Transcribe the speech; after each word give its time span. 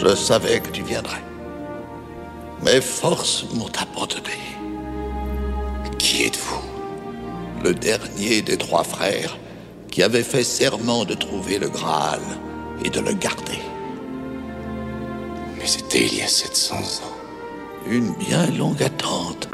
Je 0.00 0.14
savais 0.14 0.60
que 0.60 0.70
tu 0.70 0.82
viendrais. 0.82 1.22
Mes 2.64 2.80
forces 2.80 3.44
m'ont 3.54 3.70
abandonné. 3.80 4.38
Qui 5.98 6.24
êtes-vous? 6.24 6.62
Le 7.64 7.74
dernier 7.74 8.42
des 8.42 8.56
trois 8.56 8.84
frères 8.84 9.36
qui 9.90 10.02
avait 10.04 10.22
fait 10.22 10.44
serment 10.44 11.04
de 11.04 11.14
trouver 11.14 11.58
le 11.58 11.68
Graal 11.68 12.20
et 12.84 12.90
de 12.90 13.00
le 13.00 13.12
garder. 13.12 13.58
Mais 15.58 15.66
c'était 15.66 16.06
il 16.06 16.14
y 16.14 16.22
a 16.22 16.28
700 16.28 16.76
ans. 16.76 17.16
Une 17.90 18.14
bien 18.14 18.46
longue 18.52 18.82
attente. 18.82 19.48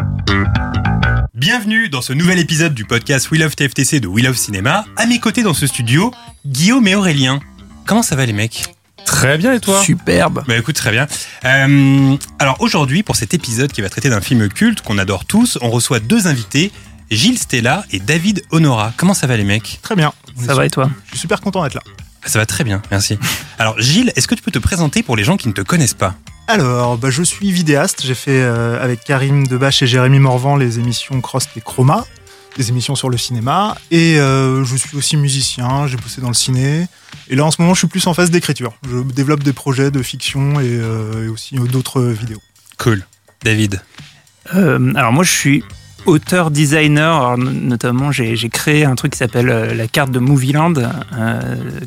Bienvenue 1.32 1.88
dans 1.88 2.02
ce 2.02 2.12
nouvel 2.12 2.38
épisode 2.38 2.74
du 2.74 2.84
podcast 2.84 3.30
We 3.30 3.40
Love 3.40 3.54
TFTC 3.54 4.00
de 4.00 4.06
We 4.08 4.24
Love 4.24 4.36
Cinéma. 4.36 4.84
À 4.96 5.06
mes 5.06 5.20
côtés 5.20 5.42
dans 5.42 5.54
ce 5.54 5.66
studio, 5.66 6.10
Guillaume 6.44 6.86
et 6.86 6.94
Aurélien. 6.94 7.40
Comment 7.86 8.02
ça 8.02 8.16
va 8.16 8.26
les 8.26 8.32
mecs? 8.34 8.74
Très 9.04 9.38
bien 9.38 9.52
et 9.52 9.60
toi? 9.60 9.82
Superbe. 9.82 10.44
Bah 10.46 10.56
écoute, 10.56 10.74
très 10.74 10.90
bien. 10.90 11.06
Euh, 11.44 12.16
alors 12.38 12.56
aujourd'hui, 12.60 13.02
pour 13.02 13.16
cet 13.16 13.34
épisode 13.34 13.72
qui 13.72 13.80
va 13.80 13.88
traiter 13.88 14.10
d'un 14.10 14.20
film 14.20 14.48
culte 14.48 14.80
qu'on 14.82 14.98
adore 14.98 15.24
tous, 15.24 15.58
on 15.60 15.70
reçoit 15.70 16.00
deux 16.00 16.26
invités, 16.26 16.72
Gilles 17.10 17.38
Stella 17.38 17.84
et 17.90 18.00
David 18.00 18.42
Honora. 18.50 18.92
Comment 18.96 19.14
ça 19.14 19.26
va 19.26 19.36
les 19.36 19.44
mecs? 19.44 19.78
Très 19.82 19.94
bien. 19.94 20.12
Ça 20.44 20.54
va 20.54 20.66
et 20.66 20.70
toi? 20.70 20.90
Je 21.06 21.10
suis 21.10 21.20
super 21.20 21.40
content 21.40 21.62
d'être 21.62 21.74
là. 21.74 21.82
Ça 22.26 22.38
va 22.38 22.46
très 22.46 22.64
bien, 22.64 22.80
merci. 22.90 23.18
Alors 23.58 23.78
Gilles, 23.78 24.12
est-ce 24.16 24.26
que 24.26 24.34
tu 24.34 24.42
peux 24.42 24.50
te 24.50 24.58
présenter 24.58 25.02
pour 25.02 25.14
les 25.14 25.24
gens 25.24 25.36
qui 25.36 25.48
ne 25.48 25.52
te 25.52 25.60
connaissent 25.60 25.94
pas? 25.94 26.14
Alors, 26.48 26.98
bah, 26.98 27.10
je 27.10 27.22
suis 27.22 27.52
vidéaste. 27.52 28.02
J'ai 28.04 28.14
fait 28.14 28.42
euh, 28.42 28.82
avec 28.82 29.04
Karim 29.04 29.46
Debache 29.46 29.82
et 29.82 29.86
Jérémy 29.86 30.18
Morvan 30.18 30.56
les 30.56 30.78
émissions 30.78 31.20
Cross 31.20 31.48
et 31.56 31.60
Chroma, 31.60 32.04
des 32.56 32.68
émissions 32.70 32.94
sur 32.94 33.10
le 33.10 33.16
cinéma. 33.16 33.76
Et 33.90 34.18
euh, 34.18 34.64
je 34.64 34.76
suis 34.76 34.96
aussi 34.96 35.16
musicien. 35.16 35.86
J'ai 35.86 35.96
bossé 35.96 36.20
dans 36.20 36.28
le 36.28 36.34
ciné. 36.34 36.86
Et 37.28 37.36
là, 37.36 37.44
en 37.44 37.50
ce 37.50 37.60
moment, 37.60 37.74
je 37.74 37.78
suis 37.80 37.88
plus 37.88 38.06
en 38.06 38.14
phase 38.14 38.30
d'écriture. 38.30 38.74
Je 38.88 38.98
développe 39.02 39.42
des 39.42 39.52
projets 39.52 39.90
de 39.90 40.02
fiction 40.02 40.60
et, 40.60 40.64
euh, 40.68 41.26
et 41.26 41.28
aussi 41.28 41.56
d'autres 41.56 42.02
vidéos. 42.02 42.42
Cool. 42.78 43.06
David 43.42 43.80
Euh, 44.54 44.92
alors 44.94 45.12
moi 45.12 45.24
je 45.24 45.30
suis 45.30 45.64
auteur 46.06 46.50
designer, 46.50 47.36
notamment 47.38 48.12
j'ai 48.12 48.48
créé 48.48 48.84
un 48.84 48.94
truc 48.94 49.12
qui 49.12 49.18
s'appelle 49.18 49.48
euh, 49.48 49.74
la 49.74 49.86
carte 49.86 50.10
de 50.10 50.18
Movieland, 50.18 50.74
euh, 50.76 51.40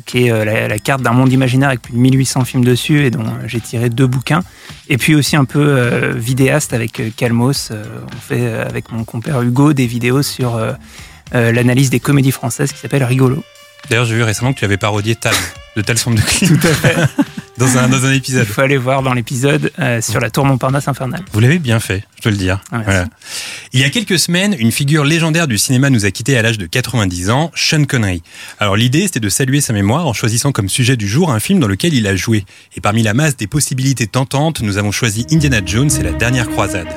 qui 0.06 0.26
est 0.26 0.30
euh, 0.30 0.68
la, 0.68 0.78
carte 0.78 1.02
d'un 1.02 1.12
monde 1.12 1.32
imaginaire 1.32 1.68
avec 1.68 1.82
plus 1.82 1.92
de 1.92 1.98
1800 1.98 2.44
films 2.44 2.64
dessus 2.64 3.04
et 3.04 3.10
dont 3.10 3.24
j'ai 3.46 3.60
tiré 3.60 3.90
deux 3.90 4.06
bouquins. 4.06 4.42
Et 4.88 4.96
puis 4.96 5.14
aussi 5.14 5.36
un 5.36 5.44
peu 5.44 5.60
euh, 5.60 6.14
vidéaste 6.16 6.72
avec 6.72 7.00
euh, 7.00 7.10
Calmos, 7.16 7.70
on 7.70 8.20
fait 8.20 8.46
avec 8.46 8.90
mon 8.92 9.04
compère 9.04 9.42
Hugo 9.42 9.72
des 9.72 9.86
vidéos 9.86 10.22
sur 10.22 10.60
l'analyse 11.32 11.90
des 11.90 12.00
comédies 12.00 12.32
françaises 12.32 12.72
qui 12.72 12.78
s'appelle 12.78 13.04
Rigolo. 13.04 13.42
D'ailleurs, 13.90 14.04
j'ai 14.04 14.14
vu 14.14 14.22
récemment 14.22 14.52
que 14.52 14.58
tu 14.58 14.64
avais 14.64 14.76
parodié 14.76 15.14
Tal, 15.16 15.34
de 15.76 15.82
Tal 15.82 15.96
Sombre 15.98 16.16
de 16.16 16.22
Clim. 16.22 16.58
Tout 16.58 16.66
à 16.66 16.74
fait. 16.74 16.96
dans, 17.58 17.78
un, 17.78 17.88
dans 17.88 18.04
un 18.04 18.10
Il 18.12 18.16
épisode. 18.16 18.46
faut 18.46 18.60
aller 18.60 18.76
voir 18.76 19.02
dans 19.02 19.14
l'épisode 19.14 19.72
euh, 19.78 20.00
sur 20.02 20.20
la 20.20 20.30
tour 20.30 20.44
Montparnasse 20.44 20.88
infernale. 20.88 21.24
Vous 21.32 21.40
l'avez 21.40 21.58
bien 21.58 21.80
fait, 21.80 22.04
je 22.16 22.22
te 22.22 22.28
le 22.28 22.36
dire. 22.36 22.60
Ah. 22.70 22.80
Voilà. 22.84 23.06
Il 23.72 23.80
y 23.80 23.84
a 23.84 23.90
quelques 23.90 24.18
semaines, 24.18 24.54
une 24.58 24.72
figure 24.72 25.04
légendaire 25.04 25.46
du 25.48 25.56
cinéma 25.58 25.88
nous 25.90 26.04
a 26.04 26.10
quittés 26.10 26.36
à 26.36 26.42
l'âge 26.42 26.58
de 26.58 26.66
90 26.66 27.30
ans, 27.30 27.50
Sean 27.54 27.84
Connery. 27.84 28.22
Alors 28.58 28.76
l'idée, 28.76 29.02
c'était 29.06 29.20
de 29.20 29.28
saluer 29.28 29.60
sa 29.60 29.72
mémoire 29.72 30.06
en 30.06 30.12
choisissant 30.12 30.52
comme 30.52 30.68
sujet 30.68 30.96
du 30.96 31.08
jour 31.08 31.30
un 31.32 31.40
film 31.40 31.58
dans 31.58 31.68
lequel 31.68 31.94
il 31.94 32.06
a 32.06 32.14
joué. 32.14 32.44
Et 32.76 32.80
parmi 32.80 33.02
la 33.02 33.14
masse 33.14 33.36
des 33.36 33.46
possibilités 33.46 34.06
tentantes, 34.06 34.60
nous 34.60 34.76
avons 34.76 34.92
choisi 34.92 35.26
Indiana 35.30 35.60
Jones 35.64 35.90
et 35.98 36.02
la 36.02 36.12
dernière 36.12 36.48
croisade. 36.50 36.88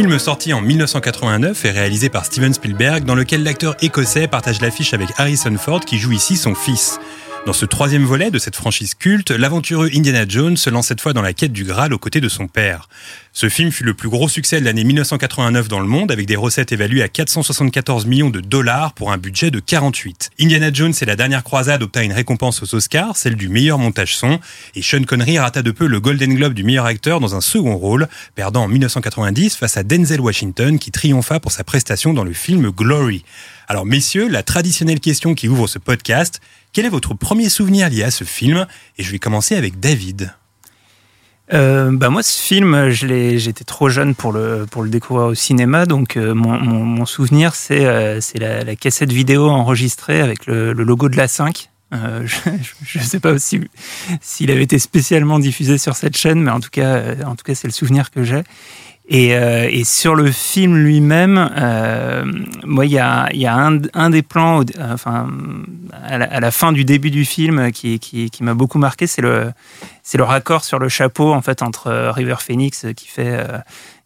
Film 0.00 0.18
sorti 0.18 0.54
en 0.54 0.62
1989 0.62 1.66
et 1.66 1.70
réalisé 1.72 2.08
par 2.08 2.24
Steven 2.24 2.54
Spielberg, 2.54 3.04
dans 3.04 3.14
lequel 3.14 3.42
l'acteur 3.42 3.76
écossais 3.82 4.28
partage 4.28 4.62
l'affiche 4.62 4.94
avec 4.94 5.10
Harrison 5.18 5.54
Ford 5.58 5.80
qui 5.80 5.98
joue 5.98 6.12
ici 6.12 6.38
son 6.38 6.54
fils. 6.54 6.98
Dans 7.46 7.54
ce 7.54 7.64
troisième 7.64 8.04
volet 8.04 8.30
de 8.30 8.38
cette 8.38 8.54
franchise 8.54 8.92
culte, 8.92 9.30
l'aventureux 9.30 9.88
Indiana 9.94 10.26
Jones 10.28 10.58
se 10.58 10.68
lance 10.68 10.88
cette 10.88 11.00
fois 11.00 11.14
dans 11.14 11.22
la 11.22 11.32
quête 11.32 11.52
du 11.52 11.64
Graal 11.64 11.94
aux 11.94 11.98
côtés 11.98 12.20
de 12.20 12.28
son 12.28 12.48
père. 12.48 12.86
Ce 13.32 13.48
film 13.48 13.72
fut 13.72 13.82
le 13.82 13.94
plus 13.94 14.10
gros 14.10 14.28
succès 14.28 14.60
de 14.60 14.66
l'année 14.66 14.84
1989 14.84 15.68
dans 15.68 15.80
le 15.80 15.86
monde, 15.86 16.12
avec 16.12 16.26
des 16.26 16.36
recettes 16.36 16.70
évaluées 16.72 17.02
à 17.02 17.08
474 17.08 18.04
millions 18.04 18.28
de 18.28 18.40
dollars 18.40 18.92
pour 18.92 19.10
un 19.10 19.16
budget 19.16 19.50
de 19.50 19.58
48. 19.58 20.30
Indiana 20.38 20.70
Jones 20.70 20.92
et 21.00 21.04
la 21.06 21.16
dernière 21.16 21.42
croisade 21.42 21.82
obtint 21.82 22.02
une 22.02 22.12
récompense 22.12 22.62
aux 22.62 22.74
Oscars, 22.74 23.16
celle 23.16 23.36
du 23.36 23.48
meilleur 23.48 23.78
montage 23.78 24.16
son, 24.16 24.38
et 24.74 24.82
Sean 24.82 25.04
Connery 25.04 25.38
rata 25.38 25.62
de 25.62 25.70
peu 25.70 25.86
le 25.86 25.98
Golden 25.98 26.34
Globe 26.34 26.52
du 26.52 26.62
meilleur 26.62 26.84
acteur 26.84 27.20
dans 27.20 27.34
un 27.34 27.40
second 27.40 27.76
rôle, 27.76 28.06
perdant 28.34 28.64
en 28.64 28.68
1990 28.68 29.56
face 29.56 29.78
à 29.78 29.82
Denzel 29.82 30.20
Washington 30.20 30.78
qui 30.78 30.90
triompha 30.90 31.40
pour 31.40 31.52
sa 31.52 31.64
prestation 31.64 32.12
dans 32.12 32.24
le 32.24 32.34
film 32.34 32.70
Glory. 32.70 33.24
Alors 33.70 33.86
messieurs, 33.86 34.28
la 34.28 34.42
traditionnelle 34.42 34.98
question 34.98 35.34
qui 35.34 35.48
ouvre 35.48 35.68
ce 35.68 35.78
podcast, 35.78 36.40
quel 36.72 36.86
est 36.86 36.90
votre 36.90 37.14
premier 37.14 37.48
souvenir 37.48 37.88
lié 37.88 38.04
à 38.04 38.10
ce 38.10 38.24
film? 38.24 38.66
Et 38.98 39.02
je 39.02 39.10
vais 39.10 39.18
commencer 39.18 39.56
avec 39.56 39.80
David. 39.80 40.32
Euh, 41.52 41.90
bah 41.92 42.10
moi, 42.10 42.22
ce 42.22 42.40
film, 42.40 42.90
j'étais 42.90 43.64
trop 43.64 43.88
jeune 43.88 44.14
pour 44.14 44.32
le, 44.32 44.66
pour 44.70 44.82
le 44.82 44.88
découvrir 44.88 45.26
au 45.26 45.34
cinéma, 45.34 45.84
donc 45.84 46.16
euh, 46.16 46.32
mon, 46.32 46.58
mon, 46.60 47.06
souvenir, 47.06 47.56
c'est 47.56 47.86
euh, 47.86 48.20
la, 48.34 48.76
cassette 48.76 49.12
vidéo 49.12 49.48
enregistrée 49.48 50.20
avec 50.20 50.46
le, 50.46 50.72
logo 50.72 51.08
de 51.08 51.16
la 51.16 51.26
5. 51.26 51.70
Euh, 51.92 52.24
je 52.84 52.98
ne 53.00 53.04
sais 53.04 53.18
pas 53.18 53.36
si- 53.40 53.68
s'il 54.20 54.52
avait 54.52 54.62
été 54.62 54.78
spécialement 54.78 55.40
diffusé 55.40 55.76
sur 55.76 55.96
cette 55.96 56.16
chaîne, 56.16 56.40
mais 56.40 56.52
en 56.52 56.60
tout 56.60 56.70
cas, 56.70 57.16
en 57.26 57.34
tout 57.34 57.42
cas, 57.42 57.56
c'est 57.56 57.66
le 57.66 57.72
souvenir 57.72 58.12
que 58.12 58.22
j'ai. 58.22 58.44
Et, 59.12 59.34
euh, 59.34 59.68
et 59.68 59.82
sur 59.82 60.14
le 60.14 60.30
film 60.30 60.76
lui-même, 60.76 61.50
euh, 61.58 62.24
moi, 62.64 62.86
il 62.86 62.92
y 62.92 62.98
a, 62.98 63.28
un, 63.92 64.10
des 64.10 64.22
plans, 64.22 64.62
enfin, 64.80 65.28
à 66.04 66.38
la, 66.38 66.50
fin 66.52 66.70
du 66.70 66.84
début 66.84 67.10
du 67.10 67.24
film, 67.24 67.72
qui, 67.72 68.30
m'a 68.40 68.54
beaucoup 68.54 68.78
marqué, 68.78 69.08
c'est 69.08 69.20
le, 69.20 69.50
c'est 70.04 70.16
le 70.16 70.22
raccord 70.22 70.62
sur 70.62 70.78
le 70.78 70.88
chapeau 70.88 71.32
en 71.34 71.42
fait 71.42 71.62
entre 71.62 71.88
euh, 71.88 72.12
River 72.12 72.36
Phoenix 72.38 72.86
qui 72.96 73.08
fait 73.08 73.44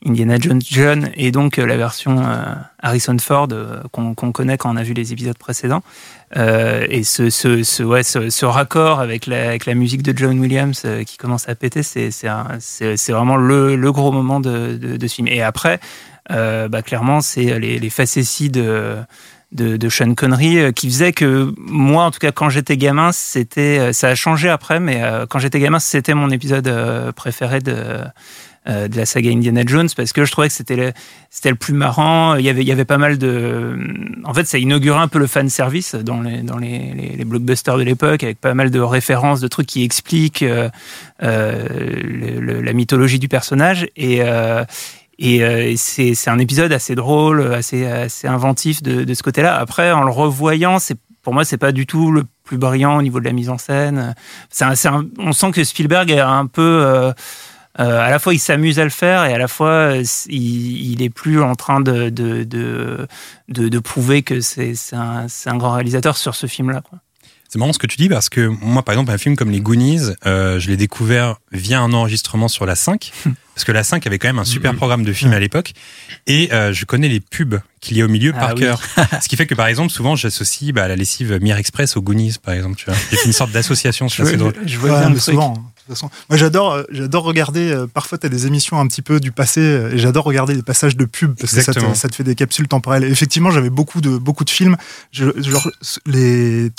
Indiana 0.07 0.37
Jones 0.39 1.09
et 1.15 1.31
donc 1.31 1.59
euh, 1.59 1.67
la 1.67 1.77
version 1.77 2.19
euh, 2.19 2.55
Harrison 2.81 3.17
Ford 3.19 3.49
euh, 3.53 3.83
qu'on 3.91 4.15
connaît 4.33 4.59
quand 4.59 4.73
on 4.73 4.77
a 4.77 4.83
vu 4.83 4.93
les 4.93 5.13
épisodes 5.13 5.39
précédents. 5.39 5.83
Et 6.37 7.05
ce, 7.05 7.31
ce, 7.31 7.83
ouais, 7.85 8.03
ce, 8.03 8.45
raccord 8.45 8.99
avec 8.99 9.27
la, 9.27 9.75
musique 9.75 10.03
de 10.03 10.17
John 10.17 10.41
Williams 10.41 10.85
qui 11.07 11.17
commence 11.17 11.49
à 11.49 11.55
péter, 11.55 11.85
c'est 11.85 13.13
vraiment 13.13 13.37
le, 13.37 13.93
gros 13.93 14.11
moment 14.11 14.41
de, 14.41 14.99
ce 15.01 15.15
film. 15.15 15.29
Et 15.29 15.43
après, 15.43 15.79
bah, 16.29 16.83
clairement, 16.85 17.21
c'est 17.21 17.61
les, 17.61 17.91
facéties 17.91 18.51
de 18.51 18.97
de, 19.53 19.89
Sean 19.89 20.15
Connery 20.15 20.73
qui 20.75 20.89
faisait 20.89 21.13
que 21.13 21.55
moi 21.57 22.03
en 22.03 22.11
tout 22.11 22.19
cas 22.19 22.33
quand 22.33 22.49
j'étais 22.49 22.77
gamin 22.77 23.13
c'était 23.13 23.93
ça 23.93 24.09
a 24.09 24.15
changé 24.17 24.49
après 24.49 24.81
mais 24.81 25.01
quand 25.31 25.39
j'étais 25.39 25.61
gamin 25.61 25.79
c'était 25.79 26.15
mon 26.15 26.31
épisode 26.31 26.69
préféré 27.15 27.61
de 27.61 28.03
euh, 28.67 28.89
de 28.89 28.97
la 28.97 29.05
saga 29.07 29.31
Indiana 29.31 29.63
Jones 29.67 29.89
parce 29.97 30.13
que 30.13 30.25
je 30.25 30.33
trouvais 30.33 30.49
que 30.49 30.55
c'était 30.55 30.77
le, 30.77 30.93
c'était 31.31 31.51
le 31.51 31.57
plus 31.57 31.75
marrant 31.75 32.35
il 32.37 32.45
y 32.45 32.49
avait 32.49 32.63
il 32.63 32.69
y 32.69 32.73
avait 32.73 32.85
pas 32.87 32.97
mal 32.99 33.19
de 33.19 33.77
en 34.25 34.33
fait 34.33 34.45
ça 34.47 34.57
inaugurait 34.59 35.01
un 35.01 35.09
peu 35.09 35.19
le 35.19 35.27
fan 35.27 35.49
service 35.51 35.95
dans 35.95 36.21
les 36.23 36.43
dans 36.43 36.57
les, 36.59 36.95
les, 37.17 37.25
blockbusters 37.25 37.77
de 37.77 37.83
l'époque 37.83 38.23
avec 38.23 38.41
pas 38.41 38.55
mal 38.55 38.71
de 38.71 38.81
références 38.81 39.41
de 39.41 39.49
trucs 39.49 39.67
qui 39.67 39.83
expliquent 39.85 40.43
euh, 40.43 40.69
euh, 41.23 41.69
le- 42.03 42.41
le- 42.41 42.61
la 42.63 42.73
mythologie 42.73 43.19
du 43.19 43.29
personnage 43.29 43.87
et 43.97 44.19
euh, 44.23 44.65
et 45.19 45.45
euh, 45.45 45.75
c'est 45.77 46.15
c'est 46.15 46.31
un 46.31 46.39
épisode 46.39 46.73
assez 46.73 46.95
drôle, 46.95 47.55
assez, 47.55 47.87
assez 47.87 48.27
inventif 48.27 48.83
de, 48.83 49.05
de 49.05 49.15
ce 49.15 49.23
côté-là. 49.23 49.57
Après, 49.57 49.93
en 49.93 50.03
le 50.03 50.11
revoyant, 50.11 50.81
c'est 50.81 50.97
pour 51.23 51.33
moi, 51.33 51.45
c'est 51.45 51.57
pas 51.57 51.71
du 51.73 51.87
tout 51.87 52.11
le 52.11 52.25
plus 52.43 52.59
brillant 52.59 52.99
au 52.99 53.03
niveau 53.03 53.21
de 53.21 53.25
la 53.25 53.33
mise 53.33 53.49
en 53.49 53.57
scène. 53.57 54.15
C'est 54.51 54.65
un- 54.65 54.75
c'est 54.75 54.89
un- 54.89 55.07
on 55.19 55.33
sent 55.33 55.53
que 55.53 55.63
Spielberg 55.63 56.11
est 56.11 56.19
un 56.19 56.47
peu. 56.47 56.63
euh, 56.85 57.13
euh, 57.81 58.01
à 58.01 58.11
la 58.11 58.19
fois, 58.19 58.35
il 58.35 58.39
s'amuse 58.39 58.79
à 58.79 58.85
le 58.85 58.91
faire 58.91 59.25
et 59.25 59.33
à 59.35 59.39
la 59.39 59.49
fois, 59.49 59.69
euh, 59.97 60.05
il, 60.29 60.93
il 60.93 61.03
est 61.03 61.11
plus 61.11 61.43
en 61.43 61.55
train 61.55 61.81
de, 61.81 62.09
de, 62.11 62.45
de, 62.45 63.07
de, 63.49 63.69
de 63.69 63.79
prouver 63.79 64.23
que 64.23 64.41
c'est 64.41 64.75
c'est 64.75 64.97
un, 64.97 65.27
c'est 65.29 65.51
un 65.51 65.57
grand 65.57 65.73
réalisateur 65.73 66.17
sur 66.17 66.35
ce 66.35 66.47
film-là. 66.47 66.83
C'est 67.49 67.59
marrant 67.61 67.73
ce 67.73 67.79
que 67.79 67.87
tu 67.87 67.97
dis 67.99 68.09
parce 68.09 68.29
que 68.29 68.47
moi, 68.47 68.83
par 68.83 68.95
exemple, 68.95 69.13
un 69.13 69.19
film 69.19 69.37
comme 69.37 69.51
Les 69.51 69.61
Goonies, 69.61 70.01
euh, 70.27 70.59
je 70.59 70.69
l'ai 70.69 70.77
découvert 70.77 71.37
via 71.53 71.81
un 71.81 71.93
enregistrement 71.93 72.49
sur 72.49 72.67
la 72.67 72.75
5. 72.75 73.13
Parce 73.55 73.65
que 73.65 73.71
la 73.71 73.85
5 73.85 74.05
avait 74.09 74.19
quand 74.19 74.27
même 74.27 74.41
un 74.41 74.45
super 74.45 74.73
Mhm. 74.73 74.79
programme 74.79 75.05
de 75.05 75.13
films 75.13 75.33
à 75.33 75.39
l'époque. 75.39 75.75
Et 76.27 76.53
euh, 76.53 76.73
je 76.73 76.85
connais 76.87 77.07
les 77.09 77.21
pubs 77.21 77.61
qu'il 77.81 77.97
y 77.97 78.03
a 78.03 78.05
au 78.05 78.09
milieu 78.09 78.33
Ah 78.35 78.41
par 78.41 78.55
oui. 78.55 78.61
cœur. 78.63 78.81
ce 79.23 79.29
qui 79.29 79.37
fait 79.37 79.47
que, 79.47 79.55
par 79.55 79.69
exemple, 79.69 79.93
souvent, 79.93 80.17
j'associe 80.17 80.73
bah, 80.73 80.89
la 80.89 80.97
lessive 80.97 81.39
Mir 81.41 81.57
Express 81.57 81.97
aux 81.97 82.03
Goonies, 82.03 82.35
par 82.43 82.55
exemple. 82.55 82.75
Tu 82.77 82.87
vois. 82.87 82.95
J'ai 83.13 83.17
fait 83.19 83.27
une 83.27 83.33
sorte 83.33 83.53
d'association, 83.53 84.09
c'est 84.09 84.23
assez 84.23 84.37
drôle. 84.37 84.55
Je 84.67 84.77
vois 84.77 85.07
bien 85.07 85.17
souvent. 85.21 85.55
De 85.89 85.93
toute 85.93 86.01
façon. 86.01 86.11
Moi, 86.31 86.39
j'adore, 86.39 86.73
euh, 86.73 86.83
j'adore 86.91 87.25
regarder. 87.25 87.71
euh, 87.71 87.87
parfois, 87.87 88.17
tu 88.17 88.27
as 88.27 88.31
des 88.31 88.47
émissions 88.47 88.81
un 88.81 88.87
petit 88.87 89.03
peu 89.03 89.21
du 89.21 89.33
passé, 89.33 89.61
euh, 89.61 89.93
et 89.93 89.99
j'adore 89.99 90.25
regarder 90.25 90.55
les 90.55 90.63
passages 90.63 90.97
de 90.97 91.05
pub 91.05 91.35
parce 91.39 91.53
que 91.53 91.61
ça 91.61 91.75
te, 91.75 91.95
ça 91.95 92.09
te 92.09 92.15
fait 92.15 92.25
des 92.25 92.35
capsules 92.35 92.69
temporelles. 92.69 93.05
Et 93.05 93.11
effectivement, 93.11 93.51
j'avais 93.51 93.71
beaucoup 93.71 94.01
de 94.01 94.17
beaucoup 94.17 94.45
de 94.45 94.51
films. 94.51 94.77
Je, 95.13 95.27
genre 95.43 95.69
les 96.07 96.71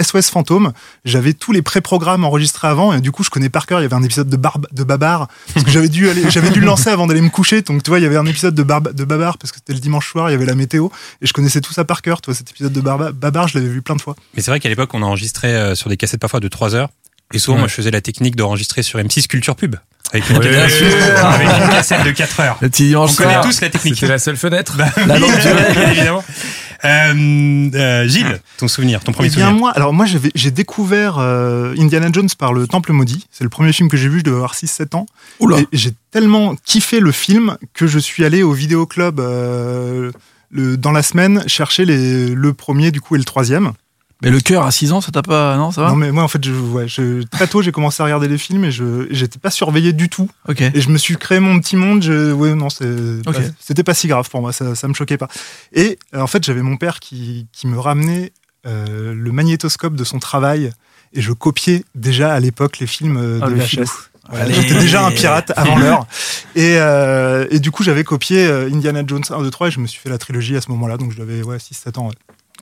SOS 0.00 0.30
fantômes. 0.30 0.72
J'avais 1.04 1.34
tous 1.34 1.52
les 1.52 1.62
pré-programmes 1.62 2.24
enregistrés 2.24 2.68
avant, 2.68 2.92
et 2.92 3.00
du 3.00 3.12
coup, 3.12 3.22
je 3.22 3.30
connais 3.30 3.48
par 3.48 3.66
cœur. 3.66 3.80
Il 3.80 3.82
y 3.82 3.86
avait 3.86 3.94
un 3.94 4.02
épisode 4.02 4.28
de 4.28 4.36
Barbe, 4.36 4.66
de 4.72 4.82
Babar 4.82 5.28
parce 5.54 5.64
que 5.64 5.70
j'avais 5.70 5.88
dû 5.88 6.08
aller, 6.08 6.28
j'avais 6.30 6.50
dû 6.50 6.60
le 6.60 6.66
lancer 6.66 6.90
avant 6.90 7.06
d'aller 7.06 7.20
me 7.20 7.30
coucher. 7.30 7.62
Donc, 7.62 7.82
tu 7.82 7.90
vois, 7.90 8.00
il 8.00 8.02
y 8.02 8.06
avait 8.06 8.16
un 8.16 8.26
épisode 8.26 8.54
de 8.54 8.62
Barbe, 8.62 8.92
de 8.92 9.04
Babar 9.04 9.38
parce 9.38 9.52
que 9.52 9.58
c'était 9.58 9.74
le 9.74 9.80
dimanche 9.80 10.10
soir. 10.10 10.30
Il 10.30 10.32
y 10.32 10.36
avait 10.36 10.46
la 10.46 10.56
météo, 10.56 10.88
et 11.22 11.26
je 11.26 11.32
connaissais 11.32 11.60
tout 11.60 11.72
ça 11.72 11.84
par 11.84 12.02
cœur. 12.02 12.20
Toi, 12.20 12.34
cet 12.34 12.50
épisode 12.50 12.72
de 12.72 12.80
Babar, 12.80 13.48
je 13.48 13.58
l'avais 13.58 13.70
vu 13.70 13.82
plein 13.82 13.94
de 13.96 14.00
fois. 14.00 14.16
Mais 14.34 14.42
c'est 14.42 14.50
vrai 14.50 14.58
qu'à 14.58 14.68
l'époque, 14.68 14.90
on 14.94 15.02
enregistrait 15.02 15.76
sur 15.76 15.88
des 15.88 15.96
cassettes 15.96 16.20
parfois 16.20 16.40
de 16.40 16.48
3 16.48 16.74
heures. 16.74 16.88
Et 17.34 17.38
souvent, 17.38 17.56
Ouais. 17.56 17.60
moi, 17.62 17.68
je 17.68 17.74
faisais 17.74 17.90
la 17.90 18.00
technique 18.00 18.36
d'enregistrer 18.36 18.82
sur 18.82 18.98
M6 18.98 19.26
Culture 19.26 19.54
Pub. 19.56 19.76
Avec 20.12 20.30
une, 20.30 20.38
Ouais, 20.38 20.50
cassette, 20.50 20.88
bien 20.88 21.16
sûr. 21.16 21.26
avec 21.26 21.48
une 21.48 21.68
cassette 21.70 22.04
de 22.04 22.10
4 22.12 22.40
heures. 22.40 22.58
Le 22.62 22.70
petit 22.70 22.84
dimanche 22.84 23.10
On 23.12 23.16
connaît 23.16 23.32
soir. 23.34 23.44
tous 23.44 23.60
la 23.60 23.68
technique. 23.68 23.94
C'était 23.96 24.06
la 24.08 24.18
seule 24.18 24.38
fenêtre. 24.38 24.74
Bah, 24.78 24.86
La 25.06 25.14
oui, 25.16 25.20
longue 25.20 25.38
durée. 25.38 25.72
bien 25.74 25.90
évidemment. 25.90 26.24
Euh, 26.84 27.70
euh, 27.74 28.08
Gilles, 28.08 28.40
ton 28.56 28.68
souvenir, 28.68 29.00
ton 29.04 29.12
premier 29.12 29.28
Eh 29.30 29.34
bien, 29.36 29.46
souvenir. 29.46 29.60
moi, 29.60 29.72
alors 29.72 29.92
moi, 29.92 30.06
j'ai 30.34 30.50
découvert 30.50 31.16
euh, 31.18 31.74
Indiana 31.76 32.08
Jones 32.10 32.28
par 32.38 32.54
le 32.54 32.66
Temple 32.66 32.92
maudit. 32.92 33.26
C'est 33.30 33.44
le 33.44 33.50
premier 33.50 33.72
film 33.74 33.90
que 33.90 33.96
j'ai 33.98 34.08
vu, 34.08 34.20
je 34.20 34.24
devais 34.24 34.36
avoir 34.36 34.54
6-7 34.54 34.94
ans. 34.96 35.04
Oula. 35.40 35.58
J'ai 35.72 35.92
tellement 36.10 36.54
kiffé 36.64 37.00
le 37.00 37.12
film 37.12 37.58
que 37.74 37.86
je 37.86 37.98
suis 37.98 38.24
allé 38.24 38.42
au 38.42 38.52
vidéoclub 38.52 39.20
euh, 39.20 40.10
le, 40.50 40.78
dans 40.78 40.92
la 40.92 41.02
semaine 41.02 41.42
chercher 41.48 41.84
les, 41.84 42.28
le 42.28 42.52
premier, 42.54 42.90
du 42.92 43.00
coup, 43.02 43.14
et 43.16 43.18
le 43.18 43.24
troisième. 43.24 43.72
Mais 44.22 44.30
le 44.30 44.40
cœur 44.40 44.64
à 44.66 44.70
6 44.72 44.92
ans, 44.92 45.00
ça 45.00 45.12
t'a 45.12 45.22
pas. 45.22 45.56
Non, 45.56 45.70
ça 45.70 45.82
va 45.82 45.88
non, 45.90 45.96
mais 45.96 46.10
moi, 46.10 46.24
en 46.24 46.28
fait, 46.28 46.44
je, 46.44 46.50
ouais, 46.52 46.88
je- 46.88 47.22
très 47.22 47.46
tôt, 47.46 47.62
j'ai 47.62 47.70
commencé 47.70 48.02
à 48.02 48.04
regarder 48.04 48.26
les 48.26 48.36
films 48.38 48.64
et 48.64 48.72
je 48.72 49.06
j'étais 49.10 49.38
pas 49.38 49.50
surveillé 49.50 49.92
du 49.92 50.08
tout. 50.08 50.28
Ok. 50.48 50.60
Et 50.60 50.80
je 50.80 50.88
me 50.90 50.98
suis 50.98 51.16
créé 51.16 51.38
mon 51.38 51.60
petit 51.60 51.76
monde. 51.76 52.02
Je, 52.02 52.32
ouais, 52.32 52.54
non, 52.54 52.66
pas- 52.68 53.32
c'était 53.60 53.84
pas 53.84 53.94
si 53.94 54.08
grave 54.08 54.28
pour 54.28 54.40
moi, 54.40 54.52
ça, 54.52 54.74
ça 54.74 54.88
me 54.88 54.94
choquait 54.94 55.18
pas. 55.18 55.28
Et 55.72 55.98
euh, 56.14 56.20
en 56.20 56.26
fait, 56.26 56.44
j'avais 56.44 56.62
mon 56.62 56.76
père 56.76 56.98
qui, 56.98 57.46
qui 57.52 57.68
me 57.68 57.78
ramenait 57.78 58.32
euh, 58.66 59.14
le 59.14 59.30
magnétoscope 59.32 59.94
de 59.94 60.02
son 60.04 60.18
travail 60.18 60.72
et 61.12 61.20
je 61.20 61.32
copiais 61.32 61.84
déjà 61.94 62.32
à 62.34 62.40
l'époque 62.40 62.80
les 62.80 62.86
films 62.88 63.18
euh, 63.18 63.38
Oh, 63.42 63.48
de 63.48 63.54
VHS. 63.54 63.86
Voilà. 64.30 64.50
J'étais 64.52 64.74
déjà 64.80 65.06
un 65.06 65.10
pirate 65.12 65.52
avant 65.56 65.76
l'heure. 65.78 66.06
Et, 66.56 66.74
euh, 66.78 67.46
et 67.50 67.60
du 67.60 67.70
coup, 67.70 67.82
j'avais 67.84 68.02
copié 68.04 68.44
Indiana 68.46 69.02
Jones 69.06 69.22
1, 69.30 69.42
2, 69.42 69.50
3 69.50 69.68
et 69.68 69.70
je 69.70 69.78
me 69.80 69.86
suis 69.86 70.00
fait 70.00 70.10
la 70.10 70.18
trilogie 70.18 70.56
à 70.56 70.60
ce 70.60 70.70
moment-là. 70.72 70.96
Donc, 70.98 71.12
j'avais 71.16 71.42
ouais, 71.42 71.56
6-7 71.58 71.98
ans. 71.98 72.08
ouais. 72.08 72.14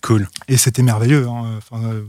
Cool. 0.07 0.29
Et 0.49 0.57
c'était 0.57 0.83
merveilleux. 0.83 1.27
hein. 1.29 1.59
Enfin, 1.59 1.83
euh, 1.85 2.03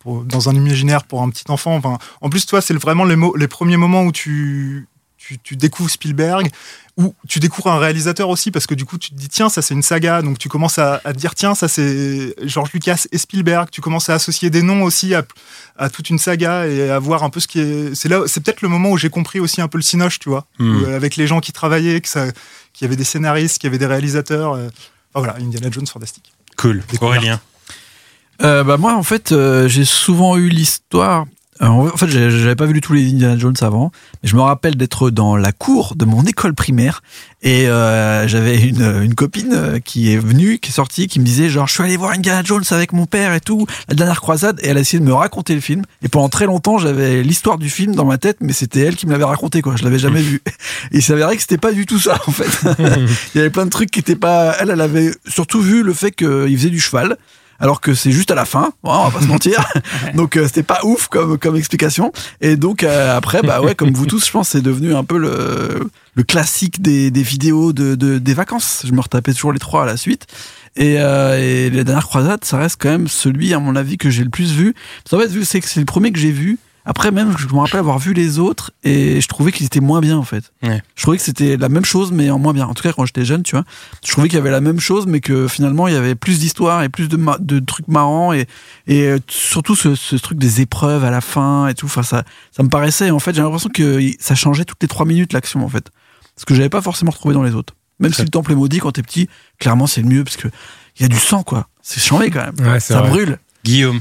pour- 0.00 0.24
dans 0.24 0.48
un 0.48 0.54
imaginaire 0.54 1.04
pour 1.04 1.22
un 1.22 1.30
petit 1.30 1.44
enfant. 1.48 1.76
Enfin, 1.76 1.98
en 2.20 2.28
plus, 2.28 2.44
toi, 2.46 2.60
c'est 2.60 2.74
vraiment 2.74 3.04
les, 3.04 3.48
premiers 3.48 3.76
moments 3.76 4.02
où 4.04 4.12
tu, 4.12 4.88
tu, 5.16 5.38
tu 5.38 5.56
découvres 5.56 5.90
Spielberg, 5.90 6.50
où 6.96 7.14
tu 7.28 7.40
découvres 7.40 7.68
un 7.72 7.78
réalisateur 7.78 8.28
aussi, 8.30 8.50
parce 8.50 8.66
que 8.66 8.74
du 8.74 8.84
coup, 8.84 8.98
tu 8.98 9.10
te 9.10 9.14
dis, 9.16 9.28
tiens, 9.28 9.48
ça 9.48 9.60
c'est 9.62 9.74
une 9.74 9.82
saga. 9.82 10.22
Donc 10.22 10.38
tu 10.38 10.48
commences 10.48 10.78
à, 10.78 11.00
à 11.04 11.12
te 11.12 11.18
dire, 11.18 11.34
tiens, 11.34 11.54
ça 11.54 11.68
c'est 11.68 12.34
George 12.42 12.70
Lucas 12.72 13.04
et 13.12 13.18
Spielberg. 13.18 13.68
Tu 13.70 13.80
commences 13.80 14.08
à 14.08 14.14
associer 14.14 14.48
des 14.50 14.62
noms 14.62 14.82
aussi 14.82 15.14
à, 15.14 15.24
à 15.76 15.90
toute 15.90 16.08
une 16.10 16.18
saga 16.18 16.66
et 16.68 16.88
à 16.90 16.98
voir 16.98 17.22
un 17.22 17.30
peu 17.30 17.38
ce 17.40 17.48
qui 17.48 17.60
est. 17.60 17.94
C'est 17.94 18.08
là, 18.08 18.22
c'est 18.26 18.42
peut-être 18.42 18.62
le 18.62 18.68
moment 18.68 18.90
où 18.90 18.96
j'ai 18.98 19.10
compris 19.10 19.40
aussi 19.40 19.60
un 19.60 19.68
peu 19.68 19.78
le 19.78 19.82
cinoche, 19.82 20.18
tu 20.20 20.28
vois, 20.30 20.46
Hmm. 20.58 20.70
où, 20.76 20.84
euh, 20.86 20.96
avec 20.96 21.16
les 21.16 21.26
gens 21.26 21.40
qui 21.40 21.52
travaillaient, 21.52 22.00
qu'il 22.00 22.32
y 22.80 22.84
avait 22.84 22.96
des 22.96 23.04
scénaristes, 23.04 23.58
qu'il 23.58 23.66
y 23.68 23.70
avait 23.70 23.78
des 23.78 23.86
réalisateurs. 23.86 24.54
euh, 24.54 24.68
enfin, 25.12 25.26
voilà, 25.26 25.36
Indiana 25.40 25.68
Jones 25.70 25.86
fantastique. 25.86 26.32
Cool. 26.56 26.82
Aurélien. 27.00 27.40
Euh, 28.42 28.64
bah 28.64 28.76
moi 28.76 28.94
en 28.94 29.02
fait 29.02 29.32
euh, 29.32 29.66
j'ai 29.66 29.86
souvent 29.86 30.36
eu 30.36 30.48
l'histoire 30.48 31.24
euh, 31.62 31.66
en 31.66 31.96
fait 31.96 32.08
j'avais 32.08 32.56
pas 32.56 32.66
vu 32.66 32.80
tous 32.80 32.92
les 32.92 33.10
Indiana 33.10 33.38
Jones 33.38 33.54
avant 33.62 33.90
mais 34.22 34.28
je 34.28 34.36
me 34.36 34.42
rappelle 34.42 34.76
d'être 34.76 35.10
dans 35.10 35.36
la 35.36 35.52
cour 35.52 35.94
de 35.96 36.04
mon 36.04 36.22
école 36.24 36.54
primaire 36.54 37.02
et 37.42 37.68
euh, 37.68 38.28
j'avais 38.28 38.60
une, 38.60 39.02
une 39.02 39.14
copine 39.14 39.52
euh, 39.54 39.78
qui 39.78 40.12
est 40.12 40.18
venue 40.18 40.58
qui 40.58 40.70
est 40.70 40.74
sortie 40.74 41.06
qui 41.06 41.18
me 41.20 41.24
disait 41.24 41.48
genre 41.48 41.66
je 41.66 41.74
suis 41.74 41.82
allé 41.82 41.96
voir 41.96 42.12
Indiana 42.12 42.42
Jones 42.44 42.64
avec 42.70 42.92
mon 42.92 43.06
père 43.06 43.32
et 43.32 43.40
tout 43.40 43.66
la 43.88 43.94
dernière 43.94 44.20
croisade 44.20 44.58
et 44.62 44.68
elle 44.68 44.76
a 44.76 44.80
essayé 44.80 45.00
de 45.00 45.04
me 45.04 45.14
raconter 45.14 45.54
le 45.54 45.60
film. 45.60 45.82
Et 46.02 46.08
pendant 46.08 46.28
très 46.28 46.46
longtemps 46.46 46.78
j'avais 46.78 47.22
l'histoire 47.22 47.58
du 47.58 47.70
film 47.70 47.94
dans 47.94 48.04
ma 48.04 48.18
tête 48.18 48.38
mais 48.40 48.52
c'était 48.52 48.80
elle 48.80 48.96
qui 48.96 49.06
me 49.06 49.12
l'avait 49.12 49.24
raconté 49.24 49.62
quoi. 49.62 49.76
Je 49.76 49.84
l'avais 49.84 49.98
jamais 49.98 50.22
vu. 50.22 50.42
Et 50.92 50.96
il 50.98 51.02
s'avérait 51.02 51.36
que 51.36 51.42
c'était 51.42 51.58
pas 51.58 51.72
du 51.72 51.86
tout 51.86 51.98
ça 51.98 52.20
en 52.26 52.32
fait. 52.32 52.50
Il 53.34 53.38
y 53.38 53.40
avait 53.40 53.50
plein 53.50 53.64
de 53.64 53.70
trucs 53.70 53.90
qui 53.90 54.00
étaient 54.00 54.16
pas 54.16 54.56
elle 54.60 54.70
elle 54.70 54.80
avait 54.80 55.12
surtout 55.26 55.60
vu 55.60 55.82
le 55.82 55.94
fait 55.94 56.12
qu'il 56.12 56.56
faisait 56.56 56.70
du 56.70 56.80
cheval 56.80 57.16
alors 57.58 57.80
que 57.80 57.94
c'est 57.94 58.12
juste 58.12 58.30
à 58.30 58.34
la 58.34 58.44
fin, 58.44 58.72
on 58.82 59.04
va 59.04 59.10
pas 59.10 59.20
se 59.20 59.28
mentir. 59.28 59.64
donc 60.14 60.36
euh, 60.36 60.46
c'était 60.46 60.62
pas 60.62 60.80
ouf 60.84 61.08
comme 61.08 61.38
comme 61.38 61.56
explication. 61.56 62.12
Et 62.40 62.56
donc 62.56 62.82
euh, 62.82 63.16
après, 63.16 63.42
bah 63.42 63.60
ouais, 63.60 63.74
comme 63.74 63.92
vous 63.92 64.06
tous, 64.06 64.26
je 64.26 64.30
pense, 64.30 64.50
c'est 64.50 64.62
devenu 64.62 64.94
un 64.94 65.04
peu 65.04 65.18
le 65.18 65.90
le 66.14 66.22
classique 66.22 66.80
des, 66.80 67.10
des 67.10 67.22
vidéos 67.22 67.72
de, 67.72 67.94
de 67.94 68.18
des 68.18 68.34
vacances. 68.34 68.84
Je 68.86 68.92
me 68.92 69.00
retapais 69.00 69.32
toujours 69.32 69.52
les 69.52 69.58
trois 69.58 69.82
à 69.82 69.86
la 69.86 69.96
suite. 69.96 70.26
Et, 70.76 70.96
euh, 70.98 71.38
et 71.38 71.70
la 71.70 71.84
dernière 71.84 72.06
croisade, 72.06 72.44
ça 72.44 72.58
reste 72.58 72.76
quand 72.78 72.90
même 72.90 73.08
celui, 73.08 73.54
à 73.54 73.58
mon 73.58 73.76
avis, 73.76 73.96
que 73.96 74.10
j'ai 74.10 74.24
le 74.24 74.30
plus 74.30 74.52
vu. 74.52 74.74
Qu'en 75.10 75.18
fait, 75.18 75.28
vu 75.28 75.44
c'est 75.44 75.60
que 75.60 75.68
c'est 75.68 75.80
le 75.80 75.86
premier 75.86 76.12
que 76.12 76.18
j'ai 76.18 76.32
vu. 76.32 76.58
Après, 76.88 77.10
même, 77.10 77.36
je 77.36 77.46
me 77.48 77.58
rappelle 77.58 77.80
avoir 77.80 77.98
vu 77.98 78.12
les 78.12 78.38
autres 78.38 78.70
et 78.84 79.20
je 79.20 79.26
trouvais 79.26 79.50
qu'ils 79.50 79.66
étaient 79.66 79.80
moins 79.80 80.00
bien, 80.00 80.16
en 80.16 80.22
fait. 80.22 80.52
Ouais. 80.62 80.80
Je 80.94 81.02
trouvais 81.02 81.16
que 81.16 81.22
c'était 81.24 81.56
la 81.56 81.68
même 81.68 81.84
chose, 81.84 82.12
mais 82.12 82.30
en 82.30 82.38
moins 82.38 82.52
bien. 82.52 82.64
En 82.66 82.74
tout 82.74 82.82
cas, 82.84 82.92
quand 82.92 83.04
j'étais 83.04 83.24
jeune, 83.24 83.42
tu 83.42 83.56
vois, 83.56 83.64
je 84.04 84.12
trouvais 84.12 84.28
qu'il 84.28 84.36
y 84.36 84.40
avait 84.40 84.52
la 84.52 84.60
même 84.60 84.78
chose, 84.78 85.06
mais 85.08 85.20
que 85.20 85.48
finalement, 85.48 85.88
il 85.88 85.94
y 85.94 85.96
avait 85.96 86.14
plus 86.14 86.38
d'histoires 86.38 86.84
et 86.84 86.88
plus 86.88 87.08
de, 87.08 87.16
ma- 87.16 87.38
de 87.38 87.58
trucs 87.58 87.88
marrants 87.88 88.32
et, 88.32 88.46
et 88.86 89.02
euh, 89.08 89.18
surtout 89.28 89.74
ce, 89.74 89.96
ce 89.96 90.14
truc 90.14 90.38
des 90.38 90.60
épreuves 90.60 91.04
à 91.04 91.10
la 91.10 91.20
fin 91.20 91.66
et 91.66 91.74
tout. 91.74 91.86
Enfin, 91.86 92.04
ça, 92.04 92.22
ça 92.56 92.62
me 92.62 92.68
paraissait, 92.68 93.10
en 93.10 93.18
fait, 93.18 93.34
j'ai 93.34 93.42
l'impression 93.42 93.68
que 93.68 94.00
ça 94.20 94.36
changeait 94.36 94.64
toutes 94.64 94.80
les 94.80 94.88
trois 94.88 95.06
minutes 95.06 95.32
l'action, 95.32 95.64
en 95.64 95.68
fait. 95.68 95.90
Ce 96.36 96.44
que 96.44 96.54
j'avais 96.54 96.68
pas 96.68 96.82
forcément 96.82 97.10
retrouvé 97.10 97.34
dans 97.34 97.42
les 97.42 97.54
autres. 97.54 97.74
Même 97.98 98.12
si 98.12 98.22
le 98.22 98.28
temple 98.28 98.52
est 98.52 98.56
maudit, 98.56 98.78
quand 98.78 98.92
t'es 98.92 99.02
petit, 99.02 99.28
clairement, 99.58 99.86
c'est 99.88 100.02
le 100.02 100.08
mieux 100.08 100.22
parce 100.22 100.36
que 100.36 100.48
il 100.98 101.02
y 101.02 101.04
a 101.04 101.08
du 101.08 101.18
sang, 101.18 101.42
quoi. 101.42 101.66
C'est 101.82 102.00
chambé 102.00 102.30
quand 102.30 102.44
même. 102.44 102.68
Ouais, 102.72 102.78
ça 102.78 103.00
vrai. 103.00 103.08
brûle. 103.10 103.38
Guillaume. 103.64 104.00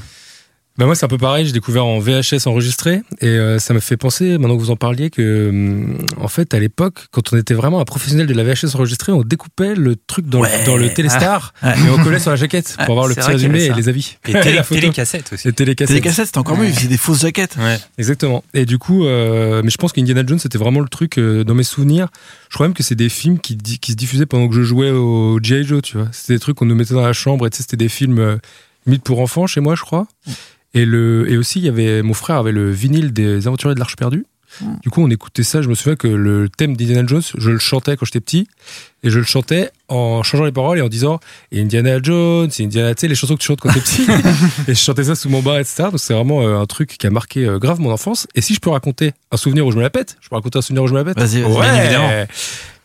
Bah 0.78 0.86
moi 0.86 0.94
c'est 0.96 1.06
un 1.06 1.08
peu 1.08 1.18
pareil, 1.18 1.46
j'ai 1.46 1.54
découvert 1.54 1.86
en 1.86 2.00
VHS 2.00 2.48
enregistré 2.48 3.02
et 3.22 3.28
euh, 3.28 3.60
ça 3.60 3.74
m'a 3.74 3.80
fait 3.80 3.96
penser, 3.96 4.38
maintenant 4.38 4.58
que 4.58 4.62
vous 4.62 4.72
en 4.72 4.76
parliez, 4.76 5.10
que 5.10 5.48
hum, 5.50 5.98
en 6.20 6.28
fait 6.28 6.54
à 6.54 6.60
l'époque, 6.60 7.06
quand 7.12 7.32
on 7.32 7.38
était 7.38 7.54
vraiment 7.54 7.80
un 7.80 7.86
professionnel 7.86 8.28
de 8.28 8.34
la 8.34 8.44
VHS 8.44 8.76
enregistrée, 8.76 9.14
on 9.14 9.22
découpait 9.24 9.74
le 9.74 9.96
truc 9.96 10.28
dans, 10.28 10.42
Ouais. 10.42 10.50
le, 10.60 10.66
dans 10.66 10.76
le 10.76 10.94
Téléstar 10.94 11.54
Ouais. 11.64 11.70
et 11.80 11.90
on 11.90 12.04
collait 12.04 12.20
sur 12.20 12.32
la 12.32 12.36
jaquette 12.36 12.76
Ouais, 12.78 12.86
pour 12.86 12.96
avoir 12.96 13.08
le 13.08 13.16
petit 13.16 13.26
résumé 13.32 13.64
et 13.64 13.74
les 13.74 13.88
avis. 13.88 14.18
Et 14.28 14.34
télé, 14.34 14.54
la 14.56 14.64
photo. 14.64 14.82
télécassette 14.82 15.32
aussi. 15.32 15.48
Les 15.48 15.54
télécassettes. 15.54 15.96
Les 15.96 16.02
cassettes, 16.02 16.26
c'était 16.26 16.40
encore 16.40 16.58
mieux, 16.58 16.66
ils 16.68 16.74
faisaient 16.76 16.88
des 16.90 16.98
fausses 16.98 17.22
jaquettes. 17.22 17.56
Ouais. 17.58 17.80
Exactement. 17.98 18.44
Et 18.54 18.66
du 18.66 18.78
coup, 18.78 19.06
euh, 19.06 19.62
mais 19.64 19.70
je 19.70 19.78
pense 19.78 19.94
qu'Indiana 19.94 20.24
Jones, 20.28 20.40
c'était 20.40 20.58
vraiment 20.58 20.82
le 20.82 20.90
truc 20.90 21.18
euh, 21.20 21.46
dans 21.46 21.56
mes 21.56 21.64
souvenirs. 21.64 22.10
Je 22.50 22.56
crois 22.56 22.68
même 22.68 22.74
que 22.74 22.84
c'est 22.84 22.96
des 22.96 23.08
films 23.08 23.40
qui, 23.40 23.54
se 23.88 23.94
diffusaient 23.94 24.26
pendant 24.26 24.50
que 24.50 24.56
je 24.56 24.64
jouais 24.64 24.92
au 24.92 25.40
G.I. 25.42 25.64
Joe, 25.64 25.82
tu 25.82 25.96
vois. 25.98 26.10
C'était 26.12 26.34
des 26.34 26.40
trucs 26.40 26.58
qu'on 26.58 26.66
nous 26.66 26.76
mettait 26.76 26.94
dans 26.96 27.06
la 27.06 27.14
chambre 27.14 27.48
et 27.48 27.50
tu 27.50 27.56
sais, 27.58 27.64
c'était 27.64 27.78
des 27.78 27.88
films 27.90 28.20
euh, 28.20 28.38
limite 28.86 29.04
pour 29.04 29.22
enfants 29.22 29.48
chez 29.48 29.62
moi, 29.62 29.76
je 29.76 29.82
crois. 29.82 30.06
Et, 30.76 30.86
le, 30.86 31.30
et 31.30 31.38
aussi, 31.38 31.60
il 31.60 31.66
y 31.66 31.70
avait, 31.70 32.04
mon 32.04 32.14
frère 32.14 32.38
avait 32.38 32.52
le 32.52 32.70
vinyle 32.70 33.14
des 33.14 33.48
Aventuriers 33.48 33.74
de 33.74 33.80
l'Arche 33.80 33.96
perdue. 33.96 34.26
Du 34.84 34.90
coup, 34.90 35.04
on 35.04 35.10
écoutait 35.10 35.44
ça. 35.44 35.62
Je 35.62 35.68
me 35.68 35.76
souviens 35.76 35.98
que 35.98 36.08
le 36.08 36.48
thème 36.48 36.78
d'Indiana 36.78 37.06
Jones, 37.06 37.24
je 37.38 37.50
le 37.52 37.60
chantais 37.60 37.98
quand 37.98 38.06
j'étais 38.06 38.22
petit. 38.22 38.48
Et 39.04 39.10
je 39.10 39.20
le 39.20 39.26
chantais 39.26 39.72
en 39.90 40.24
changeant 40.24 40.46
les 40.46 40.54
paroles 40.54 40.78
et 40.78 40.82
en 40.82 40.88
disant 40.88 41.20
Indiana 41.54 42.00
Jones, 42.02 42.50
Indiana, 42.58 42.96
tu 42.96 43.02
sais, 43.02 43.08
les 43.10 43.16
chansons 43.16 43.36
que 43.36 43.42
tu 43.42 43.48
chantes 43.48 43.60
quand 43.60 43.74
t'es 43.74 43.82
petit. 43.82 44.08
et 44.70 44.74
je 44.74 44.80
chantais 44.80 45.04
ça 45.04 45.16
sous 45.16 45.28
mon 45.28 45.42
bar, 45.42 45.58
etc. 45.58 45.84
Donc 45.92 46.00
c'est 46.00 46.14
vraiment 46.14 46.42
euh, 46.42 46.58
un 46.58 46.66
truc 46.68 46.96
qui 46.98 47.06
a 47.06 47.10
marqué 47.10 47.46
euh, 47.46 47.60
grave 47.60 47.82
mon 47.82 47.92
enfance. 47.92 48.28
Et 48.34 48.40
si 48.40 48.54
je 48.54 48.62
peux 48.62 48.70
raconter 48.70 49.12
un 49.32 49.38
souvenir 49.38 49.66
où 49.66 49.72
je 49.72 49.78
me 49.78 49.82
la 49.82 49.90
pète, 49.90 50.16
je 50.22 50.30
peux 50.30 50.36
raconter 50.36 50.60
un 50.60 50.62
souvenir 50.62 50.84
où 50.84 50.88
je 50.88 50.94
me 50.94 51.00
la 51.00 51.04
pète. 51.04 51.20
Vas-y, 51.20 51.42
vas-y. 51.42 51.52
Ouais. 51.52 51.72
Bien 51.72 51.84
évidemment. 51.84 52.26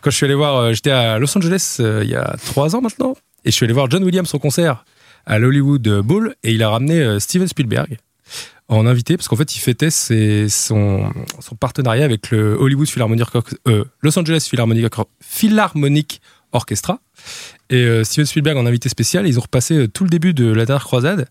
Quand 0.00 0.10
je 0.10 0.16
suis 0.16 0.24
allé 0.24 0.34
voir, 0.34 0.56
euh, 0.56 0.72
j'étais 0.72 0.90
à 0.90 1.18
Los 1.18 1.36
Angeles 1.36 1.76
euh, 1.80 2.00
il 2.02 2.10
y 2.10 2.14
a 2.14 2.34
trois 2.46 2.74
ans 2.74 2.80
maintenant, 2.80 3.16
et 3.44 3.50
je 3.50 3.56
suis 3.56 3.64
allé 3.64 3.74
voir 3.74 3.90
John 3.90 4.02
Williams 4.02 4.32
en 4.34 4.38
concert 4.38 4.84
à 5.26 5.38
l'Hollywood 5.38 5.86
Bowl, 6.02 6.34
et 6.42 6.52
il 6.52 6.62
a 6.62 6.70
ramené 6.70 7.00
euh, 7.00 7.18
Steven 7.18 7.48
Spielberg 7.48 7.98
en 8.68 8.86
invité, 8.86 9.16
parce 9.16 9.26
qu'en 9.26 9.34
fait, 9.36 9.56
il 9.56 9.58
fêtait 9.58 9.90
ses- 9.90 10.48
son, 10.48 11.10
son 11.40 11.56
partenariat 11.56 12.04
avec 12.04 12.30
le 12.30 12.54
Hollywood 12.58 12.88
Philharmonic, 12.88 13.26
euh, 13.66 13.84
Los 14.00 14.16
Angeles 14.18 14.46
Philharmonic, 14.48 14.84
Orch- 14.86 15.06
Philharmonic 15.20 16.20
Orchestra, 16.52 17.00
et 17.68 17.76
euh, 17.84 18.04
Steven 18.04 18.26
Spielberg 18.26 18.56
en 18.56 18.66
invité 18.66 18.88
spécial, 18.88 19.26
ils 19.26 19.38
ont 19.38 19.42
repassé 19.42 19.74
euh, 19.74 19.88
tout 19.88 20.04
le 20.04 20.10
début 20.10 20.34
de 20.34 20.52
la 20.52 20.66
dernière 20.66 20.84
croisade. 20.84 21.26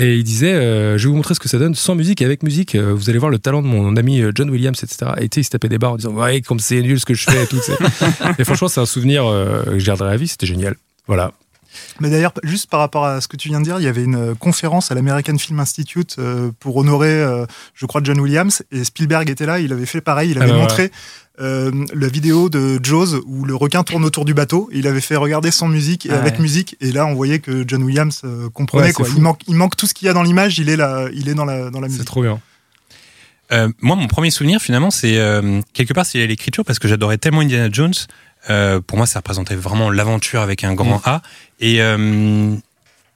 Et 0.00 0.16
il 0.16 0.22
disait, 0.24 0.54
euh, 0.54 0.96
je 0.96 1.04
vais 1.04 1.10
vous 1.10 1.16
montrer 1.16 1.34
ce 1.34 1.40
que 1.40 1.48
ça 1.48 1.58
donne 1.58 1.74
sans 1.74 1.94
musique 1.96 2.22
et 2.22 2.24
avec 2.24 2.42
musique. 2.44 2.76
vous 2.76 3.10
allez 3.10 3.18
voir 3.18 3.30
le 3.32 3.38
talent 3.40 3.62
de 3.62 3.66
mon 3.66 3.96
ami 3.96 4.22
John 4.34 4.48
Williams, 4.48 4.78
etc. 4.82 5.10
Et 5.18 5.28
tu 5.28 5.34
sais, 5.36 5.40
il 5.40 5.44
se 5.44 5.50
tapait 5.50 5.68
des 5.68 5.76
barres 5.78 5.92
en 5.94 5.96
disant, 5.96 6.12
ouais, 6.12 6.40
comme 6.40 6.60
c'est 6.60 6.80
nul 6.82 7.00
ce 7.00 7.04
que 7.04 7.14
je 7.14 7.24
fais 7.28 7.42
et 7.42 7.46
tout. 7.48 7.58
sais. 7.60 7.72
et 8.38 8.44
franchement, 8.44 8.68
c'est 8.68 8.80
un 8.80 8.86
souvenir 8.86 9.24
que 9.24 9.76
je 9.78 9.84
garderai 9.84 10.08
à 10.10 10.12
la 10.12 10.16
vie. 10.16 10.28
C'était 10.28 10.46
génial. 10.46 10.76
Voilà. 11.08 11.32
Mais 12.00 12.10
d'ailleurs, 12.10 12.32
juste 12.42 12.68
par 12.70 12.80
rapport 12.80 13.04
à 13.04 13.20
ce 13.20 13.28
que 13.28 13.36
tu 13.36 13.48
viens 13.48 13.60
de 13.60 13.64
dire, 13.64 13.78
il 13.78 13.84
y 13.84 13.88
avait 13.88 14.04
une 14.04 14.30
euh, 14.30 14.34
conférence 14.34 14.90
à 14.90 14.94
l'American 14.94 15.36
Film 15.38 15.60
Institute 15.60 16.16
euh, 16.18 16.50
pour 16.60 16.76
honorer, 16.76 17.12
euh, 17.12 17.46
je 17.74 17.86
crois, 17.86 18.00
John 18.04 18.18
Williams. 18.20 18.62
Et 18.72 18.84
Spielberg 18.84 19.28
était 19.30 19.46
là, 19.46 19.60
il 19.60 19.72
avait 19.72 19.86
fait 19.86 20.00
pareil, 20.00 20.30
il 20.30 20.38
avait 20.38 20.50
Ah 20.50 20.54
bah 20.54 20.60
montré 20.60 20.90
euh, 21.40 21.70
la 21.94 22.08
vidéo 22.08 22.48
de 22.48 22.80
Jaws 22.82 23.20
où 23.26 23.44
le 23.44 23.54
requin 23.54 23.84
tourne 23.84 24.04
autour 24.04 24.24
du 24.24 24.34
bateau. 24.34 24.68
Et 24.72 24.78
il 24.78 24.86
avait 24.86 25.00
fait 25.00 25.16
regarder 25.16 25.50
sans 25.50 25.68
musique 25.68 26.06
et 26.06 26.10
Ah 26.10 26.18
avec 26.18 26.34
ouais. 26.34 26.40
musique. 26.42 26.76
Et 26.80 26.90
là, 26.92 27.06
on 27.06 27.14
voyait 27.14 27.38
que 27.38 27.64
John 27.66 27.82
Williams 27.82 28.22
comprenait. 28.54 28.86
Ouais, 28.86 28.92
quoi. 28.92 29.06
Il, 29.14 29.22
manque, 29.22 29.40
il 29.46 29.54
manque 29.54 29.76
tout 29.76 29.86
ce 29.86 29.94
qu'il 29.94 30.06
y 30.06 30.08
a 30.08 30.12
dans 30.14 30.22
l'image, 30.22 30.58
il 30.58 30.68
est, 30.68 30.76
là, 30.76 31.08
il 31.12 31.28
est 31.28 31.34
dans, 31.34 31.44
la, 31.44 31.70
dans 31.70 31.80
la 31.80 31.88
C'est 31.88 31.92
musique. 31.92 32.06
trop 32.06 32.22
bien. 32.22 32.40
Euh, 33.50 33.68
moi, 33.80 33.96
mon 33.96 34.08
premier 34.08 34.30
souvenir, 34.30 34.60
finalement, 34.60 34.90
c'est 34.90 35.16
euh, 35.18 35.60
quelque 35.72 35.94
part, 35.94 36.04
c'est 36.04 36.26
l'écriture 36.26 36.64
parce 36.64 36.78
que 36.78 36.86
j'adorais 36.88 37.18
tellement 37.18 37.40
Indiana 37.40 37.68
Jones. 37.72 37.94
Euh, 38.50 38.80
pour 38.80 38.96
moi, 38.96 39.06
ça 39.06 39.18
représentait 39.20 39.54
vraiment 39.56 39.90
l'aventure 39.90 40.40
avec 40.40 40.64
un 40.64 40.74
grand 40.74 41.00
A. 41.04 41.22
Et, 41.60 41.82
euh, 41.82 42.54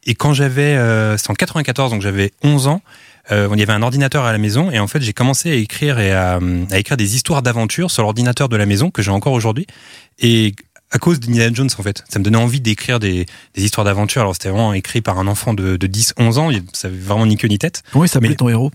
et 0.05 0.15
quand 0.15 0.33
j'avais, 0.35 0.77
euh, 0.77 1.17
c'était 1.17 1.31
en 1.31 1.35
94, 1.35 1.91
donc 1.93 2.03
j'avais 2.03 2.33
11 2.43 2.67
ans, 2.69 2.83
il 3.31 3.59
y 3.59 3.63
avait 3.63 3.73
un 3.73 3.83
ordinateur 3.83 4.25
à 4.25 4.33
la 4.33 4.37
maison 4.39 4.71
et 4.71 4.79
en 4.79 4.87
fait, 4.87 5.01
j'ai 5.01 5.15
commencé 5.15 5.51
à 5.51 5.55
écrire 5.55 5.99
et 6.01 6.13
à, 6.13 6.39
à 6.71 6.79
écrire 6.79 6.99
des 6.99 7.15
histoires 7.17 7.41
d'aventure 7.41 7.91
sur 7.91 8.03
l'ordinateur 8.03 8.49
de 8.51 8.57
la 8.57 8.67
maison 8.67 8.91
que 8.91 9.01
j'ai 9.01 9.11
encore 9.13 9.33
aujourd'hui. 9.33 9.67
Et 10.19 10.55
à 10.91 10.99
cause 10.99 11.19
d'Indiana 11.19 11.55
Jones, 11.55 11.71
en 11.79 11.83
fait, 11.83 12.05
ça 12.11 12.19
me 12.19 12.25
donnait 12.25 12.37
envie 12.37 12.61
d'écrire 12.61 12.99
des, 13.01 13.25
des 13.55 13.65
histoires 13.65 13.87
d'aventure. 13.87 14.21
Alors, 14.21 14.35
c'était 14.35 14.51
vraiment 14.51 14.75
écrit 14.75 15.01
par 15.01 15.19
un 15.19 15.27
enfant 15.29 15.55
de, 15.55 15.79
de 15.79 15.87
10, 15.87 16.13
11 16.19 16.39
ans. 16.39 16.51
Ça 16.75 16.89
avait 16.89 16.99
vraiment 16.99 17.25
ni 17.25 17.39
queue 17.39 17.49
ni 17.49 17.59
tête. 17.59 17.83
Comment 17.93 18.05
il 18.05 18.09
s'appelait 18.09 18.31
Mais- 18.31 18.35
ton 18.37 18.51
héros? 18.51 18.71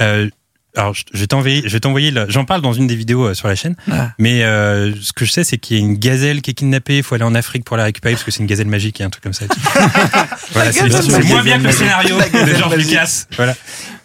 Euh, 0.00 0.28
alors, 0.76 0.94
je 0.94 1.04
je 1.12 1.20
vais 1.20 1.26
t'envoyer, 1.26 1.62
je 1.64 1.72
vais 1.72 1.80
t'envoyer. 1.80 2.12
J'en 2.28 2.44
parle 2.44 2.60
dans 2.60 2.72
une 2.72 2.86
des 2.86 2.96
vidéos 2.96 3.26
euh, 3.26 3.34
sur 3.34 3.48
la 3.48 3.54
chaîne. 3.54 3.76
Ah. 3.90 4.10
Mais 4.18 4.42
euh, 4.42 4.92
ce 5.00 5.12
que 5.12 5.24
je 5.24 5.30
sais, 5.30 5.44
c'est 5.44 5.56
qu'il 5.56 5.76
y 5.76 5.80
a 5.80 5.82
une 5.82 5.96
gazelle 5.96 6.42
qui 6.42 6.50
est 6.50 6.54
kidnappée. 6.54 6.98
Il 6.98 7.02
faut 7.02 7.14
aller 7.14 7.24
en 7.24 7.34
Afrique 7.34 7.64
pour 7.64 7.76
la 7.76 7.84
récupérer 7.84 8.14
parce 8.14 8.24
que 8.24 8.30
c'est 8.30 8.40
une 8.40 8.46
gazelle 8.46 8.66
magique 8.66 9.00
et 9.00 9.04
un 9.04 9.10
truc 9.10 9.22
comme 9.22 9.32
ça. 9.32 9.46
voilà, 10.52 10.72
c'est 10.72 10.88
moins 11.28 11.42
bien 11.42 11.58
que 11.58 11.64
le 11.64 11.72
scénario 11.72 12.16
de 12.18 12.54
George. 12.54 12.76
Lucas. 12.76 13.26
Voilà. 13.36 13.54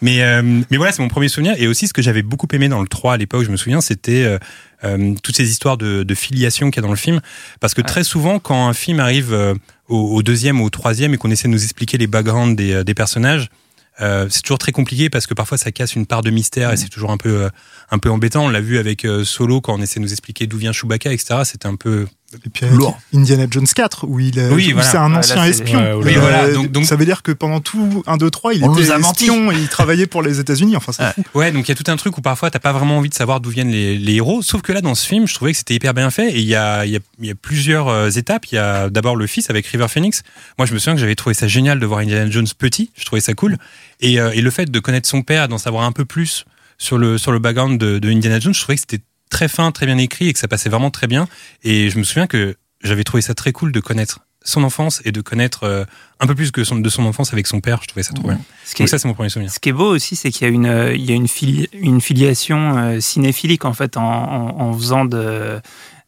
Mais 0.02 0.22
euh, 0.22 0.42
mais 0.42 0.76
voilà, 0.76 0.92
c'est 0.92 1.02
mon 1.02 1.08
premier 1.08 1.28
souvenir. 1.28 1.54
Et 1.58 1.66
aussi, 1.66 1.86
ce 1.86 1.92
que 1.92 2.02
j'avais 2.02 2.22
beaucoup 2.22 2.48
aimé 2.52 2.68
dans 2.68 2.80
le 2.80 2.88
3 2.88 3.14
à 3.14 3.16
l'époque, 3.16 3.44
je 3.44 3.50
me 3.50 3.56
souviens, 3.56 3.80
c'était 3.80 4.24
euh, 4.24 4.38
euh, 4.84 5.14
toutes 5.22 5.36
ces 5.36 5.50
histoires 5.50 5.76
de, 5.76 6.02
de 6.02 6.14
filiation 6.14 6.70
qu'il 6.70 6.80
y 6.80 6.84
a 6.84 6.86
dans 6.86 6.92
le 6.92 6.96
film. 6.96 7.20
Parce 7.60 7.74
que 7.74 7.82
très 7.82 8.04
souvent, 8.04 8.38
quand 8.38 8.68
un 8.68 8.72
film 8.72 9.00
arrive 9.00 9.34
au, 9.88 9.96
au 9.96 10.22
deuxième 10.22 10.60
ou 10.60 10.64
au 10.64 10.70
troisième 10.70 11.14
et 11.14 11.16
qu'on 11.16 11.30
essaie 11.30 11.48
de 11.48 11.52
nous 11.52 11.62
expliquer 11.62 11.98
les 11.98 12.06
backgrounds 12.06 12.56
des, 12.56 12.84
des 12.84 12.94
personnages, 12.94 13.50
euh, 14.00 14.26
c'est 14.30 14.42
toujours 14.42 14.58
très 14.58 14.72
compliqué 14.72 15.10
parce 15.10 15.26
que 15.26 15.34
parfois 15.34 15.58
ça 15.58 15.72
casse 15.72 15.94
une 15.94 16.06
part 16.06 16.22
de 16.22 16.30
mystère 16.30 16.72
et 16.72 16.76
c'est 16.76 16.88
toujours 16.88 17.10
un 17.10 17.16
peu 17.16 17.44
euh, 17.44 17.48
un 17.90 17.98
peu 17.98 18.10
embêtant. 18.10 18.46
On 18.46 18.48
l'a 18.48 18.60
vu 18.60 18.78
avec 18.78 19.04
euh, 19.04 19.24
Solo 19.24 19.60
quand 19.60 19.74
on 19.74 19.82
essaie 19.82 20.00
de 20.00 20.04
nous 20.04 20.12
expliquer 20.12 20.46
d'où 20.46 20.56
vient 20.56 20.72
Chewbacca, 20.72 21.12
etc. 21.12 21.40
C'était 21.44 21.66
un 21.66 21.76
peu 21.76 22.06
Et 22.32 22.48
puis 22.48 22.64
avec 22.64 22.78
Lourd. 22.78 22.96
Indiana 23.12 23.46
Jones 23.50 23.66
4, 23.66 24.06
où, 24.06 24.20
il, 24.20 24.38
est- 24.38 24.50
Oui, 24.50 24.68
où 24.70 24.74
voilà. 24.74 24.88
c'est 24.88 24.96
un 24.98 25.10
Ouais, 25.10 25.18
ancien 25.18 25.34
là, 25.36 25.48
espion. 25.48 25.78
Ouais, 25.80 25.92
oui, 26.04 26.16
Euh, 26.16 26.20
voilà. 26.20 26.52
Donc- 26.52 26.70
donc- 26.70 26.84
ça 26.84 26.94
veut 26.94 27.04
dire 27.04 27.22
que 27.22 27.32
pendant 27.32 27.60
tout 27.60 28.04
1, 28.06 28.16
2, 28.18 28.30
3, 28.30 28.54
il 28.54 28.64
était 28.64 28.92
espion 28.96 29.50
et 29.50 29.56
il 29.56 29.66
travaillait 29.68 30.06
pour 30.06 30.22
les 30.22 30.38
États-Unis. 30.38 30.76
Enfin, 30.76 30.92
c'est 30.92 31.02
Ouais. 31.02 31.12
fou. 31.14 31.22
Ouais, 31.38 31.50
donc 31.50 31.66
il 31.66 31.70
y 31.70 31.72
a 31.72 31.74
tout 31.74 31.90
un 31.90 31.96
truc 31.96 32.16
où 32.18 32.20
parfois 32.20 32.48
t'as 32.50 32.60
pas 32.60 32.72
vraiment 32.72 32.98
envie 32.98 33.08
de 33.08 33.14
savoir 33.14 33.40
d'où 33.40 33.50
viennent 33.50 33.70
les, 33.72 33.98
les 33.98 34.14
héros. 34.14 34.42
Sauf 34.42 34.62
que 34.62 34.72
là, 34.72 34.80
dans 34.80 34.94
ce 34.94 35.06
film, 35.06 35.26
je 35.26 35.34
trouvais 35.34 35.50
que 35.52 35.58
c'était 35.58 35.74
hyper 35.74 35.92
bien 35.92 36.10
fait. 36.10 36.30
Et 36.32 36.38
il 36.38 36.46
y 36.46 36.54
a, 36.54 36.86
il 36.86 36.92
y 36.92 36.96
a, 36.96 37.00
y 37.20 37.30
a 37.30 37.34
plusieurs 37.34 37.88
euh, 37.88 38.10
étapes. 38.10 38.46
Il 38.52 38.54
y 38.54 38.58
a 38.58 38.90
d'abord 38.90 39.16
le 39.16 39.26
fils 39.26 39.50
avec 39.50 39.66
River 39.66 39.88
Phoenix. 39.88 40.22
Moi, 40.56 40.66
je 40.66 40.72
me 40.74 40.78
souviens 40.78 40.94
que 40.94 41.00
j'avais 41.00 41.16
trouvé 41.16 41.34
ça 41.34 41.48
génial 41.48 41.80
de 41.80 41.86
voir 41.86 41.98
Indiana 42.00 42.30
Jones 42.30 42.46
petit. 42.56 42.90
Je 42.96 43.04
trouvais 43.04 43.20
ça 43.20 43.34
cool. 43.34 43.56
Et, 44.00 44.20
euh, 44.20 44.30
et 44.32 44.40
le 44.40 44.50
fait 44.50 44.70
de 44.70 44.78
connaître 44.78 45.08
son 45.08 45.22
père, 45.22 45.48
d'en 45.48 45.58
savoir 45.58 45.82
un 45.84 45.92
peu 45.92 46.04
plus 46.04 46.44
sur 46.78 46.96
le, 46.96 47.18
sur 47.18 47.32
le 47.32 47.38
background 47.40 47.78
de, 47.78 47.98
de 47.98 48.08
Indiana 48.08 48.38
Jones, 48.40 48.54
je 48.54 48.60
trouvais 48.60 48.76
que 48.76 48.80
c'était 48.88 49.02
très 49.30 49.48
fin, 49.48 49.72
très 49.72 49.86
bien 49.86 49.96
écrit 49.98 50.28
et 50.28 50.32
que 50.32 50.38
ça 50.38 50.48
passait 50.48 50.68
vraiment 50.68 50.90
très 50.90 51.06
bien. 51.06 51.26
Et 51.62 51.88
je 51.90 51.98
me 51.98 52.02
souviens 52.04 52.26
que 52.26 52.56
j'avais 52.82 53.04
trouvé 53.04 53.22
ça 53.22 53.34
très 53.34 53.52
cool 53.52 53.72
de 53.72 53.80
connaître 53.80 54.20
son 54.42 54.62
enfance 54.64 55.02
et 55.04 55.12
de 55.12 55.20
connaître 55.20 55.64
euh, 55.64 55.84
un 56.18 56.26
peu 56.26 56.34
plus 56.34 56.50
que 56.50 56.64
son, 56.64 56.76
de 56.76 56.88
son 56.88 57.04
enfance 57.04 57.32
avec 57.34 57.46
son 57.46 57.60
père. 57.60 57.80
Je 57.82 57.88
trouvais 57.88 58.02
ça 58.02 58.14
trop 58.14 58.26
bien. 58.28 58.40
Ce 58.64 58.74
qui 58.74 58.82
est- 58.82 58.84
Donc 58.84 58.88
ça, 58.88 58.98
c'est 58.98 59.06
mon 59.06 59.12
premier 59.14 59.28
souvenir. 59.28 59.52
Ce 59.52 59.58
qui 59.60 59.68
est 59.68 59.72
beau 59.72 59.94
aussi, 59.94 60.16
c'est 60.16 60.30
qu'il 60.30 60.46
y 60.46 60.50
a 60.50 60.52
une, 60.52 60.64
euh, 60.66 60.94
il 60.94 61.04
y 61.04 61.12
a 61.12 61.14
une, 61.14 61.28
fili- 61.28 61.68
une 61.74 62.00
filiation 62.00 62.78
euh, 62.78 63.00
cinéphilique 63.00 63.66
en 63.66 63.74
fait 63.74 63.96
en, 63.98 64.02
en- 64.02 64.60
en 64.60 64.72
faisant 64.72 65.04
de, 65.04 65.60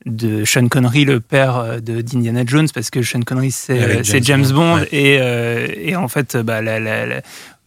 de 0.07 0.45
Sean 0.45 0.69
Connery 0.69 1.05
le 1.05 1.21
père 1.21 1.57
euh, 1.59 1.81
de 1.81 2.01
d'Indiana 2.01 2.43
Jones 2.47 2.69
parce 2.75 2.91
que 2.91 3.03
Sean 3.03 3.21
Connery 3.23 3.51
c'est 3.51 3.81
euh, 3.81 4.03
James 4.03 4.23
James 4.25 4.47
Bond, 4.53 4.77
ouais. 4.79 4.89
et, 4.93 5.19
euh, 5.21 5.67
et 5.77 5.97
en 5.97 6.09
fait 6.09 6.37
bah, 6.37 6.61
la- 6.63 6.81
la- 6.81 7.07
la- 7.07 7.23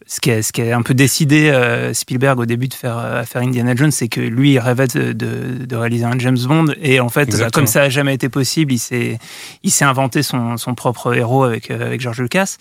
ce 0.08 0.20
qui, 0.20 0.30
a, 0.30 0.40
ce 0.40 0.52
qui 0.52 0.62
a 0.62 0.76
un 0.76 0.82
peu 0.82 0.94
décidé 0.94 1.48
euh, 1.50 1.92
Spielberg 1.92 2.38
au 2.38 2.46
début 2.46 2.68
de 2.68 2.74
faire, 2.74 3.24
faire 3.26 3.42
Indiana 3.42 3.74
Jones, 3.74 3.90
c'est 3.90 4.06
que 4.06 4.20
lui, 4.20 4.52
il 4.52 4.58
rêvait 4.60 4.86
de, 4.86 5.12
de- 5.12 5.74
réaliser 5.74 6.04
un 6.04 6.16
James 6.20 6.38
Bond. 6.46 6.66
Et 6.80 7.00
en 7.00 7.08
fait, 7.08 7.36
bah, 7.36 7.48
comme 7.52 7.66
ça 7.66 7.80
n'a 7.80 7.88
jamais 7.88 8.14
été 8.14 8.28
possible, 8.28 8.72
il 8.72 8.78
s'est 8.78 9.18
il 9.64 9.70
s'est 9.72 9.84
inventé 9.84 10.22
son, 10.22 10.58
son 10.58 10.76
propre 10.76 11.12
héros 11.12 11.42
avec, 11.42 11.72
avec 11.72 12.00
George 12.00 12.20
Lucas. 12.20 12.54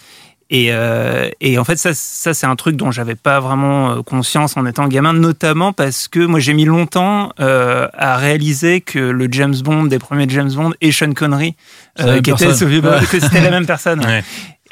Et, 0.51 0.67
euh, 0.71 1.29
et 1.41 1.57
en 1.57 1.63
fait, 1.63 1.77
ça, 1.77 1.91
ça 1.95 2.35
c'est 2.35 2.45
un 2.45 2.55
truc 2.55 2.75
dont 2.75 2.91
j'avais 2.91 3.15
pas 3.15 3.39
vraiment 3.39 3.91
euh, 3.91 4.01
conscience 4.03 4.55
en 4.57 4.65
étant 4.67 4.87
gamin, 4.87 5.11
notamment 5.13 5.73
parce 5.73 6.07
que 6.07 6.19
moi 6.19 6.39
j'ai 6.39 6.53
mis 6.53 6.65
longtemps 6.65 7.31
euh, 7.39 7.87
à 7.93 8.15
réaliser 8.17 8.81
que 8.81 8.99
le 8.99 9.27
James 9.31 9.55
Bond 9.63 9.85
des 9.85 9.97
premiers 9.97 10.29
James 10.29 10.51
Bond 10.53 10.73
et 10.81 10.91
Sean 10.91 11.13
Connery, 11.13 11.55
la 11.97 12.05
euh, 12.05 12.21
qui 12.21 12.29
ce- 12.37 13.09
que 13.11 13.19
c'était 13.19 13.41
la 13.41 13.49
même 13.49 13.65
personne. 13.65 14.05
Ouais. 14.05 14.23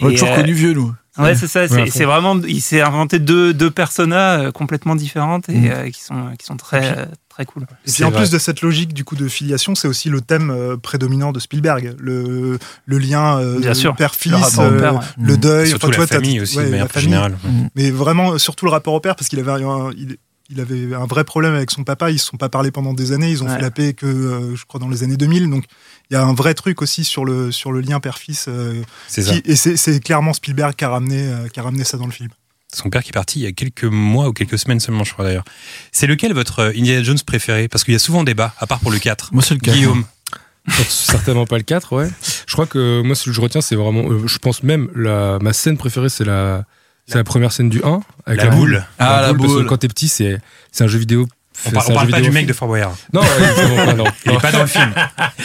On 0.01 0.07
a 0.07 0.11
Et, 0.11 0.13
toujours 0.13 0.29
euh, 0.31 0.35
connu 0.35 0.53
vieux, 0.53 0.73
nous. 0.73 0.93
Ouais, 1.19 1.35
c'est 1.35 1.47
ça. 1.47 1.65
Ouais, 1.65 1.85
C'est 1.91 2.05
vraiment, 2.05 2.35
il 2.47 2.61
s'est 2.61 2.81
inventé 2.81 3.19
deux, 3.19 3.53
deux 3.53 3.69
personas 3.69 4.39
euh, 4.39 4.51
complètement 4.51 4.95
différentes 4.95 5.47
et 5.49 5.53
Mm. 5.53 5.67
euh, 5.71 5.89
qui 5.91 6.01
sont, 6.03 6.31
qui 6.39 6.45
sont 6.45 6.57
très, 6.57 6.97
euh, 6.97 7.05
très 7.33 7.45
cool. 7.45 7.63
Et 7.63 7.65
C'est 7.89 7.93
puis 7.95 8.03
en 8.05 8.09
vrai. 8.11 8.19
plus 8.21 8.29
de 8.31 8.37
cette 8.37 8.61
logique 8.61 8.93
du 8.93 9.03
coup 9.03 9.15
de 9.15 9.27
filiation, 9.27 9.73
c'est 9.75 9.87
aussi 9.87 10.09
le 10.09 10.21
thème 10.21 10.51
euh, 10.51 10.77
prédominant 10.77 11.31
de 11.31 11.39
Spielberg, 11.39 11.95
le, 11.99 12.59
le 12.85 12.97
lien 12.99 13.39
euh, 13.39 13.59
père-fils, 13.97 14.31
Le 14.31 14.37
rapport 14.37 14.65
au 14.65 14.67
euh, 14.67 14.79
père, 14.79 14.93
ouais. 14.95 14.99
le 15.17 15.33
Mm. 15.33 15.37
deuil, 15.37 15.67
Surtout 15.69 15.85
enfin, 15.87 15.93
tu 15.93 15.99
la 16.01 16.07
famille 16.07 16.39
aussi, 16.41 16.57
ouais, 16.57 16.65
de 16.65 16.69
manière 16.69 16.87
plus 16.87 17.01
générale. 17.01 17.37
Mais 17.75 17.89
vraiment, 17.91 18.37
surtout 18.37 18.65
le 18.65 18.71
rapport 18.71 18.93
au 18.93 18.99
père, 18.99 19.15
parce 19.15 19.27
qu'il 19.29 19.39
avait, 19.39 19.51
un- 19.63 19.91
il, 19.97 20.17
il 20.49 20.59
avait 20.59 20.93
un 20.93 21.05
vrai 21.07 21.23
problème 21.23 21.55
avec 21.55 21.71
son 21.71 21.83
papa. 21.83 22.11
Ils 22.11 22.19
se 22.19 22.25
sont 22.27 22.37
pas 22.37 22.49
parlé 22.49 22.69
pendant 22.69 22.93
des 22.93 23.11
années. 23.13 23.31
Ils 23.31 23.41
ont 23.43 23.47
Ouais. 23.47 23.55
fait 23.55 23.61
la 23.61 23.71
paix 23.71 23.93
que, 23.93 24.05
euh, 24.05 24.55
je 24.55 24.65
crois, 24.65 24.79
dans 24.79 24.89
les 24.89 25.01
années 25.03 25.17
2000. 25.17 25.49
Donc, 25.49 25.63
il 26.11 26.13
y 26.13 26.17
a 26.17 26.23
un 26.23 26.33
vrai 26.35 26.53
truc 26.53 26.81
aussi 26.83 27.03
sur 27.03 27.25
le 27.25 27.51
sur 27.51 27.71
le 27.71 27.79
lien 27.81 27.99
père-fils. 27.99 28.45
euh, 28.47 28.81
C'est 29.07 29.23
ça. 29.23 29.31
qui- 29.33 29.41
et 29.49 29.55
c'est 29.55 29.75
c'est 29.77 29.99
clairement 30.01 30.33
Spielberg 30.33 30.75
qui 30.75 30.83
a 30.85 30.89
ramené 30.89 31.27
euh, 31.27 31.47
qui 31.47 31.59
a 31.59 31.63
ramené 31.63 31.83
ça 31.83 31.97
dans 31.97 32.05
le 32.05 32.11
film. 32.11 32.29
Son 32.73 32.89
père 32.89 33.03
qui 33.03 33.09
est 33.09 33.13
parti 33.13 33.39
il 33.39 33.43
y 33.43 33.47
a 33.47 33.51
quelques 33.51 33.83
mois 33.85 34.27
ou 34.27 34.33
quelques 34.33 34.57
semaines 34.59 34.79
seulement, 34.79 35.03
je 35.03 35.13
crois 35.13 35.25
d'ailleurs. 35.25 35.43
C'est 35.91 36.07
lequel 36.07 36.33
votre 36.33 36.59
euh, 36.59 36.69
Indiana 36.75 37.03
Jones 37.03 37.19
préféré? 37.25 37.67
Parce 37.67 37.83
qu'il 37.83 37.93
y 37.93 37.95
a 37.95 37.99
souvent 37.99 38.23
débat, 38.23 38.53
à 38.59 38.67
part 38.67 38.79
pour 38.79 38.91
le 38.91 38.99
4. 38.99 39.29
Moi, 39.33 39.43
c'est 39.43 39.53
le 39.53 39.59
cas. 39.59 39.71
Guillaume. 39.71 40.05
Certainement 40.87 41.45
pas 41.45 41.57
le 41.57 41.63
4, 41.63 41.93
ouais. 41.95 42.09
Je 42.47 42.53
crois 42.53 42.65
que 42.65 43.01
moi, 43.01 43.15
celui 43.15 43.31
que 43.31 43.35
je 43.35 43.41
retiens, 43.41 43.61
c'est 43.61 43.75
vraiment. 43.75 44.09
euh, 44.09 44.27
je 44.27 44.37
pense 44.37 44.63
même, 44.63 44.89
la, 44.95 45.37
ma 45.41 45.51
scène 45.53 45.77
préférée, 45.77 46.09
c'est 46.09 46.23
la, 46.23 46.63
c'est 47.05 47.15
la 47.17 47.23
première 47.23 47.51
scène 47.51 47.69
du 47.69 47.81
1. 47.83 47.99
Avec 48.25 48.41
La 48.41 48.49
boule. 48.49 48.85
Ah, 48.97 49.21
la 49.21 49.33
parce 49.33 49.33
que 49.33 49.37
boule. 49.47 49.65
quand 49.65 49.77
t'es 49.77 49.87
petit, 49.89 50.07
c'est 50.07 50.39
c'est 50.71 50.83
un 50.83 50.87
jeu 50.87 50.99
vidéo. 50.99 51.27
On, 51.65 51.71
par- 51.71 51.89
on 51.89 51.93
parle 51.93 52.09
pas 52.09 52.19
du 52.21 52.29
mec 52.29 52.37
film. 52.39 52.47
de 52.47 52.53
Fort 52.53 52.67
Boyard. 52.67 52.95
Non, 53.13 53.21
ouais, 53.21 53.27
évidemment 53.57 53.85
pas, 53.85 53.93
non. 53.93 54.03
Il 54.25 54.31
est 54.33 54.37
pas 54.39 54.51
dans 54.51 54.61
le 54.61 54.67
film. 54.67 54.93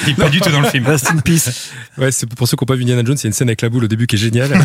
Il 0.04 0.10
est 0.10 0.14
pas 0.14 0.28
du 0.28 0.40
tout 0.40 0.50
dans 0.50 0.60
le 0.60 0.68
film. 0.68 0.86
Rest 0.86 1.10
in 1.10 1.18
peace. 1.18 1.70
Ouais, 1.98 2.12
c'est 2.12 2.32
pour 2.32 2.46
ceux 2.46 2.56
qui 2.56 2.62
n'ont 2.62 2.66
pas 2.66 2.76
vu 2.76 2.82
Indiana 2.82 3.02
Jones, 3.04 3.16
il 3.18 3.24
y 3.24 3.26
a 3.26 3.28
une 3.28 3.32
scène 3.32 3.48
avec 3.48 3.60
la 3.60 3.68
boule 3.70 3.82
au 3.84 3.88
début 3.88 4.06
qui 4.06 4.14
est 4.14 4.18
géniale. 4.20 4.52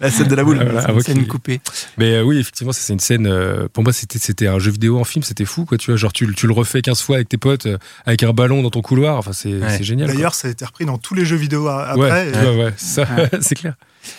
La 0.00 0.10
scène 0.10 0.28
de 0.28 0.34
la 0.34 0.44
boule. 0.44 0.56
Voilà, 0.62 0.82
C'est 1.04 1.12
une 1.12 1.18
qu'il- 1.18 1.26
coupée. 1.28 1.60
Mais 1.98 2.14
euh, 2.14 2.22
oui, 2.22 2.38
effectivement, 2.38 2.72
ça, 2.72 2.80
c'est 2.82 2.92
une 2.92 3.00
scène. 3.00 3.26
euh, 3.26 3.68
pour 3.72 3.82
moi, 3.84 3.92
c'était 3.92 4.18
c'était 4.18 4.46
un 4.48 4.58
jeu 4.58 4.70
vidéo 4.72 4.98
en 5.00 5.04
film, 5.04 5.22
c'était 5.22 5.44
fou, 5.44 5.64
quoi. 5.64 5.78
Tu 5.78 5.90
vois, 5.90 5.96
genre 5.96 6.12
tu, 6.12 6.26
le- 6.26 6.34
tu 6.34 6.46
le 6.46 6.52
refais 6.52 6.82
15 6.82 7.00
fois 7.02 7.16
avec 7.16 7.28
tes 7.28 7.38
potes, 7.38 7.66
euh, 7.66 7.78
avec 8.06 8.22
un 8.22 8.32
ballon 8.32 8.62
dans 8.62 8.70
ton 8.70 8.82
couloir. 8.82 9.16
Enfin, 9.16 9.32
c'est 9.32 9.52
Ouais. 9.54 9.76
c'est 9.76 9.84
génial. 9.84 10.06
quoi. 10.08 10.14
D'ailleurs, 10.16 10.34
ça 10.34 10.48
a 10.48 10.50
été 10.50 10.64
repris 10.64 10.86
dans 10.86 10.98
tous 10.98 11.14
les 11.14 11.24
jeux 11.24 11.36
vidéo 11.36 11.66
a- 11.68 11.96
ouais, 11.96 12.06
après. 12.10 12.28
et 12.28 12.32
ouais, 12.56 12.64
ouais, 12.64 12.72
ça, 12.76 13.06
c'est 13.40 13.54
clair. 13.54 13.74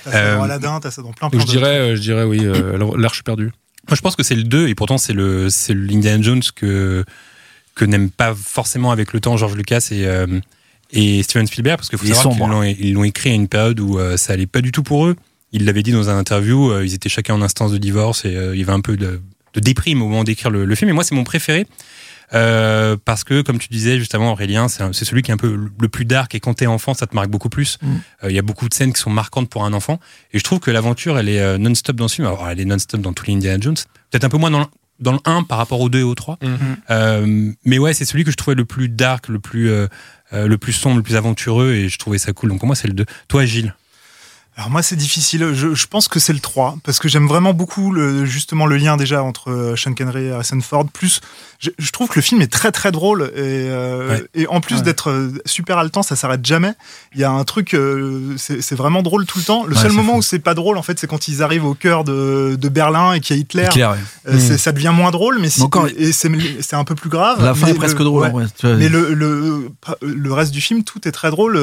T'as 0.05 0.11
ça 0.11 0.17
Euh, 0.17 0.37
dans 0.37 0.43
Aladdin, 0.43 0.79
t'as 0.81 0.91
ça 0.91 1.01
dans 1.01 1.11
plein 1.11 1.29
plein 1.29 1.39
je 1.41 1.45
de 1.45 1.49
dirais, 1.51 1.77
euh, 1.79 1.95
je 1.95 2.01
dirais 2.01 2.23
oui, 2.23 2.39
euh, 2.43 2.77
l'arche 2.97 3.23
perdue. 3.23 3.51
Moi, 3.89 3.95
je 3.95 4.01
pense 4.01 4.15
que 4.15 4.23
c'est 4.23 4.35
le 4.35 4.43
2, 4.43 4.67
et 4.69 4.75
pourtant, 4.75 4.97
c'est 4.97 5.13
le, 5.13 5.49
c'est 5.49 5.73
l'Indiana 5.73 6.21
Jones 6.21 6.41
que, 6.55 7.03
que 7.75 7.85
n'aime 7.85 8.09
pas 8.09 8.33
forcément 8.33 8.91
avec 8.91 9.13
le 9.13 9.19
temps 9.19 9.35
George 9.35 9.55
Lucas 9.55 9.89
et, 9.91 10.05
euh, 10.05 10.39
et 10.91 11.21
Steven 11.23 11.47
Spielberg, 11.47 11.77
parce 11.77 11.89
qu'il 11.89 11.97
faut 11.97 12.05
Il 12.05 12.11
est 12.11 12.13
savoir 12.13 12.35
qu'ils 12.35 12.47
l'ont, 12.47 12.63
ils 12.63 12.93
l'ont 12.93 13.03
écrit 13.03 13.31
à 13.31 13.33
une 13.33 13.47
période 13.47 13.79
où 13.79 13.99
euh, 13.99 14.15
ça 14.15 14.33
allait 14.33 14.45
pas 14.45 14.61
du 14.61 14.71
tout 14.71 14.83
pour 14.83 15.07
eux. 15.07 15.15
Ils 15.51 15.65
l'avaient 15.65 15.83
dit 15.83 15.91
dans 15.91 16.09
un 16.09 16.17
interview, 16.17 16.71
euh, 16.71 16.85
ils 16.85 16.93
étaient 16.93 17.09
chacun 17.09 17.33
en 17.33 17.41
instance 17.41 17.71
de 17.71 17.77
divorce 17.77 18.25
et 18.25 18.35
euh, 18.35 18.55
il 18.55 18.59
y 18.59 18.63
avait 18.63 18.71
un 18.71 18.81
peu 18.81 18.95
de, 18.95 19.21
de 19.53 19.59
déprime 19.59 20.01
au 20.01 20.07
moment 20.07 20.23
d'écrire 20.23 20.49
le, 20.49 20.65
le 20.65 20.75
film. 20.75 20.89
Et 20.89 20.93
moi, 20.93 21.03
c'est 21.03 21.15
mon 21.15 21.23
préféré. 21.23 21.67
Euh, 22.33 22.97
parce 23.03 23.23
que, 23.23 23.41
comme 23.41 23.59
tu 23.59 23.67
disais 23.69 23.99
juste 23.99 24.15
avant, 24.15 24.31
Aurélien, 24.31 24.67
c'est, 24.67 24.93
celui 24.93 25.21
qui 25.21 25.31
est 25.31 25.33
un 25.33 25.37
peu 25.37 25.69
le 25.79 25.89
plus 25.89 26.05
dark 26.05 26.33
et 26.35 26.39
quand 26.39 26.55
t'es 26.55 26.67
enfant, 26.67 26.93
ça 26.93 27.07
te 27.07 27.15
marque 27.15 27.29
beaucoup 27.29 27.49
plus. 27.49 27.77
Mm. 27.81 27.87
Euh, 28.23 28.29
Il 28.29 28.35
y 28.35 28.39
a 28.39 28.41
beaucoup 28.41 28.67
de 28.67 28.73
scènes 28.73 28.93
qui 28.93 28.99
sont 28.99 29.09
marquantes 29.09 29.49
pour 29.49 29.65
un 29.65 29.73
enfant. 29.73 29.99
Et 30.31 30.39
je 30.39 30.43
trouve 30.43 30.59
que 30.59 30.71
l'aventure, 30.71 31.17
elle 31.17 31.29
est 31.29 31.41
euh, 31.41 31.57
non-stop 31.57 31.95
dans 31.95 32.07
ce 32.07 32.15
film. 32.15 32.27
Alors, 32.27 32.47
elle 32.49 32.59
est 32.59 32.65
non-stop 32.65 33.01
dans 33.01 33.13
tous 33.13 33.27
les 33.27 33.33
Indiana 33.33 33.59
Jones. 33.61 33.75
Peut-être 34.09 34.23
un 34.23 34.29
peu 34.29 34.37
moins 34.37 34.51
dans 34.51 34.59
le, 34.59 34.65
dans 34.99 35.13
le 35.13 35.19
1 35.25 35.43
par 35.43 35.57
rapport 35.57 35.79
au 35.79 35.89
2 35.89 35.99
et 35.99 36.03
au 36.03 36.15
3. 36.15 36.39
Euh, 36.89 37.51
mais 37.65 37.77
ouais, 37.77 37.93
c'est 37.93 38.05
celui 38.05 38.23
que 38.23 38.31
je 38.31 38.37
trouvais 38.37 38.55
le 38.55 38.65
plus 38.65 38.89
dark, 38.89 39.27
le 39.27 39.39
plus, 39.39 39.69
le 40.31 40.57
plus 40.57 40.73
sombre, 40.73 40.97
le 40.97 41.03
plus 41.03 41.15
aventureux. 41.15 41.73
Et 41.73 41.89
je 41.89 41.97
trouvais 41.97 42.17
ça 42.17 42.33
cool. 42.33 42.49
Donc 42.49 42.59
pour 42.59 42.67
moi, 42.67 42.75
c'est 42.75 42.87
le 42.87 42.93
2. 42.93 43.05
Toi, 43.27 43.45
Gilles? 43.45 43.75
Alors 44.55 44.69
moi 44.69 44.83
c'est 44.83 44.95
difficile, 44.95 45.49
je, 45.53 45.73
je 45.73 45.87
pense 45.87 46.07
que 46.07 46.19
c'est 46.19 46.31
le 46.31 46.39
3, 46.39 46.77
parce 46.83 46.99
que 46.99 47.07
j'aime 47.09 47.27
vraiment 47.27 47.53
beaucoup 47.55 47.91
le, 47.91 48.23
justement 48.23 48.67
le 48.67 48.77
lien 48.77 48.97
déjà 48.97 49.23
entre 49.23 49.49
euh, 49.49 49.75
Sean 49.75 49.95
Connery 49.95 50.25
et 50.25 50.31
Harrison 50.31 50.61
Ford, 50.61 50.85
plus 50.93 51.21
je, 51.57 51.71
je 51.79 51.91
trouve 51.91 52.07
que 52.07 52.15
le 52.17 52.21
film 52.21 52.39
est 52.39 52.51
très 52.53 52.71
très 52.71 52.91
drôle, 52.91 53.31
et, 53.35 53.39
euh, 53.39 54.09
Ouais. 54.09 54.23
et 54.35 54.45
en 54.47 54.61
plus 54.61 54.75
Ouais. 54.75 54.81
d'être 54.83 55.09
euh, 55.09 55.31
super 55.47 55.79
haletant, 55.79 56.03
ça 56.03 56.15
s'arrête 56.15 56.45
jamais, 56.45 56.73
il 57.15 57.19
y 57.19 57.23
a 57.23 57.31
un 57.31 57.43
truc, 57.45 57.73
euh, 57.73 58.35
c'est 58.37 58.75
vraiment 58.75 59.01
drôle 59.01 59.25
tout 59.25 59.39
le 59.39 59.43
temps, 59.43 59.63
le 59.65 59.75
Ouais, 59.75 59.81
seul 59.81 59.91
moment 59.91 60.13
fou. 60.13 60.19
où 60.19 60.21
c'est 60.21 60.37
pas 60.37 60.53
drôle 60.53 60.77
en 60.77 60.83
fait 60.83 60.99
c'est 60.99 61.07
quand 61.07 61.27
ils 61.27 61.41
arrivent 61.41 61.65
au 61.65 61.73
cœur 61.73 62.03
de, 62.03 62.55
de 62.55 62.69
Berlin 62.69 63.13
et 63.13 63.21
qu'il 63.21 63.35
y 63.35 63.39
a 63.39 63.41
Hitler. 63.41 63.67
Euh, 64.27 64.37
c'est- 64.37 64.59
ça 64.59 64.71
devient 64.71 64.91
moins 64.93 65.09
drôle, 65.09 65.39
mais, 65.39 65.49
si, 65.49 65.61
Mais 65.61 65.65
encore- 65.65 65.87
et 65.97 66.11
c'est 66.11 66.75
un 66.75 66.83
peu 66.83 66.93
plus 66.93 67.09
grave. 67.09 67.43
La 67.43 67.55
fin 67.55 67.65
mais 67.65 67.71
est 67.71 67.75
presque 67.75 67.97
le- 67.97 68.05
drôle. 68.05 68.31
Mais 68.63 68.87
le, 68.87 69.15
le, 69.15 69.69
le 70.03 70.33
reste 70.33 70.51
du 70.51 70.61
film, 70.61 70.83
tout 70.83 71.07
est 71.07 71.11
très 71.11 71.31
drôle. 71.31 71.57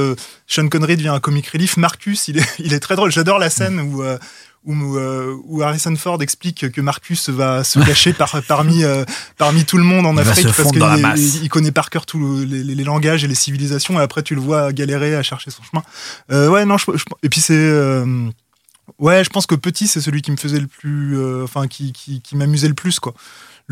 Sean 0.53 0.69
Connery 0.69 0.97
devient 0.97 1.09
un 1.09 1.21
comic 1.21 1.47
relief. 1.49 1.77
Marcus, 1.77 2.27
il 2.29 2.39
est, 2.39 2.47
il 2.59 2.73
est 2.75 2.81
très 2.81 2.97
drôle. 2.97 3.13
J'adore 3.13 3.39
la 3.39 3.51
scène 3.51 3.79
où, 3.81 4.03
euh, 4.03 4.19
où, 4.65 4.97
euh, 4.97 5.37
où 5.45 5.63
Harrison 5.63 5.95
Ford 5.97 6.21
explique 6.23 6.71
que 6.73 6.81
Marcus 6.81 7.29
va 7.31 7.63
se 7.65 7.79
cacher 7.87 8.13
par, 8.13 8.43
parmi, 8.49 8.83
euh, 8.83 9.05
parmi 9.39 9.65
tout 9.65 9.77
le 9.79 9.85
monde 9.85 10.07
en 10.07 10.13
Il 10.15 10.29
Afrique 10.33 10.47
parce 10.57 10.69
qu'il 11.15 11.49
connaît 11.49 11.71
par 11.73 11.89
cœur 11.89 12.05
tous 12.05 12.41
les, 12.45 12.65
les- 12.65 12.75
les 12.75 12.85
langages 12.85 13.23
et 13.25 13.29
les 13.29 13.35
civilisations. 13.37 13.99
Et 14.01 14.03
après, 14.03 14.23
tu 14.25 14.35
le 14.35 14.41
vois 14.41 14.73
galérer 14.73 15.15
à 15.15 15.23
chercher 15.23 15.51
son 15.53 15.63
chemin. 15.63 16.49
Ouais, 16.51 16.65
non, 16.65 16.77
je, 16.79 16.87
je- 16.97 17.05
et 17.23 17.29
puis 17.29 17.41
c'est. 17.41 18.03
Ouais, 18.99 19.23
je 19.23 19.31
pense 19.31 19.47
que 19.47 19.55
petit, 19.55 19.87
c'est 19.87 20.01
celui 20.01 20.21
qui 20.21 20.33
me 20.33 20.37
faisait 20.37 20.59
le 20.59 20.67
plus. 20.67 21.17
Enfin, 21.45 21.69
qui, 21.69 21.93
qui, 21.93 22.21
qui 22.21 22.37
m'amusait 22.37 22.67
le 22.69 22.75
plus, 22.75 22.99
quoi. 22.99 23.15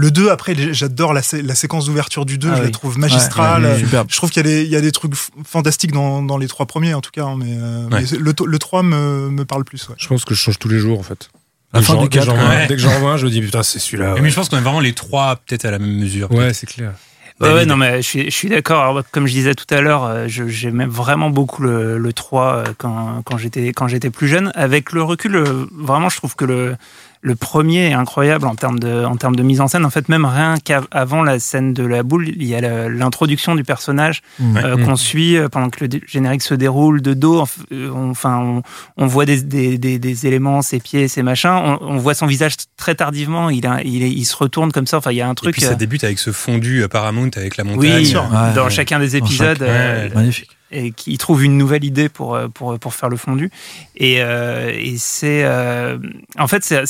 Le 0.01 0.13
2, 0.13 0.31
après, 0.31 0.55
j'adore 0.73 1.13
la, 1.13 1.23
sé- 1.23 1.43
la 1.43 1.57
séquence 1.57 1.87
d'ouverture 1.87 2.25
du 2.25 2.39
2, 2.39 2.51
Ah 2.53 2.57
je 2.59 2.63
la 2.63 2.71
trouve 2.71 2.99
magistrale. 3.01 3.65
Ouais. 3.65 4.05
Je 4.09 4.17
trouve 4.17 4.31
qu'il 4.31 4.47
y, 4.47 4.49
a 4.49 4.49
des- 4.49 4.63
il 4.63 4.71
y 4.71 4.77
a 4.77 4.81
des 4.81 4.93
trucs 4.93 5.13
fantastiques 5.45 5.91
dans, 5.91 6.23
dans 6.23 6.39
les 6.39 6.47
trois 6.47 6.67
premiers, 6.67 6.95
en 6.95 7.01
tout 7.01 7.11
cas. 7.11 7.25
hein, 7.25 7.35
mais, 7.37 7.47
euh, 7.59 7.89
Ouais. 7.89 8.05
mais 8.13 8.19
le, 8.19 8.33
le 8.47 8.59
3 8.61 8.85
me, 8.85 9.29
me 9.29 9.45
parle 9.45 9.65
plus. 9.65 9.89
Ouais. 9.89 9.97
Je 9.99 10.07
pense 10.07 10.25
que 10.25 10.35
je 10.35 10.41
change 10.41 10.59
tous 10.61 10.69
les 10.69 10.79
jours 10.79 11.01
en 11.01 11.03
fait. 11.03 11.31
La 11.75 11.81
Dès 11.81 11.87
fin 11.87 11.95
que 11.95 11.99
du 11.99 11.99
j'en- 11.99 12.03
dès 12.05 12.09
que 12.11 12.15
4, 12.15 12.25
j'en 12.27 12.37
vois- 12.37 12.49
ouais. 12.49 12.67
Dès 12.69 12.77
que 12.77 12.81
j'en 12.81 12.99
vois 13.01 13.11
un, 13.13 13.17
je 13.17 13.27
me 13.27 13.31
dis 13.31 13.41
putain, 13.41 13.65
c'est 13.65 13.81
celui-là. 13.81 14.15
Mais 14.23 14.31
je 14.31 14.35
pense 14.37 14.49
qu'on 14.49 14.59
est 14.59 14.61
vraiment 14.61 14.79
les 14.79 14.93
trois 14.93 15.35
peut-être 15.35 15.65
à 15.65 15.73
la 15.73 15.81
même 15.81 15.97
mesure. 15.99 16.31
Ouais, 16.31 16.55
c'est 16.55 16.67
clair. 16.67 16.93
Ouais, 17.41 17.53
ouais, 17.53 17.67
non, 17.67 17.77
mais 17.77 18.03
je 18.03 18.07
suis, 18.09 18.25
je 18.25 18.35
suis 18.37 18.49
d'accord. 18.49 19.01
Comme 19.13 19.27
je 19.29 19.33
disais 19.33 19.55
tout 19.55 19.73
à 19.73 19.81
l'heure, 19.81 20.05
euh, 20.05 20.27
j'aimais 20.29 20.87
vraiment 20.87 21.31
beaucoup 21.31 21.63
le, 21.63 21.97
le 21.99 22.13
3 22.13 22.55
euh, 22.55 22.65
quand, 22.79 23.23
quand 23.25 23.37
j'étais 23.37 24.11
plus 24.11 24.27
jeune. 24.29 24.51
Avec 24.55 24.91
le 24.93 25.03
recul, 25.03 25.45
vraiment, 25.73 26.09
je 26.09 26.17
trouve 26.17 26.35
que 26.37 26.45
le, 26.45 26.77
le 27.21 27.35
premier 27.35 27.89
est 27.91 27.93
incroyable 27.95 28.47
en 28.47 28.55
termes 28.55 28.79
de, 28.79 29.05
en 29.05 29.17
termes 29.17 29.35
de 29.37 29.43
mise 29.43 29.61
en 29.61 29.69
scène. 29.69 29.85
En 29.85 29.91
fait, 29.91 30.09
même 30.09 30.25
rien 30.25 30.55
qu'avant 30.65 31.23
la 31.23 31.39
scène 31.39 31.73
de 31.75 31.85
la 31.85 32.03
boule, 32.03 32.29
il 32.29 32.45
y 32.45 32.55
a 32.55 32.89
l'introduction 32.89 33.55
du 33.55 33.65
personnage 33.65 34.23
euh, 34.41 34.77
Mm. 34.77 34.85
qu'on 34.85 34.97
suit 34.97 35.37
euh, 35.37 35.49
pendant 35.49 35.69
que 35.71 35.85
le 35.85 35.91
générique 36.07 36.43
se 36.43 36.55
déroule 36.55 37.03
de 37.03 37.15
dos. 37.15 37.45
Euh, 37.73 37.91
on- 37.95 38.11
Enfin, 38.11 38.39
on, 38.39 38.63
on 38.97 39.07
voit 39.07 39.25
des, 39.27 39.43
des, 39.43 39.79
des, 39.79 39.99
des 39.99 40.27
éléments, 40.27 40.63
ses 40.63 40.81
pieds, 40.81 41.09
ses 41.09 41.23
machins. 41.23 41.51
On, 41.51 41.79
on 41.83 41.97
voit 41.99 42.15
son 42.15 42.27
visage 42.27 42.55
très 42.77 42.95
tardivement. 42.95 43.51
Il, 43.51 43.67
a, 43.67 43.83
il, 43.83 44.25
se 44.25 44.37
retourne 44.37 44.73
comme 44.73 44.87
ça. 44.87 44.99
Enfin, 44.99 45.11
il 45.13 45.17
y 45.17 45.21
a 45.21 45.29
un 45.29 45.33
Et 45.33 45.35
truc. 45.35 45.53
puis 45.53 45.63
ça 45.63 45.75
débute 45.75 46.05
avec 46.05 46.19
ce 46.19 46.31
fondu 46.33 46.85
Paramount 46.91 47.31
avec 47.37 47.57
la 47.57 47.65
montagne. 47.65 48.03
oui, 48.03 48.13
dans 48.55 48.65
ouais. 48.65 48.71
chacun 48.71 48.99
des 48.99 49.17
épisodes, 49.17 49.59
chaque- 49.59 49.69
euh, 49.69 50.09
Magnifique. 50.15 50.51
Et 50.71 50.93
qui 50.93 51.17
trouve 51.19 51.45
une 51.45 51.57
nouvelle 51.57 51.85
idée 51.85 52.09
pour 52.09 52.35
euh, 52.35 52.49
pour 52.49 52.79
pour 52.79 52.95
faire 52.95 53.09
le 53.09 53.17
fondu. 53.17 53.51
Et, 53.97 54.23
euh, 54.23 54.73
et 54.75 54.97
c'est 54.99 55.45
euh, 55.45 55.99
en 56.39 56.47
fait 56.47 56.65
c'est 56.65 56.85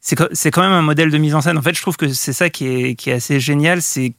c'est 0.00 0.50
quand 0.50 0.62
même 0.62 0.72
un 0.72 0.82
modèle 0.82 1.10
de 1.10 1.18
mise 1.18 1.34
en 1.34 1.40
scène. 1.40 1.56
En 1.56 1.62
fait, 1.62 1.74
je 1.74 1.80
trouve 1.80 1.96
que 1.96 2.12
c'est 2.12 2.34
ça 2.34 2.50
qui 2.50 2.66
est 2.66 2.94
qui 2.94 3.10
est 3.10 3.14
assez 3.14 3.40
génial, 3.40 3.80
c'est 3.80 4.12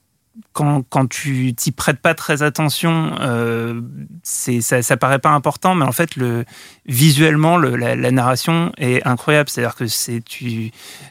quand, 0.53 1.07
tu 1.09 1.53
t'y 1.53 1.71
prêtes 1.73 1.99
pas 1.99 2.13
très 2.13 2.41
attention, 2.41 3.13
euh, 3.19 3.81
ça, 4.23 4.81
ça 4.81 4.95
paraît 4.95 5.19
pas 5.19 5.31
important, 5.31 5.75
mais 5.75 5.83
en 5.83 5.91
fait, 5.91 6.15
le, 6.15 6.45
visuellement, 6.85 7.57
le, 7.57 7.75
la, 7.75 8.11
narration 8.11 8.71
est 8.77 9.05
incroyable. 9.05 9.49
C'est-à-dire 9.49 9.75
que 9.75 9.85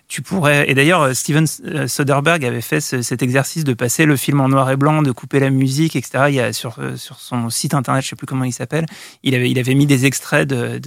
tu, 0.08 0.22
pourrais. 0.22 0.70
Et 0.70 0.74
d'ailleurs, 0.74 1.02
euh, 1.02 1.12
Steven 1.12 1.46
euh, 1.66 1.86
Soderbergh 1.86 2.44
avait 2.44 2.62
fait 2.62 2.80
ce- 2.80 3.02
cet 3.02 3.22
exercice 3.22 3.64
de 3.64 3.74
passer 3.74 4.06
le 4.06 4.16
film 4.16 4.40
en 4.40 4.48
noir 4.48 4.70
et 4.70 4.76
blanc, 4.76 5.02
de 5.02 5.12
couper 5.12 5.40
la 5.40 5.50
musique, 5.50 5.94
etc. 5.94 6.24
Il 6.28 6.34
y 6.34 6.40
a 6.40 6.54
sur, 6.54 6.78
son 6.96 7.50
site 7.50 7.74
internet, 7.74 8.02
je 8.02 8.08
sais 8.08 8.16
plus 8.16 8.26
comment 8.26 8.44
il 8.44 8.52
s'appelle, 8.52 8.86
il 9.22 9.34
avait, 9.34 9.74
mis 9.74 9.86
des 9.86 10.06
extraits 10.06 10.48
de, 10.48 10.80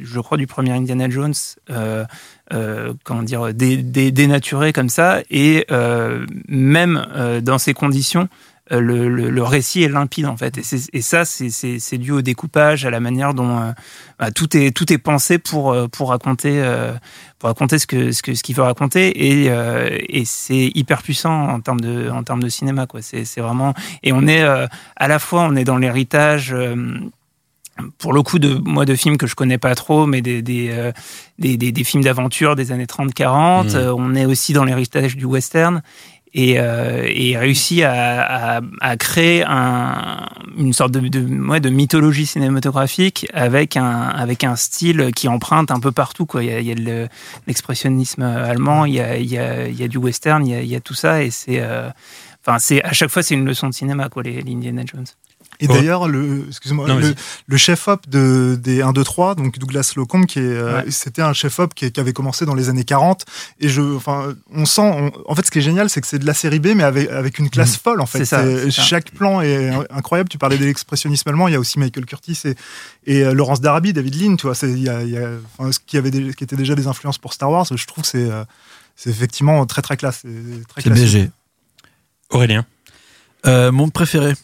je 0.00 0.20
crois, 0.20 0.38
du 0.38 0.46
premier 0.46 0.72
Indiana 0.72 1.10
Jones. 1.10 1.34
Euh, 2.52 2.92
comment 3.04 3.22
dire, 3.22 3.54
dé- 3.54 3.78
dé- 3.82 4.12
dénaturé 4.12 4.72
comme 4.72 4.88
ça, 4.88 5.20
et 5.30 5.66
euh, 5.70 6.26
même 6.48 7.06
euh, 7.14 7.40
dans 7.40 7.58
ces 7.58 7.74
conditions, 7.74 8.28
euh, 8.72 8.80
le, 8.80 9.08
le- 9.08 9.30
le 9.30 9.42
récit 9.42 9.82
est 9.82 9.88
limpide 9.88 10.26
en 10.26 10.36
fait. 10.36 10.56
Et, 10.58 10.62
et 10.98 11.00
ça, 11.02 11.24
c'est- 11.24 11.98
dû 11.98 12.12
au 12.12 12.22
découpage, 12.22 12.84
à 12.86 12.90
la 12.90 13.00
manière 13.00 13.34
dont 13.34 13.58
euh, 13.58 13.72
bah, 14.18 14.30
tout 14.30 14.56
est 14.56 14.70
tout 14.76 14.92
est 14.92 14.98
pensé 14.98 15.38
pour 15.38 15.72
euh, 15.72 15.88
pour 15.88 16.10
raconter 16.10 16.62
pour 17.38 17.48
raconter 17.48 17.78
ce 17.78 17.86
que 17.86 18.12
ce 18.12 18.22
que 18.22 18.34
ce 18.34 18.42
qu'il 18.42 18.54
veut 18.54 18.62
raconter. 18.62 19.08
Et, 19.08 19.50
et 20.08 20.24
c'est 20.24 20.70
hyper 20.74 21.02
puissant 21.02 21.48
en 21.48 21.60
termes 21.60 21.80
de 21.80 22.10
en 22.10 22.22
termes 22.22 22.42
de 22.42 22.48
cinéma 22.48 22.86
quoi. 22.86 23.00
C'est 23.02 23.40
vraiment 23.40 23.74
et 24.02 24.12
on 24.12 24.26
est 24.26 24.42
à 24.42 25.08
la 25.08 25.18
fois 25.18 25.42
on 25.50 25.56
est 25.56 25.64
dans 25.64 25.78
l'héritage. 25.78 26.54
Pour 27.98 28.12
le 28.12 28.22
coup 28.22 28.38
de 28.38 28.54
moi 28.64 28.84
de 28.84 28.94
films 28.94 29.16
que 29.16 29.26
je 29.26 29.34
connais 29.34 29.58
pas 29.58 29.74
trop 29.74 30.06
mais 30.06 30.20
des 30.22 30.42
des, 30.42 30.68
euh, 30.70 30.92
des, 31.38 31.56
des, 31.56 31.72
des 31.72 31.84
films 31.84 32.04
d'aventure 32.04 32.56
des 32.56 32.72
années 32.72 32.86
30-40 32.86 33.70
Mhm. 33.70 33.74
Euh, 33.74 33.94
on 33.96 34.14
est 34.14 34.26
aussi 34.26 34.52
dans 34.52 34.64
l'héritage 34.64 35.16
du 35.16 35.24
western 35.24 35.82
et, 36.32 36.60
euh, 36.60 37.06
et 37.08 37.36
réussi 37.36 37.82
à, 37.82 38.56
à, 38.56 38.60
à 38.80 38.96
créer 38.96 39.44
un, 39.46 40.26
une 40.56 40.72
sorte 40.72 40.92
de, 40.92 41.00
de, 41.08 41.48
ouais, 41.48 41.60
de 41.60 41.70
mythologie 41.70 42.26
cinématographique 42.26 43.26
avec 43.34 43.76
un, 43.76 44.08
avec 44.08 44.44
un 44.44 44.54
style 44.56 45.10
qui 45.14 45.26
emprunte 45.28 45.70
un 45.70 45.80
peu 45.80 45.90
partout. 45.90 46.26
Quoi. 46.26 46.44
Il 46.44 46.50
y 46.50 46.52
a, 46.52 46.60
il 46.60 46.66
y 46.66 46.72
a 46.72 46.74
de 46.76 47.08
l'expressionnisme 47.46 48.22
allemand, 48.22 48.84
il 48.84 48.94
y 48.94 49.00
a, 49.00 49.16
il 49.16 49.26
y, 49.26 49.38
a, 49.38 49.66
il 49.66 49.78
y 49.78 49.82
a 49.82 49.88
du 49.88 49.98
western, 49.98 50.46
il 50.46 50.52
y 50.52 50.54
a, 50.54 50.60
il 50.62 50.68
y 50.68 50.76
a 50.76 50.80
tout 50.80 50.94
ça. 50.94 51.22
Et 51.22 51.30
c'est, 51.30 51.60
euh, 51.60 51.90
enfin, 52.46 52.58
c'est, 52.58 52.82
à 52.84 52.92
chaque 52.92 53.10
fois, 53.10 53.22
c'est 53.22 53.34
une 53.34 53.44
leçon 53.44 53.68
de 53.68 53.74
cinéma, 53.74 54.08
quoi, 54.08 54.22
les, 54.22 54.40
les 54.40 54.52
Indiana 54.52 54.82
Jones. 54.86 55.06
Et 55.62 55.68
Ouais. 55.68 55.74
d'ailleurs, 55.74 56.08
le, 56.08 56.46
excuse-moi, 56.48 56.88
Non, 56.88 56.98
le, 57.46 57.56
chef-op 57.58 58.08
de, 58.08 58.58
des 58.58 58.80
1, 58.82 58.92
2, 58.92 59.04
3, 59.04 59.34
donc 59.34 59.58
Douglas 59.58 59.92
Locombe, 59.94 60.24
qui 60.26 60.38
est, 60.38 60.42
euh, 60.42 60.82
c'était 60.90 61.20
un 61.22 61.32
chef-op 61.34 61.74
qui, 61.74 61.92
qui 61.92 62.00
avait 62.00 62.14
commencé 62.14 62.46
dans 62.46 62.54
les 62.54 62.68
années 62.70 62.84
40. 62.84 63.24
Et 63.60 63.68
je, 63.68 63.82
enfin, 63.82 64.34
on 64.54 64.64
sent, 64.64 64.80
on- 64.82 65.12
en 65.26 65.34
fait, 65.34 65.44
ce 65.44 65.50
qui 65.50 65.58
est 65.58 65.62
génial, 65.62 65.90
c'est 65.90 66.00
que 66.00 66.06
c'est 66.06 66.18
de 66.18 66.24
la 66.26 66.32
série 66.34 66.60
B, 66.60 66.68
mais 66.74 66.82
avec, 66.82 67.10
avec 67.10 67.38
une 67.38 67.50
classe 67.50 67.76
folle, 67.76 68.00
en 68.00 68.06
fait. 68.06 68.18
C'est 68.20 68.24
ça, 68.24 68.42
c'est 68.42 68.70
ça. 68.70 68.82
Chaque 68.82 69.10
plan 69.10 69.40
est 69.42 69.70
incroyable. 69.90 70.28
Tu 70.30 70.38
parlais 70.38 70.56
de 70.56 70.64
l'expressionnisme 70.64 71.28
allemand, 71.28 71.46
il 71.48 71.52
y 71.52 71.56
a 71.56 71.60
aussi 71.60 71.78
Michael 71.78 72.06
Curtis 72.06 72.38
et, 72.46 72.54
et 73.06 73.22
euh, 73.24 73.34
Laurence 73.34 73.60
Darabi, 73.60 73.92
David 73.92 74.14
Lean, 74.14 74.36
tu 74.36 74.46
vois, 74.46 74.54
c'est, 74.54 74.70
il 74.70 74.82
y 74.82 74.88
a, 74.88 75.02
il 75.02 75.10
y 75.10 75.18
a- 75.18 75.28
enfin, 75.58 75.70
ce 75.72 75.78
qui 75.86 75.98
avait 75.98 76.10
des- 76.10 76.32
qui 76.32 76.42
était 76.44 76.56
déjà 76.56 76.74
des 76.74 76.86
influences 76.86 77.18
pour 77.18 77.34
Star 77.34 77.50
Wars. 77.50 77.66
Je 77.70 77.86
trouve 77.86 78.02
que 78.02 78.08
c'est, 78.08 78.30
euh, 78.30 78.44
c'est 78.96 79.10
effectivement 79.10 79.66
très, 79.66 79.82
très 79.82 79.96
classe. 79.98 80.20
C'est 80.22 80.66
très 80.68 80.80
C'est 80.82 80.88
classique. 80.90 81.06
BG. 81.06 81.30
Aurélien. 82.30 82.64
Euh, 83.46 83.72
mon 83.72 83.88
préféré. 83.88 84.34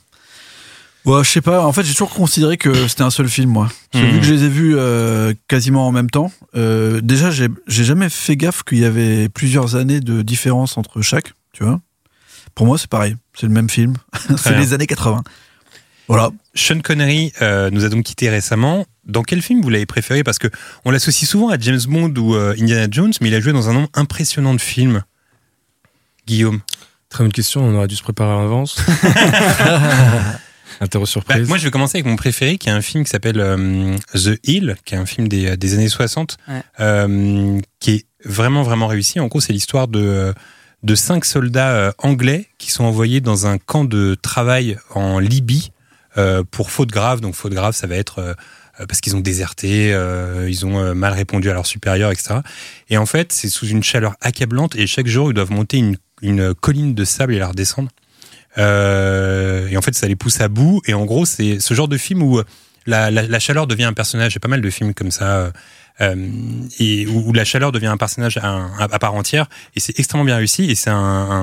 Ouais, 1.07 1.23
je 1.23 1.31
sais 1.31 1.41
pas. 1.41 1.65
En 1.65 1.73
fait, 1.73 1.85
j'ai 1.85 1.93
toujours 1.93 2.11
considéré 2.11 2.57
que 2.57 2.89
c'était 2.89 3.05
un 3.05 3.11
seul 3.11 3.29
film, 3.29 3.51
moi. 3.51 3.69
Mhm. 3.95 4.11
Vu 4.11 4.21
que 4.21 4.27
je 4.27 4.35
les 4.35 4.45
ai 4.45 4.49
vus 4.49 4.75
euh, 4.77 5.33
quasiment 5.47 5.87
en 5.87 5.93
même 5.93 6.11
temps, 6.11 6.33
euh, 6.57 7.01
déjà, 7.01 7.31
j'ai 7.31 7.49
j'ai 7.69 7.85
jamais 7.85 8.09
fait 8.11 8.37
gaffe 8.37 8.65
qu'il 8.65 8.79
y 8.79 8.85
avait 8.85 9.29
plusieurs 9.29 9.77
années 9.77 10.01
de 10.01 10.23
différence 10.23 10.77
entre 10.77 11.03
chaque, 11.03 11.33
tu 11.53 11.63
vois. 11.63 11.81
Pour 12.57 12.67
moi, 12.67 12.77
c'est 12.77 12.91
pareil. 12.91 13.17
C'est 13.39 13.47
le 13.47 13.53
même 13.53 13.71
film. 13.71 13.95
c'est 14.37 14.57
les 14.59 14.73
années 14.73 14.87
80. 14.87 15.23
Voilà. 16.09 16.31
Sean 16.55 16.81
Connery 16.81 17.33
euh, 17.43 17.71
nous 17.71 17.85
a 17.85 17.89
donc 17.89 18.05
quitté 18.05 18.29
récemment. 18.29 18.87
Dans 19.05 19.23
quel 19.23 19.43
film 19.43 19.61
vous 19.61 19.69
l'avez 19.71 19.87
préféré? 19.87 20.25
Parce 20.25 20.39
que 20.39 20.49
on 20.85 20.91
l'associe 20.91 21.29
souvent 21.29 21.51
à 21.51 21.59
James 21.59 21.81
Bond 21.87 22.15
ou 22.17 22.35
euh, 22.35 22.55
Indiana 22.59 22.89
Jones, 22.91 23.13
mais 23.21 23.29
il 23.29 23.35
a 23.35 23.41
joué 23.41 23.53
dans 23.53 23.69
un 23.69 23.75
nombre 23.75 23.89
impressionnant 23.95 24.55
de 24.55 24.61
films. 24.61 25.03
Guillaume. 26.27 26.61
Très 27.09 27.23
bonne 27.23 27.33
question, 27.33 27.63
on 27.63 27.75
aurait 27.77 27.87
dû 27.87 27.95
se 27.97 28.03
préparer 28.03 28.33
à 28.33 28.43
l'avance. 28.43 28.77
Interro 30.81 31.05
Bah, 31.05 31.11
surprise. 31.11 31.49
moi, 31.49 31.59
je 31.59 31.65
vais 31.65 31.71
commencer 31.71 31.99
avec 31.99 32.07
mon 32.07 32.17
préféré, 32.17 32.59
qui 32.59 32.69
est 32.69 32.73
un 32.73 32.81
film 32.83 33.05
qui 33.05 33.11
s'appelle 33.11 33.41
euh, 33.41 33.97
The 34.15 34.39
Hill, 34.45 34.77
qui 34.85 34.95
est 34.95 34.99
un 34.99 35.07
film 35.07 35.29
des, 35.29 35.57
des 35.57 35.75
années 35.75 35.89
60, 35.89 36.37
Ouais. 36.49 36.63
euh, 36.81 37.59
qui 37.81 37.91
est 37.93 38.07
vraiment, 38.25 38.63
vraiment 38.63 38.87
réussi. 38.87 39.21
En 39.21 39.27
gros, 39.29 39.41
c'est 39.41 39.53
l'histoire 39.53 39.89
de, 39.89 40.35
de 40.83 40.95
cinq 40.95 41.25
soldats 41.25 41.71
euh, 41.75 41.93
anglais 41.99 42.47
qui 42.59 42.71
sont 42.71 42.85
envoyés 42.85 43.21
dans 43.21 43.47
un 43.47 43.59
camp 43.59 43.85
de 43.85 44.17
travail 44.21 44.79
en 44.95 45.19
Libye 45.19 45.71
euh, 46.19 46.43
pour 46.51 46.71
faute 46.71 46.91
grave. 46.91 47.21
Donc, 47.21 47.35
faute 47.35 47.53
grave, 47.53 47.75
ça 47.75 47.87
va 47.87 47.97
être 47.97 48.35
parce 48.89 49.01
qu'ils 49.01 49.17
ont 49.17 49.21
déserté, 49.21 49.95
euh, 49.95 50.47
ils 50.51 50.67
ont 50.67 50.79
euh, 50.79 50.93
mal 50.93 51.15
répondu 51.15 51.49
à 51.49 51.55
leurs 51.55 51.65
supérieurs, 51.65 52.11
etc. 52.13 52.41
Et 52.91 52.99
en 52.99 53.07
fait, 53.07 53.33
c'est 53.33 53.49
sous 53.49 53.67
une 53.67 53.83
chaleur 53.83 54.17
accablante 54.21 54.77
et 54.77 54.87
chaque 54.87 55.07
jour, 55.07 55.31
ils 55.31 55.35
doivent 55.35 55.51
monter 55.51 55.79
une, 55.79 55.97
une 56.21 56.53
colline 56.55 56.95
de 56.95 57.05
sable 57.07 57.33
et 57.35 57.39
la 57.39 57.49
redescendre. 57.49 57.89
Euh, 58.59 59.69
et 59.69 59.77
en 59.77 59.83
fait, 59.83 59.95
ça 59.95 60.07
les 60.07 60.17
pousse 60.17 60.41
à 60.41 60.49
bout. 60.49 60.81
Et 60.87 60.95
en 60.95 61.05
gros, 61.05 61.25
c'est 61.27 61.61
ce 61.61 61.75
genre 61.75 61.89
de 61.89 61.97
film 61.99 62.23
où 62.23 62.41
la, 62.87 63.11
la, 63.11 63.23
la 63.23 63.39
chaleur 63.39 63.67
devient 63.67 63.85
un 63.85 63.93
personnage. 63.93 64.33
Il 64.33 64.37
y 64.37 64.39
a 64.39 64.41
pas 64.41 64.49
mal 64.49 64.61
de 64.61 64.71
films 64.71 64.95
comme 64.95 65.11
ça. 65.11 65.37
euh, 65.37 65.51
euh, 66.03 66.15
et 66.79 67.07
où, 67.07 67.31
où 67.31 67.33
la 67.33 67.47
chaleur 67.47 67.73
devient 67.73 67.87
un 67.87 67.97
personnage 67.97 68.37
à, 68.37 68.67
à, 68.79 68.85
à 68.85 68.99
part 68.99 69.15
entière 69.15 69.47
et 69.75 69.81
c'est 69.81 69.99
extrêmement 69.99 70.27
bien 70.27 70.37
réussi 70.37 70.65
et 70.71 70.75
c'est 70.75 70.91
un, 70.91 70.95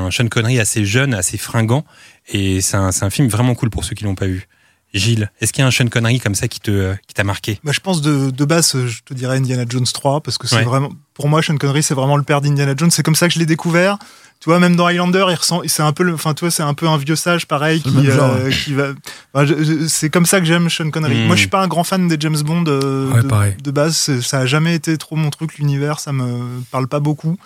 un 0.06 0.12
Sean 0.12 0.28
Connery 0.28 0.60
assez 0.60 0.86
jeune 0.86 1.16
assez 1.16 1.40
fringant 1.40 1.84
et 2.32 2.62
c'est 2.62 2.78
un, 2.78 2.92
film 3.10 3.28
vraiment 3.30 3.56
cool 3.56 3.72
pour 3.72 3.84
ceux 3.84 3.96
qui 3.96 4.04
l'ont 4.04 4.14
pas 4.14 4.28
vu 4.28 4.48
Gilles, 4.94 5.32
est-ce 5.42 5.52
qu'il 5.54 5.64
y 5.64 5.66
a 5.66 5.68
un 5.68 5.72
Sean 5.72 5.88
Connery 5.88 6.20
comme 6.20 6.36
ça 6.36 6.48
qui 6.48 6.60
te 6.60 6.94
qui 7.08 7.16
t'a 7.16 7.24
marqué? 7.24 7.60
Bah, 7.64 7.72
je 7.74 7.80
pense 7.80 8.04
de, 8.04 8.30
de 8.30 8.46
base, 8.46 8.78
je 8.86 9.02
te 9.04 9.16
dirais 9.16 9.38
Indiana 9.38 9.66
Jones 9.68 9.88
3, 9.92 10.22
parce 10.22 10.38
que 10.38 10.46
c'est 10.46 10.58
Ouais. 10.58 10.64
vraiment, 10.64 10.90
pour 11.16 11.28
moi, 11.30 11.42
Sean 11.42 11.58
Connery, 11.58 11.82
c'est 11.82 11.96
vraiment 11.96 12.16
le 12.16 12.22
père 12.22 12.42
d'Indiana 12.42 12.76
Jones. 12.78 12.92
C'est 12.92 13.02
comme 13.02 13.16
ça 13.16 13.28
que 13.28 13.34
je 13.34 13.40
l'ai 13.40 13.48
découvert. 13.48 13.98
Tu 14.44 14.50
vois, 14.50 14.60
même 14.60 14.76
dans 14.76 14.88
Highlander, 14.88 15.24
il 15.30 15.36
ressent, 15.36 15.62
c'est 15.68 15.84
un 15.84 15.94
peu, 15.94 16.04
le- 16.04 16.16
enfin, 16.16 16.34
tu 16.34 16.52
c'est 16.52 16.64
un 16.64 16.74
peu 16.74 16.86
un 16.90 16.98
vieux 16.98 17.16
sage, 17.16 17.46
pareil, 17.48 17.82
qui, 17.82 18.10
euh, 18.10 18.52
qui 18.52 18.74
va. 18.74 18.90
enfin, 19.34 19.50
c'est 19.88 20.10
comme 20.10 20.26
ça 20.26 20.42
que 20.42 20.46
j'aime 20.46 20.70
Sean 20.70 20.92
Connery. 20.92 21.16
Mm. 21.16 21.28
Moi, 21.28 21.38
je 21.38 21.40
suis 21.40 21.50
pas 21.50 21.62
un 21.62 21.70
grand 21.70 21.86
fan 21.86 22.10
des 22.10 22.18
James 22.20 22.42
Bond 22.42 22.66
euh, 22.68 23.10
Ouais, 23.14 23.56
de, 23.64 23.72
base. 23.72 24.20
Ça 24.20 24.40
a 24.40 24.46
jamais 24.46 24.76
été 24.76 24.98
trop 24.98 25.16
mon 25.16 25.30
truc, 25.30 25.58
l'univers. 25.60 26.02
Ça 26.02 26.12
me 26.12 26.60
parle 26.72 26.90
pas 26.90 27.00
beaucoup. 27.00 27.38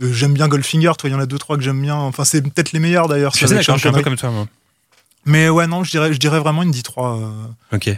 Euh, 0.00 0.12
j'aime 0.12 0.32
bien 0.32 0.46
Goldfinger. 0.46 0.92
Toi, 0.96 1.10
il 1.10 1.12
y 1.12 1.16
en 1.16 1.18
a 1.18 1.26
deux, 1.26 1.38
trois 1.38 1.56
que 1.56 1.62
j'aime 1.64 1.82
bien. 1.82 1.96
Enfin, 1.96 2.22
c'est 2.24 2.40
peut-être 2.40 2.70
les 2.70 2.78
meilleurs 2.78 3.08
d'ailleurs. 3.08 3.34
Je 3.34 3.46
suis 3.48 3.72
un 3.72 3.92
peu 3.92 4.02
comme 4.02 4.14
toi. 4.14 4.30
Moi. 4.30 4.46
Mais 5.26 5.48
ouais, 5.48 5.66
non, 5.66 5.82
je 5.82 5.90
dirais, 5.90 6.12
je 6.12 6.18
dirais 6.20 6.38
vraiment 6.38 6.60
Indy 6.62 6.84
3. 6.84 7.18
euh, 7.18 7.76
Ok. 7.76 7.90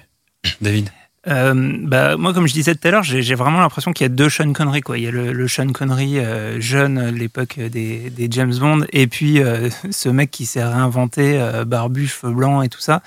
David. 0.62 0.88
Euh, 1.28 1.76
bah, 1.82 2.16
moi, 2.16 2.32
comme 2.32 2.46
je 2.46 2.52
disais 2.52 2.74
tout 2.74 2.86
à 2.86 2.90
l'heure, 2.92 3.02
j'ai 3.02 3.34
vraiment 3.34 3.60
l'impression 3.60 3.92
qu'il 3.92 4.04
y 4.04 4.06
a 4.06 4.08
deux 4.08 4.28
Sean 4.28 4.52
Connery. 4.52 4.80
Quoi. 4.80 4.98
Il 4.98 5.04
y 5.04 5.08
a 5.08 5.10
le, 5.10 5.32
le 5.32 5.48
Sean 5.48 5.68
Connery 5.72 6.18
euh, 6.20 6.60
jeune, 6.60 6.98
à 6.98 7.10
l'époque 7.10 7.58
des, 7.58 8.10
des 8.10 8.28
James 8.30 8.54
Bond, 8.56 8.84
et 8.92 9.06
puis 9.08 9.40
euh, 9.40 9.68
ce 9.90 10.08
mec 10.08 10.30
qui 10.30 10.46
s'est 10.46 10.62
réinventé, 10.64 11.40
euh, 11.40 11.64
barbu, 11.64 12.06
cheveux 12.06 12.32
blancs 12.32 12.64
et 12.64 12.68
tout 12.68 12.80
ça. 12.80 13.02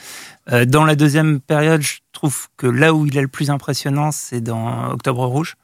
Euh, 0.52 0.66
dans 0.66 0.84
la 0.84 0.96
deuxième 0.96 1.40
période, 1.40 1.82
je 1.82 1.98
trouve 2.12 2.48
que 2.58 2.68
là 2.68 2.94
où 2.94 3.06
il 3.06 3.16
est 3.18 3.22
le 3.22 3.28
plus 3.30 3.50
impressionnant, 3.50 4.12
c'est 4.12 4.42
dans 4.42 4.92
Octobre 4.92 5.26
Rouge, 5.26 5.56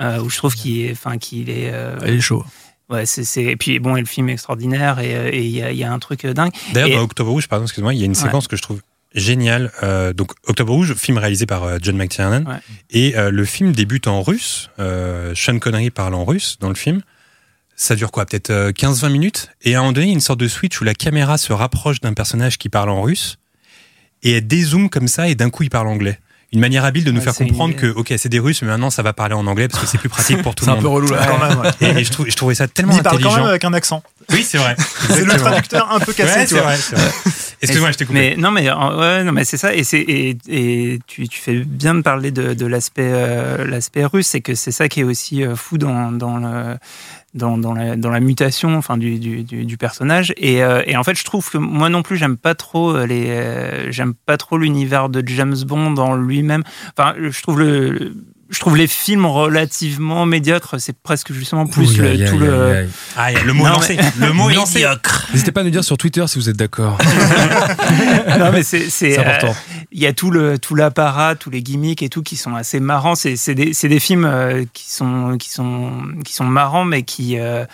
euh, 0.00 0.20
où 0.20 0.28
je 0.28 0.36
trouve 0.36 0.54
qu'il 0.54 0.80
est, 0.84 0.92
enfin, 0.92 1.16
qu'il 1.18 1.48
est, 1.48 1.70
euh, 1.72 1.96
Il 2.04 2.14
est 2.14 2.20
chaud. 2.20 2.44
ouais, 2.90 3.06
c'est, 3.06 3.44
et 3.44 3.56
puis 3.56 3.78
bon, 3.78 3.96
et 3.96 4.00
le 4.00 4.06
film 4.06 4.28
est 4.28 4.32
extraordinaire, 4.32 4.98
et 4.98 5.14
euh, 5.16 5.30
il 5.32 5.46
y, 5.46 5.62
a, 5.62 5.70
il 5.70 5.78
y 5.78 5.84
a 5.84 5.92
un 5.92 5.98
truc 6.00 6.24
euh, 6.26 6.34
dingue. 6.34 6.50
D'ailleurs, 6.74 6.88
Et- 6.88 6.94
dans 6.96 7.02
Octobre 7.04 7.30
Rouge, 7.30 7.48
pardon, 7.48 7.64
excuse-moi, 7.64 7.94
il 7.94 8.00
y 8.00 8.02
a 8.02 8.06
une 8.06 8.14
séquence 8.14 8.46
que 8.48 8.56
je 8.56 8.62
trouve 8.62 8.82
géniale. 9.14 9.72
Euh, 9.82 10.12
donc, 10.12 10.32
Octobre 10.46 10.72
Rouge, 10.72 10.94
film 10.94 11.18
réalisé 11.18 11.46
par 11.46 11.64
euh, 11.64 11.78
John 11.80 11.96
McTiernan. 11.96 12.44
Ouais. 12.44 12.58
Et 12.90 13.16
euh, 13.16 13.30
le 13.30 13.44
film 13.44 13.72
débute 13.72 14.06
en 14.06 14.22
russe. 14.22 14.70
Euh, 14.78 15.34
Sean 15.34 15.58
Connery 15.58 15.90
parle 15.90 16.14
en 16.14 16.24
russe 16.24 16.58
dans 16.60 16.68
le 16.68 16.74
film. 16.74 17.00
Ça 17.76 17.96
dure 17.96 18.12
quoi 18.12 18.26
Peut-être 18.26 18.50
euh, 18.50 18.72
15-20 18.72 19.10
minutes? 19.10 19.50
Et 19.62 19.74
à 19.74 19.78
un 19.78 19.82
moment 19.82 19.92
donné, 19.92 20.06
il 20.06 20.10
y 20.10 20.12
a 20.12 20.14
une 20.14 20.20
sorte 20.20 20.40
de 20.40 20.48
switch 20.48 20.80
où 20.80 20.84
la 20.84 20.94
caméra 20.94 21.38
se 21.38 21.52
rapproche 21.52 22.00
d'un 22.00 22.14
personnage 22.14 22.58
qui 22.58 22.68
parle 22.68 22.90
en 22.90 23.02
russe. 23.02 23.38
Et 24.22 24.32
elle 24.32 24.46
dézoome 24.46 24.88
comme 24.88 25.08
ça, 25.08 25.28
et 25.28 25.34
d'un 25.34 25.50
coup, 25.50 25.64
il 25.64 25.70
parle 25.70 25.88
anglais. 25.88 26.18
Une 26.54 26.60
manière 26.60 26.84
habile 26.84 27.04
de 27.04 27.10
nous 27.10 27.18
Ouais, 27.18 27.24
faire 27.24 27.34
c'est 27.34 27.44
une 27.44 27.50
comprendre 27.50 27.74
que, 27.76 27.86
ok, 27.88 28.14
c'est 28.16 28.28
des 28.28 28.38
Russes, 28.38 28.62
mais 28.62 28.68
maintenant, 28.68 28.88
ça 28.88 29.02
va 29.02 29.12
parler 29.12 29.34
en 29.34 29.46
anglais 29.46 29.68
parce 29.68 29.82
que 29.82 29.86
c'est 29.88 29.98
plus 29.98 30.08
pratique 30.08 30.40
pour 30.42 30.54
tout 30.56 30.64
C'est 30.64 30.70
le 30.70 30.76
un 30.78 30.80
peu 30.80 30.86
monde. 30.88 31.02
relou 31.02 31.08
là. 31.12 31.26
quand 31.26 31.46
même, 31.48 31.58
ouais. 31.58 31.70
Et, 31.80 32.00
et 32.00 32.04
je, 32.04 32.10
trouve, 32.12 32.28
je 32.30 32.36
trouvais 32.36 32.54
ça 32.54 32.66
tellement 32.68 32.96
il 32.96 33.02
parle 33.02 33.16
quand 33.16 33.22
intelligent. 33.24 33.40
même 33.42 33.50
avec 33.50 33.64
un 33.64 33.72
accent. 33.74 34.02
Oui, 34.30 34.42
c'est 34.42 34.58
vrai. 34.58 34.74
C'est 35.10 35.24
le 35.24 35.36
traducteur 35.36 35.90
un 35.92 35.98
peu 36.00 36.12
cassé, 36.14 36.38
Ouais, 36.40 36.46
c'est 36.46 36.58
vrai, 36.60 36.76
c'est 36.76 36.96
vrai. 36.96 37.10
Excuse-moi, 37.62 37.92
je 37.92 37.96
t'ai 37.98 38.04
coupé. 38.06 38.18
Mais 38.18 38.36
non, 38.40 38.50
mais 38.50 38.70
ouais, 38.70 39.24
non, 39.24 39.32
mais 39.32 39.44
c'est 39.44 39.56
ça. 39.56 39.74
Et 39.74 39.84
c'est 39.84 40.00
et, 40.00 40.36
et 40.48 40.98
tu, 41.06 41.28
tu 41.28 41.40
fais 41.40 41.56
bien 41.64 41.94
de 41.94 42.00
parler 42.02 42.30
de, 42.30 42.54
de 42.54 42.66
l'aspect 42.66 43.10
euh, 43.12 43.64
l'aspect 43.66 44.04
russe, 44.04 44.28
c'est 44.28 44.40
que 44.40 44.54
c'est 44.54 44.70
ça 44.72 44.88
qui 44.88 45.00
est 45.00 45.04
aussi 45.04 45.42
euh, 45.42 45.56
fou 45.56 45.76
dans 45.78 46.12
dans 46.12 46.36
le 46.38 46.76
dans, 47.34 47.58
dans, 47.58 47.74
la, 47.74 47.96
dans 47.96 48.10
la 48.10 48.20
mutation 48.20 48.76
enfin 48.76 48.96
du, 48.96 49.18
du, 49.18 49.42
du, 49.42 49.76
personnage. 49.76 50.32
Et, 50.36 50.62
euh, 50.62 50.82
et 50.86 50.96
en 50.96 51.02
fait 51.02 51.18
je 51.18 51.24
trouve 51.24 51.50
que 51.50 51.58
moi 51.58 51.88
non 51.88 52.02
plus 52.02 52.16
j'aime 52.16 52.36
pas 52.36 52.54
trop 52.54 52.94
euh, 52.94 53.06
les 53.06 53.28
euh, 53.30 53.90
j'aime 53.90 54.14
pas 54.14 54.36
trop 54.36 54.56
l'univers 54.56 55.08
de 55.08 55.22
James 55.26 55.56
Bond 55.66 55.96
en 55.96 56.14
lui-même. 56.14 56.62
Enfin 56.96 57.14
je 57.18 57.42
trouve 57.42 57.60
le 57.60 58.14
je 58.50 58.60
trouve 58.60 58.76
les 58.76 58.86
films 58.86 59.26
relativement 59.26 60.26
médiocres 60.26 60.76
c'est 60.78 60.96
presque 60.96 61.32
justement 61.32 61.66
plus 61.66 61.98
Ouh, 61.98 62.02
le, 62.02 62.30
tout 62.30 62.38
le. 62.38 62.88
Ah, 63.16 63.32
il 63.32 63.38
y 63.38 63.40
a 63.40 63.44
le 63.44 63.52
mot 63.52 63.64
Non, 63.64 63.70
lancé. 63.74 63.96
mais- 63.96 64.26
Le 64.26 64.32
mot 64.32 64.50
lancé. 64.50 64.84
N'hésitez 65.32 65.50
pas 65.52 65.62
à 65.62 65.64
nous 65.64 65.70
dire 65.70 65.84
sur 65.84 65.96
Twitter 65.96 66.24
si 66.26 66.38
vous 66.38 66.48
êtes 66.48 66.56
d'accord. 66.56 66.98
non 68.38 68.52
mais 68.52 68.62
c'est 68.62 69.18
important. 69.18 69.48
euh, 69.48 69.84
il 69.92 70.00
y 70.00 70.06
a 70.06 70.12
tout 70.12 70.30
le 70.30 70.58
tout 70.58 70.74
l'apparat, 70.74 71.34
tous 71.36 71.50
les 71.50 71.62
gimmicks 71.62 72.02
et 72.02 72.08
tout 72.08 72.22
qui 72.22 72.36
sont 72.36 72.54
assez 72.54 72.80
marrants. 72.80 73.14
C'est 73.14 73.36
c'est 73.36 73.54
des 73.54 73.72
c'est 73.72 73.88
des 73.88 74.00
films 74.00 74.24
euh, 74.24 74.64
qui 74.72 74.90
sont 74.90 75.36
qui 75.38 75.50
sont 75.50 75.92
qui 76.24 76.32
sont 76.34 76.44
marrants 76.44 76.84
mais 76.84 77.02
qui 77.02 77.38
euh, 77.38 77.64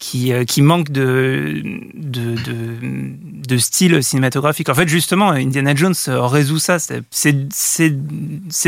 qui, 0.00 0.32
euh, 0.32 0.44
qui 0.44 0.62
manquent 0.62 0.90
de, 0.90 1.62
de, 1.94 2.34
de, 2.34 2.76
de 3.46 3.58
style 3.58 4.02
cinématographique. 4.02 4.68
En 4.70 4.74
fait, 4.74 4.88
justement, 4.88 5.30
Indiana 5.30 5.74
Jones 5.76 5.94
résout 6.26 6.58
ça. 6.58 6.78
C'est- 6.78 7.04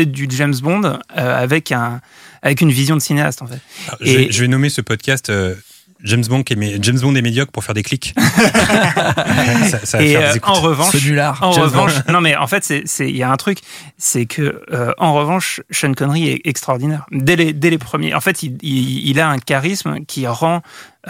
du 0.05 0.27
James 0.29 0.53
Bond 0.61 0.83
euh, 0.85 0.97
avec, 1.15 1.71
un, 1.71 1.99
avec 2.43 2.61
une 2.61 2.71
vision 2.71 2.95
de 2.95 3.01
cinéaste, 3.01 3.41
en 3.41 3.47
fait. 3.47 3.59
Alors, 3.87 3.97
je, 4.01 4.05
vais, 4.13 4.23
Et- 4.25 4.31
je 4.31 4.41
vais 4.41 4.47
nommer 4.47 4.69
ce 4.69 4.81
podcast 4.81 5.29
euh, 5.29 5.55
James, 6.03 6.23
Bond 6.29 6.43
qui 6.43 6.53
est 6.53 6.55
mé- 6.55 6.77
James 6.81 6.99
Bond 6.99 7.15
est 7.15 7.21
médiocre 7.21 7.51
pour 7.51 7.63
faire 7.63 7.73
des 7.75 7.83
clics. 7.83 8.13
ça, 9.69 9.79
ça 9.85 10.01
Et 10.01 10.13
faire 10.13 10.21
euh, 10.21 10.31
des 10.31 10.37
écoutes. 10.37 10.49
en 10.57 10.61
revanche. 10.61 10.95
En 11.41 11.51
James 11.51 11.63
revanche, 11.63 11.93
non 12.09 12.21
mais 12.21 12.35
en 12.35 12.47
fait, 12.47 12.71
il 12.99 13.15
y 13.15 13.23
a 13.23 13.31
un 13.31 13.37
truc, 13.37 13.59
c'est 13.97 14.25
que 14.25 14.61
euh, 14.71 14.91
en 14.97 15.13
revanche, 15.13 15.61
Sean 15.71 15.93
Connery 15.93 16.29
est 16.29 16.41
extraordinaire 16.45 17.05
dès 17.11 17.35
les 17.35 17.53
dès 17.53 17.69
les 17.69 17.77
premiers. 17.77 18.13
En 18.13 18.21
fait, 18.21 18.43
il, 18.43 18.57
il, 18.61 19.07
il 19.09 19.19
a 19.19 19.29
un 19.29 19.37
charisme 19.39 19.99
qui 20.07 20.27
rend 20.27 20.61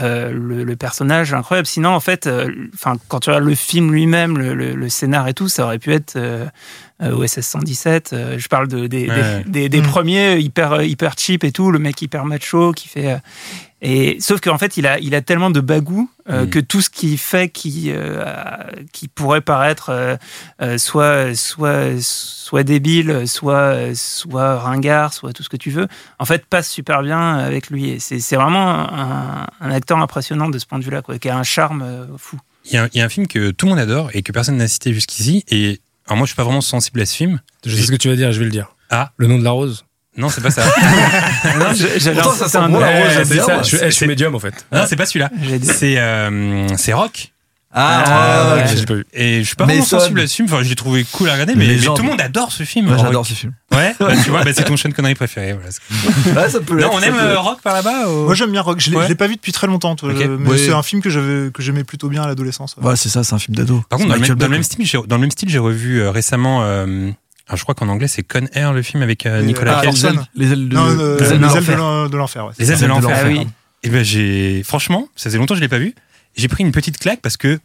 euh, 0.02 0.32
le, 0.34 0.64
le 0.64 0.76
personnage 0.76 1.34
incroyable. 1.34 1.68
Sinon, 1.68 1.90
en 1.90 2.00
fait, 2.00 2.26
euh, 2.28 2.50
quand 3.08 3.20
tu 3.20 3.30
regardes 3.30 3.46
le 3.46 3.56
film 3.56 3.92
lui-même, 3.92 4.38
le, 4.38 4.54
le, 4.56 4.74
le 4.74 4.90
scénar 4.90 5.28
et 5.28 5.34
tout, 5.34 5.48
ça 5.50 5.66
aurait 5.66 5.78
pu 5.80 5.94
être 5.94 6.16
euh, 6.16 6.46
euh, 7.04 7.12
OSS 7.16 7.42
117. 7.42 8.14
euh, 8.14 8.36
je 8.40 8.48
parle 8.48 8.68
de, 8.68 8.88
des, 8.88 9.08
Ouais. 9.08 9.44
des, 9.46 9.52
des, 9.62 9.70
des 9.70 9.82
Mm. 9.82 9.88
premiers 9.88 10.38
hyper 10.40 10.82
hyper 10.82 11.14
cheap 11.18 11.44
et 11.44 11.52
tout, 11.52 11.72
le 11.72 11.78
mec 11.80 12.02
hyper 12.02 12.26
macho 12.26 12.72
qui 12.72 12.88
fait. 12.88 13.18
Et 13.86 14.18
sauf 14.22 14.40
qu'en 14.40 14.58
fait, 14.58 14.78
il 14.78 14.88
a, 14.88 14.98
il 15.00 15.14
a 15.14 15.22
tellement 15.22 15.52
de 15.52 15.60
bagou 15.60 16.10
euh, 16.30 16.46
Mm. 16.46 16.50
que 16.52 16.60
tout 16.60 16.80
ce 16.80 16.90
qu'il 16.90 17.18
fait 17.18 17.50
qui, 17.50 17.92
euh, 17.92 18.24
qui 18.94 19.10
pourrait 19.10 19.42
paraître 19.42 20.18
euh, 20.62 20.78
soit, 20.78 21.36
soit, 21.36 21.90
soit 22.00 22.64
débile, 22.64 23.28
soit, 23.28 23.94
soit 23.94 24.58
ringard, 24.60 25.14
soit 25.14 25.34
tout 25.34 25.44
ce 25.44 25.50
que 25.50 25.58
tu 25.58 25.70
veux, 25.70 25.90
en 26.18 26.24
fait, 26.24 26.46
passe 26.46 26.70
super 26.70 27.02
bien 27.04 27.36
avec 27.36 27.70
lui. 27.70 27.90
Et 27.90 28.00
c'est 28.00 28.20
c'est 28.20 28.38
vraiment 28.38 28.70
un, 28.90 29.48
un 29.60 29.72
acteur 29.72 29.98
impressionnant 29.98 30.48
de 30.48 30.58
ce 30.60 30.66
point 30.66 30.80
de 30.80 30.86
vue-là, 30.86 31.02
quoi, 31.02 31.20
qui 31.20 31.28
a 31.28 31.38
un 31.38 31.44
charme 31.44 32.08
fou. 32.18 32.40
Il 32.64 32.72
y, 32.72 32.78
a, 32.78 32.88
il 32.94 32.98
y 32.98 33.02
a 33.02 33.06
un 33.06 33.10
film 33.10 33.28
que 33.28 33.52
tout 33.52 33.66
le 33.66 33.72
monde 33.72 33.80
adore 33.80 34.12
et 34.14 34.22
que 34.22 34.32
personne 34.32 34.56
n'a 34.56 34.70
cité 34.70 34.94
jusqu'ici. 34.94 35.44
Et 35.50 35.82
alors 36.08 36.16
moi, 36.16 36.26
je 36.26 36.30
suis 36.30 36.38
pas 36.38 36.46
vraiment 36.46 36.62
sensible 36.62 37.02
à 37.02 37.06
ce 37.06 37.18
film. 37.18 37.42
Je 37.66 37.76
sais 37.76 37.84
ce 37.84 37.92
que 37.92 37.98
tu 37.98 38.08
vas 38.08 38.16
dire, 38.16 38.32
je 38.32 38.40
vais 38.40 38.46
le 38.46 38.52
dire. 38.52 38.74
Ah. 38.90 39.12
Le 39.18 39.28
nom 39.28 39.38
de 39.38 39.44
la 39.44 39.52
rose. 39.52 39.84
Non, 40.18 40.30
c'est 40.30 40.42
pas 40.42 40.52
ça. 40.52 40.64
Non, 41.60 41.74
je- 41.74 42.00
j'avais 42.00 42.22
Pourtant, 42.22 42.32
un- 42.32 42.36
ça 42.38 42.46
c'est 42.46 42.52
sent 42.52 42.58
un- 42.58 42.70
bon, 42.70 42.80
la 42.80 42.92
rose, 42.92 43.08
c'est 43.24 43.34
bien, 43.34 43.44
ça. 43.46 43.62
Je, 43.64 43.68
suis- 43.68 43.78
je 43.86 43.90
suis 43.90 44.08
médium 44.08 44.36
en 44.36 44.40
fait. 44.40 44.66
non, 44.72 44.84
c'est 44.88 44.96
pas 44.96 45.06
celui-là. 45.06 45.30
C'est 45.64 45.98
euh, 45.98 46.68
c'est 46.78 46.94
Rock. 46.94 47.30
Ah, 47.76 48.04
Ah, 48.06 48.56
ouais. 48.56 48.66
J'ai 48.78 48.86
pas 48.86 48.94
vu. 48.94 49.06
Et 49.14 49.40
je 49.40 49.48
suis 49.48 49.56
pas 49.56 49.66
vraiment 49.66 49.84
sensible 49.84 50.20
à 50.20 50.28
ce 50.28 50.36
film. 50.36 50.48
Enfin, 50.48 50.62
je 50.62 50.70
l'ai 50.70 50.76
trouvé 50.76 51.04
cool 51.12 51.28
à 51.30 51.34
regarder, 51.34 51.56
mais, 51.56 51.66
mais 51.66 51.78
tout 51.78 51.96
le 51.98 52.04
monde 52.04 52.22
adore 52.22 52.52
ce 52.52 52.62
film. 52.62 52.96
J'adore 52.96 53.26
ce 53.26 53.34
film. 53.34 53.54
Ouais, 53.74 53.96
bah, 54.00 54.10
tu 54.24 54.30
vois, 54.30 54.44
bah, 54.44 54.52
c'est 54.54 54.64
ton 54.66 54.78
Sean 54.78 54.92
Connery 54.92 55.16
préféré. 55.16 55.54
Voilà. 55.54 56.40
Ouais, 56.44 56.50
ça 56.52 56.60
peut 56.60 56.80
Non, 56.80 56.92
on 56.94 57.00
ça 57.00 57.08
aime 57.08 57.16
peut 57.16 57.20
euh. 57.22 57.40
Rock 57.40 57.62
par 57.64 57.74
là-bas 57.74 58.10
ou- 58.10 58.26
Moi 58.26 58.36
j'aime 58.36 58.52
bien 58.52 58.62
Rock, 58.62 58.80
je 58.80 58.92
l'ai 58.92 58.98
Ouais. 58.98 59.16
pas 59.16 59.26
vu 59.26 59.38
depuis 59.38 59.52
très 59.54 59.66
longtemps, 59.66 59.96
toi, 59.96 60.12
Ok. 60.12 60.18
je- 60.22 60.28
mais 60.28 60.50
Ouais. 60.52 60.58
c'est 60.60 60.72
un 60.72 60.84
film 60.84 61.02
que 61.02 61.10
j'avais 61.10 61.50
que 61.52 61.64
j'aimais 61.64 61.84
plutôt 61.84 62.10
bien 62.10 62.22
à 62.22 62.28
l'adolescence. 62.28 62.76
ouais. 62.78 62.88
Ouais, 62.90 62.96
c'est 62.96 63.10
ça, 63.10 63.24
c'est 63.24 63.34
un 63.34 63.40
film 63.40 63.56
d'ado. 63.56 63.84
Par 63.90 63.98
contre, 63.98 64.10
dans 64.10 64.16
le, 64.18 64.22
même, 64.22 64.36
dans 64.36 64.46
le 64.46 65.22
même 65.22 65.32
style, 65.32 65.50
j'ai 65.50 65.58
revu 65.58 66.00
euh, 66.00 66.12
récemment. 66.12 66.60
euh, 66.62 67.10
alors, 67.48 67.58
je 67.58 67.64
crois 67.64 67.76
qu'en 67.76 67.90
anglais, 67.90 68.08
c'est 68.08 68.24
Con 68.24 68.48
Air, 68.54 68.72
le 68.72 68.82
film 68.82 69.04
avec 69.04 69.26
euh, 69.26 69.42
Et, 69.42 69.46
Nicolas 69.46 69.80
ah, 69.80 69.86
Cage. 69.86 70.04
Les 70.36 70.52
ailes 70.54 70.70
de 70.70 70.76
Non, 70.76 70.86
euh, 70.88 71.20
les 71.20 71.26
ailes 71.34 71.40
de 71.40 71.46
l'enfer. 71.46 71.78
l'enfer. 71.78 72.50
Les 72.58 72.72
ailes 72.72 72.80
de 72.80 72.86
l'enfer. 72.86 73.10
l'enfer. 73.10 73.24
Ah 73.26 73.28
oui. 73.28 73.48
Et 73.84 73.90
ben 73.90 74.04
j'ai 74.04 74.64
franchement, 74.64 75.10
ça 75.18 75.26
faisait 75.26 75.38
longtemps 75.38 75.54
que 75.56 75.58
je 75.58 75.62
l'ai 75.62 75.68
pas 75.68 75.78
vu. 75.78 75.94
J'ai 76.38 76.48
pris 76.48 76.64
une 76.64 76.72
petite 76.72 76.98
claque 76.98 77.20
parce 77.22 77.36
que 77.36 77.60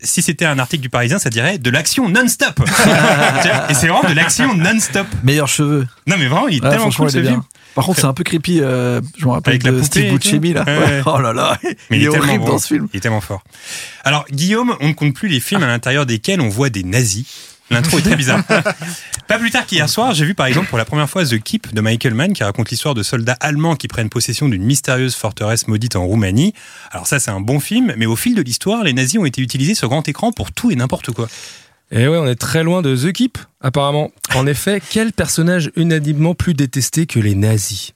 si 0.00 0.22
c'était 0.22 0.44
un 0.44 0.58
article 0.58 0.82
du 0.82 0.90
Parisien, 0.90 1.20
ça 1.20 1.30
dirait 1.30 1.58
de 1.58 1.70
l'action 1.70 2.08
non-stop. 2.08 2.60
Et 3.70 3.74
c'est 3.74 3.86
vraiment 3.86 4.08
de 4.08 4.12
l'action 4.14 4.54
non-stop. 4.56 5.06
Meilleurs 5.22 5.46
cheveux. 5.48 5.86
Non 6.08 6.16
mais 6.18 6.26
vraiment, 6.26 6.48
il 6.48 6.58
est 6.58 6.62
Ouais, 6.64 6.70
tellement 6.70 6.90
cool 6.90 7.06
il 7.08 7.12
ce 7.12 7.22
film. 7.22 7.42
Par 7.76 7.84
contre, 7.84 8.00
c'est 8.00 8.06
un 8.06 8.12
peu 8.12 8.24
creepy. 8.24 8.60
euh, 8.60 9.00
je 9.18 9.24
me 9.24 9.30
rappelle 9.30 9.52
Avec 9.52 9.62
la 9.62 9.70
de 9.70 9.76
poupée 9.76 9.86
Steve. 9.86 10.14
Buscemi 10.18 10.52
là. 10.52 10.64
Ouais, 10.66 10.78
Ouais. 10.78 10.84
ouais. 10.84 11.02
Oh 11.06 11.20
là 11.20 11.32
là, 11.32 11.58
Mais 11.90 11.98
il, 11.98 12.06
est 12.06 12.10
tellement 12.10 12.26
horrible 12.26 12.44
bon. 12.44 12.50
dans 12.52 12.58
ce 12.58 12.66
film. 12.66 12.88
Il 12.92 12.96
est 12.96 13.00
tellement 13.00 13.20
fort. 13.20 13.44
Alors 14.02 14.24
Guillaume, 14.32 14.74
on 14.80 14.88
ne 14.88 14.92
compte 14.94 15.14
plus 15.14 15.28
les 15.28 15.40
films 15.40 15.62
à 15.62 15.66
l'intérieur 15.68 16.06
desquels 16.06 16.40
on 16.40 16.48
voit 16.48 16.70
des 16.70 16.82
nazis. 16.82 17.24
L'intro 17.70 17.98
est 17.98 18.02
très 18.02 18.16
bizarre. 18.16 18.42
Pas 19.28 19.38
plus 19.38 19.50
tard 19.50 19.66
qu'hier 19.66 19.88
soir, 19.88 20.14
j'ai 20.14 20.24
vu 20.24 20.34
par 20.34 20.46
exemple 20.46 20.68
pour 20.68 20.78
la 20.78 20.84
première 20.84 21.10
fois 21.10 21.24
The 21.24 21.38
Keep 21.38 21.74
de 21.74 21.80
Michael 21.80 22.14
Mann 22.14 22.32
qui 22.32 22.44
raconte 22.44 22.70
l'histoire 22.70 22.94
de 22.94 23.02
soldats 23.02 23.36
allemands 23.40 23.74
qui 23.74 23.88
prennent 23.88 24.08
possession 24.08 24.48
d'une 24.48 24.62
mystérieuse 24.62 25.16
forteresse 25.16 25.66
maudite 25.66 25.96
en 25.96 26.06
Roumanie. 26.06 26.54
Alors 26.92 27.06
ça 27.06 27.18
c'est 27.18 27.32
un 27.32 27.40
bon 27.40 27.58
film, 27.58 27.92
mais 27.96 28.06
au 28.06 28.14
fil 28.14 28.34
de 28.34 28.42
l'histoire, 28.42 28.84
les 28.84 28.92
nazis 28.92 29.18
ont 29.18 29.24
été 29.24 29.42
utilisés 29.42 29.74
sur 29.74 29.88
grand 29.88 30.08
écran 30.08 30.30
pour 30.30 30.52
tout 30.52 30.70
et 30.70 30.76
n'importe 30.76 31.10
quoi. 31.10 31.28
Et 31.90 32.08
ouais, 32.08 32.18
on 32.18 32.26
est 32.26 32.36
très 32.36 32.64
loin 32.64 32.82
de 32.82 32.96
The 32.96 33.12
Keep, 33.12 33.38
apparemment. 33.60 34.10
En 34.34 34.46
effet, 34.46 34.80
quel 34.90 35.12
personnage 35.12 35.70
unanimement 35.76 36.34
plus 36.34 36.54
détesté 36.54 37.06
que 37.06 37.20
les 37.20 37.34
nazis? 37.34 37.92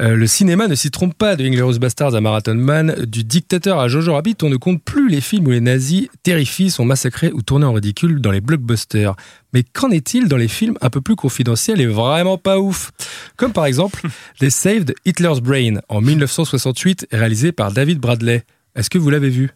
Euh, 0.00 0.16
le 0.16 0.26
cinéma 0.26 0.66
ne 0.66 0.74
s'y 0.74 0.90
trompe 0.90 1.14
pas 1.14 1.36
de 1.36 1.44
Inglourious 1.44 1.78
Bastards 1.78 2.14
à 2.14 2.22
Marathon 2.22 2.54
Man, 2.54 3.04
du 3.06 3.22
dictateur 3.22 3.78
à 3.78 3.86
Jojo 3.88 4.14
Rabbit, 4.14 4.36
on 4.42 4.48
ne 4.48 4.56
compte 4.56 4.82
plus 4.82 5.10
les 5.10 5.20
films 5.20 5.46
où 5.46 5.50
les 5.50 5.60
nazis 5.60 6.08
terrifient, 6.22 6.70
sont 6.70 6.86
massacrés 6.86 7.30
ou 7.34 7.42
tournés 7.42 7.66
en 7.66 7.74
ridicule 7.74 8.20
dans 8.22 8.30
les 8.30 8.40
blockbusters. 8.40 9.14
Mais 9.52 9.62
qu'en 9.62 9.90
est-il 9.90 10.26
dans 10.28 10.38
les 10.38 10.48
films 10.48 10.78
un 10.80 10.88
peu 10.88 11.02
plus 11.02 11.16
confidentiels 11.16 11.82
et 11.82 11.86
vraiment 11.86 12.38
pas 12.38 12.58
ouf? 12.58 12.92
Comme 13.36 13.52
par 13.52 13.66
exemple 13.66 14.00
Les 14.40 14.48
Saved 14.48 14.94
Hitler's 15.04 15.40
Brain 15.40 15.80
en 15.90 16.00
1968, 16.00 17.08
réalisé 17.12 17.52
par 17.52 17.70
David 17.70 17.98
Bradley. 17.98 18.44
Est-ce 18.74 18.88
que 18.88 18.96
vous 18.98 19.10
l'avez 19.10 19.28
vu? 19.28 19.50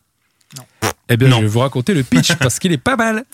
Non. 0.58 0.64
Eh 1.08 1.16
bien, 1.16 1.28
Non. 1.28 1.36
je 1.38 1.42
vais 1.42 1.48
vous 1.48 1.60
raconter 1.60 1.94
le 1.94 2.02
pitch 2.02 2.34
parce 2.38 2.58
qu'il 2.58 2.72
est 2.72 2.76
pas 2.78 2.96
mal. 2.96 3.24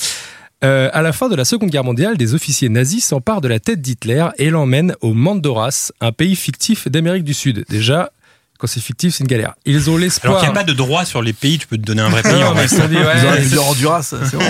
Euh, 0.63 0.91
à 0.93 1.01
la 1.01 1.13
fin 1.13 1.29
de 1.29 1.37
la 1.37 1.45
Seconde 1.47 1.71
Guerre 1.71 1.85
mondiale, 1.85 2.17
des 2.19 2.35
officiers 2.35 2.69
nazis 2.69 3.05
s'emparent 3.05 3.41
de 3.41 3.49
la 3.49 3.61
tête 3.61 3.81
d'Hitler 3.81 4.27
et 4.37 4.51
l'emmènent 4.51 4.95
au 5.01 5.15
Mandoras, 5.15 5.91
un 6.01 6.13
pays 6.13 6.37
fictif 6.37 6.87
d'Amérique 6.89 7.25
du 7.25 7.33
Sud. 7.33 7.65
Déjà, 7.71 8.11
quand 8.59 8.67
c'est 8.67 8.81
fictif, 8.81 9.15
c'est 9.15 9.25
une 9.25 9.29
galère. 9.29 9.55
Ils 9.65 9.89
ont 9.89 9.95
Alors 9.95 10.01
l'espoir. 10.01 10.39
qu'il 10.41 10.51
n'y 10.51 10.55
a 10.55 10.55
pas 10.55 10.65
de 10.65 10.75
droit 10.75 11.07
sur 11.07 11.23
les 11.23 11.33
pays, 11.33 11.57
tu 11.57 11.67
peux 11.67 11.79
te 11.79 11.83
donner 11.83 12.03
un 12.03 12.11
vrai 12.11 12.21
pays. 12.21 12.33
Non, 12.35 12.49
en 12.49 12.55
mais 12.55 12.57
vrai. 12.57 12.65
ils 12.67 12.69
se 12.69 12.77
sont 12.77 12.89
dit, 12.89 12.97
ouais, 12.97 13.03
Ils 13.23 13.27
auraient 13.27 13.37
pu 13.39 13.43
c'est- 13.45 13.49
dire 13.49 13.67
Honduras, 13.67 14.03
c'est 14.03 14.37
bon. 14.37 14.45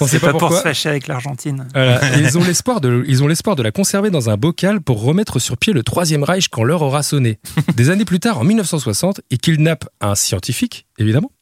on 0.00 0.06
sait 0.06 0.06
C'est 0.06 0.20
pas, 0.20 0.26
pas 0.26 0.32
pour 0.38 0.40
se 0.40 0.54
pourquoi. 0.54 0.62
fâcher 0.62 0.88
avec 0.88 1.08
l'Argentine. 1.08 1.66
Voilà. 1.74 2.16
Ils 2.18 2.38
ont 2.38 2.44
l'espoir 2.44 2.80
de, 2.80 3.02
ils 3.08 3.24
ont 3.24 3.26
l'espoir 3.26 3.56
de 3.56 3.64
la 3.64 3.72
conserver 3.72 4.10
dans 4.10 4.30
un 4.30 4.36
bocal 4.36 4.80
pour 4.80 5.02
remettre 5.02 5.40
sur 5.40 5.56
pied 5.56 5.72
le 5.72 5.82
Troisième 5.82 6.22
Reich 6.22 6.46
quand 6.46 6.62
l'heure 6.62 6.82
aura 6.82 7.02
sonné. 7.02 7.40
Des 7.74 7.90
années 7.90 8.04
plus 8.04 8.20
tard, 8.20 8.38
en 8.38 8.44
1960, 8.44 9.20
ils 9.30 9.38
kidnappent 9.38 9.88
un 10.00 10.14
scientifique, 10.14 10.86
évidemment, 11.00 11.32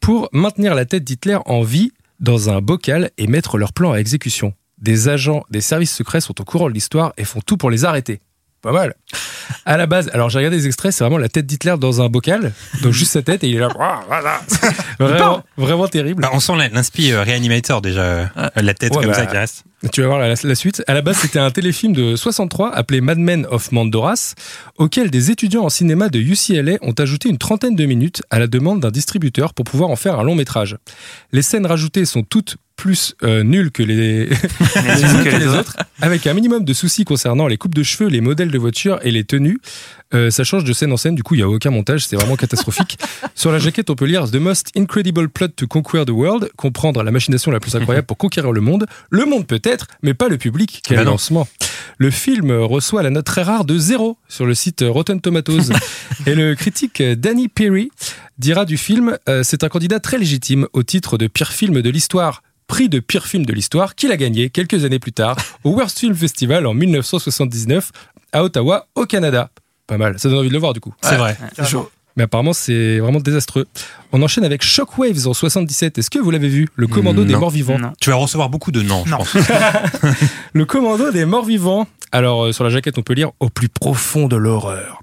pour 0.00 0.30
maintenir 0.32 0.74
la 0.74 0.86
tête 0.86 1.04
d'Hitler 1.04 1.36
en 1.44 1.60
vie 1.62 1.92
dans 2.20 2.50
un 2.50 2.60
bocal 2.60 3.10
et 3.18 3.26
mettre 3.26 3.58
leur 3.58 3.72
plan 3.72 3.92
à 3.92 3.98
exécution. 3.98 4.54
Des 4.78 5.08
agents 5.08 5.44
des 5.50 5.60
services 5.60 5.94
secrets 5.94 6.20
sont 6.20 6.40
au 6.40 6.44
courant 6.44 6.68
de 6.68 6.74
l'histoire 6.74 7.12
et 7.16 7.24
font 7.24 7.40
tout 7.40 7.56
pour 7.56 7.70
les 7.70 7.84
arrêter. 7.84 8.20
Pas 8.62 8.72
mal. 8.72 8.94
À 9.64 9.76
la 9.76 9.86
base, 9.86 10.10
alors 10.12 10.30
j'ai 10.30 10.38
regardé 10.38 10.56
les 10.56 10.66
extraits, 10.66 10.92
c'est 10.92 11.04
vraiment 11.04 11.18
la 11.18 11.28
tête 11.28 11.46
d'Hitler 11.46 11.76
dans 11.78 12.02
un 12.02 12.08
bocal, 12.08 12.52
donc 12.82 12.92
juste 12.92 13.12
sa 13.12 13.22
tête 13.22 13.44
et 13.44 13.48
il 13.48 13.56
est 13.56 13.60
là. 13.60 13.68
Ah, 13.78 14.00
voilà. 14.08 14.40
Vraiment, 14.98 15.44
vraiment 15.56 15.86
terrible. 15.86 16.22
Bah, 16.22 16.30
on 16.32 16.40
sent 16.40 16.54
l'inspi 16.72 17.12
euh, 17.12 17.22
Reanimator 17.22 17.80
déjà, 17.80 18.00
euh, 18.00 18.26
la 18.56 18.74
tête 18.74 18.96
Ouais, 18.96 19.02
comme 19.02 19.12
bah, 19.12 19.16
ça 19.16 19.26
qui 19.26 19.36
reste. 19.36 19.64
Tu 19.92 20.00
vas 20.00 20.08
voir 20.08 20.18
la, 20.18 20.34
la 20.42 20.54
suite. 20.56 20.82
À 20.88 20.94
la 20.94 21.02
base, 21.02 21.18
c'était 21.18 21.38
un 21.38 21.52
téléfilm 21.52 21.92
de 21.92 22.16
63 22.16 22.74
appelé 22.74 23.00
Mad 23.00 23.18
Men 23.18 23.46
of 23.48 23.70
Mandoras, 23.70 24.34
auquel 24.76 25.10
des 25.10 25.30
étudiants 25.30 25.64
en 25.64 25.68
cinéma 25.68 26.08
de 26.08 26.18
UCLA 26.18 26.78
ont 26.82 26.94
ajouté 26.98 27.28
une 27.28 27.38
trentaine 27.38 27.76
de 27.76 27.86
minutes 27.86 28.22
à 28.30 28.40
la 28.40 28.48
demande 28.48 28.80
d'un 28.80 28.90
distributeur 28.90 29.54
pour 29.54 29.64
pouvoir 29.64 29.90
en 29.90 29.96
faire 29.96 30.18
un 30.18 30.24
long 30.24 30.34
métrage. 30.34 30.76
Les 31.30 31.42
scènes 31.42 31.66
rajoutées 31.66 32.06
sont 32.06 32.24
toutes 32.24 32.56
plus 32.78 33.14
euh, 33.24 33.42
nulles 33.42 33.70
que 33.72 33.82
les, 33.82 34.26
les 34.26 35.02
unes 35.02 35.24
que 35.24 35.36
les 35.36 35.48
autres, 35.48 35.76
avec 36.00 36.26
un 36.26 36.32
minimum 36.32 36.64
de 36.64 36.72
soucis 36.72 37.04
concernant 37.04 37.46
les 37.46 37.58
coupes 37.58 37.74
de 37.74 37.82
cheveux, 37.82 38.08
les 38.08 38.22
modèles 38.22 38.50
de 38.50 38.58
voitures 38.58 38.98
et 39.02 39.10
les 39.10 39.24
tenues. 39.24 39.58
Euh, 40.14 40.30
ça 40.30 40.42
change 40.42 40.64
de 40.64 40.72
scène 40.72 40.90
en 40.92 40.96
scène, 40.96 41.14
du 41.14 41.22
coup, 41.22 41.34
il 41.34 41.38
n'y 41.38 41.42
a 41.42 41.48
aucun 41.48 41.70
montage, 41.70 42.06
c'est 42.06 42.16
vraiment 42.16 42.36
catastrophique. 42.36 42.96
Sur 43.34 43.52
la 43.52 43.58
jaquette, 43.58 43.90
on 43.90 43.94
peut 43.94 44.06
lire 44.06 44.30
The 44.30 44.36
most 44.36 44.70
incredible 44.74 45.28
plot 45.28 45.48
to 45.48 45.66
conquer 45.66 46.06
the 46.06 46.10
world, 46.10 46.50
comprendre 46.56 47.02
la 47.02 47.10
machination 47.10 47.50
la 47.50 47.60
plus 47.60 47.76
incroyable 47.76 48.06
pour 48.06 48.16
conquérir 48.16 48.52
le 48.52 48.62
monde. 48.62 48.86
Le 49.10 49.26
monde 49.26 49.46
peut-être, 49.46 49.88
mais 50.02 50.14
pas 50.14 50.28
le 50.28 50.38
public. 50.38 50.80
Quel 50.84 50.98
non. 50.98 51.12
lancement. 51.12 51.46
Le 51.98 52.10
film 52.10 52.52
reçoit 52.52 53.02
la 53.02 53.10
note 53.10 53.26
très 53.26 53.42
rare 53.42 53.64
de 53.64 53.76
zéro 53.76 54.16
sur 54.28 54.46
le 54.46 54.54
site 54.54 54.84
Rotten 54.86 55.20
Tomatoes. 55.20 55.72
Et 56.26 56.34
le 56.34 56.54
critique 56.54 57.02
Danny 57.02 57.48
Perry 57.48 57.90
dira 58.38 58.64
du 58.64 58.76
film 58.76 59.18
euh, 59.28 59.42
c'est 59.42 59.64
un 59.64 59.68
candidat 59.68 60.00
très 60.00 60.18
légitime 60.18 60.68
au 60.72 60.82
titre 60.82 61.18
de 61.18 61.26
pire 61.26 61.52
film 61.52 61.82
de 61.82 61.90
l'histoire. 61.90 62.42
Prix 62.68 62.88
de 62.88 63.00
pire 63.00 63.26
film 63.26 63.44
de 63.46 63.52
l'histoire 63.52 63.94
qu'il 63.96 64.12
a 64.12 64.16
gagné 64.16 64.50
quelques 64.50 64.84
années 64.84 64.98
plus 64.98 65.12
tard 65.12 65.36
au 65.64 65.70
Worst 65.70 65.98
Film 65.98 66.14
Festival 66.14 66.66
en 66.66 66.74
1979 66.74 67.90
à 68.32 68.44
Ottawa, 68.44 68.86
au 68.94 69.06
Canada. 69.06 69.50
Pas 69.86 69.96
mal, 69.96 70.18
ça 70.18 70.28
donne 70.28 70.38
envie 70.38 70.48
de 70.48 70.52
le 70.52 70.58
voir 70.60 70.74
du 70.74 70.80
coup. 70.80 70.94
C'est 71.02 71.16
vrai. 71.16 71.36
C'est 71.56 71.66
chaud. 71.66 71.90
Mais 72.16 72.24
apparemment, 72.24 72.52
c'est 72.52 72.98
vraiment 72.98 73.20
désastreux. 73.20 73.66
On 74.12 74.20
enchaîne 74.22 74.44
avec 74.44 74.62
Shockwaves 74.62 75.26
en 75.28 75.34
77. 75.34 75.98
Est-ce 75.98 76.10
que 76.10 76.18
vous 76.18 76.30
l'avez 76.30 76.48
vu? 76.48 76.68
Le 76.74 76.86
commando 76.88 77.24
des 77.24 77.32
Non. 77.34 77.38
morts 77.40 77.50
vivants. 77.50 77.78
Non. 77.78 77.92
Tu 78.00 78.10
vas 78.10 78.16
recevoir 78.16 78.48
beaucoup 78.50 78.72
de 78.72 78.82
non, 78.82 79.04
je 79.06 79.10
Non. 79.12 79.18
pense. 79.18 79.34
Le 80.52 80.64
commando 80.64 81.10
des 81.12 81.24
morts 81.24 81.44
vivants. 81.44 81.86
Alors, 82.12 82.46
euh, 82.46 82.52
sur 82.52 82.64
la 82.64 82.70
jaquette, 82.70 82.98
on 82.98 83.02
peut 83.02 83.14
lire 83.14 83.30
Au 83.40 83.48
plus 83.50 83.68
profond 83.68 84.26
de 84.26 84.34
l'horreur. 84.36 85.00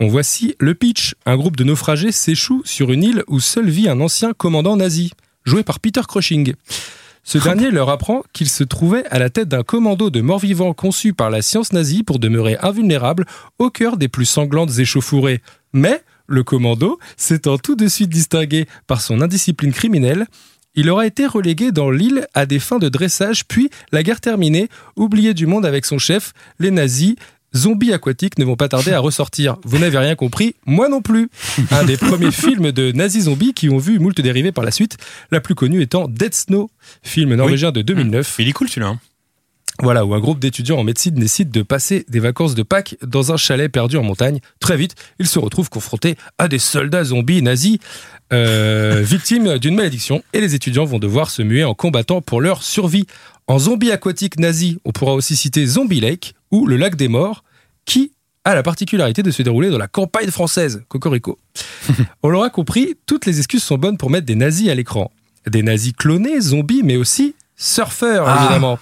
On 0.00 0.08
voici 0.08 0.56
le 0.58 0.74
pitch. 0.74 1.14
Un 1.26 1.36
groupe 1.36 1.56
de 1.56 1.64
naufragés 1.64 2.12
s'échoue 2.12 2.62
sur 2.64 2.90
une 2.92 3.04
île 3.04 3.24
où 3.28 3.40
seul 3.40 3.68
vit 3.68 3.88
un 3.88 4.00
ancien 4.00 4.32
commandant 4.32 4.76
nazi, 4.76 5.12
joué 5.44 5.62
par 5.64 5.78
Peter 5.80 6.00
Cushing. 6.08 6.54
Ce 7.24 7.38
dernier 7.38 7.70
leur 7.70 7.88
apprend 7.88 8.22
qu'il 8.34 8.50
se 8.50 8.64
trouvait 8.64 9.06
à 9.06 9.18
la 9.18 9.30
tête 9.30 9.48
d'un 9.48 9.62
commando 9.62 10.10
de 10.10 10.20
morts 10.20 10.38
vivants 10.38 10.74
conçu 10.74 11.14
par 11.14 11.30
la 11.30 11.40
science 11.40 11.72
nazie 11.72 12.02
pour 12.02 12.18
demeurer 12.18 12.58
invulnérable 12.60 13.24
au 13.58 13.70
cœur 13.70 13.96
des 13.96 14.08
plus 14.08 14.26
sanglantes 14.26 14.78
échauffourées. 14.78 15.40
Mais 15.72 16.02
le 16.26 16.44
commando, 16.44 16.98
s'étant 17.16 17.56
tout 17.56 17.76
de 17.76 17.88
suite 17.88 18.10
distingué 18.10 18.66
par 18.86 19.00
son 19.00 19.22
indiscipline 19.22 19.72
criminelle, 19.72 20.26
il 20.74 20.90
aura 20.90 21.06
été 21.06 21.26
relégué 21.26 21.72
dans 21.72 21.90
l'île 21.90 22.26
à 22.34 22.46
des 22.46 22.58
fins 22.58 22.78
de 22.78 22.88
dressage, 22.88 23.46
puis, 23.46 23.70
la 23.92 24.02
guerre 24.02 24.20
terminée, 24.20 24.68
oublié 24.96 25.32
du 25.32 25.46
monde 25.46 25.64
avec 25.64 25.86
son 25.86 25.98
chef, 25.98 26.32
les 26.58 26.72
nazis, 26.72 27.14
zombies 27.54 27.92
aquatiques 27.92 28.38
ne 28.38 28.44
vont 28.44 28.56
pas 28.56 28.68
tarder 28.68 28.92
à 28.92 29.00
ressortir. 29.00 29.56
Vous 29.64 29.78
n'avez 29.78 29.98
rien 29.98 30.14
compris, 30.14 30.54
moi 30.66 30.88
non 30.88 31.02
plus. 31.02 31.28
Un 31.70 31.84
des 31.84 31.96
premiers 31.96 32.32
films 32.32 32.72
de 32.72 32.92
nazis 32.92 33.24
zombies 33.24 33.54
qui 33.54 33.70
ont 33.70 33.78
vu 33.78 33.98
moult 33.98 34.20
dérivés 34.20 34.52
par 34.52 34.64
la 34.64 34.70
suite, 34.70 34.96
la 35.30 35.40
plus 35.40 35.54
connue 35.54 35.82
étant 35.82 36.08
Dead 36.08 36.34
Snow, 36.34 36.70
film 37.02 37.34
norvégien 37.34 37.72
de 37.72 37.82
2009. 37.82 38.36
Il 38.38 38.48
est 38.48 38.52
cool 38.52 38.68
celui-là. 38.68 38.96
Voilà, 39.82 40.04
où 40.04 40.14
un 40.14 40.20
groupe 40.20 40.38
d'étudiants 40.38 40.78
en 40.78 40.84
médecine 40.84 41.14
décide 41.14 41.50
de 41.50 41.62
passer 41.62 42.06
des 42.08 42.20
vacances 42.20 42.54
de 42.54 42.62
Pâques 42.62 42.96
dans 43.02 43.32
un 43.32 43.36
chalet 43.36 43.70
perdu 43.70 43.96
en 43.96 44.04
montagne. 44.04 44.38
Très 44.60 44.76
vite, 44.76 44.94
ils 45.18 45.26
se 45.26 45.38
retrouvent 45.38 45.68
confrontés 45.68 46.16
à 46.38 46.46
des 46.46 46.60
soldats 46.60 47.04
zombies 47.04 47.42
nazis, 47.42 47.78
euh, 48.32 49.02
victimes 49.04 49.58
d'une 49.58 49.74
malédiction, 49.74 50.22
et 50.32 50.40
les 50.40 50.54
étudiants 50.54 50.84
vont 50.84 51.00
devoir 51.00 51.28
se 51.28 51.42
muer 51.42 51.64
en 51.64 51.74
combattant 51.74 52.20
pour 52.20 52.40
leur 52.40 52.62
survie. 52.62 53.06
En 53.48 53.58
zombie 53.58 53.90
aquatique 53.90 54.38
nazi, 54.38 54.78
on 54.84 54.92
pourra 54.92 55.12
aussi 55.12 55.34
citer 55.34 55.66
Zombie 55.66 56.00
Lake 56.00 56.34
ou 56.52 56.66
le 56.66 56.76
lac 56.76 56.94
des 56.94 57.08
morts, 57.08 57.42
qui 57.84 58.12
a 58.44 58.54
la 58.54 58.62
particularité 58.62 59.22
de 59.22 59.30
se 59.30 59.42
dérouler 59.42 59.70
dans 59.70 59.78
la 59.78 59.88
campagne 59.88 60.30
française. 60.30 60.84
Cocorico. 60.88 61.38
on 62.22 62.28
l'aura 62.28 62.50
compris, 62.50 62.94
toutes 63.06 63.26
les 63.26 63.38
excuses 63.38 63.62
sont 63.62 63.78
bonnes 63.78 63.96
pour 63.96 64.10
mettre 64.10 64.26
des 64.26 64.36
nazis 64.36 64.68
à 64.68 64.74
l'écran. 64.74 65.10
Des 65.50 65.62
nazis 65.62 65.92
clonés, 65.92 66.40
zombies, 66.40 66.82
mais 66.84 66.96
aussi 66.96 67.34
surfeurs, 67.56 68.26
Ah. 68.28 68.44
évidemment. 68.44 68.78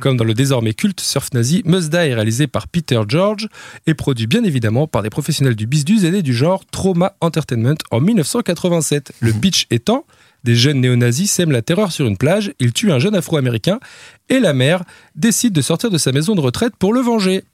Comme 0.00 0.16
dans 0.16 0.24
le 0.24 0.34
désormais 0.34 0.74
culte 0.74 1.00
Surf 1.00 1.28
Nazi, 1.32 1.62
Must 1.64 1.90
Die, 1.90 1.96
réalisé 1.96 2.46
par 2.46 2.68
Peter 2.68 3.00
George, 3.08 3.48
et 3.86 3.94
produit 3.94 4.26
bien 4.26 4.44
évidemment 4.44 4.86
par 4.86 5.02
des 5.02 5.10
professionnels 5.10 5.56
du 5.56 5.66
business 5.66 6.04
et 6.14 6.22
du 6.22 6.34
genre 6.34 6.64
Trauma 6.70 7.14
Entertainment 7.20 7.76
en 7.90 8.00
1987. 8.00 9.12
Le 9.20 9.32
pitch 9.32 9.66
étant, 9.70 10.04
des 10.44 10.54
jeunes 10.56 10.80
néo-nazis 10.80 11.30
sèment 11.30 11.52
la 11.52 11.62
terreur 11.62 11.90
sur 11.92 12.06
une 12.06 12.16
plage, 12.16 12.52
ils 12.60 12.72
tuent 12.72 12.92
un 12.92 12.98
jeune 12.98 13.14
afro-américain, 13.14 13.80
et 14.28 14.38
la 14.40 14.52
mère 14.52 14.82
décide 15.14 15.52
de 15.52 15.60
sortir 15.62 15.90
de 15.90 15.98
sa 15.98 16.12
maison 16.12 16.34
de 16.34 16.40
retraite 16.40 16.74
pour 16.78 16.92
le 16.92 17.00
venger. 17.00 17.44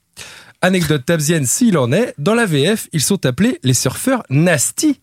Anecdote 0.61 1.05
tabzienne 1.05 1.47
s'il 1.47 1.77
en 1.79 1.91
est, 1.93 2.15
dans 2.19 2.35
la 2.35 2.47
VF, 2.47 2.89
ils 2.93 3.01
sont 3.01 3.25
appelés 3.27 3.59
les 3.63 3.75
surfeurs 3.75 4.23
nasty. 4.31 5.01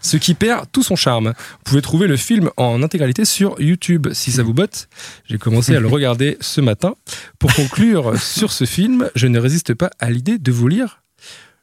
Ce 0.00 0.16
qui 0.16 0.34
perd 0.34 0.66
tout 0.72 0.82
son 0.82 0.96
charme. 0.96 1.28
Vous 1.28 1.62
pouvez 1.64 1.82
trouver 1.82 2.06
le 2.06 2.16
film 2.16 2.50
en 2.56 2.82
intégralité 2.82 3.24
sur 3.24 3.60
YouTube 3.60 4.08
si 4.12 4.32
ça 4.32 4.42
vous 4.42 4.54
botte. 4.54 4.88
J'ai 5.28 5.38
commencé 5.38 5.74
à 5.74 5.80
le 5.80 5.88
regarder 5.88 6.36
ce 6.40 6.60
matin. 6.60 6.94
Pour 7.38 7.52
conclure 7.54 8.18
sur 8.20 8.52
ce 8.52 8.64
film, 8.64 9.10
je 9.14 9.26
ne 9.26 9.38
résiste 9.38 9.74
pas 9.74 9.90
à 9.98 10.10
l'idée 10.10 10.38
de 10.38 10.52
vous 10.52 10.68
lire 10.68 11.02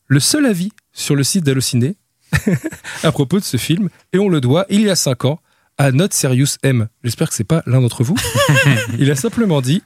le 0.08 0.20
seul 0.20 0.46
avis 0.46 0.72
sur 0.92 1.16
le 1.16 1.24
site 1.24 1.46
d'Allociné 1.46 1.96
à 3.04 3.12
propos 3.12 3.40
de 3.40 3.44
ce 3.44 3.58
film. 3.58 3.90
Et 4.14 4.20
on 4.20 4.30
le 4.30 4.42
doit, 4.42 4.66
il 4.70 4.82
y 4.82 4.90
a 4.90 4.96
5 4.96 5.26
ans, 5.26 5.40
à 5.78 5.92
Not 5.92 6.10
Serious 6.12 6.58
M. 6.64 6.90
J'espère 7.04 7.30
que 7.30 7.36
c'est 7.36 7.44
pas 7.46 7.64
l'un 7.66 7.82
d'entre 7.82 8.04
vous. 8.04 8.16
Il 9.00 9.10
a 9.12 9.16
simplement 9.16 9.62
dit 9.62 9.82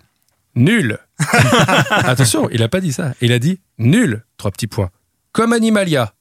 nul. 0.55 0.97
Attention, 1.89 2.49
il 2.51 2.63
a 2.63 2.67
pas 2.67 2.81
dit 2.81 2.91
ça. 2.91 3.13
Il 3.21 3.31
a 3.31 3.39
dit 3.39 3.59
nul. 3.77 4.23
Trois 4.37 4.51
petits 4.51 4.67
points. 4.67 4.89
Comme 5.31 5.53
Animalia. 5.53 6.13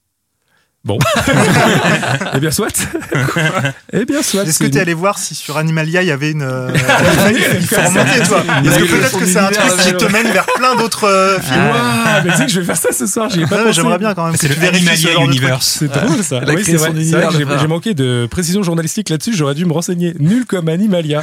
Bon. 0.85 0.99
eh 2.35 2.41
bien, 2.41 2.51
soit. 2.51 2.67
eh 3.93 4.05
bien, 4.05 4.21
soit. 4.23 4.43
Est-ce 4.43 4.59
que 4.59 4.67
tu 4.67 4.79
es 4.79 4.81
allé 4.81 4.95
voir 4.95 5.17
si 5.17 5.37
sur 5.37 5.57
Animalia 5.57 6.03
il 6.03 6.09
y 6.09 6.11
avait 6.11 6.33
une. 6.33 6.43
euh, 6.43 6.71
il 7.61 7.67
faut 7.67 7.77
remonter, 7.77 8.21
toi. 8.27 8.43
Parce 8.47 8.77
que 8.79 8.85
peut-être 8.91 9.19
que 9.19 9.27
c'est 9.27 9.39
un 9.39 9.51
truc 9.51 9.77
qui 9.81 9.93
te 9.95 10.05
mène 10.13 10.27
vers 10.33 10.45
plein 10.47 10.75
d'autres 10.75 11.05
euh, 11.07 11.39
films. 11.39 11.69
Ouah, 11.71 12.23
mais 12.25 12.31
tu 12.33 12.37
sais 12.37 12.47
que 12.47 12.51
je 12.53 12.59
vais 12.61 12.67
faire 12.67 12.77
ça 12.77 12.91
ce 12.91 13.07
soir, 13.07 13.31
j'y 13.31 13.43
ai 13.43 13.47
pas 13.47 13.59
Ouais, 13.59 13.63
pensé. 13.67 13.75
J'aimerais 13.75 13.99
bien 13.99 14.13
quand 14.15 14.27
même 14.27 14.37
C'est 14.37 14.49
le 14.49 14.55
ce 14.57 14.61
Animalia 14.61 15.13
truc. 15.15 15.25
Universe. 15.29 15.77
C'est 15.79 15.89
drôle 15.93 16.23
ça. 16.25 16.41
Elle 16.43 16.51
a 16.51 16.55
Oui, 16.55 16.63
c'est 16.65 16.73
son 16.79 16.91
vrai. 16.91 17.05
vrai 17.05 17.59
j'ai- 17.61 17.67
manqué 17.69 17.95
de 17.95 18.27
précision 18.29 18.65
journalistique 18.65 19.09
là-dessus, 19.09 19.35
j'aurais 19.37 19.55
dû 19.55 19.65
me 19.67 19.73
renseigner. 19.73 20.15
Nul 20.19 20.47
comme 20.47 20.69
Animalia. 20.69 21.23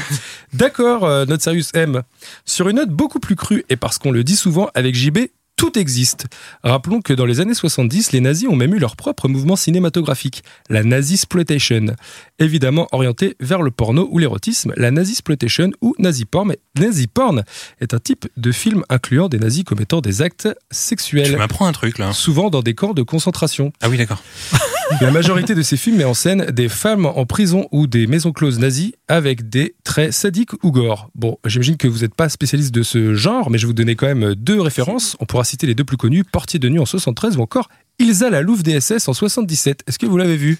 D'accord, 0.53 1.03
euh, 1.03 1.25
notre 1.25 1.43
Serious 1.43 1.65
M. 1.73 2.01
Sur 2.45 2.69
une 2.69 2.77
note 2.77 2.89
beaucoup 2.91 3.19
plus 3.19 3.35
crue, 3.35 3.65
et 3.69 3.75
parce 3.75 3.97
qu'on 3.97 4.11
le 4.11 4.23
dit 4.23 4.37
souvent 4.37 4.69
avec 4.73 4.95
JB, 4.95 5.17
tout 5.59 5.77
existe. 5.77 6.27
Rappelons 6.63 7.01
que 7.01 7.11
dans 7.11 7.25
les 7.25 7.41
années 7.41 7.53
70, 7.53 8.13
les 8.13 8.21
nazis 8.21 8.47
ont 8.47 8.55
même 8.55 8.73
eu 8.73 8.79
leur 8.79 8.95
propre 8.95 9.27
mouvement 9.27 9.57
cinématographique, 9.57 10.41
la 10.69 10.83
Nazi-Sploitation. 10.85 11.87
Évidemment 12.39 12.87
orienté 12.93 13.35
vers 13.41 13.61
le 13.61 13.69
porno 13.69 14.07
ou 14.09 14.19
l'érotisme, 14.19 14.71
la 14.77 14.89
Nazi-Sploitation 14.89 15.71
ou 15.81 15.95
Nazi-Porn 15.99 16.53
Nazi-Porn 16.79 17.43
est 17.81 17.93
un 17.93 17.99
type 17.99 18.29
de 18.37 18.53
film 18.53 18.83
incluant 18.87 19.27
des 19.27 19.37
nazis 19.37 19.65
commettant 19.65 19.99
des 19.99 20.21
actes 20.21 20.47
Tu 20.47 20.77
sexuels, 20.77 21.35
m'apprends 21.37 21.67
un 21.67 21.73
truc 21.73 21.97
là. 21.97 22.13
souvent 22.13 22.49
dans 22.49 22.61
des 22.61 22.73
camps 22.73 22.93
de 22.93 23.03
concentration. 23.03 23.73
Ah 23.81 23.89
oui, 23.89 23.97
d'accord. 23.97 24.23
La 25.01 25.11
majorité 25.11 25.53
de 25.53 25.61
ces 25.61 25.77
films 25.77 25.97
met 25.97 26.03
en 26.03 26.15
scène 26.15 26.45
des 26.45 26.67
femmes 26.67 27.05
en 27.05 27.25
prison 27.25 27.67
ou 27.71 27.85
des 27.85 28.07
maisons 28.07 28.31
closes 28.31 28.57
nazies 28.57 28.95
avec 29.07 29.47
des 29.47 29.75
traits 29.83 30.13
sadiques 30.13 30.63
ou 30.63 30.71
gore. 30.71 31.11
Bon, 31.13 31.37
j'imagine 31.45 31.77
que 31.77 31.87
vous 31.87 31.99
n'êtes 31.99 32.15
pas 32.15 32.27
spécialiste 32.27 32.73
de 32.73 32.81
ce 32.81 33.13
genre, 33.13 33.51
mais 33.51 33.59
je 33.59 33.65
vais 33.65 33.67
vous 33.67 33.73
donner 33.73 33.95
quand 33.95 34.07
même 34.07 34.33
deux 34.33 34.59
références. 34.59 35.15
On 35.19 35.25
pourra 35.25 35.43
citer 35.49 35.67
les 35.67 35.75
deux 35.75 35.83
plus 35.83 35.97
connus, 35.97 36.23
Portier 36.23 36.59
de 36.59 36.69
nuit 36.69 36.79
en 36.79 36.85
73 36.85 37.37
ou 37.37 37.41
encore 37.41 37.69
Ilsa 37.99 38.29
la 38.29 38.41
Louve 38.41 38.63
DSS 38.63 39.07
en 39.09 39.13
77. 39.13 39.83
Est-ce 39.87 39.99
que 39.99 40.05
vous 40.05 40.17
l'avez 40.17 40.37
vu? 40.37 40.57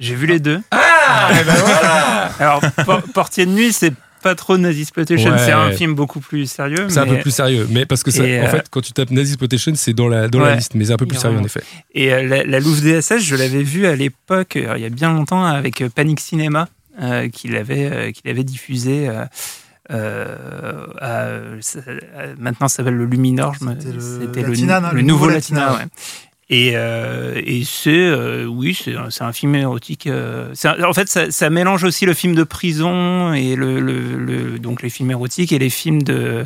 J'ai 0.00 0.14
vu 0.16 0.26
les 0.26 0.40
deux. 0.40 0.60
Ah 0.72 1.28
Eh 1.40 1.44
ben 1.44 1.54
voilà 1.54 2.24
Alors, 2.40 2.60
Por- 2.84 3.02
Portier 3.14 3.46
de 3.46 3.52
nuit, 3.52 3.72
c'est 3.72 3.92
pas 4.22 4.34
trop 4.34 4.58
Nazi 4.58 4.82
Exploitation. 4.82 5.30
Ouais. 5.30 5.38
C'est 5.38 5.52
un 5.52 5.70
film 5.72 5.94
beaucoup 5.94 6.20
plus 6.20 6.50
sérieux. 6.50 6.86
C'est 6.88 6.98
un 6.98 7.06
peu 7.06 7.18
plus 7.18 7.30
sérieux, 7.30 7.66
mais 7.70 7.86
parce 7.86 8.02
que 8.02 8.10
ça, 8.10 8.22
en 8.22 8.26
euh, 8.26 8.48
fait, 8.48 8.66
quand 8.70 8.80
tu 8.82 8.92
tapes 8.92 9.10
Nazi 9.12 9.32
Exploitation, 9.32 9.72
c'est 9.76 9.92
dans 9.94 10.08
la, 10.08 10.28
dans 10.28 10.40
la 10.40 10.56
liste, 10.56 10.74
mais 10.74 10.86
c'est 10.86 10.92
un 10.92 10.96
peu 10.96 11.06
plus 11.06 11.16
sérieux 11.18 11.38
en 11.38 11.44
effet. 11.44 11.62
Et 11.94 12.12
euh, 12.12 12.22
la, 12.26 12.44
la 12.44 12.60
Louve 12.60 12.82
DSS, 12.82 13.18
je 13.20 13.36
l'avais 13.36 13.62
vue 13.62 13.86
à 13.86 13.94
l'époque, 13.96 14.56
euh, 14.56 14.74
il 14.76 14.82
y 14.82 14.86
a 14.86 14.90
bien 14.90 15.12
longtemps, 15.12 15.44
avec 15.44 15.82
Panic 15.94 16.20
Cinéma, 16.20 16.68
euh, 17.00 17.28
qu'il 17.28 17.56
avait, 17.56 18.12
qu'il 18.12 18.28
avait 18.30 18.44
diffusé. 18.44 19.08
Euh, 19.90 20.86
à- 21.00 21.28
maintenant, 22.38 22.68
ça 22.68 22.76
s'appelle 22.78 22.94
le 22.96 23.04
Luminor. 23.06 23.54
C'était 23.56 24.42
le 24.42 24.54
non, 25.02 25.02
nouveau 25.02 25.28
Latina. 25.28 25.60
Latina, 25.66 25.78
ouais. 25.84 25.88
Et, 26.52 26.72
euh, 26.74 27.40
et 27.46 27.62
c'est, 27.64 27.90
euh, 27.94 28.44
oui, 28.44 28.74
c'est 28.74 28.96
un, 29.22 29.32
film 29.32 29.54
érotique. 29.54 30.08
euh, 30.08 30.52
un- 30.64 30.82
en 30.82 30.92
fait, 30.92 31.08
ça, 31.08 31.30
ça 31.30 31.48
mélange 31.48 31.84
aussi 31.84 32.06
le 32.06 32.12
film 32.14 32.34
de 32.34 32.42
prison 32.42 33.32
et 33.32 33.54
le, 33.54 33.78
le- 33.78 34.16
le- 34.18 34.58
donc 34.58 34.82
les 34.82 34.90
films 34.90 35.12
érotiques 35.12 35.52
et 35.52 35.60
les 35.60 35.70
films 35.70 36.02
de 36.02 36.44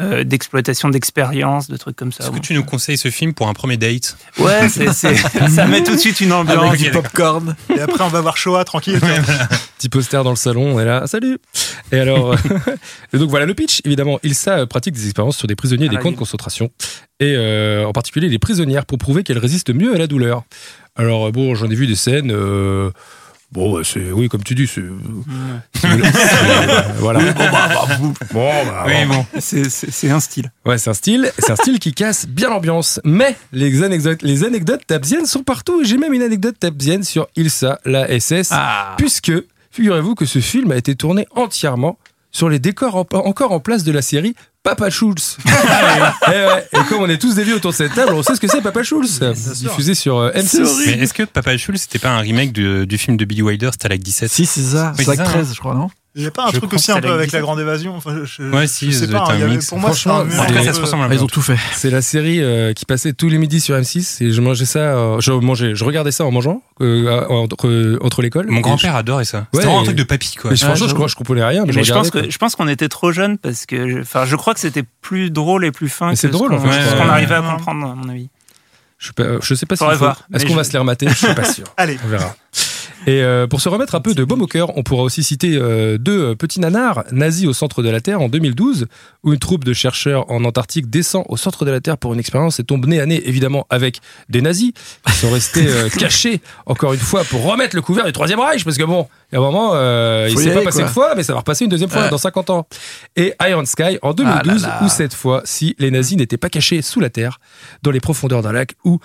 euh, 0.00 0.24
d'exploitation 0.24 0.88
d'expérience, 0.88 1.68
de 1.68 1.76
trucs 1.76 1.96
comme 1.96 2.12
ça. 2.12 2.24
Est-ce 2.24 2.32
que 2.32 2.38
tu 2.38 2.54
nous 2.54 2.64
conseilles 2.64 2.98
ce 2.98 3.10
film 3.10 3.32
pour 3.34 3.48
un 3.48 3.54
premier 3.54 3.76
date? 3.76 4.16
Ouais, 4.38 4.68
c'est, 4.68 4.92
ça 4.92 5.66
met 5.66 5.82
tout 5.82 5.92
de 5.94 6.00
suite 6.00 6.20
une 6.20 6.32
ambiance. 6.32 6.68
Avec 6.68 6.80
du 6.80 6.90
popcorn. 6.90 7.56
Et 7.74 7.80
après, 7.80 8.04
on 8.04 8.08
va 8.08 8.20
voir 8.20 8.36
Shoah 8.36 8.64
tranquille. 8.64 9.00
Petit 9.78 9.88
poster 9.88 10.22
dans 10.22 10.30
le 10.30 10.36
salon, 10.36 10.74
on 10.76 10.80
est 10.80 10.84
là, 10.84 11.06
salut 11.06 11.38
Et 11.92 11.98
alors, 11.98 12.34
et 13.12 13.18
donc 13.18 13.28
voilà 13.28 13.44
le 13.46 13.54
pitch, 13.54 13.80
évidemment. 13.84 14.18
Ilsa 14.22 14.60
euh, 14.60 14.66
pratique 14.66 14.94
des 14.94 15.04
expériences 15.04 15.36
sur 15.36 15.46
des 15.48 15.54
prisonniers 15.56 15.88
Ah, 15.90 15.94
des 15.94 15.98
camps 15.98 16.10
de 16.12 16.16
concentration, 16.16 16.70
et 17.20 17.34
euh, 17.36 17.84
en 17.84 17.92
particulier 17.92 18.28
les 18.28 18.38
prisonnières, 18.38 18.86
pour 18.86 18.96
prouver 18.98 19.22
qu'elles 19.22 19.38
résistent 19.38 19.74
mieux 19.74 19.94
à 19.94 19.98
la 19.98 20.06
douleur. 20.06 20.44
Alors, 20.96 21.30
bon, 21.30 21.54
j'en 21.54 21.70
ai 21.70 21.74
vu 21.74 21.86
des 21.86 21.94
scènes. 21.94 22.30
euh, 22.32 22.90
Bon, 23.56 23.74
bah, 23.74 23.80
c'est 23.84 24.12
oui, 24.12 24.28
comme 24.28 24.44
tu 24.44 24.54
dis, 24.54 24.66
c'est 24.66 24.82
voilà. 26.98 27.20
bon, 27.20 27.32
bah, 27.38 27.68
bah, 27.72 27.96
bon, 27.98 28.12
bah, 28.34 28.84
Oui, 28.86 28.92
bon. 29.08 29.14
bon. 29.14 29.26
C'est, 29.40 30.10
un 30.10 30.20
style. 30.20 30.52
Ouais, 30.64 30.78
c'est 30.78 30.90
un 30.90 30.94
style, 30.94 31.32
c'est 31.38 31.50
un 31.52 31.56
style 31.56 31.78
qui 31.78 31.92
casse 31.94 32.26
bien 32.28 32.50
l'ambiance. 32.50 33.00
Mais 33.04 33.34
les 33.52 33.82
anecdotes, 33.82 34.22
les 34.22 34.44
anecdotes 34.44 34.86
tabziennes 34.86 35.26
sont 35.26 35.42
partout. 35.42 35.82
J'ai 35.84 35.96
même 35.96 36.12
une 36.12 36.22
anecdote 36.22 36.56
tabzienne 36.58 37.02
sur 37.02 37.28
Ilsa, 37.36 37.80
la 37.84 38.06
SS, 38.20 38.48
Ah. 38.52 38.94
puisque 38.98 39.32
figurez-vous 39.70 40.14
que 40.14 40.26
ce 40.26 40.38
film 40.40 40.70
a 40.70 40.76
été 40.76 40.94
tourné 40.94 41.26
entièrement 41.34 41.98
sur 42.32 42.48
les 42.50 42.58
décors 42.58 42.96
en- 42.96 43.06
encore 43.24 43.52
en 43.52 43.60
place 43.60 43.84
de 43.84 43.92
la 43.92 44.02
série 44.02 44.34
Papa 44.66 44.90
Schulz. 44.90 45.36
et, 45.46 46.30
ouais, 46.30 46.68
et 46.72 46.78
comme 46.88 47.02
on 47.02 47.08
est 47.08 47.18
tous 47.18 47.36
des 47.36 47.44
vieux 47.44 47.54
autour 47.54 47.70
de 47.70 47.76
cette 47.76 47.94
table, 47.94 48.12
on 48.14 48.22
sait 48.24 48.34
ce 48.34 48.40
que 48.40 48.48
c'est 48.48 48.60
Papa 48.60 48.82
Schulz, 48.82 49.20
diffusé 49.60 49.94
sur 49.94 50.18
euh, 50.18 50.32
M6. 50.32 50.82
Mais 50.86 50.92
est-ce 51.04 51.14
que 51.14 51.22
Papa 51.22 51.56
Schulz, 51.56 51.80
c'était 51.82 52.00
pas 52.00 52.10
un 52.10 52.18
remake 52.18 52.52
de- 52.52 52.84
du 52.84 52.98
film 52.98 53.16
de 53.16 53.24
Billy 53.24 53.42
Wilder, 53.42 53.70
Stalag 53.72 54.00
17 54.00 54.28
Si, 54.30 54.44
c'est 54.44 54.62
ça. 54.62 54.92
Oui, 54.98 55.04
ça, 55.04 55.16
13, 55.16 55.52
je 55.54 55.60
crois, 55.60 55.74
non? 55.74 55.88
Il 56.18 56.22
n'y 56.22 56.28
a 56.28 56.30
pas 56.30 56.46
un 56.46 56.50
Je 56.50 56.56
truc 56.56 56.72
aussi 56.72 56.86
que 56.86 56.92
un 56.92 57.00
peu 57.02 57.12
avec 57.12 57.30
la 57.30 57.40
grande 57.40 57.60
évasion 57.60 57.94
enfin, 57.94 58.20
je, 58.24 58.42
Ouais, 58.44 58.62
je 58.62 58.66
si, 58.72 58.92
sais 58.92 59.06
ça 59.06 59.12
pas. 59.12 59.32
un 59.32 59.46
mix. 59.48 59.66
pour 59.68 59.78
moi, 59.78 59.90
un 59.90 59.92
Franchement, 59.92 60.24
mur 60.24 60.40
En 60.40 60.46
tout 60.46 60.54
cas, 60.54 60.60
un 60.60 60.62
ça 60.64 60.70
peu- 60.70 60.76
se 60.76 60.80
ressemble 60.80 61.02
un 61.02 61.08
Ah, 61.10 61.12
Ils 61.14 61.18
peu. 61.18 61.24
ont 61.24 61.26
tout 61.26 61.42
fait. 61.42 61.58
C'est 61.74 61.90
la 61.90 62.00
série 62.00 62.42
euh, 62.42 62.72
qui 62.72 62.86
passait 62.86 63.12
tous 63.12 63.28
les 63.28 63.36
midis 63.36 63.60
sur 63.60 63.76
M6 63.76 64.24
et 64.24 64.32
je 64.32 64.40
mangeais 64.40 64.64
ça, 64.64 64.78
euh, 64.78 65.20
je 65.20 65.30
mangeais, 65.32 65.74
je 65.74 65.84
regardais 65.84 66.12
ça 66.12 66.24
en 66.24 66.30
mangeant 66.30 66.62
euh, 66.80 67.26
entre, 67.28 67.98
entre 68.00 68.22
l'école. 68.22 68.46
Mon 68.48 68.60
grand-père 68.62 68.96
adorait 68.96 69.26
ça. 69.26 69.40
Ouais, 69.40 69.44
C'était 69.52 69.66
vraiment 69.66 69.80
un 69.80 69.84
truc 69.84 69.96
de 69.96 70.02
papy, 70.04 70.36
quoi. 70.36 70.50
Mais 70.50 70.56
je, 70.56 70.64
Ouais, 70.64 70.70
franchement, 70.70 70.88
je, 70.88 70.94
crois- 70.94 71.06
je 71.08 71.14
comprenais 71.16 71.44
rien, 71.44 71.64
mais, 71.66 71.72
Mais 71.74 71.84
je 71.84 71.92
pense 71.92 72.10
que 72.10 72.30
je 72.30 72.38
pense 72.38 72.56
qu'on 72.56 72.68
était 72.68 72.88
trop 72.88 73.12
jeunes 73.12 73.36
parce 73.36 73.66
que, 73.66 73.86
je- 73.88 73.98
enfin, 74.00 74.24
je 74.24 74.36
crois 74.36 74.54
que 74.54 74.60
c'était 74.60 74.84
plus 75.02 75.30
drôle 75.30 75.66
et 75.66 75.70
plus 75.70 75.90
fin 75.90 76.06
Mais 76.06 76.12
que 76.14 76.18
c'est 76.18 76.28
ce 76.28 76.32
drôle, 76.32 76.48
qu'on, 76.48 76.56
en 76.56 76.60
fait, 76.70 76.82
ce 76.82 76.90
je 76.92 76.96
qu'on 76.96 77.08
arrivait 77.10 77.34
à 77.34 77.42
Ouais. 77.42 77.50
comprendre, 77.50 77.90
à 77.90 77.94
mon 77.94 78.08
avis. 78.08 78.30
Je, 78.98 79.08
sais 79.08 79.12
pas- 79.12 79.24
je 79.42 79.54
sais 79.54 79.66
pas 79.66 79.76
si 79.76 79.84
Est-ce 79.84 80.46
qu'on 80.46 80.54
va 80.54 80.62
je- 80.62 80.68
se 80.68 80.72
les 80.72 80.78
remater? 80.78 81.06
Je 81.10 81.14
suis 81.14 81.34
pas 81.34 81.44
sûr. 81.52 81.66
Allez. 81.76 81.98
On 82.02 82.08
verra. 82.08 82.34
Et 83.06 83.22
euh, 83.22 83.46
pour 83.46 83.60
se 83.60 83.68
remettre 83.68 83.94
un 83.94 84.00
peu 84.00 84.14
de 84.14 84.24
baume 84.24 84.42
au 84.42 84.46
cœur, 84.46 84.76
on 84.76 84.82
pourra 84.82 85.02
aussi 85.02 85.22
citer 85.22 85.56
euh, 85.56 85.98
deux 85.98 86.30
euh, 86.30 86.34
petits 86.34 86.60
nanars 86.60 87.04
nazis 87.12 87.46
au 87.46 87.52
centre 87.52 87.82
de 87.82 87.90
la 87.90 88.00
Terre 88.00 88.20
en 88.20 88.28
2012, 88.28 88.86
où 89.22 89.32
une 89.32 89.38
troupe 89.38 89.64
de 89.64 89.72
chercheurs 89.72 90.30
en 90.30 90.44
Antarctique 90.44 90.88
descend 90.88 91.24
au 91.28 91.36
centre 91.36 91.64
de 91.64 91.70
la 91.70 91.80
Terre 91.80 91.98
pour 91.98 92.14
une 92.14 92.20
expérience 92.20 92.58
et 92.58 92.64
tombe 92.64 92.86
nez 92.86 93.00
à 93.00 93.06
nez, 93.06 93.22
évidemment, 93.28 93.66
avec 93.70 94.00
des 94.28 94.40
nazis 94.40 94.72
qui 95.06 95.12
sont 95.12 95.30
restés 95.30 95.66
euh, 95.66 95.88
cachés, 95.98 96.40
encore 96.64 96.92
une 96.94 97.00
fois, 97.00 97.24
pour 97.24 97.44
remettre 97.44 97.76
le 97.76 97.82
couvert 97.82 98.04
du 98.04 98.12
Troisième 98.12 98.40
Reich, 98.40 98.64
parce 98.64 98.76
que 98.78 98.84
bon, 98.84 99.08
il 99.30 99.34
y 99.34 99.38
a 99.38 99.40
un 99.40 99.44
moment, 99.44 99.72
euh, 99.74 100.28
il 100.30 100.38
s'est 100.38 100.54
pas 100.54 100.62
passé 100.62 100.78
quoi. 100.78 100.88
une 100.88 100.92
fois, 100.92 101.14
mais 101.14 101.22
ça 101.22 101.32
va 101.32 101.40
repasser 101.40 101.64
une 101.64 101.70
deuxième 101.70 101.90
fois 101.90 102.08
dans 102.08 102.18
50 102.18 102.50
ans. 102.50 102.66
Et 103.16 103.34
Iron 103.48 103.64
Sky 103.64 103.98
en 104.02 104.14
2012, 104.14 104.64
Ah 104.64 104.68
là 104.68 104.78
là. 104.80 104.86
où 104.86 104.88
cette 104.88 105.14
fois, 105.14 105.42
si 105.44 105.74
les 105.78 105.90
nazis 105.90 106.16
n'étaient 106.16 106.36
pas 106.36 106.48
cachés 106.50 106.82
sous 106.82 107.00
la 107.00 107.10
Terre, 107.10 107.40
dans 107.82 107.90
les 107.90 108.00
profondeurs 108.00 108.42
d'un 108.42 108.52
lac, 108.52 108.74
où 108.84 108.98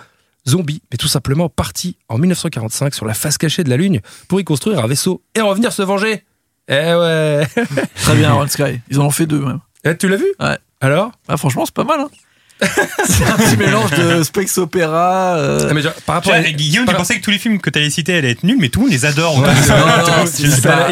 Zombie, 0.48 0.82
mais 0.90 0.96
tout 0.96 1.08
simplement 1.08 1.48
parti 1.48 1.96
en 2.08 2.18
1945 2.18 2.94
sur 2.94 3.06
la 3.06 3.14
face 3.14 3.38
cachée 3.38 3.64
de 3.64 3.70
la 3.70 3.76
Lune 3.76 4.00
pour 4.28 4.40
y 4.40 4.44
construire 4.44 4.80
un 4.84 4.86
vaisseau 4.86 5.22
et 5.34 5.40
revenir 5.40 5.72
se 5.72 5.82
venger. 5.82 6.24
Eh 6.68 6.74
ouais 6.94 7.46
Très 7.96 8.14
bien, 8.16 8.30
Iron 8.34 8.46
Sky. 8.48 8.80
Ils 8.90 9.00
en 9.00 9.06
ont 9.06 9.10
fait 9.10 9.26
deux, 9.26 9.40
même. 9.44 9.60
Eh, 9.84 9.96
Tu 9.96 10.08
l'as 10.08 10.16
vu? 10.16 10.26
Ouais. 10.40 10.58
Alors? 10.80 11.12
Ah, 11.28 11.36
franchement, 11.36 11.64
c'est 11.64 11.74
pas 11.74 11.84
mal. 11.84 12.00
Hein. 12.00 12.08
c'est 13.04 13.24
un 13.26 13.36
petit 13.36 13.56
mélange 13.56 13.90
de 13.92 14.22
space 14.22 14.58
opéra. 14.58 15.36
euh, 15.36 15.68
Ah, 15.70 15.74
mais 15.74 15.82
genre, 15.82 15.92
Par 16.06 16.16
rapport 16.16 16.32
à... 16.32 16.40
Guillaume, 16.42 16.86
tu 16.86 16.94
pensais 16.94 17.18
que 17.18 17.24
tous 17.24 17.30
les 17.30 17.38
films 17.38 17.60
que 17.60 17.70
tu 17.70 17.78
allais 17.78 17.90
citer 17.90 18.14
allaient 18.16 18.30
être 18.32 18.44
nuls, 18.44 18.56
mais 18.60 18.68
tout 18.68 18.80
le 18.80 18.84
monde 18.86 18.92
les 18.92 19.04
adore. 19.04 19.38
Ouais, 19.40 19.48
c'est- 20.26 20.46
pas- 20.68 20.90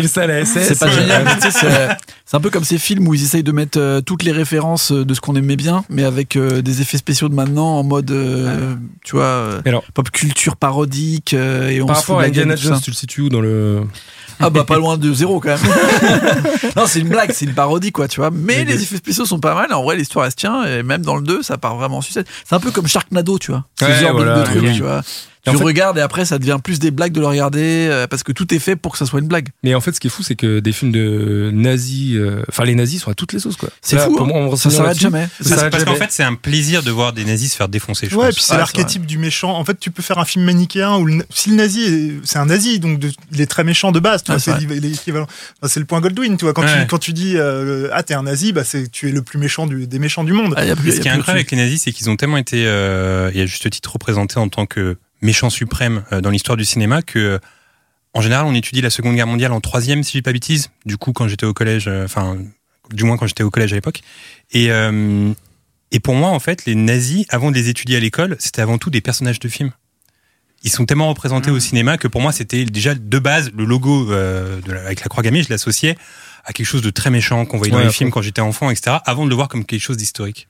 pas 0.78 0.90
génial, 0.90 1.24
mais 1.24 1.34
tu 1.40 1.50
sais, 1.50 1.68
c'est 2.26 2.36
un 2.36 2.40
peu 2.40 2.50
comme 2.50 2.64
ces 2.64 2.78
films 2.78 3.06
où 3.08 3.14
ils 3.14 3.22
essayent 3.22 3.42
de 3.42 3.52
mettre 3.52 3.78
euh, 3.78 4.00
toutes 4.00 4.22
les 4.22 4.32
références 4.32 4.92
euh, 4.92 5.04
de 5.04 5.14
ce 5.14 5.20
qu'on 5.20 5.34
aimait 5.36 5.56
bien, 5.56 5.84
mais 5.90 6.04
avec 6.04 6.36
euh, 6.36 6.62
des 6.62 6.80
effets 6.80 6.98
spéciaux 6.98 7.28
de 7.28 7.34
maintenant 7.34 7.78
en 7.78 7.82
mode, 7.84 8.10
euh, 8.10 8.74
tu 9.04 9.16
vois, 9.16 9.24
euh, 9.24 9.60
alors- 9.66 9.84
pop 9.94 10.10
culture 10.10 10.56
parodique. 10.56 11.34
euh, 11.34 11.68
et 11.68 11.80
on 11.82 11.86
Par 11.86 11.96
rapport 11.96 12.20
à 12.20 12.24
Indiana 12.24 12.56
Jones, 12.56 12.80
tu 12.82 12.90
le 12.90 12.96
situes 12.96 13.22
où 13.22 13.28
dans 13.28 13.40
le... 13.40 13.82
Ah 14.40 14.50
bah 14.50 14.64
pas 14.64 14.76
loin 14.78 14.96
de 14.96 15.12
zéro 15.12 15.38
quand 15.40 15.50
même. 15.50 15.58
non, 16.76 16.84
c'est 16.86 17.00
une 17.00 17.08
blague, 17.08 17.30
c'est 17.32 17.44
une 17.44 17.54
parodie 17.54 17.92
quoi, 17.92 18.08
tu 18.08 18.20
vois. 18.20 18.30
Mais 18.32 18.64
les 18.64 18.82
effets 18.82 18.96
spéciaux 18.96 19.26
sont 19.26 19.38
pas 19.40 19.54
mal. 19.54 19.72
En 19.72 19.82
vrai, 19.82 19.96
l'histoire 19.96 20.24
elle 20.24 20.30
se 20.30 20.36
tient 20.36 20.64
et 20.64 20.82
même 20.82 21.02
dans 21.02 21.16
le 21.16 21.22
2, 21.22 21.42
ça 21.42 21.58
part 21.58 21.76
vraiment 21.76 21.98
en 21.98 22.00
sucette. 22.02 22.26
C'est 22.48 22.54
un 22.54 22.60
peu 22.60 22.70
comme 22.70 22.86
Sharknado, 22.86 23.38
tu 23.38 23.50
vois. 23.50 23.64
C'est 23.78 23.86
Ouais, 23.86 23.94
genre 24.00 24.10
de- 24.18 24.24
voilà, 24.24 24.38
de 24.40 24.44
truc, 24.44 24.62
oui. 24.62 24.74
tu 24.76 24.82
vois. 24.82 25.02
Tu 25.44 25.50
en 25.50 25.54
fait- 25.54 25.64
regardes 25.64 25.96
et 25.98 26.02
après 26.02 26.24
ça 26.24 26.38
devient 26.38 26.58
plus 26.62 26.78
des 26.78 26.90
blagues 26.90 27.12
de 27.12 27.20
le 27.20 27.26
regarder 27.26 27.88
euh, 27.90 28.06
parce 28.06 28.22
que 28.22 28.32
tout 28.32 28.52
est 28.54 28.58
fait 28.58 28.76
pour 28.76 28.92
que 28.92 28.98
ça 28.98 29.06
soit 29.06 29.20
une 29.20 29.26
blague. 29.28 29.48
Mais 29.62 29.74
en 29.74 29.80
fait, 29.80 29.92
ce 29.92 30.00
qui 30.00 30.08
est 30.08 30.10
fou, 30.10 30.22
c'est 30.22 30.34
que 30.34 30.60
des 30.60 30.72
films 30.72 30.92
de 30.92 31.50
nazis... 31.52 32.14
euh, 32.16 32.42
Enfin, 32.48 32.64
les 32.64 32.74
nazis 32.74 33.00
sont 33.02 33.10
à 33.10 33.14
toutes 33.14 33.32
les 33.32 33.38
sauces, 33.38 33.56
quoi. 33.56 33.70
C'est 33.80 33.98
fou. 33.98 34.12
Pour 34.16 34.26
hein. 34.26 34.28
moi, 34.28 34.38
on 34.38 34.56
ça 34.56 34.68
s'arrête 34.70 34.98
jamais. 34.98 35.28
Ça 35.40 35.70
Parce, 35.70 35.84
qu'en 35.84 35.94
fait, 35.94 36.10
c'est 36.10 36.22
un 36.22 36.34
plaisir 36.34 36.82
de 36.82 36.90
voir 36.90 37.12
des 37.12 37.24
nazis 37.24 37.52
se 37.52 37.56
faire 37.56 37.68
défoncer, 37.68 38.08
je 38.10 38.16
Ouais, 38.16 38.26
pense. 38.26 38.34
puis 38.34 38.44
c'est 38.44 38.56
l'archétype 38.56 39.06
du 39.06 39.16
méchant. 39.18 39.52
En 39.56 39.64
fait, 39.64 39.78
tu 39.80 39.90
peux 39.90 40.02
faire 40.02 40.18
un 40.18 40.24
film 40.24 40.44
manichéen 40.44 40.96
où 40.96 41.06
le- 41.06 41.24
si 41.30 41.50
le 41.50 41.56
nazi, 41.56 41.82
est- 41.84 42.12
c'est 42.24 42.38
un 42.38 42.46
nazi, 42.46 42.78
donc 42.78 42.98
de- 42.98 43.10
il 43.32 43.40
est 43.40 43.46
très 43.46 43.64
méchant 43.64 43.92
de 43.92 44.00
base. 44.00 44.22
Vois, 44.26 44.38
c'est 44.38 44.50
c'est 44.52 44.66
vrai. 44.66 44.74
l'é- 44.74 44.80
l'équivalent. 44.80 45.26
Enfin, 45.62 45.68
c'est 45.72 45.80
le 45.80 45.86
point 45.86 46.00
Goldwyn. 46.00 46.36
Tu 46.36 46.44
vois, 46.44 46.52
quand 46.54 46.62
Ouais. 46.62 46.82
tu 46.82 46.86
quand 46.86 46.98
tu 46.98 47.12
dis 47.12 47.34
euh, 47.36 47.88
ah 47.92 48.02
t'es 48.02 48.14
un 48.14 48.24
nazi, 48.24 48.52
bah 48.52 48.64
c'est 48.64 48.90
tu 48.90 49.08
es 49.08 49.12
le 49.12 49.22
plus 49.22 49.38
méchant 49.38 49.66
du, 49.66 49.86
des 49.86 49.98
méchants 49.98 50.24
du 50.24 50.32
monde. 50.32 50.54
Ah, 50.56 50.64
y 50.66 50.70
a 50.70 50.76
plus- 50.76 50.84
Mais 50.84 50.90
y 50.90 50.94
ce 50.96 51.00
a 51.00 51.02
qui 51.02 51.08
est 51.08 51.12
incroyable 51.12 51.38
avec 51.38 51.50
les 51.50 51.56
nazis, 51.56 51.80
c'est 51.82 51.92
qu'ils 51.92 52.10
ont 52.10 52.16
tellement 52.16 52.36
été, 52.36 52.64
euh, 52.66 53.30
et 53.34 53.42
à 53.42 53.46
juste 53.46 53.68
titre, 53.70 53.92
représentés 53.92 54.38
en 54.38 54.48
tant 54.48 54.66
que 54.66 54.96
méchants 55.20 55.50
suprêmes 55.50 56.04
euh, 56.12 56.20
dans 56.20 56.30
l'histoire 56.30 56.56
du 56.56 56.64
cinéma 56.64 57.02
que, 57.02 57.18
euh, 57.18 57.38
en 58.14 58.20
général, 58.22 58.46
on 58.46 58.54
étudie 58.54 58.80
la 58.80 58.90
Seconde 58.90 59.14
Guerre 59.14 59.26
mondiale 59.26 59.52
en 59.52 59.60
troisième, 59.60 60.02
si 60.02 60.12
je 60.12 60.18
dis 60.18 60.22
pas 60.22 60.32
bêtise. 60.32 60.70
Du 60.86 60.96
coup, 60.96 61.12
quand 61.12 61.28
j'étais 61.28 61.46
au 61.46 61.52
collège, 61.54 61.84
euh, 61.88 62.04
enfin, 62.04 62.38
du 62.92 63.04
moins 63.04 63.16
quand 63.16 63.26
j'étais 63.26 63.42
au 63.44 63.50
collège 63.50 63.72
à 63.72 63.76
l'époque. 63.76 64.00
Et, 64.52 64.70
euh, 64.72 65.32
et 65.92 66.00
pour 66.00 66.14
moi, 66.14 66.30
en 66.30 66.40
fait, 66.40 66.64
les 66.66 66.74
nazis, 66.74 67.24
avant 67.28 67.50
de 67.50 67.56
les 67.56 67.68
étudier 67.68 67.96
à 67.96 68.00
l'école, 68.00 68.36
c'était 68.40 68.62
avant 68.62 68.78
tout 68.78 68.90
des 68.90 69.00
personnages 69.00 69.38
de 69.38 69.48
films. 69.48 69.70
Ils 70.62 70.70
sont 70.70 70.84
tellement 70.86 71.08
représentés 71.08 71.50
Mmh. 71.50 71.54
au 71.54 71.60
cinéma 71.60 71.96
que 71.98 72.06
pour 72.08 72.20
moi, 72.20 72.32
c'était 72.32 72.64
déjà 72.64 72.94
de 72.94 73.18
base 73.18 73.50
le 73.56 73.64
logo 73.64 74.12
euh, 74.12 74.60
de 74.60 74.72
la- 74.72 74.82
avec 74.82 75.00
la 75.00 75.06
croix 75.08 75.22
gammée, 75.22 75.42
je 75.42 75.48
l'associais 75.48 75.96
à 76.44 76.52
quelque 76.52 76.66
chose 76.66 76.82
de 76.82 76.90
très 76.90 77.10
méchant 77.10 77.46
qu'on 77.46 77.56
voyait 77.58 77.70
dans 77.72 77.78
les 77.78 77.84
films 77.92 78.10
quand 78.10 78.22
j'étais 78.22 78.40
enfant, 78.42 78.70
etc. 78.70 78.96
Avant 79.06 79.24
de 79.24 79.30
le 79.30 79.36
voir 79.36 79.48
comme 79.48 79.64
quelque 79.64 79.80
chose 79.80 79.96
d'historique. 79.96 80.48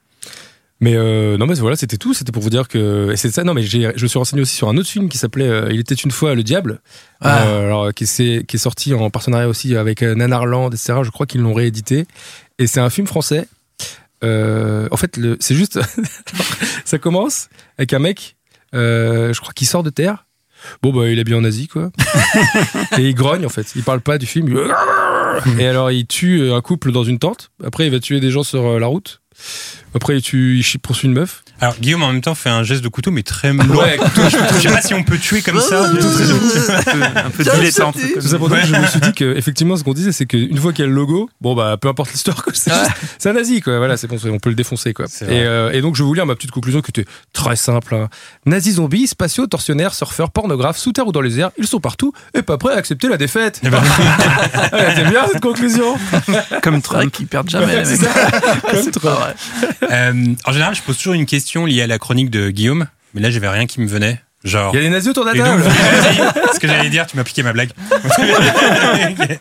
Mais 0.82 0.94
euh, 0.96 1.36
non, 1.36 1.46
mais 1.46 1.54
voilà, 1.54 1.76
c'était 1.76 1.98
tout. 1.98 2.14
C'était 2.14 2.32
pour 2.32 2.42
vous 2.42 2.48
dire 2.50 2.66
que 2.66 3.10
et 3.12 3.16
c'est 3.16 3.30
ça. 3.30 3.44
Non, 3.44 3.52
mais 3.52 3.62
j'ai, 3.62 3.90
je 3.96 4.02
me 4.02 4.08
suis 4.08 4.18
renseigné 4.18 4.40
aussi 4.42 4.56
sur 4.56 4.68
un 4.70 4.76
autre 4.78 4.88
film 4.88 5.08
qui 5.10 5.18
s'appelait 5.18 5.46
euh, 5.48 5.68
Il 5.70 5.78
était 5.80 5.94
une 5.94 6.10
fois 6.10 6.34
le 6.34 6.42
diable, 6.42 6.80
Ah. 7.20 7.44
Euh, 7.46 7.66
alors 7.66 7.92
qui 7.92 8.04
est, 8.04 8.46
qui 8.46 8.56
est 8.56 8.58
sorti 8.58 8.94
en 8.94 9.10
partenariat 9.10 9.48
aussi 9.48 9.76
avec 9.76 10.02
euh, 10.02 10.14
Nanarland, 10.14 10.70
etc. 10.70 11.00
Je 11.02 11.10
crois 11.10 11.26
qu'ils 11.26 11.42
l'ont 11.42 11.52
réédité. 11.54 12.06
Et 12.58 12.66
c'est 12.66 12.80
un 12.80 12.88
film 12.90 13.06
français. 13.06 13.46
Euh, 14.24 14.88
en 14.90 14.96
fait, 14.96 15.16
le, 15.16 15.36
c'est 15.40 15.54
juste, 15.54 15.78
ça 16.84 16.98
commence 16.98 17.48
avec 17.78 17.92
un 17.94 17.98
mec, 17.98 18.36
euh, 18.74 19.32
je 19.32 19.40
crois 19.40 19.52
qu'il 19.54 19.66
sort 19.66 19.82
de 19.82 19.90
terre. 19.90 20.26
Bon 20.82 20.92
bah 20.92 21.08
il 21.08 21.18
est 21.18 21.24
bien 21.24 21.38
en 21.38 21.44
Asie 21.44 21.68
quoi. 21.68 21.90
et 22.98 23.08
il 23.08 23.14
grogne 23.14 23.46
en 23.46 23.48
fait. 23.48 23.72
Il 23.76 23.82
parle 23.82 24.02
pas 24.02 24.18
du 24.18 24.26
film. 24.26 24.48
il- 24.48 25.60
Et 25.60 25.66
alors 25.66 25.90
il 25.90 26.06
tue 26.06 26.50
un 26.52 26.60
couple 26.60 26.92
dans 26.92 27.02
une 27.04 27.18
tente. 27.18 27.50
Après 27.64 27.86
il 27.86 27.90
va 27.90 27.98
tuer 27.98 28.20
des 28.20 28.30
gens 28.30 28.42
sur 28.42 28.78
la 28.78 28.86
route. 28.86 29.22
Après, 29.94 30.20
tu 30.20 30.58
il 30.58 30.78
poursuit 30.78 31.08
une 31.08 31.14
meuf. 31.14 31.42
Alors 31.60 31.74
Guillaume 31.78 32.02
en 32.02 32.12
même 32.12 32.20
temps 32.22 32.34
fait 32.34 32.48
un 32.48 32.62
geste 32.62 32.82
de 32.82 32.88
couteau 32.88 33.10
mais 33.10 33.22
très 33.22 33.52
lourd. 33.52 33.78
Ouais, 33.82 33.98
Je 34.16 34.60
sais 34.60 34.68
pas 34.68 34.80
si 34.80 34.94
on 34.94 35.02
peut 35.02 35.18
tuer 35.18 35.42
comme 35.42 35.60
ça. 35.60 35.84
un 35.90 35.94
peu, 35.94 37.02
un 37.02 37.30
peu 37.30 37.44
dilettante. 37.44 37.96
Tout 38.14 38.20
ça 38.20 38.38
pour 38.38 38.48
dire 38.48 38.60
que 38.62 38.66
je 38.66 38.76
me 38.76 38.86
suis 38.86 39.00
dit 39.00 39.12
que 39.12 39.36
effectivement 39.36 39.76
ce 39.76 39.84
qu'on 39.84 39.92
disait 39.92 40.12
c'est 40.12 40.26
qu'une 40.26 40.56
fois 40.56 40.72
qu'il 40.72 40.84
y 40.84 40.86
a 40.86 40.88
le 40.88 40.94
logo, 40.94 41.28
bon 41.40 41.54
bah 41.54 41.76
peu 41.78 41.88
importe 41.88 42.12
l'histoire, 42.12 42.42
quoi, 42.42 42.52
c'est 42.54 42.72
juste- 42.72 42.90
c'est 43.18 43.28
un 43.28 43.32
nazi 43.34 43.60
quoi. 43.60 43.76
Voilà, 43.78 43.96
c'est 43.96 44.06
bon, 44.06 44.16
on 44.24 44.38
peut 44.38 44.48
le 44.50 44.54
défoncer 44.54 44.94
quoi. 44.94 45.06
C'est 45.08 45.26
Et, 45.26 45.42
euh, 45.44 45.70
et 45.72 45.80
donc 45.82 45.96
je 45.96 46.02
vais 46.02 46.06
vous 46.06 46.14
lire 46.14 46.24
ma 46.24 46.34
petite 46.34 46.50
conclusion 46.52 46.80
qui 46.80 46.90
était 46.90 47.04
très 47.32 47.56
simple. 47.56 47.94
hein. 47.94 48.08
Nazis, 48.46 48.76
zombies, 48.76 49.06
spatiaux, 49.06 49.46
tortionnaires, 49.46 49.92
surfeurs, 49.94 50.30
pornographes, 50.30 50.78
sous 50.78 50.92
terre 50.92 51.06
ou 51.06 51.12
dans 51.12 51.20
les 51.20 51.38
airs, 51.40 51.50
ils 51.58 51.66
sont 51.66 51.80
partout 51.80 52.12
et 52.32 52.42
pas 52.42 52.56
prêts 52.58 52.72
à 52.74 52.76
accepter 52.76 53.08
la 53.08 53.16
défaite. 53.18 53.60
Eh 53.64 53.68
ben, 53.68 53.82
Elle 54.72 54.92
était 54.98 55.10
bien 55.10 55.26
cette 55.30 55.42
conclusion. 55.42 55.96
Comme 56.62 56.76
C'est 56.80 56.80
Trump. 56.82 57.12
qu'ils 57.12 57.26
perdent 57.26 57.50
jamais, 57.50 57.84
C'est. 57.84 57.98
Comme 57.98 58.82
C'est 58.82 58.98
vrai. 59.00 59.34
Euh, 59.82 60.34
en 60.44 60.52
général, 60.52 60.74
je 60.74 60.82
pose 60.82 60.96
toujours 60.96 61.14
une 61.14 61.26
question 61.26 61.66
liée 61.66 61.82
à 61.82 61.86
la 61.86 61.98
chronique 61.98 62.30
de 62.30 62.50
Guillaume, 62.50 62.86
mais 63.14 63.20
là 63.20 63.30
j'avais 63.30 63.48
rien 63.48 63.66
qui 63.66 63.80
me 63.80 63.86
venait. 63.86 64.20
Genre. 64.42 64.74
Il 64.74 64.78
y 64.78 64.80
a 64.80 64.82
des 64.84 64.90
nazis 64.90 65.10
autour 65.10 65.26
de 65.26 65.32
la 65.32 65.44
table. 65.44 65.62
ce 66.54 66.58
que 66.58 66.66
j'allais 66.66 66.88
dire, 66.88 67.06
tu 67.06 67.16
m'as 67.16 67.24
piqué 67.24 67.42
ma 67.42 67.52
blague. 67.52 67.70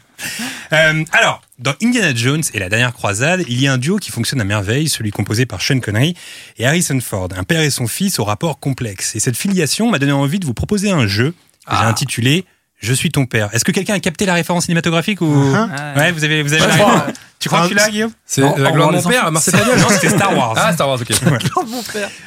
Euh, 0.72 1.04
alors, 1.14 1.42
dans 1.58 1.74
Indiana 1.82 2.14
Jones 2.14 2.44
et 2.54 2.60
la 2.60 2.70
dernière 2.70 2.94
croisade, 2.94 3.44
il 3.48 3.60
y 3.60 3.68
a 3.68 3.74
un 3.74 3.80
duo 3.80 3.98
qui 3.98 4.12
fonctionne 4.12 4.40
à 4.40 4.44
merveille, 4.44 4.88
celui 4.88 5.10
composé 5.10 5.48
par 5.48 5.64
Sean 5.64 5.80
Connery 5.80 6.14
et 6.60 6.68
Harrison 6.68 7.00
Ford, 7.00 7.30
un 7.36 7.44
père 7.44 7.62
et 7.62 7.72
son 7.72 7.88
fils 7.88 8.20
au 8.20 8.24
rapport 8.24 8.60
complexe. 8.60 9.16
Et 9.16 9.20
cette 9.20 9.36
filiation 9.36 9.90
m'a 9.90 9.98
donné 9.98 10.12
envie 10.12 10.38
de 10.38 10.46
vous 10.46 10.54
proposer 10.54 10.92
un 10.92 11.08
jeu 11.08 11.34
que 11.68 11.76
j'ai 11.76 11.86
intitulé 11.86 12.46
Je 12.80 12.94
suis 12.94 13.12
ton 13.12 13.26
père. 13.26 13.50
Est-ce 13.54 13.66
que 13.66 13.72
quelqu'un 13.74 13.96
a 13.96 14.00
capté 14.00 14.26
la 14.26 14.34
référence 14.34 14.64
cinématographique 14.66 15.20
ou 15.22 15.54
Ah, 15.56 15.68
Ouais, 15.98 16.12
vous 16.14 16.24
avez, 16.24 16.42
vous 16.44 16.54
avez 16.54 16.62
Ouais, 16.62 16.68
la 16.68 16.74
je 16.74 16.80
crois. 16.82 17.00
réponse 17.00 17.16
Tu 17.40 17.50
crois 17.50 17.64
que 17.64 17.68
tu 17.68 17.74
l'as, 17.74 17.90
Guillaume 17.90 18.12
C'est 18.26 18.42
la 18.42 18.72
gloire 18.72 18.92
de 18.92 18.98
mon 18.98 19.04
père, 19.04 19.32
Marcel 19.32 19.54
Non, 19.56 19.90
c'était 19.90 20.10
Star 20.10 20.36
Wars. 20.38 20.54
Ah, 20.58 20.74
Star 20.74 20.88
Wars, 20.88 21.00
ok. 21.02 21.10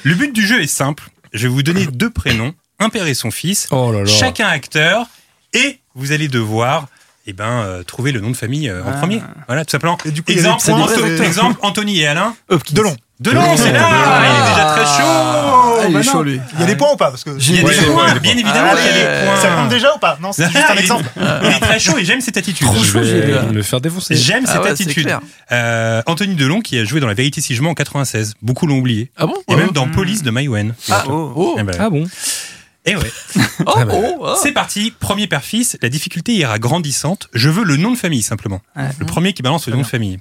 Le 0.04 0.14
but 0.14 0.32
du 0.34 0.46
jeu 0.46 0.60
est 0.62 0.66
simple. 0.66 1.04
Je 1.32 1.42
vais 1.46 1.48
vous 1.54 1.62
donner 1.62 1.86
deux 1.86 2.10
prénoms, 2.10 2.52
un 2.78 2.88
père 2.90 3.06
et 3.06 3.14
son 3.14 3.30
fils, 3.30 3.68
Oh 3.70 3.90
là 3.92 4.00
là. 4.00 4.06
chacun 4.06 4.46
acteur, 4.48 5.06
et 5.54 5.80
vous 5.94 6.12
allez 6.12 6.28
devoir 6.28 6.88
eh 7.26 7.32
ben, 7.32 7.44
euh, 7.62 7.82
trouver 7.84 8.10
le 8.12 8.20
nom 8.20 8.30
de 8.30 8.36
famille 8.36 8.68
euh, 8.68 8.82
en 8.82 8.88
Ah. 8.88 8.98
premier. 8.98 9.22
Voilà, 9.46 9.64
tout 9.64 9.70
simplement. 9.70 9.96
Et 10.04 10.10
du 10.10 10.22
coup, 10.22 10.32
Anto- 10.32 11.22
exemple, 11.22 11.58
Anthony 11.62 12.00
et 12.00 12.06
Alain. 12.08 12.34
Hopkins. 12.50 12.74
Delon. 12.74 12.96
Delon, 13.22 13.56
c'est 13.56 13.72
là 13.72 13.88
Ah. 13.88 14.22
Il 14.24 14.46
est 14.46 14.50
déjà 14.50 14.64
très 14.66 14.84
chaud 14.84 15.08
Ah, 15.08 15.84
il 15.88 15.90
est 15.90 15.94
bah 15.94 16.02
chaud, 16.02 16.22
lui. 16.22 16.40
Il 16.54 16.60
y 16.60 16.62
a 16.62 16.66
des 16.66 16.76
points 16.76 16.92
ou 16.92 16.96
pas 16.96 17.10
Parce 17.10 17.24
que 17.24 17.30
Il 17.30 17.56
y 17.56 17.60
a 17.60 17.64
Ouais, 17.64 17.78
des 17.78 17.86
points, 17.86 18.14
bien 18.16 18.32
évidemment 18.32 18.72
qu'il 18.76 18.86
y 18.86 18.88
a 18.88 18.92
des 19.20 19.26
points. 19.26 19.36
ça 19.36 19.48
compte 19.56 19.68
déjà 19.68 19.94
ou 19.94 19.98
pas? 19.98 20.18
Non, 20.20 20.32
c'est 20.32 20.44
juste 20.50 20.56
un 20.68 20.74
Il 20.74 20.78
exemple. 20.80 21.04
Il 21.42 21.48
est 21.48 21.60
très 21.60 21.78
chaud 21.78 21.96
et 21.98 22.04
j'aime 22.04 22.20
cette 22.20 22.36
attitude. 22.36 22.66
Trop 22.66 22.82
Je 22.82 22.92
chaud, 22.92 23.52
me 23.52 23.62
faire 23.62 23.80
défoncer. 23.80 24.14
J'aime 24.16 24.44
Ah 24.48 24.52
cette 24.52 24.66
attitude. 24.66 25.16
Euh, 25.52 26.02
Anthony 26.06 26.34
Delon 26.34 26.60
qui 26.60 26.78
a 26.78 26.84
joué 26.84 27.00
dans 27.00 27.06
La 27.08 27.14
Vérité 27.14 27.40
si 27.40 27.54
je 27.54 27.62
mens 27.62 27.70
en 27.70 27.74
96. 27.74 28.34
Beaucoup 28.42 28.66
l'ont 28.66 28.78
oublié. 28.78 29.10
Ah 29.16 29.26
bon? 29.26 29.34
Et 29.48 29.54
Ouais. 29.54 29.60
même 29.60 29.70
dans 29.72 29.88
Police 29.88 30.22
de 30.22 30.30
Maïwen. 30.30 30.74
Ah, 30.90 31.04
Oh. 31.08 31.32
oh. 31.36 31.56
Eh 31.58 31.62
ben, 31.62 31.76
Ah 31.78 31.90
bon? 31.90 32.04
Eh 32.84 32.96
ouais. 32.96 33.12
Oh, 33.66 33.72
Ah 33.76 33.84
bah. 33.84 33.92
oh, 33.94 34.16
oh. 34.20 34.34
C'est 34.42 34.52
parti, 34.52 34.92
premier 34.98 35.26
père-fils, 35.28 35.76
la 35.82 35.88
difficulté 35.88 36.32
ira 36.32 36.58
grandissante. 36.58 37.28
Je 37.32 37.48
veux 37.48 37.62
le 37.64 37.76
nom 37.76 37.92
de 37.92 37.96
famille 37.96 38.22
simplement. 38.22 38.60
Le 38.98 39.06
premier 39.06 39.32
qui 39.32 39.42
balance 39.42 39.66
le 39.68 39.74
nom 39.74 39.82
de 39.82 39.86
famille. 39.86 40.18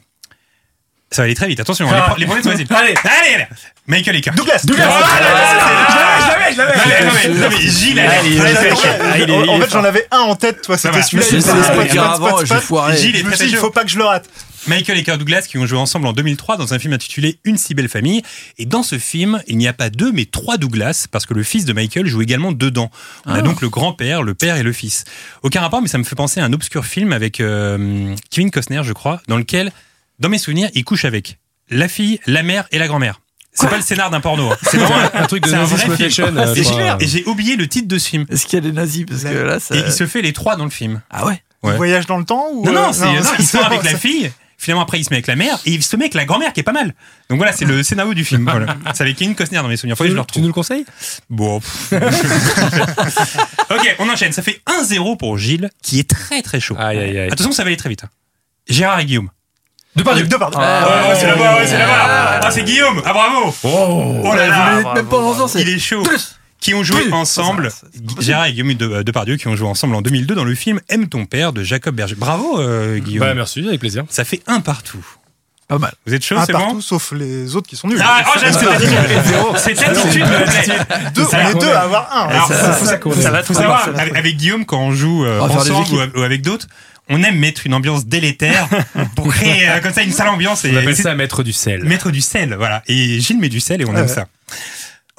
Ça 1.14 1.22
va 1.22 1.26
aller 1.26 1.36
très 1.36 1.48
vite, 1.48 1.60
attention, 1.60 1.88
Ah. 1.92 1.96
les, 1.96 2.02
pro- 2.04 2.16
les 2.20 2.26
premiers 2.26 2.42
sont 2.44 2.52
faciles. 2.52 2.68
Allez. 2.70 2.94
allez, 3.04 3.34
allez. 3.36 3.48
Michael 3.88 4.16
Ecker. 4.16 4.32
Douglas. 4.34 4.62
Douglas. 4.66 4.88
Je 4.90 6.28
l'avais, 6.30 6.54
je 6.54 6.58
l'avais. 6.58 7.40
Non, 7.40 7.50
mais 7.50 7.58
Gilles, 7.70 8.00
Ah, 8.00 8.12
allez. 8.20 8.40
Ah, 8.40 9.18
est- 9.20 9.50
En 9.50 9.60
fait, 9.60 9.70
j'en 9.72 9.84
avais 9.84 10.08
un 10.12 10.20
en 10.20 10.36
tête, 10.36 10.62
toi, 10.62 10.78
c'était 10.78 11.02
celui-là. 11.02 11.26
Je. 11.30 12.96
Gilles 12.96 13.16
est 13.16 13.20
Je 13.20 13.24
me 13.26 13.30
très, 13.30 13.38
suis 13.38 13.46
dit, 13.48 13.52
très 13.52 13.58
il 13.58 13.58
faut 13.58 13.72
pas 13.72 13.84
que 13.84 13.90
je 13.90 13.98
le 13.98 14.06
rate. 14.06 14.28
Michael 14.68 15.00
et 15.00 15.04
Kirk 15.04 15.18
Douglas 15.18 15.48
qui 15.50 15.58
ont 15.58 15.66
joué 15.66 15.80
ensemble 15.80 16.06
en 16.06 16.14
2003 16.14 16.56
dans 16.56 16.72
un 16.76 16.80
film 16.80 16.94
intitulé 16.94 17.40
Une 17.46 17.58
si 17.58 17.74
belle 17.74 17.90
famille. 17.90 18.22
Et 18.60 18.68
dans 18.68 18.84
ce 18.84 19.00
film, 19.00 19.42
il 19.48 19.58
n'y 19.58 19.68
a 19.68 19.74
pas 19.74 19.90
deux 19.90 20.12
mais 20.12 20.26
trois 20.26 20.58
Douglas 20.58 21.08
parce 21.12 21.26
que 21.26 21.34
le 21.34 21.42
fils 21.42 21.66
de 21.66 21.74
Michael 21.74 22.06
joue 22.06 22.22
également 22.22 22.52
dedans. 22.52 22.92
On 23.26 23.34
a 23.34 23.42
donc 23.42 23.62
le 23.62 23.70
grand-père, 23.70 24.22
le 24.22 24.36
père 24.36 24.58
et 24.58 24.64
le 24.64 24.72
fils. 24.72 25.04
Aucun 25.42 25.62
rapport, 25.62 25.82
mais 25.82 25.88
ça 25.88 25.98
me 25.98 26.04
fait 26.04 26.16
penser 26.16 26.40
à 26.42 26.46
un 26.46 26.54
obscur 26.54 26.86
film 26.86 27.12
avec 27.12 27.40
euh, 27.42 28.14
Kevin 28.30 28.52
Costner, 28.52 28.82
je 28.84 28.94
crois, 28.94 29.20
dans 29.28 29.38
lequel, 29.38 29.72
dans 30.22 30.30
mes 30.30 30.38
souvenirs, 30.38 30.70
il 30.74 30.86
couche 30.86 31.04
avec 31.04 31.38
la 31.70 31.88
fille, 31.90 32.20
la 32.28 32.44
mère 32.44 32.68
et 32.72 32.80
la 32.80 32.88
grand-mère. 32.88 33.20
C'est 33.54 33.70
pas 33.70 33.76
le 33.76 33.84
scénar 33.84 34.10
d'un 34.10 34.22
porno. 34.22 34.50
hein. 34.50 34.58
C'est 34.64 34.78
vraiment 34.78 35.10
Un 35.14 35.28
truc 35.28 35.44
de 35.44 35.50
c'est 35.50 35.56
un 35.56 35.60
Nazi 35.60 35.74
vrai 35.74 35.84
film. 35.84 36.08
Exploitation, 36.08 36.38
euh, 36.38 36.56
Et 36.56 36.64
je 36.64 36.70
crois. 36.70 36.98
j'ai- 37.00 37.04
Et 37.04 37.08
j'ai 37.10 37.26
oublié 37.26 37.56
le 37.58 37.68
titre 37.68 37.88
de 37.90 37.98
ce 37.98 38.08
film. 38.08 38.26
Est-ce 38.30 38.46
qu'il 38.46 38.54
y 38.54 38.58
a 38.58 38.62
des 38.62 38.72
nazis? 38.72 39.06
Parce 39.06 39.24
que 39.24 39.28
là, 39.30 39.60
ça. 39.60 39.76
Et 39.76 39.80
il 39.86 39.92
se 39.92 40.08
fait 40.08 40.22
les 40.22 40.32
trois 40.32 40.56
dans 40.56 40.64
le 40.64 40.70
film. 40.70 41.02
Ah 41.10 41.26
ouais? 41.26 41.42
Ouais. 41.64 41.74
Il 41.74 41.78
voyage 41.78 42.06
dans 42.06 42.18
le 42.18 42.24
temps 42.24 42.48
ou 42.54 42.66
Non, 42.66 42.72
euh, 42.72 42.74
non, 42.88 42.94
c'est, 42.94 43.06
non, 43.06 43.22
il 43.38 43.46
sort 43.46 43.66
avec 43.66 43.84
la 43.84 43.98
fille. 43.98 44.32
Finalement, 44.58 44.84
après, 44.84 45.00
il 45.00 45.04
se 45.04 45.10
met 45.10 45.16
avec 45.18 45.26
la 45.28 45.36
mère 45.36 45.58
et 45.66 45.72
il 45.72 45.82
se 45.84 45.96
met 45.98 46.04
avec 46.04 46.14
la 46.14 46.24
grand-mère 46.26 46.54
qui 46.54 46.60
est 46.60 46.64
pas 46.64 46.72
mal. 46.72 46.94
Donc 47.30 47.38
voilà, 47.40 47.52
c'est 47.52 47.66
le 47.66 47.82
scénario 47.84 48.14
du 48.14 48.24
film. 48.24 48.48
Voilà. 48.50 48.78
C'est 48.94 49.02
avec 49.02 49.16
Kevin 49.18 49.34
Costner 49.36 49.58
dans 49.58 49.68
mes 49.68 49.76
souvenirs. 49.76 49.98
Faut 49.98 50.04
que 50.04 50.10
je 50.12 50.14
le 50.14 50.20
Tu 50.20 50.22
retrouve. 50.22 50.42
nous 50.44 50.48
le 50.50 50.54
conseilles? 50.54 50.86
Bon. 51.32 51.60
pff. 51.60 51.94
ok, 53.72 53.96
on 54.00 54.08
enchaîne. 54.10 54.32
Ça 54.34 54.42
fait 54.44 54.62
1-0 54.68 55.18
pour 55.18 55.38
Gilles, 55.38 55.70
qui 55.82 56.00
est 56.00 56.08
très 56.10 56.42
très 56.44 56.60
chaud. 56.60 56.76
Aïe, 56.78 56.98
aïe, 57.00 57.18
aïe. 57.20 57.30
Attention, 57.32 57.52
ça 57.52 57.64
va 57.64 57.68
aller 57.68 57.78
très 57.78 57.90
vite. 57.90 58.04
Gérard 58.70 59.00
et 59.00 59.06
Guillaume. 59.06 59.30
Deux 59.96 60.04
par 60.04 60.16
deux. 60.16 60.24
Deux 60.24 60.38
par 60.40 60.52
deux. 60.52 60.58
Ah, 60.60 60.88
Ouais, 60.88 61.10
ouais, 61.10 61.16
c'est 61.20 61.28
là-bas, 61.28 61.56
ouais, 61.58 61.68
c'est 61.68 61.78
là-bas. 61.78 62.40
Ah, 62.44 62.52
c'est 62.52 62.64
Guillaume. 62.64 63.02
Ah, 63.06 63.14
bravo. 63.14 63.54
Oh, 63.64 64.22
Oh 64.24 64.34
là 64.36 64.48
là. 64.48 64.94
Même 64.96 65.06
pas 65.08 65.18
en. 65.18 65.48
Il 65.56 65.70
est 65.70 65.80
chaud. 65.80 66.04
Qui 66.60 66.76
ont 66.76 66.84
joué 66.84 67.02
Plus. 67.06 67.14
ensemble, 67.14 67.70
Gérard 68.20 68.46
et 68.46 68.52
Guillaume 68.54 68.76
de- 68.76 68.88
euh, 68.88 69.04
Depardieu, 69.04 69.36
qui 69.36 69.48
ont 69.48 69.56
joué 69.56 69.68
ensemble 69.68 69.96
en 69.96 70.04
2002 70.04 70.36
dans 70.36 70.44
le 70.44 70.54
film 70.54 70.80
Aime 70.90 71.10
ton 71.10 71.26
père 71.26 71.54
de 71.54 71.64
Jacob 71.64 71.96
Berger. 71.96 72.14
Bravo, 72.16 72.60
euh, 72.62 73.00
Guillaume. 73.00 73.26
Bah 73.26 73.34
merci, 73.34 73.68
avec 73.68 73.80
plaisir. 73.80 74.04
Ça 74.10 74.24
fait 74.26 74.42
un 74.46 74.60
partout. 74.60 75.04
Pas 75.68 75.80
mal. 75.80 75.92
Vous 76.06 76.14
êtes 76.14 76.24
chaud, 76.24 76.36
Un 76.38 76.46
c'est 76.46 76.52
partout, 76.52 76.74
bon 76.76 76.82
sauf 76.82 77.14
les 77.14 77.56
autres 77.56 77.68
qui 77.68 77.76
sont 77.78 77.88
nuls. 77.88 78.00
Ah, 78.04 78.24
oh, 78.28 78.38
j'aime 78.40 78.54
cette 78.54 78.68
attitude. 78.68 78.98
Cette 79.56 79.82
attitude 79.82 80.22
me 80.24 80.44
plaît. 80.46 80.78
Deux, 81.16 81.24
on 81.34 81.50
est 81.50 81.60
deux 81.60 81.72
à 81.72 81.80
avoir 81.82 82.16
un. 82.16 82.28
Alors, 82.28 82.48
ça- 82.48 82.74
faut, 82.74 82.86
savoir, 82.86 83.16
loin, 83.18 83.42
ça 83.86 83.92
va 83.92 84.02
avec, 84.02 84.16
avec 84.16 84.38
Guillaume, 84.38 84.66
quand 84.66 84.80
on 84.82 84.92
joue 84.92 85.26
euh, 85.26 85.38
des 85.48 85.56
ensemble 85.56 86.12
ou 86.16 86.22
avec 86.22 86.44
d'autres, 86.44 86.68
on 87.10 87.22
aime 87.24 87.38
mettre 87.38 87.66
une 87.66 87.74
ambiance 87.74 88.06
délétère 88.06 88.68
pour 89.16 89.28
créer 89.34 89.68
euh, 89.70 89.80
comme 89.80 89.94
ça 89.94 90.04
une 90.04 90.12
sale 90.12 90.30
ambiance 90.30 90.64
et 90.66 90.72
On 90.72 90.78
appelle 90.78 90.96
ça 90.96 91.14
mettre 91.16 91.44
du 91.44 91.52
sel. 91.54 91.84
mettre 91.84 92.12
du 92.12 92.22
sel, 92.22 92.54
voilà. 92.56 92.84
Et 92.88 93.20
Gilles 93.20 93.40
met 93.40 93.50
du 93.50 93.60
sel 93.60 93.82
et 93.82 93.86
on 93.86 93.96
aime 93.96 94.02
Ouais. 94.04 94.08
ça. 94.08 94.28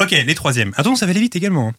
Ok, 0.01 0.11
les 0.11 0.35
troisièmes. 0.35 0.71
Attention, 0.77 0.97
ça 0.97 1.07
va 1.07 1.11
aller 1.11 1.21
vite 1.21 1.37
également. 1.37 1.69
hein. 1.69 1.73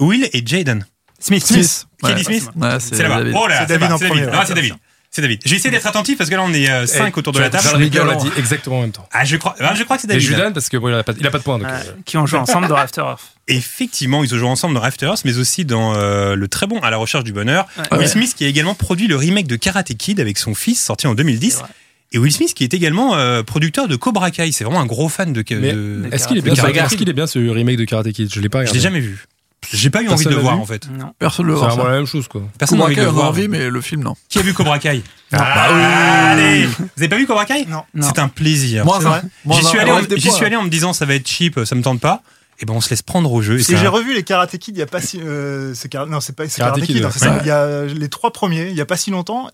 Will 0.00 0.28
et 0.32 0.42
Jaden. 0.46 0.86
Smith. 1.18 1.44
Smith. 1.44 1.86
Kelly 2.02 2.14
Ouais. 2.14 2.22
Smith 2.24 2.48
Ouais, 2.56 2.68
C'est 2.78 3.02
là-bas. 3.02 3.18
David. 3.18 3.34
Oh 3.36 3.46
là, 3.46 3.54
C'est 3.54 3.60
c'est 3.72 3.78
David 3.78 3.92
en 3.92 3.98
c'est 4.46 4.54
David. 4.54 4.74
Ah, 5.16 5.18
c'est 5.18 5.22
David. 5.22 5.40
Je 5.44 5.50
vais 5.50 5.56
essayer 5.56 5.70
d'être 5.70 5.86
attentif 5.86 6.18
parce 6.18 6.28
que 6.30 6.34
là, 6.34 6.42
on 6.42 6.52
est 6.52 6.86
5 6.86 7.16
autour 7.16 7.32
de 7.32 7.38
la 7.40 7.50
table. 7.50 7.64
Charles 7.64 7.80
Miguel 7.82 8.06
l'a 8.06 8.16
dit 8.16 8.30
exactement 8.36 8.78
en 8.78 8.82
même 8.82 8.92
temps. 8.92 9.08
Ah, 9.12 9.24
je 9.24 9.36
crois, 9.36 9.54
ah, 9.60 9.74
je 9.74 9.82
crois 9.84 9.96
que 9.96 10.02
c'est 10.02 10.08
Et 10.08 10.14
David. 10.14 10.26
Judan, 10.26 10.52
parce 10.52 10.68
que 10.68 10.76
bon, 10.76 10.88
il 10.88 10.94
a 10.94 11.02
pas, 11.02 11.12
il 11.18 11.26
a 11.26 11.30
pas 11.30 11.38
de 11.38 11.42
points. 11.42 11.58
Donc, 11.58 11.68
Ouais, 11.68 11.74
euh, 11.74 11.92
qui 12.04 12.16
ont 12.16 12.26
joué 12.26 12.38
ensemble 12.38 12.68
dans 12.68 12.76
After 12.76 13.00
Earth. 13.02 13.20
Effectivement, 13.48 14.22
ils 14.24 14.34
ont 14.34 14.38
joué 14.38 14.48
ensemble 14.48 14.74
dans 14.74 14.82
After 14.82 15.06
Earth, 15.06 15.22
mais 15.24 15.38
aussi 15.38 15.64
dans 15.64 15.94
euh, 15.94 16.34
le 16.34 16.48
très 16.48 16.66
bon 16.66 16.78
À 16.80 16.90
la 16.90 16.96
recherche 16.96 17.24
du 17.24 17.32
bonheur. 17.32 17.66
Ouais. 17.92 17.98
Will 17.98 18.08
Smith 18.08 18.34
qui 18.36 18.44
a 18.44 18.48
également 18.48 18.74
produit 18.74 19.06
le 19.06 19.16
remake 19.16 19.46
de 19.46 19.56
Karate 19.56 19.94
Kid 19.94 20.20
avec 20.20 20.38
son 20.38 20.54
fils, 20.54 20.82
sorti 20.82 21.06
en 21.06 21.14
2010. 21.14 21.50
C'est 21.52 21.58
vrai. 21.60 21.68
Et 22.12 22.18
Will 22.18 22.32
Smith 22.32 22.54
qui 22.54 22.62
est 22.64 22.72
également 22.74 23.16
euh, 23.16 23.42
producteur 23.42 23.88
de 23.88 23.96
Cobra 23.96 24.30
Kai. 24.30 24.52
C'est 24.52 24.64
vraiment 24.64 24.80
un 24.80 24.86
gros 24.86 25.08
fan 25.08 25.32
de. 25.32 25.42
De- 25.42 26.08
Est-ce 26.12 26.28
qu'il 26.28 26.36
est, 26.38 26.40
De 26.40 26.44
bien, 26.50 26.54
Karate 26.54 26.76
est-ce 26.76 26.88
Kid. 26.90 26.98
qu'il 26.98 27.08
est 27.08 27.12
bien 27.12 27.26
ce 27.26 27.38
remake 27.38 27.76
de 27.76 27.84
Karate 27.84 28.10
Kid? 28.12 28.32
Je 28.32 28.40
l'ai 28.40 28.48
pas 28.48 28.58
Je 28.64 28.70
regardé. 28.70 28.78
l'ai 28.78 28.82
jamais 28.82 29.00
vu. 29.00 29.24
J'ai 29.72 29.90
pas 29.90 30.02
eu 30.02 30.08
envie 30.08 30.24
de 30.24 30.30
le 30.30 30.36
voir 30.36 30.58
en 30.60 30.66
fait. 30.66 30.88
Non. 30.90 31.12
Personne 31.18 31.46
ne 31.46 31.50
le 31.52 31.56
C'est 31.56 31.60
voit 31.60 31.68
vraiment 31.68 31.84
ça. 31.84 31.90
la 31.90 31.96
même 31.96 32.06
chose, 32.06 32.28
quoi. 32.28 32.42
Personne 32.58 32.78
n'a 32.78 32.84
envie 32.84 32.96
de 32.96 33.00
le 33.02 33.06
voir. 33.08 33.28
envie, 33.28 33.48
mais 33.48 33.68
le 33.68 33.80
film, 33.80 34.02
non. 34.02 34.14
Qui 34.28 34.38
a 34.38 34.42
vu 34.42 34.54
Cobra 34.54 34.78
Kai 34.78 35.02
Non. 35.32 35.38
Ah 35.40 35.68
oui. 35.72 35.80
Allez 35.82 36.66
Vous 36.66 36.84
avez 36.98 37.08
pas 37.08 37.16
vu 37.16 37.26
Cobra 37.26 37.44
Kai 37.46 37.66
Non. 37.66 37.82
C'est 38.00 38.18
un 38.18 38.28
plaisir. 38.28 38.84
Moins 38.84 38.98
C'est 39.00 39.06
vrai. 39.08 39.22
J'y 39.50 39.64
suis, 39.64 39.78
allé 39.78 39.92
j'y 40.16 40.30
suis 40.30 40.44
allé 40.44 40.56
en 40.56 40.62
me 40.62 40.68
disant 40.68 40.92
ça 40.92 41.04
va 41.06 41.14
être 41.14 41.26
cheap, 41.28 41.60
ça 41.64 41.74
me 41.74 41.82
tente 41.82 42.00
pas. 42.00 42.22
Et 42.58 42.64
ben 42.64 42.72
on 42.72 42.80
se 42.80 42.88
laisse 42.88 43.02
prendre 43.02 43.30
au 43.32 43.42
jeu. 43.42 43.58
et 43.58 43.62
ça- 43.62 43.76
j'ai 43.76 43.86
revu 43.86 44.14
les 44.14 44.22
Karate 44.22 44.56
Kid 44.56 44.74
il 44.76 44.78
y 44.80 44.82
a 44.82 44.86
pas 44.86 45.02
si. 45.02 45.20
euh, 45.20 45.74
c'est 45.74 45.92
Non, 45.94 46.20
c'est 46.20 46.34
pas 46.34 46.48
c'est 46.48 46.62
Karate 46.62 46.80
Kid, 46.80 47.04
hein, 47.04 47.10
c'est. 47.14 47.28
Ouais. 47.28 47.36
Il 47.42 47.46
y 47.46 47.50
a 47.50 47.84
les 47.84 48.08
trois 48.08 48.32
premiers, 48.32 48.68
il 48.70 48.74
y 48.74 48.80
a 48.80 48.86
pas 48.86 48.96
si 48.96 49.10
longtemps. 49.10 49.50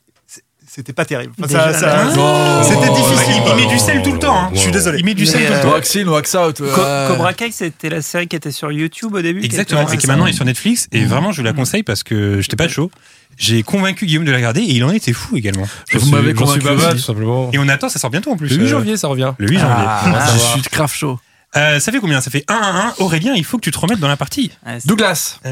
C'était 0.74 0.94
pas 0.94 1.04
terrible. 1.04 1.34
Enfin, 1.38 1.48
ça- 1.52 1.72
ça-. 1.74 2.04
Oh. 2.16 2.62
C'était 2.62 2.86
Il, 2.86 2.94
difficile. 2.94 3.42
il 3.46 3.54
met 3.66 3.70
du 3.70 3.78
sel 3.78 4.00
tout 4.02 4.12
le 4.12 4.18
temps. 4.18 4.34
hein. 4.44 4.50
Je 4.54 4.58
suis 4.60 4.72
désolé. 4.72 4.98
Il 5.00 5.04
met 5.04 5.12
du 5.12 5.26
sel 5.26 5.42
tout 5.44 5.52
le 5.52 5.58
euh, 5.58 5.62
temps. 5.62 5.72
Wax 5.72 5.96
in, 5.96 6.08
wax 6.08 6.34
out. 6.34 6.58
Co-. 6.60 6.80
Cobra 7.08 7.34
Kai, 7.34 7.50
c'était 7.52 7.90
la 7.90 8.00
série 8.00 8.26
qui 8.26 8.36
était 8.36 8.50
sur 8.52 8.72
YouTube 8.72 9.14
au 9.14 9.20
début. 9.20 9.40
qui 9.40 9.46
Exactement, 9.46 9.86
et 9.86 9.96
qui 9.98 10.06
maintenant 10.06 10.26
est 10.26 10.32
sur 10.32 10.46
Netflix. 10.46 10.88
Et 10.92 11.04
vraiment, 11.04 11.30
je 11.30 11.42
la 11.42 11.52
conseille 11.52 11.82
parce 11.82 12.02
que 12.02 12.40
j'étais 12.40 12.56
pas 12.56 12.68
chaud. 12.68 12.90
J'ai 13.38 13.62
convaincu 13.62 14.06
Guillaume 14.06 14.24
de 14.24 14.30
la 14.30 14.36
regarder 14.38 14.60
et 14.60 14.72
il 14.72 14.84
en 14.84 14.90
était 14.90 15.12
fou 15.12 15.36
également. 15.36 15.66
Je 15.90 15.98
Vous 15.98 16.04
suis- 16.06 16.14
m'avez 16.14 16.34
j'en 16.34 16.46
suis 16.46 16.60
convaincu 16.60 16.64
baba, 16.76 16.88
aussi. 16.88 16.96
tout 16.96 17.02
simplement. 17.02 17.50
Et 17.52 17.58
on 17.58 17.68
attend, 17.68 17.88
ça 17.90 17.98
sort 17.98 18.10
bientôt 18.10 18.30
en 18.32 18.36
plus. 18.36 18.48
Le 18.48 18.56
8 18.56 18.62
Euh, 18.64 18.66
janvier, 18.68 18.96
ça 18.96 19.08
revient. 19.08 19.32
Le 19.38 19.48
8 19.48 19.58
janvier. 19.58 19.84
Ah. 19.86 20.02
On 20.06 20.10
va 20.10 20.26
Je 20.34 20.38
suis 20.38 20.62
grave 20.72 20.92
chaud. 20.92 21.18
Euh, 21.54 21.80
ça 21.80 21.92
fait 21.92 21.98
combien? 22.00 22.20
Ça 22.22 22.30
fait 22.30 22.44
1 22.48 22.54
à 22.54 22.66
1. 22.88 22.94
Aurélien, 22.98 23.34
il 23.34 23.44
faut 23.44 23.58
que 23.58 23.62
tu 23.62 23.70
te 23.70 23.78
remettes 23.78 23.98
dans 24.00 24.08
la 24.08 24.16
partie. 24.16 24.50
Ouais, 24.66 24.80
c'est- 24.80 24.88
Douglas. 24.88 25.38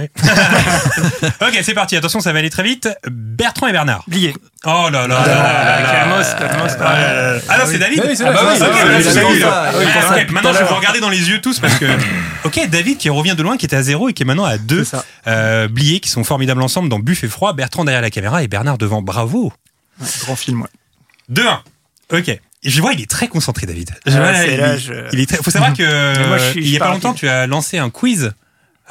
Ok, 1.42 1.58
c'est 1.62 1.74
parti. 1.74 1.96
Attention, 1.96 2.20
ça 2.20 2.32
va 2.32 2.38
aller 2.38 2.50
très 2.50 2.62
vite. 2.62 2.88
Bertrand 3.10 3.66
et 3.66 3.72
Bernard. 3.72 4.04
Oublié. 4.06 4.34
Oh 4.64 4.88
là 4.90 5.06
là 5.06 5.08
là 5.08 5.26
là 5.26 5.26
là 5.26 5.80
là. 5.80 5.90
Calmos, 5.90 6.34
Calmos. 6.38 6.72
Ah. 6.80 7.34
Ah 7.48 7.58
non, 7.58 7.64
c'est 7.66 7.78
David 7.78 8.02
Ah 8.04 8.30
Ah. 9.44 9.72
Ah, 9.72 10.24
Maintenant, 10.30 10.52
je 10.52 10.58
vais 10.58 10.64
vous 10.64 10.74
regarder 10.74 11.00
dans 11.00 11.08
les 11.10 11.28
yeux 11.30 11.40
tous 11.40 11.58
parce 11.60 11.74
que... 11.78 11.86
Ok, 12.44 12.58
David 12.70 12.96
qui 12.96 13.10
revient 13.10 13.34
de 13.36 13.42
loin, 13.42 13.56
qui 13.58 13.66
était 13.66 13.76
à 13.76 13.82
0 13.82 14.08
et 14.08 14.12
qui 14.14 14.22
est 14.22 14.26
maintenant 14.26 14.44
à 14.46 14.56
2. 14.56 14.84
C'est 14.84 14.90
ça. 14.96 15.04
Euh, 15.26 15.68
Blier 15.68 16.00
qui 16.00 16.08
sont 16.08 16.24
formidables 16.24 16.62
ensemble 16.62 16.88
dans 16.88 16.98
Buffet 16.98 17.28
froid. 17.28 17.52
Bertrand 17.52 17.84
derrière 17.84 18.00
la 18.02 18.10
caméra 18.10 18.42
et 18.42 18.48
Bernard 18.48 18.78
devant. 18.78 19.02
Bravo 19.02 19.52
Grand 20.22 20.36
film, 20.36 20.62
ouais. 20.62 20.68
2-1. 21.42 21.58
Ok. 22.12 22.40
Je 22.62 22.80
vois, 22.82 22.92
il 22.92 23.00
est 23.00 23.10
très 23.10 23.28
concentré, 23.28 23.66
David. 23.66 23.90
Je 24.06 24.12
Ah, 24.18 24.46
il, 24.46 24.56
là, 24.58 24.76
je- 24.76 24.92
il 25.12 25.20
est 25.20 25.26
très. 25.26 25.38
Faut 25.38 25.50
savoir 25.50 25.72
que 25.76 26.28
moi, 26.28 26.38
je 26.38 26.50
suis- 26.50 26.60
il 26.60 26.68
y 26.70 26.76
a 26.76 26.78
pas 26.78 26.86
pas 26.86 26.92
longtemps, 26.92 27.14
tu 27.14 27.28
as 27.28 27.46
lancé 27.46 27.78
un 27.78 27.90
quiz. 27.90 28.32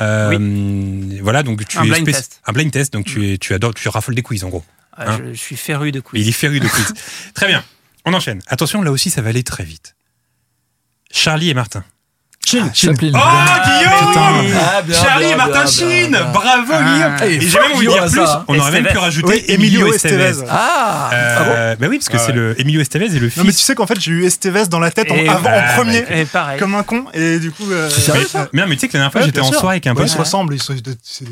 Euh, 0.02 1.20
Voilà, 1.22 1.44
donc 1.44 1.68
tu 1.68 1.78
Un 1.78 1.84
es 1.84 1.90
blind 1.90 2.08
spéc- 2.08 2.14
test. 2.14 2.42
un 2.46 2.54
blind 2.54 2.72
test, 2.72 2.94
donc 2.94 3.06
tu 3.06 3.32
es, 3.34 3.38
tu 3.38 3.54
adores, 3.54 3.74
tu 3.74 3.88
raffoles 3.90 4.16
des 4.16 4.22
quiz 4.24 4.44
en 4.44 4.50
gros. 4.50 4.64
Ah, 4.94 5.12
Hein 5.12 5.20
je, 5.26 5.34
je 5.34 5.38
suis 5.40 5.56
féru 5.58 5.92
de 5.92 6.00
quiz. 6.00 6.22
Il 6.26 6.30
est 6.30 6.32
féru 6.34 6.60
de 6.60 6.68
quiz. 6.68 6.94
très 7.34 7.48
bien, 7.48 7.64
on 8.06 8.14
enchaîne. 8.14 8.42
Attention, 8.48 8.82
là 8.82 8.92
aussi, 8.92 9.10
ça 9.10 9.22
va 9.22 9.30
aller 9.30 9.44
très 9.44 9.64
vite. 9.66 9.96
Charlie 11.12 11.50
et 11.50 11.54
Martin. 11.54 11.84
Chin, 12.50 12.70
Chaplin. 12.74 13.12
Oh, 13.14 13.18
Guillaume 13.18 14.54
Ah, 14.58 14.82
bien, 14.82 14.96
Charlie 14.96 15.26
bien, 15.26 15.34
et 15.34 15.38
Martin 15.38 15.66
Chine 15.68 16.08
bien. 16.12 16.24
Bravo, 16.34 16.74
Ah. 16.74 17.16
Guillaume 17.20 17.32
Et 17.32 17.40
j'ai 17.42 17.60
même 17.60 17.72
envie 17.76 17.86
de 17.86 17.92
dire 17.92 18.06
plus, 18.06 18.26
ça. 18.26 18.46
on 18.48 18.58
aurait 18.60 18.72
même 18.72 18.82
pu 18.84 18.88
Estevez. 18.90 19.00
rajouter 19.06 19.28
Oui, 19.28 19.44
Emilio 19.54 19.94
Estevez. 19.94 20.24
Estevez. 20.30 20.48
Ah, 20.50 21.10
Euh, 21.14 21.36
ah 21.38 21.44
bon 21.76 21.82
bah 21.82 21.88
oui, 21.90 21.98
parce 21.98 22.10
que 22.10 22.18
Ah 22.18 22.20
c'est 22.20 22.28
ouais. 22.32 22.34
le 22.38 22.60
Emilio 22.62 22.82
Estevez 22.82 23.06
et 23.16 23.20
le 23.20 23.30
fils. 23.30 23.38
Non 23.38 23.44
mais 23.44 23.52
tu 23.52 23.60
sais 23.60 23.76
qu'en 23.76 23.86
fait 23.88 24.00
j'ai 24.00 24.12
eu 24.12 24.26
Estevez 24.26 24.66
dans 24.68 24.80
la 24.80 24.90
tête 24.92 25.12
en, 25.12 25.16
Et- 25.16 25.28
avant, 25.30 25.42
bah, 25.44 25.52
en 25.74 25.76
premier 25.76 26.04
Et 26.10 26.26
pareil. 26.26 26.60
comme 26.60 26.74
un 26.76 26.84
con 26.84 27.06
et 27.14 27.40
du 27.40 27.52
coup 27.52 27.64
euh, 27.72 27.90
C'est 27.90 28.02
sérieux, 28.02 28.22
ouais, 28.24 28.28
ça. 28.28 28.48
Mais 28.54 28.66
mais 28.66 28.76
tu 28.76 28.82
sais 28.82 28.88
que 28.88 28.94
la 28.94 29.00
dernière 29.00 29.12
fois, 29.12 29.22
Ouais, 29.22 29.28
j'étais 29.28 29.40
en 29.42 29.52
soirée 29.52 29.76
avec 29.76 29.88
un 29.88 29.94
pote. 29.96 30.06
ils 30.06 30.10
se 30.10 30.18
ressemblent 30.18 30.54
ils 30.56 30.62
se, 30.62 30.74
c'est- 31.04 31.26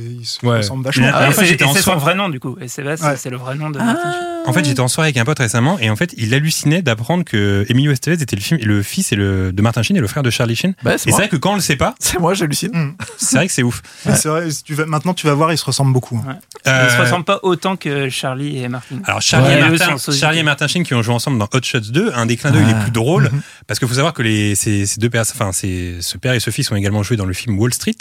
ressemblent 0.47 0.84
La 0.84 0.89
vachement 0.89 1.03
dernière 1.05 1.22
Ah, 1.30 1.32
fois, 1.32 1.43
c'est 1.43 1.49
j'étais 1.49 1.63
en 1.65 1.72
et 1.72 1.78
c'est 1.78 1.82
son 1.82 1.95
vrai 1.95 2.15
nom 2.15 2.30
du 2.30 2.39
coup. 2.39 2.55
Ouais. 2.59 2.68
c'est 2.68 2.82
le 2.84 3.38
vrai 3.38 3.55
nom 3.55 3.70
de 3.70 3.80
Ah. 3.82 3.84
Martin 3.86 4.11
Sheen. 4.11 4.36
En 4.47 4.53
fait, 4.53 4.63
j'étais 4.65 4.79
en 4.79 4.87
soirée 4.87 5.07
avec 5.09 5.17
un 5.17 5.25
pote 5.25 5.39
récemment 5.39 5.77
et 5.79 5.89
en 5.89 5.95
fait, 5.95 6.13
il 6.17 6.33
hallucinait 6.33 6.81
d'apprendre 6.81 7.23
que 7.23 7.65
Emilio 7.69 7.91
Estevez 7.91 8.21
était 8.21 8.35
le, 8.35 8.41
film, 8.41 8.59
le 8.63 8.81
fils 8.81 9.11
et 9.11 9.15
le, 9.15 9.51
de 9.51 9.61
Martin 9.61 9.83
Sheen 9.83 9.97
et 9.97 9.99
le 9.99 10.07
frère 10.07 10.23
de 10.23 10.29
Charlie 10.29 10.55
Sheen. 10.55 10.73
Bah, 10.83 10.95
Et 10.95 10.97
c'est 10.97 11.11
vrai 11.11 11.29
que 11.29 11.35
quand 11.35 11.51
on 11.51 11.55
le 11.55 11.61
sait 11.61 11.75
pas, 11.75 11.95
C'est 11.99 12.19
moi, 12.19 12.33
j'hallucine. 12.33 12.71
Mm. 12.73 12.95
c'est 13.17 13.35
vrai 13.37 13.47
que 13.47 13.53
c'est 13.53 13.63
ouf. 13.63 13.81
Mais 14.05 14.15
c'est 14.15 14.29
vrai, 14.29 14.49
si 14.49 14.63
tu 14.63 14.73
vas, 14.73 14.85
maintenant 14.85 15.13
tu 15.13 15.27
vas 15.27 15.33
voir 15.33 15.51
ils 15.53 15.57
se 15.57 15.65
ressemblent 15.65 15.93
beaucoup 15.93 16.19
hein. 16.27 16.37
Ils 16.65 16.69
Euh, 16.69 16.89
se 16.95 17.01
ressemblent 17.01 17.25
pas 17.25 17.39
autant 17.43 17.75
que 17.75 18.09
Charlie 18.09 18.57
et 18.63 18.67
Martin. 18.69 18.95
Alors 19.05 19.21
Charlie, 19.21 19.47
Ouais. 19.47 19.59
et 19.59 19.77
Martin. 19.77 20.11
Charlie 20.11 20.39
et 20.39 20.43
Martin 20.43 20.67
Sheen 20.67 20.83
qui 20.83 20.93
ont 20.93 21.01
joué 21.01 21.13
ensemble 21.13 21.37
dans 21.37 21.47
Hot 21.53 21.61
Shots 21.63 21.91
2, 21.91 22.11
un 22.15 22.25
des 22.25 22.37
clins 22.37 22.51
d'œil 22.51 22.63
Ah. 22.67 22.73
les 22.73 22.81
plus 22.83 22.91
drôles, 22.91 23.29
Mhm. 23.31 23.41
parce 23.67 23.79
qu'il 23.79 23.87
faut 23.87 23.93
savoir 23.95 24.13
que 24.13 24.21
les, 24.23 24.55
ces, 24.55 24.85
ces 24.85 24.99
deux 24.99 25.09
pères, 25.09 25.23
enfin 25.29 25.51
ce 25.51 26.17
père 26.17 26.33
et 26.33 26.39
ce 26.39 26.49
fils 26.51 26.71
ont 26.71 26.75
également 26.75 27.03
joué 27.03 27.17
dans 27.17 27.25
le 27.25 27.33
film 27.33 27.59
Wall 27.59 27.73
Street. 27.73 27.95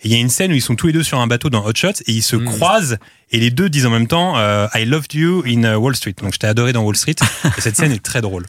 Et 0.00 0.08
il 0.08 0.12
y 0.12 0.14
a 0.14 0.18
une 0.18 0.28
scène 0.28 0.52
où 0.52 0.54
ils 0.54 0.62
sont 0.62 0.76
tous 0.76 0.86
les 0.86 0.92
deux 0.92 1.02
sur 1.02 1.18
un 1.18 1.26
bateau 1.26 1.50
dans 1.50 1.64
Hot 1.66 1.72
Shots 1.74 2.02
et 2.06 2.12
ils 2.12 2.22
se 2.22 2.36
Mhm. 2.36 2.44
croisent 2.46 2.98
et 3.32 3.40
les 3.40 3.50
deux 3.50 3.68
disent 3.68 3.86
en 3.86 3.90
même 3.90 4.06
temps 4.06 4.38
euh, 4.38 4.68
I 4.74 4.84
loved 4.84 5.12
you 5.14 5.42
in 5.46 5.64
uh, 5.64 5.74
Wall 5.76 5.96
Street. 5.96 6.14
Donc 6.22 6.32
je 6.34 6.38
t'ai 6.38 6.46
adoré 6.46 6.72
dans 6.72 6.82
Wall 6.82 6.96
Street 6.96 7.16
et 7.58 7.60
cette 7.60 7.76
scène 7.76 7.92
est 7.92 8.02
très 8.02 8.20
drôle. 8.20 8.46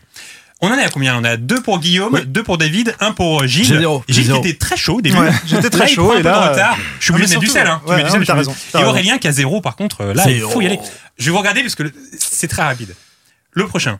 On 0.61 0.67
en 0.69 0.75
est 0.77 0.83
à 0.83 0.89
combien? 0.89 1.17
On 1.17 1.23
a 1.23 1.37
deux 1.37 1.61
pour 1.61 1.79
Guillaume, 1.79 2.19
deux 2.25 2.43
pour 2.43 2.57
David, 2.57 2.93
un 2.99 3.13
pour 3.13 3.47
Gilles. 3.47 3.65
Zéro, 3.65 4.03
j'ai 4.09 4.23
Gilles 4.23 4.33
qui 4.33 4.37
était 4.49 4.57
très 4.57 4.75
chaud 4.75 4.97
au 4.97 5.01
début. 5.01 5.17
Ouais, 5.17 5.31
j'étais 5.45 5.61
Là, 5.63 5.69
très 5.69 5.89
il 5.89 5.95
chaud 5.95 6.13
et 6.13 6.17
peu 6.21 6.23
là 6.27 6.47
de 6.47 6.49
retard. 6.51 6.77
Je 6.99 7.03
suis 7.05 7.11
non, 7.13 7.15
obligé 7.17 7.35
de 7.35 7.39
mettre 7.39 7.47
du 7.47 7.47
sel. 7.47 7.65
Hein. 7.67 7.81
Tu 7.87 7.91
mets 7.93 8.03
du 8.03 8.25
sel, 8.25 8.35
raison, 8.35 8.55
Et. 8.77 8.83
Aurélien 8.83 9.17
qui 9.19 9.27
a 9.29 9.31
zéro 9.31 9.61
par 9.61 9.77
contre. 9.77 10.03
Là, 10.03 10.29
il 10.29 10.41
faut 10.41 10.59
y 10.61 10.65
aller. 10.65 10.77
Je 11.17 11.25
vais 11.25 11.31
vous 11.31 11.37
regarder 11.37 11.61
parce 11.61 11.75
que 11.75 11.83
c'est 12.19 12.49
très 12.49 12.63
rapide. 12.63 12.93
Le 13.53 13.65
prochain. 13.67 13.99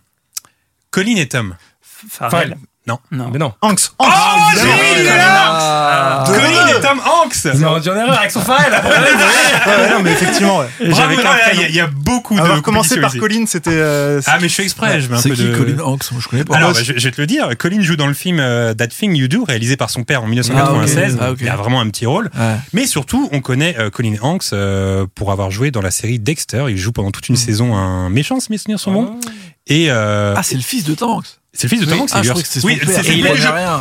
Colin 0.92 1.16
et 1.16 1.28
Tom. 1.30 1.56
Farrell. 1.82 2.58
Non. 2.90 3.00
Non. 3.12 3.30
Mais 3.32 3.40
non. 3.40 3.54
Hanks 3.62 3.92
Oh, 4.00 4.04
Hanks, 4.06 4.58
j'ai 4.62 5.02
il 5.02 5.06
est 5.06 5.16
là 5.18 5.46
Ah. 5.52 6.24
Colin 6.26 6.68
et 6.68 6.82
Tom 6.82 7.00
Hanks 7.00 7.36
Ils 7.54 7.66
ont 7.66 7.70
rendu 7.70 7.90
en 7.90 7.96
erreur 7.96 8.18
avec 8.20 8.32
son 8.32 8.42
Farrell. 8.42 8.72
Ouais, 8.74 9.84
ouais, 9.84 9.90
non 9.92 10.02
mais 10.04 10.12
effectivement 10.12 10.60
ouais. 10.60 10.66
Il 10.80 10.90
y, 10.90 11.64
a- 11.64 11.70
il 11.70 11.76
y 11.76 11.80
a 11.80 11.88
beaucoup 11.88 12.36
de 12.36 12.42
avoir 12.42 12.62
commencé 12.62 13.00
par 13.00 13.16
Colin 13.16 13.46
c'était 13.48 13.70
euh. 13.74 14.22
Ah, 14.26 14.38
mais 14.42 14.50
je 14.50 14.56
fais 14.56 14.64
exprès, 14.64 15.00
je 15.02 15.10
mets 15.10 15.16
un 15.18 15.22
C'est 15.22 15.30
peu 15.30 15.36
qui 15.36 15.44
de... 15.44 15.56
Colin 15.56 15.80
Hanks 15.84 16.12
Moi, 16.12 16.22
je 16.24 16.28
connais 16.28 16.44
pas. 16.44 16.56
Alors, 16.58 16.74
bah, 16.74 16.80
je, 16.84 16.94
je 16.98 17.04
vais 17.04 17.12
te 17.12 17.22
le 17.22 17.28
dire. 17.28 17.50
Colin 17.58 17.82
joue 17.82 17.96
dans 17.96 18.08
le 18.08 18.14
film 18.14 18.40
euh, 18.40 18.74
That 18.74 18.88
Thing 18.88 19.16
You 19.16 19.28
Do, 19.28 19.44
réalisé 19.44 19.78
par 19.78 19.90
son 19.90 20.04
père 20.04 20.24
en 20.24 20.28
1996. 20.28 21.18
Ah. 21.20 21.26
Ah. 21.30 21.34
Il 21.40 21.50
a 21.50 21.56
vraiment 21.56 21.82
un 21.82 21.90
petit 21.90 22.06
rôle. 22.06 22.30
Ouais. 22.38 22.56
Mais 22.74 22.86
surtout, 22.86 23.30
on 23.32 23.42
connaît 23.42 23.76
euh, 23.80 23.90
Colin 23.90 24.16
Hanks 24.22 24.46
euh, 24.54 25.06
pour 25.16 25.32
avoir 25.32 25.52
joué 25.52 25.72
dans 25.72 25.82
la 25.82 25.92
série 25.92 26.20
Dexter. 26.20 26.66
Il 26.70 26.78
joue 26.78 26.92
pendant 26.92 27.12
toute 27.12 27.28
une 27.30 27.36
Mm. 27.36 27.38
saison 27.38 27.76
un 27.76 28.10
méchant, 28.10 28.40
si 28.40 28.52
mes 28.52 28.58
souvenirs 28.58 28.80
sont 28.80 28.92
bons. 28.92 29.20
Et 29.68 29.88
euh, 29.92 30.34
Ah, 30.36 30.44
c'est 30.44 30.56
le 30.56 30.62
fils 30.62 30.84
de 30.84 30.94
Tom 30.96 31.12
Hanks. 31.12 31.39
C'est 31.54 31.64
le 31.64 31.70
fils 31.70 31.82
de 31.82 31.86
Tom. 31.86 32.02
Hanks. 32.02 32.10
Ah, 32.14 32.22
c'est 32.24 32.30
crois 32.30 32.42
oui, 32.64 32.76
père. 32.78 32.88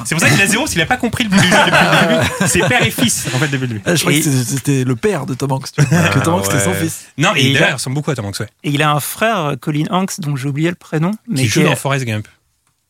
c'est- 0.05 0.15
pour 0.15 0.21
ça 0.21 0.31
qu'il 0.31 0.41
a 0.43 0.47
zéro, 0.47 0.67
s'il 0.67 0.81
a 0.81 0.87
pas 0.87 0.97
compris 0.97 1.25
le 1.25 1.31
but 1.31 1.41
du 1.41 1.47
jeu 1.49 1.55
depuis 1.67 1.71
le 1.85 2.09
début. 2.19 2.31
C'est 2.47 2.61
père 2.69 2.83
et 2.83 2.91
fils, 2.91 3.27
en 3.35 3.39
fait, 3.39 3.49
depuis 3.49 3.61
le 3.63 3.67
début. 3.69 3.83
Ah, 3.85 3.95
je 3.95 4.01
croyais 4.01 4.21
Et- 4.21 4.23
que 4.23 4.31
c'était- 4.31 4.45
c'était 4.57 4.85
le 4.85 4.97
père 4.97 5.27
de 5.27 5.35
Tom 5.35 5.53
Hanks. 5.53 5.73
tu 5.77 5.83
vois. 5.85 6.09
Que 6.09 6.19
Tom 6.21 6.35
Hanks, 6.35 6.47
c'était 6.47 6.65
son 6.65 6.73
fils. 6.75 7.07
Non, 7.19 7.35
Et 7.37 7.41
et 7.41 7.47
il 7.49 7.53
d'ailleurs, 7.53 7.69
a- 7.69 7.71
il 7.73 7.75
ressemble 7.75 7.95
beaucoup 7.95 8.11
à 8.11 8.15
Tom 8.15 8.25
Hanks, 8.25 8.41
ouais. 8.41 8.49
Et 8.65 8.71
il 8.71 8.83
a 8.83 8.91
un 8.91 9.01
frère, 9.01 9.39
euh, 9.39 9.57
Colin 9.57 9.85
Hanks, 9.91 10.19
dont 10.21 10.35
j'ai 10.37 10.49
oublié 10.49 10.71
le 10.71 10.77
prénom. 10.77 11.11
Mais 11.29 11.43
Qui 11.43 11.49
joue 11.49 11.61
est- 11.61 11.65
dans 11.65 11.77
Forrest 11.77 12.05
Gump. 12.07 12.27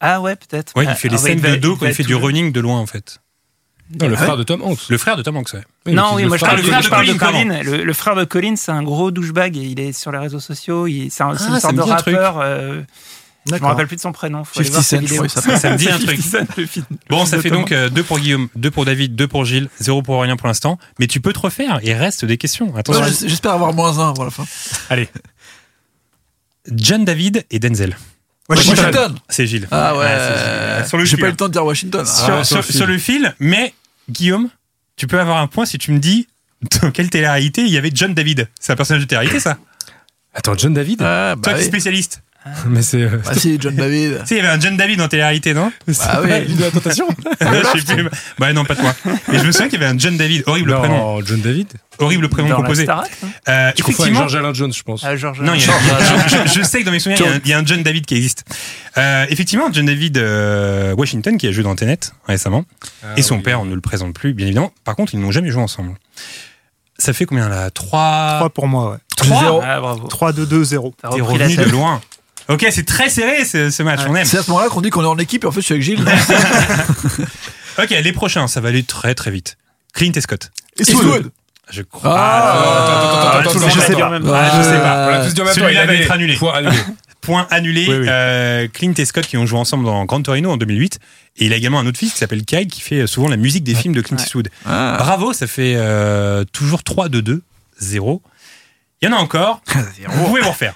Ah 0.00 0.20
ouais, 0.20 0.36
peut-être. 0.36 0.72
Ouais, 0.76 0.84
il 0.84 0.94
fait 0.94 1.08
les 1.08 1.16
ah 1.16 1.20
ouais, 1.22 1.28
scènes 1.30 1.40
de 1.40 1.56
dos 1.56 1.74
quand 1.76 1.86
il 1.86 1.94
fait 1.94 2.04
du 2.04 2.14
running 2.14 2.52
de 2.52 2.60
loin, 2.60 2.78
en 2.78 2.86
fait. 2.86 3.18
Non, 4.00 4.06
le 4.06 4.16
frère 4.16 4.36
de 4.36 4.42
Tom 4.44 4.62
Hanks. 4.62 4.88
Le 4.90 4.98
frère 4.98 5.16
de 5.16 5.22
Tom 5.22 5.36
Hanks, 5.38 5.54
ouais. 5.54 5.92
Non, 5.92 6.10
oui, 6.14 6.26
moi 6.26 6.36
je 6.36 6.44
parle, 6.44 6.58
le 6.58 6.62
de, 6.62 6.88
Colin, 6.88 7.16
Colin. 7.16 7.62
Le, 7.62 7.82
le 7.84 7.92
frère 7.94 8.14
de 8.14 8.24
Colin, 8.24 8.54
c'est 8.54 8.70
un 8.70 8.82
gros 8.82 9.10
douchebag 9.10 9.56
il 9.56 9.80
est 9.80 9.92
sur 9.92 10.12
les 10.12 10.18
réseaux 10.18 10.40
sociaux. 10.40 10.86
Il, 10.86 11.10
c'est 11.10 11.22
un, 11.24 11.34
c'est 11.36 11.48
une 11.48 11.54
ça 11.54 11.60
sorte 11.60 11.74
de 11.74 11.82
dit 11.82 11.90
un 11.90 11.96
truc. 11.96 12.14
rappeur. 12.14 12.42
Euh, 13.52 13.56
je 13.58 13.62
me 13.62 13.66
rappelle 13.68 13.86
plus 13.86 13.96
de 13.96 14.00
son 14.00 14.12
prénom. 14.12 14.44
Faut 14.44 14.60
aller 14.60 14.68
50 14.70 14.72
voir 14.72 14.84
ses 14.84 14.98
vidéos. 14.98 15.28
Ça 15.28 15.70
me 15.70 15.76
dit 15.76 15.88
un 15.88 15.98
truc. 15.98 16.20
50 16.20 16.46
Cent, 16.48 16.54
le 16.56 16.66
film. 16.66 16.86
Bon, 17.10 17.24
ça 17.26 17.40
fait 17.40 17.50
donc 17.50 17.72
euh, 17.72 17.88
deux 17.88 18.02
pour 18.02 18.18
Guillaume, 18.18 18.48
deux 18.56 18.70
pour 18.70 18.84
David, 18.84 19.14
deux 19.16 19.28
pour 19.28 19.44
Gilles, 19.44 19.68
zéro 19.78 20.02
pour 20.02 20.16
Aurélien 20.16 20.36
pour 20.36 20.46
l'instant. 20.48 20.78
Mais 20.98 21.06
tu 21.06 21.20
peux 21.20 21.32
te 21.32 21.38
refaire, 21.40 21.80
il 21.82 21.92
reste 21.92 22.24
des 22.24 22.36
questions. 22.38 22.74
Attention. 22.76 23.02
Ouais, 23.02 23.08
j'es- 23.08 23.28
J'espère 23.28 23.52
avoir 23.52 23.72
moins 23.72 23.98
un 23.98 24.10
avant 24.10 24.24
la 24.24 24.30
fin. 24.30 24.44
Allez. 24.90 25.08
John 26.74 27.04
David 27.04 27.44
et 27.50 27.58
Denzel. 27.58 27.96
Washington. 28.48 28.76
Washington. 28.86 29.14
C'est 29.28 29.46
Gilles. 29.46 29.68
Ah 29.70 29.92
c'est 29.92 29.98
ouais. 29.98 30.78
Gilles. 30.78 30.88
Sur 30.88 30.98
le 30.98 31.04
J'ai 31.04 31.16
pas 31.16 31.26
eu 31.26 31.30
le 31.30 31.36
temps 31.36 31.48
de 31.48 31.52
dire 31.52 31.64
Washington. 31.64 32.06
Sur, 32.06 32.30
Ah, 32.30 32.44
sur- 32.44 32.64
sur 32.64 32.86
le 32.86 32.98
fil, 32.98 33.34
mais 33.40 33.74
Guillaume, 34.10 34.48
tu 34.96 35.06
peux 35.06 35.20
avoir 35.20 35.38
un 35.38 35.46
point 35.46 35.66
si 35.66 35.78
tu 35.78 35.92
me 35.92 35.98
dis 35.98 36.28
dans 36.80 36.90
quelle 36.92 37.10
télé-réalité 37.10 37.62
il 37.62 37.68
y 37.68 37.76
avait 37.78 37.90
John 37.94 38.14
David. 38.14 38.48
C'est 38.58 38.72
un 38.72 38.76
personnage 38.76 39.02
de 39.02 39.06
télé-réalité, 39.08 39.40
ça? 39.40 39.58
Attends, 40.34 40.56
John 40.56 40.72
David? 40.74 41.02
Ah, 41.02 41.34
bah 41.36 41.42
Toi 41.42 41.52
qui 41.54 41.58
es 41.60 41.62
oui. 41.62 41.68
spécialiste. 41.68 42.22
Mais 42.66 42.82
c'est. 42.82 43.02
euh, 43.02 43.18
Bah 43.24 43.32
si, 43.34 43.56
John 43.60 43.74
David. 43.74 44.18
Tu 44.20 44.26
sais, 44.26 44.34
il 44.34 44.38
y 44.38 44.40
avait 44.40 44.48
un 44.56 44.60
John 44.60 44.76
David 44.76 45.00
en 45.00 45.08
télé-réalité, 45.08 45.54
non 45.54 45.70
Ah 46.00 46.20
oui. 46.22 46.30
L'île 46.46 46.56
de 46.56 46.62
la 46.64 46.70
tentation 46.70 47.06
Je 47.40 47.80
sais 47.80 47.94
plus. 47.94 48.08
Bah 48.38 48.52
non, 48.52 48.64
pas 48.64 48.76
toi. 48.76 48.94
Et 49.32 49.38
je 49.38 49.44
me 49.44 49.52
souviens 49.52 49.68
qu'il 49.68 49.80
y 49.80 49.84
avait 49.84 49.94
un 49.94 49.98
John 49.98 50.16
David. 50.16 50.42
Horrible 50.46 50.76
prénom. 50.78 50.96
Non, 51.18 51.24
John 51.24 51.40
David 51.40 51.68
Horrible 52.00 52.28
prénom 52.28 52.54
composé. 52.54 52.86
Euh, 52.88 53.72
Tu 53.74 53.82
confonds 53.82 54.04
avec 54.04 54.12
effectivement, 54.12 54.18
George 54.20 54.36
Alain 54.36 54.52
Jones, 54.54 54.72
je 54.72 54.82
pense. 54.84 55.02
Ah, 55.04 55.16
Georges. 55.16 55.40
Non, 55.40 55.54
il 55.54 55.60
y 55.60 55.64
a- 55.64 56.28
je, 56.28 56.48
je- 56.48 56.58
je 56.60 56.62
sais 56.62 56.80
que 56.80 56.84
dans 56.86 56.92
mes 56.92 57.00
souvenirs, 57.00 57.20
il 57.20 57.26
y 57.26 57.28
a 57.28 57.34
un- 57.34 57.40
il 57.44 57.50
y, 57.50 57.52
a 57.54 57.58
un 57.58 57.64
John 57.66 57.82
David 57.82 58.06
qui 58.06 58.14
existe. 58.14 58.44
Euh, 58.96 59.26
effectivement, 59.30 59.68
John 59.72 59.86
David 59.86 60.16
euh, 60.18 60.94
Washington 60.94 61.36
qui 61.38 61.48
a 61.48 61.52
joué 61.52 61.64
dans 61.64 61.74
Tenet 61.74 61.98
récemment. 62.28 62.64
et 63.16 63.22
son 63.22 63.40
père, 63.40 63.60
on 63.60 63.64
ne 63.64 63.74
le 63.74 63.80
présente 63.80 64.14
plus, 64.14 64.32
bien 64.32 64.46
évidemment. 64.46 64.72
Par 64.84 64.94
contre, 64.94 65.14
ils 65.14 65.20
n'ont 65.20 65.32
jamais 65.32 65.50
joué 65.50 65.60
ensemble. 65.62 65.94
Ça 67.00 67.12
fait 67.12 67.24
combien 67.26 67.48
là? 67.48 67.70
3 67.70 68.36
3 68.38 68.50
pour 68.50 68.66
moi 68.68 68.90
ouais. 68.92 68.96
3 69.16 69.60
Ah, 69.64 69.80
bravo. 69.80 70.06
3 70.08 70.32
2 70.32 70.46
2 70.46 70.64
0 70.64 70.94
T'as 71.00 71.10
T'es 71.10 71.20
revenu 71.20 71.56
de 71.56 71.62
loin. 71.64 72.00
Ok, 72.48 72.66
c'est 72.70 72.86
très 72.86 73.10
serré 73.10 73.44
ce, 73.44 73.70
ce 73.70 73.82
match, 73.82 74.00
on 74.08 74.14
aime. 74.14 74.24
C'est 74.24 74.38
à 74.38 74.42
ce 74.42 74.50
moment-là 74.50 74.68
qu'on 74.70 74.80
dit 74.80 74.90
qu'on 74.90 75.02
est 75.02 75.06
en 75.06 75.18
équipe 75.18 75.44
et 75.44 75.46
en 75.46 75.52
fait 75.52 75.60
je 75.60 75.66
suis 75.66 75.74
avec 75.74 75.84
Gilles. 75.84 76.04
Ok, 77.80 77.90
les 77.90 78.12
prochains, 78.12 78.48
ça 78.48 78.60
va 78.60 78.70
aller 78.70 78.82
très 78.82 79.14
très 79.14 79.30
vite. 79.30 79.56
Clint 79.94 80.10
et 80.12 80.20
Scott. 80.20 80.50
Eastwood. 80.80 81.30
Je 81.70 81.82
crois. 81.82 82.12
Ah, 82.12 82.52
attends, 82.52 83.38
attends, 83.38 83.50
attends, 83.50 83.60
monde 83.60 83.70
je 83.72 83.80
sais 83.80 83.94
pas. 83.94 84.10
Ah, 84.34 84.58
je 84.58 85.30
sais 85.30 85.44
pas. 85.44 85.52
Celui-là 85.52 85.82
il 85.84 85.86
va 85.86 85.94
être 85.94 86.10
annulé. 86.10 86.38
Point 87.20 87.46
annulé. 87.50 87.86
Oui, 87.88 87.96
oui. 88.00 88.06
Euh, 88.08 88.68
Clint 88.72 88.94
et 88.96 89.04
Scott 89.04 89.26
qui 89.26 89.36
ont 89.36 89.44
joué 89.44 89.58
ensemble 89.58 89.84
dans 89.84 90.04
Gran 90.06 90.22
Torino 90.22 90.50
en 90.50 90.56
2008. 90.56 90.98
Et 91.36 91.46
il 91.46 91.52
a 91.52 91.56
également 91.56 91.78
un 91.78 91.86
autre 91.86 91.98
fils 91.98 92.12
qui 92.12 92.18
s'appelle 92.18 92.44
Kyle 92.44 92.68
qui 92.68 92.80
fait 92.80 93.06
souvent 93.06 93.28
la 93.28 93.36
musique 93.36 93.64
des 93.64 93.74
films 93.74 93.94
de 93.94 94.00
Clint 94.00 94.16
Ouais. 94.16 94.22
Eastwood. 94.24 94.48
Ah. 94.66 94.96
Bravo, 94.98 95.32
ça 95.32 95.46
fait 95.46 95.74
euh, 95.76 96.44
toujours 96.52 96.82
3 96.82 97.08
2 97.08 97.22
2 97.22 97.42
0. 97.80 98.22
Il 99.02 99.08
y 99.08 99.12
en 99.12 99.16
a 99.16 99.20
encore. 99.20 99.60
Vous 100.08 100.24
pouvez 100.26 100.40
vous 100.40 100.48
refaire. 100.50 100.74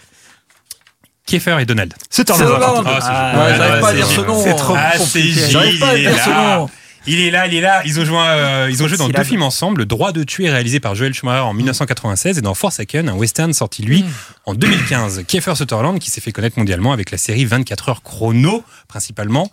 Kiefer 1.27 1.57
et 1.61 1.65
Donald. 1.67 1.95
C'est 2.11 2.25
Turner. 2.25 2.45
Ah, 2.61 2.83
c'est- 3.01 3.09
Ah, 3.11 3.55
j'arrive 3.57 3.81
pas 3.81 3.89
à 3.89 3.93
dire 3.95 4.07
ce 4.07 4.21
nom. 4.23 4.43
C'est 4.43 4.55
trop 4.57 4.75
Ah, 4.77 4.93
compliqué. 4.99 5.31
Gilles. 5.33 5.51
J'arrive 5.51 5.79
pas 5.81 5.89
à 5.91 5.97
il 5.97 6.07
est 6.07 6.11
dire 6.13 6.25
ce 6.25 6.31
là. 6.31 6.57
nom. 6.59 6.71
Il 7.05 7.19
est 7.21 7.31
là, 7.33 7.47
il 7.49 7.55
est 7.55 7.61
là. 7.61 7.83
Ils 7.85 7.99
ont 7.99 8.05
joué, 8.05 8.17
euh, 8.21 8.69
ils 8.71 8.81
ont 8.83 8.87
joué 8.87 8.97
dans 8.97 9.09
deux 9.09 9.25
films 9.25 9.43
ensemble. 9.43 9.87
Droit 9.87 10.13
de 10.13 10.23
tuer 10.23 10.49
réalisé 10.51 10.79
par 10.79 10.95
Joel 10.95 11.13
Schumacher 11.13 11.41
en 11.41 11.53
1996 11.53 12.39
et 12.39 12.43
dans 12.43 12.55
Forsaken, 12.55 13.09
un 13.09 13.15
western 13.15 13.53
sorti 13.53 13.83
lui 13.83 14.05
en 14.47 14.55
2015. 14.55 15.25
Kiefer 15.27 15.57
Sutherland 15.57 15.99
qui 15.99 16.11
s'est 16.11 16.21
fait 16.21 16.31
connaître 16.31 16.57
mondialement 16.59 16.93
avec 16.93 17.11
la 17.11 17.19
série 17.19 17.45
24 17.45 17.89
heures 17.89 18.03
chrono 18.05 18.63
principalement. 18.87 19.51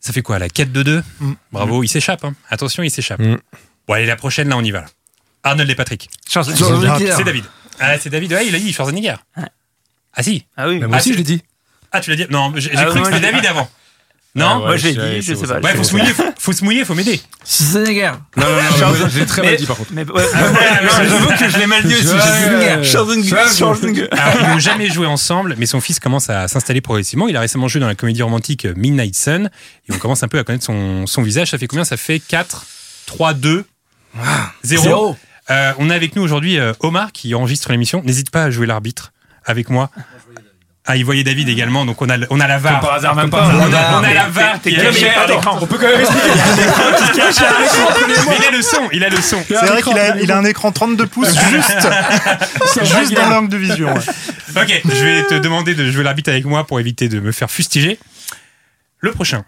Ça 0.00 0.12
fait 0.14 0.22
quoi 0.22 0.38
là 0.38 0.48
4-2-2 0.48 1.02
Mm. 1.20 1.32
Bravo, 1.52 1.82
il 1.82 1.88
s'échappe. 1.88 2.24
hein. 2.24 2.34
Attention, 2.50 2.82
il 2.82 2.90
s'échappe. 2.90 3.20
Mm. 3.20 3.36
Bon 3.86 3.94
allez, 3.94 4.06
la 4.06 4.16
prochaine 4.16 4.48
là, 4.48 4.56
on 4.56 4.62
y 4.62 4.70
va. 4.70 4.84
Arnold 5.42 5.68
et 5.68 5.74
Patrick. 5.74 6.08
C'est 6.26 6.40
David. 7.24 7.44
Ah, 7.78 7.98
c'est 7.98 8.08
David. 8.08 8.32
Ouais, 8.32 8.46
il 8.46 8.54
a 8.54 8.58
dit 8.58 8.72
Schwarzenegger. 8.72 9.16
Ouais. 9.36 9.44
Ah 10.16 10.22
si. 10.22 10.44
Ah 10.56 10.68
oui. 10.68 10.78
Mais 10.80 10.86
moi 10.86 10.96
Ah, 10.96 11.00
aussi, 11.00 11.08
c'est- 11.08 11.12
je 11.14 11.18
l'ai 11.18 11.24
dit. 11.24 11.42
Ah, 11.92 12.00
tu 12.00 12.10
l'as 12.10 12.16
dit? 12.16 12.26
Non, 12.30 12.52
j'ai 12.56 12.70
j'ai 12.70 12.76
Ah, 12.76 12.84
cru 12.86 13.00
que 13.00 13.06
c'était 13.06 13.16
j'ai- 13.16 13.22
David 13.32 13.46
avant. 13.46 13.68
Non? 14.36 14.46
Ah 14.46 14.58
ouais, 14.58 14.64
Moi, 14.64 14.76
je 14.78 14.86
l'ai 14.88 14.94
c'est- 14.94 15.10
dit, 15.14 15.22
je 15.22 15.34
sais 15.34 15.46
pas. 15.46 15.60
Ouais, 15.60 15.74
faut 15.76 15.84
se 15.84 15.92
mouiller, 15.96 16.12
faut, 16.40 16.52
se 16.52 16.64
mouiller, 16.64 16.84
faut 16.84 16.94
m'aider. 16.94 17.20
Schwarzenegger. 17.46 18.12
Non, 18.36 18.46
non, 18.48 18.88
non, 18.88 19.06
l'ai 19.16 19.26
très 19.26 19.42
mal 19.42 19.50
Mais- 19.52 19.56
dit 19.58 19.66
par 19.66 19.76
contre. 19.76 19.90
Mais 19.92 20.04
ah 20.12 21.04
j'avoue 21.04 21.28
que 21.38 21.48
je 21.50 21.58
l'ai 21.58 21.66
mal 21.68 21.84
dit 21.84 21.94
aussi. 21.94 22.88
Schwarzenegger. 22.90 24.08
Alors, 24.10 24.34
ils 24.40 24.48
n'ont 24.48 24.58
jamais 24.58 24.90
joué 24.90 25.06
ensemble, 25.06 25.54
mais 25.58 25.66
son 25.66 25.80
fils 25.80 26.00
commence 26.00 26.30
à 26.30 26.48
s'installer 26.48 26.80
progressivement. 26.80 27.28
Il 27.28 27.36
a 27.36 27.40
récemment 27.40 27.68
joué 27.68 27.80
dans 27.80 27.86
la 27.86 27.94
comédie 27.94 28.22
romantique 28.22 28.66
Midnight 28.76 29.14
Sun, 29.14 29.50
et 29.88 29.92
on 29.92 29.98
commence 29.98 30.22
un 30.22 30.28
peu 30.28 30.38
à 30.38 30.44
connaître 30.44 30.64
son, 30.64 31.06
son 31.06 31.22
visage. 31.22 31.50
Ça 31.50 31.58
fait 31.58 31.68
combien? 31.68 31.84
Ça 31.84 31.96
fait 31.96 32.18
4, 32.18 32.66
3, 33.06 33.34
2, 33.34 33.64
0. 34.64 34.82
Zéro. 34.82 35.16
Euh, 35.50 35.72
on 35.78 35.90
a 35.90 35.94
avec 35.94 36.16
nous 36.16 36.22
aujourd'hui 36.22 36.58
euh, 36.58 36.72
Omar 36.80 37.12
qui 37.12 37.34
enregistre 37.34 37.70
l'émission. 37.70 38.02
N'hésite 38.04 38.30
pas 38.30 38.44
à 38.44 38.50
jouer 38.50 38.66
l'arbitre 38.66 39.12
avec 39.44 39.70
moi. 39.70 39.90
Ah, 40.86 40.96
il 40.96 41.04
voyait 41.06 41.24
David 41.24 41.48
également, 41.48 41.86
donc 41.86 42.02
on 42.02 42.10
a, 42.10 42.18
on 42.28 42.38
a 42.40 42.46
la 42.46 42.58
VAR. 42.58 42.72
Comme 42.72 42.88
par 42.88 42.94
hasard, 42.96 43.14
même 43.16 43.26
on 43.26 43.30
pas. 43.30 43.44
a, 43.44 44.00
on 44.00 44.04
a 44.04 44.12
la 44.12 44.28
VAR 44.28 44.60
qui 44.60 44.68
est 44.68 44.76
Mais 44.76 44.82
cachée. 44.82 45.08
attends, 45.08 45.58
on 45.62 45.66
peut 45.66 45.78
quand 45.78 45.88
même 45.88 46.00
expliquer. 46.00 46.28
Mais 48.28 48.36
il 48.38 48.44
a 48.44 48.50
le 48.50 48.60
son, 48.62 48.88
il 48.92 49.02
a 49.02 49.08
le 49.08 49.16
son. 49.22 49.42
C'est 49.48 49.54
vrai 49.64 49.80
qu'il 49.80 49.98
a, 49.98 50.18
il 50.20 50.30
a 50.30 50.36
un 50.36 50.44
écran 50.44 50.72
32 50.72 51.06
pouces 51.06 51.34
juste, 51.50 51.88
juste 52.84 53.14
dans 53.14 53.30
l'angle 53.30 53.48
de 53.48 53.56
vision. 53.56 53.94
ouais. 53.94 54.00
Ok, 54.56 54.82
je 54.84 55.04
vais 55.04 55.26
te 55.26 55.34
demander 55.34 55.74
de 55.74 55.90
jouer 55.90 56.04
l'arbitre 56.04 56.30
avec 56.30 56.44
moi 56.44 56.64
pour 56.64 56.78
éviter 56.78 57.08
de 57.08 57.18
me 57.18 57.32
faire 57.32 57.50
fustiger. 57.50 57.98
Le 59.00 59.10
prochain. 59.10 59.44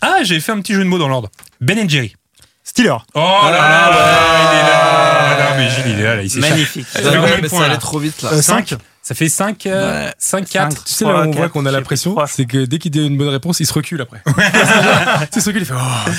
Ah, 0.00 0.18
j'ai 0.22 0.40
fait 0.40 0.52
un 0.52 0.60
petit 0.60 0.74
jeu 0.74 0.80
de 0.80 0.88
mots 0.88 0.98
dans 0.98 1.08
l'ordre. 1.08 1.28
Ben 1.60 1.88
Jerry. 1.88 2.16
Steeler. 2.64 2.96
Oh 3.14 3.20
là 3.44 3.50
là, 3.52 3.90
là, 3.90 4.52
il 4.52 4.58
est 4.58 4.62
là. 4.62 5.50
Non, 5.50 5.56
mais 5.56 5.70
Gilles, 5.70 5.84
il 5.94 6.00
est 6.00 6.02
là, 6.02 6.16
là 6.16 6.22
il 6.22 6.30
s'échappe. 6.30 6.50
Magnifique. 6.50 6.86
Ça 6.90 7.64
allait 7.64 7.76
trop 7.78 7.98
vite 7.98 8.20
là. 8.22 8.30
Euh, 8.32 8.42
5. 8.42 8.74
Ça 9.08 9.14
fait 9.14 9.30
5, 9.30 9.62
Ouais. 9.64 10.12
5, 10.18 10.46
4. 10.50 10.84
Tu 10.84 10.92
sais, 10.92 11.04
là, 11.06 11.10
on 11.24 11.30
Trois, 11.30 11.34
voit 11.36 11.48
qu'on 11.48 11.64
a 11.64 11.70
la 11.70 11.80
pression, 11.80 12.14
c'est 12.26 12.44
que 12.44 12.66
dès 12.66 12.78
qu'il 12.78 12.90
dit 12.90 13.06
une 13.06 13.16
bonne 13.16 13.30
réponse, 13.30 13.58
il 13.58 13.66
se 13.66 13.72
recule 13.72 14.02
après. 14.02 14.20
tu 14.26 14.32
sais, 14.34 15.28
il 15.36 15.40
se 15.42 15.46
recule, 15.48 15.62
il 15.62 15.64
fait 15.64 15.72
Oh, 15.74 16.10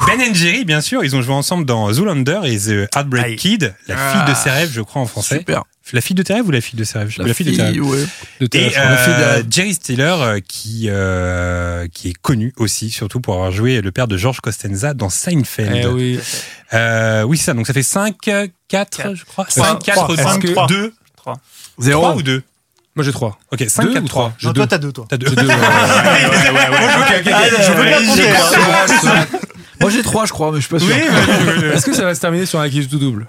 ok. 0.00 0.08
Ben 0.18 0.34
Jerry, 0.34 0.64
bien 0.64 0.80
sûr, 0.80 1.04
ils 1.04 1.14
ont 1.14 1.22
joué 1.22 1.34
ensemble 1.34 1.64
dans 1.66 1.92
Zoolander 1.92 2.40
et 2.46 2.58
The 2.58 2.88
Heartbreak 2.96 3.24
Aïe. 3.24 3.36
Kid, 3.36 3.74
la 3.86 3.96
fille 3.96 4.24
de 4.28 4.34
ses 4.36 4.50
rêves, 4.50 4.70
je 4.72 4.80
crois 4.80 5.02
en 5.02 5.06
français. 5.06 5.38
Super. 5.38 5.62
La 5.92 6.00
fille 6.00 6.16
de 6.16 6.22
tes 6.24 6.34
rêves 6.34 6.48
ou 6.48 6.50
la 6.50 6.60
fille 6.60 6.76
de 6.76 6.82
ses 6.82 6.98
rêves? 6.98 7.14
Plus, 7.14 7.24
La 7.24 7.32
fille 7.32 7.46
de 7.46 7.54
tes 7.54 7.62
rêves. 7.62 7.80
ouais. 7.80 8.04
De 8.40 8.46
tes 8.46 8.58
Et 8.64 8.68
rêves. 8.70 8.74
la 8.76 8.90
euh, 8.98 9.34
rêves. 9.36 9.46
Jerry 9.48 9.74
Stiller, 9.74 10.14
euh, 10.18 10.40
qui, 10.40 10.86
euh, 10.88 11.86
qui 11.94 12.08
est 12.08 12.18
connu 12.20 12.52
aussi, 12.56 12.90
surtout 12.90 13.20
pour 13.20 13.34
avoir 13.34 13.52
joué 13.52 13.80
le 13.80 13.92
père 13.92 14.08
de 14.08 14.16
George 14.16 14.40
Costanza 14.40 14.94
dans 14.94 15.10
Seinfeld. 15.10 15.70
Eh 15.76 15.86
oui. 15.86 16.18
Euh, 16.74 17.22
oui, 17.22 17.38
c'est 17.38 17.44
ça. 17.44 17.54
Donc 17.54 17.68
ça 17.68 17.72
fait 17.72 17.84
5, 17.84 18.16
4, 18.20 18.50
Quatre. 18.66 19.14
je 19.14 19.24
crois. 19.24 19.44
Trois. 19.44 19.64
5, 19.64 19.82
4, 19.84 19.94
Trois. 20.02 20.16
5, 20.16 20.44
Est-ce 20.44 20.52
que- 20.54 20.66
2. 20.68 20.94
Trois. 21.16 21.34
3 21.34 21.40
Zéro. 21.78 22.12
ou 22.14 22.22
2 22.22 22.42
Moi, 22.94 23.04
j'ai 23.04 23.12
3. 23.12 23.38
Ok, 23.52 23.64
5, 23.68 23.82
Deux 23.84 23.92
4, 23.94 24.02
ou 24.02 24.06
3. 24.08 24.22
trois 24.24 24.32
J'ai 24.38 24.46
Non, 24.48 24.52
deux. 24.52 24.60
toi, 24.60 24.66
t'as 24.66 24.78
deux, 24.78 24.92
toi. 24.92 25.06
T'as 25.08 25.16
2. 25.16 25.26
J'ai 25.28 25.36
deux. 25.36 25.46
ouais, 25.46 25.54
ouais, 25.54 25.56
ouais, 25.56 26.50
ouais, 26.50 26.68
ouais. 26.70 26.94
Ok, 26.96 27.26
ok, 27.26 27.32
ok. 27.32 27.62
Je 27.66 27.72
veux 27.72 27.84
bien 27.84 28.06
compter. 28.06 28.30
hein. 29.10 29.26
Moi 29.78 29.90
j'ai 29.90 30.02
trois, 30.02 30.24
je 30.24 30.32
crois, 30.32 30.50
mais 30.52 30.56
je 30.60 30.66
suis 30.66 30.70
pas 30.70 30.78
sûr. 30.78 30.90
Est-ce 31.74 31.84
que 31.84 31.92
ça 31.92 32.04
va 32.04 32.14
se 32.14 32.20
terminer 32.20 32.46
sur 32.46 32.58
un 32.58 32.68
qui 32.70 32.86
tout 32.88 32.98
double? 32.98 33.26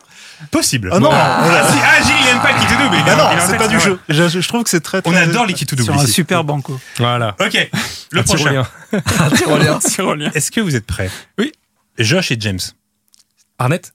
Possible. 0.49 0.89
Ah 0.93 0.99
non, 0.99 1.09
Ah, 1.11 1.67
si, 1.69 1.77
ah, 1.83 2.01
Gilles, 2.03 2.15
il 2.23 2.27
aime 2.29 2.39
pas 2.41 2.53
le 2.53 2.59
kit 2.59 2.65
double. 2.67 3.03
Bah 3.05 3.15
non, 3.17 3.45
c'est 3.45 3.57
pas 3.57 3.67
du 3.67 3.79
jeu. 3.81 3.99
Je, 4.07 4.47
trouve 4.47 4.63
que 4.63 4.69
c'est 4.69 4.79
très, 4.79 4.99
On 5.03 5.11
très- 5.11 5.23
adore 5.23 5.45
les 5.45 5.53
kits 5.53 5.65
doubles. 5.65 5.83
Sur 5.83 5.93
un 5.99 6.05
super 6.05 6.45
banco. 6.45 6.79
Voilà. 6.99 7.35
Ok, 7.41 7.69
le 8.11 8.23
prochain. 8.23 8.63
tyrolien. 9.35 9.79
Tyrolien. 9.81 10.31
Est-ce 10.35 10.49
que 10.51 10.61
vous 10.61 10.75
êtes 10.77 10.85
prêts? 10.85 11.11
Oui. 11.37 11.51
Josh 11.99 12.31
et 12.31 12.37
James. 12.39 12.59
Arnett? 13.59 13.93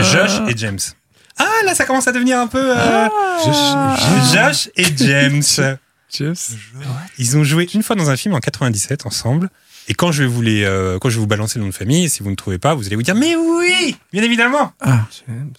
Josh 0.00 0.40
et 0.48 0.56
James. 0.56 0.78
Ah, 1.38 1.48
là, 1.64 1.74
ça 1.74 1.84
commence 1.84 2.06
à 2.08 2.12
devenir 2.12 2.38
un 2.38 2.46
peu. 2.46 2.76
euh, 2.78 3.08
Josh 4.32 4.68
et 4.76 4.86
James. 4.96 5.42
James. 6.16 6.34
Ils 7.18 7.36
ont 7.36 7.42
joué 7.44 7.68
une 7.74 7.82
fois 7.82 7.96
dans 7.96 8.08
un 8.10 8.16
film 8.16 8.34
en 8.34 8.40
97 8.40 9.04
ensemble. 9.06 9.50
Et 9.88 9.94
quand 9.94 10.12
je 10.12 10.22
vais 10.22 10.28
vous 10.28 10.40
les, 10.42 10.62
euh, 10.64 10.98
quand 11.00 11.10
je 11.10 11.16
vais 11.16 11.20
vous 11.20 11.26
balancer 11.26 11.58
le 11.58 11.64
nom 11.64 11.70
de 11.70 11.74
famille, 11.74 12.08
si 12.08 12.22
vous 12.22 12.30
ne 12.30 12.36
trouvez 12.36 12.58
pas, 12.58 12.74
vous 12.74 12.86
allez 12.86 12.96
vous 12.96 13.02
dire 13.02 13.14
mais 13.16 13.34
oui, 13.36 13.96
bien 14.12 14.22
évidemment. 14.22 14.72
James. 15.26 15.52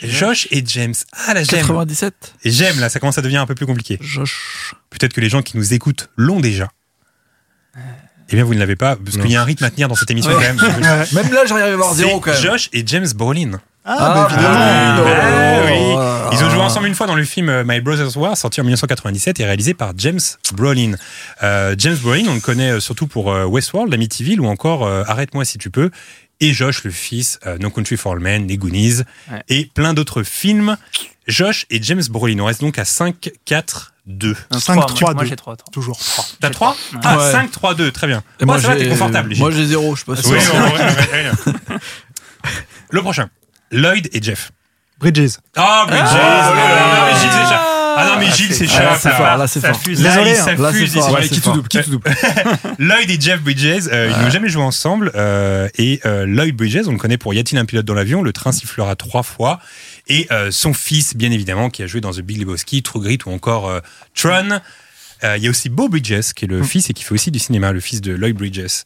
Josh 0.00 0.48
et 0.50 0.62
James. 0.66 0.94
Ah 1.26 1.34
là 1.34 1.42
j'aime. 1.42 1.60
97. 1.60 2.14
Et 2.44 2.50
j'aime 2.50 2.78
là, 2.80 2.88
ça 2.88 3.00
commence 3.00 3.18
à 3.18 3.22
devenir 3.22 3.40
un 3.42 3.46
peu 3.46 3.54
plus 3.54 3.66
compliqué. 3.66 3.98
Josh. 4.00 4.74
Peut-être 4.90 5.12
que 5.12 5.20
les 5.20 5.28
gens 5.28 5.42
qui 5.42 5.56
nous 5.56 5.74
écoutent 5.74 6.08
l'ont 6.16 6.40
déjà. 6.40 6.70
Eh 8.30 8.34
bien 8.36 8.44
vous 8.44 8.54
ne 8.54 8.58
l'avez 8.58 8.76
pas 8.76 8.96
parce 8.96 9.16
Non. 9.16 9.22
qu'il 9.24 9.32
y 9.32 9.36
a 9.36 9.42
un 9.42 9.44
rythme 9.44 9.64
à 9.64 9.70
tenir 9.70 9.88
dans 9.88 9.94
cette 9.94 10.10
émission 10.10 10.32
quand 10.32 10.40
même. 10.40 10.56
Même 11.12 11.32
là, 11.32 11.44
j'arrive 11.46 11.64
à 11.64 11.76
voir 11.76 11.94
zéro 11.94 12.20
quand 12.20 12.32
même. 12.32 12.40
Josh 12.42 12.68
et 12.72 12.82
James 12.86 13.06
Brolin. 13.14 13.60
Ah, 13.90 14.14
bah 14.14 14.28
évidemment. 14.30 14.58
Ah, 14.58 15.60
oui. 15.66 15.94
Ah. 15.96 16.30
Ils 16.32 16.44
ont 16.44 16.50
joué 16.50 16.60
ensemble 16.60 16.86
une 16.86 16.94
fois 16.94 17.06
dans 17.06 17.14
le 17.14 17.24
film 17.24 17.48
euh, 17.48 17.64
My 17.66 17.80
Brother's 17.80 18.14
War, 18.16 18.36
sorti 18.36 18.60
en 18.60 18.64
1997 18.64 19.40
et 19.40 19.44
réalisé 19.44 19.72
par 19.74 19.92
James 19.96 20.20
Brolin. 20.52 20.92
Euh, 21.42 21.74
James 21.78 21.96
Brolin, 21.96 22.24
on 22.28 22.34
le 22.34 22.40
connaît 22.40 22.72
euh, 22.72 22.80
surtout 22.80 23.06
pour 23.06 23.26
Westworld, 23.26 23.92
Amityville 23.94 24.40
ou 24.40 24.46
encore 24.46 24.84
euh, 24.86 25.02
Arrête-moi 25.06 25.44
si 25.44 25.56
tu 25.58 25.70
peux. 25.70 25.90
Et 26.40 26.52
Josh, 26.52 26.84
le 26.84 26.90
fils, 26.90 27.40
euh, 27.46 27.56
No 27.58 27.70
Country 27.70 27.96
for 27.96 28.12
All 28.12 28.20
Men, 28.20 28.46
Les 28.46 28.58
Goonies 28.58 28.98
Ouais. 29.32 29.42
et 29.48 29.70
plein 29.74 29.94
d'autres 29.94 30.22
films. 30.22 30.76
Josh 31.26 31.66
et 31.70 31.82
James 31.82 32.02
Brolin. 32.10 32.38
On 32.40 32.44
reste 32.44 32.60
donc 32.60 32.78
à 32.78 32.84
5, 32.84 33.30
4, 33.44 33.92
2. 34.06 34.36
Un 34.50 34.60
5, 34.60 34.74
trois, 34.74 34.86
3, 34.86 35.14
Moi 35.14 35.22
2. 35.24 35.28
j'ai 35.30 35.36
3. 35.36 35.56
Toujours 35.72 35.98
3. 35.98 36.24
T'as 36.40 36.48
J'ai 36.48 36.52
3 36.54 36.76
trois. 36.92 37.00
Ah, 37.04 37.18
Ouais. 37.18 37.32
5, 37.32 37.50
3, 37.50 37.74
2, 37.74 37.90
très 37.90 38.06
bien. 38.06 38.22
Et 38.40 38.44
moi, 38.44 38.54
moi, 38.54 38.62
ça 38.62 38.68
va, 38.68 38.78
j'ai- 38.78 38.84
t'es 38.84 38.90
confortable. 38.90 39.34
Moi 39.36 39.50
Gilles. 39.50 39.60
j'ai 39.60 39.66
zéro, 39.66 39.96
je 39.96 40.02
suis 40.02 40.06
pas. 40.06 40.28
Oui, 40.28 40.36
ouais. 41.72 41.78
Le 42.90 43.00
prochain. 43.02 43.28
Lloyd 43.70 44.08
et 44.12 44.22
Jeff. 44.22 44.50
Bridges. 44.98 45.36
Oh, 45.56 45.62
mais 45.88 45.96
Gilles, 45.96 46.06
ah, 46.10 47.04
mais 47.12 47.20
Gilles. 47.20 47.58
Ah 48.00 48.06
non, 48.12 48.18
mais 48.20 48.30
Gilles 48.32 48.48
Ah, 48.50 48.54
s'échappe. 48.54 48.98
c'est 49.00 49.08
là. 49.10 49.14
fort, 49.16 49.36
là 49.36 49.46
c'est 49.48 49.60
Ça 49.60 49.72
fort. 49.72 49.80
fuse. 49.82 50.02
Là, 50.02 50.10
Désolé, 50.10 50.30
il 50.30 50.36
hein. 50.36 50.56
Là, 50.58 50.72
s'affuse. 50.72 50.92
c'est 50.92 50.98
Ouais, 51.10 51.22
c'est 51.22 51.28
qui 51.30 51.40
tout 51.40 51.52
double, 51.52 51.68
qui 51.68 51.82
tout 51.82 51.90
double. 51.90 52.10
Lloyd 52.78 53.10
et 53.10 53.20
Jeff 53.20 53.40
Bridges, 53.40 53.88
euh, 53.92 54.12
ils 54.16 54.22
n'ont 54.24 54.30
jamais 54.30 54.48
joué 54.48 54.62
ensemble. 54.62 55.10
euh, 55.14 55.68
et 55.78 56.00
euh, 56.06 56.24
Lloyd 56.26 56.54
Bridges, 56.56 56.86
on 56.86 56.92
le 56.92 56.98
connaît 56.98 57.18
pour 57.18 57.34
Y 57.34 57.38
a-t-il 57.40 57.58
un 57.58 57.64
pilote 57.64 57.86
dans 57.86 57.94
l'avion 57.94 58.22
Le 58.22 58.32
train 58.32 58.52
sifflera 58.52 58.94
trois 58.96 59.22
fois. 59.22 59.60
Et 60.08 60.26
euh, 60.30 60.50
son 60.50 60.74
fils, 60.74 61.16
bien 61.16 61.30
évidemment, 61.32 61.70
qui 61.70 61.82
a 61.82 61.86
joué 61.86 62.00
dans 62.00 62.12
The 62.12 62.20
Big 62.20 62.38
Lebowski, 62.38 62.82
True 62.82 63.00
Grit 63.00 63.18
ou 63.26 63.32
encore 63.32 63.68
euh, 63.68 63.80
Tron. 64.14 64.60
Euh, 65.24 65.36
Il 65.36 65.42
y 65.42 65.46
a 65.46 65.50
aussi 65.50 65.68
Beau 65.68 65.88
Bridges, 65.88 66.32
qui 66.34 66.44
est 66.44 66.48
le 66.48 66.62
fils 66.62 66.90
et 66.90 66.92
qui 66.92 67.02
fait 67.02 67.12
aussi 67.12 67.30
du 67.30 67.38
cinéma, 67.38 67.72
le 67.72 67.80
fils 67.80 68.00
de 68.00 68.12
Lloyd 68.12 68.36
Bridges. 68.36 68.84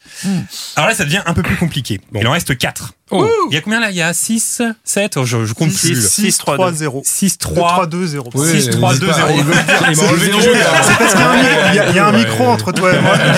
Alors 0.76 0.89
là, 0.89 0.95
ça 0.95 1.05
devient 1.05 1.22
un 1.26 1.35
peu 1.35 1.43
plus 1.43 1.57
compliqué. 1.57 2.01
Il 2.14 2.26
en 2.26 2.33
reste 2.33 2.57
4. 2.57 2.95
Oh. 3.11 3.28
Il 3.51 3.55
y 3.55 3.59
a 3.59 3.61
combien 3.61 3.80
là? 3.80 3.91
Il 3.91 3.97
y 3.97 4.03
a 4.03 4.12
6, 4.14 4.62
7 4.85 5.24
je, 5.24 5.45
je 5.45 5.53
compte 5.53 5.74
plus. 5.74 6.09
6, 6.09 6.39
3, 6.39 6.55
3, 6.55 6.72
0. 6.72 7.03
6, 7.05 7.39
3, 7.39 7.55
3, 7.72 7.87
2, 7.87 8.07
0. 8.07 8.30
Ouais, 8.35 8.47
Six, 8.61 8.70
trois, 8.70 8.91
n'hésite 8.95 9.05
deux, 9.05 9.11
pas. 9.11 9.16
zéro. 9.16 9.28
Il 9.37 9.45
veut 9.45 9.55
le 9.55 9.62
dire, 9.62 9.91
il 9.91 9.97
m'a 9.97 10.03
enlevé 10.05 10.26
du 10.26 10.33
zéro, 10.33 10.41
jeu. 10.41 10.55
là. 10.55 10.83
C'est 10.83 10.97
parce 10.99 11.12
qu'il 11.12 11.20
y 11.20 11.24
a 11.24 11.30
un, 11.30 11.37
mi- 11.37 11.43
il 11.70 11.74
y 11.74 11.78
a- 11.78 11.89
il 11.91 11.97
y 11.97 11.99
a 11.99 12.07
un 12.07 12.12
Ouais. 12.12 12.18
micro 12.24 12.47
entre 12.47 12.72
toi 12.72 12.95
et 12.95 13.01
moi. 13.01 13.16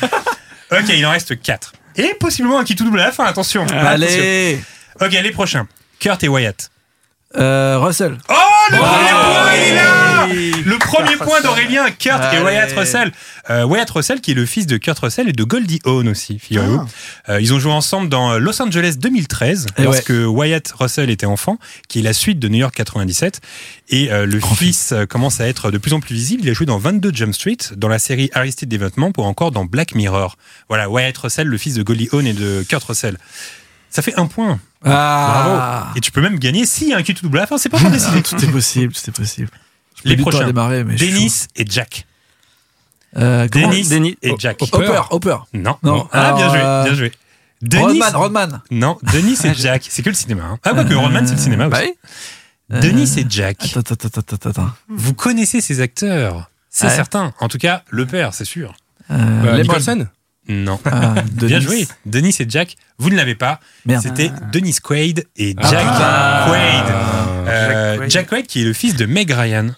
Ok, 0.72 0.84
il 0.90 1.04
en 1.04 1.10
reste 1.10 1.40
4. 1.40 1.72
Et 1.96 2.14
possiblement 2.20 2.60
un 2.60 2.64
qui 2.64 2.76
tout 2.76 2.84
double 2.84 3.00
à 3.00 3.06
la 3.06 3.12
fin, 3.12 3.24
attention. 3.24 3.66
Allez. 3.72 4.60
Ok, 5.00 5.10
les 5.10 5.32
prochains. 5.32 5.66
Kurt 5.98 6.22
et 6.22 6.28
Wyatt. 6.28 6.70
Euh, 7.36 7.76
Russell. 7.80 8.18
Oh, 8.28 8.34
le 8.70 8.76
premier 8.76 9.10
point, 9.10 9.52
il 9.56 9.72
est 9.72 9.74
là 9.74 10.09
Le 10.30 10.78
premier 10.78 11.16
point 11.16 11.40
d'Aurélien, 11.40 11.90
Kurt 11.90 12.22
et. 12.34 12.38
Wyatt 12.40 12.72
Russell. 12.76 13.12
Euh, 13.48 13.64
Wyatt 13.64 13.90
Russell, 13.90 14.20
qui 14.20 14.32
est 14.32 14.34
le 14.34 14.46
fils 14.46 14.66
de 14.66 14.76
Kurt 14.76 14.98
Russell 14.98 15.28
et 15.28 15.32
de 15.32 15.44
Goldie 15.44 15.80
Hawn 15.84 16.08
aussi, 16.08 16.38
figurez-vous. 16.38 16.82
Euh, 17.28 17.40
ils 17.40 17.52
ont 17.54 17.58
joué 17.58 17.72
ensemble 17.72 18.08
dans 18.08 18.38
Los 18.38 18.60
Angeles 18.62 18.94
2013, 18.98 19.66
Eh 19.76 19.82
lorsque 19.82 20.12
Wyatt 20.12 20.72
Russell 20.78 21.10
était 21.10 21.26
enfant, 21.26 21.58
qui 21.88 22.00
est 22.00 22.02
la 22.02 22.12
suite 22.12 22.38
de 22.38 22.48
New 22.48 22.58
York 22.58 22.74
97. 22.74 23.40
Et 23.88 24.12
euh, 24.12 24.26
le 24.26 24.40
fils 24.40 24.94
commence 25.08 25.40
à 25.40 25.48
être 25.48 25.70
de 25.70 25.78
plus 25.78 25.92
en 25.92 26.00
plus 26.00 26.14
visible. 26.14 26.42
Il 26.44 26.50
a 26.50 26.52
joué 26.52 26.66
dans 26.66 26.78
22 26.78 27.12
Jump 27.14 27.34
Street, 27.34 27.58
dans 27.76 27.88
la 27.88 27.98
série 27.98 28.30
Arrested 28.34 28.68
Development, 28.68 29.12
ou 29.16 29.22
encore 29.22 29.50
dans 29.50 29.64
Black 29.64 29.94
Mirror. 29.94 30.36
Voilà, 30.68 30.88
Wyatt 30.88 31.16
Russell, 31.18 31.48
le 31.48 31.58
fils 31.58 31.74
de 31.74 31.82
Goldie 31.82 32.08
Hawn 32.12 32.26
et 32.26 32.34
de 32.34 32.64
Kurt 32.68 32.84
Russell. 32.84 33.16
Ça 33.90 34.02
fait 34.02 34.14
un 34.18 34.26
point. 34.26 34.60
Ah. 34.84 35.92
Et 35.96 36.00
tu 36.00 36.12
peux 36.12 36.20
même 36.20 36.38
gagner 36.38 36.62
a 36.62 36.96
un 36.96 37.02
qui 37.02 37.12
tout 37.12 37.22
double 37.22 37.38
à 37.38 37.40
la 37.42 37.46
fin. 37.46 37.58
C'est 37.58 37.68
pas 37.68 37.76
encore 37.80 37.90
décidé. 37.90 38.22
Tout 38.22 38.36
est 38.36 38.50
possible, 38.50 38.92
tout 38.92 39.10
est 39.10 39.12
possible. 39.12 39.48
Les 40.04 40.16
prochains. 40.16 40.46
démarrer, 40.46 40.84
mais 40.84 40.94
Dennis 40.96 41.46
et 41.56 41.64
Jack. 41.68 42.06
Euh, 43.16 43.48
Dennis 43.48 43.88
Denis- 43.88 44.16
et 44.22 44.34
Jack. 44.38 44.58
Hopper. 44.62 45.00
Hopper. 45.10 45.36
Non. 45.52 45.76
Non. 45.82 46.08
Ah, 46.12 46.32
bien 46.34 46.48
joué, 46.48 46.60
euh, 46.62 46.84
bien 46.84 46.94
joué. 46.94 47.12
Denis. 47.62 47.82
Rodman, 48.00 48.16
Rodman. 48.16 48.62
Non, 48.70 48.98
Denis 49.12 49.36
et 49.44 49.52
Jack. 49.54 49.84
C'est 49.88 50.02
que 50.02 50.08
le 50.10 50.14
cinéma. 50.14 50.44
hein. 50.44 50.58
Ah, 50.64 50.70
quoique 50.70 50.94
Rodman, 50.94 51.26
c'est 51.26 51.34
le 51.34 51.40
cinéma 51.40 51.68
Bah 51.68 51.78
aussi. 51.80 51.92
oui. 52.70 52.80
Denis 52.80 53.12
et 53.18 53.26
Jack. 53.28 53.58
Attends, 53.64 53.80
attends, 53.80 54.06
attends, 54.06 54.20
attends, 54.36 54.50
attends. 54.50 54.70
Vous 54.88 55.12
connaissez 55.12 55.60
ces 55.60 55.80
acteurs? 55.80 56.48
C'est 56.70 56.86
Ouais. 56.86 56.94
certain. 56.94 57.34
En 57.40 57.48
tout 57.48 57.58
cas, 57.58 57.82
le 57.90 58.06
père, 58.06 58.32
c'est 58.32 58.44
sûr. 58.44 58.74
Euh, 59.10 59.16
Lemon. 59.56 59.62
Nicholson? 59.62 60.06
Non. 60.48 60.78
Ah, 60.84 61.14
Bien 61.32 61.58
Denis. 61.58 61.60
joué. 61.60 61.88
Denis 62.06 62.36
et 62.38 62.46
Jack. 62.48 62.76
Vous 62.98 63.10
ne 63.10 63.16
l'avez 63.16 63.34
pas. 63.34 63.58
C'était 64.00 64.30
Denis 64.52 64.76
Quaid 64.82 65.26
et 65.36 65.54
Ah. 65.58 65.68
Jack 65.68 65.84
Ah. 65.86 66.46
Quaid. 66.48 66.94
Euh, 67.48 67.90
Jack 67.92 67.98
Quaid. 67.98 68.10
Jack 68.10 68.26
Quaid, 68.28 68.46
qui 68.46 68.62
est 68.62 68.64
le 68.64 68.72
fils 68.72 68.94
de 68.94 69.04
Meg 69.04 69.30
Ryan 69.32 69.70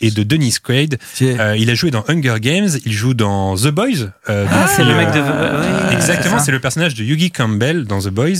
et 0.00 0.10
de 0.10 0.22
Dennis 0.22 0.56
Quaid. 0.62 0.98
Euh, 1.22 1.56
il 1.56 1.70
a 1.70 1.74
joué 1.74 1.90
dans 1.90 2.04
Hunger 2.08 2.36
Games. 2.40 2.68
Il 2.84 2.92
joue 2.92 3.14
dans 3.14 3.56
The 3.56 3.68
Boys. 3.68 4.10
euh, 4.28 4.46
Ah, 4.50 4.66
c'est 4.66 4.84
le 4.84 4.90
euh, 4.90 4.96
mec 4.96 5.12
de. 5.12 5.20
oui, 5.20 5.94
Exactement, 5.94 6.38
ça. 6.38 6.44
c'est 6.44 6.52
le 6.52 6.60
personnage 6.60 6.94
de 6.94 7.04
Yugi 7.04 7.30
Campbell 7.30 7.84
dans 7.84 8.00
The 8.00 8.08
Boys. 8.08 8.38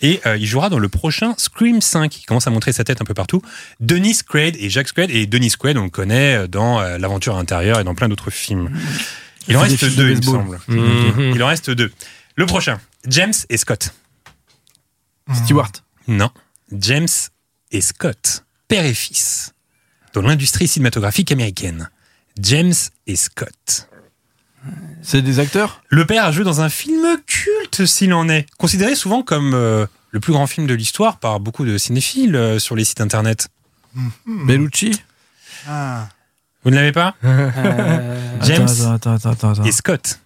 Et 0.00 0.20
euh, 0.26 0.36
il 0.36 0.46
jouera 0.46 0.68
dans 0.68 0.78
le 0.78 0.88
prochain 0.88 1.34
Scream 1.38 1.80
5. 1.80 2.20
Il 2.20 2.24
commence 2.26 2.46
à 2.46 2.50
montrer 2.50 2.72
sa 2.72 2.84
tête 2.84 3.00
un 3.00 3.04
peu 3.04 3.14
partout. 3.14 3.40
Denis 3.80 4.18
Quaid 4.28 4.56
et 4.58 4.68
Jack 4.68 4.92
Quaid. 4.92 5.10
Et 5.10 5.26
Denis 5.26 5.52
Quaid, 5.58 5.76
on 5.78 5.84
le 5.84 5.90
connaît 5.90 6.36
euh, 6.36 6.46
dans 6.48 6.80
euh, 6.80 6.98
L'Aventure 6.98 7.36
intérieure 7.36 7.80
et 7.80 7.84
dans 7.84 7.94
plein 7.94 8.08
d'autres 8.08 8.30
films. 8.30 8.70
Il 9.48 9.56
en 9.56 9.60
reste 9.60 9.84
deux, 9.96 10.10
il 10.10 10.16
me 10.16 10.22
semble. 10.22 10.58
Mhm. 10.68 11.32
Il 11.34 11.42
en 11.42 11.46
reste 11.46 11.70
deux. 11.70 11.92
Le 12.34 12.46
prochain, 12.46 12.80
James 13.08 13.32
et 13.48 13.56
Scott. 13.56 13.94
Stewart. 15.32 15.70
Non, 16.08 16.30
James 16.72 17.08
et 17.72 17.80
Scott, 17.80 18.44
père 18.68 18.84
et 18.84 18.94
fils, 18.94 19.52
dans 20.22 20.28
l'industrie 20.28 20.66
cinématographique 20.66 21.30
américaine. 21.30 21.90
James 22.40 22.72
et 23.06 23.16
Scott. 23.16 23.88
C'est 25.02 25.22
des 25.22 25.38
acteurs? 25.38 25.82
Le 25.88 26.06
père 26.06 26.24
a 26.24 26.32
joué 26.32 26.42
dans 26.44 26.60
un 26.60 26.68
film 26.68 27.04
culte, 27.26 27.86
s'il 27.86 28.12
en 28.14 28.28
est, 28.28 28.46
considéré 28.58 28.94
souvent 28.94 29.22
comme 29.22 29.52
euh, 29.54 29.86
le 30.10 30.20
plus 30.20 30.32
grand 30.32 30.46
film 30.46 30.66
de 30.66 30.74
l'histoire 30.74 31.18
par 31.18 31.38
beaucoup 31.38 31.64
de 31.64 31.78
cinéphiles 31.78 32.34
euh, 32.34 32.58
sur 32.58 32.74
les 32.76 32.84
sites 32.84 33.00
internet. 33.00 33.48
Bellucci? 34.26 34.92
Ah. 35.68 36.08
Vous 36.64 36.70
ne 36.70 36.76
l'avez 36.76 36.92
pas? 36.92 37.14
Euh, 37.24 38.38
James 38.42 38.66
Attends, 38.68 38.92
attends, 38.94 39.12
attends, 39.14 39.30
attends, 39.30 39.50
attends. 39.52 39.64
et 39.64 39.72
Scott. 39.72 40.20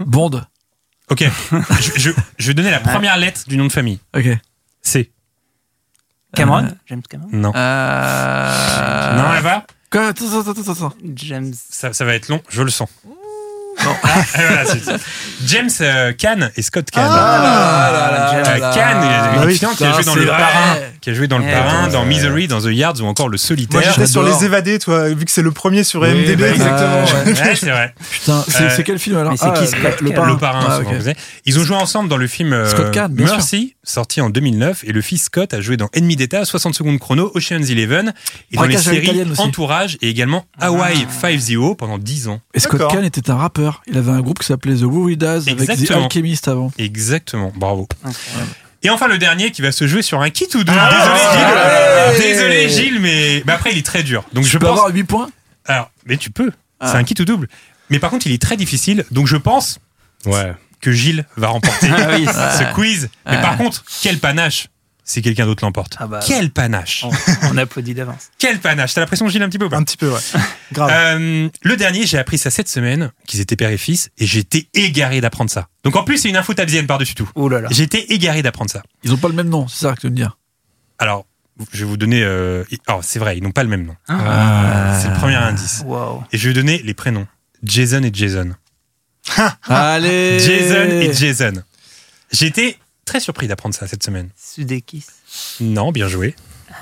Bond. 0.00 0.42
Ok, 1.10 1.24
je, 1.80 1.98
je, 1.98 2.10
je 2.38 2.46
vais 2.46 2.54
donner 2.54 2.70
la 2.70 2.80
première 2.80 3.16
lettre 3.16 3.42
du 3.48 3.56
nom 3.56 3.66
de 3.66 3.72
famille. 3.72 3.98
Ok. 4.16 4.26
C. 4.82 5.10
Cameron? 6.34 6.64
Euh, 6.64 6.70
James 6.86 7.02
Cameron? 7.08 7.28
Non. 7.32 7.52
Euh... 7.54 9.16
Non, 9.16 9.34
elle 9.36 9.42
va 9.42 9.66
Quoi? 9.90 10.08
Attends, 10.08 10.40
attends, 10.40 10.50
attends, 10.50 10.72
attends. 10.72 10.94
James. 11.14 11.52
ça, 11.54 11.92
ça 11.92 12.04
va 12.04 12.14
être 12.14 12.28
long, 12.28 12.42
je 12.48 12.62
le 12.62 12.70
sens. 12.70 12.90
Ah, 13.80 13.96
voilà. 14.36 14.98
James 15.46 15.70
euh, 15.80 16.12
Caan 16.12 16.50
et 16.56 16.62
Scott 16.62 16.90
Caan. 16.90 17.06
Ah, 17.10 17.90
là, 17.92 18.10
là, 18.10 18.32
Euh, 18.34 18.58
là, 18.58 18.70
Caan, 18.74 19.40
il 19.42 19.46
oui, 19.46 19.54
est 19.54 19.58
qui 19.76 19.84
a 19.84 19.92
joué 19.92 20.04
dans 20.04 20.14
Le 20.14 20.22
vrai. 20.24 20.36
Parrain, 20.36 20.76
qui 21.00 21.10
a 21.10 21.14
joué 21.14 21.28
dans 21.28 21.38
Le 21.38 21.44
Eh, 21.48 21.52
Parrain, 21.52 21.86
ouais. 21.86 21.92
dans 21.92 22.04
Misery, 22.04 22.48
dans 22.48 22.60
The 22.60 22.66
Yards 22.72 23.00
ou 23.00 23.04
encore 23.06 23.28
Le 23.28 23.32
Moi 23.32 23.38
Solitaire. 23.38 23.82
j'étais 23.94 24.06
sur 24.06 24.22
les 24.22 24.44
évadés, 24.44 24.78
toi, 24.78 25.08
vu 25.08 25.24
que 25.24 25.30
c'est 25.30 25.42
le 25.42 25.50
premier 25.52 25.84
sur 25.84 26.04
IMDb. 26.06 26.38
bah, 26.40 26.48
exactement, 26.48 26.88
Euh, 26.88 27.24
ouais. 27.24 27.40
Ouais, 27.48 27.54
c'est 27.56 27.70
vrai. 27.70 27.94
Putain, 28.10 28.44
c'est 28.48 28.62
Euh, 28.80 28.82
quel 28.84 28.98
film 28.98 29.16
alors 29.16 29.34
c'est 29.36 29.46
Ah, 29.46 29.50
qui, 29.52 29.60
le- 29.62 29.66
Scott 29.66 30.00
Le 30.00 30.10
Caan 30.10 30.36
parrain. 30.36 30.80
Le 30.80 31.10
Ah. 31.10 31.12
Ils 31.46 31.58
ont 31.58 31.62
joué 31.62 31.76
ensemble 31.76 32.08
dans 32.08 32.16
le 32.16 32.26
film 32.26 32.52
euh, 32.52 32.68
Scott 32.68 32.90
Caan. 32.90 33.08
Mercy, 33.12 33.76
sorti 33.84 34.20
en 34.20 34.28
2009, 34.30 34.84
et 34.84 34.92
le 34.92 35.00
fils 35.00 35.24
Scott 35.24 35.54
a 35.54 35.60
joué 35.60 35.76
dans 35.76 35.88
Ennemi 35.94 36.16
d'État, 36.16 36.44
60 36.44 36.74
secondes 36.74 36.98
chrono, 36.98 37.30
Ocean's 37.34 37.70
Eleven, 37.70 38.12
et 38.52 38.56
dans 38.56 38.64
les 38.64 38.76
séries. 38.76 39.24
Entourage 39.38 39.96
et 40.02 40.08
également 40.08 40.44
Hawaii 40.60 41.06
5-0 41.22 41.74
pendant 41.76 41.98
10 41.98 42.28
ans. 42.28 42.40
Et 42.54 42.60
Scott. 42.60 42.82
Kahn 42.90 43.04
était 43.04 43.30
un 43.30 43.36
rappeur. 43.36 43.67
Il 43.86 43.96
avait 43.98 44.10
un 44.12 44.20
groupe 44.20 44.38
qui 44.40 44.46
s'appelait 44.46 44.76
The 44.76 44.82
Worridas 44.82 45.44
avec 45.48 45.58
The. 45.86 45.90
Alchemist 45.90 46.48
avant. 46.48 46.70
Exactement, 46.78 47.52
bravo. 47.54 47.86
Incroyable. 48.04 48.50
Et 48.84 48.90
enfin 48.90 49.08
le 49.08 49.18
dernier 49.18 49.50
qui 49.50 49.60
va 49.62 49.72
se 49.72 49.86
jouer 49.88 50.02
sur 50.02 50.20
un 50.20 50.30
kit 50.30 50.46
ou 50.54 50.62
deux. 50.64 50.72
Ah, 50.76 52.12
Désolé. 52.12 52.16
Gilles. 52.16 52.28
Désolé 52.32 52.68
Gilles, 52.68 53.00
mais 53.00 53.42
mais 53.46 53.52
après 53.52 53.72
il 53.72 53.78
est 53.78 53.86
très 53.86 54.02
dur. 54.02 54.24
Donc 54.32 54.44
je 54.44 54.50
Je 54.50 54.58
peux 54.58 54.66
pense. 54.66 54.78
avoir 54.78 54.94
8 54.94 55.04
points 55.04 55.28
Alors, 55.66 55.90
mais 56.06 56.16
tu 56.16 56.30
peux. 56.30 56.52
Ah. 56.80 56.92
C'est 56.92 56.96
un 56.98 57.04
kit 57.04 57.14
ou 57.20 57.24
double. 57.24 57.48
Mais 57.90 57.98
par 57.98 58.10
contre 58.10 58.26
il 58.26 58.32
est 58.32 58.40
très 58.40 58.56
difficile. 58.56 59.04
Donc 59.10 59.26
je 59.26 59.36
pense 59.36 59.78
Ouais. 60.26 60.52
que 60.80 60.92
Gilles 60.92 61.24
va 61.36 61.48
remporter 61.48 61.88
Ah 61.90 62.10
oui, 62.16 62.26
ce 62.26 62.72
quiz. 62.74 63.08
Mais 63.26 63.32
Ouais. 63.36 63.42
par 63.42 63.56
contre, 63.56 63.84
quel 64.02 64.18
panache 64.18 64.68
si 65.08 65.22
quelqu'un 65.22 65.46
d'autre 65.46 65.64
l'emporte. 65.64 65.96
Ah 65.98 66.06
bah. 66.06 66.20
Quel 66.24 66.50
panache. 66.50 67.04
on, 67.04 67.10
on 67.50 67.56
applaudit 67.56 67.94
d'avance. 67.94 68.28
Quel 68.38 68.58
panache. 68.60 68.92
T'as 68.92 69.00
l'impression 69.00 69.26
Gilles 69.28 69.42
un 69.42 69.48
petit 69.48 69.58
peu 69.58 69.64
ou 69.64 69.70
pas 69.70 69.78
Un 69.78 69.82
petit 69.82 69.96
peu, 69.96 70.10
ouais. 70.10 70.20
Grave. 70.72 70.90
Euh, 70.92 71.48
le 71.62 71.76
dernier, 71.76 72.06
j'ai 72.06 72.18
appris 72.18 72.36
ça 72.36 72.50
cette 72.50 72.68
semaine, 72.68 73.10
qu'ils 73.26 73.40
étaient 73.40 73.56
père 73.56 73.70
et 73.70 73.78
fils, 73.78 74.10
et 74.18 74.26
j'étais 74.26 74.68
égaré 74.74 75.22
d'apprendre 75.22 75.50
ça. 75.50 75.68
Donc 75.82 75.96
en 75.96 76.04
plus, 76.04 76.18
c'est 76.18 76.28
une 76.28 76.36
info 76.36 76.52
tabzienne 76.52 76.86
par-dessus 76.86 77.14
tout. 77.14 77.28
Oh 77.34 77.48
là 77.48 77.62
là. 77.62 77.68
J'étais 77.70 78.04
égaré 78.10 78.42
d'apprendre 78.42 78.70
ça. 78.70 78.82
Ils 79.02 79.12
ont 79.12 79.16
pas 79.16 79.28
le 79.28 79.34
même 79.34 79.48
nom, 79.48 79.66
c'est 79.66 79.86
ça 79.86 79.94
que 79.94 80.00
tu 80.00 80.06
veux 80.06 80.10
me 80.10 80.16
dire. 80.16 80.36
Alors, 80.98 81.24
je 81.72 81.78
vais 81.78 81.84
vous 81.90 81.96
donner. 81.96 82.22
Euh... 82.22 82.64
Alors, 82.86 83.02
c'est 83.02 83.18
vrai, 83.18 83.38
ils 83.38 83.42
n'ont 83.42 83.50
pas 83.50 83.62
le 83.62 83.70
même 83.70 83.86
nom. 83.86 83.96
Ah. 84.08 84.98
C'est 85.00 85.08
le 85.08 85.14
premier 85.14 85.36
indice. 85.36 85.82
Wow. 85.86 86.22
Et 86.32 86.38
je 86.38 86.44
vais 86.44 86.50
vous 86.50 86.60
donner 86.60 86.82
les 86.82 86.94
prénoms 86.94 87.26
Jason 87.62 88.02
et 88.02 88.10
Jason. 88.12 88.54
Allez 89.68 90.38
Jason 90.38 90.90
et 90.90 91.14
Jason. 91.14 91.62
Été 92.40 92.78
très 93.08 93.20
surpris 93.20 93.48
d'apprendre 93.48 93.74
ça 93.74 93.86
cette 93.86 94.02
semaine. 94.04 94.28
Sudekis. 94.36 95.04
Non, 95.60 95.90
bien 95.92 96.08
joué. 96.08 96.34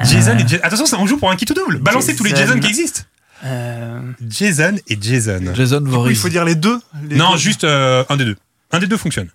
Jason 0.05 0.37
et 0.37 0.47
Jason. 0.47 0.61
Attention, 0.65 0.87
ça, 0.87 0.99
on 0.99 1.07
joue 1.07 1.17
pour 1.17 1.31
un 1.31 1.37
kit 1.37 1.47
ou 1.51 1.55
double. 1.55 1.79
Balancez 1.79 2.15
tous 2.17 2.25
les 2.25 2.35
Jason. 2.35 2.59
Qui 2.61 2.67
existent. 2.69 3.03
Euh, 3.45 4.01
Jason 4.29 4.77
et 4.89 4.99
Jason. 5.01 5.55
Jason 5.55 5.81
Voorhees. 5.85 6.13
il 6.13 6.17
faut 6.17 6.29
dire 6.29 6.45
les 6.45 6.55
deux. 6.55 6.79
les 7.09 7.17
Non, 7.17 7.33
deux. 7.33 7.39
juste 7.39 7.65
euh, 7.65 8.05
un 8.09 8.17
des 8.17 8.25
deux. 8.25 8.37
Un 8.73 8.79
des 8.79 8.87
deux 8.87 8.97
fonctionne. 8.97 9.29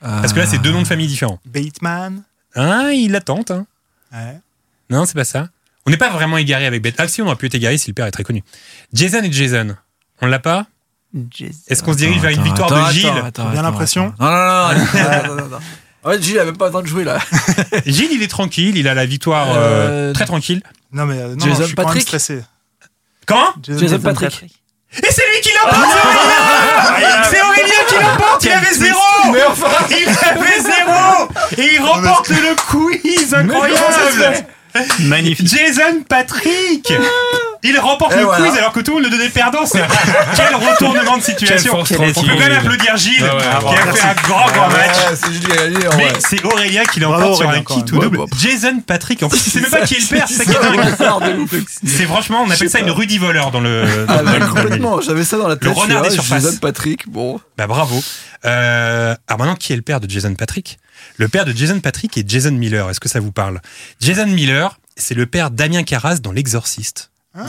Parce 0.00 0.32
que 0.32 0.38
là, 0.38 0.46
c'est 0.46 0.58
deux 0.58 0.72
noms 0.72 0.82
de 0.82 0.86
famille 0.86 1.06
différents. 1.08 1.38
Bateman. 1.44 2.22
Ah, 2.54 2.90
il 2.92 3.12
la 3.12 3.20
tente. 3.20 3.50
Hein. 3.50 3.66
Ouais. 4.12 4.38
Non, 4.90 5.04
c'est 5.06 5.14
pas 5.14 5.24
ça. 5.24 5.48
On 5.86 5.90
n'est 5.90 5.96
pas 5.96 6.10
vraiment 6.10 6.38
égaré 6.38 6.66
avec 6.66 6.82
Beth. 6.82 6.94
Ah, 6.98 7.08
si, 7.08 7.22
on 7.22 7.26
aurait 7.26 7.36
pu 7.36 7.46
être 7.46 7.54
égaré 7.54 7.78
si 7.78 7.88
le 7.90 7.94
père 7.94 8.06
est 8.06 8.10
très 8.10 8.24
connu. 8.24 8.42
Jason 8.92 9.22
et 9.22 9.32
Jason. 9.32 9.76
On 10.20 10.26
l'a 10.26 10.38
pas 10.38 10.66
Jason. 11.30 11.52
Est-ce 11.68 11.82
qu'on 11.82 11.92
se 11.92 11.98
dirige 11.98 12.20
vers 12.20 12.30
une 12.30 12.42
victoire 12.42 12.72
attends, 12.72 12.88
de 12.88 12.92
Gilles 12.92 13.06
attends, 13.06 13.24
attends, 13.26 13.42
Bien 13.50 13.60
attends, 13.60 13.62
l'impression. 13.70 14.14
attends. 14.18 14.74
Non, 15.24 15.26
non, 15.28 15.36
non, 15.36 15.48
non, 15.48 15.58
fait, 16.10 16.22
Gilles 16.22 16.38
a 16.38 16.44
même 16.44 16.56
pas 16.56 16.66
le 16.66 16.72
temps 16.72 16.82
de 16.82 16.86
jouer 16.86 17.04
là. 17.04 17.18
Gilles, 17.86 18.12
il 18.12 18.22
est 18.22 18.28
tranquille. 18.28 18.76
Il 18.76 18.88
a 18.88 18.94
la 18.94 19.06
victoire 19.06 19.50
euh, 19.50 20.10
Euh, 20.10 20.12
très 20.12 20.26
tranquille. 20.26 20.62
Non, 20.92 21.06
mais 21.06 21.18
euh, 21.18 21.34
non, 21.34 21.44
Jason 21.44 21.48
non, 21.48 21.54
je 21.60 21.64
suis 21.66 21.74
quand 21.74 21.82
même 21.82 21.86
Patrick 21.86 22.02
stressé. 22.02 22.42
Comment 23.26 23.52
Jason 23.62 23.98
Patrick. 23.98 24.62
Et 24.96 25.06
c'est 25.10 25.22
lui 25.30 25.40
qui 25.42 25.50
l'emporte 25.50 25.86
c'est 25.92 26.06
Aurélien 26.06 27.22
C'est 27.30 27.42
Aurélien 27.42 27.84
qui 27.88 27.94
l'emporte 27.96 28.44
Il 28.44 28.50
avait 28.52 28.72
zéro 28.72 28.98
Il 29.90 30.08
avait 30.08 30.60
zéro 30.60 31.28
Et 31.58 31.74
il 31.74 31.80
remporte 31.80 32.30
le 32.30 32.54
quiz 32.56 33.34
Incroyable 33.34 34.46
Magnifique. 35.00 35.46
Jason 35.46 36.02
Patrick 36.08 36.90
Il 37.68 37.78
remporte 37.78 38.12
Et 38.14 38.16
le 38.18 38.24
voilà. 38.24 38.44
quiz 38.48 38.56
alors 38.58 38.72
que 38.72 38.80
tout 38.80 38.96
le 38.96 39.02
monde 39.02 39.10
le 39.12 39.16
donnait 39.18 39.28
perdant. 39.30 39.66
C'est 39.66 39.82
quel 40.36 40.54
retournement 40.54 41.18
de 41.18 41.22
situation. 41.22 41.78
On 41.80 41.84
peut 41.84 41.94
quand 41.96 42.38
même 42.38 42.52
applaudir 42.52 42.96
Gilles, 42.96 43.22
Ouais, 43.22 43.30
ouais, 43.30 43.38
qui 43.38 43.76
a 43.88 43.92
fait 43.92 44.08
un 44.08 44.14
grand 44.22 44.46
grand 44.52 44.68
match. 44.68 44.96
c'est 45.14 45.32
Gilles 45.32 45.44
qui 45.46 45.52
a 45.52 45.56
gagné 45.68 45.88
en 45.88 45.96
Mais 45.96 46.12
c'est 46.20 46.44
Aurélien 46.44 46.84
qui 46.84 47.00
l'emporte 47.00 47.36
sur 47.36 47.48
un 47.50 47.60
kit 47.62 47.80
ou 47.92 47.98
double. 47.98 48.20
Jason 48.38 48.80
Patrick. 48.86 49.22
En 49.22 49.28
plus, 49.28 49.46
il 49.46 49.50
sait 49.52 49.60
même 49.60 49.70
pas 49.70 49.82
qui 49.82 49.94
est 49.94 50.00
le 50.00 50.06
père. 50.16 50.24
C'est 50.28 50.34
ça 50.34 50.44
qui 50.44 50.50
est 50.52 50.60
dingue. 51.00 51.64
C'est 51.86 52.04
franchement, 52.06 52.42
on 52.46 52.50
appelle 52.50 52.70
ça 52.70 52.80
une 52.80 52.90
Rudy 52.90 53.18
voleur 53.18 53.50
dans 53.50 53.60
le. 53.60 53.84
Ah, 54.08 54.22
le- 54.22 54.38
le 54.38 54.46
complètement, 54.46 55.00
j'avais 55.00 55.24
ça 55.24 55.36
dans 55.36 55.48
la 55.48 55.56
tête. 55.56 55.72
renard 55.74 56.04
je 56.04 56.08
des 56.10 56.14
surfaces. 56.14 56.42
Jason 56.44 56.56
Patrick, 56.58 57.08
bon. 57.08 57.40
Bah 57.56 57.66
bravo. 57.66 58.02
Euh, 58.44 59.14
alors 59.26 59.38
maintenant, 59.38 59.56
qui 59.56 59.72
est 59.72 59.76
le 59.76 59.82
père 59.82 60.00
de 60.00 60.08
Jason 60.08 60.34
Patrick? 60.34 60.78
Le 61.16 61.28
père 61.28 61.44
de 61.44 61.52
Jason 61.52 61.80
Patrick 61.80 62.16
est 62.16 62.28
Jason 62.28 62.52
Miller. 62.52 62.88
Est-ce 62.90 63.00
que 63.00 63.08
ça 63.08 63.20
vous 63.20 63.32
parle? 63.32 63.60
Jason 64.00 64.26
Miller, 64.26 64.78
c'est 64.96 65.14
le 65.14 65.26
père 65.26 65.50
Damien 65.50 65.82
Carras 65.82 66.16
dans 66.16 66.32
L'Exorciste. 66.32 67.10
Oh 67.36 67.40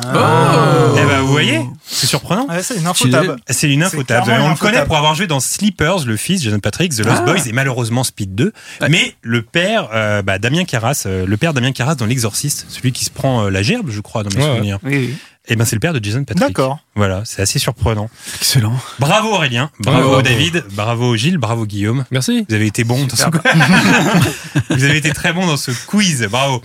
Eh 0.98 1.06
ben, 1.06 1.22
vous 1.22 1.32
voyez 1.32 1.62
C'est 1.86 2.06
surprenant. 2.06 2.48
Ouais, 2.48 2.62
c'est 2.62 2.76
une 2.76 2.86
info 2.86 3.06
Stylé. 3.08 3.12
tab. 3.28 3.38
C'est 3.50 3.72
une 3.72 3.84
On 3.84 4.50
le 4.50 4.56
connaît 4.58 4.86
pour 4.86 4.98
avoir 4.98 5.16
joué 5.16 5.26
dans 5.28 5.40
Sleepers, 5.40 6.06
le 6.06 6.18
fils, 6.18 6.44
Jason 6.44 6.60
Patrick, 6.60 6.94
The 6.94 7.06
Lost 7.06 7.22
Ah. 7.22 7.26
Boys 7.26 7.48
et 7.48 7.54
malheureusement 7.54 8.04
Speed 8.04 8.36
2. 8.36 8.52
Ouais. 8.82 8.90
Mais 8.90 9.16
le 9.22 9.42
père, 9.42 9.90
euh, 9.94 10.22
bah, 10.22 10.38
Damien 10.38 10.66
Carras, 10.66 11.04
euh, 11.06 11.26
le 11.26 11.38
père 11.38 11.54
Damien 11.54 11.72
Carras 11.72 11.96
dans 11.96 12.06
L'Exorciste, 12.06 12.66
celui 12.70 12.92
qui 12.92 13.06
se 13.06 13.10
prend 13.10 13.46
euh, 13.46 13.50
la 13.50 13.62
gerbe, 13.64 13.90
je 13.90 14.02
crois, 14.02 14.24
dans 14.24 14.30
mes 14.38 14.44
ouais. 14.44 14.52
souvenirs. 14.56 14.80
Oui, 14.84 14.98
oui. 14.98 15.18
Et 15.52 15.56
ben 15.56 15.66
c'est 15.66 15.76
le 15.76 15.80
père 15.80 15.94
de 15.94 16.04
Jason 16.04 16.24
Patrick. 16.26 16.48
D'accord. 16.48 16.78
Voilà, 16.96 17.24
c'est 17.26 17.42
assez 17.42 17.58
surprenant. 17.58 18.08
Excellent. 18.36 18.76
Bravo 19.00 19.30
Aurélien, 19.30 19.72
bravo 19.80 20.10
Bravo. 20.10 20.22
David, 20.22 20.64
bravo 20.74 21.16
Gilles, 21.16 21.40
bravo 21.40 21.66
Guillaume. 21.66 22.06
Merci. 22.12 22.46
Vous 22.48 22.54
avez 22.54 22.68
été 22.68 22.84
bon 22.84 23.04
dans 23.06 23.16
ce 23.16 23.24
Vous 24.76 24.84
avez 24.84 24.98
été 24.98 25.10
très 25.12 25.34
bon 25.34 25.48
dans 25.48 25.58
ce 25.58 25.72
quiz. 25.88 26.28
Bravo. 26.30 26.62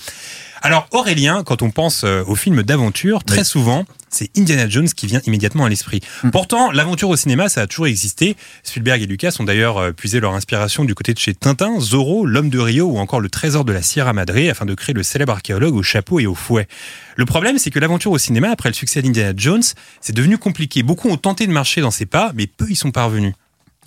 Alors 0.67 0.89
Aurélien, 0.93 1.43
quand 1.45 1.61
on 1.61 1.71
pense 1.71 2.05
euh, 2.05 2.25
aux 2.27 2.37
films 2.37 2.63
d'aventure, 2.63 3.23
très 3.23 3.45
souvent, 3.45 3.85
c'est 4.09 4.31
Indiana 4.35 4.67
Jones 4.67 4.89
qui 4.89 5.07
vient 5.07 5.21
immédiatement 5.27 5.67
à 5.67 5.69
l'esprit. 5.69 6.01
Pourtant, 6.33 6.71
l'aventure 6.71 7.11
au 7.11 7.17
cinéma, 7.17 7.51
ça 7.51 7.61
a 7.61 7.67
toujours 7.67 7.87
existé. 7.87 8.35
Spielberg 8.63 9.03
et 9.03 9.07
Lucas 9.07 9.37
ont 9.41 9.45
d'ailleurs 9.45 9.77
euh, 9.77 9.93
puisé 9.93 10.21
leur 10.21 10.33
inspiration 10.33 10.87
du 10.87 10.95
côté 10.95 11.13
de 11.13 11.19
chez 11.19 11.35
Tintin, 11.35 11.81
Zorro, 11.81 12.25
L'homme 12.25 12.49
de 12.49 12.59
Rio 12.59 12.87
ou 12.87 12.97
encore 12.97 13.21
le 13.21 13.29
trésor 13.29 13.67
de 13.67 13.75
la 13.75 13.83
Sierra 13.83 14.15
Madre 14.15 14.49
afin 14.51 14.65
de 14.65 14.73
créer 14.73 14.95
le 14.95 15.03
célèbre 15.03 15.35
archéologue 15.35 15.75
au 15.75 15.83
chapeau 15.83 16.19
et 16.19 16.27
au 16.27 16.35
fouet. 16.35 16.67
Le 17.17 17.27
problème, 17.27 17.59
c'est 17.59 17.71
que 17.71 17.79
l'aventure 17.79 18.13
au 18.13 18.19
cinéma, 18.19 18.49
après 18.49 18.71
le 18.71 18.75
succès 18.75 19.03
d'Indiana 19.03 19.35
Jones, 19.37 19.63
c'est 20.01 20.15
devenu 20.15 20.39
compliqué. 20.39 20.83
Beaucoup 20.83 21.11
ont 21.11 21.19
tenté 21.19 21.47
de 21.47 21.53
marcher 21.53 21.83
dans 21.83 21.91
ses 21.91 22.07
pas, 22.07 22.33
mais 22.35 22.47
peu 22.47 22.71
y 22.71 22.75
sont 22.75 22.91
parvenus. 22.91 23.35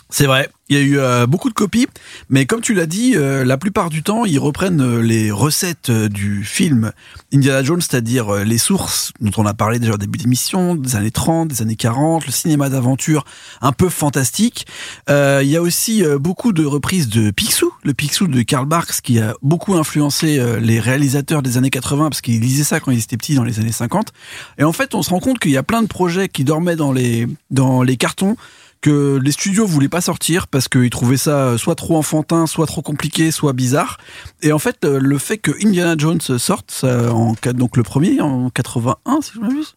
C'est 0.09 0.25
vrai, 0.25 0.49
il 0.69 0.77
y 0.77 0.79
a 0.79 0.83
eu 0.83 0.99
euh, 0.99 1.27
beaucoup 1.27 1.49
de 1.49 1.53
copies, 1.53 1.87
mais 2.29 2.45
comme 2.45 2.61
tu 2.61 2.73
l'as 2.73 2.85
dit, 2.85 3.13
euh, 3.15 3.43
la 3.43 3.57
plupart 3.57 3.89
du 3.89 4.03
temps, 4.03 4.23
ils 4.23 4.39
reprennent 4.39 4.81
euh, 4.81 5.01
les 5.01 5.31
recettes 5.31 5.89
euh, 5.89 6.07
du 6.07 6.45
film 6.45 6.91
Indiana 7.33 7.61
Jones, 7.63 7.81
c'est-à-dire 7.81 8.33
euh, 8.33 8.43
les 8.45 8.57
sources 8.57 9.11
dont 9.19 9.31
on 9.37 9.45
a 9.45 9.53
parlé 9.53 9.79
déjà 9.79 9.93
au 9.93 9.97
début 9.97 10.17
d'émission, 10.17 10.75
des 10.75 10.95
années 10.95 11.11
30, 11.11 11.49
des 11.49 11.61
années 11.61 11.75
40, 11.75 12.25
le 12.25 12.31
cinéma 12.31 12.69
d'aventure 12.69 13.25
un 13.61 13.73
peu 13.73 13.89
fantastique. 13.89 14.65
Il 15.09 15.47
y 15.47 15.55
a 15.55 15.61
aussi 15.61 16.03
beaucoup 16.19 16.51
de 16.51 16.65
reprises 16.65 17.09
de 17.09 17.31
Picsou, 17.31 17.71
le 17.83 17.93
Picsou 17.93 18.27
de 18.27 18.41
Karl 18.41 18.65
Barks, 18.65 19.01
qui 19.01 19.19
a 19.19 19.33
beaucoup 19.41 19.75
influencé 19.75 20.41
les 20.59 20.79
réalisateurs 20.79 21.41
des 21.41 21.57
années 21.57 21.69
80, 21.69 22.09
parce 22.09 22.21
qu'ils 22.21 22.41
lisaient 22.41 22.63
ça 22.63 22.79
quand 22.79 22.91
ils 22.91 22.99
étaient 22.99 23.17
petits 23.17 23.35
dans 23.35 23.43
les 23.43 23.59
années 23.59 23.71
50. 23.71 24.11
Et 24.57 24.63
en 24.63 24.73
fait, 24.73 24.95
on 24.95 25.03
se 25.03 25.09
rend 25.09 25.19
compte 25.19 25.39
qu'il 25.39 25.51
y 25.51 25.57
a 25.57 25.63
plein 25.63 25.81
de 25.81 25.87
projets 25.87 26.29
qui 26.29 26.43
dormaient 26.43 26.75
dans 26.75 26.91
les, 26.91 27.27
dans 27.51 27.83
les 27.83 27.97
cartons, 27.97 28.35
que 28.81 29.19
les 29.21 29.31
studios 29.31 29.65
voulaient 29.65 29.89
pas 29.89 30.01
sortir 30.01 30.47
parce 30.47 30.67
qu'ils 30.67 30.89
trouvaient 30.89 31.17
ça 31.17 31.57
soit 31.57 31.75
trop 31.75 31.97
enfantin, 31.97 32.47
soit 32.47 32.65
trop 32.67 32.81
compliqué, 32.81 33.31
soit 33.31 33.53
bizarre. 33.53 33.97
Et 34.41 34.51
en 34.51 34.59
fait, 34.59 34.85
le 34.85 35.17
fait 35.17 35.37
que 35.37 35.51
Indiana 35.65 35.95
Jones 35.97 36.21
sorte, 36.21 36.71
ça, 36.71 37.11
en, 37.13 37.35
donc 37.53 37.77
le 37.77 37.83
premier 37.83 38.21
en 38.21 38.49
81, 38.49 39.21
si 39.21 39.31
je 39.35 39.39
m'abuse, 39.39 39.75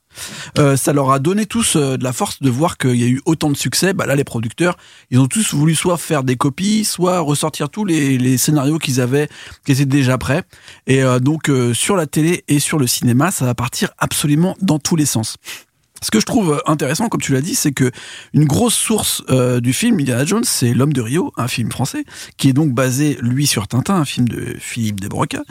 euh, 0.59 0.77
ça 0.77 0.93
leur 0.93 1.11
a 1.11 1.19
donné 1.19 1.47
tous 1.47 1.77
euh, 1.77 1.97
de 1.97 2.05
la 2.05 2.13
force 2.13 2.43
de 2.43 2.51
voir 2.51 2.79
qu'il 2.79 2.97
y 2.97 3.05
a 3.05 3.07
eu 3.07 3.21
autant 3.25 3.51
de 3.51 3.57
succès. 3.57 3.93
Bah 3.93 4.07
là, 4.07 4.17
les 4.17 4.25
producteurs, 4.25 4.77
ils 5.11 5.19
ont 5.19 5.27
tous 5.27 5.55
voulu 5.55 5.75
soit 5.75 5.97
faire 5.97 6.25
des 6.25 6.37
copies, 6.37 6.85
soit 6.85 7.21
ressortir 7.21 7.71
tous 7.71 7.85
les, 7.85 8.37
scénarios 8.39 8.79
qu'ils 8.79 9.01
avaient, 9.01 9.29
qui 9.65 9.73
étaient 9.73 9.85
déjà 9.85 10.19
prêts. 10.19 10.43
Et 10.87 11.03
euh, 11.03 11.19
donc, 11.19 11.51
sur 11.75 11.97
la 11.97 12.07
télé 12.07 12.45
et 12.49 12.59
sur 12.59 12.79
le 12.79 12.87
cinéma, 12.87 13.31
ça 13.31 13.45
va 13.45 13.55
partir 13.55 13.91
absolument 13.99 14.57
dans 14.61 14.79
tous 14.79 14.97
les 14.97 15.07
sens. 15.07 15.37
Ce 16.03 16.11
que 16.11 16.19
je 16.19 16.25
trouve 16.25 16.63
intéressant, 16.67 17.09
comme 17.11 17.21
tu 17.21 17.33
l'as 17.33 17.43
dit, 17.43 17.55
c'est 17.55 17.73
que 17.73 17.91
une 18.33 18.47
grosse 18.47 18.75
source 18.75 19.23
euh, 19.29 19.61
du 19.61 19.75
film 19.75 20.01
Indiana 20.01 20.25
Jones, 20.25 20.45
c'est 20.45 20.73
L'homme 20.73 20.95
de 20.95 21.03
Rio, 21.03 21.33
un 21.37 21.47
film 21.47 21.71
français, 21.71 22.05
qui 22.39 22.49
est 22.49 22.53
donc 22.55 22.73
basé, 22.73 23.19
lui, 23.21 23.47
sur 23.47 23.69
Tintin, 23.69 23.97
un 23.97 24.05
film 24.07 24.27
de 24.27 24.57
Philippe 24.59 24.99
Desbroca. 24.99 25.43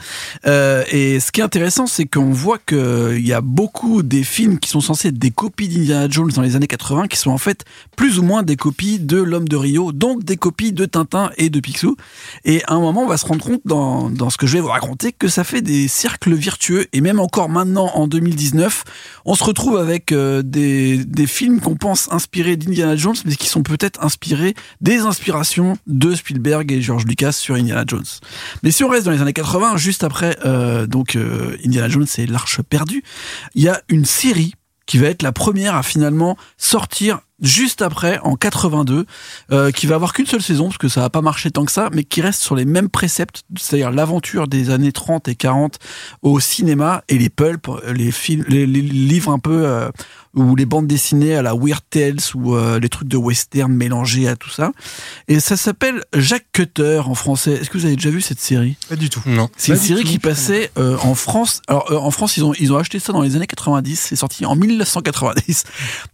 Euh, 0.46 0.82
et 0.90 1.20
ce 1.20 1.30
qui 1.30 1.40
est 1.40 1.44
intéressant, 1.44 1.86
c'est 1.86 2.06
qu'on 2.06 2.32
voit 2.32 2.58
qu'il 2.58 3.24
y 3.24 3.32
a 3.32 3.40
beaucoup 3.40 4.02
des 4.02 4.24
films 4.24 4.58
qui 4.58 4.68
sont 4.68 4.80
censés 4.80 5.08
être 5.08 5.18
des 5.18 5.30
copies 5.30 5.68
d'Indiana 5.68 6.08
Jones 6.10 6.30
dans 6.30 6.42
les 6.42 6.56
années 6.56 6.66
80, 6.66 7.06
qui 7.06 7.16
sont 7.16 7.30
en 7.30 7.38
fait 7.38 7.64
plus 7.96 8.18
ou 8.18 8.24
moins 8.24 8.42
des 8.42 8.56
copies 8.56 8.98
de 8.98 9.18
L'homme 9.18 9.48
de 9.48 9.56
Rio, 9.56 9.92
donc 9.92 10.24
des 10.24 10.36
copies 10.36 10.72
de 10.72 10.84
Tintin 10.84 11.30
et 11.36 11.48
de 11.48 11.60
Picsou. 11.60 11.96
Et 12.44 12.64
à 12.64 12.74
un 12.74 12.80
moment, 12.80 13.02
on 13.02 13.08
va 13.08 13.18
se 13.18 13.26
rendre 13.26 13.44
compte 13.44 13.62
dans, 13.64 14.10
dans 14.10 14.30
ce 14.30 14.36
que 14.36 14.48
je 14.48 14.54
vais 14.54 14.60
vous 14.60 14.68
raconter 14.68 15.12
que 15.12 15.28
ça 15.28 15.44
fait 15.44 15.62
des 15.62 15.86
cercles 15.86 16.34
virtueux, 16.34 16.86
et 16.92 17.00
même 17.00 17.20
encore 17.20 17.48
maintenant, 17.48 17.92
en 17.94 18.08
2019, 18.08 18.82
on 19.24 19.36
se 19.36 19.44
retrouve 19.44 19.76
avec... 19.76 20.10
euh, 20.10 20.39
des, 20.42 21.26
films 21.26 21.60
qu'on 21.60 21.76
pense 21.76 22.10
inspirés 22.12 22.56
d'Indiana 22.56 22.96
Jones, 22.96 23.16
mais 23.24 23.36
qui 23.36 23.46
sont 23.46 23.62
peut-être 23.62 24.02
inspirés 24.02 24.54
des 24.80 25.00
inspirations 25.00 25.76
de 25.86 26.14
Spielberg 26.14 26.72
et 26.72 26.80
George 26.80 27.04
Lucas 27.06 27.32
sur 27.32 27.54
Indiana 27.54 27.84
Jones. 27.86 28.04
Mais 28.62 28.70
si 28.70 28.84
on 28.84 28.88
reste 28.88 29.04
dans 29.04 29.12
les 29.12 29.20
années 29.20 29.32
80, 29.32 29.76
juste 29.76 30.04
après 30.04 30.36
euh, 30.44 30.86
donc 30.86 31.16
euh, 31.16 31.56
Indiana 31.64 31.88
Jones 31.88 32.06
et 32.18 32.26
l'Arche 32.26 32.62
perdue, 32.62 33.02
il 33.54 33.62
y 33.62 33.68
a 33.68 33.80
une 33.88 34.04
série 34.04 34.54
qui 34.86 34.98
va 34.98 35.06
être 35.06 35.22
la 35.22 35.30
première 35.30 35.76
à 35.76 35.84
finalement 35.84 36.36
sortir 36.56 37.20
juste 37.40 37.80
après, 37.82 38.18
en 38.22 38.36
82, 38.36 39.06
euh, 39.52 39.70
qui 39.70 39.86
va 39.86 39.94
avoir 39.94 40.12
qu'une 40.12 40.26
seule 40.26 40.42
saison, 40.42 40.64
parce 40.64 40.78
que 40.78 40.88
ça 40.88 41.00
va 41.00 41.10
pas 41.10 41.22
marcher 41.22 41.50
tant 41.50 41.64
que 41.64 41.72
ça, 41.72 41.88
mais 41.92 42.04
qui 42.04 42.20
reste 42.20 42.42
sur 42.42 42.54
les 42.54 42.64
mêmes 42.64 42.88
préceptes, 42.88 43.44
c'est-à-dire 43.56 43.90
l'aventure 43.90 44.48
des 44.48 44.70
années 44.70 44.92
30 44.92 45.28
et 45.28 45.34
40 45.34 45.78
au 46.22 46.40
cinéma 46.40 47.02
et 47.08 47.18
les 47.18 47.30
pulps, 47.30 47.68
les 47.94 48.10
les, 48.48 48.66
livres 48.66 49.30
un 49.30 49.38
peu 49.38 49.90
ou 50.34 50.54
les 50.54 50.64
bandes 50.66 50.86
dessinées 50.86 51.34
à 51.34 51.42
la 51.42 51.54
Weird 51.54 51.82
Tales 51.90 52.16
ou 52.34 52.54
euh, 52.54 52.78
les 52.78 52.88
trucs 52.88 53.08
de 53.08 53.16
western 53.16 53.72
mélangés 53.72 54.28
à 54.28 54.36
tout 54.36 54.50
ça. 54.50 54.70
Et 55.28 55.40
ça 55.40 55.56
s'appelle 55.56 56.04
Jack 56.16 56.44
Cutter 56.52 57.02
en 57.04 57.14
français. 57.14 57.52
Est-ce 57.54 57.68
que 57.70 57.78
vous 57.78 57.86
avez 57.86 57.96
déjà 57.96 58.10
vu 58.10 58.20
cette 58.20 58.40
série? 58.40 58.76
Pas 58.88 58.96
du 58.96 59.10
tout. 59.10 59.20
Non. 59.26 59.48
C'est 59.56 59.72
une 59.72 59.78
série 59.78 60.02
tout. 60.02 60.08
qui 60.08 60.18
passait 60.20 60.70
euh, 60.78 60.96
en 61.02 61.14
France. 61.14 61.62
Alors 61.66 61.90
euh, 61.90 61.96
en 61.96 62.10
France, 62.10 62.36
ils 62.36 62.44
ont 62.44 62.54
ils 62.60 62.72
ont 62.72 62.78
acheté 62.78 62.98
ça 63.00 63.12
dans 63.12 63.22
les 63.22 63.34
années 63.36 63.46
90. 63.48 63.98
C'est 63.98 64.16
sorti 64.16 64.46
en 64.46 64.54
1990 64.56 65.64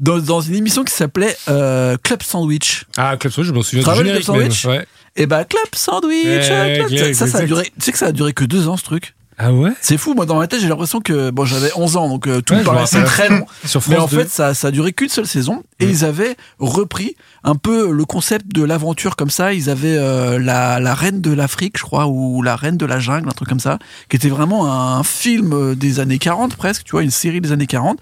dans, 0.01 0.19
dans 0.19 0.41
une 0.41 0.55
émission 0.55 0.83
qui 0.85 0.95
s'appelait 0.95 1.37
euh, 1.49 1.97
Club 2.03 2.23
Sandwich. 2.23 2.85
Ah, 2.97 3.17
Club 3.19 3.33
Sandwich, 3.33 3.49
je 3.49 3.55
m'en 3.55 3.63
souviens 3.63 3.83
du 3.85 3.99
générique. 3.99 4.25
Club 4.25 4.37
Sandwich 4.37 4.65
Ouais. 4.65 4.87
Et 5.17 5.27
bah 5.27 5.45
Club 5.45 5.65
Sandwich. 5.75 6.25
Eh, 6.27 6.79
Club- 6.79 6.93
exact, 6.93 7.15
ça, 7.15 7.27
ça 7.27 7.39
a 7.39 7.43
duré. 7.47 7.65
Tu 7.65 7.71
sais 7.85 7.93
que 7.93 7.99
ça 7.99 8.07
a 8.07 8.13
duré 8.13 8.33
que 8.33 8.45
deux 8.45 8.69
ans 8.69 8.77
ce 8.77 8.83
truc? 8.85 9.15
Ah 9.39 9.53
ouais 9.53 9.73
C'est 9.83 9.99
fou. 9.99 10.15
Moi 10.15 10.25
dans 10.25 10.39
ma 10.39 10.47
tête, 10.47 10.61
j'ai 10.61 10.69
l'impression 10.69 11.01
que 11.01 11.31
bon, 11.31 11.45
j'avais 11.45 11.71
11 11.77 11.97
ans, 11.97 12.09
donc 12.09 12.27
euh, 12.27 12.41
tout 12.41 12.55
Ouais, 12.55 12.61
me 12.61 12.65
paraissait 12.65 13.05
très 13.05 13.29
long. 13.29 13.45
Sur 13.65 13.83
Mais 13.89 13.97
en 13.99 14.07
2. 14.07 14.19
fait, 14.21 14.31
ça, 14.31 14.55
ça 14.55 14.69
a 14.69 14.71
duré 14.71 14.93
qu'une 14.93 15.09
seule 15.11 15.27
saison 15.27 15.63
et 15.79 15.87
Mm. 15.87 15.91
ils 15.91 16.05
avaient 16.07 16.37
repris 16.59 17.17
un 17.45 17.55
peu 17.55 17.91
le 17.91 18.05
concept 18.07 18.47
de 18.55 18.63
l'aventure 18.65 19.15
comme 19.17 19.29
ça. 19.31 19.53
Ils 19.53 19.69
avaient 19.69 19.97
euh, 19.99 20.39
la, 20.39 20.81
la 20.81 20.95
reine 20.95 21.21
de 21.21 21.33
l'Afrique, 21.33 21.77
je 21.77 21.83
crois, 21.83 22.07
ou 22.07 22.41
la 22.43 22.57
reine 22.57 22.79
de 22.79 22.87
la 22.87 22.99
jungle, 22.99 23.29
un 23.29 23.33
truc 23.33 23.49
comme 23.49 23.61
ça, 23.61 23.79
qui 24.09 24.17
était 24.17 24.31
vraiment 24.31 24.73
un 24.73 25.03
film 25.03 25.53
euh, 25.53 25.75
des 25.75 26.01
années 26.01 26.19
40 26.19 26.57
presque, 26.57 26.85
tu 26.85 26.93
vois, 26.93 27.03
une 27.03 27.11
série 27.11 27.41
des 27.43 27.53
années 27.53 27.67
40. 27.67 27.99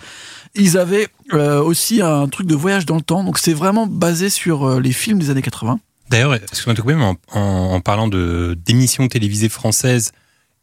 Ils 0.54 0.78
avaient 0.78 1.08
euh, 1.32 1.60
aussi 1.60 2.00
un 2.00 2.28
truc 2.28 2.46
de 2.46 2.54
voyage 2.54 2.86
dans 2.86 2.94
le 2.94 3.02
temps, 3.02 3.24
donc 3.24 3.38
c'est 3.38 3.54
vraiment 3.54 3.88
basé 3.88 4.30
sur 4.30 4.68
euh, 4.68 4.80
les 4.80 4.92
films 4.92 5.18
des 5.18 5.30
années 5.30 5.42
80. 5.42 5.80
D'ailleurs, 6.10 6.34
excuse-moi 6.34 6.74
de 6.74 6.76
te 6.76 6.82
couper, 6.82 6.94
mais 6.94 7.04
en, 7.04 7.16
en, 7.32 7.40
en 7.74 7.80
parlant 7.80 8.06
de 8.06 8.56
d'émissions 8.64 9.08
télévisées 9.08 9.48
françaises 9.48 10.12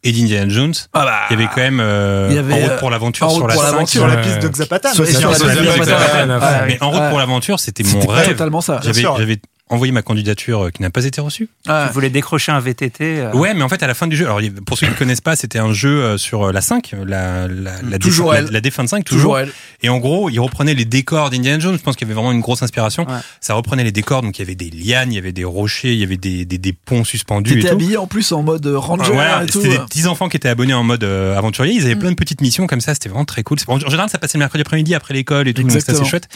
et 0.04 0.12
d'Indiana 0.12 0.50
Jones, 0.50 0.74
Ah 0.94 1.06
bah, 1.06 1.12
il 1.30 1.34
y 1.34 1.42
avait 1.44 1.50
quand 1.54 1.62
même 1.62 1.80
euh, 1.80 2.28
il 2.32 2.36
y 2.36 2.40
avait, 2.40 2.54
En 2.54 2.58
route 2.58 2.72
euh, 2.72 2.78
pour 2.80 2.90
l'aventure 2.90 3.28
En 3.28 3.30
sur 3.30 3.42
route 3.42 3.50
la 3.50 3.54
pour 3.56 3.64
5. 3.64 3.72
l'aventure, 3.72 4.02
Sur 4.02 4.08
la 4.08 4.18
piste 4.18 4.40
de 4.40 4.48
Xapatan. 4.48 4.90
Mais 6.68 6.78
en 6.82 6.90
route 6.92 7.00
Ouais. 7.02 7.10
pour 7.10 7.20
l'aventure, 7.20 7.60
c'était 7.60 7.84
mon 7.84 8.02
C'était 8.02 8.12
rêve. 8.14 8.28
totalement 8.30 8.62
ça. 8.62 8.80
J'avais 8.84 9.40
envoyé 9.72 9.92
ma 9.92 10.02
candidature 10.02 10.66
euh, 10.66 10.70
qui 10.70 10.82
n'a 10.82 10.90
pas 10.90 11.06
été 11.06 11.22
reçue. 11.22 11.50
Ah, 11.68 11.86
Tu 11.88 11.94
voulais 11.94 12.10
décrocher 12.10 12.52
un 12.52 12.60
VTT. 12.60 13.20
euh, 13.20 13.32
Ouais, 13.34 13.54
mais 13.54 13.64
en 13.64 13.70
fait, 13.70 13.82
à 13.84 13.88
la 13.88 13.94
fin 13.94 14.08
du 14.08 14.16
jeu, 14.16 14.26
alors 14.26 14.40
pour 14.66 14.78
ceux 14.78 14.86
qui 14.88 14.94
ne 14.94 14.98
connaissent 14.98 15.22
pas, 15.22 15.36
c'était 15.36 15.60
un 15.60 15.74
jeu 15.74 16.04
euh, 16.04 16.18
sur 16.18 16.52
la 16.52 16.62
5, 16.62 16.96
la, 17.06 17.48
la, 17.48 17.82
la, 17.82 18.00
Toujours 18.00 18.34
elle. 18.36 18.46
la, 18.46 18.52
la 18.52 18.62
défunte 18.62 18.90
5, 18.90 19.04
toujours 19.06 19.22
toujours. 19.22 19.40
elle. 19.40 19.52
Et 19.84 19.90
en 19.90 19.98
gros, 20.00 20.30
il 20.30 20.40
reprenait 20.40 20.74
les 20.74 20.86
décors 20.86 21.30
d'Indiana 21.30 21.60
Jones. 21.60 21.78
Je 21.78 21.82
pense 21.84 21.96
qu'il 21.96 22.08
y 22.08 22.12
avait 22.12 22.16
vraiment 22.20 22.32
une 22.32 22.42
grosse 22.42 22.62
inspiration. 22.64 23.04
Ouais. 23.08 23.16
Ça 23.40 23.54
reprenait 23.54 23.84
les 23.84 23.92
décors, 23.92 24.22
donc 24.22 24.38
il 24.38 24.42
y 24.42 24.46
avait 24.46 24.56
des 24.56 24.70
lianes, 24.70 25.12
il 25.12 25.16
y 25.16 25.20
avait 25.20 25.32
des 25.32 25.44
rochers, 25.44 25.94
il 25.94 26.00
y 26.00 26.04
avait 26.04 26.18
des, 26.18 26.46
des, 26.46 26.58
des 26.58 26.74
ponts 26.74 27.04
suspendus 27.04 27.54
T'étais 27.56 27.70
habillé 27.70 27.98
en 27.98 28.08
plus 28.08 28.32
en 28.32 28.44
mode 28.44 28.66
ranger 28.68 29.12
Voilà, 29.14 29.44
et 29.44 29.46
tout. 29.48 29.62
c'était 29.62 29.78
des 29.78 29.84
petits 29.86 30.06
enfants 30.08 30.30
qui 30.30 30.38
étaient 30.38 30.50
abonnés 30.50 30.74
en 30.74 30.84
mode 30.84 31.04
euh, 31.04 31.38
aventurier. 31.38 31.74
Ils 31.74 31.86
avaient 31.86 31.96
plein 31.96 32.12
de 32.12 32.16
petites 32.16 32.42
missions 32.42 32.68
comme 32.68 32.82
ça. 32.82 32.94
C'était 32.94 33.10
vraiment 33.10 33.26
très 33.26 33.44
cool. 33.44 33.58
En 33.68 33.80
général, 33.80 34.10
ça 34.10 34.18
passait 34.18 34.38
le 34.38 34.44
mercredi 34.44 34.62
après-midi 34.62 34.94
après 34.96 35.14
l'école 35.14 35.48
et 35.48 35.54
tout. 35.54 35.62
Donc 35.62 35.72
c'était 35.72 35.92
assez 35.92 36.02
Exactement. 36.02 36.10
chouette. 36.10 36.28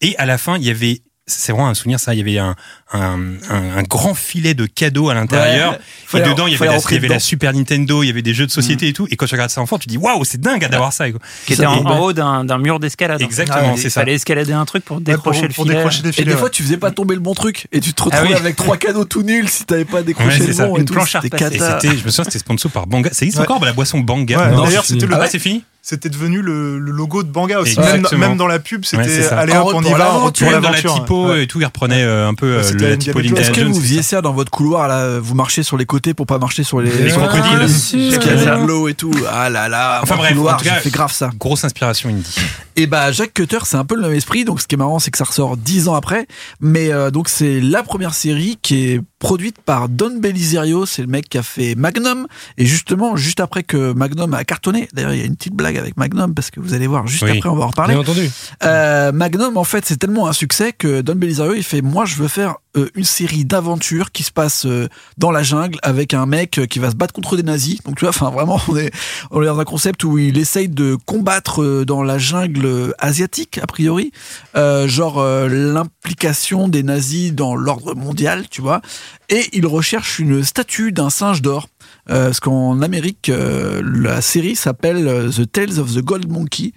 Et 0.00 0.16
à 0.18 0.26
la 0.26 0.36
fin, 0.38 0.56
il 0.58 0.64
y 0.64 0.70
avait 0.70 1.00
c'est 1.26 1.52
vraiment 1.52 1.68
un 1.68 1.74
souvenir 1.74 2.00
ça. 2.00 2.14
Il 2.14 2.18
y 2.18 2.20
avait 2.20 2.38
un, 2.38 2.56
un, 2.92 3.20
un, 3.48 3.76
un 3.78 3.82
grand 3.84 4.14
filet 4.14 4.54
de 4.54 4.66
cadeaux 4.66 5.08
à 5.08 5.14
l'intérieur. 5.14 5.78
Ouais. 6.12 6.20
et 6.20 6.22
dedans, 6.22 6.46
il 6.46 6.52
y 6.52 6.56
avait, 6.56 6.66
la, 6.66 6.72
rentrer 6.72 6.94
il 6.94 6.96
y 6.96 6.98
avait 6.98 7.08
la 7.08 7.14
dedans. 7.14 7.24
Super 7.24 7.52
Nintendo, 7.54 8.02
il 8.02 8.06
y 8.08 8.10
avait 8.10 8.22
des 8.22 8.34
jeux 8.34 8.46
de 8.46 8.50
société 8.50 8.88
et 8.88 8.92
tout. 8.92 9.06
Et 9.10 9.16
quand 9.16 9.26
tu 9.26 9.34
regardes 9.34 9.50
ça 9.50 9.60
enfant, 9.60 9.78
tu 9.78 9.86
dis 9.88 9.96
waouh, 9.96 10.24
c'est 10.24 10.40
dingue 10.40 10.68
d'avoir 10.68 10.92
ça. 10.92 11.06
Qui 11.46 11.52
était 11.52 11.64
en, 11.66 11.84
Et- 11.84 12.00
haut 12.00 12.12
d'un 12.12 12.44
d'un 12.44 12.58
mur 12.58 12.80
d'escalade. 12.80 13.22
Exactement, 13.22 13.74
Il 13.76 13.78
c'est 13.80 13.88
ça. 13.90 14.00
fallait 14.00 14.14
escalader 14.14 14.52
un 14.52 14.64
truc 14.64 14.84
pour 14.84 14.96
Ouais, 14.96 15.02
décrocher 15.04 15.40
pour, 15.42 15.48
le 15.48 15.54
pour 15.54 15.64
filet. 15.64 15.76
décrocher 15.76 16.02
des 16.02 16.08
Et 16.08 16.12
filets. 16.12 16.26
des 16.26 16.32
ouais. 16.32 16.38
fois, 16.38 16.50
tu 16.50 16.62
faisais 16.62 16.76
pas 16.76 16.90
tomber 16.90 17.14
le 17.14 17.20
bon 17.20 17.34
truc 17.34 17.66
et 17.72 17.80
tu 17.80 17.94
te 17.94 18.02
retrouvais 18.02 18.26
Ah 18.28 18.32
oui. 18.32 18.40
avec 18.40 18.56
trois 18.56 18.76
cadeaux 18.76 19.04
tout 19.04 19.22
nuls 19.22 19.48
si 19.48 19.64
t'avais 19.64 19.84
pas 19.84 20.02
décroché 20.02 20.38
le 20.46 20.52
ça. 20.52 20.66
bon 20.66 20.76
et 20.76 20.80
Une 20.80 20.86
tout. 20.86 20.94
planche 20.94 21.14
à 21.14 21.20
C'était 21.20 21.44
repasser. 21.44 21.86
Et 21.86 21.90
je 21.98 22.04
me 22.04 22.10
souviens, 22.10 22.24
c'était 22.24 22.38
sponsor 22.40 22.70
par 22.70 22.86
Banga. 22.86 23.10
Ça 23.12 23.24
existe 23.24 23.40
encore, 23.40 23.60
bah, 23.60 23.66
la 23.66 23.72
boisson 23.72 24.00
Banga. 24.00 24.36
D'ailleurs, 24.50 24.84
c'est 24.84 24.94
c'était 24.94 25.06
le, 25.06 25.14
Ah 25.14 25.26
c'est 25.28 25.38
fini 25.38 25.62
c'était 25.84 26.08
devenu 26.08 26.42
le, 26.42 26.78
le 26.78 26.92
logo 26.92 27.24
de 27.24 27.28
Banga 27.28 27.58
aussi. 27.58 27.78
Même, 27.80 28.06
même 28.16 28.36
dans 28.36 28.46
la 28.46 28.60
pub, 28.60 28.84
c'était 28.84 29.26
allez 29.30 29.52
hop, 29.52 29.72
on 29.74 29.82
y 29.82 29.90
va, 29.92 30.12
en 30.14 30.20
route 30.20 30.40
l'aventure. 30.40 30.46
pour 30.46 30.52
Même 30.52 30.62
dans 30.62 30.70
la 30.70 30.80
typo 30.80 31.26
Ouais. 31.26 31.42
et 31.42 31.46
tout, 31.48 31.60
il 31.60 31.64
reprenait 31.64 32.04
euh, 32.04 32.28
un 32.28 32.34
peu 32.34 32.46
euh, 32.46 32.62
c'était 32.62 32.90
la 32.90 32.96
typo 32.96 33.18
Est-ce 33.20 33.50
que 33.50 33.60
vous 33.62 33.80
faisiez 33.80 34.02
ça. 34.02 34.20
dans 34.22 34.32
votre 34.32 34.50
couloir 34.52 34.86
là 34.86 35.18
Vous 35.18 35.34
marchez 35.34 35.64
sur 35.64 35.76
les 35.76 35.84
côtés 35.84 36.14
pour 36.14 36.26
pas 36.26 36.38
marcher 36.38 36.62
sur 36.62 36.80
les, 36.80 36.90
Les 36.90 37.10
crocodiles. 37.10 37.66
y 37.92 38.66
l'eau 38.66 38.86
et 38.88 38.94
tout. 38.94 39.12
Ah 39.28 39.50
là 39.50 39.68
là. 39.68 40.00
Enfin 40.04 40.16
bref, 40.16 40.34
couloir, 40.34 40.62
j'ai 40.62 40.70
fait 40.70 40.90
grave 40.90 41.12
ça. 41.12 41.30
Grosse 41.38 41.64
inspiration 41.64 42.10
indie. 42.10 42.36
Et 42.76 42.86
bah 42.86 43.10
Jack 43.12 43.34
Cutter, 43.34 43.58
c'est 43.64 43.76
un 43.76 43.84
peu 43.84 43.96
le 43.96 44.02
même 44.02 44.12
esprit. 44.14 44.44
Donc 44.44 44.60
ce 44.60 44.66
qui 44.66 44.76
est 44.76 44.78
marrant, 44.78 44.98
c'est 45.00 45.10
que 45.10 45.18
ça 45.18 45.24
ressort 45.24 45.56
dix 45.56 45.88
ans 45.88 45.94
après. 45.94 46.26
Mais 46.60 46.92
euh, 46.92 47.10
donc 47.10 47.28
c'est 47.28 47.60
la 47.60 47.82
première 47.82 48.14
série 48.14 48.56
qui 48.62 48.86
est 48.92 49.00
produite 49.18 49.56
par 49.60 49.88
Don 49.88 50.16
Belisario. 50.18 50.86
C'est 50.86 51.02
le 51.02 51.08
mec 51.08 51.28
qui 51.28 51.38
a 51.38 51.42
fait 51.42 51.74
Magnum. 51.74 52.26
Et 52.56 52.66
justement, 52.66 53.16
juste 53.16 53.40
après 53.40 53.62
que 53.64 53.92
Magnum 53.92 54.32
a 54.34 54.44
cartonné. 54.44 54.88
D'ailleurs, 54.94 55.12
il 55.12 55.20
y 55.20 55.22
a 55.22 55.26
une 55.26 55.36
petite 55.36 55.54
blague 55.54 55.71
avec 55.78 55.96
Magnum 55.96 56.34
parce 56.34 56.50
que 56.50 56.60
vous 56.60 56.74
allez 56.74 56.86
voir 56.86 57.06
juste 57.06 57.22
Oui. 57.22 57.36
après, 57.36 57.48
on 57.48 57.56
va 57.56 57.64
en 57.64 57.68
reparler. 57.68 57.94
Bien 57.94 58.02
entendu. 58.02 58.30
Euh, 58.64 59.12
Magnum, 59.12 59.56
en 59.56 59.64
fait, 59.64 59.84
c'est 59.86 59.96
tellement 59.96 60.28
un 60.28 60.32
succès 60.32 60.72
que 60.72 61.00
Don 61.00 61.14
Belisario, 61.14 61.54
il 61.54 61.62
fait, 61.62 61.82
moi, 61.82 62.04
je 62.04 62.16
veux 62.16 62.28
faire 62.28 62.56
euh, 62.76 62.88
une 62.94 63.04
série 63.04 63.44
d'aventures 63.44 64.12
qui 64.12 64.22
se 64.22 64.30
passe 64.30 64.66
euh, 64.66 64.88
dans 65.18 65.30
la 65.30 65.42
jungle 65.42 65.78
avec 65.82 66.14
un 66.14 66.26
mec 66.26 66.60
qui 66.68 66.78
va 66.78 66.90
se 66.90 66.96
battre 66.96 67.12
contre 67.12 67.36
des 67.36 67.42
nazis. 67.42 67.82
Donc, 67.82 67.96
tu 67.96 68.04
vois, 68.04 68.10
enfin, 68.10 68.30
vraiment, 68.30 68.60
on 68.68 68.76
est, 68.76 68.92
on 69.30 69.42
est 69.42 69.46
dans 69.46 69.58
un 69.58 69.64
concept 69.64 70.04
où 70.04 70.18
il 70.18 70.38
essaye 70.38 70.68
de 70.68 70.96
combattre 71.06 71.84
dans 71.84 72.02
la 72.02 72.18
jungle 72.18 72.94
asiatique, 72.98 73.58
a 73.58 73.66
priori, 73.66 74.12
genre 74.54 75.22
l'implication 75.48 76.68
des 76.68 76.82
nazis 76.82 77.32
dans 77.32 77.54
l'ordre 77.54 77.94
mondial, 77.94 78.48
tu 78.50 78.62
vois. 78.62 78.80
Et 79.28 79.48
il 79.52 79.66
recherche 79.66 80.18
une 80.18 80.44
statue 80.44 80.92
d'un 80.92 81.10
singe 81.10 81.42
d'or. 81.42 81.68
Euh, 82.10 82.26
parce 82.26 82.40
qu'en 82.40 82.82
Amérique, 82.82 83.28
euh, 83.28 83.80
la 83.84 84.20
série 84.20 84.56
s'appelle 84.56 85.06
euh, 85.06 85.30
The 85.30 85.50
Tales 85.50 85.78
of 85.78 85.94
the 85.94 86.00
Gold 86.00 86.28
Monkey, 86.28 86.72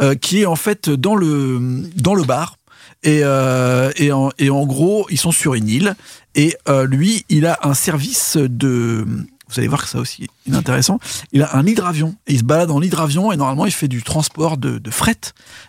euh, 0.00 0.14
qui 0.14 0.40
est 0.40 0.46
en 0.46 0.56
fait 0.56 0.88
dans 0.88 1.16
le 1.16 1.82
dans 1.96 2.14
le 2.14 2.24
bar. 2.24 2.56
Et, 3.02 3.20
euh, 3.22 3.90
et, 3.96 4.12
en, 4.12 4.30
et 4.38 4.50
en 4.50 4.66
gros, 4.66 5.06
ils 5.10 5.18
sont 5.18 5.32
sur 5.32 5.54
une 5.54 5.68
île. 5.68 5.94
Et 6.34 6.54
euh, 6.68 6.86
lui, 6.86 7.24
il 7.28 7.46
a 7.46 7.58
un 7.62 7.74
service 7.74 8.36
de. 8.36 9.06
Vous 9.48 9.58
allez 9.58 9.68
voir 9.68 9.82
que 9.82 9.88
ça 9.88 9.98
aussi 9.98 10.28
est 10.48 10.54
intéressant. 10.54 11.00
Il 11.32 11.42
a 11.42 11.56
un 11.56 11.66
hydravion. 11.66 12.14
Et 12.28 12.34
il 12.34 12.38
se 12.38 12.44
balade 12.44 12.70
en 12.70 12.80
hydravion. 12.80 13.32
Et 13.32 13.36
normalement, 13.36 13.66
il 13.66 13.72
fait 13.72 13.88
du 13.88 14.02
transport 14.02 14.58
de, 14.58 14.78
de 14.78 14.90
fret. 14.90 15.16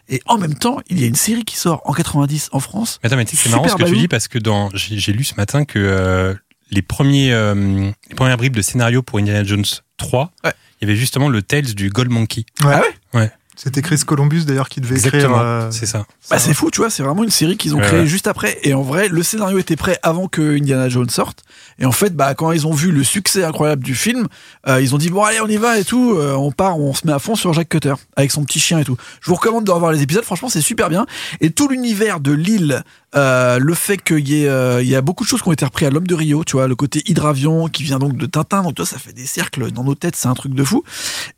Et 0.08 0.22
en 0.28 0.38
même 0.38 0.54
temps, 0.56 0.78
il 0.88 1.00
y 1.00 1.04
a 1.04 1.08
une 1.08 1.16
série 1.16 1.46
qui 1.46 1.56
sort 1.58 1.82
en 1.86 1.94
90 1.94 2.50
en 2.52 2.60
France. 2.60 3.00
Mais 3.02 3.08
attends, 3.08 3.16
mais 3.16 3.26
c'est 3.26 3.50
marrant 3.50 3.68
ce 3.68 3.76
que 3.76 3.84
tu 3.84 3.98
dis 3.98 4.08
parce 4.08 4.28
que 4.28 4.38
dans, 4.38 4.70
j'ai 4.76 5.00
j'ai 5.00 5.14
lu 5.14 5.24
ce 5.24 5.34
matin 5.36 5.66
que 5.66 5.80
euh, 5.80 6.36
les 6.72 6.82
premiers, 6.82 7.32
euh, 7.34 7.90
les 8.10 8.16
premières 8.16 8.38
bribes 8.38 8.56
de 8.56 8.62
scénario 8.62 9.02
pour 9.02 9.20
Indiana 9.20 9.44
Jones 9.44 9.66
3, 9.98 10.32
Ouais. 10.44 10.52
il 10.82 10.88
y 10.88 10.92
avait 10.92 11.00
justement 11.00 11.30
le 11.30 11.42
Tales 11.42 11.74
du 11.76 11.90
Gold 11.90 12.10
Monkey. 12.12 12.46
Ouais. 12.64 12.74
Ah 12.74 12.82
ouais 13.18 13.32
C'était 13.56 13.82
Chris 13.84 14.00
Columbus 14.08 14.46
d'ailleurs 14.46 14.70
qui 14.70 14.82
devait 14.82 14.96
écrire. 14.96 15.14
Exactement, 15.14 15.42
euh, 15.42 15.70
c'est 15.72 15.86
ça. 15.86 16.06
Bah, 16.32 16.40
c'est 16.40 16.54
fou, 16.54 16.72
tu 16.72 16.80
vois, 16.82 16.90
c'est 16.90 17.04
vraiment 17.04 17.24
une 17.24 17.30
série 17.30 17.58
qu'ils 17.58 17.76
ont 17.76 17.80
Ouais, 17.80 17.86
créée 17.86 18.00
ouais. 18.00 18.08
juste 18.08 18.26
après. 18.26 18.58
Et 18.64 18.74
en 18.74 18.82
vrai, 18.82 19.08
le 19.10 19.22
scénario 19.22 19.60
était 19.60 19.76
prêt 19.76 20.00
avant 20.02 20.28
que 20.28 20.58
Indiana 20.58 20.90
Jones 20.90 21.10
sorte. 21.10 21.44
Et 21.78 21.86
en 21.86 21.92
fait, 21.92 22.16
bah, 22.16 22.34
quand 22.34 22.52
ils 22.54 22.66
ont 22.66 22.74
vu 22.74 22.92
le 22.92 23.04
succès 23.04 23.44
incroyable 23.44 23.84
du 23.84 23.94
film, 23.94 24.28
euh, 24.68 24.82
ils 24.82 24.96
ont 24.96 24.98
dit 24.98 25.10
bon 25.10 25.24
allez, 25.24 25.42
on 25.42 25.48
y 25.48 25.58
va 25.58 25.78
et 25.78 25.84
tout. 25.84 26.16
Euh, 26.16 26.34
on 26.34 26.52
part, 26.52 26.80
on 26.80 26.94
se 26.96 27.06
met 27.06 27.14
à 27.14 27.20
fond 27.20 27.36
sur 27.36 27.54
Jack 27.54 27.70
Cutter 27.70 27.94
avec 28.16 28.32
son 28.32 28.44
petit 28.46 28.60
chien 28.60 28.80
et 28.80 28.84
tout. 28.86 28.98
Je 29.22 29.30
vous 29.30 29.36
recommande 29.36 29.66
de 29.66 29.72
revoir 29.72 29.92
les 29.92 30.02
épisodes. 30.02 30.24
Franchement, 30.24 30.50
c'est 30.50 30.62
super 30.62 30.90
bien. 30.90 31.06
Et 31.42 31.52
tout 31.52 31.68
l'univers 31.68 32.20
de 32.22 32.32
l'île 32.32 32.84
euh, 33.16 33.60
le 33.60 33.74
fait 33.74 33.98
qu'il 33.98 34.28
y 34.28 34.44
ait, 34.44 34.48
euh, 34.48 34.82
il 34.82 34.88
y 34.88 34.96
a 34.96 35.02
beaucoup 35.02 35.24
de 35.24 35.30
choses 35.30 35.42
qui 35.42 35.48
ont 35.50 35.52
été 35.52 35.66
reprises 35.66 35.88
à 35.88 35.92
l'homme 35.92 36.08
de 36.08 36.16
Rio, 36.16 36.44
tu 36.44 36.54
vois, 36.54 36.68
le 36.68 36.76
côté 36.76 37.02
hydravion 37.08 37.68
qui 37.68 37.84
vient 37.84 38.00
donc 38.00 38.16
de 38.16 38.26
Tintin, 38.26 38.64
donc 38.64 38.76
toi 38.76 38.86
ça 38.86 38.98
fait 39.00 39.14
des 39.14 39.26
cercles 39.26 39.72
dans 39.72 39.84
nos 39.84 39.96
têtes, 39.96 40.16
c'est 40.16 40.28
un 40.28 40.34
truc 40.34 40.54
de 40.54 40.64
fou. 40.64 40.84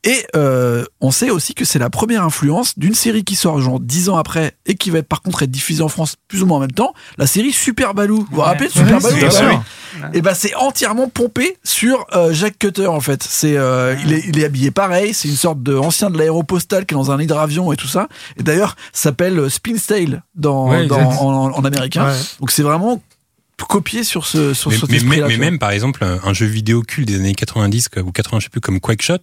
Et 0.03 0.25
euh, 0.35 0.85
on 1.01 1.11
sait 1.11 1.29
aussi 1.31 1.53
que 1.55 1.65
c'est 1.65 1.79
la 1.79 1.89
première 1.89 2.23
influence 2.23 2.77
d'une 2.77 2.93
série 2.93 3.23
qui 3.23 3.35
sort 3.35 3.59
genre 3.59 3.79
dix 3.79 4.09
ans 4.09 4.17
après 4.17 4.53
et 4.65 4.75
qui 4.75 4.89
va 4.91 5.01
par 5.03 5.21
contre 5.21 5.43
être 5.43 5.51
diffusée 5.51 5.81
en 5.83 5.89
France 5.89 6.15
plus 6.27 6.43
ou 6.43 6.45
moins 6.45 6.57
en 6.57 6.61
même 6.61 6.71
temps, 6.71 6.93
la 7.17 7.27
série 7.27 7.51
Super 7.51 7.93
Balou. 7.93 8.17
Vous 8.29 8.35
vous 8.37 8.41
rappelez 8.41 8.67
de 8.67 8.71
Super 8.73 9.03
Ouais, 9.03 9.29
sûr. 9.31 9.63
et 10.13 10.21
ben 10.21 10.33
c'est 10.33 10.53
entièrement 10.55 11.07
pompé 11.07 11.57
sur 11.63 12.05
euh, 12.13 12.33
Jack 12.33 12.57
Cutter 12.59 12.87
en 12.87 12.99
fait. 13.01 13.23
C'est 13.23 13.57
euh, 13.57 13.95
il, 14.05 14.13
est, 14.13 14.23
il 14.27 14.39
est 14.39 14.45
habillé 14.45 14.71
pareil, 14.71 15.13
c'est 15.13 15.27
une 15.27 15.35
sorte 15.35 15.61
de 15.63 15.75
ancien 15.75 16.09
de 16.09 16.17
l'aéropostale 16.17 16.85
qui 16.85 16.93
est 16.93 16.97
dans 16.97 17.11
un 17.11 17.19
hydravion 17.19 17.71
et 17.73 17.75
tout 17.77 17.87
ça. 17.87 18.07
Et 18.37 18.43
d'ailleurs 18.43 18.75
s'appelle 18.91 19.49
Spinstale 19.49 20.23
dans, 20.35 20.69
Ouais, 20.69 20.85
dans- 20.87 20.99
exact. 20.99 21.21
en, 21.21 21.51
en 21.51 21.62
américain. 21.65 22.07
Ouais. 22.07 22.17
Donc 22.39 22.51
c'est 22.51 22.63
vraiment 22.63 23.01
copié 23.69 24.03
sur 24.03 24.25
ce 24.25 24.53
sur 24.53 24.71
Mais, 24.71 24.77
cet 24.77 25.03
mais- 25.05 25.37
même, 25.37 25.59
par 25.59 25.71
exemple, 25.71 26.03
un, 26.03 26.33
jeu 26.33 26.45
vidéo 26.45 26.81
culte 26.81 27.07
des 27.07 27.15
années 27.15 27.35
90 27.35 27.87
quoi, 27.89 28.01
ou 28.01 28.11
80, 28.11 28.39
je 28.39 28.45
sais 28.45 28.49
plus, 28.49 28.59
comme 28.61 28.79
Quackshot, 28.79 29.19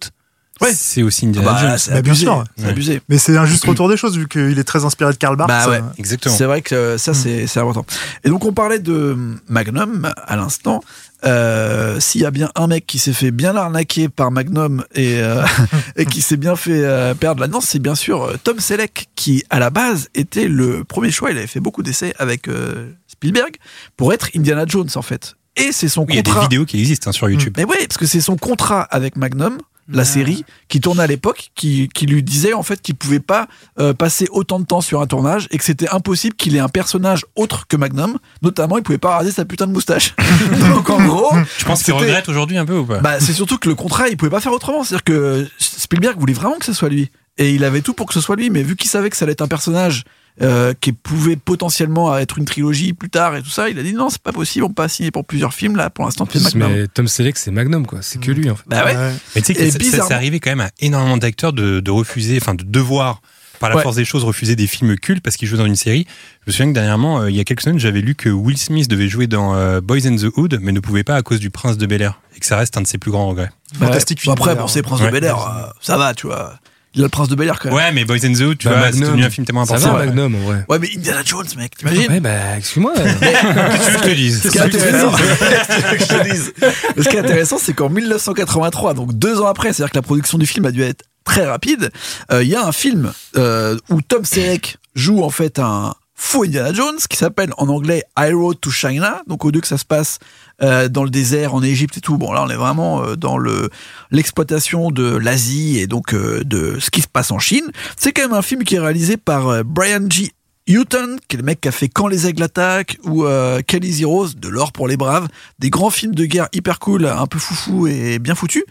Ouais. 0.61 0.73
c'est 0.73 1.03
aussi 1.03 1.25
Ah 1.25 1.27
Indiana 1.29 1.51
bah, 1.51 1.77
c'est 1.77 1.91
bien 1.91 1.99
abusé, 1.99 2.25
sûr. 2.25 2.43
c'est 2.55 2.63
Ouais. 2.65 2.69
abusé. 2.69 3.01
Mais 3.09 3.17
c'est 3.17 3.35
un 3.37 3.45
juste 3.45 3.65
retour 3.65 3.89
des 3.89 3.97
choses 3.97 4.17
vu 4.17 4.27
qu'il 4.27 4.57
est 4.59 4.63
très 4.63 4.85
inspiré 4.85 5.11
de 5.11 5.17
Karl 5.17 5.35
Barth. 5.35 5.49
Bah 5.49 5.69
ouais. 5.69 5.81
Exactement. 5.97 6.35
C'est 6.35 6.45
vrai 6.45 6.61
que 6.61 6.97
ça, 6.97 7.13
c'est 7.13 7.47
c'est 7.47 7.59
important. 7.59 7.85
Et 8.23 8.29
donc, 8.29 8.45
on 8.45 8.53
parlait 8.53 8.79
de 8.79 9.17
Magnum 9.47 10.11
à 10.27 10.35
l'instant. 10.35 10.83
Euh, 11.23 11.99
S'il 11.99 12.21
y 12.21 12.25
a 12.25 12.31
bien 12.31 12.49
un 12.55 12.67
mec 12.67 12.85
qui 12.87 12.97
s'est 12.99 13.13
fait 13.13 13.31
bien 13.31 13.53
l'arnaquer 13.53 14.09
par 14.09 14.31
Magnum 14.31 14.83
et, 14.95 15.19
euh, 15.21 15.43
et 15.95 16.05
qui 16.05 16.21
s'est 16.21 16.37
bien 16.37 16.55
fait 16.55 16.83
euh, 16.83 17.13
perdre 17.13 17.41
la 17.41 17.47
danse, 17.47 17.65
c'est 17.65 17.79
bien 17.79 17.95
sûr 17.95 18.23
euh, 18.23 18.37
Tom 18.43 18.59
Selleck, 18.59 19.07
qui 19.15 19.43
à 19.49 19.59
la 19.59 19.69
base 19.69 20.09
était 20.15 20.47
le 20.47 20.83
premier 20.83 21.11
choix. 21.11 21.31
Il 21.31 21.37
avait 21.37 21.47
fait 21.47 21.59
beaucoup 21.59 21.83
d'essais 21.83 22.13
avec 22.17 22.47
euh, 22.47 22.91
Spielberg 23.07 23.55
pour 23.97 24.13
être 24.13 24.29
Indiana 24.35 24.65
Jones 24.67 24.89
en 24.95 25.01
fait. 25.01 25.35
Et 25.57 25.71
c'est 25.71 25.89
son 25.89 26.01
Oui, 26.01 26.07
Il 26.11 26.15
y 26.15 26.19
a 26.19 26.21
des 26.21 26.29
contrat. 26.31 26.43
vidéos 26.43 26.65
qui 26.65 26.79
existent 26.79 27.09
hein, 27.09 27.13
sur 27.13 27.29
YouTube. 27.29 27.53
Mais 27.57 27.65
ouais, 27.65 27.85
parce 27.87 27.97
que 27.97 28.05
c'est 28.05 28.21
son 28.21 28.37
contrat 28.37 28.81
avec 28.83 29.15
Magnum, 29.17 29.57
la 29.89 30.05
série, 30.05 30.45
qui 30.67 30.79
tournait 30.79 31.03
à 31.03 31.07
l'époque, 31.07 31.51
qui, 31.55 31.89
qui 31.93 32.05
lui 32.05 32.23
disait 32.23 32.53
en 32.53 32.63
fait 32.63 32.81
qu'il 32.81 32.95
pouvait 32.95 33.19
pas 33.19 33.47
euh, 33.79 33.93
passer 33.93 34.27
autant 34.31 34.59
de 34.59 34.65
temps 34.65 34.81
sur 34.81 35.01
un 35.01 35.07
tournage 35.07 35.47
et 35.51 35.57
que 35.57 35.63
c'était 35.63 35.89
impossible 35.89 36.35
qu'il 36.35 36.55
ait 36.55 36.59
un 36.59 36.69
personnage 36.69 37.25
autre 37.35 37.67
que 37.67 37.75
Magnum. 37.77 38.17
Notamment, 38.41 38.77
il 38.77 38.83
pouvait 38.83 38.97
pas 38.97 39.17
raser 39.17 39.31
sa 39.31 39.45
putain 39.45 39.67
de 39.67 39.71
moustache. 39.71 40.15
Donc 40.69 40.89
en 40.89 41.05
gros, 41.05 41.35
Je 41.57 41.65
pense 41.65 41.83
qu'il 41.83 41.93
regrette 41.93 42.29
aujourd'hui 42.29 42.57
un 42.57 42.65
peu 42.65 42.77
ou 42.77 42.85
pas? 42.85 42.99
Bah, 42.99 43.19
c'est 43.19 43.33
surtout 43.33 43.57
que 43.57 43.69
le 43.69 43.75
contrat, 43.75 44.07
il 44.07 44.17
pouvait 44.17 44.31
pas 44.31 44.41
faire 44.41 44.53
autrement. 44.53 44.83
C'est-à-dire 44.83 45.03
que 45.03 45.47
Spielberg 45.59 46.19
voulait 46.19 46.33
vraiment 46.33 46.57
que 46.57 46.65
ce 46.65 46.73
soit 46.73 46.89
lui. 46.89 47.11
Et 47.37 47.51
il 47.51 47.63
avait 47.63 47.81
tout 47.81 47.93
pour 47.93 48.07
que 48.07 48.13
ce 48.13 48.21
soit 48.21 48.35
lui, 48.35 48.49
mais 48.49 48.63
vu 48.63 48.75
qu'il 48.75 48.89
savait 48.89 49.09
que 49.09 49.17
ça 49.17 49.25
allait 49.25 49.31
être 49.33 49.41
un 49.41 49.47
personnage 49.47 50.03
euh, 50.41 50.73
qui 50.79 50.93
pouvait 50.93 51.35
potentiellement 51.35 52.17
être 52.17 52.37
une 52.37 52.45
trilogie 52.45 52.93
plus 52.93 53.09
tard 53.09 53.35
et 53.35 53.41
tout 53.43 53.49
ça, 53.49 53.69
il 53.69 53.77
a 53.77 53.83
dit 53.83 53.93
non, 53.93 54.09
c'est 54.09 54.21
pas 54.21 54.31
possible, 54.31 54.65
on 54.65 54.69
peut 54.69 54.75
pas 54.75 54.87
signer 54.89 55.11
pour 55.11 55.25
plusieurs 55.25 55.53
films 55.53 55.75
là. 55.75 55.89
Pour 55.89 56.05
l'instant, 56.05 56.27
Magnum. 56.33 56.71
Mais 56.71 56.87
Tom 56.87 57.07
Selleck, 57.07 57.37
c'est 57.37 57.51
Magnum, 57.51 57.85
quoi. 57.85 57.99
C'est 58.01 58.19
que 58.19 58.31
lui, 58.31 58.49
en 58.49 58.55
fait. 58.55 58.63
Bah 58.67 58.85
ouais. 58.85 58.95
Mais 59.35 59.41
tu 59.41 59.47
sais 59.47 59.53
que 59.53 59.61
Et 59.61 59.71
ça- 59.91 60.07
ça, 60.07 60.15
arrivé 60.15 60.39
quand 60.39 60.51
même 60.51 60.61
à 60.61 60.69
énormément 60.79 61.17
d'acteurs 61.17 61.53
de, 61.53 61.79
de 61.79 61.91
refuser, 61.91 62.37
enfin 62.41 62.55
de 62.55 62.63
devoir, 62.63 63.21
par 63.59 63.69
la 63.69 63.75
Ouais. 63.75 63.83
force 63.83 63.95
des 63.97 64.05
choses, 64.05 64.23
refuser 64.23 64.55
des 64.55 64.65
films 64.65 64.95
cultes 64.97 65.21
parce 65.23 65.35
qu'ils 65.37 65.47
jouent 65.47 65.57
dans 65.57 65.67
une 65.67 65.75
série. 65.75 66.07
Je 66.45 66.49
me 66.49 66.51
souviens 66.51 66.69
que 66.69 66.73
dernièrement, 66.73 67.21
euh, 67.21 67.29
il 67.29 67.35
y 67.35 67.39
a 67.39 67.43
quelques 67.43 67.61
semaines, 67.61 67.77
j'avais 67.77 68.01
lu 68.01 68.15
que 68.15 68.29
Will 68.29 68.57
Smith 68.57 68.87
devait 68.87 69.07
jouer 69.07 69.27
dans 69.27 69.53
euh, 69.53 69.81
Boys 69.81 70.07
in 70.07 70.15
the 70.15 70.35
Hood, 70.35 70.57
mais 70.63 70.71
ne 70.71 70.79
pouvait 70.79 71.03
pas 71.03 71.15
à 71.15 71.21
cause 71.21 71.39
du 71.39 71.51
Prince 71.51 71.77
de 71.77 71.85
Bel 71.85 72.01
Air, 72.01 72.19
et 72.35 72.39
que 72.39 72.45
ça 72.47 72.57
reste 72.57 72.75
un 72.77 72.81
de 72.81 72.87
ses 72.87 72.97
plus 72.97 73.11
grands 73.11 73.27
regrets. 73.27 73.51
Fantastique 73.77 74.17
Ouais. 74.17 74.21
film, 74.23 74.35
Bon, 74.35 74.43
après, 74.43 74.55
bon, 74.55 74.67
c'est 74.67 74.81
Prince 74.81 75.01
Ouais. 75.01 75.07
de 75.07 75.11
Bel 75.11 75.23
Air, 75.25 75.37
euh, 75.37 75.69
ça 75.79 75.95
va, 75.97 76.15
tu 76.15 76.25
vois. 76.25 76.55
Il 76.93 77.01
a 77.01 77.03
le 77.03 77.09
Prince 77.09 77.29
de 77.29 77.35
Bel 77.35 77.47
Air 77.47 77.57
quand 77.59 77.69
même. 77.69 77.75
Ouais, 77.77 77.91
mais 77.93 78.03
Boys 78.03 78.25
in 78.25 78.33
the 78.33 78.41
Hood, 78.41 78.57
tu 78.57 78.67
Bah, 78.67 78.77
vois, 78.77 78.87
c'est 78.87 78.99
Magnum. 78.99 79.07
devenu 79.11 79.23
un 79.25 79.29
film 79.29 79.45
tellement 79.47 79.65
Ça 79.65 79.75
important. 79.75 79.93
va, 79.93 79.99
Ouais. 80.01 80.05
Magnum, 80.07 80.35
en 80.35 80.39
vrai. 80.39 80.65
Ouais, 80.67 80.79
mais 80.79 80.89
Indiana 80.95 81.21
Jones, 81.25 81.45
mec, 81.57 81.77
t'imagines 81.77 82.11
Ouais, 82.11 82.19
bah, 82.19 82.57
excuse-moi. 82.57 82.93
Qu'est-ce 82.95 83.87
que 83.87 83.93
je 83.93 84.09
te 84.09 84.13
dise 84.15 84.41
Ce 84.43 84.47
qui 84.49 84.57
est 84.57 84.61
intéressant, 84.61 85.11
que 85.17 85.99
je 85.99 86.05
te 86.05 86.23
dise. 86.29 86.53
ce 86.97 87.09
qui 87.09 87.15
est 87.15 87.19
intéressant, 87.19 87.57
c'est 87.61 87.73
qu'en 87.73 87.89
1983, 87.89 88.93
donc 88.93 89.13
deux 89.13 89.39
ans 89.39 89.47
après, 89.47 89.71
c'est-à-dire 89.71 89.91
que 89.91 89.97
la 89.97 90.01
production 90.01 90.37
du 90.37 90.45
film 90.45 90.65
a 90.65 90.71
dû 90.71 90.81
être 90.83 91.03
très 91.23 91.45
rapide, 91.45 91.91
euh, 92.31 92.43
il 92.43 92.49
y 92.49 92.55
a 92.55 92.65
un 92.65 92.71
film 92.73 93.13
euh, 93.37 93.77
où 93.89 94.01
Tom 94.01 94.25
Selleck 94.25 94.77
joue 94.95 95.23
en 95.23 95.29
fait 95.29 95.59
un 95.59 95.93
faux 96.23 96.43
Indiana 96.43 96.71
Jones 96.71 96.99
qui 97.09 97.17
s'appelle 97.17 97.51
en 97.57 97.67
anglais 97.67 98.03
I 98.17 98.31
Road 98.31 98.59
to 98.61 98.69
China. 98.69 99.23
Donc 99.25 99.43
au 99.43 99.49
lieu 99.49 99.59
que 99.59 99.67
ça 99.67 99.79
se 99.79 99.85
passe 99.85 100.19
euh, 100.61 100.87
dans 100.87 101.03
le 101.03 101.09
désert, 101.09 101.55
en 101.55 101.63
Égypte 101.63 101.97
et 101.97 101.99
tout, 101.99 102.19
bon 102.19 102.31
là 102.31 102.43
on 102.43 102.49
est 102.49 102.55
vraiment 102.55 103.03
euh, 103.03 103.15
dans 103.15 103.39
le 103.39 103.71
l'exploitation 104.11 104.91
de 104.91 105.15
l'Asie 105.15 105.79
et 105.79 105.87
donc 105.87 106.13
euh, 106.13 106.43
de 106.45 106.77
ce 106.79 106.91
qui 106.91 107.01
se 107.01 107.07
passe 107.07 107.31
en 107.31 107.39
Chine. 107.39 107.71
C'est 107.97 108.11
quand 108.11 108.21
même 108.21 108.37
un 108.37 108.43
film 108.43 108.63
qui 108.63 108.75
est 108.75 108.79
réalisé 108.79 109.17
par 109.17 109.47
euh, 109.47 109.63
Brian 109.65 110.07
G. 110.07 110.31
Houghton, 110.69 111.17
qui 111.27 111.35
est 111.35 111.39
le 111.39 111.43
mec 111.43 111.59
qui 111.59 111.67
a 111.67 111.71
fait 111.71 111.87
Quand 111.87 112.07
les 112.07 112.27
aigles 112.27 112.43
attaquent 112.43 112.97
ou 113.03 113.25
euh, 113.25 113.61
Kelly's 113.65 114.01
Heroes, 114.01 114.29
de 114.37 114.47
l'or 114.47 114.71
pour 114.71 114.87
les 114.87 114.95
braves, 114.95 115.27
des 115.59 115.69
grands 115.69 115.89
films 115.89 116.13
de 116.13 116.25
guerre 116.25 116.47
hyper 116.53 116.79
cool, 116.79 117.07
un 117.07 117.25
peu 117.25 117.39
foufou 117.39 117.87
et 117.87 118.19
bien 118.19 118.35
foutu. 118.35 118.63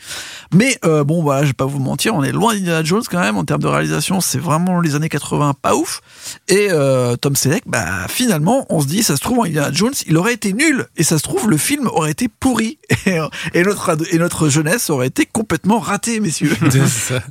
Mais 0.55 0.79
euh, 0.85 1.03
bon, 1.05 1.23
voilà, 1.23 1.43
je 1.43 1.49
vais 1.49 1.53
pas 1.53 1.67
vous 1.67 1.81
mentir, 1.81 2.15
on 2.15 2.23
est 2.23 2.33
loin 2.33 2.55
d'Indiana 2.55 2.85
Jones 2.85 3.03
quand 3.11 3.19
même 3.19 3.37
en 3.37 3.45
termes 3.45 3.63
de 3.63 3.67
réalisation. 3.67 4.21
C'est 4.21 4.39
vraiment 4.39 4.81
les 4.81 4.95
années 4.95 5.09
80 5.09 5.55
pas 5.61 5.75
ouf. 5.75 6.01
Et 6.49 6.69
euh, 6.71 7.17
Tom 7.17 7.35
Selleck, 7.35 7.65
bah 7.67 8.07
finalement, 8.09 8.67
on 8.71 8.81
se 8.81 8.87
dit, 8.87 9.03
ça 9.03 9.17
se 9.17 9.21
trouve 9.21 9.41
en 9.41 9.45
Indiana 9.45 9.71
Jones, 9.73 9.95
il 10.07 10.17
aurait 10.17 10.35
été 10.35 10.53
nul. 10.53 10.87
Et 10.97 11.03
ça 11.03 11.19
se 11.19 11.23
trouve, 11.25 11.51
le 11.51 11.57
film 11.57 11.89
aurait 11.89 12.13
été 12.13 12.29
pourri. 12.29 12.79
Et, 13.07 13.19
et 13.55 13.63
notre 13.63 13.97
et 14.13 14.19
notre 14.19 14.49
jeunesse 14.51 14.91
aurait 14.91 15.07
été 15.07 15.25
complètement 15.25 15.79
ratée, 15.79 16.21
messieurs. 16.21 16.55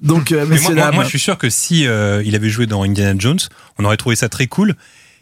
Donc, 0.01 0.31
euh, 0.31 0.45
messieurs 0.45 0.73
moi, 0.73 0.73
moi, 0.73 0.83
dames, 0.83 0.95
moi, 0.95 1.03
je 1.03 1.09
suis 1.09 1.19
sûr 1.19 1.37
que 1.37 1.49
si 1.49 1.81
il 1.81 2.35
avait 2.35 2.49
joué 2.49 2.65
dans 2.65 2.83
Indiana 2.83 3.15
Jones, 3.17 3.39
on 3.77 3.85
aurait 3.85 3.97
trouvé 3.97 4.15
ça 4.15 4.29
très 4.29 4.47
cool. 4.49 4.75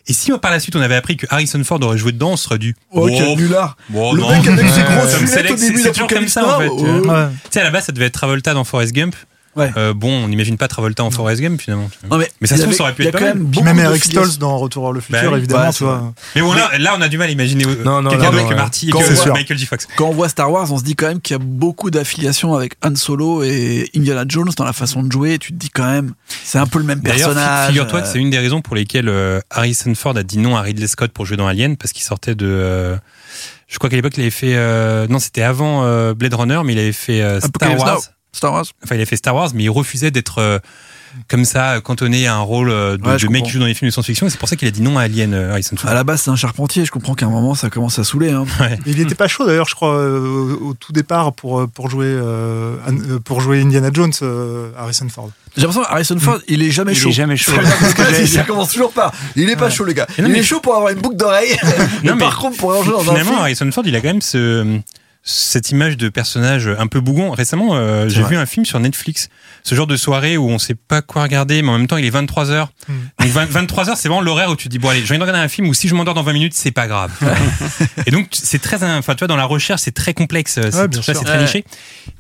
Et 0.10 0.14
si 0.14 0.32
par 0.42 0.52
la 0.52 0.60
suite 0.62 0.76
on 0.78 0.82
avait 0.82 0.96
appris 0.96 1.18
que 1.18 1.28
Harrison 1.30 1.62
Ford 1.66 1.80
aurait 1.84 1.98
joué 1.98 2.14
dedans, 2.14 2.32
on 2.32 2.38
serait 2.38 2.58
dû. 2.58 2.76
Oh, 2.92 3.08
quel 3.10 3.36
nulard. 3.38 3.76
bon, 3.90 4.14
le 4.14 4.22
non. 4.22 4.30
mec 4.30 4.48
avec 4.48 4.68
ses 4.70 4.82
grosses 4.84 5.20
lunettes 5.20 5.52
au 5.52 5.58
c'est- 5.58 5.68
début 5.68 5.82
c'est 5.84 5.92
toujours 5.92 6.08
comme 6.08 6.28
ça 6.30 6.56
en 6.56 6.60
fait. 6.60 6.70
Oh. 6.70 6.82
Ouais. 6.82 7.28
Tu 7.44 7.50
sais, 7.52 7.60
à 7.60 7.64
la 7.66 7.72
base, 7.72 7.86
ça 7.86 7.92
devait 7.92 8.06
être 8.06 8.14
Travolta 8.14 8.54
dans 8.54 8.64
Forrest 8.64 8.94
Gump. 8.94 9.16
Ouais. 9.58 9.72
Euh, 9.76 9.94
bon, 9.94 10.24
on 10.24 10.28
n'imagine 10.28 10.56
pas 10.56 10.68
Travolta 10.68 11.04
en 11.04 11.12
Forrest 11.12 11.42
Gump 11.42 11.60
finalement. 11.62 11.90
Non, 12.10 12.18
mais, 12.18 12.30
Mais 12.42 12.48
ça 12.48 12.58
se 12.58 12.62
trouve, 12.62 12.74
ça 12.74 12.84
aurait 12.84 12.94
pu 12.94 13.02
il 13.02 13.06
y 13.06 13.08
a 13.08 13.10
être 13.10 13.18
quand 13.20 13.26
même 13.26 13.40
beaucoup 13.44 13.66
même 13.66 13.80
Eric. 13.80 14.04
Stoltz 14.04 14.38
dans 14.38 14.58
Retour 14.58 14.84
vers 14.84 14.92
le 14.94 15.00
futur, 15.02 15.22
Bah 15.24 15.28
oui. 15.32 15.38
évidemment, 15.40 15.72
tu 15.74 15.84
vois. 15.84 16.14
Mais 16.36 16.42
bon, 16.42 16.54
là, 16.54 16.70
là, 16.78 16.94
on 16.98 17.02
a 17.02 17.08
du 17.08 17.18
mal 17.18 17.30
à 17.30 17.32
imaginer 17.32 17.66
Non, 17.84 18.02
non, 18.02 18.10
quelqu'un 18.12 18.30
que 18.32 18.36
ouais. 18.36 18.56
Marty, 18.56 18.90
Quand 18.92 19.00
que 19.00 19.06
on 19.10 19.14
voit- 19.14 19.34
Michael 19.34 19.58
J. 19.58 19.66
Fox. 19.66 19.88
Quand 19.98 20.08
on 20.10 20.14
voit 20.14 20.30
Star 20.30 20.52
Wars, 20.52 20.72
on 20.72 20.78
se 20.78 20.84
dit 20.84 20.96
quand 20.96 21.08
même 21.08 21.20
qu'il 21.22 21.34
y 21.36 21.40
a 21.40 21.44
beaucoup 21.44 21.90
d'affiliations 21.92 22.54
avec 22.56 22.74
Han 22.86 22.96
Solo 22.96 23.44
et 23.44 23.90
Indiana 23.96 24.24
Jones 24.28 24.50
dans 24.56 24.64
la 24.66 24.74
façon 24.74 25.02
de 25.04 25.12
jouer. 25.12 25.38
Tu 25.40 25.54
te 25.54 25.58
dis 25.58 25.70
quand 25.70 25.86
même, 25.90 26.14
c'est 26.44 26.60
un 26.60 26.68
peu 26.68 26.78
le 26.80 26.86
même 26.86 27.02
personnage. 27.02 27.62
fi- 27.64 27.68
figure-toi 27.74 28.02
que 28.02 28.08
c'est 28.08 28.20
une 28.20 28.30
des 28.30 28.40
raisons 28.40 28.62
pour 28.62 28.76
lesquelles 28.76 29.10
euh, 29.10 29.40
Harrison 29.50 29.94
Ford 29.96 30.16
a 30.18 30.24
dit 30.24 30.38
non 30.38 30.56
à 30.56 30.62
Ridley 30.62 30.88
Scott 30.88 31.12
pour 31.12 31.26
jouer 31.26 31.38
dans 31.38 31.48
Alien, 31.48 31.78
parce 31.78 31.94
qu'il 31.94 32.04
sortait 32.04 32.36
de. 32.36 32.46
euh, 32.48 32.96
je 33.68 33.78
crois 33.80 33.90
qu'à 33.90 33.96
l'époque, 33.98 34.14
il 34.18 34.22
avait 34.22 34.30
fait. 34.30 34.56
euh, 34.56 35.08
non, 35.10 35.20
c'était 35.20 35.42
avant 35.42 35.84
euh, 35.84 36.14
Blade 36.14 36.34
Runner, 36.34 36.60
mais 36.64 36.74
il 36.74 36.80
avait 36.80 36.92
fait 36.94 37.22
euh, 37.22 37.40
Star 37.42 37.78
Wars. 37.78 38.00
Star 38.38 38.54
Wars? 38.54 38.66
Enfin, 38.84 38.96
il 38.96 39.00
avait 39.00 39.06
fait 39.06 39.16
Star 39.18 39.36
Wars, 39.36 39.50
mais 39.54 39.64
il 39.64 39.70
refusait 39.70 40.12
d'être 40.12 40.38
euh, 40.40 40.60
comme 41.28 41.46
ça, 41.46 41.80
cantonné 41.82 42.28
à 42.28 42.36
un 42.36 42.40
rôle 42.42 42.70
euh, 42.70 42.98
de, 42.98 43.04
Ouais, 43.08 43.18
de 43.18 43.28
mec 43.30 43.44
qui 43.46 43.50
joue 43.52 43.60
dans 43.60 43.66
les 43.66 43.74
films 43.74 43.90
de 43.90 43.94
science-fiction. 43.94 44.28
et 44.28 44.30
C'est 44.30 44.38
pour 44.38 44.50
ça 44.50 44.56
qu'il 44.56 44.68
a 44.68 44.72
dit 44.72 44.82
non 44.82 44.98
à 44.98 45.04
Alien, 45.04 45.34
euh, 45.34 45.52
Harrison 45.52 45.76
Ford. 45.78 45.90
À 45.90 45.94
la 45.94 46.04
base, 46.04 46.22
c'est 46.22 46.30
un 46.30 46.36
charpentier. 46.36 46.86
Je 46.86 46.92
comprends 46.92 47.16
qu'à 47.16 47.26
un 47.26 47.30
moment, 47.30 47.56
ça 47.56 47.70
commence 47.70 47.98
à 47.98 48.04
saouler. 48.04 48.30
Hein. 48.32 48.46
Il 48.86 49.00
était 49.00 49.16
pas 49.16 49.28
chaud 49.28 49.46
d'ailleurs, 49.46 49.68
je 49.68 49.76
crois, 49.76 49.96
euh, 49.98 50.56
au, 50.62 50.74
tout 50.74 50.92
départ 50.94 51.34
pour, 51.34 51.68
pour, 51.70 51.90
jouer, 51.90 52.16
pour 53.26 53.42
jouer 53.42 53.62
Indiana 53.62 53.90
Jones, 53.92 54.14
Harrison 54.78 55.08
Ford. 55.10 55.32
J'ai 55.56 55.64
l'impression 55.64 55.84
que 55.86 55.92
Harrison 55.92 56.20
Ford, 56.20 56.38
il 56.48 56.62
est 56.62 56.70
jamais 56.70 56.92
Il 56.92 56.98
chaud. 56.98 57.10
est 57.10 57.14
jamais 57.14 57.38
chaud. 57.38 57.54
Ça 58.28 58.44
commence 58.48 58.72
toujours 58.72 58.92
pas. 58.92 59.12
Il 59.36 59.50
est 59.50 59.56
pas 59.56 59.72
chaud, 59.72 59.86
le 59.86 59.94
gars. 59.94 60.06
Non, 60.20 60.26
il 60.28 60.34
mais- 60.34 60.40
est 60.40 60.44
chaud 60.44 60.60
pour 60.60 60.76
avoir 60.76 60.92
une 60.92 61.00
boucle 61.00 61.16
d'oreille. 61.18 61.58
mais, 61.64 62.10
Non, 62.12 62.16
mais 62.16 62.20
par 62.26 62.38
contre, 62.38 62.58
pour 62.58 62.74
aller 62.74 62.84
jouer 62.84 62.94
dans 62.94 63.00
un 63.02 63.04
Finalement, 63.06 63.32
film. 63.32 63.40
Harrison 63.42 63.72
Ford, 63.72 63.84
il 63.88 63.96
a 63.96 64.02
quand 64.02 64.08
même 64.10 64.22
ce, 64.22 64.80
cette 65.30 65.72
image 65.72 65.98
de 65.98 66.08
personnage 66.08 66.70
un 66.80 66.88
peu 66.88 67.02
bougon. 67.02 67.32
Récemment, 67.32 67.72
euh, 67.76 68.08
j'ai 68.08 68.24
vu 68.24 68.38
un 68.38 68.46
film 68.46 68.66
sur 68.66 68.80
Netflix. 68.80 69.28
Ce 69.64 69.76
genre 69.76 69.86
de 69.86 69.98
soirée 69.98 70.38
où 70.38 70.50
on 70.50 70.58
sait 70.58 70.74
pas 70.76 71.02
quoi 71.02 71.24
regarder, 71.24 71.62
mais 71.62 71.68
en 71.70 71.78
même 71.78 71.88
temps, 71.88 71.98
il 71.98 72.06
est 72.06 72.10
23h. 72.16 72.68
Hmm. 72.88 72.94
Donc 73.20 73.30
20 73.30 73.46
23h, 73.66 73.96
c'est 73.98 74.08
vraiment 74.08 74.22
l'horaire 74.22 74.50
où 74.50 74.56
tu 74.56 74.70
te 74.70 74.70
dis, 74.70 74.80
bon, 74.80 74.88
allez, 74.88 75.02
j'ai 75.02 75.12
envie 75.12 75.18
de 75.18 75.24
regarder 75.24 75.44
un 75.44 75.50
film 75.50 75.68
où 75.68 75.74
si 75.74 75.90
je 75.90 75.96
m'endors 75.96 76.14
dans 76.14 76.24
20 76.24 76.32
minutes, 76.32 76.54
c'est 76.54 76.72
pas 76.72 76.88
grave. 76.88 77.12
et 78.06 78.12
donc, 78.12 78.28
c'est 78.32 78.62
très, 78.62 78.82
enfin, 78.84 79.16
tu 79.16 79.20
vois, 79.20 79.28
dans 79.28 79.36
la 79.36 79.44
recherche, 79.44 79.82
c'est 79.82 79.92
très 79.94 80.14
complexe. 80.14 80.54
C'est 80.54 80.74
Ouais, 80.74 80.88
sûr. 80.94 81.04
c'est 81.04 81.14
très 81.16 81.38
Ouais. 81.38 81.44
niché. 81.44 81.66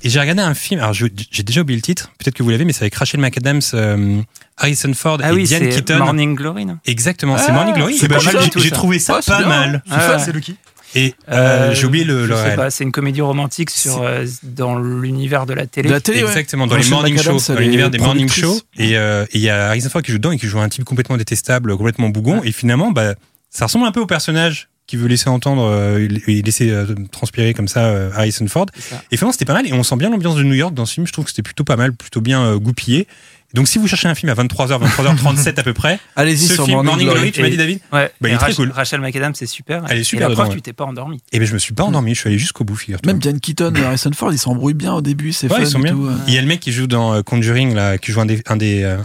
Et 0.03 0.09
j'ai 0.09 0.19
regardé 0.19 0.41
un 0.41 0.53
film, 0.53 0.81
alors 0.81 0.91
j'ai 0.93 1.09
déjà 1.43 1.61
oublié 1.61 1.77
le 1.77 1.81
titre, 1.83 2.11
peut-être 2.19 2.35
que 2.35 2.43
vous 2.43 2.49
l'avez, 2.49 2.65
mais 2.65 2.73
c'est 2.73 2.83
avec 2.83 2.95
Rachel 2.95 3.21
McAdams, 3.21 3.61
euh, 3.73 4.21
Harrison 4.57 4.91
Ford 4.93 5.19
Ah 5.23 5.29
et 5.31 5.33
oui, 5.33 5.43
Diane 5.45 5.63
c'est 5.63 5.69
Keaton. 5.69 5.99
Morning 5.99 6.35
Glory, 6.35 6.65
non? 6.65 6.77
Exactement, 6.85 7.37
c'est 7.37 7.45
Ah, 7.51 7.53
Morning 7.53 7.73
Glory. 7.75 7.95
c'est 7.97 8.07
Et 8.07 8.09
pas 8.09 8.19
j'ai- 8.19 8.71
trouvé 8.71 8.99
ça 8.99 9.19
pas 9.25 9.37
bien. 9.39 9.47
mal. 9.47 9.83
Ah 9.89 10.15
ouais. 10.17 10.19
C'est 10.23 10.33
le 10.33 10.39
qui 10.41 10.57
Et 10.97 11.13
euh, 11.29 11.75
j'ai 11.75 11.85
oublié 11.85 12.03
le, 12.03 12.23
je 12.23 12.29
le 12.29 12.35
sais 12.35 12.55
pas, 12.55 12.71
c'est 12.71 12.83
une 12.83 12.91
comédie 12.91 13.21
romantique 13.21 13.69
sur 13.69 14.01
euh, 14.01 14.25
dans 14.41 14.79
l'univers 14.79 15.45
de 15.45 15.53
la 15.53 15.67
télé. 15.67 15.89
De 15.89 15.93
la 15.93 16.01
télé, 16.01 16.23
ouais. 16.23 16.29
Exactement, 16.29 16.65
dans 16.65 16.75
les 16.75 16.89
morning 16.89 17.19
shows, 17.21 17.53
dans 17.53 17.59
l'univers 17.59 17.91
des 17.91 17.99
morning 17.99 18.27
shows. 18.27 18.59
Et 18.77 18.97
euh, 18.97 19.25
il 19.33 19.41
y 19.41 19.49
a 19.49 19.67
Harrison 19.67 19.89
Ford 19.89 20.01
qui 20.01 20.11
joue 20.11 20.17
dedans 20.17 20.31
et 20.31 20.39
qui 20.39 20.47
joue 20.47 20.59
un 20.59 20.69
type 20.69 20.85
complètement 20.85 21.17
détestable, 21.17 21.77
complètement 21.77 22.09
bougon. 22.09 22.41
Et 22.43 22.51
finalement, 22.51 22.91
bah, 22.91 23.13
ça 23.51 23.65
ressemble 23.65 23.85
un 23.85 23.91
peu 23.91 23.99
au 24.01 24.07
personnage 24.07 24.69
qui 24.87 24.95
veut 24.95 25.07
laisser 25.07 25.29
entendre 25.29 25.63
euh, 25.63 26.07
et 26.27 26.41
laisser 26.41 26.71
euh, 26.71 26.85
transpirer 27.11 27.53
comme 27.53 27.67
ça 27.67 27.87
euh, 27.87 28.09
Harrison 28.15 28.47
Ford. 28.47 28.67
Ça. 28.79 29.03
Et 29.11 29.17
finalement, 29.17 29.33
c'était 29.33 29.45
pas 29.45 29.53
mal. 29.53 29.67
Et 29.67 29.73
on 29.73 29.83
sent 29.83 29.97
bien 29.97 30.09
l'ambiance 30.09 30.37
de 30.37 30.43
New 30.43 30.53
York 30.53 30.73
dans 30.73 30.85
ce 30.85 30.93
film. 30.93 31.05
Je 31.05 31.11
trouve 31.11 31.25
que 31.25 31.31
c'était 31.31 31.43
plutôt 31.43 31.65
pas 31.65 31.75
mal, 31.75 31.93
plutôt 31.93 32.21
bien 32.21 32.41
euh, 32.41 32.57
goupillé. 32.57 33.05
Donc 33.53 33.67
si 33.67 33.77
vous 33.79 33.87
cherchez 33.87 34.07
un 34.09 34.13
film 34.15 34.29
à 34.29 34.35
23h, 34.35 34.77
23h37 34.77 35.59
à 35.59 35.63
peu 35.63 35.73
près, 35.73 35.99
Allez-y 36.15 36.47
sur 36.47 36.65
film 36.65 36.81
Morning 36.81 37.07
Glory. 37.09 37.31
tu 37.31 37.41
m'as 37.41 37.47
Et- 37.47 37.51
dit 37.51 37.57
David 37.57 37.79
Ouais. 37.93 38.11
Bah, 38.19 38.27
il 38.27 38.31
Et 38.31 38.35
est 38.35 38.37
très 38.37 38.53
cool. 38.53 38.71
Rachel 38.71 38.99
McAdams, 38.99 39.35
c'est 39.35 39.45
super. 39.45 39.83
Elle 39.89 39.97
est 39.97 40.01
Et 40.01 40.03
super 40.03 40.27
la 40.29 40.35
preuve, 40.35 40.47
dedans, 40.47 40.55
tu 40.55 40.61
t'es 40.61 40.73
pas 40.73 40.83
endormi. 40.85 41.21
Et 41.31 41.39
ben 41.39 41.47
je 41.47 41.53
me 41.53 41.57
suis 41.59 41.73
pas 41.73 41.83
endormi, 41.83 42.13
je 42.13 42.19
suis 42.19 42.27
allé 42.29 42.37
jusqu'au 42.37 42.65
bout, 42.65 42.75
figure-toi. 42.75 43.11
Même 43.11 43.19
Diane 43.21 43.39
Keaton 43.39 43.73
et 43.75 43.83
Harrison 43.85 44.11
Ford, 44.13 44.33
ils 44.33 44.37
s'embrouillent 44.37 44.73
bien 44.73 44.93
au 44.93 45.01
début, 45.01 45.31
c'est 45.31 45.47
Ouais, 45.49 45.57
fun 45.59 45.63
ils 45.63 45.67
sont 45.69 45.79
et 45.79 45.83
bien. 45.83 45.93
tout. 45.93 46.09
Il 46.27 46.33
y 46.33 46.37
a 46.37 46.41
le 46.41 46.47
mec 46.47 46.59
qui 46.59 46.71
joue 46.73 46.87
dans 46.87 47.13
euh, 47.13 47.21
Conjuring 47.21 47.73
là, 47.73 47.97
qui 47.97 48.11
joue 48.11 48.19
un 48.21 48.25
des, 48.25 48.41
un 48.47 48.57
des 48.57 48.83
euh, 48.83 48.97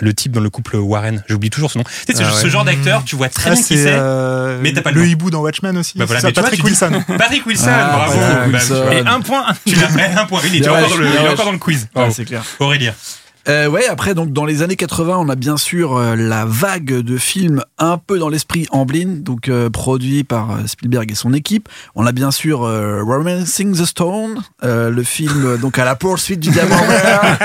le 0.00 0.12
type 0.14 0.32
dans 0.32 0.40
le 0.42 0.50
couple 0.50 0.76
Warren. 0.76 1.24
J'oublie 1.26 1.48
toujours 1.50 1.70
son 1.70 1.78
nom. 1.80 1.84
Tu 1.84 1.90
sais, 2.12 2.18
c'est 2.18 2.24
Ah 2.24 2.30
ce 2.30 2.44
ouais. 2.44 2.50
genre 2.50 2.64
d'acteur, 2.66 3.02
tu 3.04 3.16
vois 3.16 3.30
très 3.30 3.50
Ah, 3.50 3.54
bien 3.54 3.62
qui 3.62 3.68
c'est 3.78 3.84
euh, 3.88 4.58
mais 4.62 4.72
t'as 4.74 4.82
pas 4.82 4.92
le 4.92 5.00
le 5.00 5.08
hibou 5.08 5.30
dans 5.30 5.40
Watchmen 5.40 5.76
aussi. 5.78 5.96
Bah 5.98 6.04
voilà, 6.04 6.20
ça, 6.20 6.30
vois, 6.30 6.42
Patrick 6.42 6.62
Wilson. 6.62 7.02
Patrick 7.18 7.44
Wilson, 7.46 7.64
Ah, 7.68 7.92
bravo. 7.96 8.18
Patrick 8.20 8.52
Bah, 8.52 8.58
Wilson. 8.58 8.92
Et 8.92 9.08
un 9.08 9.20
point, 9.22 9.44
tu 9.66 9.74
l'as 9.76 9.88
fait, 9.88 10.04
un 10.16 10.26
point. 10.26 10.40
Il 10.44 10.62
est 10.62 10.68
encore, 10.68 10.90
dans 10.90 10.96
le, 10.98 11.06
il 11.06 11.10
bien 11.10 11.20
est 11.20 11.24
wesh. 11.24 11.32
encore 11.32 11.46
dans 11.46 11.52
le 11.52 11.58
quiz. 11.58 11.88
C'est 12.10 12.26
clair. 12.26 12.44
Aurélien. 12.60 12.94
Euh, 13.48 13.68
ouais, 13.68 13.86
après, 13.86 14.14
donc, 14.14 14.32
dans 14.32 14.44
les 14.44 14.62
années 14.62 14.76
80, 14.76 15.16
on 15.18 15.28
a 15.28 15.34
bien 15.34 15.56
sûr 15.56 15.96
euh, 15.96 16.16
la 16.16 16.44
vague 16.44 16.92
de 16.92 17.16
films 17.16 17.62
un 17.78 17.98
peu 17.98 18.18
dans 18.18 18.28
l'esprit 18.28 18.66
Amblin, 18.70 19.20
donc 19.20 19.48
euh, 19.48 19.70
produit 19.70 20.24
par 20.24 20.50
euh, 20.50 20.66
Spielberg 20.66 21.10
et 21.10 21.14
son 21.14 21.32
équipe. 21.32 21.68
On 21.94 22.06
a 22.06 22.12
bien 22.12 22.30
sûr 22.30 22.64
euh, 22.64 23.02
Romancing 23.02 23.74
the 23.74 23.84
Stone, 23.86 24.42
euh, 24.64 24.90
le 24.90 25.02
film 25.02 25.56
donc 25.58 25.78
à 25.78 25.84
la 25.84 25.94
poursuite 25.96 26.40
du 26.40 26.50
diamant 26.50 26.76
vert, 26.76 27.38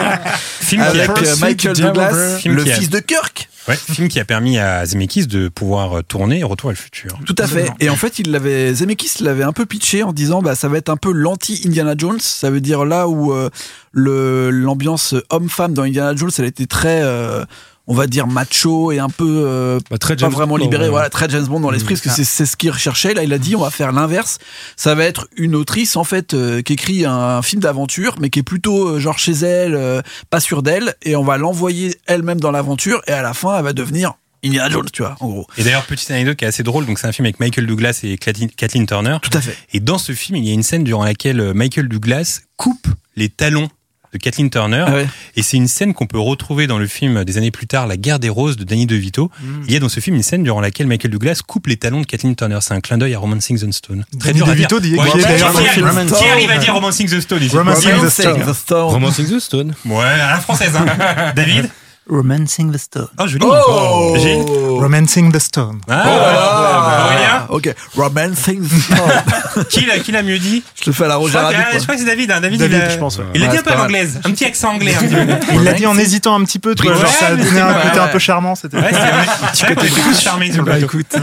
avec 0.79 1.09
Michael 1.39 1.77
Douglas, 1.77 2.39
le 2.45 2.65
fils 2.65 2.89
de 2.89 2.99
Kirk. 2.99 3.49
Ouais, 3.67 3.75
film 3.75 4.07
qui 4.07 4.19
a 4.19 4.25
permis 4.25 4.57
à 4.57 4.85
Zemeckis 4.85 5.27
de 5.27 5.47
pouvoir 5.47 5.99
euh, 5.99 6.01
tourner 6.01 6.43
Retour 6.43 6.69
à 6.69 6.73
le 6.73 6.77
futur. 6.77 7.19
Tout 7.25 7.35
à 7.37 7.47
fait. 7.47 7.71
Et 7.79 7.89
en 7.89 7.95
fait, 7.95 8.19
il 8.19 8.31
l'avait, 8.31 8.73
Zemeckis 8.73 9.23
l'avait 9.23 9.43
un 9.43 9.53
peu 9.53 9.65
pitché 9.65 10.03
en 10.03 10.13
disant, 10.13 10.41
bah, 10.41 10.55
ça 10.55 10.67
va 10.67 10.77
être 10.77 10.89
un 10.89 10.97
peu 10.97 11.11
l'anti 11.11 11.61
Indiana 11.65 11.95
Jones. 11.97 12.19
Ça 12.19 12.49
veut 12.49 12.61
dire 12.61 12.85
là 12.85 13.07
où 13.07 13.33
euh, 13.33 13.49
le 13.91 14.49
l'ambiance 14.49 15.15
homme-femme 15.29 15.73
dans 15.73 15.83
Indiana 15.83 16.15
Jones, 16.15 16.31
elle 16.37 16.45
était 16.45 16.65
très, 16.65 17.01
euh, 17.03 17.45
on 17.87 17.93
va 17.93 18.07
dire 18.07 18.27
macho 18.27 18.91
et 18.91 18.99
un 18.99 19.09
peu 19.09 19.43
euh, 19.45 19.79
Bah, 19.89 19.97
très 19.97 20.15
pas 20.15 20.21
James 20.21 20.31
vraiment 20.31 20.55
Bond, 20.55 20.63
libéré, 20.63 20.85
ouais. 20.85 20.89
voilà, 20.89 21.09
très 21.09 21.29
James 21.29 21.45
Bond 21.45 21.59
dans 21.59 21.71
l'esprit, 21.71 21.95
parce 21.95 22.01
que 22.01 22.09
c'est 22.09 22.23
c'est 22.23 22.45
ce 22.45 22.55
qu'il 22.55 22.71
recherchait. 22.71 23.13
Là, 23.13 23.23
il 23.23 23.33
a 23.33 23.37
dit, 23.37 23.55
on 23.55 23.61
va 23.61 23.69
faire 23.69 23.91
l'inverse. 23.91 24.39
Ça 24.75 24.95
va 24.95 25.03
être 25.03 25.27
une 25.35 25.55
autrice, 25.55 25.95
en 25.95 26.03
fait, 26.03 26.33
euh, 26.33 26.61
qui 26.61 26.73
écrit 26.73 27.05
un, 27.05 27.41
film 27.41 27.61
d'aventure, 27.61 28.15
mais 28.19 28.29
qui 28.29 28.39
est 28.39 28.43
plutôt 28.43 28.87
euh, 28.87 28.99
genre 28.99 29.19
chez 29.19 29.33
elle, 29.33 29.75
euh, 29.75 30.01
pas 30.29 30.39
sûre 30.39 30.63
d'elle, 30.63 30.95
et 31.01 31.15
on 31.15 31.23
va 31.23 31.37
l'envoyer 31.37 31.95
elle-même 32.05 32.39
dans 32.39 32.51
l'aventure, 32.51 33.01
et 33.07 33.11
à 33.11 33.21
la 33.21 33.33
fin, 33.33 33.57
elle 33.57 33.63
va 33.63 33.73
devenir 33.73 34.13
Indiana 34.45 34.69
Jones, 34.69 34.87
tu 34.91 35.01
vois, 35.01 35.15
en 35.19 35.27
gros. 35.27 35.47
Et 35.57 35.63
d'ailleurs, 35.63 35.83
petite 35.85 36.09
anecdote 36.11 36.37
qui 36.37 36.45
est 36.45 36.47
assez 36.47 36.63
drôle, 36.63 36.85
donc 36.85 36.99
c'est 36.99 37.07
un 37.07 37.11
film 37.11 37.25
avec 37.25 37.39
Michael 37.39 37.65
Douglas 37.65 37.99
et 38.03 38.17
Kathleen 38.17 38.85
Turner. 38.85 39.17
Tout 39.21 39.37
à 39.37 39.41
fait. 39.41 39.57
Et 39.73 39.79
dans 39.79 39.97
ce 39.97 40.13
film, 40.13 40.37
il 40.37 40.45
y 40.45 40.51
a 40.51 40.53
une 40.53 40.63
scène 40.63 40.83
durant 40.83 41.03
laquelle 41.03 41.53
Michael 41.53 41.87
Douglas 41.87 42.41
coupe 42.57 42.87
les 43.15 43.29
talons 43.29 43.69
de 44.13 44.17
Kathleen 44.19 44.49
Turner. 44.49 44.85
Ah 44.87 44.93
ouais. 44.93 45.07
Et 45.35 45.41
c'est 45.43 45.57
une 45.57 45.67
scène 45.67 45.93
qu'on 45.93 46.05
peut 46.05 46.19
retrouver 46.19 46.67
dans 46.67 46.77
le 46.77 46.87
film 46.87 47.23
des 47.25 47.37
années 47.37 47.51
plus 47.51 47.67
tard, 47.67 47.87
La 47.87 47.97
guerre 47.97 48.19
des 48.19 48.29
roses 48.29 48.55
de 48.57 48.63
Danny 48.63 48.85
DeVito. 48.85 49.31
Il 49.67 49.73
y 49.73 49.75
a 49.75 49.79
dans 49.79 49.89
ce 49.89 49.99
film 49.99 50.15
une 50.15 50.23
scène 50.23 50.43
durant 50.43 50.61
laquelle 50.61 50.87
Michael 50.87 51.11
Douglas 51.11 51.41
coupe 51.45 51.67
les 51.67 51.77
talons 51.77 52.01
de 52.01 52.05
Kathleen 52.05 52.35
Turner. 52.35 52.59
C'est 52.61 52.73
un 52.73 52.81
clin 52.81 52.97
d'œil 52.97 53.15
à 53.15 53.19
Romancing 53.19 53.59
the 53.59 53.71
Stone. 53.71 54.05
Danny 54.13 54.33
dur 54.37 54.47
à 54.47 54.51
DeVito 54.51 54.79
dire. 54.79 54.91
dit- 54.91 54.97
Ouais, 54.99 55.07
est 55.07 55.11
qui- 55.11 55.17
d'ailleurs 55.23 55.37
qui 55.37 55.43
dans 55.55 55.59
le 55.59 55.65
arrive- 55.65 55.71
film. 55.71 56.17
Qui 56.17 56.25
arrive 56.29 56.51
à 56.51 56.57
dire 56.57 56.73
Romancing 56.73 57.09
the 57.09 57.19
Stone 57.19 57.39
Romancing 57.51 57.91
the 58.05 58.09
Stone. 58.53 58.83
Romancing 58.91 59.27
the 59.27 59.39
Stone. 59.39 59.73
Ouais, 59.85 60.03
à 60.05 60.31
la 60.31 60.39
française. 60.39 60.71
Hein. 60.75 60.85
David 61.35 61.69
Romancing 62.09 62.71
the 62.73 62.77
Stone. 62.77 63.07
Oh, 63.17 63.27
joli. 63.27 63.45
Oh 63.45 64.15
Gilles 64.17 64.43
Romancing 64.79 65.31
the 65.31 65.39
Stone. 65.39 65.79
Ah, 65.89 67.45
ok. 67.49 67.73
Romancing 67.95 68.61
the 68.61 68.81
Stone. 68.81 69.65
qui 69.69 69.85
l'a 69.85 69.99
qui 69.99 70.11
l'a 70.11 70.21
mieux 70.21 70.37
dit 70.37 70.63
Je 70.83 70.89
le 70.89 70.93
fais 70.93 71.05
à 71.05 71.07
la 71.07 71.15
Roger 71.15 71.37
Rabbit. 71.37 71.55
ah, 71.57 71.77
je 71.77 71.83
crois 71.83 71.95
que 71.95 72.01
c'est 72.01 72.05
David. 72.07 72.29
hein. 72.31 72.41
David, 72.41 72.59
David, 72.59 72.77
il 72.77 72.81
a, 72.83 72.89
je 72.89 72.97
pense, 72.97 73.17
ouais. 73.19 73.25
Il 73.35 73.43
a 73.43 73.47
dit 73.47 73.57
un 73.57 73.61
peu 73.61 73.71
à 73.71 73.75
l'anglaise, 73.75 74.19
un 74.25 74.31
petit 74.31 74.43
accent 74.45 74.73
anglais. 74.73 74.93
Un 74.95 74.99
petit. 75.07 75.47
Il 75.53 75.63
l'a 75.63 75.73
dit 75.73 75.85
en 75.85 75.97
hésitant 75.97 76.35
un 76.35 76.43
petit 76.43 76.59
peu, 76.59 76.75
tu 76.75 76.83
vois, 76.83 76.93
Ouais, 76.93 77.01
genre 77.01 77.09
ça 77.09 77.27
a 77.27 77.35
donné 77.35 77.59
un 77.61 77.71
vrai, 77.71 77.83
côté 77.83 77.99
un 77.99 78.05
ouais. 78.05 78.11
peu 78.11 78.19
charmant. 78.19 78.55
C'était. 78.55 78.77
Ouais, 78.77 78.91
c'est 78.91 78.97
un 78.97 79.47
petit 79.51 79.65
côté 79.75 79.87
plus 79.87 80.19
charmé 80.19 80.51
sur 80.51 80.63
le 80.63 80.71
Bah, 80.71 80.77
plateau. 80.77 80.85
écoute. 80.87 81.15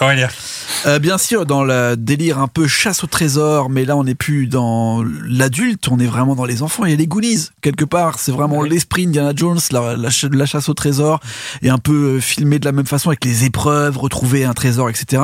Aurélien. 0.00 0.28
Euh, 0.86 0.98
bien 0.98 1.18
sûr, 1.18 1.44
dans 1.44 1.62
le 1.62 1.94
délire 1.94 2.38
un 2.38 2.48
peu 2.48 2.66
chasse 2.66 3.04
au 3.04 3.06
trésor, 3.06 3.68
mais 3.68 3.84
là 3.84 3.96
on 3.98 4.04
n'est 4.04 4.14
plus 4.14 4.46
dans 4.46 5.04
l'adulte, 5.28 5.88
on 5.90 5.98
est 5.98 6.06
vraiment 6.06 6.34
dans 6.34 6.46
les 6.46 6.62
enfants. 6.62 6.86
Il 6.86 6.90
y 6.90 6.94
a 6.94 6.96
les 6.96 7.06
Goonies, 7.06 7.48
quelque 7.60 7.84
part. 7.84 8.18
C'est 8.18 8.32
vraiment 8.32 8.62
l'esprit 8.62 9.04
Indiana 9.06 9.32
Jones, 9.36 9.58
la, 9.72 9.94
la 9.96 10.10
ch- 10.10 10.30
la 10.32 10.46
chasse 10.46 10.70
au 10.70 10.74
trésor, 10.74 11.20
et 11.60 11.68
un 11.68 11.76
peu 11.76 12.16
euh, 12.16 12.20
filmé 12.20 12.58
de 12.58 12.64
la 12.64 12.72
même 12.72 12.86
façon 12.86 13.10
avec 13.10 13.22
les 13.26 13.44
épreuves, 13.44 13.98
retrouver 13.98 14.44
un 14.46 14.54
trésor, 14.54 14.88
etc. 14.88 15.22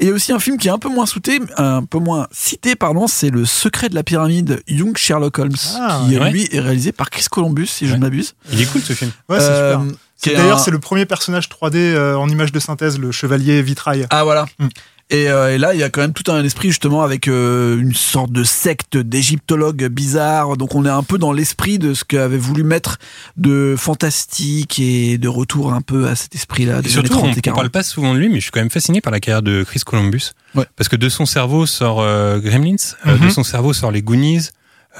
Et 0.00 0.04
il 0.04 0.08
y 0.08 0.10
a 0.10 0.14
aussi 0.14 0.32
un 0.32 0.38
film 0.38 0.56
qui 0.56 0.68
est 0.68 0.72
un 0.72 0.78
peu 0.78 0.88
moins 0.88 1.04
souté, 1.06 1.38
un 1.58 1.84
peu 1.84 1.98
moins 1.98 2.26
cité, 2.32 2.74
pardon, 2.74 3.06
c'est 3.06 3.28
Le 3.28 3.44
secret 3.44 3.90
de 3.90 3.94
la 3.94 4.04
pyramide, 4.04 4.62
Young 4.68 4.96
Sherlock 4.96 5.38
Holmes, 5.38 5.52
Ah, 5.78 6.00
qui 6.08 6.18
ouais. 6.18 6.30
lui 6.30 6.48
est 6.50 6.60
réalisé 6.60 6.92
par 6.92 7.10
Chris 7.10 7.26
Columbus, 7.30 7.66
si 7.66 7.86
je 7.86 7.92
Ouais. 7.92 7.98
ne 7.98 8.02
m'abuse. 8.04 8.34
Il 8.52 8.60
est 8.62 8.66
cool 8.72 8.80
ce 8.80 8.94
film. 8.94 9.10
Ouais, 9.28 9.38
c'est 9.38 9.46
Euh, 9.50 9.76
super. 10.16 10.32
est 10.32 10.36
D'ailleurs, 10.36 10.56
un- 10.58 10.60
c'est 10.62 10.70
le 10.70 10.78
premier 10.78 11.04
personnage 11.04 11.48
3D 11.50 11.76
euh, 11.76 12.16
en 12.16 12.28
image 12.30 12.52
de 12.52 12.58
synthèse, 12.58 12.98
le 12.98 13.12
chevalier 13.12 13.60
vitrail. 13.60 14.06
Ah 14.08 14.24
voilà. 14.24 14.46
Mm. 14.58 14.68
Et, 15.10 15.28
euh, 15.28 15.54
et 15.54 15.58
là, 15.58 15.74
il 15.74 15.80
y 15.80 15.82
a 15.82 15.90
quand 15.90 16.00
même 16.00 16.14
tout 16.14 16.30
un 16.32 16.42
esprit 16.42 16.68
justement 16.68 17.02
avec 17.02 17.28
euh, 17.28 17.78
une 17.78 17.92
sorte 17.94 18.32
de 18.32 18.42
secte 18.42 18.96
d'égyptologues 18.96 19.86
bizarres. 19.88 20.56
Donc 20.56 20.74
on 20.74 20.84
est 20.86 20.90
un 20.90 21.02
peu 21.02 21.18
dans 21.18 21.32
l'esprit 21.32 21.78
de 21.78 21.92
ce 21.92 22.04
qu'avait 22.04 22.38
voulu 22.38 22.64
mettre 22.64 22.96
de 23.36 23.74
fantastique 23.76 24.78
et 24.80 25.18
de 25.18 25.28
retour 25.28 25.72
un 25.74 25.82
peu 25.82 26.08
à 26.08 26.16
cet 26.16 26.34
esprit-là 26.34 26.78
Et 26.78 26.82
des 26.82 26.88
surtout, 26.88 27.12
on 27.14 27.18
30 27.18 27.32
et 27.32 27.36
ne 27.36 27.40
40. 27.40 27.56
parle 27.58 27.70
pas 27.70 27.82
souvent 27.82 28.14
de 28.14 28.18
lui, 28.18 28.28
mais 28.28 28.36
je 28.36 28.40
suis 28.44 28.50
quand 28.50 28.60
même 28.60 28.70
fasciné 28.70 29.00
par 29.02 29.12
la 29.12 29.20
carrière 29.20 29.42
de 29.42 29.62
Chris 29.62 29.80
Columbus. 29.84 30.30
Ouais. 30.54 30.64
Parce 30.76 30.88
que 30.88 30.96
de 30.96 31.08
son 31.10 31.26
cerveau 31.26 31.66
sort 31.66 32.00
euh, 32.00 32.38
Gremlins, 32.38 32.76
euh, 33.06 33.16
Mhm. 33.18 33.26
de 33.26 33.30
son 33.30 33.44
cerveau 33.44 33.72
sort 33.74 33.90
les 33.90 34.02
Goonies. 34.02 34.48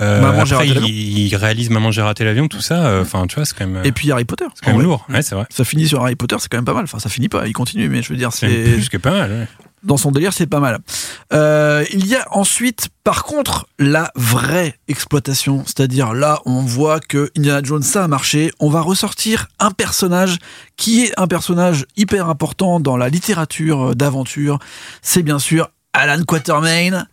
Euh, 0.00 0.20
Maman, 0.20 0.44
j'ai 0.44 0.54
après, 0.56 0.68
il, 0.68 1.18
il 1.28 1.36
réalise 1.36 1.70
Maman, 1.70 1.92
j'ai 1.92 2.02
raté 2.02 2.24
l'avion, 2.24 2.48
tout 2.48 2.60
ça. 2.60 2.84
euh, 2.86 3.02
Enfin, 3.02 3.26
tu 3.26 3.36
vois, 3.36 3.44
c'est 3.44 3.56
quand 3.56 3.66
même, 3.66 3.84
Et 3.84 3.92
puis 3.92 4.10
Harry 4.12 4.24
Potter. 4.24 4.44
c'est 4.54 4.60
quand 4.64 4.72
même 4.72 4.76
vrai. 4.80 4.84
lourd. 4.86 5.06
Ouais, 5.08 5.22
c'est 5.22 5.34
vrai. 5.36 5.46
Ça 5.50 5.64
finit 5.64 5.86
sur 5.88 6.02
Harry 6.02 6.16
Potter, 6.16 6.36
c'est 6.40 6.48
quand 6.50 6.58
même 6.58 6.64
pas 6.64 6.74
mal. 6.74 6.84
Enfin, 6.84 6.98
ça 6.98 7.08
finit 7.08 7.28
pas, 7.28 7.46
il 7.46 7.52
continue, 7.52 7.88
mais 7.88 8.02
je 8.02 8.08
veux 8.10 8.16
dire, 8.18 8.32
C'est 8.32 8.48
c'est 8.48 8.72
plus 8.72 8.88
que 8.88 8.96
pas 8.98 9.12
mal. 9.12 9.30
ouais. 9.30 9.46
Dans 9.84 9.96
son 9.96 10.10
délire, 10.10 10.32
c'est 10.32 10.46
pas 10.46 10.60
mal. 10.60 10.78
Euh, 11.32 11.84
il 11.92 12.06
y 12.06 12.16
a 12.16 12.26
ensuite, 12.30 12.88
par 13.04 13.24
contre, 13.24 13.66
la 13.78 14.10
vraie 14.14 14.78
exploitation. 14.88 15.62
C'est-à-dire 15.66 16.14
là, 16.14 16.40
on 16.46 16.60
voit 16.60 17.00
que 17.00 17.30
Indiana 17.36 17.60
Jones, 17.62 17.82
ça 17.82 18.04
a 18.04 18.08
marché. 18.08 18.50
On 18.60 18.70
va 18.70 18.80
ressortir 18.80 19.48
un 19.58 19.70
personnage 19.70 20.38
qui 20.76 21.04
est 21.04 21.12
un 21.18 21.26
personnage 21.26 21.86
hyper 21.96 22.28
important 22.28 22.80
dans 22.80 22.96
la 22.96 23.08
littérature 23.08 23.94
d'aventure. 23.94 24.58
C'est 25.02 25.22
bien 25.22 25.38
sûr 25.38 25.70
Alan 25.92 26.22
Quatermain 26.24 27.06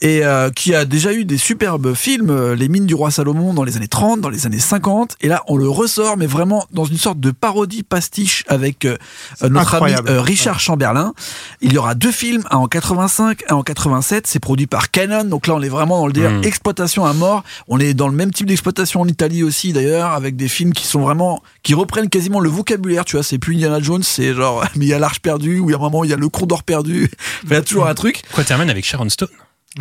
et 0.00 0.24
euh, 0.24 0.50
qui 0.50 0.74
a 0.74 0.84
déjà 0.84 1.12
eu 1.12 1.24
des 1.24 1.38
superbes 1.38 1.94
films, 1.94 2.30
euh, 2.30 2.54
Les 2.54 2.68
Mines 2.68 2.86
du 2.86 2.94
Roi 2.94 3.10
Salomon 3.10 3.54
dans 3.54 3.64
les 3.64 3.76
années 3.76 3.88
30, 3.88 4.20
dans 4.20 4.28
les 4.28 4.46
années 4.46 4.58
50, 4.58 5.16
et 5.20 5.28
là 5.28 5.42
on 5.48 5.56
le 5.56 5.68
ressort, 5.68 6.16
mais 6.16 6.26
vraiment 6.26 6.66
dans 6.72 6.84
une 6.84 6.98
sorte 6.98 7.20
de 7.20 7.30
parodie 7.30 7.82
pastiche 7.82 8.44
avec 8.48 8.84
euh, 8.84 8.96
notre 9.42 9.74
incroyable. 9.74 10.08
ami 10.08 10.18
euh, 10.18 10.22
Richard 10.22 10.60
Chamberlain. 10.60 11.14
Il 11.60 11.72
y 11.72 11.78
aura 11.78 11.94
deux 11.94 12.12
films, 12.12 12.42
un 12.50 12.58
en 12.58 12.66
85, 12.68 13.42
un 13.48 13.54
en 13.56 13.62
87, 13.62 14.26
c'est 14.26 14.38
produit 14.40 14.66
par 14.66 14.90
Canon, 14.90 15.24
donc 15.24 15.46
là 15.46 15.54
on 15.54 15.62
est 15.62 15.68
vraiment 15.68 15.98
dans 16.00 16.06
le 16.06 16.12
délire 16.12 16.30
Mm. 16.30 16.44
exploitation 16.44 17.04
à 17.04 17.12
mort. 17.12 17.42
On 17.68 17.78
est 17.80 17.94
dans 17.94 18.08
le 18.08 18.14
même 18.14 18.32
type 18.32 18.46
d'exploitation 18.46 19.00
en 19.00 19.08
Italie 19.08 19.42
aussi 19.42 19.72
d'ailleurs, 19.72 20.12
avec 20.12 20.36
des 20.36 20.48
films 20.48 20.72
qui 20.72 20.86
sont 20.86 21.00
vraiment, 21.00 21.42
qui 21.62 21.74
reprennent 21.74 22.08
quasiment 22.08 22.40
le 22.40 22.48
vocabulaire, 22.48 23.04
tu 23.04 23.16
vois, 23.16 23.22
c'est 23.22 23.38
plus 23.38 23.54
Indiana 23.54 23.80
Jones, 23.80 24.02
c'est 24.02 24.34
genre, 24.34 24.64
mais 24.76 24.84
il 24.86 24.88
y 24.88 24.94
a 24.94 24.98
l'Arche 24.98 25.20
perdue, 25.20 25.58
ou 25.58 25.70
il 25.70 25.72
y 25.72 25.74
a 25.74 25.78
un 25.78 25.80
moment, 25.80 26.04
il 26.04 26.10
y 26.10 26.12
a 26.12 26.16
le 26.16 26.28
Condor 26.28 26.62
perdu, 26.62 27.10
il 27.44 27.50
y 27.50 27.54
a 27.56 27.62
toujours 27.62 27.86
un 27.86 27.94
truc. 27.94 28.22
Quaterman 28.34 28.70
avec 28.70 28.84
Sharon 28.84 29.08
Stone. 29.08 29.28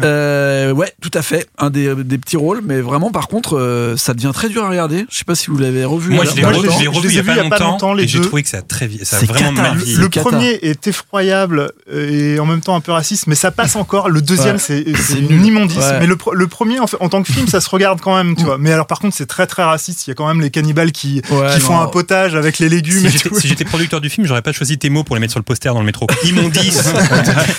Euh, 0.04 0.74
ouais, 0.74 0.92
tout 1.02 1.10
à 1.14 1.22
fait. 1.22 1.48
Un 1.58 1.70
des, 1.70 1.96
des 1.96 2.18
petits 2.18 2.38
rôles, 2.38 2.62
mais 2.64 2.82
vraiment, 2.82 3.10
par 3.10 3.28
contre, 3.28 3.58
euh, 3.58 3.96
ça 3.98 4.14
devient 4.14 4.32
très 4.34 4.50
dur 4.50 4.64
à 4.64 4.70
regarder. 4.70 5.06
Je 5.10 5.18
sais 5.18 5.24
pas 5.24 5.34
si 5.34 5.48
vous 5.48 5.58
l'avez 5.58 5.86
revu. 5.86 6.14
Moi, 6.14 6.26
je 6.26 6.36
l'ai 6.36 6.46
revu, 6.46 6.70
je 6.84 6.90
revu 6.90 7.08
les 7.08 7.14
il 7.14 7.18
y 7.18 7.20
a 7.20 7.24
pas 7.24 7.32
il 7.32 7.44
y 7.44 7.48
a 7.48 7.50
pas 7.50 7.60
longtemps, 7.60 7.94
les 7.94 8.04
et 8.04 8.08
j'ai 8.08 8.22
trouvé 8.22 8.44
que 8.44 8.50
ça 8.50 8.58
a 8.58 8.62
très 8.62 8.90
ça 9.04 9.18
a 9.18 9.20
vraiment 9.26 9.50
cata. 9.52 9.62
mal 9.62 9.78
Le- 9.78 9.84
vieilli. 9.84 9.98
Le 9.98 10.10
cata. 10.10 10.30
premier 10.30 10.50
est 10.62 10.86
effroyable 10.88 11.72
euh, 11.92 12.36
et 12.36 12.40
en 12.40 12.46
même 12.46 12.60
temps 12.62 12.76
un 12.76 12.80
peu 12.82 12.92
raciste, 12.92 13.26
mais 13.28 13.34
ça 13.36 13.50
passe 13.50 13.76
encore. 13.78 14.10
Le 14.10 14.22
deuxième, 14.22 14.58
Ouais. 14.58 14.62
c'est 14.98 15.20
une 15.20 15.46
immondice. 15.46 15.78
Ouais. 15.78 16.00
Mais 16.02 16.06
le, 16.06 16.16
premier, 16.48 16.80
en, 16.80 16.86
fait, 16.88 16.98
en 17.00 17.10
tant 17.10 17.24
que 17.24 17.32
film, 17.32 17.48
ça 17.48 17.62
se 17.62 17.70
regarde 17.70 18.00
quand 18.02 18.16
même, 18.16 18.36
tu 18.36 18.44
vois. 18.44 18.58
Mais 18.60 18.72
alors, 18.74 18.88
par 18.88 19.00
contre, 19.00 19.16
c'est 19.16 19.26
très 19.26 19.48
très 19.48 19.64
raciste. 19.64 20.06
Il 20.06 20.10
y 20.10 20.12
a 20.12 20.16
quand 20.16 20.28
même 20.28 20.42
les 20.42 20.52
cannibales 20.52 20.92
qui, 20.92 21.22
Ouais, 21.32 21.54
qui 21.56 21.60
font 21.62 21.74
non. 21.76 21.82
un 21.82 21.88
potage 21.88 22.36
avec 22.36 22.60
les 22.60 22.70
légumes 22.70 23.00
Si 23.00 23.08
et 23.08 23.10
j'étais, 23.10 23.30
tout. 23.30 23.40
si 23.40 23.48
j'étais 23.48 23.66
producteur 23.66 24.02
du 24.02 24.10
film, 24.10 24.28
j'aurais 24.28 24.42
pas 24.44 24.52
choisi 24.52 24.78
tes 24.78 24.90
mots 24.90 25.04
pour 25.04 25.16
les 25.16 25.22
mettre 25.22 25.32
sur 25.32 25.40
le 25.40 25.44
poster 25.46 25.74
dans 25.74 25.80
le 25.80 25.86
métro. 25.86 26.06
Immondice. 26.26 26.84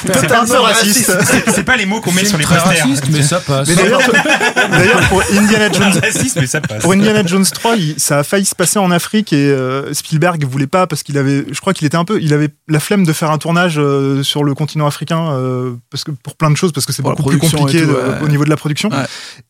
C'est 0.07 0.33
un 0.33 0.45
peu 0.45 0.59
raciste. 0.59 1.11
c'est, 1.25 1.51
c'est 1.53 1.65
pas 1.65 1.77
les 1.77 1.87
mots 1.87 2.01
qu'on 2.01 2.13
met 2.23 2.29
sur 2.29 2.39
les 2.39 2.45
Très 2.45 2.57
posters. 2.57 2.85
raciste, 2.87 3.05
mais 3.11 3.23
ça 3.23 3.41
passe. 3.41 3.69
Mais 3.69 3.75
d'ailleurs, 3.77 4.01
d'ailleurs, 4.71 5.09
pour 5.09 5.23
Indiana 5.33 5.71
Jones, 5.73 6.01
raciste, 6.03 6.37
mais 6.41 6.47
ça 6.47 6.61
passe. 6.61 6.83
Pour 6.83 6.93
Indiana 6.93 7.23
Jones 7.25 7.45
3, 7.45 7.77
il- 7.77 7.95
ça 7.99 8.19
a 8.19 8.23
failli 8.25 8.45
se 8.45 8.55
passer 8.55 8.79
en 8.79 8.91
Afrique 8.91 9.33
et 9.33 9.49
euh, 9.51 9.93
Spielberg 9.95 10.45
voulait 10.45 10.67
pas 10.67 10.87
parce 10.87 11.03
qu'il 11.03 11.19
avait, 11.19 11.45
je 11.51 11.61
crois 11.61 11.73
qu'il 11.75 11.87
était 11.87 11.97
un 11.97 12.05
peu, 12.05 12.21
il 12.21 12.33
avait 12.35 12.49
la 12.69 12.81
flemme 12.81 13.05
de 13.05 13.13
faire 13.13 13.31
un 13.31 13.39
tournage 13.39 13.75
euh, 13.79 14.23
sur 14.23 14.45
le 14.45 14.55
continent 14.55 14.87
africain 14.87 15.33
euh, 15.33 15.73
parce 15.91 16.05
que 16.05 16.11
pour 16.11 16.37
plein 16.37 16.51
de 16.51 16.57
choses 16.57 16.73
parce 16.73 16.87
que 16.87 16.93
c'est 16.93 17.03
beaucoup 17.03 17.23
plus 17.23 17.39
production 17.39 17.59
compliqué 17.59 17.85
tout, 17.85 17.91
ouais. 17.91 18.23
au 18.23 18.29
niveau 18.29 18.45
de 18.45 18.51
la 18.51 18.57
production. 18.57 18.89
Ouais. 18.91 18.97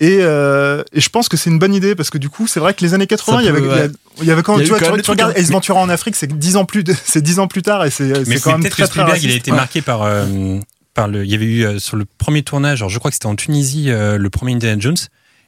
Et, 0.01 0.19
euh, 0.21 0.83
et 0.93 1.01
je 1.01 1.09
pense 1.09 1.29
que 1.29 1.37
c'est 1.37 1.51
une 1.51 1.59
bonne 1.59 1.75
idée 1.75 1.95
parce 1.95 2.11
que 2.11 2.19
du 2.19 2.29
coup, 2.29 2.47
c'est 2.47 2.61
vrai 2.61 2.75
que 2.75 2.83
les 2.85 2.95
années 2.95 3.07
80, 3.07 3.37
Ça 3.39 3.43
il 3.43 3.47
y 3.47 3.49
avait, 3.49 3.61
peut, 3.61 3.67
il 3.67 3.71
y 3.77 3.81
a- 3.81 3.83
ouais. 3.85 3.91
il 4.23 4.27
y 4.27 4.31
avait 4.31 4.43
quand, 4.43 4.59
tu 4.59 4.65
vois, 4.67 4.79
quand 4.81 5.07
regardes. 5.09 5.37
Ace 5.37 5.51
Ventura 5.51 5.81
en 5.81 5.89
Afrique, 5.89 6.17
c'est 6.17 6.27
dix 6.39 6.57
ans 6.57 6.65
plus, 6.65 6.85
de- 6.85 6.95
c'est 7.05 7.23
dix 7.23 7.39
ans 7.39 7.47
plus 7.49 7.63
tard 7.63 7.85
et 7.85 7.91
c'est, 7.91 8.09
quand 8.43 8.53
même 8.53 8.61
peut-être 8.61 8.73
très, 8.73 8.83
très 8.85 8.87
Spielberg, 8.87 9.21
il 9.23 9.31
a 9.31 9.35
été 9.35 9.51
marqué 9.53 9.83
par, 9.83 10.03
euh, 10.03 10.59
par 10.99 11.07
le. 11.09 11.25
Il 11.25 11.31
y 11.31 11.35
avait 11.35 11.45
eu 11.47 11.65
euh, 11.65 11.79
sur 11.79 11.97
le 11.97 12.05
premier 12.05 12.43
tournage, 12.43 12.81
alors 12.83 12.91
je 12.91 12.99
crois 12.99 13.11
que 13.11 13.15
c'était 13.15 13.27
en 13.27 13.37
Tunisie, 13.37 13.91
euh, 13.91 14.19
le 14.19 14.31
premier 14.31 14.55
Indiana 14.55 14.81
Jones. 14.81 14.97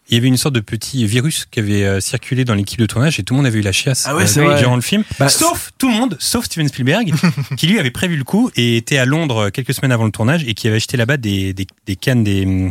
il 0.08 0.14
y 0.14 0.18
avait 0.18 0.28
une 0.28 0.36
sorte 0.36 0.54
de 0.54 0.60
petit 0.60 1.04
virus 1.06 1.44
qui 1.50 1.58
avait 1.58 1.84
euh, 1.84 2.00
circulé 2.00 2.44
dans 2.44 2.54
l'équipe 2.54 2.78
de 2.78 2.86
tournage 2.86 3.18
et 3.18 3.24
tout 3.24 3.34
le 3.34 3.38
monde 3.38 3.46
avait 3.46 3.58
eu 3.58 3.62
la 3.62 3.72
chiasse 3.72 4.04
Ah 4.06 4.14
ouais, 4.14 4.24
euh, 4.38 4.58
durant 4.58 4.76
le 4.76 4.80
film. 4.82 5.02
Bah, 5.18 5.28
sauf 5.28 5.70
tout 5.76 5.88
le 5.88 5.94
monde, 5.94 6.16
sauf 6.20 6.44
Steven 6.44 6.68
Spielberg, 6.68 7.12
qui 7.56 7.66
lui 7.66 7.80
avait 7.80 7.90
prévu 7.90 8.16
le 8.16 8.22
coup 8.24 8.50
et 8.54 8.76
était 8.76 8.98
à 8.98 9.04
Londres 9.04 9.50
quelques 9.50 9.74
semaines 9.74 9.92
avant 9.92 10.04
le 10.04 10.12
tournage 10.12 10.44
et 10.44 10.54
qui 10.54 10.68
avait 10.68 10.76
acheté 10.76 10.96
là-bas 10.96 11.16
des, 11.16 11.52
des, 11.52 11.66
des 11.86 11.96
cannes, 11.96 12.22
des, 12.22 12.70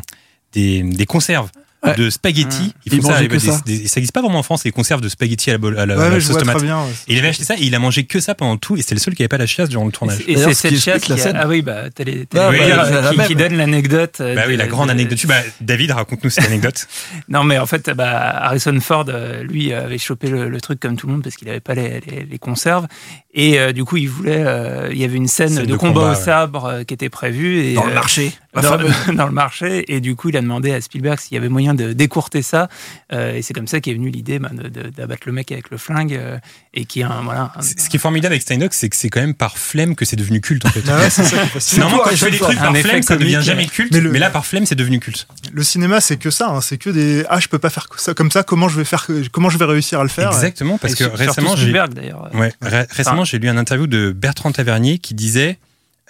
des, 0.53 0.81
des 0.83 1.05
conserves. 1.05 1.49
Ouais. 1.81 1.95
de 1.95 2.09
spaghettis, 2.09 2.73
Il 2.85 2.93
ils 2.93 3.01
font 3.01 3.07
ça, 3.07 3.13
mangeait 3.13 3.19
avec 3.25 3.31
que 3.31 3.37
des- 3.37 3.51
ça. 3.51 3.61
des- 3.65 3.87
ça 3.87 3.99
existe 4.01 4.13
pas 4.13 4.21
vraiment 4.21 4.39
en 4.39 4.43
France, 4.43 4.65
les 4.65 4.71
conserves 4.71 4.99
de 4.99 5.07
spaghettis 5.07 5.49
à 5.49 5.53
la, 5.53 5.59
bol- 5.59 5.79
à 5.79 5.85
la, 5.85 5.93
à 5.93 5.97
Ouais, 5.97 6.09
la 6.09 6.19
sauce 6.19 6.37
tomate. 6.37 6.61
bien. 6.61 6.83
Et 7.07 7.13
il 7.13 7.19
avait 7.19 7.29
acheté 7.29 7.45
ça 7.45 7.55
et 7.55 7.61
il 7.61 7.73
a 7.73 7.79
mangé 7.79 8.03
que 8.03 8.19
ça 8.19 8.35
pendant 8.35 8.57
tout 8.57 8.75
et 8.75 8.81
c'était 8.81 8.95
le 8.95 8.99
seul 8.99 9.15
qui 9.15 9.21
avait 9.23 9.29
pas 9.29 9.37
la 9.37 9.45
chiasse 9.45 9.69
durant 9.69 9.85
le 9.85 9.91
tournage. 9.93 10.19
Et 10.27 10.35
c'est 10.35 10.53
cette 10.53 10.85
la 10.85 10.99
qui. 10.99 11.13
Ah 11.35 11.47
oui, 11.47 11.61
bah, 11.61 11.83
Ah, 11.85 12.51
bah, 12.51 13.13
c'est 13.17 13.27
qui, 13.27 13.35
donne 13.35 13.55
l'anecdote. 13.55 14.17
euh, 14.19 14.35
Bah 14.35 14.41
oui, 14.47 14.57
la 14.57 14.67
grande 14.67 14.87
de- 14.87 14.91
anecdote. 14.91 15.25
Bah, 15.25 15.35
David, 15.61 15.91
raconte-nous 15.91 16.29
cette 16.29 16.45
anecdote. 16.45 16.85
Non, 17.29 17.43
mais 17.45 17.57
en 17.59 17.65
fait, 17.65 17.89
bah, 17.91 18.11
Harrison 18.43 18.77
Ford, 18.81 19.05
euh, 19.07 19.43
lui, 19.43 19.71
avait 19.71 19.97
chopé 19.97 20.27
le, 20.29 20.49
le 20.49 20.61
truc 20.61 20.79
comme 20.81 20.97
tout 20.97 21.07
le 21.07 21.13
monde 21.13 21.23
parce 21.23 21.35
qu'il 21.37 21.47
n'avait 21.47 21.59
pas 21.61 21.75
les, 21.75 22.01
les- 22.01 22.25
les 22.29 22.37
conserves. 22.39 22.87
Et 23.33 23.59
euh, 23.59 23.71
du 23.71 23.85
coup, 23.85 23.95
il 23.97 24.09
voulait. 24.09 24.43
euh, 24.45 24.89
il 24.91 24.97
y 24.97 25.03
avait 25.05 25.15
une 25.17 25.27
scène, 25.27 25.49
Scène 25.49 25.65
de, 25.65 25.71
de 25.71 25.75
combat, 25.77 25.93
combat, 26.01 26.05
au 26.07 26.09
ouais. 26.15 26.21
sabre 26.21 26.65
euh, 26.65 26.83
qui 26.83 26.93
était 26.93 27.09
prévue. 27.09 27.63
Et, 27.63 27.73
Dans 27.75 27.85
le 27.85 27.91
euh, 27.91 27.95
marché. 27.95 28.33
Dans, 29.13 29.27
le 29.27 29.31
marché. 29.31 29.93
Et 29.93 30.01
du 30.01 30.15
coup, 30.15 30.29
il 30.29 30.37
a 30.37 30.41
demandé 30.41 30.73
à 30.73 30.81
Spielberg 30.81 31.19
s'il 31.19 31.35
y 31.35 31.37
avait 31.37 31.49
moyen 31.49 31.73
de 31.75 31.93
d'écourter 31.93 32.41
ça. 32.41 32.67
Euh, 33.13 33.35
et 33.35 33.41
c'est 33.43 33.53
comme 33.53 33.67
ça 33.67 33.79
qu'est 33.79 33.93
venue 33.93 34.09
l'idée 34.09 34.39
de- 34.39 34.89
d'abattre 34.89 35.23
le 35.27 35.31
mec 35.33 35.51
avec 35.51 35.69
le 35.69 35.77
flingue. 35.77 36.13
euh, 36.15 36.37
et 36.73 36.85
qui 36.85 37.01
est 37.01 37.03
un. 37.03 37.21
Voilà, 37.23 37.51
un- 37.55 37.61
Ce 37.61 37.89
qui 37.89 37.97
est 37.97 37.99
formidable 37.99 38.33
avec 38.33 38.41
Steinox, 38.41 38.75
c'est 38.77 38.89
que 38.89 38.95
c'est 38.95 39.09
quand 39.09 39.21
même 39.21 39.33
par 39.35 39.57
flemme 39.57 39.95
que 39.95 40.05
c'est 40.05 40.15
devenu 40.15 40.41
culte 40.41 40.65
en 40.65 40.69
fait. 40.69 40.81
Ah 40.87 40.97
ouais, 40.97 41.09
c'est 41.09 41.23
ça 41.23 41.37
qui 41.37 41.43
est 41.43 41.47
fascinant. 41.47 41.85
Normalement, 41.85 42.03
quand 42.09 42.15
je 42.15 42.25
fais 42.25 42.31
des 42.31 42.37
trucs 42.39 42.57
par 42.59 42.75
flemme, 42.75 43.01
ça 43.03 43.15
devient 43.17 43.33
comique. 43.33 43.45
jamais 43.45 43.65
culte. 43.67 43.93
Mais 43.95 44.19
là, 44.19 44.29
par 44.29 44.45
flemme, 44.45 44.65
c'est 44.65 44.75
devenu 44.75 44.99
culte. 44.99 45.27
Le 45.51 45.63
cinéma, 45.63 46.01
c'est 46.01 46.17
que 46.17 46.29
ça. 46.31 46.49
hein, 46.49 46.61
c'est 46.61 46.77
que 46.77 46.89
des. 46.89 47.25
Ah, 47.29 47.39
je 47.39 47.47
peux 47.47 47.59
pas 47.59 47.69
faire 47.69 47.87
ça 47.97 48.13
comme 48.13 48.31
ça. 48.31 48.43
Comment 48.43 48.67
je 48.69 48.77
vais 48.77 48.85
faire 48.85 49.05
Comment 49.31 49.49
je 49.49 49.57
vais 49.57 49.65
réussir 49.65 49.99
à 49.99 50.03
le 50.03 50.09
faire? 50.09 50.29
Exactement, 50.31 50.77
parce 50.77 50.93
et 50.93 50.97
que 50.97 51.03
récemment, 51.03 51.55
j'ai 51.55 51.63
Spielberg 51.63 51.93
d'ailleurs. 51.93 52.29
ouais, 52.33 52.53
ré- 52.61 52.85
récemment, 52.89 53.25
j'ai 53.25 53.37
lu 53.39 53.47
un 53.49 53.57
interview 53.57 53.85
de 53.87 54.11
Bertrand 54.11 54.51
Tavernier 54.51 54.97
qui 54.99 55.13
disait 55.13 55.57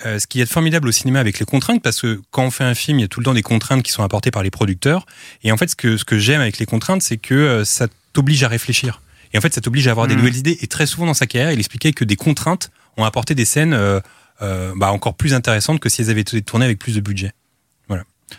euh, 0.05 0.19
ce 0.19 0.27
qui 0.27 0.41
est 0.41 0.45
formidable 0.45 0.87
au 0.87 0.91
cinéma 0.91 1.19
avec 1.19 1.39
les 1.39 1.45
contraintes, 1.45 1.81
parce 1.81 2.01
que 2.01 2.21
quand 2.31 2.43
on 2.43 2.51
fait 2.51 2.63
un 2.63 2.75
film, 2.75 2.99
il 2.99 3.01
y 3.01 3.05
a 3.05 3.07
tout 3.07 3.19
le 3.19 3.25
temps 3.25 3.33
des 3.33 3.41
contraintes 3.41 3.83
qui 3.83 3.91
sont 3.91 4.03
apportées 4.03 4.31
par 4.31 4.43
les 4.43 4.51
producteurs. 4.51 5.05
Et 5.43 5.51
en 5.51 5.57
fait, 5.57 5.69
ce 5.69 5.75
que, 5.75 5.97
ce 5.97 6.05
que 6.05 6.17
j'aime 6.17 6.41
avec 6.41 6.57
les 6.59 6.65
contraintes, 6.65 7.01
c'est 7.01 7.17
que 7.17 7.33
euh, 7.33 7.65
ça 7.65 7.87
t'oblige 8.13 8.43
à 8.43 8.47
réfléchir. 8.47 9.01
Et 9.33 9.37
en 9.37 9.41
fait, 9.41 9.53
ça 9.53 9.61
t'oblige 9.61 9.87
à 9.87 9.91
avoir 9.91 10.07
des 10.07 10.15
Mm. 10.15 10.17
nouvelles 10.17 10.37
idées. 10.37 10.57
Et 10.61 10.67
très 10.67 10.85
souvent 10.85 11.05
dans 11.05 11.13
sa 11.13 11.27
carrière, 11.27 11.51
il 11.51 11.59
expliquait 11.59 11.93
que 11.93 12.03
des 12.05 12.15
contraintes 12.15 12.71
ont 12.97 13.03
apporté 13.03 13.35
des 13.35 13.45
scènes 13.45 13.73
euh, 13.73 13.99
euh, 14.41 14.73
bah, 14.75 14.91
encore 14.91 15.15
plus 15.15 15.33
intéressantes 15.33 15.79
que 15.79 15.89
si 15.89 16.01
elles 16.01 16.09
avaient 16.09 16.21
été 16.21 16.41
tournées 16.41 16.65
avec 16.65 16.79
plus 16.79 16.95
de 16.95 17.01
budget. 17.01 17.31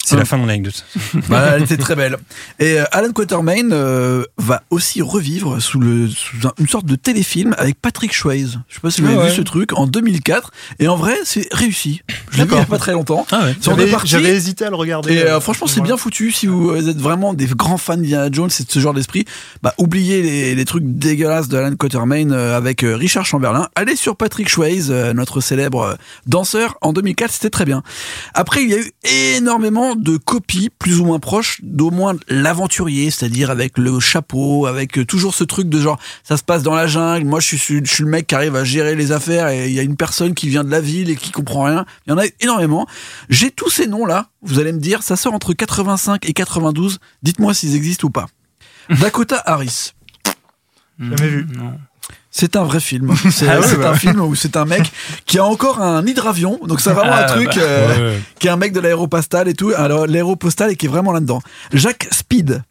C'est 0.05 0.17
la 0.17 0.25
fin 0.25 0.37
de 0.37 0.43
mon 0.43 0.49
anecdote. 0.49 0.85
Bah, 1.29 1.53
elle 1.57 1.62
était 1.62 1.77
très 1.77 1.95
belle. 1.97 2.17
Et 2.59 2.81
euh, 2.81 2.85
Alan 2.93 3.12
Quatermain 3.12 3.71
euh, 3.73 4.25
va 4.39 4.62
aussi 4.71 5.03
revivre 5.03 5.61
sous, 5.61 5.79
le, 5.81 6.09
sous 6.09 6.47
un- 6.47 6.53
une 6.59 6.69
sorte 6.69 6.87
de 6.87 6.97
téléfilm 6.97 7.55
avec 7.59 7.81
Patrick 7.81 8.12
Swayze. 8.15 8.59
Je 8.69 8.75
sais 8.75 8.81
pas 8.81 8.91
si 8.91 9.01
vous 9.01 9.09
Ah 9.09 9.11
avez 9.12 9.23
ouais. 9.25 9.31
vu 9.31 9.37
ce 9.37 9.43
truc 9.43 9.73
en 9.75 9.87
2004. 9.87 10.51
Et 10.79 10.89
en 10.89 10.97
vrai, 10.97 11.15
c'est 11.25 11.47
réussi. 11.53 12.03
Je 12.31 12.39
l'ai 12.39 12.45
vu 12.45 12.51
il 12.53 12.59
y 12.59 12.61
a 12.61 12.65
pas 12.65 12.79
très 12.79 12.93
longtemps. 12.93 13.27
Ah 13.31 13.45
ouais. 13.45 13.57
J'avais 14.05 14.31
hésité 14.35 14.65
à 14.65 14.71
le 14.71 14.77
regarder. 14.77 15.12
Et 15.15 15.23
euh, 15.25 15.37
euh, 15.37 15.41
franchement, 15.41 15.67
c'est 15.67 15.81
bien 15.81 15.97
foutu. 15.97 16.33
Si 16.33 16.47
vous 16.47 16.75
êtes 16.89 16.99
vraiment 16.99 17.35
des 17.35 17.47
grands 17.47 17.79
fans 17.79 17.97
d'Indiana 17.97 18.29
Jones 18.33 18.51
et 18.59 18.65
de 18.65 18.71
ce 18.71 18.79
genre 18.81 18.95
d'esprit, 18.95 19.25
bah, 19.62 19.75
oubliez 19.79 20.23
les, 20.23 20.55
les 20.55 20.65
trucs 20.65 20.85
dégueulasses 20.85 21.49
de 21.49 21.57
Alan 21.59 21.75
Quatermain 21.77 22.31
euh, 22.31 22.57
avec 22.57 22.83
euh, 22.85 22.97
Richard 22.97 23.27
Chamberlain. 23.27 23.69
Allez 23.75 23.97
sur 23.97 24.17
Patrick 24.17 24.49
Swayze, 24.51 24.89
euh, 24.91 25.12
notre 25.12 25.41
célèbre 25.41 25.97
danseur. 26.27 26.77
En 26.81 26.93
2004, 26.93 27.31
c'était 27.33 27.51
très 27.51 27.65
bien. 27.65 27.83
Après, 28.35 28.62
il 28.62 28.71
y 28.71 28.75
a 28.75 28.79
eu 28.79 28.93
énormément 29.37 29.80
de 29.97 30.16
copies 30.16 30.70
plus 30.78 31.01
ou 31.01 31.05
moins 31.05 31.19
proches 31.19 31.61
d'au 31.62 31.90
moins 31.90 32.15
l'aventurier, 32.28 33.11
c'est-à-dire 33.11 33.51
avec 33.51 33.78
le 33.78 33.98
chapeau, 34.01 34.66
avec 34.66 34.98
euh, 34.98 35.05
toujours 35.05 35.35
ce 35.35 35.44
truc 35.44 35.69
de 35.69 35.81
genre, 35.81 35.98
ça 36.23 36.36
se 36.36 36.43
passe 36.43 36.62
dans 36.62 36.74
la 36.74 36.86
jungle. 36.86 37.27
Moi, 37.27 37.40
je 37.40 37.57
suis, 37.57 37.81
je 37.85 37.93
suis 37.93 38.05
le 38.05 38.11
mec 38.11 38.27
qui 38.27 38.35
arrive 38.35 38.57
à 38.57 38.65
gérer 38.65 38.94
les 38.94 39.12
affaires 39.12 39.48
et 39.48 39.69
il 39.69 39.74
y 39.74 39.78
a 39.78 39.82
une 39.82 39.97
personne 39.97 40.35
qui 40.35 40.48
vient 40.48 40.65
de 40.65 40.70
la 40.70 40.81
ville 40.81 41.11
et 41.11 41.16
qui 41.16 41.31
comprend 41.31 41.65
rien. 41.65 41.85
Il 42.07 42.11
y 42.11 42.12
en 42.12 42.19
a 42.19 42.24
énormément. 42.40 42.86
J'ai 43.28 43.51
tous 43.51 43.70
ces 43.70 43.86
noms-là. 43.86 44.28
Vous 44.43 44.59
allez 44.59 44.73
me 44.73 44.81
dire, 44.81 45.02
ça 45.02 45.16
sort 45.16 45.35
entre 45.35 45.52
85 45.52 46.28
et 46.28 46.32
92. 46.32 46.98
Dites-moi 47.23 47.55
s'ils 47.55 47.74
existent 47.74 48.07
ou 48.07 48.11
pas. 48.11 48.27
Dakota 49.01 49.43
Harris. 49.47 49.93
Jamais 50.98 51.28
vu. 51.28 51.47
Non. 51.57 51.78
C'est 52.31 52.55
un 52.57 52.62
vrai 52.65 52.81
film. 52.81 53.12
C'est 53.31 53.49
Ah 53.49 53.61
c'est 53.62 53.77
bah. 53.77 53.91
un 53.91 53.95
film 53.95 54.20
où 54.20 54.35
c'est 54.35 54.57
un 54.57 54.65
mec 54.65 54.91
qui 55.27 55.39
a 55.39 55.45
encore 55.45 55.81
un 55.82 56.07
hydravion. 56.07 56.59
Donc 56.66 56.81
c'est 56.81 56.93
vraiment 56.93 57.12
Ah, 57.15 57.24
un 57.24 57.27
truc 57.27 57.49
bah. 57.55 57.61
euh, 57.62 58.12
Ouais. 58.15 58.20
qui 58.39 58.47
est 58.47 58.51
un 58.51 58.57
mec 58.57 58.73
de 58.73 58.81
l'aéropostale 58.81 59.49
et 59.49 59.55
tout. 59.55 59.73
Alors 59.77 60.07
l'aéropostale 60.07 60.70
et 60.70 60.77
qui 60.77 60.87
est 60.87 60.89
vraiment 60.89 61.12
là-dedans. 61.12 61.41
Jacques 61.73 62.07
Speed. 62.12 62.62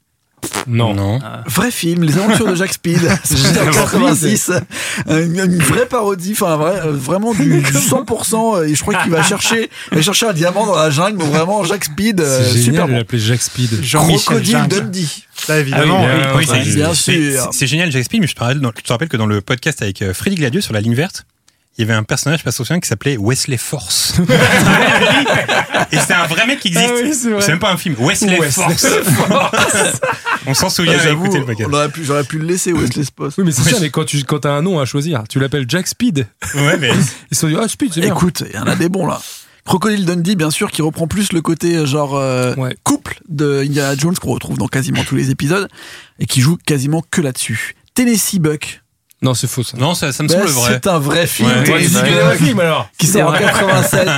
Non. 0.68 0.94
Non. 0.94 1.20
Vrai 1.48 1.72
film, 1.72 2.03
Les 2.03 2.18
aventures 2.18 2.48
de 2.48 2.56
Jacques 2.56 2.74
Speed. 2.74 2.99
C'est 3.24 3.60
en 3.61 3.66
86. 3.72 4.52
Une, 5.10 5.40
une 5.40 5.57
vraie 5.60 5.86
parodie, 5.86 6.32
enfin 6.34 6.56
vrai- 6.57 6.82
euh, 6.86 6.91
vraiment 6.91 7.34
du, 7.34 7.44
du 7.61 7.72
100%. 7.72 8.57
euh, 8.60 8.64
Et 8.68 8.76
je 8.76 8.82
crois 8.82 8.95
qu'il 8.95 9.11
va 9.11 9.24
chercher, 9.24 9.70
il 9.91 9.98
va 9.98 10.02
chercher 10.03 10.28
un 10.28 10.34
diamant 10.34 10.66
dans 10.66 10.76
la 10.76 10.90
jungle. 10.90 11.18
Mais 11.18 11.26
vraiment 11.26 11.64
Jacques 11.64 11.86
Speed, 11.86 12.20
euh, 12.22 12.44
C'est 12.44 12.49
super 12.60 12.64
génial 12.66 12.84
de 12.88 12.91
bon. 12.91 12.98
l'appeler 12.98 13.20
Jack 13.22 13.41
Speed. 13.41 13.84
Jean-Michel 13.84 14.20
Crocodile. 14.26 14.68
Dundee. 14.68 15.26
Ça, 15.36 15.60
évidemment. 15.60 16.06
Ah 16.06 16.34
oui, 16.36 16.45
oui. 16.49 16.64
C'est- 16.66 16.76
bien 16.76 16.94
c'est- 16.94 17.32
sûr. 17.32 17.41
c'est- 17.52 17.57
C'est 17.60 17.68
génial, 17.68 17.91
j'explique, 17.91 18.22
mais 18.22 18.28
je 18.28 18.36
te, 18.36 18.40
rappelle, 18.41 18.61
je 18.78 18.82
te 18.84 18.91
rappelle 18.94 19.10
que 19.10 19.18
dans 19.18 19.26
le 19.26 19.41
podcast 19.41 19.82
avec 19.82 20.02
euh, 20.02 20.14
Freddy 20.14 20.36
Gladieux 20.36 20.61
sur 20.61 20.74
la 20.74 20.82
ligne 20.82 20.95
verte, 20.95 21.26
il 21.80 21.84
y 21.84 21.85
avait 21.85 21.97
un 21.97 22.03
personnage, 22.03 22.43
pas 22.43 22.51
souviens, 22.51 22.81
qui 22.81 22.89
s'appelait 22.89 23.15
Wesley 23.18 23.56
Force. 23.56 24.15
Et 25.93 25.97
c'était 25.97 26.14
un 26.14 26.27
vrai 26.27 26.45
mec 26.45 26.60
qui 26.60 26.68
existe. 26.68 26.89
Ah 26.89 27.35
oui, 27.38 27.41
c'est 27.41 27.51
même 27.51 27.60
pas 27.60 27.72
un 27.72 27.77
film. 27.77 27.95
Wesley, 27.97 28.38
Wesley 28.38 28.76
Force. 28.76 28.85
On 30.45 30.53
s'en 30.53 30.69
souvient 30.69 30.97
Ah, 31.01 31.07
le 31.07 32.03
j'aurais 32.03 32.26
pu 32.26 32.38
le 32.38 32.45
laisser 32.45 32.73
Wesley 32.73 33.06
Sposs. 33.06 33.38
Oui, 33.38 33.45
mais 33.45 33.53
c'est 33.53 33.61
ça, 33.64 33.77
mais 33.80 33.89
quand 33.91 34.03
tu 34.03 34.22
quand 34.26 34.45
as 34.45 34.49
un 34.51 34.61
nom 34.61 34.77
à 34.81 34.84
choisir, 34.84 35.23
tu 35.30 35.39
l'appelles 35.39 35.64
Jack 35.69 35.88
Speed. 35.88 36.27
Ouais, 36.53 36.76
mais 36.77 36.91
Ils 37.31 37.35
se 37.35 37.39
sont 37.41 37.47
dit, 37.47 37.56
ah, 37.57 37.65
Speed, 37.69 37.93
c'est 37.93 38.01
bien. 38.01 38.14
Écoute, 38.14 38.43
il 38.45 38.53
y 38.53 38.60
en 38.60 38.68
a 38.68 38.76
des 38.76 38.89
bons 38.89 39.07
là. 39.07 39.22
Crocodile 39.64 40.06
Dundee, 40.06 40.35
bien 40.35 40.51
sûr, 40.51 40.72
qui 40.72 40.81
reprend 40.81 41.07
plus 41.07 41.31
le 41.31 41.41
côté 41.41 41.77
euh, 41.77 41.85
genre 41.85 42.18
euh, 42.18 42.56
Ouais. 42.56 42.76
couple 42.84 43.22
de 43.30 43.61
Indiana 43.64 43.95
Jones 43.95 44.15
qu'on 44.15 44.34
retrouve 44.34 44.57
dans 44.57 44.68
quasiment 44.68 45.03
tous 45.06 45.15
les 45.15 45.30
épisodes 45.31 45.69
et 46.19 46.26
qui 46.26 46.41
joue 46.41 46.57
quasiment 46.65 47.03
que 47.10 47.22
là-dessus. 47.22 47.76
Tennessee 47.93 48.39
Buck, 48.39 48.78
Non, 49.22 49.34
c'est 49.34 49.48
faux 49.48 49.64
ça. 49.64 49.78
non, 49.78 49.94
ça, 49.96 50.12
ça 50.14 50.24
me 50.24 50.30
Bah, 50.30 50.36
semble 50.36 50.48
vrai. 50.50 50.70
c'est 50.82 50.88
un 50.88 51.00
vrai 51.00 51.28
film. 51.28 51.50
Ouais, 51.50 51.70
ouais, 51.70 52.22
un 52.22 52.36
film 52.36 52.60
alors. 52.62 52.90
qui 52.98 53.06
sort 53.08 53.30
en 53.30 53.34
C'est 53.36 53.44
vrai. 53.44 53.52
87. 53.52 54.10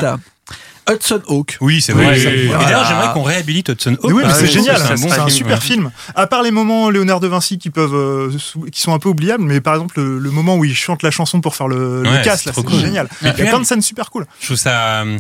Hudson 0.90 1.22
Hawk. 1.28 1.57
Oui, 1.61 1.80
c'est 1.82 1.94
vrai. 1.94 2.10
oui, 2.14 2.22
ça- 2.23 2.30
oui. 2.30 2.40
Et 2.45 2.48
d'ailleurs, 2.49 2.86
j'aimerais 2.88 3.14
qu'on 3.14 3.22
réhabilite 3.23 3.69
Hudson 3.69 3.91
Hawk. 3.94 4.03
Mais 4.03 4.10
oui, 4.14 4.22
mais 4.23 4.23
parce 4.23 4.40
c'est 4.40 4.48
génial, 4.48 4.78
c'est 4.78 4.94
un 4.94 5.23
bon 5.23 5.30
super 5.30 5.56
ouais. 5.57 5.61
film. 5.64 5.91
À 6.15 6.28
part 6.28 6.41
les 6.41 6.52
moments 6.52 6.90
Léonard 6.90 7.19
de 7.19 7.28
Vinci 7.28 7.57
qui 7.60 7.69
peuvent, 7.69 7.94
euh, 7.94 8.32
qui 8.72 8.82
sont 8.82 8.94
un 8.94 8.99
peu 8.99 9.07
oubliables, 9.10 9.44
mais 9.44 9.61
par 9.61 9.76
exemple 9.76 9.99
le, 10.02 10.18
le 10.19 10.32
moment 10.32 10.56
où 10.57 10.65
il 10.65 10.76
chante 10.76 11.03
la 11.03 11.11
chanson 11.11 11.40
pour 11.40 11.56
faire 11.56 11.68
le, 11.68 12.02
le 12.03 12.10
Ouais, 12.10 12.22
casse, 12.23 12.41
c'est 12.44 12.48
là, 12.49 12.52
trop 12.53 12.61
c'est 12.61 12.68
cool. 12.68 12.80
génial. 12.80 13.07
Il 13.22 13.28
y 13.28 13.30
a 13.30 13.34
plein 13.34 13.60
de 13.60 13.65
scènes 13.65 13.82
super 13.84 14.10
cool. 14.10 14.26
Je 14.40 14.45
trouve 14.48 14.57
ça. 14.57 15.02
euh, 15.02 15.18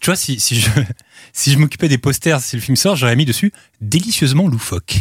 Tu 0.00 0.06
vois, 0.06 0.16
si, 0.16 0.38
si 0.40 0.60
je, 0.60 0.70
si 1.32 1.52
je 1.52 1.58
m'occupais 1.58 1.88
des 1.88 1.98
posters, 1.98 2.40
si 2.40 2.54
le 2.56 2.62
film 2.62 2.76
sort, 2.76 2.94
j'aurais 2.96 3.16
mis 3.16 3.24
dessus 3.26 3.52
délicieusement 3.80 4.46
loufoque. 4.48 4.96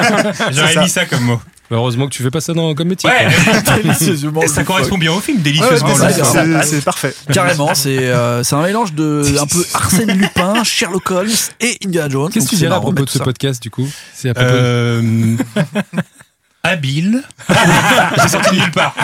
j'aurais 0.52 0.76
mis 0.76 0.88
ça 0.88 1.04
comme 1.04 1.22
mot. 1.24 1.40
Heureusement 1.70 2.06
que 2.06 2.12
tu 2.14 2.22
fais 2.22 2.30
pas 2.30 2.40
ça 2.40 2.54
dans, 2.54 2.74
comme 2.74 2.88
métier. 2.88 3.10
Ouais, 3.10 3.28
Délicieusement. 3.82 4.40
ça 4.46 4.64
correspond 4.64 4.96
bien 4.96 5.12
au 5.12 5.20
film, 5.20 5.42
délicieusement 5.42 5.94
c'est- 6.62 6.84
parfait. 6.84 7.14
Carrément, 7.32 7.74
c'est 7.74 7.98
euh, 8.08 8.42
c'est 8.42 8.54
un 8.54 8.62
mélange 8.62 8.94
de 8.94 9.22
un 9.38 9.46
peu 9.46 9.64
Arsène 9.74 10.12
Lupin, 10.12 10.64
Sherlock 10.64 11.10
Holmes 11.10 11.28
et 11.60 11.76
Indiana 11.84 12.08
Jones. 12.08 12.30
Qu'est-ce 12.32 12.46
que 12.46 12.50
tu 12.50 12.56
dirais 12.56 12.74
à 12.74 12.80
propos 12.80 13.04
de 13.04 13.10
ce 13.10 13.18
ça. 13.18 13.24
podcast 13.24 13.62
du 13.62 13.70
coup 13.70 13.86
C'est 14.14 14.30
à 14.30 14.34
propos 14.34 14.48
de- 14.50 14.56
Euh, 14.56 15.36
habile. 16.62 17.22
J'ai 18.22 18.28
sorti 18.28 18.56
de 18.56 18.60
nulle 18.60 18.70
part. 18.72 18.94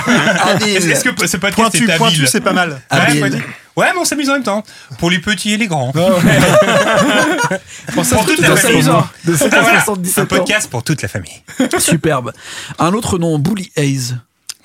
Habile. 0.47 0.77
Est-ce 0.77 1.05
que 1.05 1.27
ce 1.27 1.37
podcast 1.37 1.73
Pointu, 1.73 1.91
est 1.91 1.97
pointu, 1.97 2.15
habile 2.17 2.29
c'est 2.29 2.41
pas 2.41 2.53
mal. 2.53 2.71
Ouais, 2.91 2.99
Habile. 2.99 3.43
mais 3.77 3.85
on 4.01 4.05
s'amuse 4.05 4.29
en 4.31 4.35
même 4.35 4.43
temps. 4.43 4.63
Pour 4.99 5.11
les 5.11 5.19
petits 5.19 5.53
et 5.55 5.57
les 5.57 5.67
grands. 5.67 5.93
Pour 7.95 8.05
ça, 8.05 8.17
Pour 8.17 8.27
toute 8.27 8.37
c'est 8.37 8.43
la 8.43 8.49
tout 8.49 8.55
à 8.55 8.57
famille. 8.57 8.83
fait 8.83 8.89
amusant. 8.91 9.09
De 9.25 9.37
7 9.37 9.49
Ah, 9.53 9.61
voilà. 9.63 9.85
77 9.85 10.19
Un 10.19 10.23
ans. 10.23 10.27
podcast 10.27 10.71
pour 10.71 10.83
toute 10.85 11.03
la 11.03 11.09
famille. 11.09 11.43
Superbe. 11.79 12.33
Un 12.79 12.93
autre 12.93 13.19
nom, 13.19 13.39
Bully 13.39 13.71
Hayes. 13.77 14.15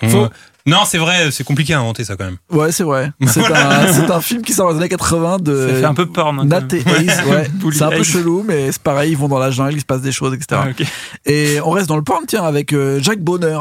Faux. 0.09 0.29
Non, 0.69 0.79
c'est 0.85 0.97
vrai, 0.97 1.31
c'est 1.31 1.43
compliqué 1.43 1.73
à 1.73 1.79
inventer 1.79 2.03
ça 2.03 2.15
quand 2.15 2.25
même. 2.25 2.37
Ouais, 2.51 2.71
c'est 2.71 2.83
vrai. 2.83 3.11
C'est 3.27 3.43
un, 3.43 3.93
c'est 3.93 4.09
un 4.11 4.21
film 4.21 4.41
qui 4.41 4.53
sort 4.53 4.67
dans 4.67 4.73
les 4.73 4.79
années 4.79 4.89
80 4.89 5.37
de 5.39 5.67
Ça 5.67 5.73
fait 5.79 5.85
un 5.85 5.93
peu 5.93 6.05
porn. 6.05 6.39
hein, 6.39 6.45
Nat 6.45 6.61
et. 6.73 6.83
Ouais. 7.29 7.47
C'est 7.73 7.83
un 7.83 7.89
peu 7.89 8.03
chelou, 8.03 8.43
mais 8.47 8.71
c'est 8.71 8.81
pareil, 8.81 9.11
ils 9.11 9.17
vont 9.17 9.27
dans 9.27 9.39
la 9.39 9.51
jungle, 9.51 9.73
il 9.73 9.79
se 9.81 9.85
passe 9.85 10.01
des 10.01 10.11
choses, 10.11 10.33
etc. 10.33 10.61
Ah. 10.63 10.83
Et 11.25 11.59
on 11.63 11.71
reste 11.71 11.87
dans 11.89 11.95
le 11.97 12.03
porn, 12.03 12.23
tiens, 12.27 12.43
avec 12.43 12.73
euh, 12.73 12.99
Jacques 13.01 13.21
Bonner. 13.21 13.57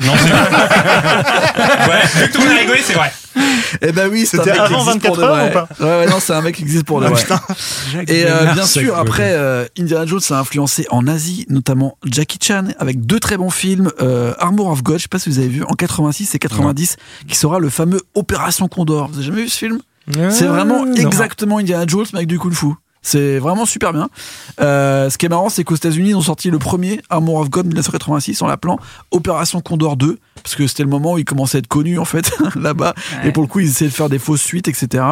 Non, 0.00 0.12
c'est 0.16 0.28
vrai. 0.28 0.40
ouais, 1.88 2.06
vu 2.14 2.28
que 2.28 2.32
tout 2.32 2.38
le 2.40 2.44
monde 2.48 2.56
a 2.56 2.60
rigolé, 2.60 2.80
c'est 2.84 2.94
vrai. 2.94 3.12
Eh 3.82 3.92
ben 3.92 4.08
oui, 4.10 4.26
c'est 4.26 4.38
un 4.38 4.44
C'était 4.44 4.58
mec 4.58 4.68
qui 4.68 4.74
avant 4.74 4.90
existe 4.90 5.06
pour 5.06 5.16
24 5.16 5.16
de 5.16 5.22
heures 5.22 5.36
vrai. 5.36 5.48
ou 5.48 5.52
pas 5.52 5.68
Ouais, 5.80 6.04
ouais, 6.04 6.10
non, 6.10 6.20
c'est 6.20 6.32
un 6.32 6.40
mec 6.42 6.54
qui 6.56 6.62
existe 6.62 6.84
pour 6.84 7.00
de 7.00 7.06
Ah, 7.06 7.10
vrai. 7.10 8.04
Et 8.08 8.24
euh, 8.26 8.52
bien 8.52 8.64
sûr, 8.66 8.96
après, 8.96 9.32
euh, 9.34 9.66
Indiana 9.78 10.06
Jones 10.06 10.20
a 10.30 10.38
influencé 10.38 10.86
en 10.90 11.06
Asie, 11.06 11.46
notamment 11.48 11.96
Jackie 12.04 12.38
Chan, 12.42 12.64
avec 12.78 13.04
deux 13.06 13.20
très 13.20 13.36
bons 13.36 13.50
films, 13.50 13.90
euh, 14.00 14.34
Armor 14.38 14.68
of 14.68 14.82
God, 14.82 14.98
je 14.98 15.02
sais 15.02 15.08
pas 15.08 15.18
si 15.18 15.30
vous 15.30 15.38
avez 15.38 15.48
vu, 15.48 15.62
en 15.64 15.74
86 15.74 16.34
et 16.34 16.38
90, 16.38 16.96
qui 17.28 17.36
sera 17.36 17.58
le 17.58 17.70
fameux 17.70 18.00
Opération 18.14 18.68
Condor. 18.68 19.08
Vous 19.08 19.16
avez 19.18 19.26
jamais 19.26 19.42
vu 19.42 19.48
ce 19.48 19.58
film? 19.58 19.78
C'est 20.30 20.46
vraiment 20.46 20.84
non. 20.84 20.94
exactement 20.94 21.58
Indiana 21.58 21.84
Jones, 21.86 22.06
mais 22.12 22.18
avec 22.18 22.28
du 22.28 22.38
kung 22.38 22.52
fu. 22.52 22.66
C'est 23.06 23.38
vraiment 23.38 23.66
super 23.66 23.92
bien. 23.92 24.08
Euh, 24.60 25.10
ce 25.10 25.18
qui 25.18 25.26
est 25.26 25.28
marrant, 25.28 25.50
c'est 25.50 25.62
qu'aux 25.62 25.76
États-Unis, 25.76 26.08
ils 26.10 26.16
ont 26.16 26.22
sorti 26.22 26.50
le 26.50 26.58
premier 26.58 27.02
Armor 27.10 27.36
of 27.36 27.50
God 27.50 27.66
1986 27.66 28.40
en 28.40 28.46
l'appelant 28.46 28.78
Opération 29.10 29.60
Condor 29.60 29.96
2, 29.98 30.18
parce 30.42 30.54
que 30.56 30.66
c'était 30.66 30.84
le 30.84 30.88
moment 30.88 31.12
où 31.12 31.18
ils 31.18 31.24
commençaient 31.26 31.58
à 31.58 31.60
être 31.60 31.66
connus 31.68 31.98
en 31.98 32.06
fait 32.06 32.32
là-bas. 32.56 32.94
Ouais. 33.22 33.28
Et 33.28 33.32
pour 33.32 33.42
le 33.42 33.46
coup, 33.48 33.60
ils 33.60 33.68
essayaient 33.68 33.90
de 33.90 33.94
faire 33.94 34.08
des 34.08 34.18
fausses 34.18 34.40
suites, 34.42 34.68
etc. 34.68 35.04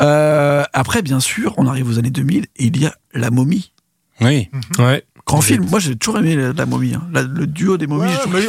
Euh, 0.00 0.64
après, 0.72 1.02
bien 1.02 1.20
sûr, 1.20 1.54
on 1.58 1.66
arrive 1.66 1.88
aux 1.88 1.98
années 1.98 2.10
2000 2.10 2.44
et 2.44 2.64
il 2.64 2.80
y 2.80 2.86
a 2.86 2.94
La 3.12 3.30
Momie. 3.30 3.72
Oui. 4.20 4.48
Ouais. 4.78 5.04
Grand 5.26 5.40
film. 5.42 5.66
Moi, 5.70 5.78
j'ai 5.78 5.96
toujours 5.96 6.18
aimé 6.20 6.36
La, 6.36 6.52
La 6.52 6.66
Momie. 6.66 6.94
hein. 6.94 7.02
La- 7.12 7.22
le 7.22 7.46
duo 7.46 7.76
des 7.76 7.86
momies. 7.86 8.10
Ouais, 8.32 8.46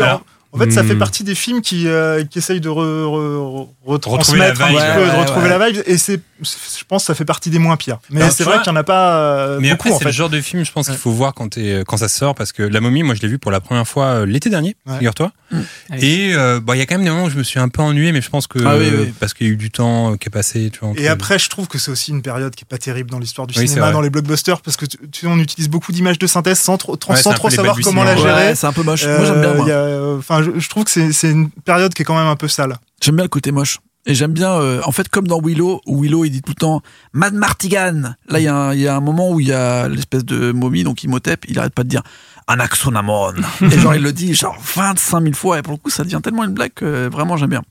mais 0.53 0.61
en- 0.61 0.65
fait, 0.65 0.71
ça 0.71 0.83
Hmm. 0.83 0.87
fait 0.87 0.95
partie 0.95 1.23
des 1.23 1.35
films 1.35 1.61
qui, 1.61 1.87
euh, 1.87 2.23
qui 2.25 2.39
essayent 2.39 2.61
de 2.61 2.69
re- 2.69 2.73
re- 3.05 3.63
re- 3.63 3.67
Retrouver 3.85 4.39
la 4.39 4.49
retransmettre 4.49 4.61
un 4.61 4.67
vibe. 4.67 4.77
petit 4.77 4.85
peu, 4.93 4.99
Ouais, 5.01 5.05
de 5.05 5.11
ouais, 5.11 5.19
retrouver 5.19 5.49
ouais. 5.49 5.57
la 5.59 5.67
vibe. 5.69 5.83
Et 5.85 5.97
c'est, 5.97 6.19
je 6.41 6.83
pense, 6.87 7.03
que 7.03 7.07
ça 7.07 7.15
fait 7.15 7.25
partie 7.25 7.49
des 7.49 7.59
moins 7.59 7.77
pires. 7.77 7.99
Mais 8.09 8.29
c'est 8.29 8.43
vrai 8.43 8.61
qu'il 8.61 8.71
n'y 8.71 8.77
en 8.77 8.81
a 8.81 8.83
pas 8.83 9.15
euh, 9.17 9.59
Mais 9.61 9.69
beaucoup 9.71 9.87
après, 9.89 9.91
en 9.91 9.99
c'est 9.99 10.05
le 10.05 10.11
genre 10.11 10.29
de 10.29 10.41
film, 10.41 10.63
je 10.65 10.71
pense 10.71 10.87
qu'il 10.87 10.97
faut 10.97 11.11
voir 11.11 11.33
quand, 11.33 11.57
quand 11.87 11.97
ça 11.97 12.07
sort, 12.09 12.35
parce 12.35 12.51
que 12.51 12.63
La 12.63 12.81
Momie, 12.81 13.03
moi, 13.03 13.15
je 13.15 13.21
l'ai 13.21 13.27
vu 13.27 13.39
pour 13.39 13.51
la 13.51 13.59
première 13.59 13.87
fois 13.87 14.05
euh, 14.07 14.25
l'été 14.25 14.49
dernier, 14.49 14.75
Ouais. 14.87 14.95
figure-toi. 14.97 15.31
Mm. 15.51 15.59
Et 15.99 16.33
euh, 16.35 16.59
bah, 16.61 16.75
il 16.75 16.79
y 16.79 16.81
a 16.81 16.85
quand 16.85 16.95
même 16.95 17.03
des 17.03 17.09
moments 17.09 17.25
où 17.25 17.29
je 17.29 17.37
me 17.37 17.43
suis 17.43 17.59
un 17.59 17.67
peu 17.69 17.81
ennuyé, 17.81 18.11
mais 18.11 18.21
je 18.21 18.29
pense 18.29 18.47
que 18.47 18.59
Ah 18.65 18.75
oui, 18.77 18.89
oui. 18.97 19.13
parce 19.19 19.33
qu'il 19.33 19.47
y 19.47 19.49
a 19.49 19.53
eu 19.53 19.57
du 19.57 19.71
temps 19.71 20.15
qui 20.17 20.27
est 20.27 20.31
passé, 20.31 20.69
tu 20.71 20.79
vois. 20.79 20.89
entre- 20.89 21.01
Et 21.01 21.07
après, 21.07 21.39
je 21.39 21.49
trouve 21.49 21.67
que 21.67 21.77
c'est 21.77 21.91
aussi 21.91 22.11
une 22.11 22.21
période 22.21 22.55
qui 22.55 22.63
est 22.63 22.69
pas 22.69 22.77
terrible 22.77 23.09
dans 23.09 23.19
l'histoire 23.19 23.47
du 23.47 23.57
Oui, 23.59 23.67
cinéma, 23.67 23.91
dans 23.91 24.01
les 24.01 24.09
blockbusters, 24.09 24.61
parce 24.61 24.77
que 24.77 24.85
tu, 24.85 24.97
tu 25.11 25.21
sais, 25.21 25.27
on 25.27 25.37
utilise 25.39 25.69
beaucoup 25.69 25.91
d'images 25.91 26.19
de 26.19 26.27
synthèse 26.27 26.59
sans 26.59 26.77
trop, 26.77 26.97
sans 27.15 27.15
savoir 27.49 27.77
comment 27.83 28.03
la 28.03 28.15
gérer. 28.15 28.55
C'est 28.55 28.67
un 28.67 28.73
peu 28.73 28.83
moche. 28.83 29.05
Moi, 29.05 29.25
j'aime 29.25 29.41
bien. 29.41 29.51
A- 29.75 30.21
Enfin, 30.41 30.51
je, 30.55 30.59
je 30.59 30.69
trouve 30.69 30.83
que 30.85 30.91
c'est, 30.91 31.11
c'est 31.13 31.31
une 31.31 31.49
période 31.49 31.93
qui 31.93 32.01
est 32.01 32.05
quand 32.05 32.17
même 32.17 32.27
un 32.27 32.35
peu 32.35 32.47
sale. 32.47 32.77
J'aime 33.01 33.15
bien 33.15 33.25
le 33.25 33.29
côté 33.29 33.51
moche. 33.51 33.79
Et 34.07 34.15
j'aime 34.15 34.31
bien, 34.33 34.51
euh, 34.53 34.81
en 34.83 34.91
fait, 34.91 35.09
comme 35.09 35.27
dans 35.27 35.39
Willow, 35.39 35.79
où 35.85 36.01
Willow, 36.01 36.25
il 36.25 36.31
dit 36.31 36.41
tout 36.41 36.53
le 36.53 36.59
temps 36.59 36.81
Mad 37.13 37.35
Martigan. 37.35 38.15
Là, 38.29 38.39
il 38.39 38.43
y, 38.43 38.47
a 38.47 38.55
un- 38.55 38.73
il 38.73 38.79
y 38.79 38.87
a 38.87 38.95
un 38.95 38.99
moment 38.99 39.29
où 39.31 39.39
il 39.39 39.47
y 39.47 39.53
a 39.53 39.87
l'espèce 39.87 40.25
de 40.25 40.51
momie, 40.51 40.83
donc 40.83 41.03
Imhotep, 41.03 41.45
il 41.47 41.59
arrête 41.59 41.75
pas 41.75 41.83
de 41.83 41.89
dire 41.89 42.01
Anaxonamon. 42.47 43.33
et 43.61 43.79
genre, 43.79 43.95
il 43.95 44.01
le 44.01 44.11
dit 44.11 44.33
genre 44.33 44.57
25 44.75 45.21
000 45.21 45.33
fois. 45.35 45.59
Et 45.59 45.61
pour 45.61 45.73
le 45.73 45.77
coup, 45.77 45.89
ça 45.89 46.03
devient 46.03 46.19
tellement 46.23 46.43
une 46.43 46.53
blague 46.53 46.73
que 46.73 47.07
vraiment, 47.09 47.37
j'aime 47.37 47.49
bien. 47.51 47.61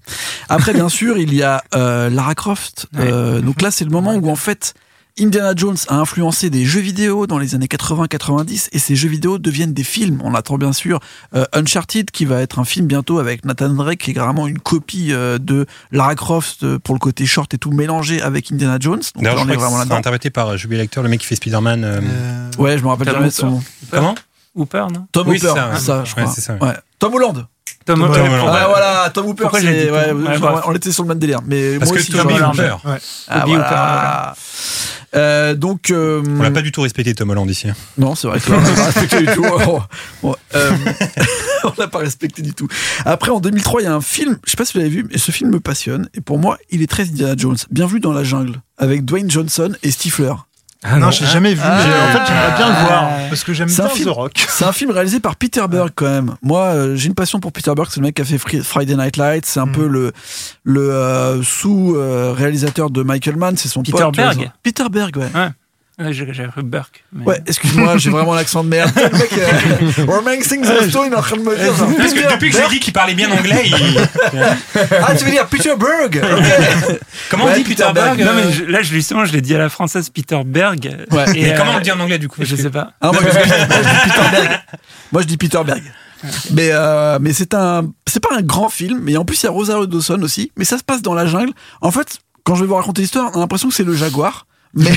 Après, 0.49 0.73
bien 0.73 0.89
sûr, 0.89 1.19
il 1.19 1.35
y 1.35 1.43
a 1.43 1.63
euh, 1.75 2.11
Lara 2.11 2.35
Croft. 2.35 2.87
Euh, 2.99 3.41
donc 3.41 3.61
là, 3.63 3.71
c'est 3.71 3.85
le 3.85 3.91
moment 3.91 4.15
où, 4.15 4.31
en 4.31 4.37
fait, 4.37 4.75
Indiana 5.21 5.53
Jones 5.55 5.77
a 5.89 5.97
influencé 5.97 6.49
des 6.49 6.65
jeux 6.65 6.81
vidéo 6.81 7.27
dans 7.27 7.39
les 7.39 7.55
années 7.55 7.67
80-90 7.67 8.71
et 8.73 8.79
ces 8.79 8.97
jeux 8.97 9.09
vidéo 9.09 9.39
deviennent 9.39 9.75
des 9.75 9.85
films. 9.85 10.23
On 10.25 10.35
attend 10.35 10.57
bien 10.57 10.73
sûr 10.73 10.99
euh, 11.35 11.45
Uncharted 11.53 12.11
qui 12.11 12.25
va 12.25 12.41
être 12.41 12.59
un 12.59 12.65
film 12.65 12.87
bientôt 12.87 13.19
avec 13.19 13.45
Nathan 13.45 13.69
Drake 13.69 13.99
qui 13.99 14.13
est 14.13 14.19
vraiment 14.19 14.47
une 14.47 14.59
copie 14.59 15.13
euh, 15.13 15.39
de 15.39 15.67
Lara 15.93 16.15
Croft 16.15 16.63
euh, 16.63 16.79
pour 16.79 16.95
le 16.95 17.01
côté 17.01 17.27
short 17.27 17.53
et 17.53 17.59
tout 17.59 17.71
mélangé 17.71 18.23
avec 18.23 18.51
Indiana 18.51 18.79
Jones. 18.81 19.03
Donc 19.15 19.25
là, 19.25 19.35
on 19.37 19.49
est 19.49 19.57
vraiment 19.57 19.77
là-dedans. 19.77 19.97
interprété 19.97 20.31
par 20.31 20.57
Julie 20.57 20.79
Lecter, 20.79 21.03
le 21.03 21.11
mec 21.11 21.21
qui 21.21 21.27
fait 21.27 21.37
Spider-Man. 21.37 22.51
Ouais, 22.59 22.79
je 22.79 22.83
me 22.83 22.89
rappelle 22.89 23.11
jamais 23.11 23.27
de 23.27 23.31
son 23.31 23.51
nom. 23.51 23.63
Comment? 23.91 24.15
Hooper, 24.55 24.87
non 24.93 25.07
Tom 25.13 25.29
Oui, 25.29 25.37
Hooper, 25.39 25.49
c'est 25.49 25.55
ça, 25.55 25.79
ça, 25.79 26.05
je 26.05 26.15
crois. 26.15 26.27
c'est 26.33 26.41
ça, 26.41 26.55
ouais. 26.55 26.61
Ouais. 26.69 26.75
Tom 26.99 27.15
Holland. 27.15 27.47
Tom 27.87 27.99
Tom 28.01 28.03
Hooper. 28.11 28.21
Ah 28.49 28.67
voilà, 28.69 29.11
Tom 29.15 29.27
Hooper, 29.27 29.49
c'est 29.55 29.91
ouais, 29.91 30.39
Tom- 30.39 30.61
on 30.67 30.75
était 30.75 30.93
sur 30.93 31.03
le 31.05 31.09
même 31.09 31.19
délire, 31.19 31.41
mais 31.47 31.79
Parce 31.79 31.91
moi 31.91 31.99
que 32.01 32.03
aussi 32.03 32.13
Ah, 33.29 33.45
voilà. 33.47 34.35
Euh, 35.17 35.55
donc 35.55 35.91
euh, 35.91 36.23
on 36.39 36.43
l'a 36.43 36.53
pas 36.53 36.63
du 36.63 36.71
tout 36.71 36.83
respecté 36.83 37.15
Tom 37.15 37.31
Holland 37.31 37.51
ici. 37.51 37.69
hein. 37.69 37.75
Non, 37.99 38.15
c'est 38.15 38.29
vrai 38.29 38.39
que 38.39 38.53
on 38.53 38.61
l'a 38.61 38.71
pas 38.71 38.85
respecté 38.85 39.19
du 39.21 39.27
tout. 39.35 39.45
Oh, 39.67 39.81
oh, 40.23 40.37
euh, 40.55 40.71
on 41.65 41.73
l'a 41.79 41.89
pas 41.89 41.99
respecté 41.99 42.43
du 42.43 42.53
tout. 42.55 42.69
Après, 43.05 43.33
en 43.33 43.41
2003, 43.41 43.81
il 43.81 43.85
y 43.85 43.89
a 43.89 43.95
un 43.95 44.01
film, 44.01 44.39
je 44.45 44.51
sais 44.53 44.57
pas 44.57 44.65
si 44.65 44.75
vous 44.75 44.79
l'avez 44.79 44.91
vu, 44.91 45.07
mais 45.11 45.19
ce 45.19 45.33
film 45.33 45.51
me 45.51 45.59
passionne. 45.59 46.09
Et 46.15 46.21
pour 46.21 46.39
moi, 46.39 46.59
il 46.71 46.81
est 46.81 46.87
très 46.87 47.05
Indiana 47.05 47.35
Jones. 47.37 47.57
Bienvenue 47.73 47.99
dans 47.99 48.13
la 48.13 48.23
jungle, 48.23 48.61
avec 48.79 49.05
Dwayne 49.05 49.29
Johnson 49.29 49.73
et 49.83 49.91
Stifler. 49.91 50.35
Ah 50.83 50.97
non, 50.99 51.11
j'ai 51.11 51.27
jamais 51.27 51.53
vu. 51.53 51.61
Ah. 51.63 51.77
En 51.77 52.13
fait, 52.13 52.21
j'aimerais 52.27 52.57
bien 52.57 52.69
le 52.69 52.87
voir 52.87 53.09
Ah. 53.11 53.19
parce 53.29 53.45
que 53.45 53.53
j'aime 53.53 53.69
C'est 53.69 53.83
un 53.83 53.87
bien 53.87 53.95
film. 53.95 54.09
The 54.09 54.13
Rock. 54.15 54.33
C'est 54.49 54.65
un 54.65 54.73
film 54.73 54.91
réalisé 54.93 55.21
par 55.21 55.37
Peter 55.37 55.63
Berg 55.69 55.91
quand 55.95 56.07
même. 56.09 56.37
Moi, 56.43 56.61
euh, 56.63 56.97
j'ai 56.97 57.09
une 57.09 57.15
passion 57.15 57.39
pour 57.39 57.53
Peter 57.53 57.73
Berg. 57.77 57.89
C'est 57.91 58.01
le 58.01 58.07
mec 58.07 58.15
qui 58.15 58.23
a 58.23 58.25
fait 58.25 58.39
Fri- 58.39 58.63
Friday 58.63 58.97
Night 58.97 59.19
Lights. 59.19 59.45
C'est 59.47 59.61
un 59.61 59.67
Mm. 59.67 59.73
peu 59.73 59.87
le 59.87 60.13
le 60.65 60.91
euh, 60.91 61.43
sous 61.43 61.95
euh, 61.97 62.33
réalisateur 62.37 62.89
de 62.89 63.03
Michael 63.03 63.37
Mann. 63.37 63.57
C'est 63.59 63.69
son 63.69 63.83
Peter 63.83 63.99
pote. 64.05 64.17
Berg 64.17 64.51
Peter 64.63 64.85
Berg, 64.91 65.17
ouais. 65.19 65.29
Ouais, 65.35 65.49
j'ai 66.11 66.33
j'ai 66.33 66.47
cru 66.49 66.63
Burke. 66.63 67.05
mais- 67.13 67.25
Ouais, 67.27 67.41
excuse-moi, 67.47 67.97
j'ai 67.99 68.11
vraiment 68.11 68.35
l'accent 68.35 68.65
de 68.65 68.69
merde. 68.69 68.91
Le 68.97 69.03
mec, 69.19 69.31
euh, 69.39 70.05
Romancing 70.07 70.63
the 70.63 70.89
Stone, 70.91 71.05
il 71.09 71.13
est 71.13 71.17
en 71.17 71.21
train 71.23 71.37
de 71.37 71.43
me 71.43 71.57
dire. 71.57 71.75
genre, 71.75 71.89
Parce 71.97 72.13
que 72.15 72.19
Peter 72.21 72.29
depuis 72.35 72.49
que 72.51 72.55
j'ai 72.57 72.61
Berg. 72.63 72.73
dit 72.73 72.81
qu'il 72.81 72.93
parlait 72.93 73.15
bien 73.15 73.31
anglais, 73.31 73.63
il... 73.67 74.01
Ah, 75.03 75.15
tu 75.17 75.25
veux 75.25 75.31
dire 75.31 75.47
Peter 75.47 75.75
Berg? 75.79 76.21
Comment 77.31 77.45
Ouais, 77.45 77.53
on 77.53 77.57
dit 77.57 77.63
Peter 77.65 77.83
Peter 77.85 77.93
Berg 77.95 78.17
Berg. 78.19 78.21
Non, 78.29 78.35
mais 78.35 78.47
euh, 78.47 78.53
je- 78.53 78.65
là, 78.65 78.83
justement, 78.83 79.25
je 79.25 79.33
l'ai 79.33 79.41
dit 79.41 79.55
à 79.55 79.59
la 79.59 79.69
française, 79.69 80.09
Peter 80.11 80.41
Berg. 80.45 81.07
Ouais. 81.11 81.25
Et, 81.37 81.43
Mais 81.43 81.53
euh, 81.53 81.57
comment 81.57 81.73
on 81.73 81.77
le 81.77 81.83
dit 81.83 81.93
en 81.93 82.01
anglais 82.01 82.19
du 82.19 82.29
coup 82.29 82.43
Je 82.45 82.55
que- 82.57 82.63
sais 82.63 82.71
pas. 82.71 82.93
Ah, 83.01 83.13
moi, 83.13 83.21
je 83.23 83.29
dis, 83.31 83.37
moi, 83.37 83.47
je 83.47 83.89
dis 83.89 83.99
Peter 84.05 84.31
Berg. 84.33 84.61
Moi, 85.13 85.23
je 85.23 85.27
dis 85.27 85.37
Peter 85.37 85.59
Berg. 85.67 85.83
Mais, 86.53 86.69
euh, 86.73 87.19
mais 87.21 87.33
c'est 87.33 87.55
un, 87.55 87.91
c'est 88.07 88.21
pas 88.21 88.29
un 88.37 88.43
grand 88.43 88.69
film, 88.69 89.01
mais 89.03 89.17
en 89.17 89.25
plus, 89.25 89.43
il 89.43 89.47
y 89.47 89.49
a 89.49 89.53
Rosario 89.53 89.87
Dawson 89.87 90.21
aussi, 90.23 90.53
mais 90.57 90.65
ça 90.65 90.77
se 90.79 90.85
passe 90.85 91.03
dans 91.03 91.15
la 91.15 91.27
jungle. 91.27 91.53
En 91.81 91.91
fait, 91.91 92.19
quand 92.45 92.55
je 92.55 92.61
vais 92.61 92.67
vous 92.69 92.75
raconter 92.77 93.01
l'histoire, 93.03 93.31
on 93.35 93.39
a 93.39 93.41
l'impression 93.41 93.69
que 93.69 93.75
c'est 93.75 93.85
le 93.85 93.95
jaguar. 93.95 94.47
Mais, 94.75 94.91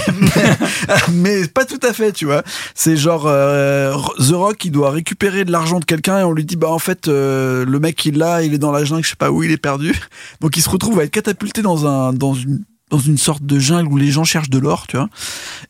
mais, 1.11 1.47
pas 1.47 1.65
tout 1.65 1.79
à 1.81 1.93
fait, 1.93 2.11
tu 2.11 2.25
vois. 2.25 2.43
C'est 2.75 2.95
genre 2.95 3.25
euh, 3.25 3.93
The 4.17 4.33
Rock 4.33 4.57
qui 4.57 4.69
doit 4.69 4.91
récupérer 4.91 5.45
de 5.45 5.51
l'argent 5.51 5.79
de 5.79 5.85
quelqu'un 5.85 6.19
et 6.19 6.23
on 6.23 6.31
lui 6.31 6.45
dit 6.45 6.55
bah 6.55 6.69
en 6.69 6.79
fait 6.79 7.07
euh, 7.07 7.65
le 7.65 7.79
mec 7.79 8.05
il 8.05 8.17
l'a, 8.17 8.43
il 8.43 8.53
est 8.53 8.59
dans 8.59 8.71
la 8.71 8.85
jungle, 8.85 9.03
je 9.03 9.09
sais 9.09 9.15
pas 9.15 9.31
où 9.31 9.41
il 9.43 9.51
est 9.51 9.57
perdu. 9.57 9.93
Donc 10.41 10.57
il 10.57 10.61
se 10.61 10.69
retrouve 10.69 10.99
à 10.99 11.03
être 11.05 11.11
catapulté 11.11 11.61
dans 11.61 11.87
un 11.87 12.13
dans 12.13 12.33
une 12.33 12.63
dans 12.89 12.99
une 12.99 13.17
sorte 13.17 13.43
de 13.43 13.57
jungle 13.57 13.91
où 13.91 13.97
les 13.97 14.11
gens 14.11 14.23
cherchent 14.23 14.51
de 14.51 14.59
l'or, 14.59 14.85
tu 14.85 14.97
vois. 14.97 15.09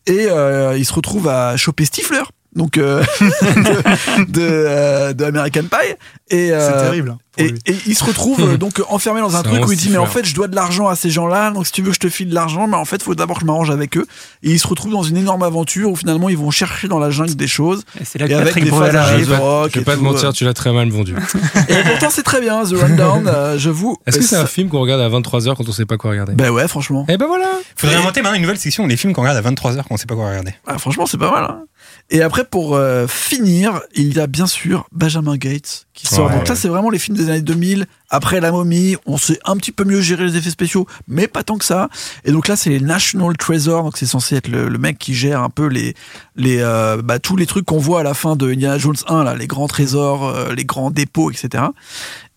Et 0.08 0.28
euh, 0.30 0.78
il 0.78 0.86
se 0.86 0.92
retrouve 0.92 1.30
à 1.30 1.56
choper 1.56 1.86
Stifler, 1.86 2.24
donc 2.56 2.78
euh, 2.78 3.04
de, 3.22 4.24
de, 4.32 4.42
euh, 4.42 5.14
de 5.14 5.24
American 5.26 5.64
Pie. 5.64 5.96
Et, 6.30 6.52
euh, 6.52 6.68
C'est 6.80 6.84
terrible. 6.86 7.10
hein, 7.12 7.18
et, 7.38 7.48
et 7.66 7.76
il 7.88 7.96
se 7.96 8.04
retrouve 8.04 8.40
euh, 8.42 8.58
donc 8.64 8.82
enfermé 8.90 9.20
dans 9.22 9.36
un 9.36 9.42
C'est 9.44 9.50
truc 9.50 9.68
où 9.68 9.72
il 9.72 9.78
dit 9.78 9.90
mais 9.90 9.98
en 9.98 10.06
fait 10.06 10.24
je 10.24 10.36
dois 10.36 10.48
de 10.48 10.56
l'argent 10.56 10.88
à 10.88 10.96
ces 10.96 11.10
gens-là 11.10 11.50
donc 11.52 11.66
si 11.66 11.72
tu 11.72 11.82
veux 11.82 11.90
que 11.90 11.96
je 11.96 12.00
te 12.00 12.10
file 12.10 12.30
de 12.30 12.36
l'argent 12.36 12.68
mais 12.68 12.76
en 12.78 12.86
fait 12.86 13.02
faut 13.02 13.16
d'abord 13.16 13.38
que 13.38 13.42
je 13.42 13.46
m'arrange 13.48 13.72
avec 13.72 13.98
eux 13.98 14.06
et 14.44 14.52
il 14.52 14.60
se 14.60 14.68
retrouve 14.68 14.92
dans 14.92 15.02
une 15.04 15.18
énorme 15.18 15.42
aventure 15.44 15.90
où 15.92 15.96
finalement 15.96 16.30
ils 16.30 16.38
vont 16.38 16.52
chercher 16.52 16.88
dans 16.88 17.00
la 17.00 17.10
jungle 17.10 17.36
des 17.36 17.48
choses 17.48 17.84
Et 18.00 18.06
c'est 18.06 18.20
là 18.20 18.26
et 18.26 18.30
que 18.30 18.34
avec 18.36 18.46
Patrick 18.48 18.64
des 18.66 18.70
Bruel 18.70 18.96
arrive. 18.96 19.26
Je 19.26 19.32
vais 19.32 19.38
pas- 19.84 19.94
et 19.94 19.98
te 19.98 20.02
mentir, 20.04 20.32
tu 20.34 20.46
l'as 20.46 20.54
très 20.54 20.72
mal 20.72 20.90
vendu. 20.90 21.16
et 21.70 21.74
pourtant 21.88 22.10
c'est 22.12 22.24
très 22.24 22.40
bien 22.40 22.64
The 22.64 22.74
Rundown 22.74 23.28
euh, 23.28 23.58
je 23.58 23.70
vous 23.72 23.98
Est-ce 24.06 24.18
que 24.18 24.24
c'est 24.24 24.36
ça- 24.36 24.42
un 24.44 24.46
film 24.48 24.70
qu'on 24.70 24.80
regarde 24.82 25.02
à 25.02 25.10
23h 25.10 25.56
quand 25.56 25.68
on 25.68 25.72
sait 25.72 25.86
pas 25.86 25.98
quoi 25.98 26.12
regarder? 26.12 26.34
Ben 26.34 26.50
ouais 26.52 26.68
franchement 26.68 27.06
Eh 27.10 27.18
ben 27.18 27.26
voilà 27.28 27.48
Faudrait 27.76 27.96
inventer 27.98 28.22
maintenant 28.22 28.36
une 28.36 28.44
nouvelle 28.44 28.60
section, 28.60 28.86
les 28.88 28.96
films 28.98 29.14
qu'on 29.14 29.22
regarde 29.24 29.38
à 29.44 29.50
23h 29.50 29.84
qu'on 29.84 29.98
sait 29.98 30.06
pas 30.06 30.16
quoi 30.16 30.30
regarder. 30.30 30.54
Ah, 30.68 30.78
franchement, 30.78 31.06
c'est 31.08 31.18
pas 31.18 31.32
mal. 31.32 31.44
hein. 31.46 31.64
Et 32.10 32.22
après, 32.22 32.44
pour 32.44 32.76
euh, 32.76 33.08
finir, 33.08 33.82
il 33.96 34.14
y 34.14 34.20
a 34.20 34.28
bien 34.28 34.46
sûr 34.46 34.88
Benjamin 34.92 35.36
Gates 35.38 35.88
qui 35.94 36.08
sort. 36.08 36.28
Ouais. 36.28 36.36
Donc 36.36 36.48
ça, 36.48 36.56
c'est 36.56 36.68
vraiment 36.68 36.90
les 36.90 37.00
films 37.00 37.18
des 37.18 37.30
années 37.30 37.42
2000. 37.42 37.86
Après 38.10 38.40
La 38.40 38.52
Momie, 38.52 38.96
on 39.06 39.18
sait 39.18 39.40
un 39.46 39.58
petit 39.58 39.72
peu 39.72 39.84
mieux 39.84 40.02
gérer 40.02 40.26
les 40.26 40.36
effets 40.36 40.50
spéciaux, 40.52 40.86
mais 41.08 41.28
pas 41.28 41.44
tant 41.44 41.58
que 41.58 41.66
ça. 41.66 41.90
Et 42.26 42.32
donc 42.32 42.48
là, 42.48 42.56
c'est 42.56 42.70
les 42.70 42.80
National 42.80 43.36
Treasure. 43.38 43.84
Donc 43.84 43.98
c'est 43.98 44.06
censé 44.06 44.36
être 44.36 44.48
le, 44.48 44.70
le 44.70 44.78
mec 44.78 45.00
qui 45.00 45.16
gère 45.16 45.42
un 45.42 45.50
peu 45.50 45.66
les, 45.66 45.96
les, 46.36 46.60
euh, 46.60 47.02
bah, 47.02 47.20
tous 47.20 47.36
les 47.36 47.46
trucs 47.46 47.66
qu'on 47.66 47.80
voit 47.80 48.02
à 48.02 48.04
la 48.04 48.14
fin 48.14 48.36
de 48.36 48.52
Indiana 48.52 48.78
Jones 48.78 48.96
1, 49.08 49.24
là, 49.24 49.36
les 49.36 49.48
grands 49.48 49.68
trésors, 49.68 50.28
euh, 50.28 50.54
les 50.54 50.66
grands 50.66 50.92
dépôts, 50.92 51.32
etc. 51.32 51.64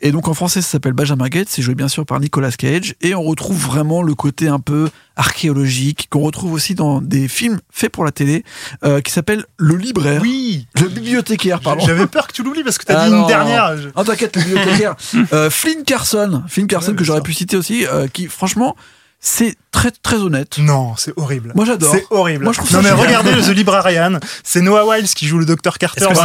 Et 0.00 0.12
donc 0.12 0.28
en 0.28 0.34
français, 0.34 0.60
ça 0.60 0.68
s'appelle 0.72 0.92
Benjamin 0.92 1.28
Gates. 1.28 1.48
C'est 1.48 1.62
joué 1.62 1.74
bien 1.74 1.88
sûr 1.88 2.04
par 2.04 2.20
Nicolas 2.20 2.52
Cage. 2.52 2.94
Et 3.00 3.14
on 3.14 3.22
retrouve 3.22 3.56
vraiment 3.58 4.02
le 4.02 4.14
côté 4.14 4.46
un 4.48 4.60
peu 4.60 4.90
archéologique 5.16 6.08
qu'on 6.10 6.20
retrouve 6.20 6.52
aussi 6.52 6.74
dans 6.74 7.00
des 7.00 7.28
films 7.28 7.60
faits 7.70 7.90
pour 7.92 8.04
la 8.04 8.10
télé 8.12 8.44
euh, 8.84 9.00
qui 9.00 9.10
s'appelle 9.12 9.44
Le 9.58 9.74
Libraire. 9.76 10.20
Oui. 10.22 10.66
Le 10.80 10.88
bibliothécaire, 10.88 11.60
pardon. 11.60 11.84
J'avais 11.86 12.06
peur 12.06 12.26
que 12.26 12.32
tu 12.32 12.42
l'oublies 12.42 12.62
parce 12.64 12.78
que 12.78 12.84
t'as 12.84 13.00
Ah 13.00 13.06
dit 13.06 13.12
non. 13.12 13.22
une 13.22 13.26
dernière. 13.26 13.76
Je- 13.76 13.88
Oh, 13.94 14.04
t'inquiète, 14.04 14.36
le 14.36 14.42
bibliothécaire. 14.42 14.94
euh, 15.32 15.50
Flynn 15.50 15.82
Carson. 15.84 16.42
Flynn 16.48 16.66
Carson 16.66 16.90
Ouais, 16.90 16.96
que 16.96 17.04
j'aurais 17.04 17.22
pu 17.22 17.32
citer 17.32 17.56
aussi, 17.56 17.86
euh, 17.86 18.06
qui 18.08 18.26
franchement, 18.26 18.76
c'est 19.20 19.54
très 19.72 19.90
très 19.90 20.16
honnête. 20.16 20.58
Non, 20.58 20.94
c'est 20.96 21.12
horrible. 21.16 21.52
Moi 21.54 21.64
j'adore. 21.64 21.92
C'est 21.92 22.04
horrible. 22.10 22.44
Moi, 22.44 22.52
je 22.52 22.58
trouve 22.58 22.72
non 22.72 22.82
ça 22.82 22.82
mais 22.82 23.02
génial. 23.02 23.18
regardez 23.20 23.42
The 23.42 23.54
Librarian, 23.54 24.18
c'est 24.44 24.60
Noah 24.60 24.86
Wiles 24.86 25.08
qui 25.08 25.26
joue 25.26 25.38
le 25.38 25.46
docteur 25.46 25.78
Carter 25.78 26.00
Est-ce 26.00 26.08
que 26.08 26.14
dans 26.14 26.22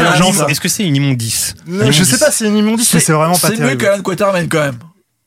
c'est 0.69 0.83
un 0.83 0.85
une 0.85 0.95
immondice? 0.95 1.55
Non, 1.67 1.91
Je 1.91 2.03
sais 2.03 2.17
pas 2.17 2.31
si 2.31 2.39
c'est 2.39 2.47
une 2.47 2.57
immondice, 2.57 2.93
mais 2.93 2.99
c'est 2.99 3.13
vraiment 3.13 3.33
pas 3.37 3.47
C'est 3.47 3.53
mieux 3.53 3.59
terrible. 3.59 3.83
qu'Alan 3.83 4.01
Quatermain 4.03 4.47
quand 4.47 4.59
même. 4.59 4.77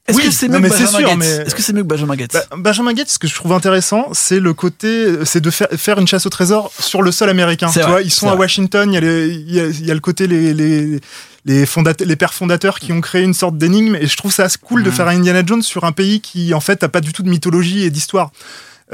Est-ce 0.06 0.18
Oui, 0.18 0.24
que 0.24 0.30
c'est 0.32 0.48
mieux 0.48 0.58
mais 0.58 0.68
que 0.68 0.74
c'est 0.76 0.84
Benjamin 0.84 0.98
sûr, 0.98 1.08
Gates 1.08 1.18
mais- 1.18 1.46
Est-ce 1.46 1.54
que 1.54 1.62
c'est 1.62 1.72
mieux 1.72 1.82
que 1.82 1.86
Benjamin 1.88 2.14
Gates 2.14 2.32
Bah, 2.32 2.56
Benjamin 2.58 2.92
Gates, 2.92 3.08
ce 3.08 3.18
que 3.18 3.26
je 3.26 3.34
trouve 3.34 3.52
intéressant, 3.52 4.08
c'est 4.12 4.38
le 4.38 4.52
côté, 4.52 5.06
c'est 5.24 5.40
de 5.40 5.50
faire, 5.50 5.68
faire 5.76 5.98
une 5.98 6.06
chasse 6.06 6.26
au 6.26 6.30
trésor 6.30 6.70
sur 6.78 7.00
le 7.00 7.10
sol 7.10 7.30
américain. 7.30 7.68
Tu 7.72 7.78
vrai, 7.80 7.88
vois, 7.90 8.02
ils 8.02 8.10
sont 8.10 8.26
à 8.28 8.32
vrai. 8.32 8.40
Washington, 8.40 8.90
il 8.92 8.94
y, 8.94 8.98
a 8.98 9.00
les- 9.00 9.28
il 9.28 9.54
y 9.54 9.60
a, 9.60 9.66
il 9.66 9.86
y 9.86 9.90
a 9.90 9.94
le 9.94 10.00
côté 10.00 10.26
les 10.26 10.52
les 10.52 11.00
les, 11.46 12.16
pères 12.16 12.32
fondateurs 12.34 12.78
qui 12.80 12.92
ont 12.92 13.00
créé 13.00 13.22
une 13.22 13.34
sorte 13.34 13.56
d'énigme, 13.58 13.96
et 13.96 14.06
je 14.06 14.16
trouve 14.16 14.32
ça 14.32 14.46
cool 14.62 14.82
de 14.82 14.90
faire 14.90 15.08
un 15.08 15.16
Indiana 15.16 15.42
Jones 15.46 15.62
sur 15.62 15.84
un 15.84 15.92
pays 15.92 16.20
qui 16.20 16.52
en 16.54 16.60
fait 16.60 16.82
a 16.82 16.88
pas 16.88 17.00
du 17.00 17.12
tout 17.12 17.22
de 17.22 17.28
mythologie 17.30 17.82
et 17.84 17.90
d'histoire. 17.90 18.30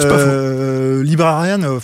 Euh, 0.00 1.02
Librarian, 1.02 1.62
euh, 1.62 1.78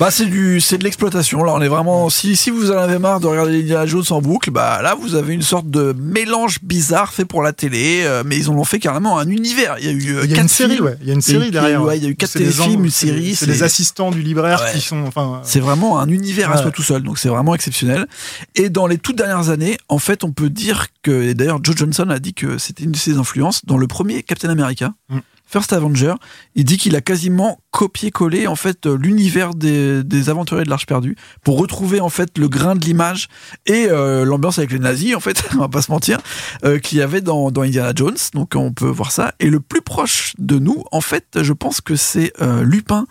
Bah 0.00 0.12
c'est 0.12 0.26
du 0.26 0.60
c'est 0.60 0.78
de 0.78 0.84
l'exploitation 0.84 1.42
là 1.42 1.52
on 1.54 1.60
est 1.60 1.66
vraiment 1.66 2.08
si 2.08 2.36
si 2.36 2.50
vous 2.50 2.70
en 2.70 2.76
avez 2.76 3.00
marre 3.00 3.18
de 3.18 3.26
regarder 3.26 3.50
les 3.50 3.62
Indiana 3.62 3.84
Jones 3.84 4.04
en 4.10 4.20
boucle 4.22 4.52
bah 4.52 4.80
là 4.80 4.94
vous 4.94 5.16
avez 5.16 5.34
une 5.34 5.42
sorte 5.42 5.68
de 5.68 5.92
mélange 5.98 6.58
bizarre 6.62 7.12
fait 7.12 7.24
pour 7.24 7.42
la 7.42 7.52
télé 7.52 8.02
euh, 8.04 8.22
mais 8.24 8.36
ils 8.36 8.48
en 8.48 8.54
ont 8.54 8.62
fait 8.62 8.78
carrément 8.78 9.18
un 9.18 9.28
univers 9.28 9.74
il 9.80 9.86
y 9.86 9.88
a 9.88 9.90
eu 9.92 10.16
euh, 10.16 10.20
Il 10.24 10.30
y 10.30 10.34
a 10.34 10.36
quatre 10.36 10.42
une 10.44 10.48
série, 10.48 10.74
films. 10.74 10.84
ouais. 10.84 10.96
Il 11.02 11.08
y 11.08 11.10
a 11.10 11.14
une 11.14 11.20
série 11.20 11.50
derrière. 11.50 11.82
ouais, 11.82 11.98
il 11.98 12.04
y 12.04 12.06
a 12.06 12.10
eu 12.10 12.14
quatre 12.14 12.32
téléfilms, 12.34 12.84
une 12.84 12.90
série, 12.92 13.34
C'est 13.34 13.46
les 13.46 13.64
assistants 13.64 14.12
du 14.12 14.22
libraire 14.22 14.60
Ouais. 14.62 14.72
qui 14.72 14.80
sont. 14.80 15.02
Enfin, 15.04 15.40
C'est 15.42 15.58
vraiment 15.60 15.98
un 15.98 16.08
univers 16.08 16.52
à 16.52 16.58
soi 16.58 16.70
tout 16.70 16.82
seul, 16.84 17.02
donc 17.02 17.18
c'est 17.18 17.28
vraiment 17.28 17.56
exceptionnel. 17.56 18.06
Et 18.54 18.68
dans 18.70 18.86
les 18.86 18.98
toutes 18.98 19.16
dernières 19.16 19.48
années, 19.50 19.78
en 19.88 19.98
fait, 19.98 20.22
on 20.22 20.30
peut 20.32 20.48
dire 20.50 20.86
que, 21.02 21.22
et 21.22 21.34
d'ailleurs, 21.34 21.58
Joe 21.62 21.76
Johnson 21.76 22.08
a 22.10 22.18
dit 22.20 22.34
que 22.34 22.56
c'était 22.58 22.84
une 22.84 22.92
de 22.92 22.96
ses 22.96 23.16
influences 23.18 23.64
dans 23.64 23.78
le 23.78 23.86
premier 23.88 24.22
Captain 24.22 24.48
America. 24.48 24.92
Mm. 25.08 25.18
First 25.50 25.72
Avenger, 25.72 26.14
il 26.54 26.64
dit 26.64 26.76
qu'il 26.76 26.94
a 26.94 27.00
quasiment 27.00 27.58
copié-collé 27.70 28.46
en 28.46 28.54
fait 28.54 28.84
euh, 28.84 28.98
l'univers 29.00 29.54
des, 29.54 30.28
aventuriers 30.28 30.64
de 30.64 30.68
l'Arche 30.68 30.84
perdue 30.84 31.16
pour 31.42 31.58
retrouver 31.58 32.00
en 32.00 32.10
fait 32.10 32.36
le 32.36 32.48
grain 32.48 32.74
de 32.74 32.84
l'image 32.84 33.28
et 33.64 33.86
euh, 33.88 34.26
l'ambiance 34.26 34.58
avec 34.58 34.72
les 34.72 34.78
nazis 34.78 35.14
en 35.14 35.20
fait, 35.20 35.42
on 35.54 35.58
va 35.58 35.68
pas 35.68 35.80
se 35.80 35.90
mentir, 35.90 36.20
euh, 36.64 36.78
qu'il 36.78 36.98
y 36.98 37.02
avait 37.02 37.22
dans, 37.22 37.48
Indiana 37.58 37.92
Jones. 37.94 38.18
Donc 38.34 38.52
on 38.54 38.72
peut 38.72 38.88
voir 38.88 39.10
ça. 39.10 39.32
Et 39.40 39.48
le 39.48 39.60
plus 39.60 39.80
proche 39.80 40.34
de 40.38 40.58
nous, 40.58 40.84
en 40.92 41.00
fait, 41.00 41.42
je 41.42 41.52
pense 41.54 41.80
que 41.80 41.96
c'est 41.96 42.32
Lupin 42.62 43.06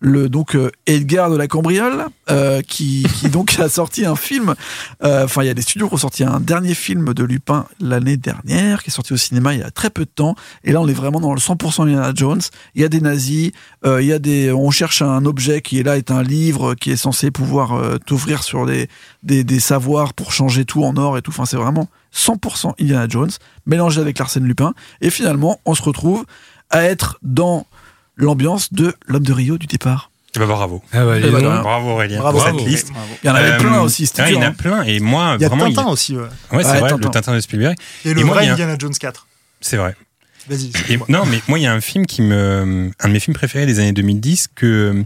le 0.00 0.28
donc 0.28 0.56
euh, 0.56 0.70
Edgar 0.86 1.30
de 1.30 1.36
la 1.36 1.46
Cambriole 1.46 2.06
euh, 2.30 2.62
qui, 2.62 3.06
qui 3.14 3.28
donc 3.30 3.58
a 3.60 3.68
sorti 3.68 4.06
un 4.06 4.16
film 4.16 4.54
euh, 5.04 5.24
enfin 5.24 5.42
il 5.42 5.46
y 5.46 5.50
a 5.50 5.54
des 5.54 5.62
studios 5.62 5.88
qui 5.88 5.94
ont 5.94 5.98
sorti 5.98 6.24
un 6.24 6.40
dernier 6.40 6.74
film 6.74 7.12
de 7.12 7.22
Lupin 7.22 7.66
l'année 7.80 8.16
dernière 8.16 8.82
qui 8.82 8.88
est 8.88 8.92
sorti 8.92 9.12
au 9.12 9.18
cinéma 9.18 9.54
il 9.54 9.60
y 9.60 9.62
a 9.62 9.70
très 9.70 9.90
peu 9.90 10.04
de 10.04 10.10
temps. 10.10 10.34
Et 10.64 10.72
là 10.72 10.80
on 10.80 10.88
est 10.88 10.94
vraiment 10.94 11.20
dans 11.20 11.34
le 11.34 11.40
100% 11.40 11.82
Indiana 11.82 12.12
Jones. 12.14 12.40
Il 12.74 12.82
y 12.82 12.84
a 12.84 12.88
des 12.88 13.00
nazis 13.00 13.52
euh, 13.84 14.00
il 14.00 14.08
y 14.08 14.12
a 14.12 14.18
des 14.18 14.50
on 14.50 14.70
cherche 14.70 15.02
un 15.02 15.24
objet 15.26 15.60
qui 15.60 15.78
est 15.78 15.82
là 15.82 15.98
est 15.98 16.10
un 16.10 16.22
livre 16.22 16.74
qui 16.74 16.90
est 16.90 16.96
censé 16.96 17.30
pouvoir 17.30 17.74
euh, 17.74 17.98
t'ouvrir 17.98 18.42
sur 18.42 18.64
des, 18.66 18.88
des 19.22 19.44
des 19.44 19.60
savoirs 19.60 20.14
pour 20.14 20.32
changer 20.32 20.64
tout 20.64 20.82
en 20.82 20.96
or 20.96 21.18
et 21.18 21.22
tout. 21.22 21.30
Enfin 21.30 21.44
c'est 21.44 21.58
vraiment 21.58 21.88
100% 22.14 22.74
Indiana 22.80 23.06
Jones 23.08 23.30
mélangé 23.66 24.00
avec 24.00 24.18
l'Arsène 24.18 24.44
Lupin. 24.44 24.72
Et 25.02 25.10
finalement 25.10 25.60
on 25.66 25.74
se 25.74 25.82
retrouve 25.82 26.24
à 26.70 26.84
être 26.84 27.18
dans 27.22 27.66
l'ambiance 28.20 28.72
de 28.72 28.94
l'homme 29.06 29.24
de 29.24 29.32
Rio 29.32 29.58
du 29.58 29.66
départ. 29.66 30.10
Eh 30.36 30.38
ben, 30.38 30.46
bravo. 30.46 30.80
Ah 30.92 31.04
bah, 31.04 31.14
Eh 31.18 31.22
ben, 31.22 31.30
donc. 31.32 31.40
voilà. 31.40 31.60
Bravo 31.62 31.90
Aurélien 31.90 32.20
Bravo. 32.20 32.38
pour 32.38 32.46
cette 32.46 32.54
Bravo. 32.54 32.68
liste. 32.70 32.92
Il 33.24 33.26
y 33.26 33.30
en 33.30 33.34
avait 33.34 33.50
Euh, 33.52 33.58
plein 33.58 33.80
aussi, 33.80 34.06
c'était 34.06 34.22
ouais, 34.22 34.30
il 34.32 34.34
y 34.34 34.38
en 34.38 34.42
a 34.42 34.46
hein. 34.46 34.52
plein 34.56 34.82
et 34.84 35.00
moi 35.00 35.34
il 35.38 35.42
y 35.42 35.44
a 35.44 35.48
vraiment 35.48 35.64
Tintin 35.66 35.84
il- 35.88 35.92
aussi, 35.92 36.16
ouais. 36.16 36.22
Ouais, 36.22 36.28
c'est 36.50 36.56
Ouais, 36.56 36.62
vrai, 36.80 36.90
Tintin. 36.90 36.96
le 37.08 37.10
Tintin 37.10 37.34
de 37.34 37.40
Spielberg. 37.40 37.76
Et 38.04 38.14
le 38.14 38.20
Et 38.20 38.24
moi, 38.24 38.34
vrai 38.36 38.44
il 38.44 38.46
y 38.46 38.50
a- 38.50 38.52
Indiana 38.52 38.76
Jones 38.78 38.94
4. 38.94 39.26
C'est 39.60 39.76
vrai. 39.76 39.96
Vas-y. 40.48 40.70
Non, 41.08 41.26
mais 41.26 41.40
moi, 41.48 41.58
il 41.58 41.62
y 41.62 41.66
a 41.66 41.72
un 41.72 41.80
film 41.80 42.06
qui 42.06 42.22
me, 42.22 42.90
un 43.00 43.08
de 43.08 43.12
mes 43.12 43.20
films 43.20 43.34
préférés 43.34 43.66
des 43.66 43.78
années 43.80 43.92
2010 43.92 44.48
que 44.54 45.04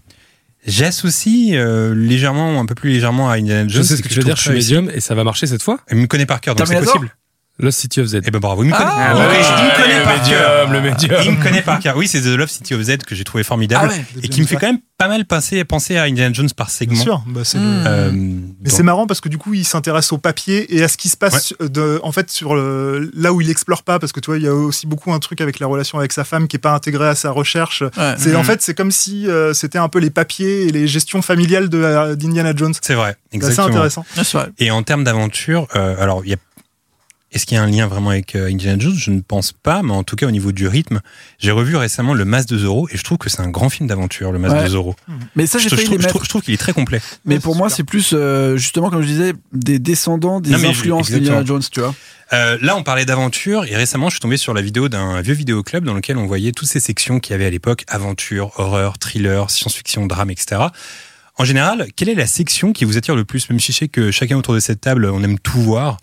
j'associe 0.66 1.52
euh, 1.54 1.94
légèrement, 1.94 2.60
un 2.60 2.66
peu 2.66 2.74
plus 2.74 2.90
légèrement 2.90 3.30
à 3.30 3.34
Indiana 3.36 3.64
Je 3.68 3.74
Jones. 3.74 3.82
sais 3.84 3.96
ce 3.96 4.00
et 4.00 4.02
que 4.02 4.08
tu 4.08 4.14
je 4.14 4.20
veux 4.20 4.24
dire, 4.24 4.36
je 4.36 4.42
suis 4.42 4.50
médium 4.52 4.90
et 4.94 5.00
ça 5.00 5.14
va 5.14 5.24
marcher 5.24 5.46
cette 5.46 5.62
fois. 5.62 5.78
Il 5.90 5.96
me 5.98 6.06
connaît 6.06 6.26
par 6.26 6.40
cœur, 6.40 6.54
donc 6.54 6.66
c'est 6.66 6.78
possible. 6.80 7.14
Lost 7.60 7.78
City 7.78 8.01
of 8.01 8.09
Z. 8.09 8.16
Eh 8.24 8.31
ben 8.32 8.40
bravo, 8.40 8.64
il 8.64 8.70
me 8.70 8.72
connaît. 8.72 8.85
Ah, 8.85 9.12
Ah, 9.14 9.28
oui, 9.31 9.36
il 9.39 9.64
me 9.64 9.82
connaît 9.82 9.98
le 9.98 10.05
par 10.05 10.14
cœur. 10.28 10.66
médium, 10.66 10.72
le 10.72 10.81
médium. 10.90 11.20
Il 11.24 11.31
me 11.39 11.43
connaît 11.43 11.62
par 11.62 11.78
cœur. 11.78 11.97
Oui, 11.97 12.09
c'est 12.09 12.20
The 12.20 12.36
Love 12.36 12.48
City 12.51 12.74
of 12.74 12.82
Z 12.82 12.98
que 13.06 13.14
j'ai 13.14 13.22
trouvé 13.22 13.44
formidable 13.44 13.90
Ah 13.93 13.97
ouais, 13.97 14.05
et 14.24 14.28
qui 14.28 14.40
me 14.40 14.47
fait 14.47 14.56
quand 14.56 14.66
même 14.66 14.81
pas 14.98 15.06
mal 15.06 15.24
penser, 15.24 15.62
penser 15.64 15.97
à 15.97 16.02
Indiana 16.05 16.32
Jones 16.32 16.48
par 16.56 16.66
Bien 16.66 16.74
segment. 16.74 17.01
sûr. 17.02 17.22
Bah, 17.28 17.43
c'est 17.44 17.59
le- 17.59 17.64
Euh, 17.64 18.10
Mais 18.12 18.70
c'est 18.70 18.82
marrant 18.82 19.06
parce 19.06 19.20
que 19.20 19.28
du 19.28 19.39
coup, 19.39 19.55
il 19.55 19.64
s'intéresse 19.64 20.12
au 20.12 20.18
papier 20.18 20.74
et 20.76 20.82
à 20.82 20.89
ce 20.89 20.97
qui 20.97 21.09
se 21.09 21.16
passe 21.16 21.55
de, 21.60 22.01
en 22.02 22.10
fait 22.10 22.28
sur 22.31 22.56
le, 22.56 23.10
là 23.14 23.32
où 23.32 23.40
il 23.40 23.48
explore 23.51 23.85
pas 23.85 24.01
parce 24.01 24.10
que 24.12 24.18
tu 24.20 24.26
vois, 24.32 24.39
il 24.39 24.43
y 24.44 24.48
a 24.48 24.55
aussi 24.55 24.86
beaucoup 24.89 25.12
un 25.12 25.18
truc 25.20 25.40
avec 25.40 25.60
la 25.60 25.68
relation 25.68 25.98
avec 25.98 26.12
sa 26.12 26.24
femme 26.24 26.48
qui 26.48 26.56
est 26.56 26.60
pas 26.60 26.72
intégré 26.72 27.06
à 27.09 27.14
sa 27.14 27.31
recherche. 27.31 27.82
Ouais. 27.82 28.14
C'est 28.18 28.35
en 28.35 28.40
Mhm. 28.40 28.44
fait, 28.47 28.62
c'est 28.62 28.74
comme 28.74 28.90
si 28.90 29.28
euh, 29.28 29.52
c'était 29.52 29.78
un 29.78 29.89
peu 29.89 30.01
les 30.01 30.10
papiers 30.10 30.66
et 30.66 30.72
les 30.72 30.89
gestions 30.89 31.22
familiales 31.22 31.68
de 31.68 32.14
d'Indiana 32.16 32.52
Jones. 32.56 32.74
c'est 32.81 32.94
vrai, 32.94 33.16
C'est 33.31 33.39
assez 33.39 33.47
exactement. 33.51 33.68
intéressant. 33.68 34.05
Ouais, 34.16 34.24
c'est 34.24 34.39
vrai. 34.39 34.48
Et 34.59 34.70
en 34.72 34.82
termes 34.82 35.05
d'aventure, 35.05 35.68
euh, 35.76 35.94
alors 36.02 36.22
il 36.24 36.31
y 36.31 36.35
a 36.35 36.36
est-ce 37.35 37.44
qu'il 37.47 37.56
y 37.56 37.59
a 37.59 37.62
un 37.62 37.66
lien 37.66 37.86
vraiment 37.86 38.11
avec 38.11 38.35
euh, 38.36 38.48
Indiana 38.51 38.78
Jones? 38.78 38.94
Je 38.97 39.11
ne 39.11 39.20
pense 39.20 39.52
pas, 39.52 39.82
mais 39.82 39.93
en 39.93 40.02
tout 40.05 40.16
cas 40.16 40.27
au 40.27 40.31
niveau 40.31 40.52
du 40.52 40.66
rythme, 40.69 41.01
j'ai 41.39 41.51
revu 41.51 41.77
récemment 41.77 42.15
Le 42.15 42.24
Mas 42.24 42.47
de 42.47 42.56
Zorro 42.56 42.89
et 42.90 42.97
je 42.97 43.02
trouve 43.05 43.19
que 43.19 43.28
c'est 43.28 43.40
un 43.40 43.48
grand 43.51 43.69
film 43.69 43.89
d'aventure, 43.89 44.32
Le 44.32 44.39
Mas 44.39 44.52
Ouais. 44.52 44.62
de 44.65 44.69
Zorro. 44.69 44.94
Mais 45.36 45.47
ça, 45.47 45.59
Je, 45.59 45.69
j'ai 45.69 45.77
je 45.77 45.82
je 45.82 46.09
trouve- 46.09 46.23
je 46.24 46.28
trouve 46.28 46.43
qu'il 46.43 46.55
est 46.55 46.59
très 46.59 46.73
complet. 46.73 47.01
Mais 47.24 47.35
Ouais, 47.35 47.40
pour 47.40 47.56
moi, 47.56 47.69
c'est 47.69 47.85
plus, 47.85 48.12
euh, 48.15 48.56
justement, 48.56 48.89
comme 48.89 49.02
je 49.02 49.06
disais, 49.09 49.32
des 49.52 49.78
descendants 49.78 50.40
des 50.40 50.51
Non, 50.51 50.65
influences 50.70 51.11
d'Indiana 51.11 51.44
Jones, 51.44 51.62
tu 51.70 51.81
vois. 51.81 51.94
Euh, 52.32 52.56
là, 52.62 52.77
on 52.77 52.82
parlait 52.82 53.05
d'aventure 53.05 53.65
et 53.66 53.77
récemment, 53.77 54.09
je 54.09 54.15
suis 54.15 54.20
tombé 54.20 54.36
sur 54.39 54.55
la 54.55 54.62
vidéo 54.62 54.89
d'un 54.89 55.20
vieux 55.20 55.35
vidéoclub 55.35 55.85
dans 55.85 55.94
lequel 55.94 56.16
on 56.16 56.27
voyait 56.27 56.52
toutes 56.52 56.69
ces 56.69 56.81
sections 56.81 57.20
qu'il 57.20 57.32
y 57.32 57.35
avait 57.35 57.44
à 57.47 57.51
l'époque 57.51 57.85
aventure, 57.89 58.52
horreur, 58.56 58.98
thriller, 58.98 59.51
science-fiction, 59.51 60.06
drame, 60.06 60.31
etc. 60.31 60.62
En 61.36 61.44
général, 61.44 61.89
quelle 61.97 62.09
est 62.09 62.15
la 62.15 62.27
section 62.28 62.73
qui 62.73 62.85
vous 62.85 62.97
attire 62.97 63.16
le 63.16 63.24
plus? 63.24 63.51
Même 63.51 63.59
si 63.61 63.73
je 63.73 63.78
sais 63.78 63.89
que 63.89 64.11
chacun 64.11 64.36
autour 64.36 64.55
de 64.55 64.61
cette 64.61 64.81
table, 64.81 65.06
on 65.06 65.23
aime 65.23 65.39
tout 65.39 65.61
voir. 65.61 65.98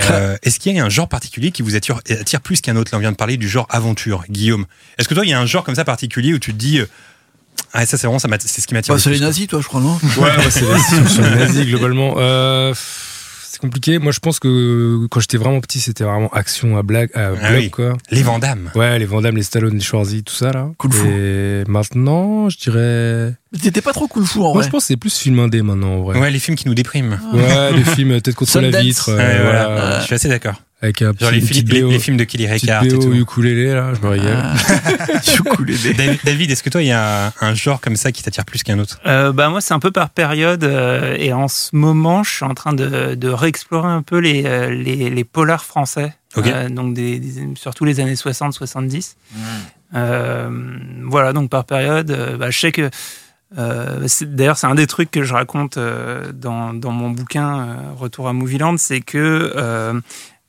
Euh, 0.00 0.36
Est-ce 0.42 0.58
qu'il 0.58 0.74
y 0.74 0.80
a 0.80 0.84
un 0.84 0.88
genre 0.88 1.08
particulier 1.08 1.50
qui 1.52 1.62
vous 1.62 1.76
attire, 1.76 2.00
attire 2.10 2.40
plus 2.40 2.60
qu'un 2.60 2.76
autre? 2.76 2.90
Là, 2.92 2.98
on 2.98 3.00
vient 3.00 3.12
de 3.12 3.16
parler 3.16 3.36
du 3.36 3.48
genre 3.48 3.66
aventure. 3.70 4.24
Guillaume, 4.28 4.66
est-ce 4.98 5.06
que 5.08 5.14
toi, 5.14 5.24
il 5.24 5.30
y 5.30 5.32
a 5.32 5.40
un 5.40 5.46
genre 5.46 5.62
comme 5.64 5.74
ça 5.76 5.84
particulier 5.84 6.34
où 6.34 6.38
tu 6.38 6.52
te 6.52 6.58
dis, 6.58 6.78
euh, 6.80 6.86
ah, 7.72 7.86
ça, 7.86 7.96
c'est 7.96 8.06
vraiment, 8.06 8.18
ça 8.18 8.28
c'est 8.40 8.60
ce 8.60 8.66
qui 8.66 8.74
m'attire 8.74 8.94
Bah, 8.94 8.98
c'est 9.00 9.10
plus, 9.10 9.14
les 9.14 9.18
quoi? 9.20 9.26
nazis, 9.28 9.46
toi, 9.46 9.60
je 9.60 9.68
crois, 9.68 9.80
non? 9.80 9.98
Ouais, 10.18 10.22
ouais, 10.36 10.50
c'est 10.50 10.62
les 11.22 11.36
nazis 11.36 11.66
globalement. 11.66 12.14
Euh, 12.18 12.74
c'est 13.54 13.60
compliqué. 13.60 13.98
Moi, 13.98 14.12
je 14.12 14.18
pense 14.20 14.38
que 14.40 15.06
quand 15.10 15.20
j'étais 15.20 15.36
vraiment 15.36 15.60
petit, 15.60 15.78
c'était 15.80 16.04
vraiment 16.04 16.28
action 16.32 16.76
à 16.76 16.82
blague, 16.82 17.10
à 17.14 17.28
Ah 17.28 17.50
bloc, 17.50 17.60
oui. 17.60 17.70
quoi. 17.70 17.96
Les 18.10 18.22
Vandamme. 18.22 18.70
Ouais, 18.74 18.98
les 18.98 19.04
Vandam, 19.06 19.36
les 19.36 19.42
Stallone, 19.44 19.74
les 19.74 19.80
Schwarzy, 19.80 20.24
tout 20.24 20.34
ça 20.34 20.52
là. 20.52 20.70
Kung 20.78 20.92
Fu. 20.92 21.06
Et 21.08 21.62
maintenant, 21.68 22.48
je 22.50 22.58
dirais. 22.58 23.34
T'étais 23.62 23.80
pas 23.82 23.92
trop 23.92 24.08
kung 24.08 24.24
fu 24.26 24.38
en 24.38 24.42
Moi, 24.42 24.52
vrai. 24.54 24.64
je 24.64 24.68
pense 24.70 24.82
que 24.82 24.86
c'est 24.88 24.96
plus 24.96 25.16
film 25.16 25.38
indé 25.38 25.62
maintenant, 25.62 25.94
en 25.98 26.02
vrai. 26.02 26.18
Ouais, 26.18 26.30
les 26.30 26.38
films 26.40 26.56
qui 26.56 26.66
nous 26.68 26.74
dépriment. 26.74 27.18
Ouais, 27.32 27.72
des 27.74 27.84
films 27.84 28.10
euh, 28.12 28.20
peut-être 28.20 28.34
contre 28.36 28.60
la 28.60 28.80
vitre, 28.80 29.10
euh, 29.10 29.16
Ouais, 29.16 29.42
voilà. 29.42 29.68
voilà, 29.68 30.00
Je 30.00 30.04
suis 30.06 30.14
assez 30.14 30.28
d'accord. 30.28 30.54
Avec 30.84 31.02
un 31.02 31.12
petit, 31.12 31.24
Genre 31.24 31.32
les, 31.32 31.40
films- 31.40 31.48
petite 31.48 31.72
les- 31.72 31.82
BO, 31.82 31.90
les 31.90 31.98
films 31.98 32.16
de 32.16 32.24
Kelly 32.24 32.46
Reichardt 32.46 32.86
et 32.86 32.88
tout. 32.98 33.12
ukulélé 33.12 33.74
là, 33.74 33.92
je 33.94 34.00
me 34.00 34.08
régale. 34.08 34.54
Ah. 35.46 36.14
David, 36.24 36.50
est-ce 36.50 36.62
que 36.62 36.70
toi, 36.70 36.82
il 36.82 36.88
y 36.88 36.92
a 36.92 37.32
un 37.40 37.54
genre 37.54 37.80
comme 37.80 37.96
ça 37.96 38.12
qui 38.12 38.22
t'attire 38.22 38.44
plus 38.44 38.62
qu'un 38.62 38.78
autre? 38.78 39.00
Euh, 39.06 39.32
bah 39.32 39.48
moi 39.48 39.60
c'est 39.60 39.74
un 39.74 39.78
peu 39.78 39.90
par 39.90 40.10
période 40.10 40.64
euh, 40.64 41.16
et 41.18 41.32
en 41.32 41.48
ce 41.48 41.74
moment 41.74 42.22
je 42.22 42.30
suis 42.34 42.44
en 42.44 42.54
train 42.54 42.72
de, 42.72 43.14
de 43.14 43.28
réexplorer 43.28 43.88
un 43.88 44.02
peu 44.02 44.18
les, 44.18 44.44
euh, 44.46 44.70
les, 44.70 45.10
les 45.10 45.24
polars 45.24 45.64
français. 45.64 46.14
Euh, 46.36 46.68
donc 46.68 46.94
des, 46.94 47.18
des- 47.20 47.54
surtout 47.56 47.84
les 47.84 48.00
années 48.00 48.14
60-70 48.14 49.14
Euh, 49.94 50.50
voilà 51.04 51.32
donc 51.32 51.50
par 51.50 51.64
période 51.64 52.10
euh, 52.10 52.36
bah, 52.36 52.50
je 52.50 52.58
sais 52.58 52.72
que 52.72 52.90
euh, 53.56 54.08
D'ailleurs, 54.22 54.58
c'est 54.58 54.66
un 54.66 54.74
des 54.74 54.88
trucs 54.88 55.12
que 55.12 55.22
je 55.22 55.32
raconte 55.32 55.76
euh, 55.76 56.32
dans, 56.32 56.74
dans 56.74 56.90
mon 56.90 57.10
bouquin 57.10 57.60
euh, 57.60 57.74
Retour 57.96 58.26
à 58.26 58.32
Movieland, 58.32 58.76
c'est 58.78 59.00
que, 59.00 59.52
euh, 59.54 60.00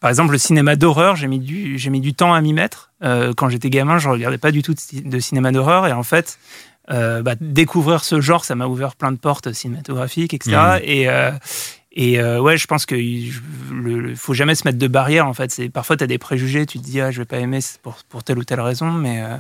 par 0.06 0.12
exemple, 0.12 0.34
le 0.34 0.38
cinéma 0.38 0.76
d'horreur, 0.76 1.16
j'ai 1.16 1.26
mis, 1.26 1.40
du- 1.40 1.80
j'ai 1.80 1.90
mis 1.90 2.00
du 2.00 2.14
temps 2.14 2.36
à 2.36 2.40
m'y 2.40 2.54
mettre. 2.54 2.92
Euh, 3.04 3.34
quand 3.36 3.50
j'étais 3.50 3.72
gamin, 3.72 3.98
je 3.98 4.08
regardais 4.08 4.38
pas 4.38 4.52
du 4.52 4.62
tout 4.62 4.76
de, 4.76 4.80
ci- 4.80 5.02
de 5.02 5.20
cinéma 5.20 5.52
d'horreur, 5.52 5.88
et 5.88 5.94
en 5.94 6.04
fait, 6.04 6.38
euh, 6.92 7.24
bah, 7.24 7.34
découvrir 7.42 8.04
ce 8.04 8.22
genre, 8.22 8.46
ça 8.46 8.54
m'a 8.54 8.68
ouvert 8.68 8.96
plein 8.96 9.12
de 9.12 9.18
portes 9.18 9.52
cinématographiques, 9.52 10.36
etc. 10.36 10.52
Et, 10.84 11.10
euh, 11.10 11.32
et 11.96 12.20
euh, 12.20 12.42
ouais, 12.42 12.58
je 12.58 12.68
pense 12.68 12.86
qu'il 12.86 13.32
ne 13.72 14.16
faut 14.16 14.34
jamais 14.34 14.54
se 14.54 14.68
mettre 14.68 14.78
de 14.78 14.88
barrière. 14.88 15.28
En 15.28 15.34
fait, 15.34 15.72
parfois 15.72 15.96
tu 15.96 16.04
as 16.04 16.08
des 16.08 16.18
préjugés, 16.18 16.66
tu 16.66 16.78
te 16.80 16.84
dis 16.84 17.00
ah 17.00 17.12
je 17.12 17.20
vais 17.20 17.26
pas 17.26 17.38
aimer 17.38 17.60
pour, 17.82 17.96
pour 18.10 18.24
telle 18.24 18.38
ou 18.38 18.44
telle 18.44 18.60
raison, 18.60 18.92
mais 18.92 19.24
euh, 19.24 19.38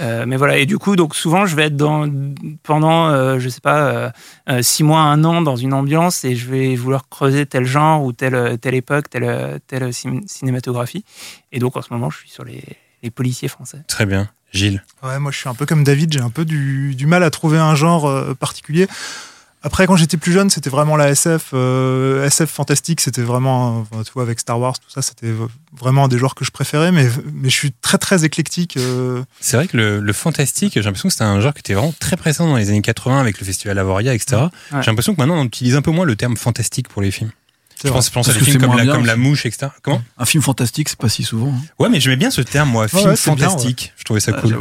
euh, 0.00 0.24
mais 0.26 0.36
voilà. 0.36 0.56
Et 0.58 0.66
du 0.66 0.78
coup, 0.78 0.96
donc 0.96 1.14
souvent 1.14 1.44
je 1.46 1.54
vais 1.56 1.64
être 1.64 1.76
dans 1.76 2.10
pendant 2.62 3.08
euh, 3.08 3.38
je 3.38 3.48
sais 3.48 3.60
pas 3.60 4.12
six 4.62 4.82
mois, 4.82 5.00
un 5.00 5.22
an 5.24 5.42
dans 5.42 5.56
une 5.56 5.74
ambiance 5.74 6.24
et 6.24 6.36
je 6.36 6.48
vais 6.48 6.74
vouloir 6.74 7.08
creuser 7.08 7.44
tel 7.46 7.64
genre 7.64 8.02
ou 8.02 8.12
telle 8.12 8.58
telle 8.58 8.74
époque, 8.74 9.10
telle 9.10 9.60
telle 9.66 9.90
cin- 9.90 10.26
cinématographie. 10.26 11.04
Et 11.52 11.58
donc 11.58 11.76
en 11.76 11.82
ce 11.82 11.92
moment, 11.92 12.08
je 12.10 12.18
suis 12.18 12.30
sur 12.30 12.44
les, 12.44 12.64
les 13.02 13.10
policiers 13.10 13.48
français. 13.48 13.82
Très 13.88 14.06
bien. 14.06 14.28
Gilles. 14.52 14.82
Ouais, 15.04 15.18
moi 15.20 15.30
je 15.30 15.38
suis 15.38 15.48
un 15.48 15.54
peu 15.54 15.64
comme 15.64 15.84
David, 15.84 16.12
j'ai 16.12 16.20
un 16.20 16.30
peu 16.30 16.44
du, 16.44 16.96
du 16.96 17.06
mal 17.06 17.22
à 17.22 17.30
trouver 17.30 17.58
un 17.58 17.76
genre 17.76 18.34
particulier. 18.36 18.88
Après, 19.62 19.86
quand 19.86 19.94
j'étais 19.96 20.16
plus 20.16 20.32
jeune, 20.32 20.48
c'était 20.48 20.70
vraiment 20.70 20.96
la 20.96 21.10
SF, 21.10 21.50
euh, 21.52 22.24
SF 22.24 22.48
fantastique, 22.50 23.02
c'était 23.02 23.20
vraiment, 23.20 23.86
euh, 23.94 24.02
tu 24.04 24.12
vois, 24.14 24.22
avec 24.22 24.40
Star 24.40 24.58
Wars, 24.58 24.78
tout 24.78 24.88
ça, 24.88 25.02
c'était 25.02 25.34
vraiment 25.78 26.04
un 26.04 26.08
des 26.08 26.16
genres 26.16 26.34
que 26.34 26.46
je 26.46 26.50
préférais, 26.50 26.92
mais, 26.92 27.08
mais 27.34 27.50
je 27.50 27.54
suis 27.56 27.72
très 27.72 27.98
très 27.98 28.24
éclectique. 28.24 28.78
euh, 28.78 29.22
C'est 29.40 29.58
vrai 29.58 29.66
que 29.68 29.76
le, 29.76 30.00
le 30.00 30.12
fantastique, 30.14 30.72
j'ai 30.74 30.80
l'impression 30.82 31.08
que 31.10 31.12
c'était 31.12 31.24
un 31.24 31.40
genre 31.40 31.52
qui 31.52 31.60
était 31.60 31.74
vraiment 31.74 31.94
très 32.00 32.16
présent 32.16 32.46
dans 32.48 32.56
les 32.56 32.70
années 32.70 32.80
80 32.80 33.20
avec 33.20 33.38
le 33.38 33.44
festival 33.44 33.78
Avoria, 33.78 34.14
etc. 34.14 34.44
Ouais. 34.72 34.80
J'ai 34.80 34.86
l'impression 34.90 35.14
que 35.14 35.20
maintenant 35.20 35.36
on 35.38 35.44
utilise 35.44 35.76
un 35.76 35.82
peu 35.82 35.90
moins 35.90 36.06
le 36.06 36.16
terme 36.16 36.38
fantastique 36.38 36.88
pour 36.88 37.02
les 37.02 37.10
films. 37.10 37.30
Je 37.82 37.88
vrai. 37.88 37.96
pense, 37.98 38.06
je 38.06 38.12
pense 38.12 38.28
à 38.30 38.32
des 38.32 38.38
que 38.38 38.44
films 38.46 38.60
c'est 38.60 38.66
comme 38.66 38.76
la, 38.78 38.84
bien 38.84 38.92
comme 38.94 39.04
la 39.06 39.12
aussi. 39.12 39.22
Mouche, 39.22 39.44
etc. 39.46 39.68
Comment? 39.82 40.02
Un 40.16 40.24
film 40.24 40.42
fantastique, 40.42 40.88
c'est 40.88 40.98
pas 40.98 41.08
si 41.10 41.22
souvent. 41.22 41.48
hein. 41.54 41.60
Ouais, 41.78 41.88
mais 41.90 42.00
j'aimais 42.00 42.16
bien 42.16 42.30
ce 42.30 42.40
terme, 42.40 42.70
moi, 42.70 42.88
film 42.88 43.08
ouais, 43.10 43.16
c'est 43.16 43.34
bien, 43.34 43.48
fantastique. 43.48 43.92
Je 43.98 44.04
trouvais 44.04 44.20
ça 44.20 44.32
Ah, 44.36 44.40
cool. 44.40 44.58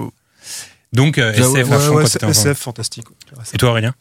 Donc, 0.91 1.17
euh, 1.17 1.31
SF. 1.33 2.27
SF 2.29 2.57
fantastique. 2.57 3.05
Et 3.53 3.57
toi, 3.57 3.69
Aurélien? 3.69 3.93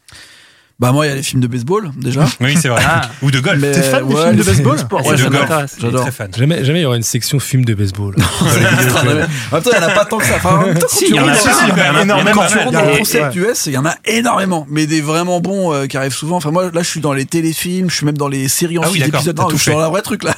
Bah 0.81 0.93
moi, 0.93 1.07
il 1.07 1.09
y 1.09 1.13
a 1.13 1.17
les 1.17 1.25
films 1.25 1.41
de 1.41 1.49
baseball 1.49 1.91
déjà. 1.97 2.25
Oui, 2.41 2.57
c'est 2.61 2.69
vrai. 2.69 2.81
Ah. 2.87 3.11
Ou 3.23 3.33
de 3.33 3.41
golf. 3.41 3.59
Mais, 3.61 3.73
T'es 3.73 3.83
fan 3.83 4.07
des 4.07 4.15
films 4.15 4.37
de 4.37 4.43
baseball 4.45 4.79
sport, 4.79 5.05
ouais, 5.07 5.17
de 5.17 5.23
ça 5.23 5.31
m'intéresse. 5.31 5.77
J'adore. 5.81 6.03
très 6.03 6.13
fan. 6.13 6.31
Jamais, 6.37 6.65
jamais 6.65 6.79
il 6.79 6.83
y 6.83 6.87
aura 6.87 6.97
une 6.97 7.03
section 7.03 7.41
film 7.41 7.65
de 7.65 7.75
baseball. 7.75 8.15
En 9.51 9.55
même 9.57 9.63
temps, 9.63 9.71
il 9.75 9.79
n'y 9.79 9.85
en 9.85 9.89
a 9.89 9.91
pas 9.93 10.05
tant 10.05 10.19
que 10.19 10.25
ça. 10.25 10.37
Enfin, 10.37 10.57
en 10.57 10.67
même 10.67 10.79
temps, 10.79 10.87
Si, 10.89 11.07
il 11.07 11.09
y 11.09 11.11
y 11.11 11.15
il 11.15 11.17
y 11.17 11.21
en 11.21 11.29
a 11.29 12.03
énormément. 12.03 12.31
quand 12.43 12.47
tu 12.47 12.59
rentres 12.59 12.71
y 12.71 12.73
dans 12.73 12.85
le 12.85 12.99
concept. 12.99 13.35
US, 13.37 13.67
il 13.67 13.73
y 13.73 13.79
en 13.79 13.87
a 13.87 13.95
énormément, 14.05 14.67
mais 14.71 14.87
des 14.87 15.01
vraiment 15.01 15.41
bons 15.41 15.73
euh, 15.73 15.87
qui 15.87 15.97
arrivent 15.97 16.15
souvent. 16.15 16.37
Enfin, 16.37 16.51
moi, 16.51 16.71
là, 16.73 16.83
je 16.83 16.89
suis 16.89 17.01
dans 17.01 17.13
les 17.13 17.25
téléfilms, 17.25 17.91
je 17.91 17.97
suis 17.97 18.07
même 18.07 18.17
dans 18.19 18.29
les 18.29 18.47
séries 18.49 18.79
en 18.79 18.83
Ah 18.85 18.89
oui, 18.93 19.03
épisodes. 19.03 19.37
je 19.53 19.57
suis 19.57 19.73
dans 19.73 19.81
la 19.81 19.89
vraie 19.89 20.03
truc 20.03 20.23
là. 20.23 20.35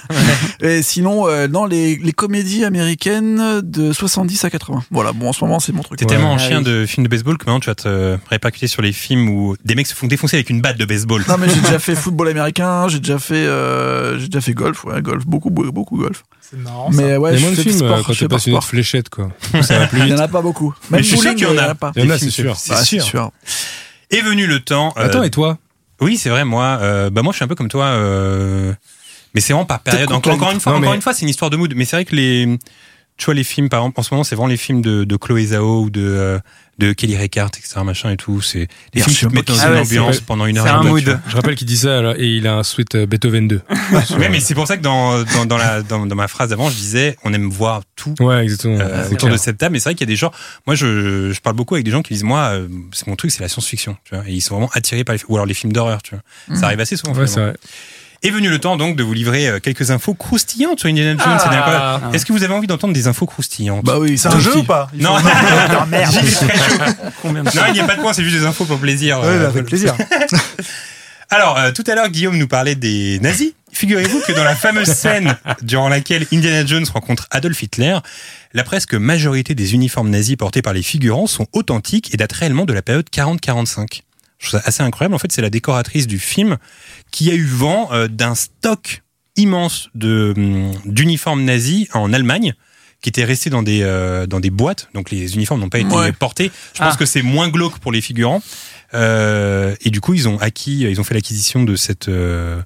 Et 0.63 0.83
sinon, 0.83 1.29
euh, 1.29 1.49
dans 1.49 1.67
les, 1.67 1.97
les 1.97 2.13
comédies 2.13 2.65
américaines 2.65 3.61
de 3.63 3.93
70 3.93 4.45
à 4.45 4.51
80. 4.51 4.85
Voilà, 4.91 5.13
bon, 5.13 5.29
en 5.29 5.33
ce 5.33 5.45
moment, 5.45 5.61
c'est 5.61 5.73
mon 5.73 5.83
truc. 5.83 5.99
T'es 5.99 6.07
tellement 6.07 6.33
en 6.33 6.39
chien 6.39 6.63
de 6.63 6.87
films 6.87 7.05
de 7.05 7.11
baseball 7.11 7.37
que 7.37 7.45
maintenant 7.45 7.61
tu 7.61 7.69
vas 7.69 7.75
te 7.75 8.17
répercuter 8.31 8.67
sur 8.69 8.81
les 8.83 8.93
films 8.93 9.29
où 9.29 9.57
des 9.65 9.75
mecs 9.75 9.87
se 9.87 9.95
font 9.95 10.07
défoncer 10.07 10.30
avec 10.37 10.51
une 10.51 10.61
batte 10.61 10.79
de 10.79 10.85
baseball. 10.85 11.25
Non, 11.29 11.37
mais 11.39 11.49
j'ai 11.49 11.61
déjà 11.61 11.79
fait 11.79 11.95
football 11.97 12.29
américain, 12.29 12.89
j'ai 12.89 12.99
déjà 13.01 13.19
fait, 13.19 13.35
euh, 13.35 14.19
j'ai 14.19 14.27
déjà 14.29 14.41
fait 14.41 14.55
golf, 14.55 14.85
ouais, 14.85 15.01
golf, 15.03 15.27
beaucoup, 15.27 15.51
beaucoup, 15.51 15.97
golf. 15.97 16.25
C'est 16.41 16.59
marrant. 16.59 16.89
Mais 16.93 17.17
ouais, 17.17 17.31
Il 17.31 17.35
y 17.35 17.37
a 17.37 17.39
je 17.39 17.43
moins 17.43 17.51
de 17.51 17.57
fais 17.57 17.63
films 17.63 17.77
sport, 17.79 17.91
euh, 18.11 18.13
je 18.13 18.27
quand 18.27 18.39
sport. 18.39 18.65
fléchettes, 18.65 19.09
quoi. 19.09 19.31
Ça 19.63 19.79
va 19.79 19.87
plus 19.89 19.99
Il 20.01 20.05
y 20.07 20.09
vite. 20.11 20.19
en 20.19 20.23
a 20.23 20.29
pas 20.29 20.43
beaucoup. 20.43 20.75
Mais 20.91 20.97
Même 20.99 21.05
je 21.05 21.09
suis 21.11 21.19
sûr 21.19 21.35
qu'il 21.35 21.45
y 21.45 21.47
en 21.47 21.59
a. 21.59 21.75
pas. 21.75 21.93
Il 21.97 22.05
y 22.05 22.07
en 22.07 22.11
a, 22.11 22.19
c'est 22.19 22.31
sûr. 22.31 22.57
C'est 22.57 22.71
Bah, 22.73 22.83
sûr. 22.85 23.03
c'est 23.03 23.09
sûr. 23.11 23.31
Est 24.11 24.23
venu 24.23 24.47
le 24.47 24.61
temps. 24.61 24.93
euh, 24.97 25.05
Attends, 25.07 25.23
et 25.23 25.31
toi? 25.31 25.59
Oui, 26.01 26.17
c'est 26.17 26.31
vrai, 26.31 26.45
moi, 26.45 26.79
euh, 26.81 27.11
bah 27.11 27.23
moi 27.23 27.33
je 27.33 27.37
suis 27.37 27.45
un 27.45 27.49
peu 27.49 27.55
comme 27.55 27.69
toi, 27.69 27.85
euh, 27.85 28.73
mais 29.35 29.41
c'est 29.41 29.53
vraiment 29.53 29.67
par 29.67 29.81
période. 29.81 30.11
Encore, 30.11 30.33
une 30.51 30.59
fois, 30.61 30.73
encore 30.75 30.91
mais- 30.91 30.97
une 30.97 31.03
fois, 31.03 31.13
c'est 31.15 31.23
une 31.23 31.29
histoire 31.29 31.51
de 31.51 31.57
mood. 31.57 31.73
Mais 31.77 31.85
c'est 31.85 31.95
vrai 31.97 32.05
que 32.05 32.17
les, 32.17 32.59
tu 33.21 33.27
vois, 33.27 33.35
les 33.35 33.45
films, 33.45 33.69
par 33.69 33.81
exemple, 33.81 34.01
en 34.01 34.03
ce 34.03 34.15
moment, 34.15 34.25
c'est 34.25 34.35
vraiment 34.35 34.49
les 34.49 34.57
films 34.57 34.81
de, 34.81 35.05
de 35.05 35.17
Chloé 35.17 35.45
Zhao 35.45 35.83
ou 35.83 35.91
de, 35.91 36.01
euh, 36.01 36.39
de 36.79 36.95
Kelly 36.95 37.19
Reichardt, 37.19 37.51
etc., 37.59 37.83
machin 37.85 38.11
et 38.11 38.17
tout. 38.17 38.41
C'est 38.41 38.61
des 38.61 38.69
Bien 38.95 39.05
films 39.05 39.15
qui 39.15 39.27
te 39.27 39.35
mettent 39.35 39.49
dans 39.49 39.55
une 39.57 39.77
Ah 39.77 39.81
ambiance 39.83 40.21
pendant 40.21 40.47
une 40.47 40.57
heure 40.57 40.65
C'est 40.65 40.71
un 40.71 40.81
demie, 40.81 40.91
mood. 40.91 41.21
Je 41.29 41.37
rappelle 41.37 41.55
qu'il 41.55 41.67
dit 41.67 41.77
ça 41.77 42.01
là, 42.01 42.15
et 42.17 42.25
il 42.27 42.47
a 42.47 42.55
un 42.55 42.63
suite 42.63 42.95
euh, 42.95 43.05
Beethoven 43.05 43.47
2. 43.47 43.61
Ouais, 44.19 44.29
mais 44.31 44.41
c'est 44.41 44.55
pour 44.55 44.67
ça 44.67 44.79
que 44.79 44.83
dans, 44.83 45.23
dans, 45.23 45.45
dans, 45.45 45.59
la, 45.59 45.83
dans, 45.83 46.07
dans 46.07 46.15
ma 46.15 46.29
phrase 46.29 46.49
d'avant, 46.49 46.71
je 46.71 46.77
disais, 46.77 47.19
on 47.23 47.35
aime 47.35 47.51
voir 47.51 47.83
tout. 47.95 48.15
Ouais, 48.21 48.43
exactement. 48.43 48.81
euh, 48.81 49.05
autour 49.05 49.19
clair. 49.19 49.33
de 49.33 49.37
cette 49.37 49.59
table, 49.59 49.75
mais 49.75 49.81
c'est 49.81 49.91
vrai 49.91 49.95
qu'il 49.95 50.09
y 50.09 50.11
a 50.11 50.15
des 50.15 50.17
gens. 50.17 50.33
Moi, 50.67 50.75
je, 50.75 51.31
je 51.31 51.41
parle 51.43 51.57
beaucoup 51.57 51.75
avec 51.75 51.85
des 51.85 51.91
gens 51.91 52.01
qui 52.01 52.15
disent, 52.15 52.25
moi, 52.25 52.55
c'est 52.93 53.07
mon 53.07 53.17
truc, 53.17 53.33
c'est 53.33 53.43
la 53.43 53.51
science-fiction, 53.51 53.99
tu 54.05 54.15
vois. 54.15 54.25
Et 54.27 54.33
ils 54.33 54.41
sont 54.41 54.55
vraiment 54.55 54.71
attirés 54.73 55.05
par 55.05 55.15
les, 55.15 55.21
ou 55.29 55.35
alors 55.37 55.45
les 55.45 55.53
films 55.53 55.75
d'horreur, 55.75 56.01
tu 56.03 56.15
vois. 56.15 56.57
Ça 56.57 56.65
arrive 56.65 56.81
assez 56.81 56.97
souvent. 56.97 57.13
Ouais, 57.13 57.27
c'est 57.27 57.41
vrai. 57.41 57.55
Est 58.23 58.31
venu 58.31 58.51
le 58.51 58.59
temps 58.59 58.77
donc 58.77 58.97
de 58.97 59.03
vous 59.03 59.15
livrer 59.15 59.49
euh, 59.49 59.61
quelques 59.61 59.91
infos 59.91 60.13
croustillantes 60.13 60.79
sur 60.79 60.89
Indiana 60.91 61.13
Jones. 61.13 61.39
Ah. 61.43 61.55
incroyable. 61.57 62.15
Est-ce 62.15 62.27
que 62.27 62.33
vous 62.35 62.43
avez 62.45 62.53
envie 62.53 62.67
d'entendre 62.67 62.93
des 62.93 63.07
infos 63.07 63.25
croustillantes? 63.25 63.83
Bah 63.85 63.99
oui, 63.99 64.19
C'est 64.19 64.29
un 64.29 64.39
jeu 64.39 64.59
ou 64.59 64.63
pas? 64.65 64.91
Il 64.95 65.03
Non, 65.03 65.17
Ah, 65.25 65.87
merde. 65.87 66.13
J'y 66.13 66.27
vais 66.27 66.49
très 66.49 66.59
chaud. 66.59 66.93
Combien 67.23 67.45
de 67.45 67.49
Non, 67.57 67.63
il 67.69 67.73
n'y 67.73 67.81
a 67.81 67.85
pas 67.87 67.97
de 67.97 68.03
point, 68.03 68.13
c'est 68.13 68.23
juste 68.25 68.37
des 68.37 68.45
infos 68.45 68.67
pour 68.67 68.79
plaisir. 68.79 69.21
Ouais, 69.21 69.27
Euh, 69.27 69.49
avec 69.49 69.65
plaisir. 69.65 69.97
Alors, 71.31 71.57
euh, 71.59 71.71
tout 71.71 71.85
à 71.87 71.95
l'heure, 71.95 72.09
Guillaume 72.09 72.37
nous 72.37 72.49
parlait 72.49 72.75
des 72.75 73.21
nazis. 73.21 73.53
Figurez-vous 73.73 74.21
que 74.27 74.33
dans 74.33 74.43
la 74.43 74.57
fameuse 74.57 74.89
scène 74.89 75.39
durant 75.63 75.89
laquelle 75.89 76.27
Indiana 76.33 76.67
Jones 76.67 76.85
rencontre 76.93 77.29
Adolf 77.31 77.63
Hitler, 77.63 77.97
la 78.53 78.65
presque 78.65 78.95
majorité 78.95 79.55
des 79.55 79.75
uniformes 79.75 80.11
nazis 80.11 80.35
portés 80.37 80.61
par 80.61 80.73
les 80.73 80.83
figurants 80.83 81.29
sont 81.29 81.47
authentiques 81.53 82.13
et 82.13 82.17
datent 82.17 82.33
réellement 82.33 82.65
de 82.65 82.73
la 82.73 82.83
période 82.83 83.07
40-45. 83.15 84.03
Je 84.41 84.49
trouve 84.49 84.61
ça 84.61 84.67
assez 84.67 84.83
incroyable. 84.83 85.15
En 85.15 85.19
fait, 85.19 85.31
c'est 85.31 85.43
la 85.43 85.51
décoratrice 85.51 86.09
du 86.09 86.19
film 86.19 86.57
qui 87.11 87.31
a 87.31 87.35
eu 87.35 87.45
vent 87.45 87.89
euh, 87.93 88.09
d'un 88.09 88.35
stock 88.35 89.03
immense 89.37 89.89
de 89.95 90.35
hum, 90.37 90.73
d'uniformes 90.85 91.45
nazis 91.45 91.89
en 91.95 92.13
Allemagne 92.13 92.55
qui 93.03 93.09
étaient 93.09 93.25
restés 93.25 93.49
dans 93.51 93.63
des 93.63 93.81
euh, 93.83 94.27
dans 94.27 94.41
des 94.41 94.51
boîtes. 94.51 94.89
Donc 94.95 95.11
les 95.11 95.35
uniformes 95.35 95.61
n'ont 95.61 95.69
pas 95.71 95.79
été 95.79 95.95
Ouais. 95.95 96.13
portés. 96.13 96.51
Je 96.75 96.81
pense 96.81 96.95
Ah. 96.95 96.99
que 96.99 97.07
c'est 97.07 97.23
moins 97.23 97.49
glauque 97.49 97.79
pour 97.79 97.93
les 97.93 98.01
figurants. 98.01 98.43
Euh, 98.95 99.75
et 99.83 99.91
du 99.91 100.01
coup, 100.01 100.15
ils 100.15 100.29
ont 100.29 100.39
acquis, 100.39 100.81
ils 100.81 101.01
ont 101.01 101.05
fait 101.05 101.15
l'acquisition 101.15 101.63
de 101.63 101.77
cette 101.77 102.09
euh, 102.09 102.61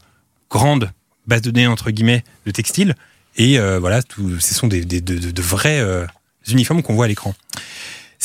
grande 0.50 0.90
base 1.26 1.42
de 1.42 1.50
données 1.50 1.66
entre 1.66 1.90
guillemets 1.90 2.24
de 2.46 2.50
textile. 2.50 2.94
Et 3.36 3.58
euh, 3.58 3.78
voilà, 3.78 4.02
tout, 4.02 4.38
ce 4.40 4.54
sont 4.54 4.66
des, 4.66 4.84
des- 4.84 5.00
de, 5.00 5.18
de- 5.18 5.30
de 5.30 5.42
vrais 5.42 5.80
euh, 5.80 6.06
uniformes 6.48 6.82
qu'on 6.82 6.94
voit 6.94 7.04
à 7.06 7.08
l'écran. 7.08 7.34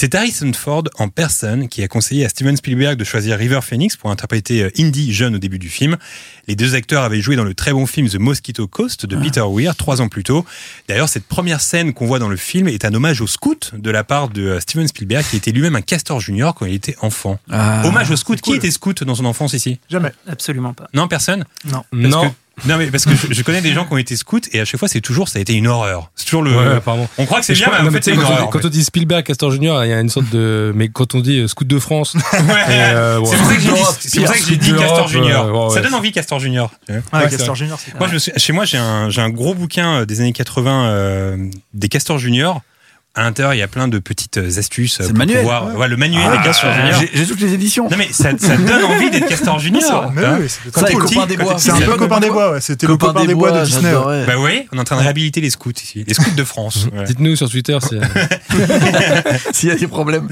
C'est 0.02 0.16
Harrison 0.16 0.54
Ford 0.54 0.86
en 0.98 1.10
personne 1.10 1.68
qui 1.68 1.84
a 1.84 1.90
conseillé 1.90 2.24
à 2.24 2.30
Steven 2.30 2.56
Spielberg 2.56 2.98
de 2.98 3.04
choisir 3.04 3.38
River 3.38 3.60
Phoenix 3.62 3.98
pour 3.98 4.10
interpréter 4.12 4.64
euh, 4.64 4.70
Indy 4.80 5.12
jeune 5.12 5.36
au 5.36 5.40
début 5.40 5.60
du 5.60 5.68
film. 5.68 5.98
Les 6.48 6.56
deux 6.56 6.74
acteurs 6.74 7.04
avaient 7.04 7.20
joué 7.20 7.36
dans 7.36 7.44
le 7.44 7.54
très 7.54 7.74
bon 7.74 7.86
film 7.86 8.08
The 8.08 8.16
Mosquito 8.16 8.66
Coast 8.66 9.06
de 9.06 9.18
Peter 9.18 9.44
Weir 9.46 9.76
trois 9.76 10.00
ans 10.02 10.08
plus 10.08 10.24
tôt. 10.24 10.46
D'ailleurs, 10.88 11.10
cette 11.10 11.26
première 11.26 11.60
scène 11.60 11.92
qu'on 11.94 12.06
voit 12.06 12.20
dans 12.20 12.30
le 12.30 12.38
film 12.38 12.70
est 12.70 12.86
un 12.86 12.94
hommage 12.94 13.20
au 13.20 13.28
scout 13.28 13.74
de 13.78 13.92
la 13.92 14.06
part 14.06 14.30
de 14.30 14.44
euh, 14.44 14.60
Steven 14.62 14.88
Spielberg 14.88 15.26
qui 15.30 15.36
était 15.36 15.52
lui-même 15.52 15.76
un 15.76 15.82
castor 15.82 16.22
junior 16.22 16.56
quand 16.56 16.66
il 16.66 16.76
était 16.76 16.96
enfant. 17.02 17.38
Ah. 17.52 17.82
hommage 17.86 18.10
au 18.10 18.16
scout. 18.16 18.40
Qui 18.40 18.54
était 18.54 18.72
scout 18.72 19.04
dans 19.04 19.16
son 19.16 19.26
enfance 19.26 19.52
ici? 19.52 19.82
Jamais. 19.90 20.14
Absolument 20.30 20.72
pas. 20.72 20.88
Non, 20.94 21.10
personne? 21.10 21.44
Non. 21.66 21.84
Parce 21.92 22.04
Non. 22.06 22.30
que- 22.30 22.36
non, 22.66 22.78
mais 22.78 22.88
parce 22.88 23.06
que 23.06 23.12
je, 23.16 23.34
je 23.34 23.44
connais 23.44 23.62
des 23.62 23.74
gens 23.74 23.86
qui 23.86 23.94
ont 23.94 23.98
été 23.98 24.16
scouts 24.16 24.40
et 24.52 24.60
à 24.60 24.66
chaque 24.66 24.80
fois, 24.80 24.88
c'est 24.88 25.02
toujours, 25.02 25.30
ça 25.30 25.40
a 25.40 25.42
été 25.42 25.54
une 25.54 25.68
horreur. 25.68 26.12
C'est 26.16 26.26
toujours 26.26 26.42
le. 26.44 26.56
Ouais, 26.56 26.80
pardon. 26.84 27.08
On 27.18 27.26
croit 27.26 27.40
que 27.40 27.46
c'est 27.46 27.54
bien, 27.54 27.68
crois- 27.68 27.82
mais 27.82 27.90
en 27.90 27.92
fait, 27.92 28.04
c'est 28.04 28.12
tu 28.12 28.16
une 28.18 28.22
sais, 28.22 28.28
quand, 28.28 28.34
horreur. 28.34 28.48
on, 28.48 28.52
quand 28.52 28.66
on 28.66 28.70
dit 28.70 28.84
Spielberg, 28.84 29.24
Castor 29.26 29.52
Junior, 29.52 29.84
il 29.86 29.90
y 29.90 29.94
a 29.94 30.00
une 30.00 30.10
sorte 30.10 30.30
de. 30.30 30.72
Mais 30.76 30.90
quand 30.90 31.16
on 31.16 31.20
dit 31.22 31.40
euh, 31.40 31.48
Scout 31.48 31.68
de 31.68 31.80
France, 31.80 32.16
Ouais. 32.34 32.40
euh, 32.70 33.20
C'est 33.26 33.32
ouais. 33.32 33.38
pour 33.38 33.46
ça 33.48 33.54
que 33.56 33.60
j'ai 33.62 33.68
dit, 33.68 33.68
D'Europe, 33.68 33.96
c'est 34.00 34.20
pour 34.20 34.28
ça 34.28 34.34
que 34.38 34.46
j'ai 34.46 34.58
dit 34.58 34.68
Scout 34.70 34.80
Castor 34.80 35.08
Junior. 35.08 35.46
euh, 35.46 35.52
ouais, 35.52 35.70
Ça 35.70 35.76
ouais. 35.76 35.82
donne 35.82 35.94
envie, 35.96 36.12
Castor 36.12 36.40
Junior. 36.40 36.72
Ah, 37.12 37.24
Ouais, 37.24 37.30
Castor 37.30 37.56
Junior, 37.56 37.80
c'est 37.84 37.98
Moi, 38.00 38.08
je 38.08 38.14
me 38.14 38.20
suis- 38.20 38.32
chez 38.38 38.54
moi, 38.54 38.66
j'ai 38.66 38.78
un, 38.78 39.10
j'ai 39.10 39.22
un 39.22 39.30
gros 39.30 39.54
bouquin 39.54 40.02
euh, 40.02 40.06
des 40.06 40.22
années 40.22 40.34
80 40.34 40.86
euh, 40.90 41.38
des 41.74 41.88
Castors 41.90 42.18
Junior. 42.20 42.62
À 43.16 43.24
l'intérieur, 43.24 43.54
il 43.54 43.58
y 43.58 43.62
a 43.64 43.68
plein 43.68 43.88
de 43.88 43.98
petites 44.00 44.38
euh, 44.38 44.60
astuces. 44.60 45.00
euh, 45.02 45.04
C'est 45.04 45.08
le 45.10 45.10
pour 45.10 45.18
manuel, 45.18 45.40
pouvoir- 45.40 45.66
ouais. 45.68 45.74
ouais, 45.76 45.88
le 45.88 45.98
manuel 45.98 46.24
Ah, 46.32 46.44
des 46.44 46.50
euh, 46.50 46.54
Junior. 46.54 47.00
J'ai 47.02 47.10
j'ai 47.14 47.26
toutes 47.26 47.42
les 47.42 47.54
éditions. 47.54 47.90
Non, 47.90 47.98
mais 47.98 48.08
ça, 48.12 48.30
ça 48.38 48.56
donne 48.56 48.84
envie 48.86 49.10
d'être 49.10 49.28
Castor 49.28 49.60
Junior. 49.60 50.14
Hein. 50.16 50.38
cool. 50.38 50.48
C'est 50.50 51.72
un 51.72 51.80
peu 51.82 51.96
copain 51.98 52.20
des 52.20 52.30
bois, 52.30 52.52
ouais. 52.54 52.62
C'était 52.62 52.88
le 52.88 52.96
copain 52.98 53.26
des 53.26 53.34
bois 53.36 53.52
de 53.52 53.66
Disney. 53.66 53.92
Bah 53.92 54.34
oui, 54.38 54.68
on 54.72 54.78
est 54.78 54.80
en 54.80 54.84
train 54.84 54.96
de 54.98 55.02
réhabiliter 55.02 55.42
les 55.42 55.50
scouts 55.50 55.72
ici. 55.82 56.04
Les 56.08 56.14
scouts 56.14 56.32
de 56.36 56.44
France. 56.44 56.88
Ouais. 56.94 57.04
Dites-nous 57.06 57.36
sur 57.36 57.50
Twitter 57.50 57.78
si. 57.82 57.98
S'il 59.54 59.70
y 59.70 59.72
a 59.72 59.76
des 59.76 59.88
problèmes. 59.88 60.28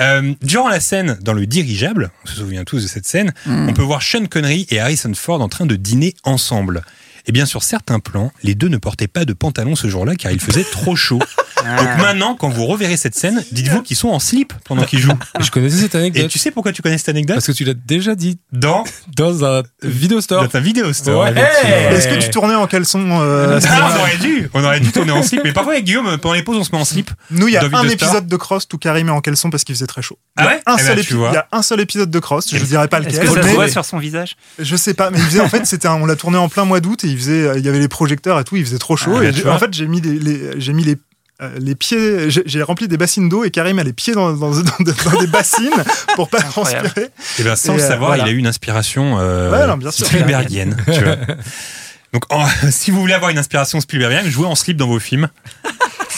Euh, 0.00 0.34
durant 0.42 0.68
la 0.68 0.80
scène 0.80 1.18
dans 1.20 1.34
le 1.34 1.46
dirigeable, 1.46 2.10
on 2.24 2.28
se 2.28 2.36
souvient 2.36 2.64
tous 2.64 2.82
de 2.82 2.88
cette 2.88 3.06
scène, 3.06 3.32
Hmm. 3.46 3.68
on 3.68 3.72
peut 3.72 3.82
voir 3.82 4.02
Sean 4.02 4.26
Connery 4.26 4.66
et 4.70 4.80
Harrison 4.80 5.12
Ford 5.14 5.40
en 5.40 5.48
train 5.48 5.66
de 5.66 5.76
dîner 5.76 6.14
ensemble. 6.24 6.82
Et 7.26 7.32
bien 7.32 7.46
sur 7.46 7.62
certains 7.62 8.00
plans, 8.00 8.32
les 8.42 8.54
deux 8.54 8.68
ne 8.68 8.76
portaient 8.76 9.08
pas 9.08 9.24
de 9.24 9.32
pantalon 9.32 9.76
ce 9.76 9.88
jour-là 9.88 10.14
car 10.16 10.30
il 10.32 10.40
faisait 10.40 10.64
trop 10.64 10.96
chaud. 10.96 11.20
Ah. 11.66 11.76
Donc 11.76 11.88
maintenant, 11.98 12.34
quand 12.34 12.50
vous 12.50 12.66
reverrez 12.66 12.98
cette 12.98 13.14
scène, 13.14 13.42
dites-vous 13.52 13.80
qu'ils 13.80 13.96
sont 13.96 14.08
en 14.10 14.18
slip 14.18 14.52
pendant 14.64 14.82
qu'ils 14.84 14.98
jouent. 14.98 15.16
Je 15.40 15.50
connaissais 15.50 15.78
cette 15.78 15.94
Et 15.94 15.98
anecdote. 15.98 16.28
tu 16.28 16.38
sais 16.38 16.50
pourquoi 16.50 16.72
tu 16.72 16.82
connais 16.82 16.98
cette 16.98 17.08
anecdote 17.08 17.36
Parce 17.36 17.46
que 17.46 17.52
tu 17.52 17.64
l'as 17.64 17.72
déjà 17.72 18.14
dit 18.14 18.38
Dans, 18.52 18.84
dans 19.16 19.46
un 19.46 19.62
vidéo 19.82 20.20
store. 20.20 20.42
dans 20.42 20.48
ta 20.48 20.60
vidéo 20.60 20.92
store. 20.92 21.22
Ouais. 21.24 21.30
effectivement. 21.32 21.74
Hey 21.90 21.94
Est-ce 21.94 22.08
que 22.08 22.16
tu 22.22 22.28
tournais 22.28 22.54
en 22.54 22.66
caleçon 22.66 23.18
euh, 23.22 23.60
Ah, 23.66 23.90
on 23.96 24.00
aurait 24.00 24.16
dû, 24.18 24.50
on 24.52 24.62
aurait 24.62 24.80
dû 24.80 24.92
tourner 24.92 25.12
en 25.12 25.22
slip. 25.22 25.40
Mais 25.42 25.54
parfois 25.54 25.72
avec 25.74 25.86
Guillaume, 25.86 26.18
pendant 26.18 26.34
les 26.34 26.42
pauses, 26.42 26.58
on 26.58 26.64
se 26.64 26.72
met 26.72 26.78
en 26.78 26.84
slip. 26.84 27.10
Nous, 27.30 27.48
il 27.48 27.54
y 27.54 27.56
a 27.56 27.64
un 27.72 27.88
épisode 27.88 28.26
de 28.26 28.36
Cross 28.36 28.66
où 28.74 28.76
Karim 28.76 29.08
est 29.08 29.12
en 29.12 29.22
caleçon 29.22 29.48
parce 29.48 29.64
qu'il 29.64 29.74
faisait 29.74 29.86
très 29.86 30.02
chaud. 30.02 30.18
Ah 30.36 30.46
ouais 30.48 30.60
un 30.66 30.76
Eh 30.76 30.82
seul 30.82 30.96
ben, 30.96 31.02
épi- 31.02 31.06
tu 31.06 31.14
vois. 31.14 31.30
Il 31.30 31.34
y 31.34 31.38
a 31.38 31.48
un 31.50 31.62
seul 31.62 31.80
épisode 31.80 32.10
de 32.10 32.18
Cross, 32.18 32.48
je 32.52 32.58
ne 32.58 32.64
dirais 32.64 32.88
pas 32.88 32.98
Est-ce 33.00 33.06
lequel. 33.20 33.28
que 33.28 33.34
ça 33.36 33.42
se 33.48 33.54
voit 33.54 33.68
sur 33.68 33.84
son 33.86 33.96
visage? 33.98 34.36
Je 34.58 34.76
sais 34.76 34.92
pas, 34.92 35.10
mais 35.10 35.18
il 35.18 35.24
faisait 35.24 35.40
en 35.40 35.48
fait, 35.48 35.64
c'était 35.64 35.88
un- 35.88 35.94
on 35.94 36.04
l'a 36.04 36.16
tourné 36.16 36.36
en 36.36 36.50
plein 36.50 36.66
mois 36.66 36.80
d'août 36.80 37.04
et 37.04 37.13
il 37.14 37.18
faisait, 37.18 37.58
il 37.58 37.64
y 37.64 37.68
avait 37.68 37.78
les 37.78 37.88
projecteurs 37.88 38.38
et 38.40 38.44
tout, 38.44 38.56
il 38.56 38.64
faisait 38.64 38.78
trop 38.78 38.96
chaud. 38.96 39.16
Ah, 39.18 39.24
et 39.24 39.30
vois. 39.30 39.54
en 39.54 39.58
fait, 39.58 39.72
j'ai 39.72 39.86
mis 39.86 40.00
les, 40.00 40.18
les- 40.18 40.60
j'ai 40.60 40.72
mis 40.72 40.84
les 40.84 40.96
euh, 41.42 41.50
les 41.58 41.74
pieds, 41.74 42.28
j'ai 42.28 42.62
rempli 42.62 42.86
des 42.86 42.96
bassines 42.96 43.28
d'eau 43.28 43.42
et 43.42 43.50
Karim 43.50 43.78
a 43.80 43.82
les 43.82 43.92
pieds 43.92 44.14
dans, 44.14 44.32
dans, 44.34 44.50
dans- 44.52 44.62
dans 45.10 45.20
des 45.20 45.26
bassines 45.26 45.70
pour 46.14 46.28
pas 46.28 46.40
transpirer. 46.40 47.08
Et 47.40 47.42
bien, 47.42 47.56
sans 47.56 47.74
Et, 47.74 47.78
le 47.78 47.82
euh, 47.82 47.88
savoir, 47.88 48.10
voilà. 48.10 48.24
il 48.24 48.28
a 48.28 48.32
eu 48.32 48.36
une 48.38 48.46
inspiration 48.46 49.16
euh, 49.18 49.50
Ouais, 49.50 49.66
non, 49.66 49.76
bien 49.76 49.90
sûr. 49.90 50.06
Spielbergienne. 50.06 50.76
tu 50.86 51.00
vois. 51.02 51.16
Donc, 52.12 52.24
en- 52.32 52.46
si 52.70 52.92
vous 52.92 53.00
voulez 53.00 53.14
avoir 53.14 53.30
une 53.32 53.38
inspiration 53.38 53.80
Spielbergienne, 53.80 54.30
jouez 54.30 54.46
en 54.46 54.54
slip 54.54 54.76
dans 54.76 54.86
vos 54.86 55.00
films. 55.00 55.28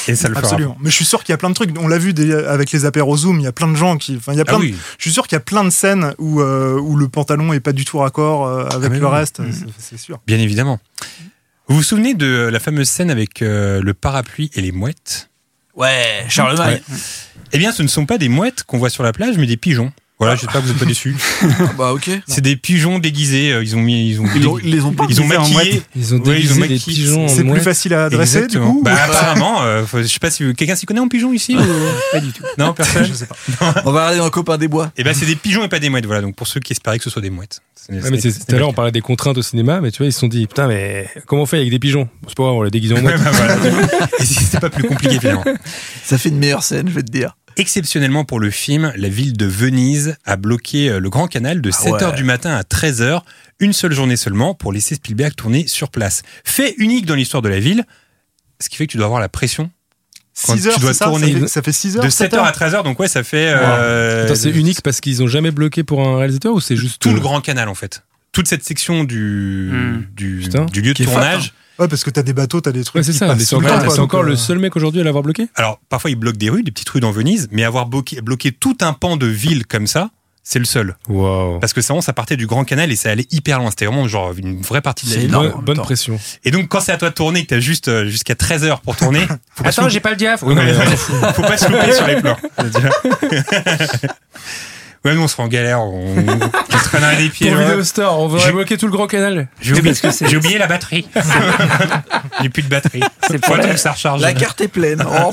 Et 0.09 0.15
ça 0.17 0.29
le 0.29 0.35
fera. 0.35 0.47
Absolument. 0.47 0.77
Mais 0.81 0.91
je 0.91 0.95
suis 0.95 1.05
sûr 1.05 1.23
qu'il 1.25 1.33
y 1.33 1.35
a 1.35 1.39
plein 1.39 1.51
de 1.51 1.55
trucs. 1.55 1.71
On 1.79 1.89
l'a 1.89 1.99
vu 1.99 2.13
des- 2.13 2.33
avec 2.33 2.71
les 2.73 2.85
apéros 2.85 3.17
Zoom. 3.17 3.41
Il 3.41 3.45
y 3.45 3.47
a 3.47 3.53
plein 3.53 3.69
de 3.69 3.77
gens 3.77 3.97
qui. 3.97 4.17
Enfin, 4.17 4.33
il 4.33 4.37
y 4.37 4.41
a 4.41 4.45
Ah 4.47 4.51
plein. 4.51 4.59
de- 4.59 4.65
oui. 4.65 4.77
je 4.99 5.03
suis 5.03 5.13
sûr 5.13 5.27
qu'il 5.27 5.37
y 5.37 5.39
a 5.39 5.41
plein 5.41 5.65
de 5.65 5.71
scènes 5.71 6.15
où 6.19 6.41
euh, 6.41 6.79
où 6.79 6.97
le 6.97 7.09
pantalon 7.09 7.53
est 7.53 7.61
pas 7.61 7.73
du 7.73 7.85
tout 7.85 7.99
raccord 7.99 8.47
euh, 8.47 8.67
avec 8.69 8.91
mais 8.91 8.99
le 8.99 9.07
oui. 9.07 9.13
reste. 9.13 9.41
c'est- 9.51 9.67
C'est 9.79 9.99
sûr. 9.99 10.21
Bien 10.27 10.39
évidemment. 10.39 10.79
Vous 11.69 11.77
vous 11.77 11.83
souvenez 11.83 12.15
de 12.15 12.49
la 12.53 12.61
fameuse 12.61 12.89
scène 12.89 13.11
avec 13.11 13.43
euh, 13.43 13.81
le 13.83 13.93
parapluie 13.95 14.51
et 14.55 14.61
les 14.61 14.71
mouettes? 14.73 15.31
Ouais, 15.75 16.25
Charlemagne. 16.29 16.81
Eh 17.53 17.59
bien, 17.59 17.73
ce 17.73 17.83
ne 17.83 17.89
sont 17.89 18.07
pas 18.07 18.19
des 18.19 18.29
mouettes 18.29 18.63
qu'on 18.63 18.79
voit 18.79 18.89
sur 18.91 19.03
la 19.03 19.13
plage, 19.13 19.37
mais 19.37 19.47
des 19.47 19.57
pigeons. 19.57 19.93
Voilà, 20.19 20.35
j'espère 20.35 20.63
que 20.63 20.67
vous 20.67 20.69
n'êtes 20.69 20.79
pas 20.79 20.87
déçus. 20.87 21.15
Ah 21.43 21.47
Bah 21.77 21.93
ok. 21.93 22.09
C'est 22.27 22.41
des 22.41 22.57
pigeons 22.57 22.99
déguisés. 22.99 23.53
euh, 23.53 23.63
Ils 23.63 23.77
ont 23.77 23.81
mis, 23.81 24.09
ils 24.13 24.21
ont, 24.21 24.25
Ils, 24.35 24.43
l'ont- 24.43 24.59
ils 24.59 24.71
les 24.71 24.81
ont 24.83 24.93
pas 24.93 25.05
ils 25.11 25.21
ont 25.21 25.25
déguisés 25.29 25.37
en 25.37 25.49
maquillé. 25.49 25.83
Ils 25.95 26.15
ont 26.15 26.19
Ouais, 26.21 26.41
ils 26.41 26.53
ont 26.53 26.57
déguisé 26.57 26.69
des 26.69 26.79
pigeons 26.79 27.25
en 27.27 27.29
C'est 27.29 27.35
plus 27.37 27.45
mouettes. 27.45 27.63
facile 27.63 27.93
à 27.93 28.05
adresser 28.07 28.47
du 28.47 28.59
coup. 28.59 28.81
Bah, 28.83 28.95
apparemment, 29.05 29.63
euh, 29.63 29.85
faut- 29.85 29.99
je 30.01 30.07
sais 30.07 30.19
pas 30.19 30.31
si 30.31 30.43
quelqu'un 30.55 30.75
s'y 30.75 30.87
connaît 30.87 31.01
en 31.01 31.09
pigeons 31.09 31.35
ici. 31.35 31.55
ou- 31.55 31.61
Pas 32.13 32.21
du 32.21 32.33
tout. 32.33 32.43
Non, 32.57 32.73
personne. 32.73 33.05
je 33.09 33.13
sais 33.13 33.27
pas. 33.27 33.75
On 33.85 33.93
va 33.93 34.01
regarder 34.07 34.19
dans 34.19 34.31
Copain 34.31 34.57
des 34.57 34.69
Bois. 34.69 34.91
Et 34.97 35.05
ben, 35.05 35.13
c'est 35.15 35.27
des 35.27 35.37
pigeons 35.37 35.65
et 35.65 35.69
pas 35.69 35.81
des 35.81 35.91
mouettes. 35.91 36.07
Voilà. 36.07 36.23
Donc, 36.23 36.35
pour 36.35 36.47
ceux 36.47 36.61
qui 36.61 36.73
espéraient 36.73 36.97
que 36.97 37.05
ce 37.05 37.11
soit 37.11 37.21
des 37.23 37.29
mouettes. 37.31 37.61
Ouais, 37.91 37.99
mais 38.11 38.19
c'est- 38.19 38.47
tout 38.47 38.55
à 38.55 38.59
l'heure, 38.59 38.71
on 38.71 38.73
parlait 38.73 38.91
des 38.93 39.03
contraintes 39.03 39.37
au 39.37 39.43
cinéma, 39.43 39.81
mais 39.83 39.91
tu 39.93 39.99
vois, 39.99 40.07
ils 40.07 40.13
se 40.13 40.19
sont 40.21 40.27
dit, 40.29 40.47
putain, 40.47 40.67
mais 40.67 41.09
comment 41.27 41.43
on 41.43 41.47
fait 41.47 41.59
avec 41.59 41.71
des 41.71 41.79
pigeons? 41.79 42.09
C'est 42.27 42.37
pas 42.37 42.45
grave, 42.45 42.55
on 42.55 42.63
les 42.63 42.71
déguise 42.71 42.93
en 42.93 42.97
le 42.97 43.03
mouette. 43.03 43.23
cas. 43.23 43.31
Ouais, 43.31 43.37
bah, 43.47 43.57
voilà. 43.71 44.09
Et 44.19 44.25
si 44.25 44.35
c'était 44.35 44.59
pas 44.61 44.71
plus 44.71 44.83
compliqué 44.89 45.21
finalement. 45.21 45.45
Ça 46.05 46.17
fait 46.19 46.31
une 46.31 46.39
meilleure 46.39 46.63
scène, 46.65 46.89
je 46.89 46.95
vais 46.95 47.03
te 47.03 47.13
dire. 47.13 47.37
Exceptionnellement 47.57 48.25
pour 48.25 48.39
le 48.41 48.51
film, 48.51 48.93
la 48.97 49.09
ville 49.09 49.35
de 49.37 49.47
Venise 49.47 50.17
a 50.25 50.37
bloqué 50.37 50.91
euh, 50.91 51.01
le 51.01 51.09
Grand 51.11 51.27
Canal 51.27 51.61
de 51.63 51.71
7h 51.71 52.11
ouais. 52.11 52.17
du 52.17 52.25
matin 52.25 52.51
à 52.55 52.63
13h, 52.63 53.23
une 53.61 53.73
seule 53.73 53.93
journée 53.93 54.17
seulement, 54.17 54.55
pour 54.55 54.73
laisser 54.73 54.95
Spielberg 54.97 55.35
tourner 55.35 55.67
sur 55.67 55.91
place. 55.91 56.23
Fait 56.45 56.75
unique 56.79 57.07
dans 57.07 57.15
l'histoire 57.15 57.43
de 57.43 57.49
la 57.49 57.59
ville, 57.59 57.85
ce 58.61 58.69
qui 58.69 58.77
fait 58.77 58.87
que 58.87 58.93
tu 58.93 58.99
dois 58.99 59.07
avoir 59.07 59.21
la 59.21 59.29
pression 59.31 59.71
6 60.35 60.47
Quand 60.47 60.67
heures, 60.69 60.75
tu 60.75 60.81
dois 60.81 60.93
ça 60.95 61.07
tourner 61.07 61.33
ça 61.33 61.39
fait, 61.41 61.49
ça 61.49 61.63
fait 61.63 61.73
6 61.73 61.97
heures 61.97 62.05
de 62.05 62.09
7 62.11 62.33
7h 62.35 62.39
à 62.45 62.51
13h, 62.53 62.83
donc 62.85 63.01
ouais, 63.01 63.09
ça 63.09 63.23
fait... 63.25 63.55
euh, 63.57 64.35
c'est 64.35 64.51
unique 64.51 64.83
parce 64.83 65.01
qu'ils 65.01 65.23
ont 65.23 65.27
jamais 65.27 65.51
bloqué 65.51 65.83
pour 65.83 66.07
un 66.07 66.19
réalisateur 66.19 66.53
ou 66.53 66.61
c'est 66.61 66.77
juste 66.77 67.01
tout 67.01 67.09
euh, 67.09 67.15
le 67.15 67.21
Grand 67.21 67.41
Canal 67.41 67.71
en 67.71 67.75
fait. 67.75 68.03
Toute 68.33 68.49
cette 68.49 68.63
section 68.65 69.05
du, 69.05 69.71
Hmm. 69.73 70.05
du, 70.15 70.41
Putain. 70.43 70.67
du 70.67 70.83
lieu 70.83 70.93
de 70.93 71.03
fat, 71.05 71.11
tournage. 71.11 71.55
Ouais, 71.79 71.89
parce 71.89 72.05
que 72.05 72.11
t'as 72.11 72.23
des 72.23 72.33
bateaux, 72.33 72.61
t'as 72.61 72.73
des 72.73 72.85
trucs. 72.85 72.97
Ouais, 72.97 73.03
c'est 73.03 73.13
ça. 73.13 73.37
C'est 73.39 73.55
encore, 73.55 73.85
quoi, 73.85 74.01
encore 74.01 74.23
le 74.23 74.33
euh, 74.33 74.37
seul 74.37 74.59
mec 74.59 74.77
aujourd'hui 74.77 75.01
à 75.01 75.05
l'avoir 75.05 75.23
bloqué. 75.23 75.49
Alors 75.55 75.81
parfois 75.89 76.11
ils 76.11 76.17
bloquent 76.17 76.39
des 76.39 76.51
rues, 76.51 76.63
des 76.63 76.73
petites 76.73 76.89
rues 76.89 77.01
dans 77.01 77.11
Venise, 77.11 77.49
mais 77.51 77.65
avoir 77.65 77.87
bloqué, 77.87 78.21
bloqué 78.21 78.53
tout 78.53 78.77
un 78.81 78.93
pan 78.93 79.17
de 79.17 79.27
ville 79.27 79.67
comme 79.67 79.87
ça, 79.87 80.11
c'est 80.43 80.59
le 80.59 80.65
seul. 80.65 80.97
Waouh. 81.09 81.59
Parce 81.59 81.73
que 81.73 81.81
ça, 81.81 82.01
ça 82.01 82.13
partait 82.13 82.37
du 82.37 82.47
Grand 82.47 82.65
Canal 82.65 82.91
et 82.93 82.97
ça 82.97 83.11
allait 83.11 83.27
hyper 83.31 83.59
loin. 83.59 83.71
C'était 83.71 83.87
vraiment 83.87 84.07
genre 84.09 84.33
une 84.37 84.61
vraie 84.63 84.81
partie 84.81 85.07
de 85.07 85.11
la 85.11 85.15
C'est 85.17 85.21
ville. 85.23 85.31
énorme. 85.31 85.51
Bonne, 85.51 85.65
bonne 85.65 85.85
pression. 85.85 86.19
Et 86.45 86.51
donc 86.51 86.69
quand 86.69 86.81
c'est 86.81 86.93
à 86.93 86.97
toi 86.97 87.11
de 87.11 87.15
tourner, 87.15 87.43
que 87.43 87.49
t'as 87.49 87.61
juste 87.61 87.89
euh, 87.89 88.07
jusqu'à 88.07 88.35
13h 88.35 88.81
pour 88.81 88.97
tourner, 88.97 89.27
faut 89.55 89.71
se 89.71 89.81
louper. 89.81 90.01
pas 90.01 90.11
le 90.11 90.17
diaph. 90.17 90.43
Oui, 90.45 90.55
mais, 90.55 90.73
faut 91.35 91.43
pas 91.43 91.59
se 91.59 91.71
louper 91.71 91.93
sur 91.93 92.07
les 92.07 92.21
plans. 92.21 92.37
ouais, 95.07 95.15
nous 95.15 95.23
on 95.23 95.29
sera 95.29 95.45
en 95.45 95.49
galère, 95.49 95.81
on, 95.81 96.15
on 96.19 96.77
traînerait 96.79 97.17
des 97.17 97.29
pieds. 97.31 97.51
Pour 97.51 97.59
Vidéo 97.61 97.83
Store, 97.85 98.19
on 98.21 98.29
va 98.29 98.51
bloquer 98.53 98.77
tout 98.77 98.87
le 98.87 98.93
grand 98.93 99.07
canal. 99.07 99.49
J'ai 99.61 99.75
oublié, 99.75 99.95
j'ai 100.29 100.37
oublié 100.37 100.59
la 100.59 100.67
batterie. 100.67 101.09
J'ai 102.43 102.49
plus 102.51 102.63
de 102.63 102.69
batterie. 102.69 103.01
C'est 103.29 103.39
pour 103.39 103.57
la- 103.57 103.77
ça 103.77 103.93
recharge. 103.93 104.21
La 104.21 104.35
carte 104.35 104.61
est 104.61 104.69
pleine. 104.69 105.03
Oh. 105.19 105.31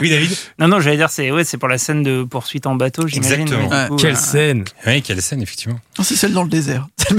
Oui, 0.00 0.10
David. 0.10 0.30
Non, 0.58 0.66
non, 0.66 0.80
j'allais 0.80 0.96
dire, 0.96 1.10
c'est 1.10 1.30
ouais, 1.30 1.44
c'est 1.44 1.56
pour 1.58 1.68
la 1.68 1.78
scène 1.78 2.02
de 2.02 2.24
poursuite 2.24 2.66
en 2.66 2.74
bateau, 2.74 3.06
j'imagine. 3.06 3.42
Exactement. 3.42 3.68
mais 3.70 3.82
du 3.84 3.88
coup, 3.90 3.96
Quelle 3.96 4.14
euh, 4.14 4.16
scène 4.16 4.64
Oui, 4.86 5.02
quelle 5.02 5.22
scène, 5.22 5.40
effectivement. 5.42 5.78
Non, 5.96 6.04
c'est 6.04 6.16
celle 6.16 6.32
dans 6.32 6.42
le 6.42 6.48
désert. 6.48 6.88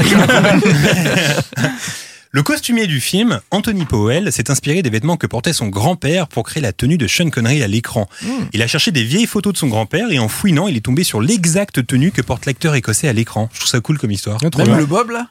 Le 2.31 2.43
costumier 2.43 2.85
du 2.85 2.99
film, 2.99 3.39
Anthony 3.49 3.85
Powell, 3.85 4.31
s'est 4.31 4.51
inspiré 4.51 4.83
des 4.83 4.91
vêtements 4.91 5.17
que 5.17 5.25
portait 5.25 5.51
son 5.53 5.67
grand-père 5.67 6.27
pour 6.27 6.43
créer 6.43 6.61
la 6.61 6.71
tenue 6.73 6.99
de 6.99 7.07
Sean 7.07 7.31
Connery 7.31 7.63
à 7.63 7.67
l'écran. 7.67 8.07
Il 8.53 8.61
a 8.61 8.67
cherché 8.67 8.91
des 8.91 9.03
vieilles 9.03 9.25
photos 9.25 9.53
de 9.53 9.57
son 9.57 9.67
grand-père 9.67 10.11
et 10.11 10.19
en 10.19 10.27
fouinant, 10.27 10.67
il 10.67 10.77
est 10.77 10.81
tombé 10.85 11.03
sur 11.03 11.21
l'exacte 11.21 11.85
tenue 11.87 12.11
que 12.11 12.21
porte 12.21 12.45
l'acteur 12.45 12.75
écossais 12.75 13.07
à 13.07 13.13
l'écran. 13.13 13.49
Je 13.51 13.59
trouve 13.61 13.69
ça 13.71 13.79
cool 13.79 13.97
comme 13.97 14.11
histoire. 14.11 14.37
Ah, 14.43 14.57
Même 14.59 14.67
bien. 14.67 14.77
le 14.77 14.85
Bob 14.85 15.09
là? 15.09 15.27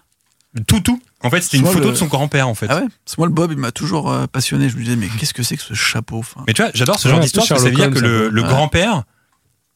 Tout, 0.67 0.81
tout. 0.81 1.01
En 1.23 1.31
fait, 1.31 1.41
c'était 1.41 1.59
une 1.59 1.67
photo 1.67 1.85
le- 1.87 1.91
de 1.91 1.95
son 1.95 2.07
grand-père, 2.07 2.49
en 2.49 2.55
fait. 2.55 2.67
Ah 2.69 2.77
ouais? 2.81 2.87
Parce 3.05 3.15
que 3.15 3.21
moi 3.21 3.29
le 3.29 3.33
Bob 3.35 3.53
il 3.53 3.59
m'a 3.59 3.71
toujours 3.71 4.11
euh, 4.11 4.27
passionné. 4.27 4.69
Je 4.69 4.77
me 4.77 4.83
disais 4.83 4.97
mais 4.97 5.07
qu'est-ce 5.21 5.35
que 5.35 5.43
c'est 5.45 5.57
que 5.57 5.63
ce 5.63 5.75
chapeau 5.75 6.19
enfin, 6.19 6.43
Mais 6.49 6.53
tu 6.53 6.63
vois, 6.63 6.71
j'adore 6.75 6.99
ce 6.99 7.09
genre 7.09 7.21
d'histoire 7.21 7.47
parce 7.47 7.61
que 7.61 7.65
ça 7.65 7.71
veut 7.71 7.77
dire 7.77 7.91
que 7.93 7.99
le, 8.01 8.43
Ouais. 8.43 8.49
grand-père, 8.49 9.05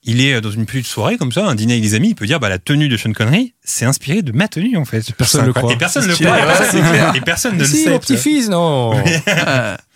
il 0.04 0.20
est 0.20 0.40
dans 0.40 0.50
une 0.50 0.66
petite 0.66 0.86
soirée 0.86 1.16
comme 1.16 1.32
ça, 1.32 1.46
un 1.46 1.54
dîner 1.54 1.74
avec 1.74 1.82
des 1.84 1.94
amis, 1.94 2.08
il 2.10 2.14
peut 2.14 2.26
dire 2.26 2.40
bah 2.40 2.48
la 2.48 2.58
tenue 2.58 2.88
de 2.88 2.96
Sean 2.96 3.12
Connery, 3.12 3.54
c'est 3.62 3.84
inspiré 3.84 4.22
de 4.22 4.32
ma 4.32 4.48
tenue 4.48 4.76
en 4.76 4.84
fait. 4.84 5.12
Personne 5.12 5.42
C'est 5.42 5.46
le 5.46 5.52
croit. 5.52 5.72
Et 5.72 5.76
personne 5.76 6.02
C'est 6.02 6.08
le 6.08 6.14
croit. 6.16 7.16
Et 7.16 7.20
personne 7.20 7.54
ne 7.54 7.60
le 7.60 7.64
Si, 7.66 7.84
sait. 7.84 7.90
mon 7.90 7.98
petit-fils, 7.98 8.48
non 8.48 8.92
euh, 9.28 9.76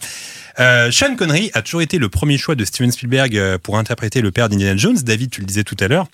Euh, 0.59 0.91
Sean 0.91 1.15
Connery 1.17 1.51
a 1.53 1.61
toujours 1.61 1.83
été 1.83 1.99
le 1.99 2.09
premier 2.09 2.39
choix 2.39 2.55
de 2.55 2.65
Steven 2.65 2.91
Spielberg 2.91 3.37
euh, 3.37 3.59
pour 3.59 3.77
interpréter 3.77 4.23
le 4.23 4.31
père 4.31 4.49
d'Indiana 4.49 4.75
Jones. 4.79 4.97
David, 5.03 5.29
tu 5.31 5.43
le 5.43 5.47
disais 5.47 5.65
tout 5.65 5.77
à 5.81 5.87
l'heure, 5.87 6.07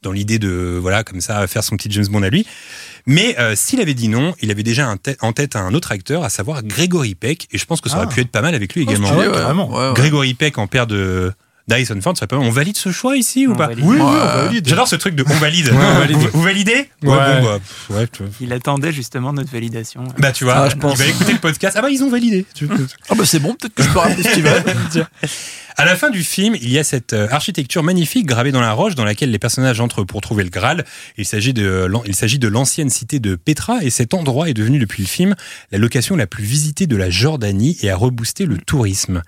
dans 0.00 0.12
l'idée 0.12 0.38
de 0.38 0.78
voilà 0.80 1.04
comme 1.04 1.20
ça 1.20 1.46
faire 1.46 1.62
son 1.62 1.76
petit 1.76 1.90
James 1.90 2.06
Bond 2.06 2.22
à 2.22 2.30
lui. 2.30 2.46
Mais 3.04 3.38
euh, 3.38 3.54
s'il 3.54 3.78
avait 3.82 3.92
dit 3.92 4.08
non, 4.08 4.34
il 4.40 4.50
avait 4.50 4.62
déjà 4.62 4.88
en 5.20 5.32
tête 5.34 5.56
un 5.56 5.74
autre 5.74 5.92
acteur, 5.92 6.24
à 6.24 6.30
savoir 6.30 6.62
Gregory 6.62 7.14
Peck, 7.14 7.48
et 7.52 7.58
je 7.58 7.66
pense 7.66 7.82
que 7.82 7.90
ça 7.90 7.96
aurait 7.98 8.06
Ah. 8.10 8.14
pu 8.14 8.22
être 8.22 8.30
pas 8.30 8.40
mal 8.40 8.54
avec 8.54 8.72
lui 8.74 8.80
également. 8.84 9.08
stylé, 9.08 9.28
ouais, 9.28 9.44
ouais, 9.44 9.78
ouais. 9.88 9.92
Gregory 9.94 10.32
Peck 10.32 10.56
en 10.56 10.68
père 10.68 10.86
de 10.86 11.32
d'Harrison 11.68 11.98
Ford, 12.00 12.16
ça. 12.16 12.26
On 12.32 12.50
valide 12.50 12.76
ce 12.76 12.92
choix 12.92 13.16
ici 13.16 13.46
ou 13.46 13.52
On 13.52 13.56
pas 13.56 13.66
valide. 13.68 13.84
Oui, 13.84 13.96
oui, 13.96 14.02
on 14.02 14.10
valide. 14.46 14.68
J'adore 14.68 14.88
ce 14.88 14.96
truc 14.96 15.14
de 15.14 15.24
on 15.28 15.34
valide. 15.38 15.70
on 15.72 15.98
valide. 15.98 16.16
Vous, 16.16 16.28
vous 16.32 16.42
validez 16.42 16.72
Ouais. 16.74 16.86
bon, 17.02 17.14
bah, 17.14 17.58
pff, 17.58 17.90
ouais, 17.96 18.06
tu 18.08 18.22
vois. 18.22 18.32
Il 18.40 18.52
attendait 18.52 18.92
justement 18.92 19.32
notre 19.32 19.50
validation. 19.50 20.04
Bah 20.18 20.32
tu 20.32 20.44
vois, 20.44 20.54
Ah, 20.56 20.68
je 20.68 20.76
pense. 20.76 20.94
il 20.94 20.98
va 20.98 21.06
écouter 21.06 21.32
le 21.32 21.38
podcast. 21.38 21.76
Ah 21.78 21.82
bah 21.82 21.90
ils 21.90 22.02
ont 22.04 22.10
validé. 22.10 22.46
Ah 23.08 23.14
bah 23.16 23.24
c'est 23.24 23.38
bon 23.40 23.54
peut-être 23.54 23.74
que 23.74 23.82
je 23.82 23.88
peux 23.88 23.98
ramener 23.98 24.22
Steven. 24.22 24.62
À 25.78 25.84
la 25.84 25.94
fin 25.94 26.08
du 26.08 26.24
film, 26.24 26.56
il 26.62 26.70
y 26.70 26.78
a 26.78 26.84
cette 26.84 27.12
euh, 27.12 27.28
architecture 27.30 27.82
magnifique 27.82 28.24
gravée 28.24 28.50
dans 28.50 28.62
la 28.62 28.72
roche 28.72 28.94
dans 28.94 29.04
laquelle 29.04 29.30
les 29.30 29.38
personnages 29.38 29.78
entrent 29.78 30.04
pour 30.04 30.22
trouver 30.22 30.42
le 30.42 30.48
Graal. 30.48 30.86
Il 31.18 31.26
s'agit 31.26 31.52
de, 31.52 31.84
l'an- 31.84 32.02
il 32.06 32.14
s'agit 32.14 32.38
de 32.38 32.48
l'ancienne 32.48 32.88
cité 32.88 33.18
de 33.20 33.34
Petra 33.34 33.82
et 33.82 33.90
cet 33.90 34.14
endroit 34.14 34.48
est 34.48 34.54
devenu 34.54 34.78
depuis 34.78 35.02
le 35.02 35.06
film 35.08 35.34
la 35.72 35.76
location 35.78 36.16
la 36.16 36.26
plus 36.26 36.44
visitée 36.44 36.86
de 36.86 36.96
la 36.96 37.10
Jordanie 37.10 37.76
et 37.82 37.90
a 37.90 37.96
reboosté 37.96 38.46
le 38.46 38.56
tourisme. 38.56 39.22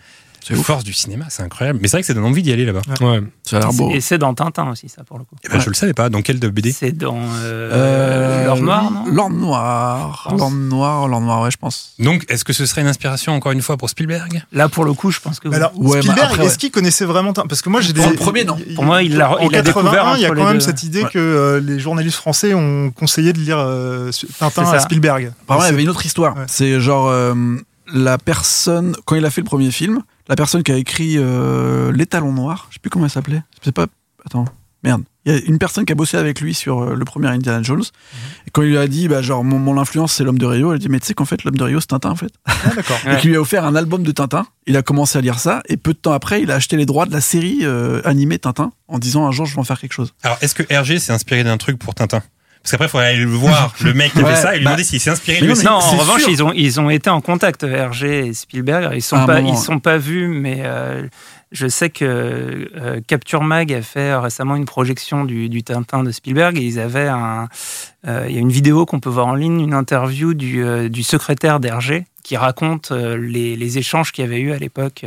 C'est 0.57 0.62
force 0.62 0.85
du 0.85 0.93
cinéma, 0.93 1.27
c'est 1.29 1.43
incroyable. 1.43 1.79
Mais 1.83 1.89
c'est 1.89 1.97
vrai 1.97 2.03
que 2.03 2.07
ça 2.07 2.15
donne 2.15 2.25
envie 2.25 2.43
d'y 2.43 2.53
aller 2.53 2.65
là-bas. 2.65 2.83
Ouais. 3.01 3.20
Ça 3.45 3.57
a 3.57 3.61
l'air 3.61 3.73
beau. 3.73 3.91
Et 3.91 4.01
c'est 4.01 4.19
dans 4.19 4.35
Tintin 4.35 4.70
aussi, 4.70 4.89
ça, 4.89 5.05
pour 5.05 5.19
le 5.19 5.25
coup. 5.25 5.37
Eh 5.45 5.49
ben, 5.49 5.61
Je 5.61 5.69
le 5.69 5.75
savais 5.75 5.95
pas. 5.95 6.09
Dans 6.09 6.23
quel 6.23 6.39
de 6.41 6.49
BD 6.49 6.73
C'est 6.73 6.93
dans 6.93 7.16
euh, 7.16 7.70
Euh, 7.73 8.47
L'Or 8.47 8.57
Noir, 8.59 8.91
non 8.91 9.05
L'Or 9.07 9.31
Noir. 9.31 10.27
pense. 10.31 10.39
L'Or 10.41 10.51
Noir, 10.51 11.09
L'Or 11.09 11.20
Noir, 11.20 11.43
ouais, 11.43 11.51
je 11.51 11.57
pense. 11.57 11.95
Donc, 11.99 12.25
est-ce 12.29 12.45
que 12.45 12.53
ce 12.53 12.66
serait 12.66 12.81
une 12.81 12.87
inspiration 12.89 13.33
encore 13.35 13.53
une 13.53 13.62
fois 13.62 13.77
pour 13.77 13.91
Spielberg? 13.91 14.43
Là, 14.53 14.69
pour 14.69 14.85
le 14.85 14.93
coup, 14.95 15.11
je 15.11 15.20
pense 15.20 15.41
que. 15.41 15.49
Alors, 15.49 15.73
Ouais, 15.77 16.01
Spielberg, 16.03 16.27
après, 16.31 16.41
ouais. 16.41 16.47
est-ce 16.47 16.59
qu'il 16.59 16.70
connaissait 16.70 17.05
vraiment 17.05 17.33
Tintin? 17.33 17.49
Parce 17.49 17.62
que 17.62 17.69
moi, 17.69 17.81
j'ai 17.81 17.93
des. 17.93 18.01
Pour 18.03 18.11
le 18.11 18.16
premier, 18.16 18.45
non. 18.45 18.57
Pour 18.75 18.85
moi, 18.85 19.03
il 19.03 19.16
l'a- 19.16 19.31
En 19.33 19.49
il 19.49 19.57
a 19.57 19.62
découvert 19.62 19.93
81, 19.93 20.16
il 20.16 20.23
y 20.23 20.27
a 20.27 20.31
quand 20.31 20.45
même 20.49 20.61
cette 20.61 20.83
idée 20.83 21.05
que 21.05 21.19
euh, 21.19 21.61
les 21.61 21.79
journalistes 21.79 22.16
français 22.16 22.55
ont 22.55 22.91
conseillé 22.91 23.33
de 23.33 23.39
lire 23.39 23.59
euh, 23.59 24.11
Tintin 24.39 24.65
à. 24.70 24.79
Spielberg. 24.81 25.33
Apparemment, 25.43 25.66
il 25.66 25.70
y 25.70 25.75
avait 25.75 25.83
une 25.83 25.89
autre 25.91 26.07
histoire. 26.07 26.35
C'est 26.47 26.81
genre 26.81 27.09
euh, 27.09 27.35
la 27.93 28.19
personne, 28.19 28.95
quand 29.05 29.16
il 29.16 29.25
a 29.25 29.31
fait 29.31 29.41
le 29.41 29.47
premier 29.47 29.70
film, 29.70 30.03
la 30.29 30.37
personne 30.37 30.63
qui 30.63 30.73
a 30.73 30.77
écrit 30.77 31.15
euh, 31.17 31.93
L'étalon 31.93 32.33
noir, 32.33 32.67
je 32.71 32.75
sais 32.75 32.81
plus 32.81 32.91
comment 32.91 33.07
elle 33.07 33.11
s'appelait. 33.11 33.43
C'est 33.63 33.73
pas. 33.73 33.87
Attends, 34.25 34.45
merde. 34.83 35.03
Il 35.25 35.33
y 35.33 35.37
a 35.37 35.41
une 35.45 35.59
personne 35.59 35.85
qui 35.85 35.93
a 35.93 35.95
bossé 35.95 36.17
avec 36.17 36.41
lui 36.41 36.55
sur 36.55 36.81
euh, 36.81 36.95
le 36.95 37.05
premier 37.05 37.29
Indiana 37.29 37.63
Jones. 37.63 37.83
Et 38.47 38.51
quand 38.51 38.63
il 38.63 38.71
lui 38.71 38.79
a 38.79 38.89
dit, 38.89 39.09
bah, 39.09 39.21
genre, 39.21 39.45
mon, 39.45 39.59
mon 39.59 39.79
influence, 39.79 40.15
c'est 40.15 40.25
l'homme 40.25 40.39
de 40.39 40.47
Rio, 40.47 40.71
elle 40.71 40.77
a 40.77 40.79
dit, 40.79 40.89
mais 40.89 41.01
tu 41.01 41.07
sais 41.07 41.15
qu'en 41.15 41.27
fait, 41.27 41.45
l'homme 41.45 41.57
de 41.57 41.65
Rio, 41.65 41.81
c'est 41.81 41.89
Tintin, 41.89 42.11
en 42.11 42.17
fait. 42.17 42.33
Ah, 42.47 42.53
d'accord. 42.75 42.99
Ouais. 43.05 43.15
Et 43.19 43.21
qui 43.21 43.29
lui 43.29 43.37
a 43.37 43.41
offert 43.41 43.67
un 43.67 43.75
album 43.75 44.03
de 44.03 44.11
Tintin. 44.11 44.47
Il 44.67 44.77
a 44.77 44.83
commencé 44.83 45.19
à 45.19 45.21
lire 45.21 45.39
ça. 45.39 45.63
Et 45.69 45.77
peu 45.77 45.93
de 45.93 45.99
temps 45.99 46.13
après, 46.13 46.43
il 46.43 46.51
a 46.51 46.55
acheté 46.55 46.77
les 46.77 46.87
droits 46.87 47.05
de 47.05 47.13
la 47.13 47.21
série 47.21 47.59
euh, 47.63 48.01
animée 48.05 48.39
Tintin 48.39 48.73
en 48.87 48.99
disant, 48.99 49.27
un 49.27 49.33
jour, 49.33 49.45
je 49.45 49.55
vais 49.55 49.61
en 49.61 49.65
faire 49.65 49.79
quelque 49.79 49.93
chose. 49.93 50.15
Alors, 50.23 50.39
est-ce 50.41 50.55
que 50.55 50.63
Hergé 50.71 50.99
s'est 50.99 51.13
inspiré 51.13 51.45
d'un 51.45 51.59
truc 51.59 51.79
pour 51.79 51.95
Tintin? 51.95 52.23
Parce 52.69 52.73
qu'après, 52.73 52.86
il 52.86 52.90
faudrait 52.90 53.07
aller 53.09 53.24
le 53.24 53.31
voir, 53.31 53.74
le 53.82 53.95
mec 53.95 54.12
qui 54.12 54.19
a 54.20 54.23
Ouais, 54.24 54.35
fait 54.35 54.43
ça, 54.43 54.55
et 54.55 54.59
lui 54.59 54.65
bah- 54.65 54.70
demander 54.73 54.85
s'il 54.85 55.01
s'est 55.01 55.11
inspiré 55.11 55.40
lui 55.40 55.55
non, 55.65 55.70
en 55.73 55.97
revanche, 55.97 56.23
sûr. 56.23 56.31
ils 56.31 56.43
ont, 56.43 56.53
ils 56.53 56.81
ont 56.81 56.90
été 56.90 57.09
en 57.09 57.20
contact, 57.23 57.62
Hergé 57.62 58.27
et 58.27 58.35
Spielberg. 58.35 58.90
Ils 58.95 59.01
sont 59.03 59.24
pas, 59.24 59.40
ils 59.40 59.57
sont 59.57 59.78
pas 59.81 59.97
vus, 59.97 60.28
mais 60.28 60.59
euh, 60.65 61.07
je 61.51 61.66
sais 61.66 61.89
que 61.89 62.05
euh, 62.77 63.01
Capture 63.07 63.43
Mag 63.43 63.73
a 63.73 63.81
fait 63.81 64.15
récemment 64.15 64.55
une 64.57 64.66
projection 64.66 65.24
du, 65.24 65.49
du 65.49 65.62
Tintin 65.62 66.03
de 66.03 66.11
Spielberg 66.11 66.59
et 66.59 66.62
ils 66.62 66.78
avaient 66.78 67.09
un, 67.09 67.49
euh, 68.07 68.27
il 68.28 68.35
y 68.35 68.39
a 68.39 68.40
une 68.40 68.53
vidéo 68.53 68.85
qu'on 68.85 69.01
peut 69.01 69.09
voir 69.09 69.28
en 69.28 69.35
ligne, 69.35 69.61
une 69.61 69.73
interview 69.74 70.35
du, 70.35 70.62
euh, 70.62 70.90
du 70.90 71.03
secrétaire 71.03 71.59
d'Hergé 71.61 72.05
qui 72.23 72.36
raconte 72.36 72.93
euh, 72.93 73.16
les, 73.16 73.57
les 73.57 73.78
échanges 73.78 74.12
qu'il 74.12 74.24
y 74.24 74.28
avait 74.28 74.40
eu 74.40 74.53
à 74.53 74.59
l'époque. 74.59 75.07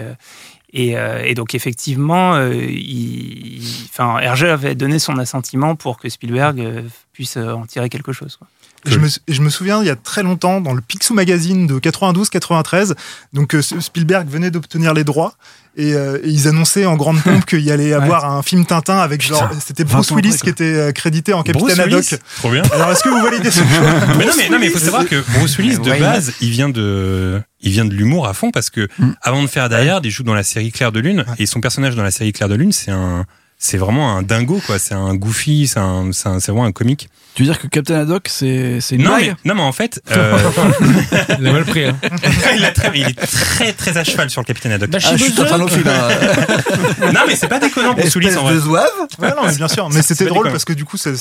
Euh, 0.74 0.78
et, 0.80 0.98
euh, 0.98 1.24
et 1.26 1.34
donc 1.36 1.54
effectivement, 1.56 2.36
euh, 2.36 2.54
il, 2.54 3.58
il- 3.58 3.88
enfin, 3.90 4.20
Hergé 4.20 4.50
avait 4.50 4.76
donné 4.76 5.00
son 5.00 5.18
assentiment 5.18 5.76
pour 5.76 5.98
que 5.98 6.10
Spielberg 6.10 6.60
euh, 6.60 6.82
puisse 7.14 7.38
euh, 7.38 7.52
en 7.54 7.66
tirer 7.66 7.90
quelque 7.90 8.14
chose. 8.14 8.38
quoi. 8.38 8.48
Je 8.84 8.98
me, 8.98 9.08
je 9.28 9.42
me 9.42 9.50
souviens, 9.52 9.82
il 9.84 9.86
y 9.86 9.92
a 9.92 9.96
très 9.96 10.24
longtemps, 10.24 10.60
dans 10.60 10.74
le 10.74 10.82
Picsou 10.82 11.14
Magazine 11.14 11.68
de 11.68 11.78
92-93, 11.80 12.94
donc 13.32 13.56
Spielberg 13.80 14.28
venait 14.28 14.50
d'obtenir 14.50 14.96
les 14.96 15.04
droits 15.04 15.36
et, 15.78 15.94
euh, 15.94 16.18
et 16.24 16.30
ils 16.30 16.48
annonçaient 16.48 16.88
en 16.88 16.96
grande 16.98 17.22
pompe 17.22 17.46
qu'il 17.48 17.60
y 17.62 17.70
allait 17.72 17.94
avoir 17.94 18.26
un 18.26 18.42
film 18.42 18.66
Tintin 18.66 18.98
avec 18.98 19.22
genre, 19.22 19.50
c'était 19.64 19.84
20 19.84 19.94
Bruce 19.94 20.12
Willis 20.12 20.30
après, 20.34 20.44
qui 20.46 20.50
était 20.50 20.94
crédité 20.94 21.32
en 21.34 21.42
Bruce 21.44 21.54
Capitaine 21.76 21.86
Willis 21.94 22.08
Haddock. 22.14 22.20
Trop 22.38 22.50
bien. 22.50 22.64
Alors 22.74 22.92
est-ce 22.92 23.04
que 23.04 23.10
vous 23.10 23.22
validez 23.22 23.52
ce 23.52 23.60
choix? 23.60 24.16
Mais 24.18 24.26
non, 24.26 24.32
mais 24.36 24.50
non, 24.50 24.58
mais 24.60 24.66
il 24.66 24.72
faut 24.72 24.80
savoir 24.80 25.06
que 25.06 25.24
Bruce 25.38 25.58
Willis 25.60 25.78
de 25.78 26.00
base, 26.00 26.34
il 26.42 26.50
vient 26.50 26.70
de, 26.70 27.40
il 27.62 27.72
vient 27.72 27.86
de 27.86 27.94
l'humour 27.94 28.28
à 28.28 28.34
fond 28.34 28.52
parce 28.52 28.70
que 28.70 28.88
Mm. 29.00 29.12
avant 29.22 29.42
de 29.42 29.48
faire 29.48 29.70
Die 29.70 29.76
Hard, 29.90 30.06
il 30.06 30.12
joue 30.12 30.24
dans 30.24 30.34
la 30.34 30.44
série 30.44 30.72
Claire 30.72 30.92
de 30.92 31.00
Lune 31.00 31.26
et 31.40 31.46
son 31.46 31.62
personnage 31.62 31.96
dans 31.96 32.04
la 32.04 32.12
série 32.12 32.34
Claire 32.34 32.50
de 32.50 32.56
Lune, 32.56 32.72
c'est 32.72 32.92
un, 32.92 33.26
c'est 33.58 33.78
vraiment 33.78 34.16
un 34.18 34.24
dingo 34.24 34.60
quoi. 34.66 34.80
C'est 34.80 34.94
un 34.96 35.14
goofy, 35.16 35.68
c'est 35.68 35.80
vraiment 35.80 36.66
un 36.66 36.72
comique. 36.72 37.10
Tu 37.34 37.44
veux 37.44 37.48
dire 37.50 37.60
que 37.60 37.68
Captain 37.68 37.96
Haddock, 38.02 38.28
c'est 38.28 38.80
une 38.92 39.04
Non 39.04 39.16
mais, 39.18 39.34
non 39.46 39.56
mais 39.56 39.62
en 39.62 39.72
fait, 39.72 40.02
euh, 40.12 40.38
Il 41.40 41.48
a 41.48 41.52
mal 41.54 41.64
pris. 41.64 41.86
Hein. 41.86 41.98
il, 42.58 42.66
a 42.66 42.72
très- 42.72 42.92
il 42.94 43.08
est 43.08 43.14
très 43.14 43.72
très 43.72 43.98
à 43.98 44.04
cheval 44.04 44.30
sur 44.30 44.42
le 44.42 44.46
Capitaine 44.46 44.74
Haddock. 44.74 44.90
Ah, 44.94 45.00
je 45.00 45.24
suis 45.24 45.34
totalophile. 45.34 45.88
hein. 45.88 46.10
non 47.14 47.22
mais 47.28 47.36
c'est 47.38 47.48
pas 47.48 47.60
déconnant 47.60 47.94
Bruce 47.94 48.16
Willis 48.16 48.36
en 48.36 48.44
vrai. 48.44 48.58
zouave 48.58 48.90
Ouais, 49.20 49.30
non, 49.30 49.44
mais 49.46 49.56
bien 49.56 49.68
sûr. 49.70 49.90
Mais 49.90 50.02
c'était 50.02 50.26
drôle 50.26 50.40
déconnant. 50.40 50.52
parce 50.52 50.66
que 50.66 50.74
du 50.74 50.84
coup, 50.84 50.98
c'est- 50.98 51.14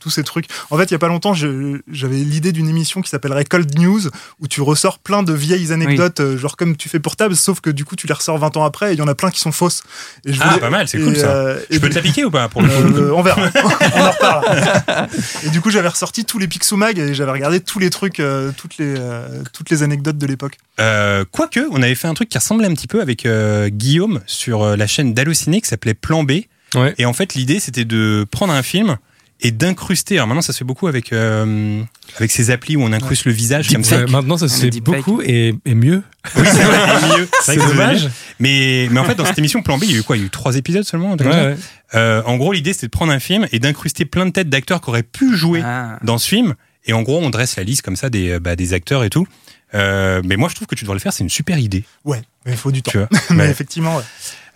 tous 0.00 0.10
ces 0.10 0.24
trucs. 0.24 0.46
En 0.70 0.78
fait, 0.78 0.84
il 0.84 0.92
y 0.92 0.94
a 0.94 0.98
pas 0.98 1.08
longtemps, 1.08 1.34
j'avais 1.34 2.16
l'idée 2.16 2.52
d'une 2.52 2.68
émission 2.68 3.02
qui 3.02 3.10
s'appellerait 3.10 3.44
Cold 3.44 3.78
News 3.78 4.00
où 4.40 4.48
tu 4.48 4.62
ressors 4.62 4.98
plein 4.98 5.22
de 5.22 5.32
vieilles 5.34 5.72
anecdotes, 5.72 6.20
euh, 6.20 6.38
genre 6.38 6.56
comme 6.56 6.76
tu 6.76 6.88
fais 6.88 7.00
pour 7.00 7.16
table, 7.16 7.36
sauf 7.36 7.60
que 7.60 7.68
du 7.70 7.84
coup, 7.84 7.96
tu 7.96 8.06
les 8.06 8.14
ressors 8.14 8.38
20 8.38 8.56
ans 8.56 8.64
après 8.64 8.90
et 8.90 8.92
il 8.94 8.98
y 8.98 9.02
en 9.02 9.08
a 9.08 9.14
plein 9.14 9.30
qui 9.30 9.40
sont 9.40 9.52
fausses. 9.52 9.82
Et 10.24 10.32
je 10.32 10.40
Ah, 10.42 10.56
pas 10.58 10.70
mal, 10.70 10.88
c'est 10.88 10.98
cool, 10.98 11.16
ça. 11.16 11.26
euh, 11.26 11.58
Je 11.70 11.78
peux 11.78 11.90
te 11.90 11.94
la 11.96 12.00
piquer 12.02 12.24
ou 12.24 12.30
pas 12.30 12.48
pour 12.48 12.62
le 12.62 12.68
Euh, 12.70 13.12
on 13.14 13.22
verra, 13.22 13.42
on 13.42 14.00
en 14.00 14.10
reparle. 14.10 15.08
Et 15.44 15.50
du 15.50 15.60
coup, 15.60 15.70
j'avais 15.70 15.88
ressorti 15.88 16.24
tous 16.24 16.38
les 16.38 16.48
Pixomag 16.48 16.98
et 16.98 17.14
j'avais 17.14 17.32
regardé 17.32 17.60
tous 17.60 17.78
les 17.78 17.90
trucs, 17.90 18.20
euh, 18.20 18.52
toutes, 18.56 18.78
les, 18.78 18.94
euh, 18.98 19.42
toutes 19.52 19.70
les 19.70 19.82
anecdotes 19.82 20.18
de 20.18 20.26
l'époque. 20.26 20.58
Euh, 20.80 21.24
Quoique, 21.30 21.60
on 21.70 21.82
avait 21.82 21.94
fait 21.94 22.08
un 22.08 22.14
truc 22.14 22.28
qui 22.28 22.38
ressemblait 22.38 22.66
un 22.66 22.74
petit 22.74 22.86
peu 22.86 23.00
avec 23.00 23.26
euh, 23.26 23.68
Guillaume 23.68 24.20
sur 24.26 24.62
euh, 24.62 24.76
la 24.76 24.86
chaîne 24.86 25.14
d'Allociné 25.14 25.60
qui 25.60 25.68
s'appelait 25.68 25.94
Plan 25.94 26.24
B. 26.24 26.32
Ouais. 26.74 26.94
Et 26.98 27.06
en 27.06 27.12
fait, 27.12 27.34
l'idée, 27.34 27.60
c'était 27.60 27.84
de 27.84 28.26
prendre 28.30 28.52
un 28.52 28.62
film 28.62 28.98
et 29.40 29.50
d'incruster. 29.52 30.16
Alors 30.16 30.26
maintenant, 30.26 30.42
ça 30.42 30.52
se 30.52 30.58
fait 30.58 30.64
beaucoup 30.64 30.86
avec, 30.88 31.12
euh, 31.12 31.80
avec 32.16 32.30
ces 32.30 32.50
applis 32.50 32.76
où 32.76 32.82
on 32.82 32.92
incruste 32.92 33.24
le 33.24 33.32
visage 33.32 33.68
comme 33.72 33.84
ça. 33.84 33.98
Ouais, 33.98 34.06
maintenant, 34.10 34.36
ça 34.36 34.48
se 34.48 34.60
fait 34.60 34.80
beaucoup 34.80 35.22
et, 35.22 35.54
et 35.64 35.74
mieux. 35.74 36.02
Oui, 36.36 36.42
c'est 36.44 36.62
vrai, 36.64 37.18
mieux. 37.18 37.28
C'est 37.42 37.56
dommage. 37.56 38.08
Mais, 38.40 38.88
mais 38.90 38.98
en 39.00 39.04
fait, 39.04 39.14
dans 39.14 39.24
cette 39.24 39.38
émission 39.38 39.62
Plan 39.62 39.78
B, 39.78 39.84
il 39.84 39.92
y 39.92 39.94
a 39.94 39.98
eu 39.98 40.02
quoi? 40.02 40.16
Il 40.16 40.20
y 40.20 40.22
a 40.22 40.26
eu 40.26 40.30
trois 40.30 40.56
épisodes 40.56 40.84
seulement 40.84 41.12
Ouais, 41.14 41.26
ouais. 41.26 41.56
Euh, 41.94 42.22
En 42.26 42.36
gros, 42.36 42.52
l'idée, 42.52 42.72
c'était 42.72 42.86
de 42.86 42.90
prendre 42.92 43.12
un 43.12 43.20
film 43.20 43.46
et 43.52 43.58
d'incruster 43.58 44.04
plein 44.04 44.26
de 44.26 44.30
têtes 44.30 44.48
d'acteurs 44.50 44.80
qui 44.80 44.90
auraient 44.90 45.02
pu 45.02 45.36
jouer 45.36 45.62
Ah. 45.64 45.98
dans 46.02 46.18
ce 46.18 46.28
film. 46.28 46.54
Et 46.86 46.92
en 46.92 47.02
gros, 47.02 47.18
on 47.18 47.30
dresse 47.30 47.56
la 47.56 47.62
liste 47.64 47.82
comme 47.82 47.96
ça 47.96 48.08
des, 48.10 48.30
euh, 48.30 48.40
bah, 48.40 48.56
des 48.56 48.72
acteurs 48.72 49.04
et 49.04 49.10
tout. 49.10 49.26
Euh, 49.74 50.22
mais 50.24 50.36
moi, 50.36 50.48
je 50.48 50.54
trouve 50.54 50.66
que 50.66 50.74
tu 50.74 50.84
devrais 50.84 50.94
le 50.96 51.00
faire. 51.00 51.12
C'est 51.12 51.22
une 51.24 51.28
super 51.30 51.58
idée. 51.58 51.84
Ouais, 52.04 52.22
mais 52.46 52.52
il 52.52 52.58
faut 52.58 52.72
du 52.72 52.82
temps. 52.82 52.90
Tu 52.90 52.98
vois? 52.98 53.08
mais 53.30 53.44
Ouais. 53.44 53.50
effectivement, 53.50 53.96
ouais. 53.96 54.02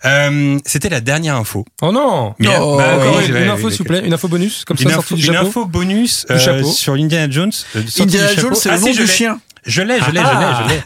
Euh, 0.05 0.59
C'était 0.65 0.89
la 0.89 1.01
dernière 1.01 1.35
info. 1.35 1.65
Oh 1.81 1.91
non 1.91 2.35
Mais, 2.39 2.47
Oh, 2.59 2.77
bah, 2.77 2.95
Encore 2.97 3.17
oui, 3.17 3.25
une, 3.27 3.33
ouais, 3.33 3.47
info, 3.47 3.65
oui, 3.67 3.71
s'il 3.71 3.77
vous 3.79 3.83
plaît. 3.85 4.03
Une 4.05 4.13
info 4.13 4.27
bonus, 4.27 4.65
comme 4.65 4.77
Une 4.79 4.83
ça, 4.89 4.97
info, 4.97 5.01
sortie 5.01 5.15
du 5.23 5.27
une 5.29 5.35
info 5.35 5.65
bonus 5.65 6.25
euh, 6.29 6.63
sur 6.63 6.95
l'Indiana 6.95 7.29
Jones. 7.31 7.51
euh, 7.75 7.81
Indiana. 7.99 8.33
Jones, 8.35 8.55
c'est 8.55 8.69
Ah, 8.69 8.73
le 8.73 8.79
si, 8.79 8.85
nom 8.87 8.91
du 8.93 9.07
chien. 9.07 9.39
Je 9.65 9.81
l'ai, 9.81 9.99
je 10.01 10.11
l'ai, 10.11 10.19
je 10.19 10.25
Ah. 10.25 10.63
l'ai, 10.67 10.69
je 10.69 10.75
l'ai. 10.75 10.83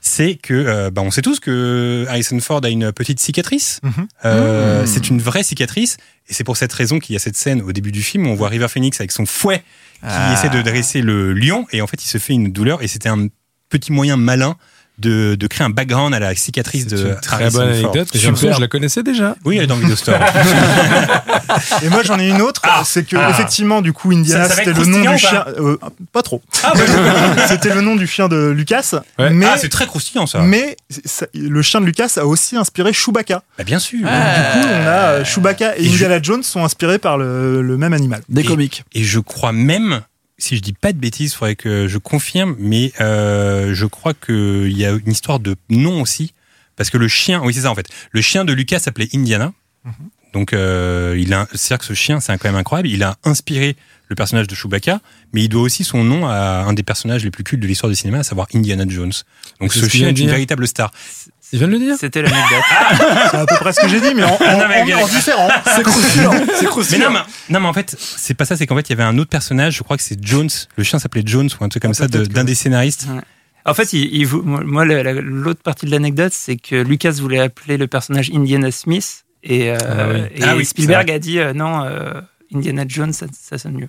C'est 0.00 0.34
que, 0.34 0.52
euh, 0.54 0.90
bah, 0.90 1.02
on 1.02 1.10
sait 1.10 1.22
tous 1.22 1.40
que 1.40 2.04
Harrison 2.08 2.38
Ford 2.40 2.60
a 2.64 2.68
une 2.68 2.92
petite 2.92 3.20
cicatrice. 3.20 3.80
Mhm. 3.82 4.06
Euh, 4.24 4.82
Mm. 4.82 4.86
C'est 4.86 5.08
une 5.08 5.20
vraie 5.20 5.42
cicatrice. 5.42 5.96
Et 6.28 6.34
c'est 6.34 6.44
pour 6.44 6.56
cette 6.56 6.72
raison 6.72 6.98
qu'il 6.98 7.12
y 7.14 7.16
a 7.16 7.18
cette 7.18 7.36
scène 7.36 7.60
au 7.62 7.72
début 7.72 7.92
du 7.92 8.02
film 8.02 8.26
où 8.26 8.30
on 8.30 8.34
voit 8.34 8.48
River 8.48 8.68
Phoenix 8.68 8.98
avec 9.00 9.12
son 9.12 9.24
fouet 9.26 9.58
qui 9.58 10.06
Ah. 10.08 10.32
essaie 10.34 10.50
de 10.50 10.60
dresser 10.62 11.00
le 11.02 11.32
lion. 11.32 11.66
Et 11.72 11.80
en 11.82 11.86
fait, 11.86 12.02
il 12.04 12.08
se 12.08 12.18
fait 12.18 12.32
une 12.34 12.52
douleur. 12.52 12.82
Et 12.82 12.88
c'était 12.88 13.08
un 13.08 13.28
petit 13.70 13.92
moyen 13.92 14.16
malin 14.18 14.56
de, 14.98 15.34
de 15.34 15.46
créer 15.48 15.66
un 15.66 15.70
background 15.70 16.14
à 16.14 16.20
la 16.20 16.34
cicatrice 16.34 16.86
de 16.86 16.96
une 17.08 17.20
très 17.20 17.36
Harrison 17.42 17.58
bonne 17.60 17.68
anecdote. 17.70 18.08
Je 18.14 18.60
la 18.60 18.68
connaissais 18.68 19.02
déjà. 19.02 19.34
Oui, 19.44 19.56
elle 19.56 19.64
est 19.64 19.66
dans 19.66 19.76
Video 19.76 19.96
Store. 19.96 20.18
Et 21.82 21.88
moi, 21.88 22.02
j'en 22.04 22.18
ai 22.18 22.28
une 22.28 22.40
autre. 22.42 22.62
c'est 22.84 23.04
que, 23.06 23.16
Ah. 23.16 23.30
effectivement, 23.30 23.80
du 23.82 23.92
coup, 23.92 24.10
Indiana, 24.12 24.48
c'était 24.48 24.72
le 24.72 24.84
nom 24.86 25.10
du 25.12 25.18
chien. 25.18 25.40
pas 25.40 25.50
euh, 25.58 25.76
pas 26.12 26.22
trop. 26.22 26.42
ah, 26.62 26.72
bah, 26.74 26.80
c'était 27.48 27.74
le 27.74 27.80
nom 27.80 27.96
du 27.96 28.06
chien 28.06 28.28
de 28.28 28.48
Lucas. 28.50 28.94
Ouais. 29.18 29.30
Mais, 29.30 29.46
ah, 29.46 29.56
c'est 29.58 29.68
très 29.68 29.86
croustillant 29.86 30.26
ça. 30.26 30.40
mais 30.40 30.76
ça- 31.04 31.26
le 31.34 31.62
chien 31.62 31.80
de 31.80 31.86
Lucas 31.86 32.12
a 32.16 32.24
aussi 32.24 32.56
inspiré 32.56 32.92
Chewbacca. 32.92 33.42
Bah, 33.58 33.64
bien 33.64 33.78
sûr. 33.78 33.98
Du 33.98 34.04
coup, 34.04 34.10
on 34.10 34.86
a 34.86 35.24
Chewbacca 35.24 35.76
et, 35.78 35.82
Et 35.82 35.88
je- 35.88 35.94
Indiana 35.94 36.18
Jones 36.22 36.42
sont 36.42 36.64
inspirés 36.64 36.98
par 36.98 37.18
le, 37.18 37.62
le 37.62 37.76
même 37.76 37.92
animal. 37.92 38.22
Des 38.28 38.42
Et- 38.42 38.44
comiques. 38.44 38.84
Et 38.94 39.02
je 39.04 39.18
crois 39.20 39.52
même, 39.52 40.00
si 40.44 40.56
je 40.56 40.62
dis 40.62 40.72
pas 40.72 40.92
de 40.92 40.98
bêtises, 40.98 41.32
il 41.32 41.36
faudrait 41.36 41.56
que 41.56 41.88
je 41.88 41.98
confirme, 41.98 42.54
mais 42.58 42.92
euh, 43.00 43.74
je 43.74 43.86
crois 43.86 44.14
qu'il 44.14 44.76
y 44.76 44.84
a 44.84 44.90
une 44.90 45.10
histoire 45.10 45.40
de 45.40 45.56
nom 45.70 46.02
aussi. 46.02 46.34
Parce 46.76 46.90
que 46.90 46.98
le 46.98 47.08
chien, 47.08 47.40
oui, 47.42 47.54
c'est 47.54 47.62
ça 47.62 47.70
en 47.70 47.74
fait. 47.74 47.88
Le 48.12 48.20
chien 48.20 48.44
de 48.44 48.52
Lucas 48.52 48.80
s'appelait 48.80 49.08
Indiana. 49.14 49.52
Donc, 50.32 50.52
euh, 50.52 51.16
il 51.16 51.32
a, 51.32 51.46
c'est-à-dire 51.52 51.78
que 51.78 51.84
ce 51.84 51.94
chien, 51.94 52.18
c'est 52.18 52.36
quand 52.38 52.48
même 52.48 52.56
incroyable. 52.56 52.88
Il 52.88 53.04
a 53.04 53.16
inspiré 53.22 53.76
le 54.08 54.16
personnage 54.16 54.48
de 54.48 54.54
Chewbacca, 54.54 55.00
mais 55.32 55.44
il 55.44 55.48
doit 55.48 55.62
aussi 55.62 55.84
son 55.84 56.02
nom 56.02 56.26
à 56.26 56.64
un 56.66 56.72
des 56.72 56.82
personnages 56.82 57.22
les 57.22 57.30
plus 57.30 57.44
cultes 57.44 57.62
de 57.62 57.68
l'histoire 57.68 57.88
du 57.88 57.94
cinéma, 57.94 58.18
à 58.18 58.22
savoir 58.24 58.48
Indiana 58.52 58.84
Jones. 58.88 59.12
Donc, 59.60 59.72
ce 59.72 59.88
chien 59.88 60.08
est 60.08 60.10
une 60.10 60.16
dire. 60.16 60.30
véritable 60.30 60.66
star. 60.66 60.92
Il 61.52 61.58
vient 61.58 61.68
de 61.68 61.72
le 61.72 61.78
dire 61.78 61.94
C'était 61.98 62.22
l'anecdote. 62.22 62.62
C'est 63.30 63.36
à 63.36 63.46
peu 63.46 63.54
près 63.56 63.72
ce 63.72 63.80
que 63.80 63.88
j'ai 63.88 64.00
dit, 64.00 64.14
mais 64.14 64.24
en, 64.24 64.30
en- 64.32 64.38
Ah, 64.40 64.56
non, 64.56 64.68
mais 64.68 64.94
en- 64.94 65.06
différent. 65.06 65.48
C'est 65.76 65.82
croustillant. 65.84 66.32
C'est 66.82 66.98
Mais 66.98 67.04
non, 67.04 67.10
mais, 67.12 67.18
non, 67.50 67.60
mais 67.60 67.68
en 67.68 67.72
fait, 67.72 67.94
c'est 67.98 68.34
pas 68.34 68.44
ça. 68.44 68.56
C'est 68.56 68.66
qu'en 68.66 68.74
fait, 68.76 68.88
il 68.88 68.90
y 68.90 68.92
avait 68.94 69.02
un 69.04 69.16
autre 69.18 69.30
personnage. 69.30 69.76
Je 69.76 69.82
crois 69.82 69.96
que 69.96 70.02
c'est 70.02 70.18
Jones. 70.24 70.48
Le 70.76 70.82
chien 70.84 70.98
s'appelait 70.98 71.22
Jones 71.24 71.48
ou 71.60 71.64
un 71.64 71.68
truc 71.68 71.82
comme 71.82 71.92
Ah, 71.92 71.94
ça 71.94 72.08
que- 72.08 72.18
d'un 72.26 72.44
des 72.44 72.54
scénaristes. 72.54 73.06
En 73.66 73.72
fait, 73.74 73.92
il, 73.92 74.14
il 74.14 74.26
vou- 74.26 74.42
moi, 74.42 74.62
moi, 74.64 74.84
la- 74.84 75.02
la- 75.02 75.12
l'autre 75.12 75.62
partie 75.62 75.86
de 75.86 75.90
l'anecdote, 75.90 76.32
c'est 76.34 76.56
que 76.56 76.76
Lucas 76.76 77.12
voulait 77.12 77.40
appeler 77.40 77.76
le 77.76 77.86
personnage 77.86 78.30
Indiana 78.34 78.70
Smith 78.70 79.24
et, 79.42 79.70
euh, 79.70 79.78
Ah 79.80 80.08
oui. 80.12 80.20
et 80.34 80.42
Ah 80.42 80.56
oui, 80.56 80.64
Spielberg 80.64 81.10
a 81.10 81.18
dit 81.18 81.38
euh, 81.38 81.52
non, 81.54 81.82
euh, 81.84 82.20
Indiana 82.54 82.84
Jones, 82.88 83.12
ça, 83.12 83.26
ça 83.32 83.56
sonne 83.58 83.74
mieux. 83.74 83.88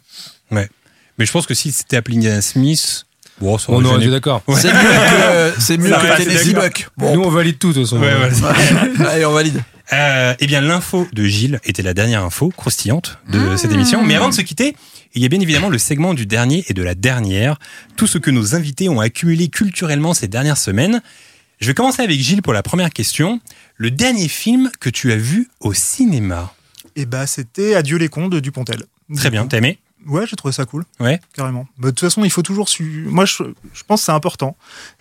Mais 0.52 1.26
je 1.26 1.32
pense 1.32 1.46
que 1.46 1.54
si 1.54 1.72
c'était 1.72 1.98
appelé 1.98 2.18
Indiana 2.18 2.42
Smith, 2.42 3.05
bon, 3.40 3.58
ça 3.58 3.68
On 3.70 3.84
aurait 3.84 4.02
été 4.02 4.12
d'accord. 4.12 4.42
Ouais. 4.48 4.60
C'est 4.60 4.72
mieux 4.72 4.80
que, 4.80 5.62
c'est 5.62 5.78
mieux 5.78 5.92
que 5.92 6.18
Tennessee. 6.18 6.56
Nous, 6.98 7.22
on 7.22 7.30
valide 7.30 7.58
tout, 7.58 7.70
de 7.70 7.74
toute 7.74 7.84
façon. 7.84 8.00
Ouais, 8.02 8.14
ouais. 8.14 9.06
Allez, 9.08 9.26
on 9.26 9.34
valide. 9.34 9.62
Euh, 9.94 10.34
eh 10.40 10.48
bien, 10.48 10.62
l'info 10.62 11.08
de 11.14 11.26
Gilles 11.26 11.60
était 11.64 11.84
la 11.84 11.94
dernière 11.94 12.24
info 12.24 12.52
croustillante 12.56 13.20
de 13.30 13.56
cette 13.56 13.72
émission. 13.72 14.04
Mais 14.04 14.16
avant 14.16 14.30
de 14.30 14.34
se 14.34 14.42
quitter, 14.42 14.76
il 15.14 15.22
y 15.22 15.26
a 15.26 15.30
bien 15.30 15.40
évidemment 15.40 15.70
le 15.70 15.78
segment 15.78 16.14
du 16.14 16.26
dernier 16.26 16.66
et 16.68 16.74
de 16.74 16.82
la 16.82 16.96
dernière. 16.96 17.58
Tout 17.96 18.08
ce 18.08 18.18
que 18.18 18.32
nos 18.32 18.56
invités 18.56 18.90
ont 18.90 19.00
accumulé 19.00 19.48
culturellement 19.48 20.14
ces 20.14 20.28
dernières 20.28 20.58
semaines. 20.58 21.02
Je 21.60 21.68
vais 21.68 21.74
commencer 21.74 22.02
avec 22.02 22.20
Gilles 22.20 22.42
pour 22.42 22.54
la 22.54 22.64
première 22.64 22.90
question. 22.90 23.40
Le 23.78 23.92
dernier 23.92 24.28
film 24.28 24.72
que 24.80 24.90
tu 24.90 25.12
as 25.12 25.18
vu 25.18 25.50
au 25.60 25.74
cinéma? 25.74 26.54
Et 26.96 27.06
bah, 27.06 27.28
c'était 27.28 27.76
Adieu 27.76 27.98
les 27.98 28.10
cons 28.10 28.28
de 28.28 28.40
Dupontel. 28.40 28.84
Très 29.16 29.30
bien, 29.30 29.46
t'as 29.46 29.58
aimé? 29.58 29.80
Ouais, 30.08 30.26
j'ai 30.28 30.36
trouvé 30.36 30.52
ça 30.52 30.66
cool. 30.66 30.84
Ouais. 31.00 31.20
Carrément. 31.34 31.68
Bah, 31.78 31.88
de 31.88 31.92
toute 31.92 32.02
façon, 32.02 32.24
il 32.24 32.30
faut 32.32 32.42
toujours. 32.44 32.70
su- 32.70 33.06
Moi, 33.10 33.26
je, 33.26 33.44
je 33.74 33.84
pense 33.88 34.02
que 34.02 34.06
c'est 34.06 34.12
important. 34.12 34.56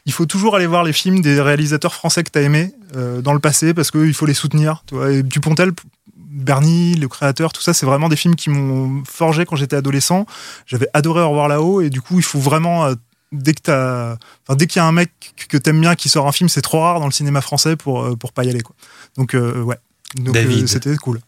Il 0.06 0.12
faut 0.12 0.26
toujours 0.26 0.56
aller 0.56 0.66
voir 0.66 0.82
les 0.85 0.93
films 0.93 1.20
des 1.20 1.40
réalisateurs 1.40 1.94
français 1.94 2.24
que 2.24 2.31
tu 2.31 2.39
as 2.39 2.43
aimés 2.43 2.72
euh, 2.97 3.20
dans 3.20 3.32
le 3.35 3.39
passé 3.40 3.74
parce 3.74 3.90
qu'il 3.90 4.14
faut 4.14 4.26
les 4.26 4.35
soutenir. 4.35 4.82
Tu 4.86 4.94
vois. 4.94 5.10
Et 5.12 5.22
Dupontel, 5.22 5.72
Bernie, 6.16 6.94
le 6.94 7.06
créateur, 7.09 7.52
tout 7.52 7.62
ça, 7.62 7.72
c'est 7.74 7.86
vraiment 7.86 8.09
des 8.09 8.16
films 8.16 8.35
qui 8.35 8.51
m'ont 8.51 9.02
forgé 9.09 9.44
quand 9.47 9.56
j'étais 9.56 9.76
adolescent. 9.76 10.26
J'avais 10.66 10.89
adoré 10.94 11.20
Au 11.22 11.28
revoir 11.31 11.48
là-haut 11.48 11.81
et 11.81 11.90
du 11.90 12.01
coup, 12.01 12.18
il 12.18 12.24
faut 12.24 12.40
vraiment. 12.40 12.86
euh, 12.86 12.94
Dès 13.32 13.52
que 13.55 14.12
enfin, 14.47 14.55
dès 14.56 14.68
qu'il 14.68 14.78
y 14.78 14.82
a 14.82 14.86
un 14.86 14.93
mec 14.93 15.10
que 15.48 15.56
t'aimes 15.56 15.81
bien 15.81 15.97
qui 15.97 16.09
sort 16.09 16.28
un 16.28 16.31
film, 16.32 16.48
c'est 16.48 16.62
trop 16.62 16.81
rare 16.82 17.01
dans 17.01 17.06
le 17.06 17.10
cinéma 17.12 17.40
français 17.40 17.74
pour 17.74 18.05
euh, 18.05 18.14
pour 18.14 18.32
pas 18.32 18.44
y 18.44 18.48
aller 18.48 18.60
quoi. 18.60 18.76
Donc 19.16 19.35
ouais. 19.35 19.76
Donc 20.16 20.34
David. 20.34 20.64
euh, 20.64 20.66
c'était 20.66 20.96
cool. 20.96 21.20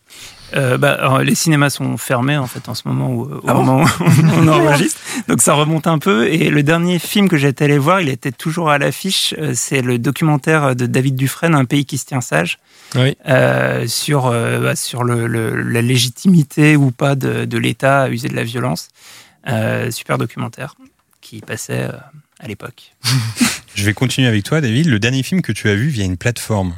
Euh, 0.55 0.79
bah, 0.79 0.93
alors, 0.93 1.19
les 1.23 1.35
cinémas 1.35 1.71
sont 1.71 1.97
fermés 1.97 2.37
en 2.37 2.47
fait 2.47 2.69
en 2.69 2.75
ce 2.77 2.87
moment 2.87 3.11
où, 3.13 3.23
au 3.25 3.41
Ah 3.49 3.55
bon 3.55 3.65
moment 3.65 3.85
où 3.85 4.05
on 4.37 4.47
enregistre, 4.49 5.01
donc 5.27 5.43
ça 5.43 5.55
remonte 5.55 5.89
un 5.89 5.99
peu. 5.99 6.29
Et 6.29 6.51
le 6.51 6.63
dernier 6.63 7.01
film 7.01 7.29
que 7.29 7.37
j'étais 7.37 7.65
allé 7.65 7.79
voir, 7.79 8.01
il 8.01 8.09
était 8.09 8.31
toujours 8.31 8.71
à 8.71 8.79
l'affiche. 8.79 9.35
euh, 9.39 9.53
C'est 9.57 9.83
le 9.83 9.99
documentaire 9.99 10.77
de 10.77 10.87
David 10.87 11.17
Dufresne, 11.17 11.55
Un 11.57 11.65
pays 11.65 11.85
qui 11.85 11.99
se 11.99 12.07
tient 12.07 12.21
sage, 12.21 12.59
Oui. 12.95 13.17
euh, 13.29 13.89
sur 13.89 14.27
euh, 14.27 14.61
bah, 14.61 14.77
sur 14.77 15.03
le, 15.03 15.27
le- 15.27 15.61
la 15.63 15.83
légitimité 15.83 16.77
ou 16.77 16.93
pas 16.93 17.17
de, 17.17 17.45
de 17.45 17.59
l'État 17.59 18.03
à 18.03 18.09
user 18.09 18.29
de 18.29 18.37
la 18.37 18.45
violence. 18.45 18.89
Euh, 19.49 19.91
super 19.91 20.17
documentaire 20.17 20.77
qui 21.21 21.41
passait 21.41 21.83
euh, 21.89 21.93
à 22.39 22.47
l'époque. 22.47 22.95
Je 23.75 23.85
vais 23.85 23.95
continuer 23.95 24.29
avec 24.29 24.45
toi, 24.45 24.61
David. 24.61 24.87
Le 24.87 24.99
dernier 25.01 25.23
film 25.25 25.43
que 25.43 25.53
tu 25.53 25.69
as 25.69 25.75
vu 25.75 25.89
via 25.89 26.05
une 26.05 26.17
plateforme? 26.17 26.75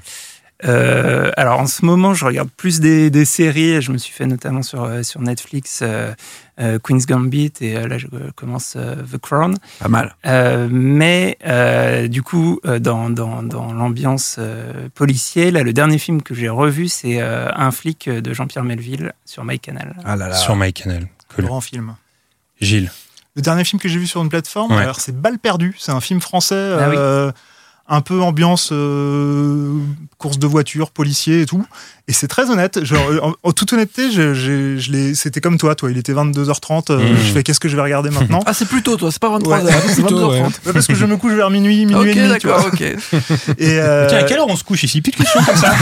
Euh, 0.64 1.30
alors 1.36 1.60
en 1.60 1.66
ce 1.68 1.84
moment, 1.84 2.14
je 2.14 2.24
regarde 2.24 2.48
plus 2.50 2.80
des, 2.80 3.10
des 3.10 3.24
séries. 3.24 3.80
Je 3.80 3.92
me 3.92 3.98
suis 3.98 4.12
fait 4.12 4.26
notamment 4.26 4.62
sur, 4.62 4.82
euh, 4.84 5.02
sur 5.04 5.20
Netflix 5.20 5.80
euh, 5.82 6.12
euh, 6.60 6.78
Queen's 6.82 7.06
Gambit 7.06 7.52
et 7.60 7.76
euh, 7.76 7.86
là 7.86 7.96
je 7.98 8.08
commence 8.34 8.74
euh, 8.76 8.96
The 8.96 9.18
Crown. 9.18 9.56
Pas 9.78 9.88
mal. 9.88 10.16
Euh, 10.26 10.66
mais 10.70 11.38
euh, 11.46 12.08
du 12.08 12.22
coup, 12.22 12.60
dans, 12.80 13.08
dans, 13.10 13.42
dans 13.44 13.72
l'ambiance 13.72 14.36
euh, 14.38 14.88
policier, 14.94 15.50
là, 15.52 15.62
le 15.62 15.72
dernier 15.72 15.98
film 15.98 16.22
que 16.22 16.34
j'ai 16.34 16.48
revu, 16.48 16.88
c'est 16.88 17.20
euh, 17.20 17.48
Un 17.54 17.70
flic 17.70 18.08
de 18.08 18.32
Jean-Pierre 18.34 18.64
Melville 18.64 19.12
sur 19.24 19.44
MyCanal. 19.44 19.94
Ah 20.04 20.16
là 20.16 20.28
là. 20.28 20.34
Sur 20.34 20.56
MyCanal. 20.56 21.06
Cool. 21.34 21.44
Grand 21.44 21.60
film. 21.60 21.94
Gilles. 22.60 22.90
Le 23.36 23.42
dernier 23.42 23.62
film 23.62 23.80
que 23.80 23.88
j'ai 23.88 24.00
vu 24.00 24.08
sur 24.08 24.20
une 24.20 24.28
plateforme, 24.30 24.72
Ouais. 24.72 24.82
alors 24.82 24.98
c'est 24.98 25.14
Balle 25.16 25.38
perdue. 25.38 25.76
C'est 25.78 25.92
un 25.92 26.00
film 26.00 26.20
français, 26.20 26.72
Ah 26.80 26.88
oui. 26.90 26.96
Un 27.88 28.00
peu 28.02 28.20
ambiance 28.20 28.70
euh, 28.72 29.72
course 30.18 30.38
de 30.38 30.46
voiture, 30.46 30.90
policier 30.90 31.42
et 31.42 31.46
tout. 31.46 31.64
Et 32.06 32.12
c'est 32.12 32.26
très 32.28 32.50
honnête. 32.50 32.84
Genre, 32.84 33.02
en, 33.22 33.32
en 33.42 33.52
toute 33.52 33.72
honnêteté, 33.72 34.10
je, 34.10 34.32
j'ai- 34.34 34.78
je 34.78 34.92
l'ai- 34.92 35.14
c'était 35.14 35.40
comme 35.40 35.58
toi. 35.58 35.74
Toi, 35.74 35.90
il 35.90 35.98
était 35.98 36.12
22h30. 36.12 36.90
euh, 36.90 36.98
Mmh. 36.98 37.16
Je 37.16 37.32
fais 37.32 37.42
qu'est-ce 37.42 37.60
que 37.60 37.68
je 37.68 37.76
vais 37.76 37.82
regarder 37.82 38.10
maintenant? 38.10 38.40
Ah, 38.46 38.52
c'est 38.54 38.66
plus 38.68 38.82
tôt, 38.82 38.96
toi. 38.96 39.10
C'est 39.10 39.20
pas 39.20 39.28
23h. 39.28 39.64
Ouais. 39.64 39.72
c'est 39.88 39.94
Plutôt, 40.02 40.32
22h30. 40.32 40.42
Ouais, 40.66 40.72
Parce 40.72 40.86
que 40.86 40.94
je 40.94 41.04
me 41.06 41.16
couche 41.16 41.32
vers 41.32 41.50
minuit, 41.50 41.84
minuit 41.86 42.10
et 42.10 42.14
demi. 42.14 42.38
tu 42.38 42.46
vois. 42.46 42.56
d'accord, 42.62 42.70
ok. 42.72 42.80
Et, 43.58 43.78
euh, 43.80 44.06
Tiens, 44.08 44.18
à 44.18 44.22
quelle 44.24 44.38
heure 44.38 44.48
on 44.48 44.56
se 44.56 44.64
couche 44.64 44.82
ici? 44.84 45.00
Petite 45.00 45.16
question 45.16 45.42
comme 45.42 45.56
ça. 45.56 45.74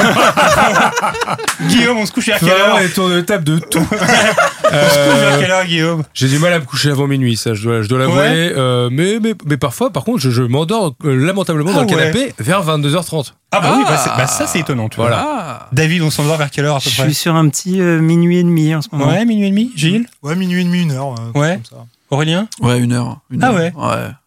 Guillaume, 1.68 1.98
on 1.98 2.06
se 2.06 2.12
couche 2.12 2.28
à 2.28 2.38
quelle 2.38 2.48
heure? 2.50 2.78
les 2.80 2.88
tours 2.90 3.08
de 3.08 3.20
table 3.20 3.44
de 3.44 3.58
tout. 3.58 3.78
On 3.78 3.82
se 3.82 5.10
couche 5.10 5.20
vers 5.20 5.38
quelle 5.38 5.50
heure, 5.50 5.64
Guillaume? 5.64 6.02
J'ai 6.14 6.28
du 6.28 6.38
mal 6.38 6.52
à 6.52 6.58
me 6.60 6.64
coucher 6.64 6.90
avant 6.90 7.06
minuit, 7.06 7.36
ça, 7.36 7.54
je 7.54 7.62
dois, 7.62 7.82
je 7.82 7.88
dois 7.88 7.98
l'avouer. 7.98 8.16
Ouais. 8.16 8.52
Euh, 8.56 8.88
mais, 8.92 9.18
mais, 9.22 9.34
mais 9.46 9.56
parfois, 9.56 9.90
par 9.92 10.04
contre, 10.04 10.20
je, 10.20 10.30
je 10.30 10.42
m'endors 10.42 10.94
euh, 11.04 11.14
lamentablement 11.14 11.72
dans 11.72 11.80
Ah 11.80 11.82
le 11.82 11.88
ouais. 11.88 11.95
Canapé 11.98 12.34
vers 12.38 12.62
22h30. 12.64 13.32
Ah 13.52 13.60
bah 13.60 13.74
oui, 13.76 13.82
bah, 13.84 13.90
Ah. 13.94 13.96
c'est- 14.02 14.10
bah, 14.16 14.26
ça 14.26 14.46
c'est 14.46 14.60
étonnant. 14.60 14.88
tu 14.88 14.96
vois. 14.96 15.06
Voilà. 15.08 15.24
Ah. 15.28 15.68
David, 15.72 16.02
on 16.02 16.10
s'endort 16.10 16.36
vers 16.36 16.50
quelle 16.50 16.64
heure 16.66 16.76
à 16.76 16.80
peu 16.80 16.90
Je 16.90 16.96
près 16.96 17.04
suis 17.06 17.14
sur 17.14 17.34
un 17.34 17.48
petit 17.48 17.80
euh, 17.80 18.00
minuit 18.00 18.38
et 18.38 18.42
demi 18.42 18.74
en 18.74 18.82
ce 18.82 18.88
moment. 18.92 19.08
Ouais, 19.10 19.24
minuit 19.24 19.46
et 19.46 19.50
demi. 19.50 19.72
Gilles 19.76 20.06
Ouais, 20.22 20.34
minuit 20.36 20.60
et 20.60 20.64
demi, 20.64 20.82
une 20.82 20.92
heure. 20.92 21.14
euh, 21.34 21.38
Ouais. 21.38 21.54
comme 21.54 21.64
ça. 21.80 21.86
Aurélien 22.10 22.46
Ouais, 22.60 22.78
une 22.78 22.92
heure. 22.92 23.18
Une 23.30 23.42
Ah 23.42 23.48
heure. 23.48 23.54
ouais. 23.56 23.72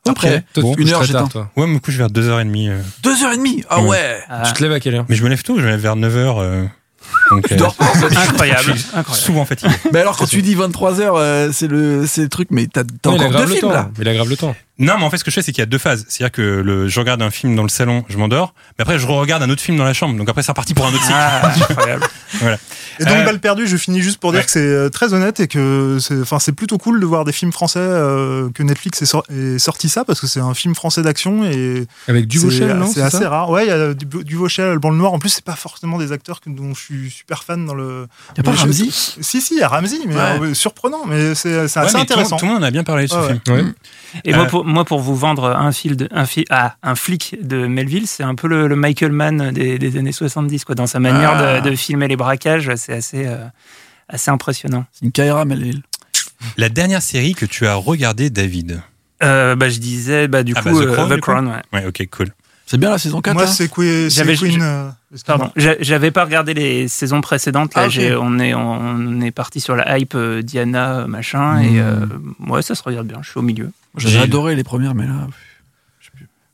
Après, 0.07 0.43
Toi, 0.53 0.63
Bon. 0.63 0.69
tu 0.71 0.75
te 0.75 0.81
Une 0.81 0.85
couches 0.87 0.93
heure, 0.93 1.01
très 1.03 1.13
tard, 1.13 1.25
j'éteins. 1.27 1.27
toi. 1.29 1.51
Ouais, 1.55 1.67
me 1.67 1.79
couche 1.79 1.95
vers 1.95 2.09
2h30. 2.09 2.67
euh. 2.69 2.81
deux 3.03 3.23
heures 3.23 3.31
et 3.31 3.37
demie. 3.37 3.63
Ah 3.69 3.81
Ouais. 3.81 3.89
ouais. 3.89 4.19
Ah. 4.29 4.43
Tu 4.45 4.53
te 4.53 4.61
lèves 4.63 4.73
à 4.73 4.79
quelle 4.79 4.95
heure? 4.95 5.05
Mais 5.07 5.15
je 5.15 5.23
me 5.23 5.29
lève 5.29 5.43
tôt, 5.43 5.55
je 5.57 5.61
me 5.63 5.67
lève 5.69 5.79
vers 5.79 5.95
9h. 5.95 6.67
Donc, 7.31 7.47
Tu 7.47 7.53
euh, 7.53 7.57
dors 7.57 7.73
pas, 7.75 7.85
en 7.85 7.93
fait. 7.93 8.15
Incroyable. 8.17 8.61
je 8.65 8.71
suis 8.79 8.87
incroyable. 8.93 9.13
souvent 9.13 9.45
fatigué. 9.45 9.73
Mais 9.93 9.99
alors, 10.01 10.17
quand 10.17 10.25
tu 10.27 10.41
dis 10.41 10.55
23h, 10.55 11.51
c'est 11.53 11.67
le, 11.67 12.05
c'est 12.05 12.21
le 12.23 12.29
truc, 12.29 12.49
mais 12.51 12.67
t'as 12.67 12.83
t'as 12.83 13.09
Non, 13.11 13.15
il 13.17 13.23
a 13.23 13.27
encore 13.27 13.41
deux 13.41 13.47
le 13.47 13.53
films 13.55 13.61
temps. 13.61 13.69
là. 13.73 13.89
Il 13.99 14.07
a 14.07 14.13
grave 14.13 14.29
le 14.29 14.37
temps. 14.37 14.55
Non, 14.79 14.97
mais 14.97 15.03
en 15.03 15.09
fait, 15.09 15.17
ce 15.17 15.23
que 15.23 15.29
je 15.31 15.35
fais, 15.35 15.41
c'est 15.41 15.51
qu'il 15.51 15.61
y 15.61 15.63
a 15.63 15.65
deux 15.67 15.77
phases. 15.77 16.05
C'est-à-dire 16.07 16.31
que 16.31 16.41
le, 16.41 16.87
je 16.87 16.99
regarde 16.99 17.21
un 17.21 17.29
film 17.31 17.53
dans 17.55 17.63
le 17.63 17.69
salon, 17.69 18.05
je 18.07 18.17
m'endors, 18.17 18.53
mais 18.77 18.83
après, 18.83 18.97
je 18.97 19.05
regarde 19.07 19.43
un 19.43 19.49
autre 19.49 19.61
film 19.61 19.77
dans 19.77 19.83
la 19.83 19.93
chambre. 19.93 20.17
Donc 20.17 20.29
après, 20.29 20.41
c'est 20.41 20.51
reparti 20.51 20.73
pour 20.73 20.85
un 20.85 20.89
autre 20.93 21.01
cycle. 21.03 21.13
Ah, 21.15 21.51
incroyable. 21.69 22.07
Et 22.99 23.05
donc, 23.05 23.13
Euh, 23.13 23.25
balle 23.25 23.39
perdue, 23.39 23.67
je 23.67 23.77
finis 23.77 24.01
juste 24.01 24.19
pour 24.19 24.31
dire 24.31 24.39
ouais. 24.39 24.45
que 24.45 24.51
c'est 24.51 24.59
euh, 24.59 24.89
très 24.89 25.13
honnête 25.13 25.39
et 25.39 25.47
que 25.47 25.97
c'est 25.99 26.19
enfin, 26.21 26.39
c'est 26.39 26.51
plutôt 26.53 26.77
cool 26.77 26.99
de 26.99 27.05
voir 27.05 27.25
des 27.25 27.31
films 27.31 27.51
français, 27.51 27.79
euh, 27.79 28.49
que 28.53 28.63
Netflix 28.63 29.01
ait, 29.01 29.05
sor- 29.05 29.25
ait 29.29 29.57
sorti 29.59 29.89
ça, 29.89 30.05
parce 30.05 30.19
que 30.21 30.27
c'est 30.27 30.39
un 30.39 30.53
film 30.53 30.75
français 30.75 31.01
d'action 31.01 31.43
et 31.45 31.85
Avec 32.07 32.27
Duvauchel, 32.27 32.69
c'est- 32.69 32.73
non 32.73 32.87
C'est 32.93 33.01
assez 33.01 33.19
ça 33.19 33.29
rare. 33.29 33.49
Ouais, 33.49 33.65
il 33.65 33.69
y 33.69 33.71
a 33.71 33.93
du, 33.93 34.05
du 34.05 34.35
Vauchel, 34.35 34.65
Alban 34.69 34.91
Lenoir. 34.91 35.13
En 35.13 35.19
plus, 35.19 35.29
c'est 35.29 35.43
pas 35.43 35.55
forcément 35.55 35.97
des 35.97 36.11
acteurs 36.11 36.39
que- 36.41 36.49
dont 36.49 36.73
je 36.73 36.79
suis 36.79 37.09
super 37.11 37.43
fan 37.43 37.65
dans 37.65 37.73
le. 37.75 38.07
Y 38.37 38.39
a 38.39 38.43
pas 38.43 38.51
Ramsey 38.51 38.89
Si, 38.91 39.41
si, 39.41 39.55
il 39.55 39.59
y 39.59 39.63
a 39.63 39.67
Ramsey, 39.67 39.97
mais 40.07 40.15
Ouais. 40.15 40.21
euh, 40.41 40.53
surprenant, 40.53 41.05
mais 41.05 41.35
c'est 41.35 41.49
Ouais, 41.49 41.59
assez 41.63 41.79
mais 41.79 41.91
le 41.93 41.99
intéressant. 41.99 42.37
tout 42.37 42.45
le 42.45 42.51
monde 42.53 42.63
en 42.63 42.65
a 42.67 42.71
bien 42.71 42.83
parlé 42.83 43.05
de 43.05 43.09
ce 43.11 43.15
Ouais, 43.15 43.39
film. 43.45 43.73
Et 44.25 44.33
Euh, 44.33 44.37
moi, 44.37 44.45
pour, 44.45 44.65
moi, 44.65 44.85
pour 44.85 44.99
vous 44.99 45.15
vendre 45.15 45.45
un, 45.49 45.71
fil 45.71 45.95
de, 45.95 46.07
un, 46.11 46.25
fi- 46.25 46.45
ah, 46.49 46.75
un 46.83 46.95
flic 46.95 47.37
de 47.41 47.67
Melville, 47.67 48.07
c'est 48.07 48.23
un 48.23 48.35
peu 48.35 48.47
le, 48.47 48.67
le 48.67 48.75
Michael 48.75 49.11
Mann 49.11 49.51
des, 49.51 49.77
des 49.79 49.97
années 49.97 50.11
70, 50.11 50.65
quoi. 50.65 50.75
Dans 50.75 50.87
sa 50.87 50.99
manière 50.99 51.31
Ah. 51.35 51.61
de, 51.61 51.69
de 51.69 51.75
filmer 51.75 52.07
les 52.07 52.15
braquages, 52.15 52.71
c'est 52.75 52.93
assez, 52.93 53.25
euh, 53.25 53.45
assez 54.07 54.31
impressionnant. 54.31 54.85
C'est 54.91 55.05
une 55.05 55.11
Kaira 55.11 55.45
Melville. 55.45 55.81
La 56.57 56.69
dernière 56.69 57.01
série 57.01 57.33
que 57.35 57.45
tu 57.45 57.67
as 57.67 57.75
regardée, 57.75 58.29
David. 58.29 58.81
Euh, 59.23 59.55
bah, 59.55 59.69
je 59.69 59.79
disais, 59.79 60.27
bah, 60.27 60.43
du 60.43 60.53
Ah, 60.55 60.61
coup, 60.61 60.69
bah, 60.79 60.85
The 60.85 60.87
euh, 60.87 61.17
Crown, 61.19 61.47
The 61.47 61.73
ouais. 61.73 61.81
Ouais, 61.81 61.85
ok, 61.87 62.07
cool. 62.11 62.27
C'est 62.65 62.77
bien 62.77 62.91
la 62.91 62.99
saison 62.99 63.19
4 63.19 63.33
Moi, 63.33 63.45
là 63.45 63.49
c'est 63.49 63.67
Queen. 63.67 64.61
euh. 64.61 64.89
Pardon, 65.25 65.49
J'a- 65.55 65.75
j'avais 65.79 66.11
pas 66.11 66.23
regardé 66.23 66.53
les 66.53 66.87
saisons 66.87 67.19
précédentes. 67.19 67.73
Là, 67.73 67.87
Ah, 67.91 68.17
on 68.21 68.37
est 68.39 68.53
on 68.53 69.21
est 69.21 69.31
parti 69.31 69.59
sur 69.59 69.75
la 69.75 69.97
hype 69.97 70.13
euh, 70.13 70.43
Diana 70.43 70.99
euh, 70.99 71.07
machin 71.07 71.59
et 71.61 71.79
euh, 71.81 72.05
ouais, 72.47 72.61
ça 72.61 72.75
se 72.75 72.83
regarde 72.83 73.07
bien. 73.07 73.17
Je 73.23 73.31
suis 73.31 73.39
au 73.39 73.41
milieu. 73.41 73.71
J'avais 73.99 74.19
adoré 74.23 74.55
les 74.55 74.63
premières, 74.63 74.95
mais 74.95 75.05
là. 75.07 75.27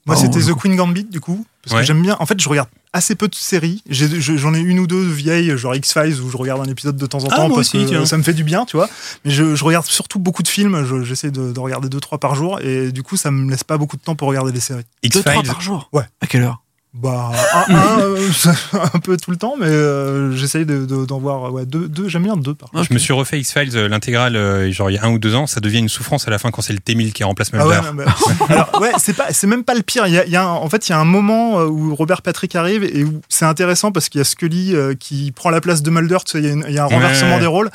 Moi, 0.07 0.15
c'était 0.15 0.39
The 0.39 0.51
coup. 0.53 0.59
Queen 0.59 0.75
Gambit, 0.75 1.05
du 1.05 1.19
coup. 1.19 1.45
Parce 1.63 1.73
Ouais. 1.75 1.81
que 1.81 1.87
j'aime 1.87 2.01
bien. 2.03 2.15
En 2.19 2.27
fait, 2.27 2.39
je 2.39 2.47
regarde 2.47 2.69
assez 2.93 3.15
peu 3.15 3.27
de 3.27 3.33
séries. 3.33 3.81
J'ai- 3.89 4.21
je- 4.21 4.37
J'en 4.37 4.53
ai, 4.53 4.59
une 4.59 4.77
ou 4.77 4.85
deux 4.85 5.01
vieilles, 5.03 5.57
genre 5.57 5.73
X-Files, 5.73 6.21
où 6.21 6.29
je 6.29 6.37
regarde 6.37 6.61
un 6.61 6.69
épisode 6.69 6.95
de 6.95 7.05
temps 7.07 7.23
en 7.23 7.27
Ah, 7.31 7.37
temps 7.37 7.47
parce 7.47 7.61
aussi, 7.61 7.83
que 7.85 7.89
tiens. 7.89 8.05
ça 8.05 8.15
me 8.15 8.21
fait 8.21 8.33
du 8.33 8.43
bien, 8.43 8.65
tu 8.65 8.77
vois. 8.77 8.87
Mais 9.25 9.31
je, 9.31 9.55
je 9.55 9.63
regarde 9.63 9.87
surtout 9.87 10.19
beaucoup 10.19 10.43
de 10.43 10.47
films. 10.47 10.85
Je- 10.85 11.01
J'essaie 11.03 11.31
de, 11.31 11.51
de 11.51 11.59
regarder 11.59 11.89
deux, 11.89 11.99
trois 11.99 12.19
par 12.19 12.35
jour. 12.35 12.59
Et 12.61 12.91
du 12.91 13.01
coup, 13.01 13.17
ça 13.17 13.31
me 13.31 13.49
laisse 13.49 13.63
pas 13.63 13.79
beaucoup 13.79 13.97
de 13.97 14.01
temps 14.03 14.15
pour 14.15 14.27
regarder 14.27 14.51
des 14.51 14.59
séries. 14.59 14.83
2 15.03 15.09
3 15.21 15.33
X-Files. 15.33 15.47
par 15.51 15.61
jour? 15.61 15.89
Ouais. 15.91 16.03
À 16.21 16.27
quelle 16.27 16.43
heure? 16.43 16.61
Bah, 16.97 17.31
un, 17.67 17.75
un, 17.75 17.99
euh, 17.99 18.17
un 18.93 18.99
peu 18.99 19.17
tout 19.17 19.29
le 19.31 19.35
temps, 19.37 19.55
mais 19.59 19.67
euh, 19.67 20.31
j'essaye 20.31 20.65
de- 20.65 20.85
de- 20.85 21.05
d'en 21.05 21.19
voir 21.19 21.51
ouais, 21.51 21.65
deux. 21.65 21.89
deux 21.89 22.07
J'aime 22.07 22.23
bien 22.23 22.37
deux 22.37 22.53
par. 22.55 22.69
Je 22.83 22.93
me 22.93 22.97
suis 22.99 23.11
refait 23.11 23.37
X-Files, 23.39 23.75
euh, 23.75 23.89
l'intégrale, 23.89 24.35
euh, 24.37 24.71
genre 24.71 24.89
il 24.89 24.93
y 24.93 24.97
a 24.97 25.03
un 25.03 25.11
ou 25.11 25.19
deux 25.19 25.35
ans. 25.35 25.45
Ça 25.45 25.59
devient 25.59 25.79
une 25.79 25.89
souffrance 25.89 26.25
à 26.27 26.31
la 26.31 26.37
fin 26.37 26.51
quand 26.51 26.61
c'est 26.61 26.71
le 26.73 26.79
T-1000 26.79 27.11
qui 27.11 27.23
remplace 27.25 27.49
Ah 27.53 27.67
ouais, 27.67 27.75
Mulder. 27.93 28.09
alors, 28.49 28.79
ouais, 28.81 28.91
c'est 28.97 29.13
pas, 29.15 29.33
c'est 29.33 29.47
même 29.47 29.63
pas 29.65 29.73
le 29.73 29.81
pire. 29.83 30.07
Il 30.07 30.13
y 30.13 30.17
a, 30.19 30.25
y 30.25 30.35
a 30.37 30.43
un- 30.45 30.47
en 30.53 30.69
fait, 30.69 30.87
il 30.87 30.91
y 30.91 30.95
a 30.95 30.99
un 30.99 31.05
moment 31.05 31.61
où 31.63 31.93
Robert 31.95 32.21
Patrick 32.21 32.55
arrive 32.55 32.83
et 32.85 33.03
où 33.03 33.19
c'est 33.27 33.45
intéressant 33.45 33.91
parce 33.91 34.07
qu'il 34.07 34.19
y 34.19 34.21
a 34.21 34.25
Scully 34.25 34.73
euh, 34.75 34.93
qui 34.97 35.33
prend 35.33 35.49
la 35.49 35.59
place 35.61 35.81
de 35.83 35.89
Mulder. 35.89 36.17
Il 36.35 36.45
y 36.45 36.47
a, 36.47 36.69
y 36.69 36.79
un 36.79 36.87
Ouais. 36.87 36.93
renversement 36.93 37.39
des 37.39 37.45
rôles. 37.47 37.69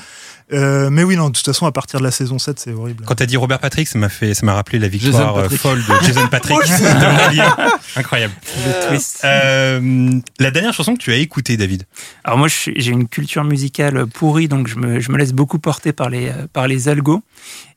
Euh, 0.52 0.90
mais 0.90 1.04
oui, 1.04 1.16
non, 1.16 1.28
de 1.28 1.34
toute 1.34 1.44
façon, 1.44 1.66
à 1.66 1.72
partir 1.72 2.00
de 2.00 2.04
la 2.04 2.10
saison 2.10 2.38
7, 2.38 2.58
c'est 2.58 2.72
horrible. 2.72 3.04
Quand 3.06 3.14
t'as 3.14 3.26
dit 3.26 3.36
Robert 3.36 3.58
Patrick, 3.58 3.88
ça 3.88 3.98
m'a 3.98 4.08
fait, 4.08 4.34
ça 4.34 4.44
m'a 4.44 4.54
rappelé 4.54 4.78
la 4.78 4.88
victoire 4.88 5.12
Jason 5.12 5.38
euh, 5.38 5.42
Patrick. 5.42 5.60
folle 5.60 5.78
de 5.78 5.94
Jason 6.06 6.28
Patrick 6.28 6.58
de 6.58 7.20
Alien. 7.28 7.52
Incroyable. 7.96 8.34
Le 8.66 8.88
twist. 8.88 9.20
Euh, 9.24 10.20
la 10.38 10.50
dernière 10.50 10.72
chanson 10.72 10.94
que 10.94 11.00
tu 11.00 11.12
as 11.12 11.16
écoutée, 11.16 11.56
David. 11.56 11.84
Alors 12.24 12.38
moi, 12.38 12.48
j'ai 12.48 12.90
une 12.90 13.08
culture 13.08 13.44
musicale 13.44 14.06
pourrie, 14.06 14.48
donc 14.48 14.68
je 14.68 14.76
me, 14.76 15.00
je 15.00 15.10
me 15.12 15.18
laisse 15.18 15.32
beaucoup 15.32 15.58
porter 15.58 15.92
par 15.92 16.10
les, 16.10 16.32
par 16.52 16.66
les 16.66 16.88
algos. 16.88 17.22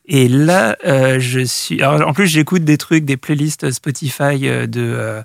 Et 0.05 0.27
là, 0.27 0.75
euh, 0.85 1.17
je 1.19 1.39
suis. 1.39 1.81
Alors, 1.81 2.07
en 2.07 2.13
plus, 2.13 2.27
j'écoute 2.27 2.65
des 2.65 2.77
trucs, 2.77 3.05
des 3.05 3.15
playlists 3.15 3.71
Spotify 3.71 4.37
euh, 4.43 4.67
de 4.67 4.81
euh, 4.81 5.21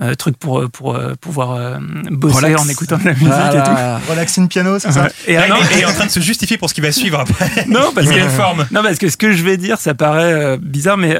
euh 0.00 0.14
trucs 0.14 0.38
pour, 0.38 0.58
euh, 0.58 0.68
pour 0.68 0.94
euh, 0.94 1.12
pouvoir 1.20 1.78
bosser 2.10 2.56
en 2.56 2.66
écoutant 2.66 2.96
de 2.96 3.04
la 3.04 3.12
musique 3.12 3.28
et 3.28 3.62
tout. 3.62 4.10
Relaxing 4.10 4.48
piano, 4.48 4.78
c'est 4.78 4.90
ça 4.90 5.08
et, 5.26 5.36
ah, 5.36 5.48
non, 5.48 5.56
en 5.56 5.92
train 5.92 6.06
de 6.06 6.10
se 6.10 6.20
justifier 6.20 6.56
pour 6.56 6.70
ce 6.70 6.74
qui 6.74 6.80
va 6.80 6.92
suivre 6.92 7.20
après. 7.20 7.66
Non, 7.68 7.92
parce 7.94 8.08
que, 8.08 8.28
forme. 8.28 8.66
non, 8.70 8.82
parce 8.82 8.98
que 8.98 9.08
ce 9.08 9.16
que 9.16 9.32
je 9.32 9.42
vais 9.42 9.56
dire, 9.56 9.78
ça 9.78 9.94
paraît 9.94 10.56
bizarre, 10.58 10.96
mais 10.96 11.18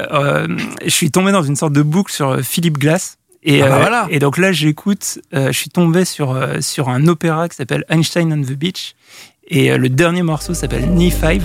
je 0.83 0.89
suis 0.89 1.11
tombé 1.11 1.31
dans 1.31 1.43
une 1.43 1.55
sorte 1.55 1.73
de 1.73 1.83
boucle 1.83 2.11
sur 2.11 2.41
Philippe 2.41 2.79
Glass. 2.79 3.17
Et, 3.43 3.61
ah 3.61 3.67
bah 3.67 3.77
voilà. 3.79 4.07
et 4.09 4.19
donc 4.19 4.37
là, 4.37 4.51
j'écoute, 4.51 5.19
je 5.33 5.51
suis 5.51 5.69
tombé 5.69 6.05
sur, 6.05 6.37
sur 6.61 6.89
un 6.89 7.07
opéra 7.07 7.47
qui 7.49 7.55
s'appelle 7.55 7.85
Einstein 7.89 8.33
on 8.33 8.41
the 8.41 8.57
Beach. 8.57 8.95
Et 9.47 9.75
le 9.77 9.89
dernier 9.89 10.23
morceau 10.23 10.53
s'appelle 10.53 10.85
Knee 10.85 11.11
5. 11.11 11.41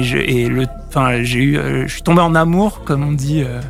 Et, 0.00 0.02
je, 0.02 0.16
et 0.16 0.48
le, 0.48 0.66
enfin, 0.88 1.22
j'ai 1.22 1.40
eu, 1.40 1.58
euh, 1.58 1.86
je 1.86 1.92
suis 1.92 2.02
tombé 2.02 2.22
en 2.22 2.34
amour, 2.34 2.82
comme 2.84 3.06
on 3.06 3.12
dit 3.12 3.42
euh, 3.42 3.60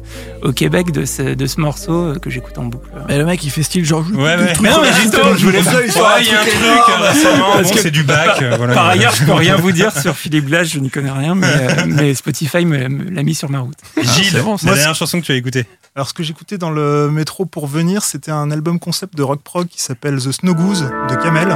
au 0.43 0.53
Québec, 0.53 0.93
de 0.93 1.05
ce, 1.05 1.35
de 1.35 1.47
ce 1.47 1.61
morceau 1.61 1.93
euh, 1.93 2.15
que 2.15 2.31
j'écoute 2.31 2.57
en 2.57 2.65
boucle. 2.65 2.89
Mais 3.09 3.19
le 3.19 3.25
mec, 3.25 3.43
il 3.43 3.51
fait 3.51 3.65
style 3.65 3.85
genre. 3.85 4.05
Ouais, 4.13 4.37
ouais. 4.37 4.53
Mais 4.61 4.71
non, 4.71 4.81
mais 4.81 4.93
justement, 4.93 5.35
je 5.37 5.45
voulais 5.45 5.59
Ouais, 5.59 5.87
il 6.21 6.27
y 6.27 6.31
a 6.31 6.41
un 6.41 6.45
truc 6.45 6.55
euh, 6.63 7.09
récemment. 7.09 7.57
Bon, 7.57 7.71
c'est 7.75 7.91
du 7.91 8.05
bac. 8.05 8.43
voilà. 8.57 8.75
Par 8.75 8.87
ailleurs, 8.87 9.13
je 9.15 9.25
peux 9.25 9.33
rien 9.33 9.57
vous 9.61 9.73
dire 9.73 9.97
sur 9.97 10.17
Philippe 10.17 10.47
Glass, 10.47 10.69
je 10.69 10.79
n'y 10.79 10.91
connais 10.91 11.11
rien, 11.11 11.35
mais, 11.35 11.49
mais 11.87 12.15
Spotify 12.15 12.65
me, 12.65 12.89
me 12.89 13.11
l'a 13.11 13.23
mis 13.25 13.35
sur 13.35 13.51
ma 13.51 13.59
route. 13.61 13.79
Gilles, 14.01 14.41
bon, 14.45 14.57
ça. 14.57 14.69
la 14.69 14.75
dernière 14.75 14.95
chanson 14.95 15.21
que 15.21 15.27
tu 15.27 15.33
as 15.33 15.37
écoutée. 15.37 15.65
Alors, 15.97 16.09
ce 16.09 16.15
que 16.15 16.23
j'écoutais 16.23 16.59
dans 16.59 16.71
le 16.71 17.11
métro 17.11 17.45
pour 17.45 17.67
venir, 17.67 18.05
c'était 18.05 18.31
un 18.31 18.53
album 18.53 18.79
concept 18.79 19.17
de 19.17 19.25
rock 19.25 19.43
prog 19.43 19.67
qui 19.67 19.83
s'appelle 19.83 20.19
The 20.19 20.31
Snow 20.31 20.55
Goose 20.55 20.83
de 21.09 21.15
Kamel. 21.17 21.49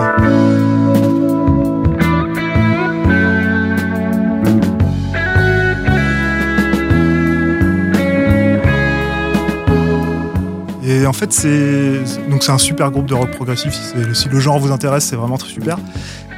Et 10.86 11.06
en 11.06 11.12
fait, 11.12 11.32
c'est 11.32 12.00
donc 12.30 12.42
c'est 12.42 12.52
un 12.52 12.58
super 12.58 12.90
groupe 12.90 13.06
de 13.06 13.14
rock 13.14 13.30
progressif. 13.30 13.72
Si, 14.12 14.28
le 14.28 14.40
genre 14.40 14.58
vous 14.58 14.70
intéresse, 14.72 15.04
c'est 15.06 15.16
vraiment 15.16 15.38
très 15.38 15.48
super. 15.50 15.78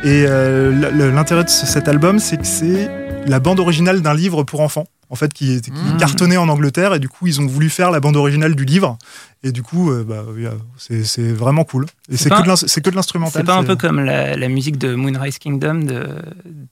Et 0.05 0.25
euh, 0.29 1.11
l'intérêt 1.13 1.45
de 1.45 1.49
ce- 1.49 1.67
cet 1.67 1.89
album, 1.89 2.19
c'est 2.19 2.37
que 2.37 2.47
c'est 2.47 2.89
la 3.27 3.41
bande 3.41 3.59
originale 3.59 4.03
d'un 4.03 4.15
livre 4.15 4.45
pour 4.45 4.61
enfants, 4.61 4.85
en 5.11 5.17
fait, 5.17 5.33
qui, 5.33 5.55
est- 5.55 5.65
qui 5.65 5.71
Mmh. 5.73 5.97
cartonnait 5.99 6.37
en 6.37 6.49
Angleterre. 6.49 6.95
Et 6.95 7.01
du 7.01 7.09
coup, 7.09 7.27
ils 7.27 7.41
ont 7.41 7.47
voulu 7.47 7.71
faire 7.71 7.91
la 7.91 7.99
bande 7.99 8.17
originale 8.17 8.55
du 8.55 8.65
livre. 8.65 8.99
Et 9.47 9.53
du 9.53 9.63
coup, 9.63 9.93
euh, 9.93 10.03
bah, 10.03 10.25
euh, 10.27 10.51
c'est 10.77 11.31
vraiment 11.33 11.63
cool. 11.63 11.87
Et 12.11 12.17
C'est 12.17 12.31
que, 12.31 12.35
de 12.35 12.81
que 12.81 12.91
l'instrumental. 12.91 13.43
C'est 13.43 13.47
pas 13.47 13.55
un 13.57 13.63
peu 13.63 13.77
comme 13.77 14.01
la, 14.01 14.37
la 14.37 14.49
musique 14.49 14.77
de 14.77 14.95
Moonrise 14.97 15.39
Kingdom 15.39 15.75
de, 15.85 16.09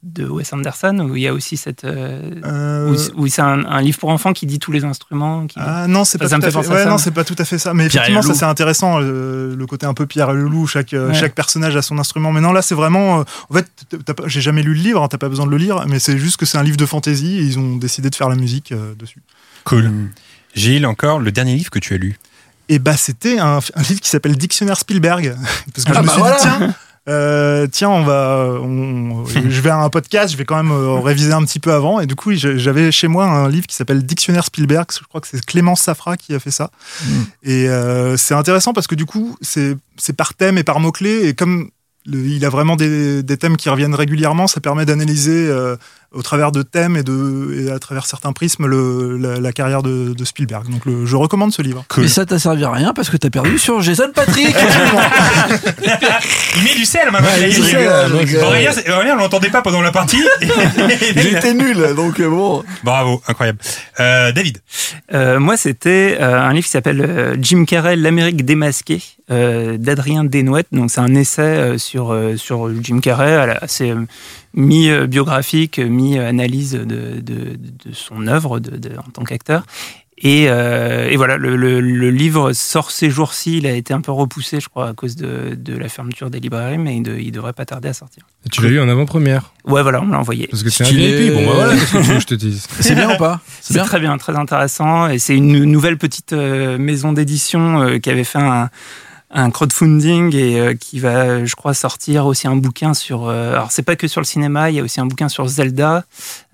de 0.02 0.26
Wes 0.26 0.52
Anderson, 0.52 0.98
où 1.08 1.14
il 1.14 1.22
y 1.22 1.28
a 1.28 1.32
aussi 1.32 1.56
cette. 1.56 1.84
euh, 1.84 2.20
Euh, 2.44 2.92
où, 3.16 3.22
où 3.22 3.26
c'est 3.28 3.42
un, 3.42 3.64
un 3.64 3.80
livre 3.80 3.98
pour 3.98 4.08
enfants 4.08 4.32
qui 4.32 4.46
dit 4.46 4.58
tous 4.58 4.72
les 4.72 4.84
instruments. 4.84 5.46
Qui... 5.46 5.56
Ah 5.60 5.86
non, 5.86 6.04
c'est 6.04 6.18
pas 6.18 6.28
tout 6.28 6.34
à 6.34 6.40
fait 6.50 6.56
Ouais, 6.56 6.62
ça, 6.64 6.84
non, 6.86 6.92
mais- 6.92 6.98
c'est 6.98 7.10
pas 7.12 7.22
tout 7.24 7.36
à 7.38 7.44
fait 7.44 7.58
ça. 7.58 7.74
Mais 7.74 7.86
Pierre 7.88 8.02
effectivement, 8.02 8.22
ça 8.22 8.28
loup. 8.28 8.34
c'est 8.40 8.44
intéressant 8.44 8.98
le, 8.98 9.54
le 9.54 9.66
côté 9.66 9.86
un 9.86 9.94
peu 9.94 10.06
Pierre 10.06 10.30
et 10.30 10.34
le 10.34 10.48
loup. 10.48 10.66
Chaque 10.66 10.92
Ouais. 10.92 11.14
chaque 11.14 11.34
personnage 11.36 11.76
a 11.76 11.82
son 11.82 11.98
instrument. 11.98 12.32
Mais 12.32 12.40
non, 12.40 12.52
là 12.52 12.60
c'est 12.62 12.74
vraiment. 12.74 13.20
euh, 13.20 13.24
en 13.50 13.54
fait, 13.54 13.68
j'ai 14.26 14.40
jamais 14.40 14.62
lu 14.62 14.74
le 14.74 14.80
livre. 14.82 15.00
hein, 15.02 15.08
T'as 15.08 15.18
pas 15.18 15.28
besoin 15.28 15.46
de 15.46 15.50
le 15.52 15.58
lire. 15.58 15.84
Mais 15.86 16.00
c'est 16.00 16.18
juste 16.18 16.38
que 16.38 16.46
c'est 16.46 16.58
un 16.58 16.64
livre 16.64 16.76
de 16.76 16.86
fantasy 16.86 17.38
et 17.38 17.42
ils 17.42 17.58
ont 17.60 17.76
décidé 17.76 18.10
de 18.10 18.14
faire 18.16 18.28
la 18.28 18.36
musique 18.36 18.72
euh, 18.72 18.94
dessus. 18.98 19.22
Cool. 19.62 19.92
Gilles, 20.54 20.86
encore, 20.86 21.18
le 21.20 21.32
dernier 21.32 21.54
livre 21.56 21.70
que 21.70 21.78
tu 21.78 21.94
as 21.94 21.98
lu? 21.98 22.16
Et 22.68 22.78
bah 22.78 22.96
c'était 22.96 23.38
un, 23.38 23.58
un 23.74 23.82
livre 23.82 24.00
qui 24.00 24.08
s'appelle 24.08 24.36
Dictionnaire 24.36 24.78
Spielberg. 24.78 25.36
Parce 25.74 25.84
que 25.84 25.92
Ah 25.92 25.96
je 25.96 26.00
me 26.00 26.06
bah 26.06 26.12
suis 26.12 26.20
voilà. 26.20 26.36
dit 26.36 26.42
tiens. 26.42 26.74
euh, 27.08 27.66
tiens, 27.70 27.90
on 27.90 28.02
va, 28.04 28.46
on- 28.62 29.26
je 29.26 29.60
vais 29.60 29.68
à 29.70 29.76
un 29.78 29.90
podcast, 29.90 30.32
je 30.32 30.38
vais 30.38 30.46
quand 30.46 30.56
même 30.56 30.72
euh, 30.72 30.98
réviser 31.00 31.32
un 31.34 31.44
petit 31.44 31.60
peu 31.60 31.72
avant. 31.72 32.00
Et 32.00 32.06
du 32.06 32.14
coup, 32.16 32.32
j'avais 32.34 32.90
chez 32.90 33.08
moi 33.08 33.26
un 33.26 33.48
livre 33.50 33.66
qui 33.66 33.74
s'appelle 33.76 34.02
Dictionnaire 34.04 34.44
Spielberg. 34.46 34.86
Je 34.98 35.04
crois 35.06 35.20
que 35.20 35.26
c'est 35.28 35.44
Clémence 35.44 35.82
Safra 35.82 36.16
qui 36.16 36.34
a 36.34 36.40
fait 36.40 36.50
ça. 36.50 36.70
Mm. 37.04 37.12
Et 37.42 37.68
euh, 37.68 38.16
c'est 38.16 38.34
intéressant 38.34 38.72
parce 38.72 38.86
que 38.86 38.94
du 38.94 39.04
coup, 39.04 39.36
c'est 39.42 39.76
par 40.16 40.32
thème 40.34 40.56
et 40.56 40.64
par 40.64 40.80
mots-clés. 40.80 41.28
Et 41.28 41.34
comme 41.34 41.68
le- 42.06 42.24
il 42.26 42.44
a 42.46 42.48
vraiment 42.48 42.76
des, 42.76 43.22
des 43.22 43.36
thèmes 43.36 43.58
qui 43.58 43.68
reviennent 43.68 43.94
régulièrement, 43.94 44.46
ça 44.46 44.60
permet 44.60 44.86
d'analyser 44.86 45.46
euh, 45.48 45.76
au 46.14 46.22
travers 46.22 46.52
de 46.52 46.62
thèmes 46.62 46.96
et, 46.96 47.02
de, 47.02 47.66
et 47.66 47.70
à 47.70 47.78
travers 47.78 48.06
certains 48.06 48.32
prismes 48.32 48.66
le, 48.66 49.16
la, 49.18 49.40
la 49.40 49.52
carrière 49.52 49.82
de, 49.82 50.14
de 50.14 50.24
Spielberg. 50.24 50.68
Donc 50.70 50.84
le- 50.86 51.04
je 51.06 51.16
recommande 51.16 51.52
ce 51.52 51.62
livre. 51.62 51.84
Cool. 51.88 52.04
Mais 52.04 52.08
ça 52.08 52.24
t'a 52.26 52.38
servi 52.38 52.64
à 52.64 52.70
rien 52.70 52.92
parce 52.94 53.10
que 53.10 53.16
t'as 53.16 53.30
perdu 53.30 53.58
sur 53.58 53.80
Jason 53.82 54.10
Patrick. 54.14 54.54
Il 56.56 56.62
met 56.62 56.74
du 56.74 56.84
sel 56.84 57.10
maintenant. 57.10 57.28
Ouais, 57.28 57.50
il 57.50 57.74
euh, 57.76 58.92
Aurélien, 58.96 59.14
on 59.14 59.16
l'entendait 59.16 59.50
pas 59.50 59.62
pendant 59.62 59.80
la 59.80 59.90
partie. 59.90 60.22
J'étais 61.16 61.54
nul, 61.54 61.94
donc 61.96 62.20
euh, 62.20 62.28
bon. 62.28 62.62
Bravo, 62.82 63.20
incroyable. 63.28 63.58
Euh, 64.00 64.32
David. 64.32 64.58
Euh, 65.12 65.38
moi, 65.40 65.56
c'était 65.56 66.16
euh, 66.20 66.40
un 66.40 66.52
livre 66.52 66.64
qui 66.66 66.70
s'appelle 66.70 67.00
euh, 67.00 67.36
Jim 67.40 67.64
Carrey, 67.64 67.96
l'Amérique 67.96 68.44
démasquée, 68.44 69.02
euh, 69.30 69.76
d'Adrien 69.78 70.24
Desnouettes. 70.24 70.68
Donc, 70.72 70.90
c'est 70.90 71.00
un 71.00 71.14
essai 71.14 71.42
euh, 71.42 71.78
sur, 71.78 72.12
euh, 72.12 72.36
sur 72.36 72.70
Jim 72.82 73.00
Carrey, 73.00 73.56
assez, 73.60 73.90
euh, 73.90 74.04
mi-biographique, 74.54 75.78
mi-analyse 75.78 76.72
de, 76.72 77.20
de, 77.20 77.56
de 77.56 77.92
son 77.92 78.26
œuvre 78.26 78.60
de, 78.60 78.76
de- 78.76 78.96
en 78.98 79.10
tant 79.12 79.24
qu'acteur. 79.24 79.64
Et, 80.16 80.46
euh, 80.48 81.08
et 81.10 81.16
voilà, 81.16 81.36
le, 81.36 81.56
le- 81.56 81.80
le 81.80 82.10
livre 82.10 82.52
sort 82.52 82.92
ces 82.92 83.10
jours-ci. 83.10 83.58
Il 83.58 83.66
a 83.66 83.72
été 83.72 83.92
un 83.92 84.00
peu 84.00 84.12
repoussé, 84.12 84.60
je 84.60 84.68
crois, 84.68 84.88
à 84.90 84.92
cause 84.92 85.16
de, 85.16 85.56
de 85.58 85.76
la 85.76 85.88
fermeture 85.88 86.30
des 86.30 86.38
librairies, 86.38 86.78
mais 86.78 86.96
il, 86.98 87.02
de- 87.02 87.16
il 87.18 87.32
devrait 87.32 87.52
pas 87.52 87.64
tarder 87.64 87.88
à 87.88 87.92
sortir. 87.94 88.22
Et 88.46 88.48
tu 88.48 88.62
l'as 88.62 88.68
lu 88.68 88.80
en 88.80 88.88
avant-première? 88.88 89.52
Ouais, 89.66 89.82
voilà, 89.82 90.00
on 90.00 90.06
me 90.06 90.12
l'a 90.12 90.20
envoyé. 90.20 90.46
Parce 90.46 90.62
que 90.62 90.70
c'est 90.70 90.84
un. 90.84 90.88
VIP. 90.88 91.32
Bon, 91.34 91.44
bah 91.44 91.52
voilà, 91.54 91.74
qu'est-ce 91.74 91.92
que 91.92 91.98
tu 91.98 92.04
veux 92.04 92.14
que 92.14 92.20
je 92.20 92.26
te 92.26 92.34
dise? 92.34 92.66
C'est 92.80 92.94
bien 92.94 93.12
ou 93.12 93.18
pas? 93.18 93.40
C'est 93.60 93.78
très 93.80 93.98
bien, 93.98 94.16
très 94.16 94.36
intéressant. 94.36 95.08
Et 95.08 95.18
c'est 95.18 95.36
une 95.36 95.64
nouvelle 95.64 95.98
petite 95.98 96.32
euh, 96.32 96.78
maison 96.78 97.12
d'édition 97.12 97.82
euh, 97.82 97.98
qui 97.98 98.08
avait 98.08 98.22
fait 98.24 98.38
un, 98.38 98.70
un 99.36 99.50
crowdfunding 99.50 100.34
et 100.36 100.60
euh, 100.60 100.74
qui 100.74 101.00
va, 101.00 101.44
je 101.44 101.54
crois, 101.56 101.74
sortir 101.74 102.24
aussi 102.26 102.46
un 102.46 102.54
bouquin 102.54 102.94
sur. 102.94 103.26
euh, 103.26 103.52
alors, 103.52 103.72
c'est 103.72 103.82
pas 103.82 103.96
que 103.96 104.06
sur 104.06 104.20
le 104.20 104.24
cinéma, 104.24 104.70
il 104.70 104.76
y 104.76 104.78
a 104.80 104.82
aussi 104.82 105.00
un 105.00 105.06
bouquin 105.06 105.28
sur 105.28 105.46
Zelda 105.48 106.04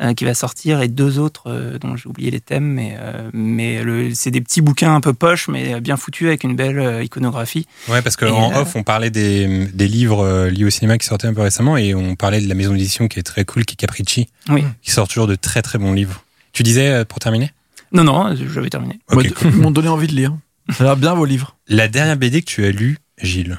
euh, 0.00 0.14
qui 0.14 0.24
va 0.24 0.32
sortir 0.32 0.80
et 0.80 0.88
deux 0.88 1.18
autres 1.18 1.44
euh, 1.48 1.78
dont 1.78 1.94
j'ai 1.96 2.08
oublié 2.08 2.30
les 2.30 2.40
thèmes. 2.40 2.64
Mais, 2.64 2.96
euh, 2.98 3.28
mais 3.34 3.82
le- 3.82 4.14
c'est 4.14 4.30
des 4.30 4.40
petits 4.40 4.62
bouquins 4.62 4.94
un 4.94 5.00
peu 5.02 5.12
poches, 5.12 5.48
mais 5.48 5.78
bien 5.80 5.96
foutus 5.98 6.28
avec 6.28 6.42
une 6.42 6.56
belle 6.56 6.78
euh, 6.78 7.04
iconographie. 7.04 7.66
Ouais, 7.88 8.00
parce 8.02 8.16
qu'en 8.16 8.54
off, 8.58 8.74
on 8.74 8.82
parlait 8.82 9.10
des, 9.10 9.66
des 9.66 9.86
livres 9.88 10.24
euh, 10.24 10.48
liés 10.50 10.64
au 10.64 10.70
cinéma 10.70 10.96
qui 10.96 11.06
sortaient 11.06 11.26
un 11.28 11.34
peu 11.34 11.42
récemment 11.42 11.76
et 11.76 11.94
on 11.94 12.16
parlait 12.16 12.40
de 12.40 12.48
la 12.48 12.54
maison 12.54 12.72
d'édition 12.72 13.08
qui 13.08 13.18
est 13.18 13.22
très 13.22 13.44
cool, 13.44 13.64
qui 13.66 13.74
est 13.74 13.76
Capricci, 13.76 14.28
Oui. 14.48 14.64
qui 14.82 14.90
sort 14.90 15.06
toujours 15.06 15.26
de 15.26 15.34
très 15.34 15.60
très 15.60 15.78
bons 15.78 15.92
livres. 15.92 16.24
Tu 16.52 16.62
disais, 16.62 16.88
euh, 16.88 17.04
pour 17.04 17.18
terminer? 17.18 17.50
Non, 17.92 18.04
non, 18.04 18.34
j'avais 18.34 18.70
terminé. 18.70 19.00
Ok, 19.10 19.14
Moi, 19.16 19.24
cool. 19.36 19.50
Ils 19.52 19.56
m'ont 19.60 19.70
donné 19.70 19.88
envie 19.88 20.06
de 20.06 20.14
lire. 20.14 20.32
Ça 20.72 20.84
a 20.84 20.86
l'air 20.86 20.96
bien 20.96 21.14
vos 21.14 21.24
livres. 21.24 21.56
La 21.68 21.88
dernière 21.88 22.16
BD 22.16 22.42
que 22.42 22.46
tu 22.46 22.64
as 22.64 22.70
lue, 22.70 22.98
Gilles 23.22 23.58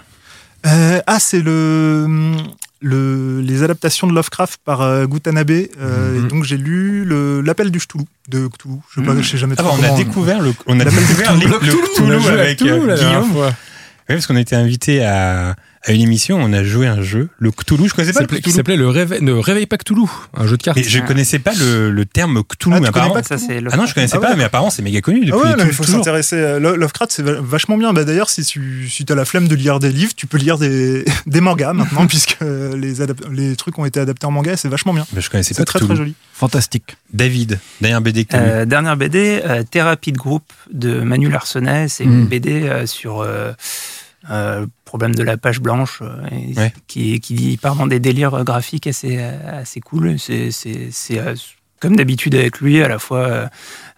Euh, 0.66 1.02
ah, 1.08 1.20
c'est 1.20 1.42
le, 1.42 2.06
le, 2.82 3.42
les 3.42 3.64
adaptations 3.64 4.06
de 4.08 4.14
Lovecraft 4.14 4.60
par 4.64 4.82
euh, 4.82 5.06
Gutanabe. 5.08 5.50
Euh, 5.52 6.20
Mhm. 6.20 6.26
et 6.26 6.28
donc 6.30 6.44
j'ai 6.44 6.58
lu 6.58 7.04
le- 7.06 7.42
L'appel 7.42 7.72
du 7.72 7.80
Cthulhu 7.80 8.06
de 8.30 8.48
Cthulhu. 8.48 8.76
Je 8.94 9.00
sais, 9.02 9.06
pas, 9.06 9.14
Mhm. 9.14 9.24
je 9.24 9.28
sais 9.30 9.38
jamais 9.38 9.56
Ah, 9.58 9.64
trop 9.64 9.76
on 9.78 9.82
a 9.84 9.88
comment- 9.88 9.98
découvert 9.98 10.42
le, 10.42 10.54
on 10.68 10.80
a 10.80 10.86
découvert 10.86 11.34
Cthulhu. 11.36 11.52
le, 11.52 11.88
Cthulhu 12.20 12.40
avec 12.40 12.58
Cthulhu, 12.58 12.80
Guillaume. 12.96 13.32
Oui, 13.36 14.16
parce 14.16 14.28
qu'on 14.28 14.36
a 14.36 14.42
été 14.42 14.56
invité 14.56 15.04
à, 15.04 15.56
à 15.84 15.94
une 15.94 16.02
émission, 16.02 16.38
on 16.40 16.54
a 16.54 16.64
joué 16.64 16.86
un 16.88 17.02
jeu, 17.02 17.30
le 17.40 17.52
Cthulhu. 17.52 17.88
Je 17.90 17.94
connaissais 17.96 18.14
pas 18.14 18.20
le 18.20 18.26
S'appelait- 18.26 18.38
Qui 18.38 18.42
Cthulhu. 18.44 18.56
s'appelait 18.56 18.76
le 18.78 18.88
réveil, 18.88 19.22
ne 19.24 19.32
réveille 19.34 19.66
pas 19.66 19.78
Cthulhu, 19.78 20.04
un 20.36 20.46
jeu 20.46 20.58
de 20.58 20.62
cartes. 20.64 20.78
Mais 20.78 20.84
je 20.84 21.00
connaissais 21.00 21.40
pas 21.40 21.54
le, 21.60 21.90
le 21.92 22.06
terme 22.06 22.44
Cthulhu, 22.44 22.76
Ah, 22.76 22.80
mais 22.80 22.88
apparemment. 22.90 23.14
pas 23.16 23.24
Ça, 23.24 23.38
c'est 23.38 23.60
le 23.62 23.70
Ah 23.74 23.78
non, 23.78 23.86
je 23.86 23.94
connaissais 23.94 24.18
Ah 24.18 24.20
ouais. 24.22 24.28
pas, 24.28 24.36
mais 24.36 24.44
apparemment 24.44 24.70
c'est 24.70 24.82
méga 24.84 25.02
connu 25.02 25.22
depuis 25.26 25.32
Ah 25.34 25.56
ouais, 25.58 25.66
il 25.66 25.74
faut 25.74 25.84
s'intéresser. 25.84 26.60
Lo- 26.60 26.76
Lovecraft, 26.76 27.12
c'est 27.12 27.24
va- 27.24 27.42
vachement 27.42 27.78
bien. 27.78 27.94
Bah, 27.94 28.04
D'ailleurs, 28.04 28.30
si 28.30 28.44
tu 28.46 28.88
si 28.90 29.06
as 29.10 29.16
la 29.16 29.26
flemme 29.26 29.48
de 29.48 29.56
lire 29.56 29.80
des 29.80 29.92
livres, 29.92 30.14
tu 30.16 30.28
peux 30.28 30.38
lire 30.38 30.58
des, 30.58 31.04
des 31.26 31.42
mangas 31.42 31.74
maintenant, 31.74 32.06
puisque 32.08 32.38
les, 32.42 33.56
trucs 33.56 33.78
ont 33.80 33.86
été 33.86 34.00
adaptés 34.00 34.26
en 34.28 34.32
manga 34.32 34.54
et 34.54 34.58
c'est 34.58 34.70
vachement 34.70 34.94
bien. 34.94 35.06
Mais 35.14 35.22
je 35.22 35.30
connaissais 35.30 35.54
pas 35.54 35.60
C'est 35.62 35.66
très 35.66 35.80
Cthulhu. 35.80 35.88
très 35.90 35.98
joli. 35.98 36.14
Fantastique. 36.34 36.98
David, 37.14 37.60
dernière 37.82 38.02
BD 38.02 38.26
que. 38.26 38.36
Euh, 38.36 38.66
dernière 38.66 38.98
BD, 38.98 39.42
euh, 39.46 39.64
Thérapie 39.64 40.12
de 40.12 40.18
groupe 40.18 40.52
de 40.72 41.02
Manu 41.02 41.30
Larsenet. 41.30 41.88
C'est 41.88 42.04
une 42.04 42.26
BD 42.26 42.64
euh, 42.64 42.86
sur 42.86 43.22
euh, 44.30 44.62
le 44.62 44.70
problème 44.86 45.16
de 45.16 45.24
la 45.24 45.38
page 45.38 45.60
blanche 45.60 46.00
euh, 46.02 46.22
Ouais. 46.58 46.74
qui, 46.88 47.20
qui 47.20 47.58
part 47.58 47.76
dans 47.76 47.88
des 47.88 48.00
délires 48.00 48.44
graphiques 48.44 48.88
assez, 48.88 49.18
assez 49.20 49.80
cool. 49.80 50.20
C'est, 50.20 50.52
c'est, 50.52 50.90
c'est, 50.92 51.18
euh, 51.20 51.34
comme 51.80 51.96
d'habitude 51.96 52.36
avec 52.36 52.60
lui, 52.60 52.84
à 52.84 52.88
la 52.88 53.00
fois, 53.00 53.50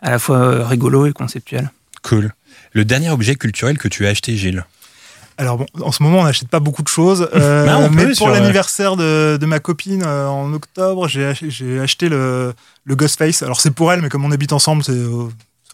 à 0.01 0.11
la 0.11 0.19
fois 0.19 0.65
rigolo 0.67 1.05
et 1.05 1.11
conceptuel. 1.13 1.71
Cool. 2.03 2.33
Le 2.71 2.85
dernier 2.85 3.09
objet 3.09 3.35
culturel 3.35 3.77
que 3.77 3.87
tu 3.87 4.05
as 4.05 4.09
acheté, 4.09 4.35
Gilles? 4.37 4.65
Alors 5.37 5.57
bon, 5.57 5.65
en 5.81 5.91
ce 5.91 6.03
moment, 6.03 6.19
on 6.19 6.23
n'achète 6.25 6.47
pas 6.47 6.59
beaucoup 6.59 6.83
de 6.83 6.87
choses, 6.87 7.27
euh, 7.35 7.65
Bah, 7.65 7.89
peut 7.89 7.95
mais 7.95 8.13
pour 8.15 8.29
euh, 8.29 8.33
l'anniversaire 8.33 8.95
de, 8.95 9.37
de 9.41 9.45
ma 9.47 9.59
copine 9.59 10.03
euh, 10.05 10.27
en 10.27 10.53
octobre, 10.53 11.07
j'ai 11.07 11.25
ach- 11.25 11.43
j'ai 11.49 11.79
acheté 11.79 12.07
le, 12.07 12.53
le 12.85 12.95
Ghostface. 12.95 13.41
Alors 13.41 13.59
c'est 13.59 13.71
pour 13.71 13.91
elle, 13.91 14.01
mais 14.03 14.09
comme 14.09 14.23
on 14.25 14.31
habite 14.31 14.53
ensemble, 14.53 14.83
c'est 14.83 14.91
euh, 14.91 15.27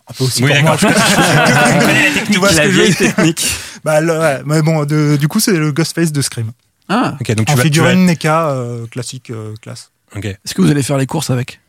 un 0.10 0.14
peu 0.18 0.24
aussi 0.24 0.44
Oui, 0.46 0.52
pour 0.54 0.64
moi. 0.64 0.78
technique. 0.78 2.32
Tu 2.32 2.38
vois 2.40 2.50
ce 2.50 2.58
la 2.58 2.64
que 2.66 2.72
je 2.72 2.82
veux 2.82 2.94
technique. 2.94 3.48
Bah, 3.84 4.02
le- 4.02 4.18
ouais, 4.20 4.42
mais 4.46 4.62
bon, 4.62 4.86
de- 4.86 5.16
du 5.18 5.28
coup, 5.28 5.40
c'est 5.40 5.54
le 5.58 5.72
Ghostface 5.72 6.12
de 6.12 6.22
Scream. 6.22 6.52
Ah, 6.90 7.16
Ok, 7.22 7.32
donc 7.36 7.46
tu 7.48 7.54
en 7.54 7.56
vas, 7.56 7.62
tu 7.64 7.70
vas- 7.70 7.74
figurine 7.90 8.06
NECA, 8.06 8.50
euh, 8.50 8.88
classique, 8.88 9.30
euh, 9.30 9.54
classe. 9.62 9.92
Ok. 10.16 10.26
est-ce 10.26 10.54
que 10.56 10.62
vous 10.62 10.72
allez 10.72 10.82
faire 10.84 10.98
les 10.98 11.06
courses 11.06 11.30
avec? 11.30 11.60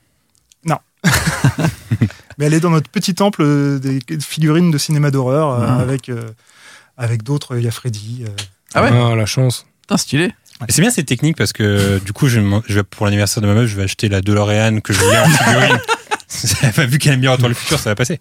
Mais 2.38 2.46
elle 2.46 2.54
est 2.54 2.60
dans 2.60 2.70
notre 2.70 2.88
petit 2.90 3.14
temple 3.14 3.42
euh, 3.42 3.78
des 3.78 4.00
figurines 4.20 4.70
de 4.70 4.78
cinéma 4.78 5.10
d'horreur, 5.10 5.50
euh, 5.60 5.66
Ah. 5.68 5.76
avec, 5.78 6.08
euh, 6.08 6.22
avec 6.96 7.22
d'autres. 7.22 7.56
Il 7.58 7.64
y 7.64 7.68
a 7.68 7.70
Freddy. 7.70 8.24
euh. 8.26 8.30
Ah 8.74 8.82
ouais? 8.82 8.90
Ah, 8.92 9.14
la 9.14 9.26
chance. 9.26 9.66
Putain, 9.82 9.96
stylé. 9.96 10.24
Et 10.68 10.72
C'est 10.72 10.82
bien 10.82 10.90
cette 10.90 11.06
technique 11.06 11.36
parce 11.36 11.52
que 11.54 11.98
du 12.04 12.12
coup, 12.12 12.28
je, 12.28 12.38
m'en- 12.40 12.62
je 12.66 12.74
vais, 12.74 12.82
pour 12.82 13.06
l'anniversaire 13.06 13.42
de 13.42 13.46
ma 13.46 13.54
meuf, 13.54 13.66
je 13.66 13.76
vais 13.76 13.82
acheter 13.84 14.08
la 14.08 14.20
DeLorean 14.20 14.80
que 14.80 14.92
je 14.92 14.98
voulais 15.00 15.18
en 15.18 15.28
figurine. 15.28 15.78
Vu 16.90 16.98
qu'elle 16.98 17.14
aime 17.14 17.20
bien 17.20 17.30
Retour 17.32 17.42
vers 17.44 17.48
le 17.48 17.54
futur, 17.54 17.78
ça 17.78 17.90
va 17.90 17.94
passer. 17.94 18.18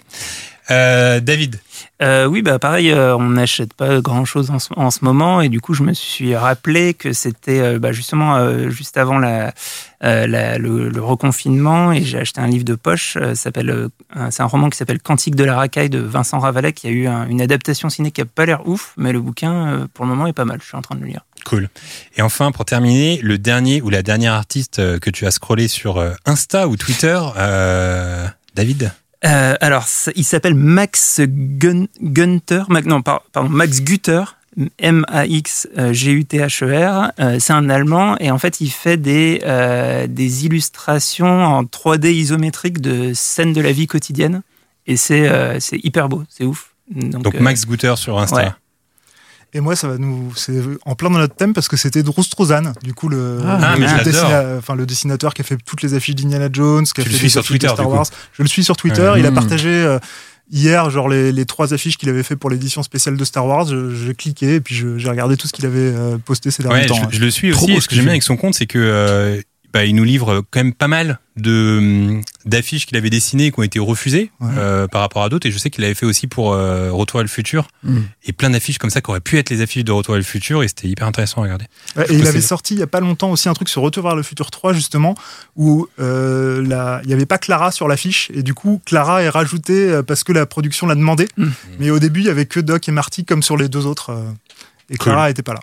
Euh, 0.71 1.19
David, 1.19 1.59
Euh, 2.01 2.25
oui, 2.27 2.41
bah 2.41 2.59
pareil, 2.59 2.91
euh, 2.91 3.15
on 3.17 3.29
n'achète 3.31 3.73
pas 3.73 3.99
grand-chose 4.01 4.51
en, 4.51 4.59
ce- 4.59 4.69
en 4.77 4.89
ce 4.91 5.03
moment 5.03 5.41
et 5.41 5.49
du 5.49 5.59
coup, 5.59 5.73
je 5.73 5.83
me 5.83 5.93
suis 5.93 6.33
rappelé 6.35 6.93
que 6.93 7.11
c'était 7.11 7.77
bah, 7.79 7.91
justement 7.91 8.69
juste 8.69 8.95
avant 8.97 9.17
la, 9.19 9.53
la- 10.01 10.57
le, 10.57 10.87
le 10.89 11.01
reconfinement 11.01 11.91
et 11.91 12.03
j'ai 12.03 12.19
acheté 12.19 12.39
un 12.39 12.47
livre 12.47 12.63
de 12.63 12.75
poche. 12.75 13.17
s'appelle, 13.33 13.89
c'est 14.29 14.41
un 14.43 14.45
roman 14.45 14.69
qui 14.69 14.77
s'appelle 14.77 15.01
Cantique 15.01 15.35
de 15.35 15.43
la 15.43 15.55
racaille 15.55 15.89
de 15.89 15.99
Vincent 15.99 16.39
Ravalet 16.39 16.71
qui 16.71 16.87
a 16.87 16.91
eu 16.91 17.07
un- 17.07 17.27
une 17.27 17.41
adaptation 17.41 17.89
ciné 17.89 18.11
qui 18.11 18.21
a 18.21 18.25
pas 18.25 18.45
l'air 18.45 18.65
ouf, 18.67 18.93
mais 18.95 19.11
le 19.11 19.19
bouquin 19.19 19.87
pour 19.93 20.05
le 20.05 20.09
moment 20.11 20.27
est 20.27 20.33
pas 20.33 20.45
mal. 20.45 20.59
Je 20.61 20.67
suis 20.67 20.77
en 20.77 20.81
train 20.81 20.95
de 20.95 21.01
le 21.01 21.07
lire. 21.07 21.25
cool. 21.45 21.67
Et 22.15 22.21
enfin, 22.21 22.51
pour 22.51 22.63
terminer, 22.65 23.19
le 23.23 23.37
dernier 23.37 23.81
ou 23.81 23.89
la 23.89 24.03
dernière 24.03 24.33
artiste 24.33 24.99
que 24.99 25.09
tu 25.09 25.25
as 25.25 25.31
scrollé 25.31 25.67
sur 25.67 26.01
Insta 26.25 26.67
ou 26.69 26.77
Twitter, 26.77 27.19
David? 28.55 28.91
Euh, 29.25 29.55
alors, 29.59 29.85
il 30.15 30.23
s'appelle 30.23 30.55
Max 30.55 31.19
Gun- 31.21 31.87
Gunter. 32.01 32.63
Mac- 32.69 32.85
non, 32.85 33.01
par- 33.01 33.23
pardon, 33.33 33.49
Max 33.49 33.81
Guter. 33.81 34.23
M-A-X-G-U-T-H-E-R. 35.79 37.11
Euh, 37.19 37.37
c'est 37.39 37.53
un 37.53 37.69
Allemand 37.69 38.17
et 38.19 38.31
en 38.31 38.37
fait, 38.39 38.59
il 38.61 38.69
fait 38.71 38.97
des, 38.97 39.41
euh, 39.45 40.07
des 40.07 40.45
illustrations 40.45 41.43
en 41.45 41.63
3D 41.63 42.11
isométrique 42.13 42.81
de 42.81 43.13
scènes 43.13 43.53
de 43.53 43.61
la 43.61 43.71
vie 43.71 43.87
quotidienne. 43.87 44.41
Et 44.87 44.97
c'est 44.97 45.29
euh, 45.29 45.59
c'est 45.59 45.79
hyper 45.83 46.09
beau, 46.09 46.23
c'est 46.29 46.45
ouf. 46.45 46.73
Donc, 46.93 47.23
Donc 47.23 47.35
euh, 47.35 47.39
Max 47.39 47.65
Guter 47.67 47.93
sur 47.95 48.19
Insta. 48.19 48.35
ouais. 48.37 48.49
Et 49.53 49.61
moi, 49.61 49.75
ça 49.75 49.87
va 49.87 49.97
nous, 49.97 50.31
c'est 50.35 50.61
en 50.85 50.93
plein 50.95 51.09
dans 51.09 51.17
notre 51.17 51.35
thème 51.35 51.53
parce 51.53 51.67
que 51.67 51.75
c'était 51.75 52.03
Drew 52.03 52.21
Struzan, 52.21 52.73
du 52.83 52.93
coup 52.93 53.09
le, 53.09 53.39
Ah, 53.43 53.75
le, 53.77 54.03
dessina- 54.03 54.57
enfin, 54.59 54.75
le 54.75 54.85
dessinateur 54.85 55.33
qui 55.33 55.41
a 55.41 55.43
fait 55.43 55.57
toutes 55.65 55.81
les 55.81 55.95
affiches 55.95 56.15
d'Indiana 56.15 56.49
Jones, 56.53 56.85
qui 56.85 57.01
a 57.01 57.03
Tu 57.03 57.09
le 57.09 57.13
fait 57.13 57.17
suis 57.17 57.25
des 57.27 57.29
sur 57.31 57.39
affiches 57.39 57.53
de 57.53 57.57
Twitter, 57.67 57.73
Star. 57.73 57.89
Wars. 57.89 58.05
Je 58.33 58.43
le 58.43 58.47
suis 58.47 58.63
sur 58.63 58.77
Twitter. 58.77 59.01
Ouais. 59.09 59.19
Il 59.19 59.25
a 59.25 59.31
Hmm. 59.31 59.35
partagé 59.35 59.69
euh, 59.69 59.97
hier, 60.51 60.89
genre 60.91 61.09
les, 61.09 61.31
les 61.31 61.45
trois 61.45 61.73
affiches 61.73 61.97
qu'il 61.97 62.09
avait 62.09 62.21
fait 62.23 62.35
pour 62.35 62.51
l'édition 62.51 62.83
spéciale 62.83 63.17
de 63.17 63.25
Star 63.25 63.45
Wars. 63.47 63.65
Je- 63.65 63.95
J'ai 63.95 64.13
cliqué 64.13 64.55
et 64.55 64.61
puis 64.61 64.75
je- 64.75 64.97
j'ai 64.99 65.09
regardé 65.09 65.35
tout 65.35 65.47
ce 65.47 65.53
qu'il 65.53 65.65
avait 65.65 65.79
euh, 65.79 66.17
posté 66.23 66.51
ces 66.51 66.61
derniers 66.61 66.81
Ouais, 66.81 66.85
temps. 66.85 66.95
je, 66.95 67.01
hein. 67.05 67.09
je 67.11 67.19
le 67.19 67.31
suis 67.31 67.51
aussi. 67.51 67.71
Et 67.71 67.81
ce 67.81 67.87
que 67.87 67.95
j'aime 67.95 68.05
bien 68.05 68.13
avec 68.13 68.23
son 68.23 68.37
compte, 68.37 68.53
c'est 68.53 68.67
que 68.67 68.77
euh, 68.79 69.41
bah, 69.73 69.85
il 69.85 69.95
nous 69.95 70.03
livre 70.03 70.43
quand 70.51 70.59
même 70.61 70.73
pas 70.73 70.87
mal 70.87 71.19
de 71.37 71.77
hum, 71.77 72.21
d'affiches 72.45 72.85
qu'il 72.85 72.97
avait 72.97 73.09
dessinées 73.09 73.45
et 73.47 73.51
qui 73.51 73.59
ont 73.59 73.63
été 73.63 73.79
refusées 73.79 74.31
Ouais. 74.41 74.49
euh, 74.57 74.87
par 74.87 75.01
rapport 75.01 75.23
à 75.23 75.29
d'autres. 75.29 75.45
Et 75.47 75.51
je 75.51 75.57
sais 75.57 75.69
qu'il 75.69 75.83
avait 75.85 75.93
fait 75.93 76.05
aussi 76.05 76.27
pour 76.27 76.53
euh, 76.53 76.91
Retour 76.91 77.19
à 77.19 77.23
le 77.23 77.29
futur 77.29 77.67
Mm. 77.83 77.99
et 78.25 78.33
plein 78.33 78.49
d'affiches 78.49 78.77
comme 78.77 78.89
ça 78.89 78.99
qui 79.01 79.09
auraient 79.09 79.21
pu 79.21 79.37
être 79.37 79.49
les 79.49 79.61
affiches 79.61 79.83
de 79.85 79.91
Retour 79.91 80.15
à 80.15 80.17
le 80.17 80.23
futur. 80.23 80.63
Et 80.63 80.67
c'était 80.67 80.87
hyper 80.87 81.07
intéressant 81.07 81.41
à 81.41 81.43
regarder. 81.43 81.65
Ouais, 81.95 82.05
et 82.11 82.15
il 82.15 82.27
avait 82.27 82.41
sorti 82.41 82.73
il 82.73 82.79
y 82.79 82.83
a 82.83 82.87
pas 82.87 82.99
longtemps 82.99 83.31
aussi 83.31 83.47
un 83.47 83.53
truc 83.53 83.69
sur 83.69 83.81
Retour 83.81 84.03
vers 84.03 84.15
le 84.15 84.23
futur 84.23 84.51
3 84.51 84.73
justement 84.73 85.15
où 85.55 85.87
euh, 85.99 86.65
la- 86.67 86.99
il 87.03 87.07
n'y 87.07 87.13
avait 87.13 87.25
pas 87.27 87.37
Clara 87.37 87.71
sur 87.71 87.87
l'affiche 87.87 88.31
et 88.33 88.43
du 88.43 88.53
coup 88.53 88.81
Clara 88.85 89.21
est 89.23 89.29
rajoutée 89.29 90.01
parce 90.05 90.23
que 90.23 90.33
la 90.33 90.45
production 90.45 90.87
l'a 90.87 90.95
demandé. 90.95 91.27
Mm. 91.37 91.47
Mais 91.79 91.89
au 91.91 91.99
début 91.99 92.19
il 92.21 92.25
y 92.25 92.29
avait 92.29 92.45
que 92.47 92.59
Doc 92.59 92.89
et 92.89 92.91
Marty 92.91 93.23
comme 93.23 93.43
sur 93.43 93.55
les 93.55 93.69
deux 93.69 93.85
autres 93.85 94.11
et. 94.89 94.97
Clara 94.97 95.29
était 95.29 95.43
pas 95.43 95.53
là. 95.53 95.59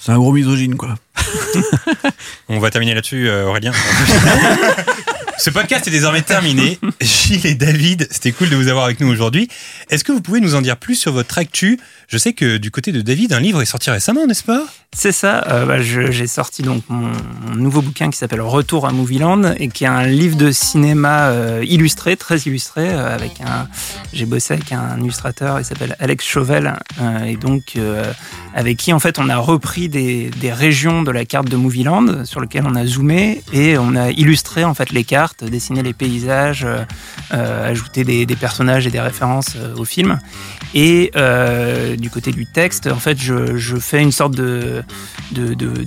C'est 0.00 0.12
un 0.12 0.18
gros 0.18 0.32
misogyne, 0.32 0.76
quoi. 0.76 0.96
On 2.48 2.58
va 2.58 2.70
terminer 2.70 2.94
là-dessus, 2.94 3.28
euh, 3.28 3.44
Aurélien. 3.46 3.72
Ce 5.38 5.50
podcast 5.50 5.86
est 5.86 5.90
désormais 5.90 6.22
terminé. 6.22 6.78
Gilles 7.02 7.46
et 7.46 7.54
David, 7.54 8.08
c'était 8.10 8.32
cool 8.32 8.48
de 8.48 8.56
vous 8.56 8.68
avoir 8.68 8.86
avec 8.86 9.00
nous 9.00 9.08
aujourd'hui. 9.08 9.48
Est-ce 9.90 10.02
que 10.04 10.12
vous 10.12 10.22
pouvez 10.22 10.40
nous 10.40 10.54
en 10.54 10.62
dire 10.62 10.78
plus 10.78 10.94
sur 10.94 11.12
votre 11.12 11.36
actu 11.36 11.78
Je 12.10 12.18
sais 12.18 12.32
que 12.32 12.56
du 12.56 12.72
côté 12.72 12.90
de 12.90 13.02
David, 13.02 13.32
un 13.32 13.38
livre 13.38 13.62
est 13.62 13.66
sorti 13.66 13.88
récemment, 13.88 14.26
n'est-ce 14.26 14.42
pas? 14.42 14.66
C'est 14.92 15.12
ça. 15.12 15.44
euh, 15.46 15.64
bah, 15.64 15.80
j'ai 15.80 16.26
sorti 16.26 16.62
donc 16.62 16.82
mon, 16.88 17.12
nouveau 17.54 17.80
bouquin 17.80 18.10
qui 18.10 18.18
s'appelle 18.18 18.40
Retour 18.40 18.88
à 18.88 18.90
Movieland 18.90 19.54
et 19.56 19.68
qui 19.68 19.84
est 19.84 19.86
un 19.86 20.04
livre 20.04 20.36
de 20.36 20.50
cinéma 20.50 21.28
euh, 21.28 21.64
illustré, 21.64 22.16
très 22.16 22.38
illustré, 22.38 22.88
euh, 22.88 23.14
avec 23.14 23.40
un. 23.40 23.68
J'ai 24.12 24.26
bossé 24.26 24.54
avec 24.54 24.72
un 24.72 24.98
illustrateur, 24.98 25.60
il 25.60 25.64
s'appelle 25.64 25.94
Alex 26.00 26.26
Chauvel, 26.26 26.74
et 27.24 27.36
donc 27.36 27.78
avec 28.54 28.76
qui 28.76 28.92
en 28.92 28.98
fait 28.98 29.20
on 29.20 29.28
a 29.28 29.36
repris 29.36 29.88
des, 29.88 30.30
des 30.30 30.52
régions 30.52 31.04
de 31.04 31.12
la 31.12 31.24
carte 31.24 31.48
de 31.48 31.56
Movieland 31.56 32.24
sur 32.24 32.40
lequel 32.40 32.64
on 32.66 32.74
a 32.74 32.84
zoomé 32.84 33.44
et 33.52 33.78
on 33.78 33.94
a 33.94 34.10
illustré 34.10 34.64
en 34.64 34.74
fait 34.74 34.90
les 34.90 35.04
cartes 35.04 35.44
dessiner 35.44 35.84
les 35.84 35.92
paysages, 35.92 36.66
ajouter 37.30 38.02
des, 38.02 38.26
personnages 38.36 38.88
et 38.88 38.90
des 38.90 39.00
références 39.00 39.56
au 39.76 39.84
film. 39.84 40.18
Et 40.74 41.12
du 42.00 42.10
côté 42.10 42.32
du 42.32 42.46
texte, 42.46 42.86
en 42.86 42.96
fait, 42.96 43.18
je, 43.18 43.76
fais 43.76 44.02
une 44.02 44.12
sorte 44.12 44.34
de, 44.34 44.82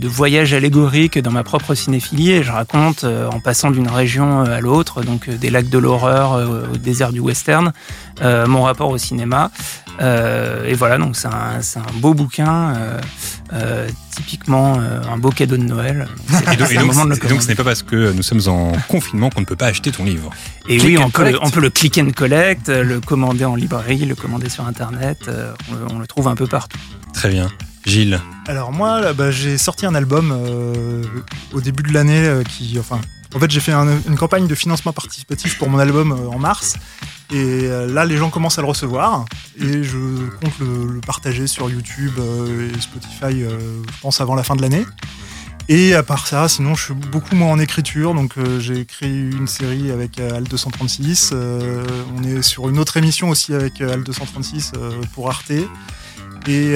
voyage 0.04 0.54
allégorique 0.54 1.20
dans 1.20 1.32
ma 1.32 1.44
propre 1.44 1.76
cinéphilie 1.76 2.32
et 2.32 2.44
je 2.44 2.52
raconte, 2.52 3.04
euh, 3.04 3.28
en 3.30 3.40
passant 3.40 3.72
d'une 3.72 3.88
région 3.88 4.42
à 4.42 4.62
l'autre, 4.62 5.04
donc 5.04 5.28
euh, 5.28 5.38
des 5.38 5.50
lacs 5.50 5.70
de 5.70 5.78
l'horreur 5.78 6.34
euh, 6.34 6.68
au 6.74 6.78
désert 6.78 7.12
du 7.12 7.20
western, 7.20 7.74
euh, 8.22 8.48
mon 8.48 8.64
rapport 8.64 8.90
au 8.90 8.98
cinéma. 8.98 9.52
Euh, 10.02 10.66
et 10.66 10.74
voilà, 10.74 10.98
donc 10.98 11.16
c'est 11.16 11.28
un, 11.28 11.60
beau 11.96 12.14
bouquin, 12.14 12.74
euh, 12.76 13.02
euh, 13.54 13.90
typiquement 14.16 14.80
euh, 14.80 15.02
un 15.12 15.18
beau 15.18 15.30
cadeau 15.30 15.58
de 15.58 15.64
Noël. 15.64 16.08
Et 16.52 16.56
donc, 16.56 16.68
c'est 16.68 16.74
et 16.76 16.78
le 16.78 16.84
donc, 16.86 16.94
moment 16.94 17.06
de 17.06 17.10
le 17.12 17.26
et 17.26 17.28
donc, 17.28 17.42
ce 17.42 17.48
n'est 17.48 17.56
pas 17.56 17.64
parce 17.64 17.84
que 17.84 18.12
nous 18.12 18.24
sommes 18.24 18.42
en 18.48 18.72
confinement 18.88 19.30
qu'on 19.30 19.42
ne 19.42 19.46
peut 19.46 19.56
pas 19.56 19.68
acheter 19.68 19.92
ton 19.92 20.04
livre. 20.06 20.30
Et 20.70 20.78
Click 20.78 20.98
oui, 21.00 21.04
on 21.04 21.10
peut, 21.10 21.30
le, 21.32 21.44
on 21.44 21.50
peut 21.50 21.60
le 21.62 21.70
click 21.70 21.98
and 21.98 22.12
collect, 22.16 22.70
euh, 22.70 22.84
le 22.84 23.00
commander 23.02 23.46
en 23.46 23.56
librairie, 23.56 24.06
le 24.06 24.16
commander 24.16 24.50
sur 24.50 24.66
Internet. 24.68 25.20
euh, 25.28 25.54
on, 25.72 25.74
le- 25.76 25.86
on 25.96 26.00
le 26.00 26.08
trouve 26.08 26.28
un 26.28 26.36
peu 26.36 26.48
partout. 26.48 26.78
Très 27.14 27.30
bien. 27.30 27.50
Gilles, 27.86 28.22
Alors 28.48 28.72
moi, 28.72 29.12
bah, 29.14 29.30
j'ai 29.30 29.58
sorti 29.58 29.86
un 29.86 29.94
album 29.94 30.32
euh, 30.32 31.04
au 31.52 31.60
début 31.60 31.84
de 31.84 31.92
l'année 31.94 32.26
euh, 32.26 32.42
qui, 32.44 32.78
enfin, 32.80 33.00
en 33.36 33.40
fait, 33.40 33.52
j'ai 33.52 33.60
fait 33.60 33.74
un- 33.74 33.88
une 34.08 34.16
campagne 34.16 34.48
de 34.48 34.56
financement 34.56 34.94
participatif 34.94 35.58
pour 35.58 35.70
mon 35.70 35.80
album 35.80 36.12
euh, 36.14 36.30
en 36.34 36.40
mars. 36.40 36.76
Et 37.32 37.36
euh, 37.66 37.88
là, 37.88 38.06
les 38.06 38.18
gens 38.18 38.30
commencent 38.30 38.60
à 38.60 38.62
le 38.62 38.68
recevoir 38.68 39.26
et 39.60 39.84
je 39.84 40.28
compte 40.42 40.60
le, 40.60 41.00
partager 41.06 41.48
sur 41.48 41.70
YouTube 41.70 42.14
euh, 42.20 42.70
et 42.70 42.82
Spotify, 42.82 43.44
euh, 43.44 43.82
je 43.88 44.02
pense 44.02 44.22
avant 44.22 44.36
la 44.36 44.44
fin 44.44 44.56
de 44.56 44.62
l'année. 44.62 44.86
Et 45.70 45.94
à 45.94 46.04
part 46.04 46.28
ça, 46.28 46.48
sinon, 46.50 46.76
je 46.76 46.86
suis 46.86 46.94
beaucoup 46.94 47.36
moins 47.36 47.52
en 47.52 47.60
écriture. 47.60 48.14
Donc, 48.14 48.34
j'ai 48.60 48.80
écrit 48.80 49.30
une 49.30 49.48
série 49.48 49.92
avec 49.92 50.20
euh, 50.20 50.36
Al 50.36 50.44
236. 50.44 51.32
euh, 51.34 51.86
on 52.18 52.24
est 52.24 52.42
sur 52.42 52.68
une 52.68 52.78
autre 52.80 52.98
émission 52.98 53.30
aussi 53.30 53.54
avec 53.54 53.80
Al 53.80 54.04
236 54.04 54.74
euh, 54.76 54.92
pour 55.14 55.30
Arte. 55.30 55.52
Et 56.48 56.76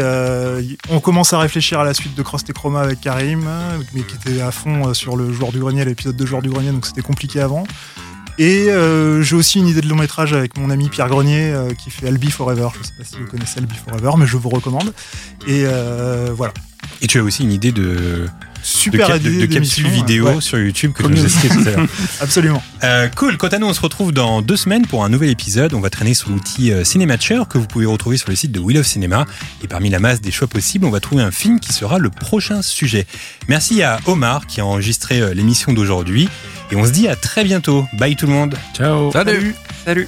on 0.89 1.01
commence 1.01 1.33
à 1.33 1.39
réfléchir 1.39 1.81
à 1.81 1.83
la 1.83 1.93
suite 1.93 2.15
de 2.15 2.21
Cross 2.21 2.43
Chroma 2.55 2.79
avec 2.79 3.01
Karim, 3.01 3.49
mais 3.93 4.01
qui 4.03 4.15
était 4.15 4.39
à 4.39 4.51
fond 4.51 4.93
sur 4.93 5.17
le 5.17 5.33
joueur 5.33 5.51
du 5.51 5.59
grenier, 5.59 5.83
l'épisode 5.83 6.15
de 6.15 6.25
joueur 6.25 6.41
du 6.41 6.49
grenier, 6.49 6.71
donc 6.71 6.85
c'était 6.85 7.01
compliqué 7.01 7.41
avant. 7.41 7.65
Et 8.39 8.69
euh, 8.69 9.23
j'ai 9.23 9.35
aussi 9.35 9.59
une 9.59 9.67
idée 9.67 9.81
de 9.81 9.87
long 9.87 9.95
métrage 9.95 10.33
avec 10.33 10.57
mon 10.57 10.69
ami 10.69 10.89
Pierre 10.89 11.09
Grenier 11.09 11.51
euh, 11.51 11.73
qui 11.73 11.89
fait 11.89 12.07
Albi 12.07 12.29
Forever. 12.29 12.69
Je 12.79 12.85
sais 12.85 12.93
pas 12.95 13.03
si 13.03 13.15
vous 13.17 13.25
connaissez 13.25 13.59
Albi 13.59 13.75
Forever, 13.75 14.11
mais 14.17 14.27
je 14.27 14.37
vous 14.37 14.49
recommande. 14.49 14.93
Et 15.47 15.63
euh, 15.65 16.31
voilà. 16.35 16.53
Et 17.01 17.07
tu 17.07 17.19
as 17.19 17.23
aussi 17.23 17.43
une 17.43 17.51
idée 17.51 17.71
de, 17.71 17.81
de, 17.83 18.27
Super 18.63 19.07
cap- 19.07 19.21
de- 19.21 19.29
idée 19.31 19.47
de 19.47 19.53
capsule 19.53 19.87
vidéo 19.87 20.27
ouais, 20.27 20.41
sur 20.41 20.57
YouTube 20.59 20.91
que 20.91 20.97
tu 20.97 21.03
Comme 21.03 21.13
nous 21.13 21.25
as 21.25 21.29
tout 21.29 21.59
à 21.67 21.71
l'heure. 21.71 21.87
absolument. 22.21 22.63
Euh, 22.83 23.07
cool. 23.15 23.37
Quant 23.37 23.47
à 23.47 23.59
nous, 23.59 23.67
on 23.67 23.73
se 23.73 23.79
retrouve 23.81 24.11
dans 24.11 24.41
deux 24.41 24.57
semaines 24.57 24.85
pour 24.85 25.05
un 25.05 25.09
nouvel 25.09 25.29
épisode. 25.29 25.73
On 25.73 25.79
va 25.79 25.89
traîner 25.89 26.13
sous 26.13 26.29
l'outil 26.29 26.71
euh, 26.73 26.83
Cinématcher 26.83 27.41
que 27.49 27.57
vous 27.57 27.67
pouvez 27.67 27.85
retrouver 27.85 28.17
sur 28.17 28.29
le 28.29 28.35
site 28.35 28.51
de 28.51 28.59
Wheel 28.59 28.79
of 28.79 28.85
Cinema. 28.87 29.25
Et 29.63 29.67
parmi 29.67 29.89
la 29.89 29.99
masse 29.99 30.19
des 30.21 30.31
choix 30.31 30.47
possibles, 30.47 30.85
on 30.85 30.89
va 30.91 30.99
trouver 30.99 31.21
un 31.23 31.31
film 31.31 31.59
qui 31.59 31.71
sera 31.71 31.97
le 31.99 32.09
prochain 32.09 32.61
sujet. 32.61 33.05
Merci 33.47 33.83
à 33.83 33.99
Omar 34.05 34.47
qui 34.47 34.59
a 34.59 34.65
enregistré 34.65 35.21
euh, 35.21 35.33
l'émission 35.33 35.71
d'aujourd'hui. 35.73 36.27
Et 36.71 36.75
on 36.75 36.85
se 36.85 36.91
dit 36.91 37.07
à 37.07 37.15
très 37.15 37.43
bientôt. 37.45 37.85
Bye 37.93 38.15
tout 38.15 38.27
le 38.27 38.33
monde. 38.33 38.55
Ciao. 38.75 39.11
Salut. 39.11 39.55
Salut 39.85 40.07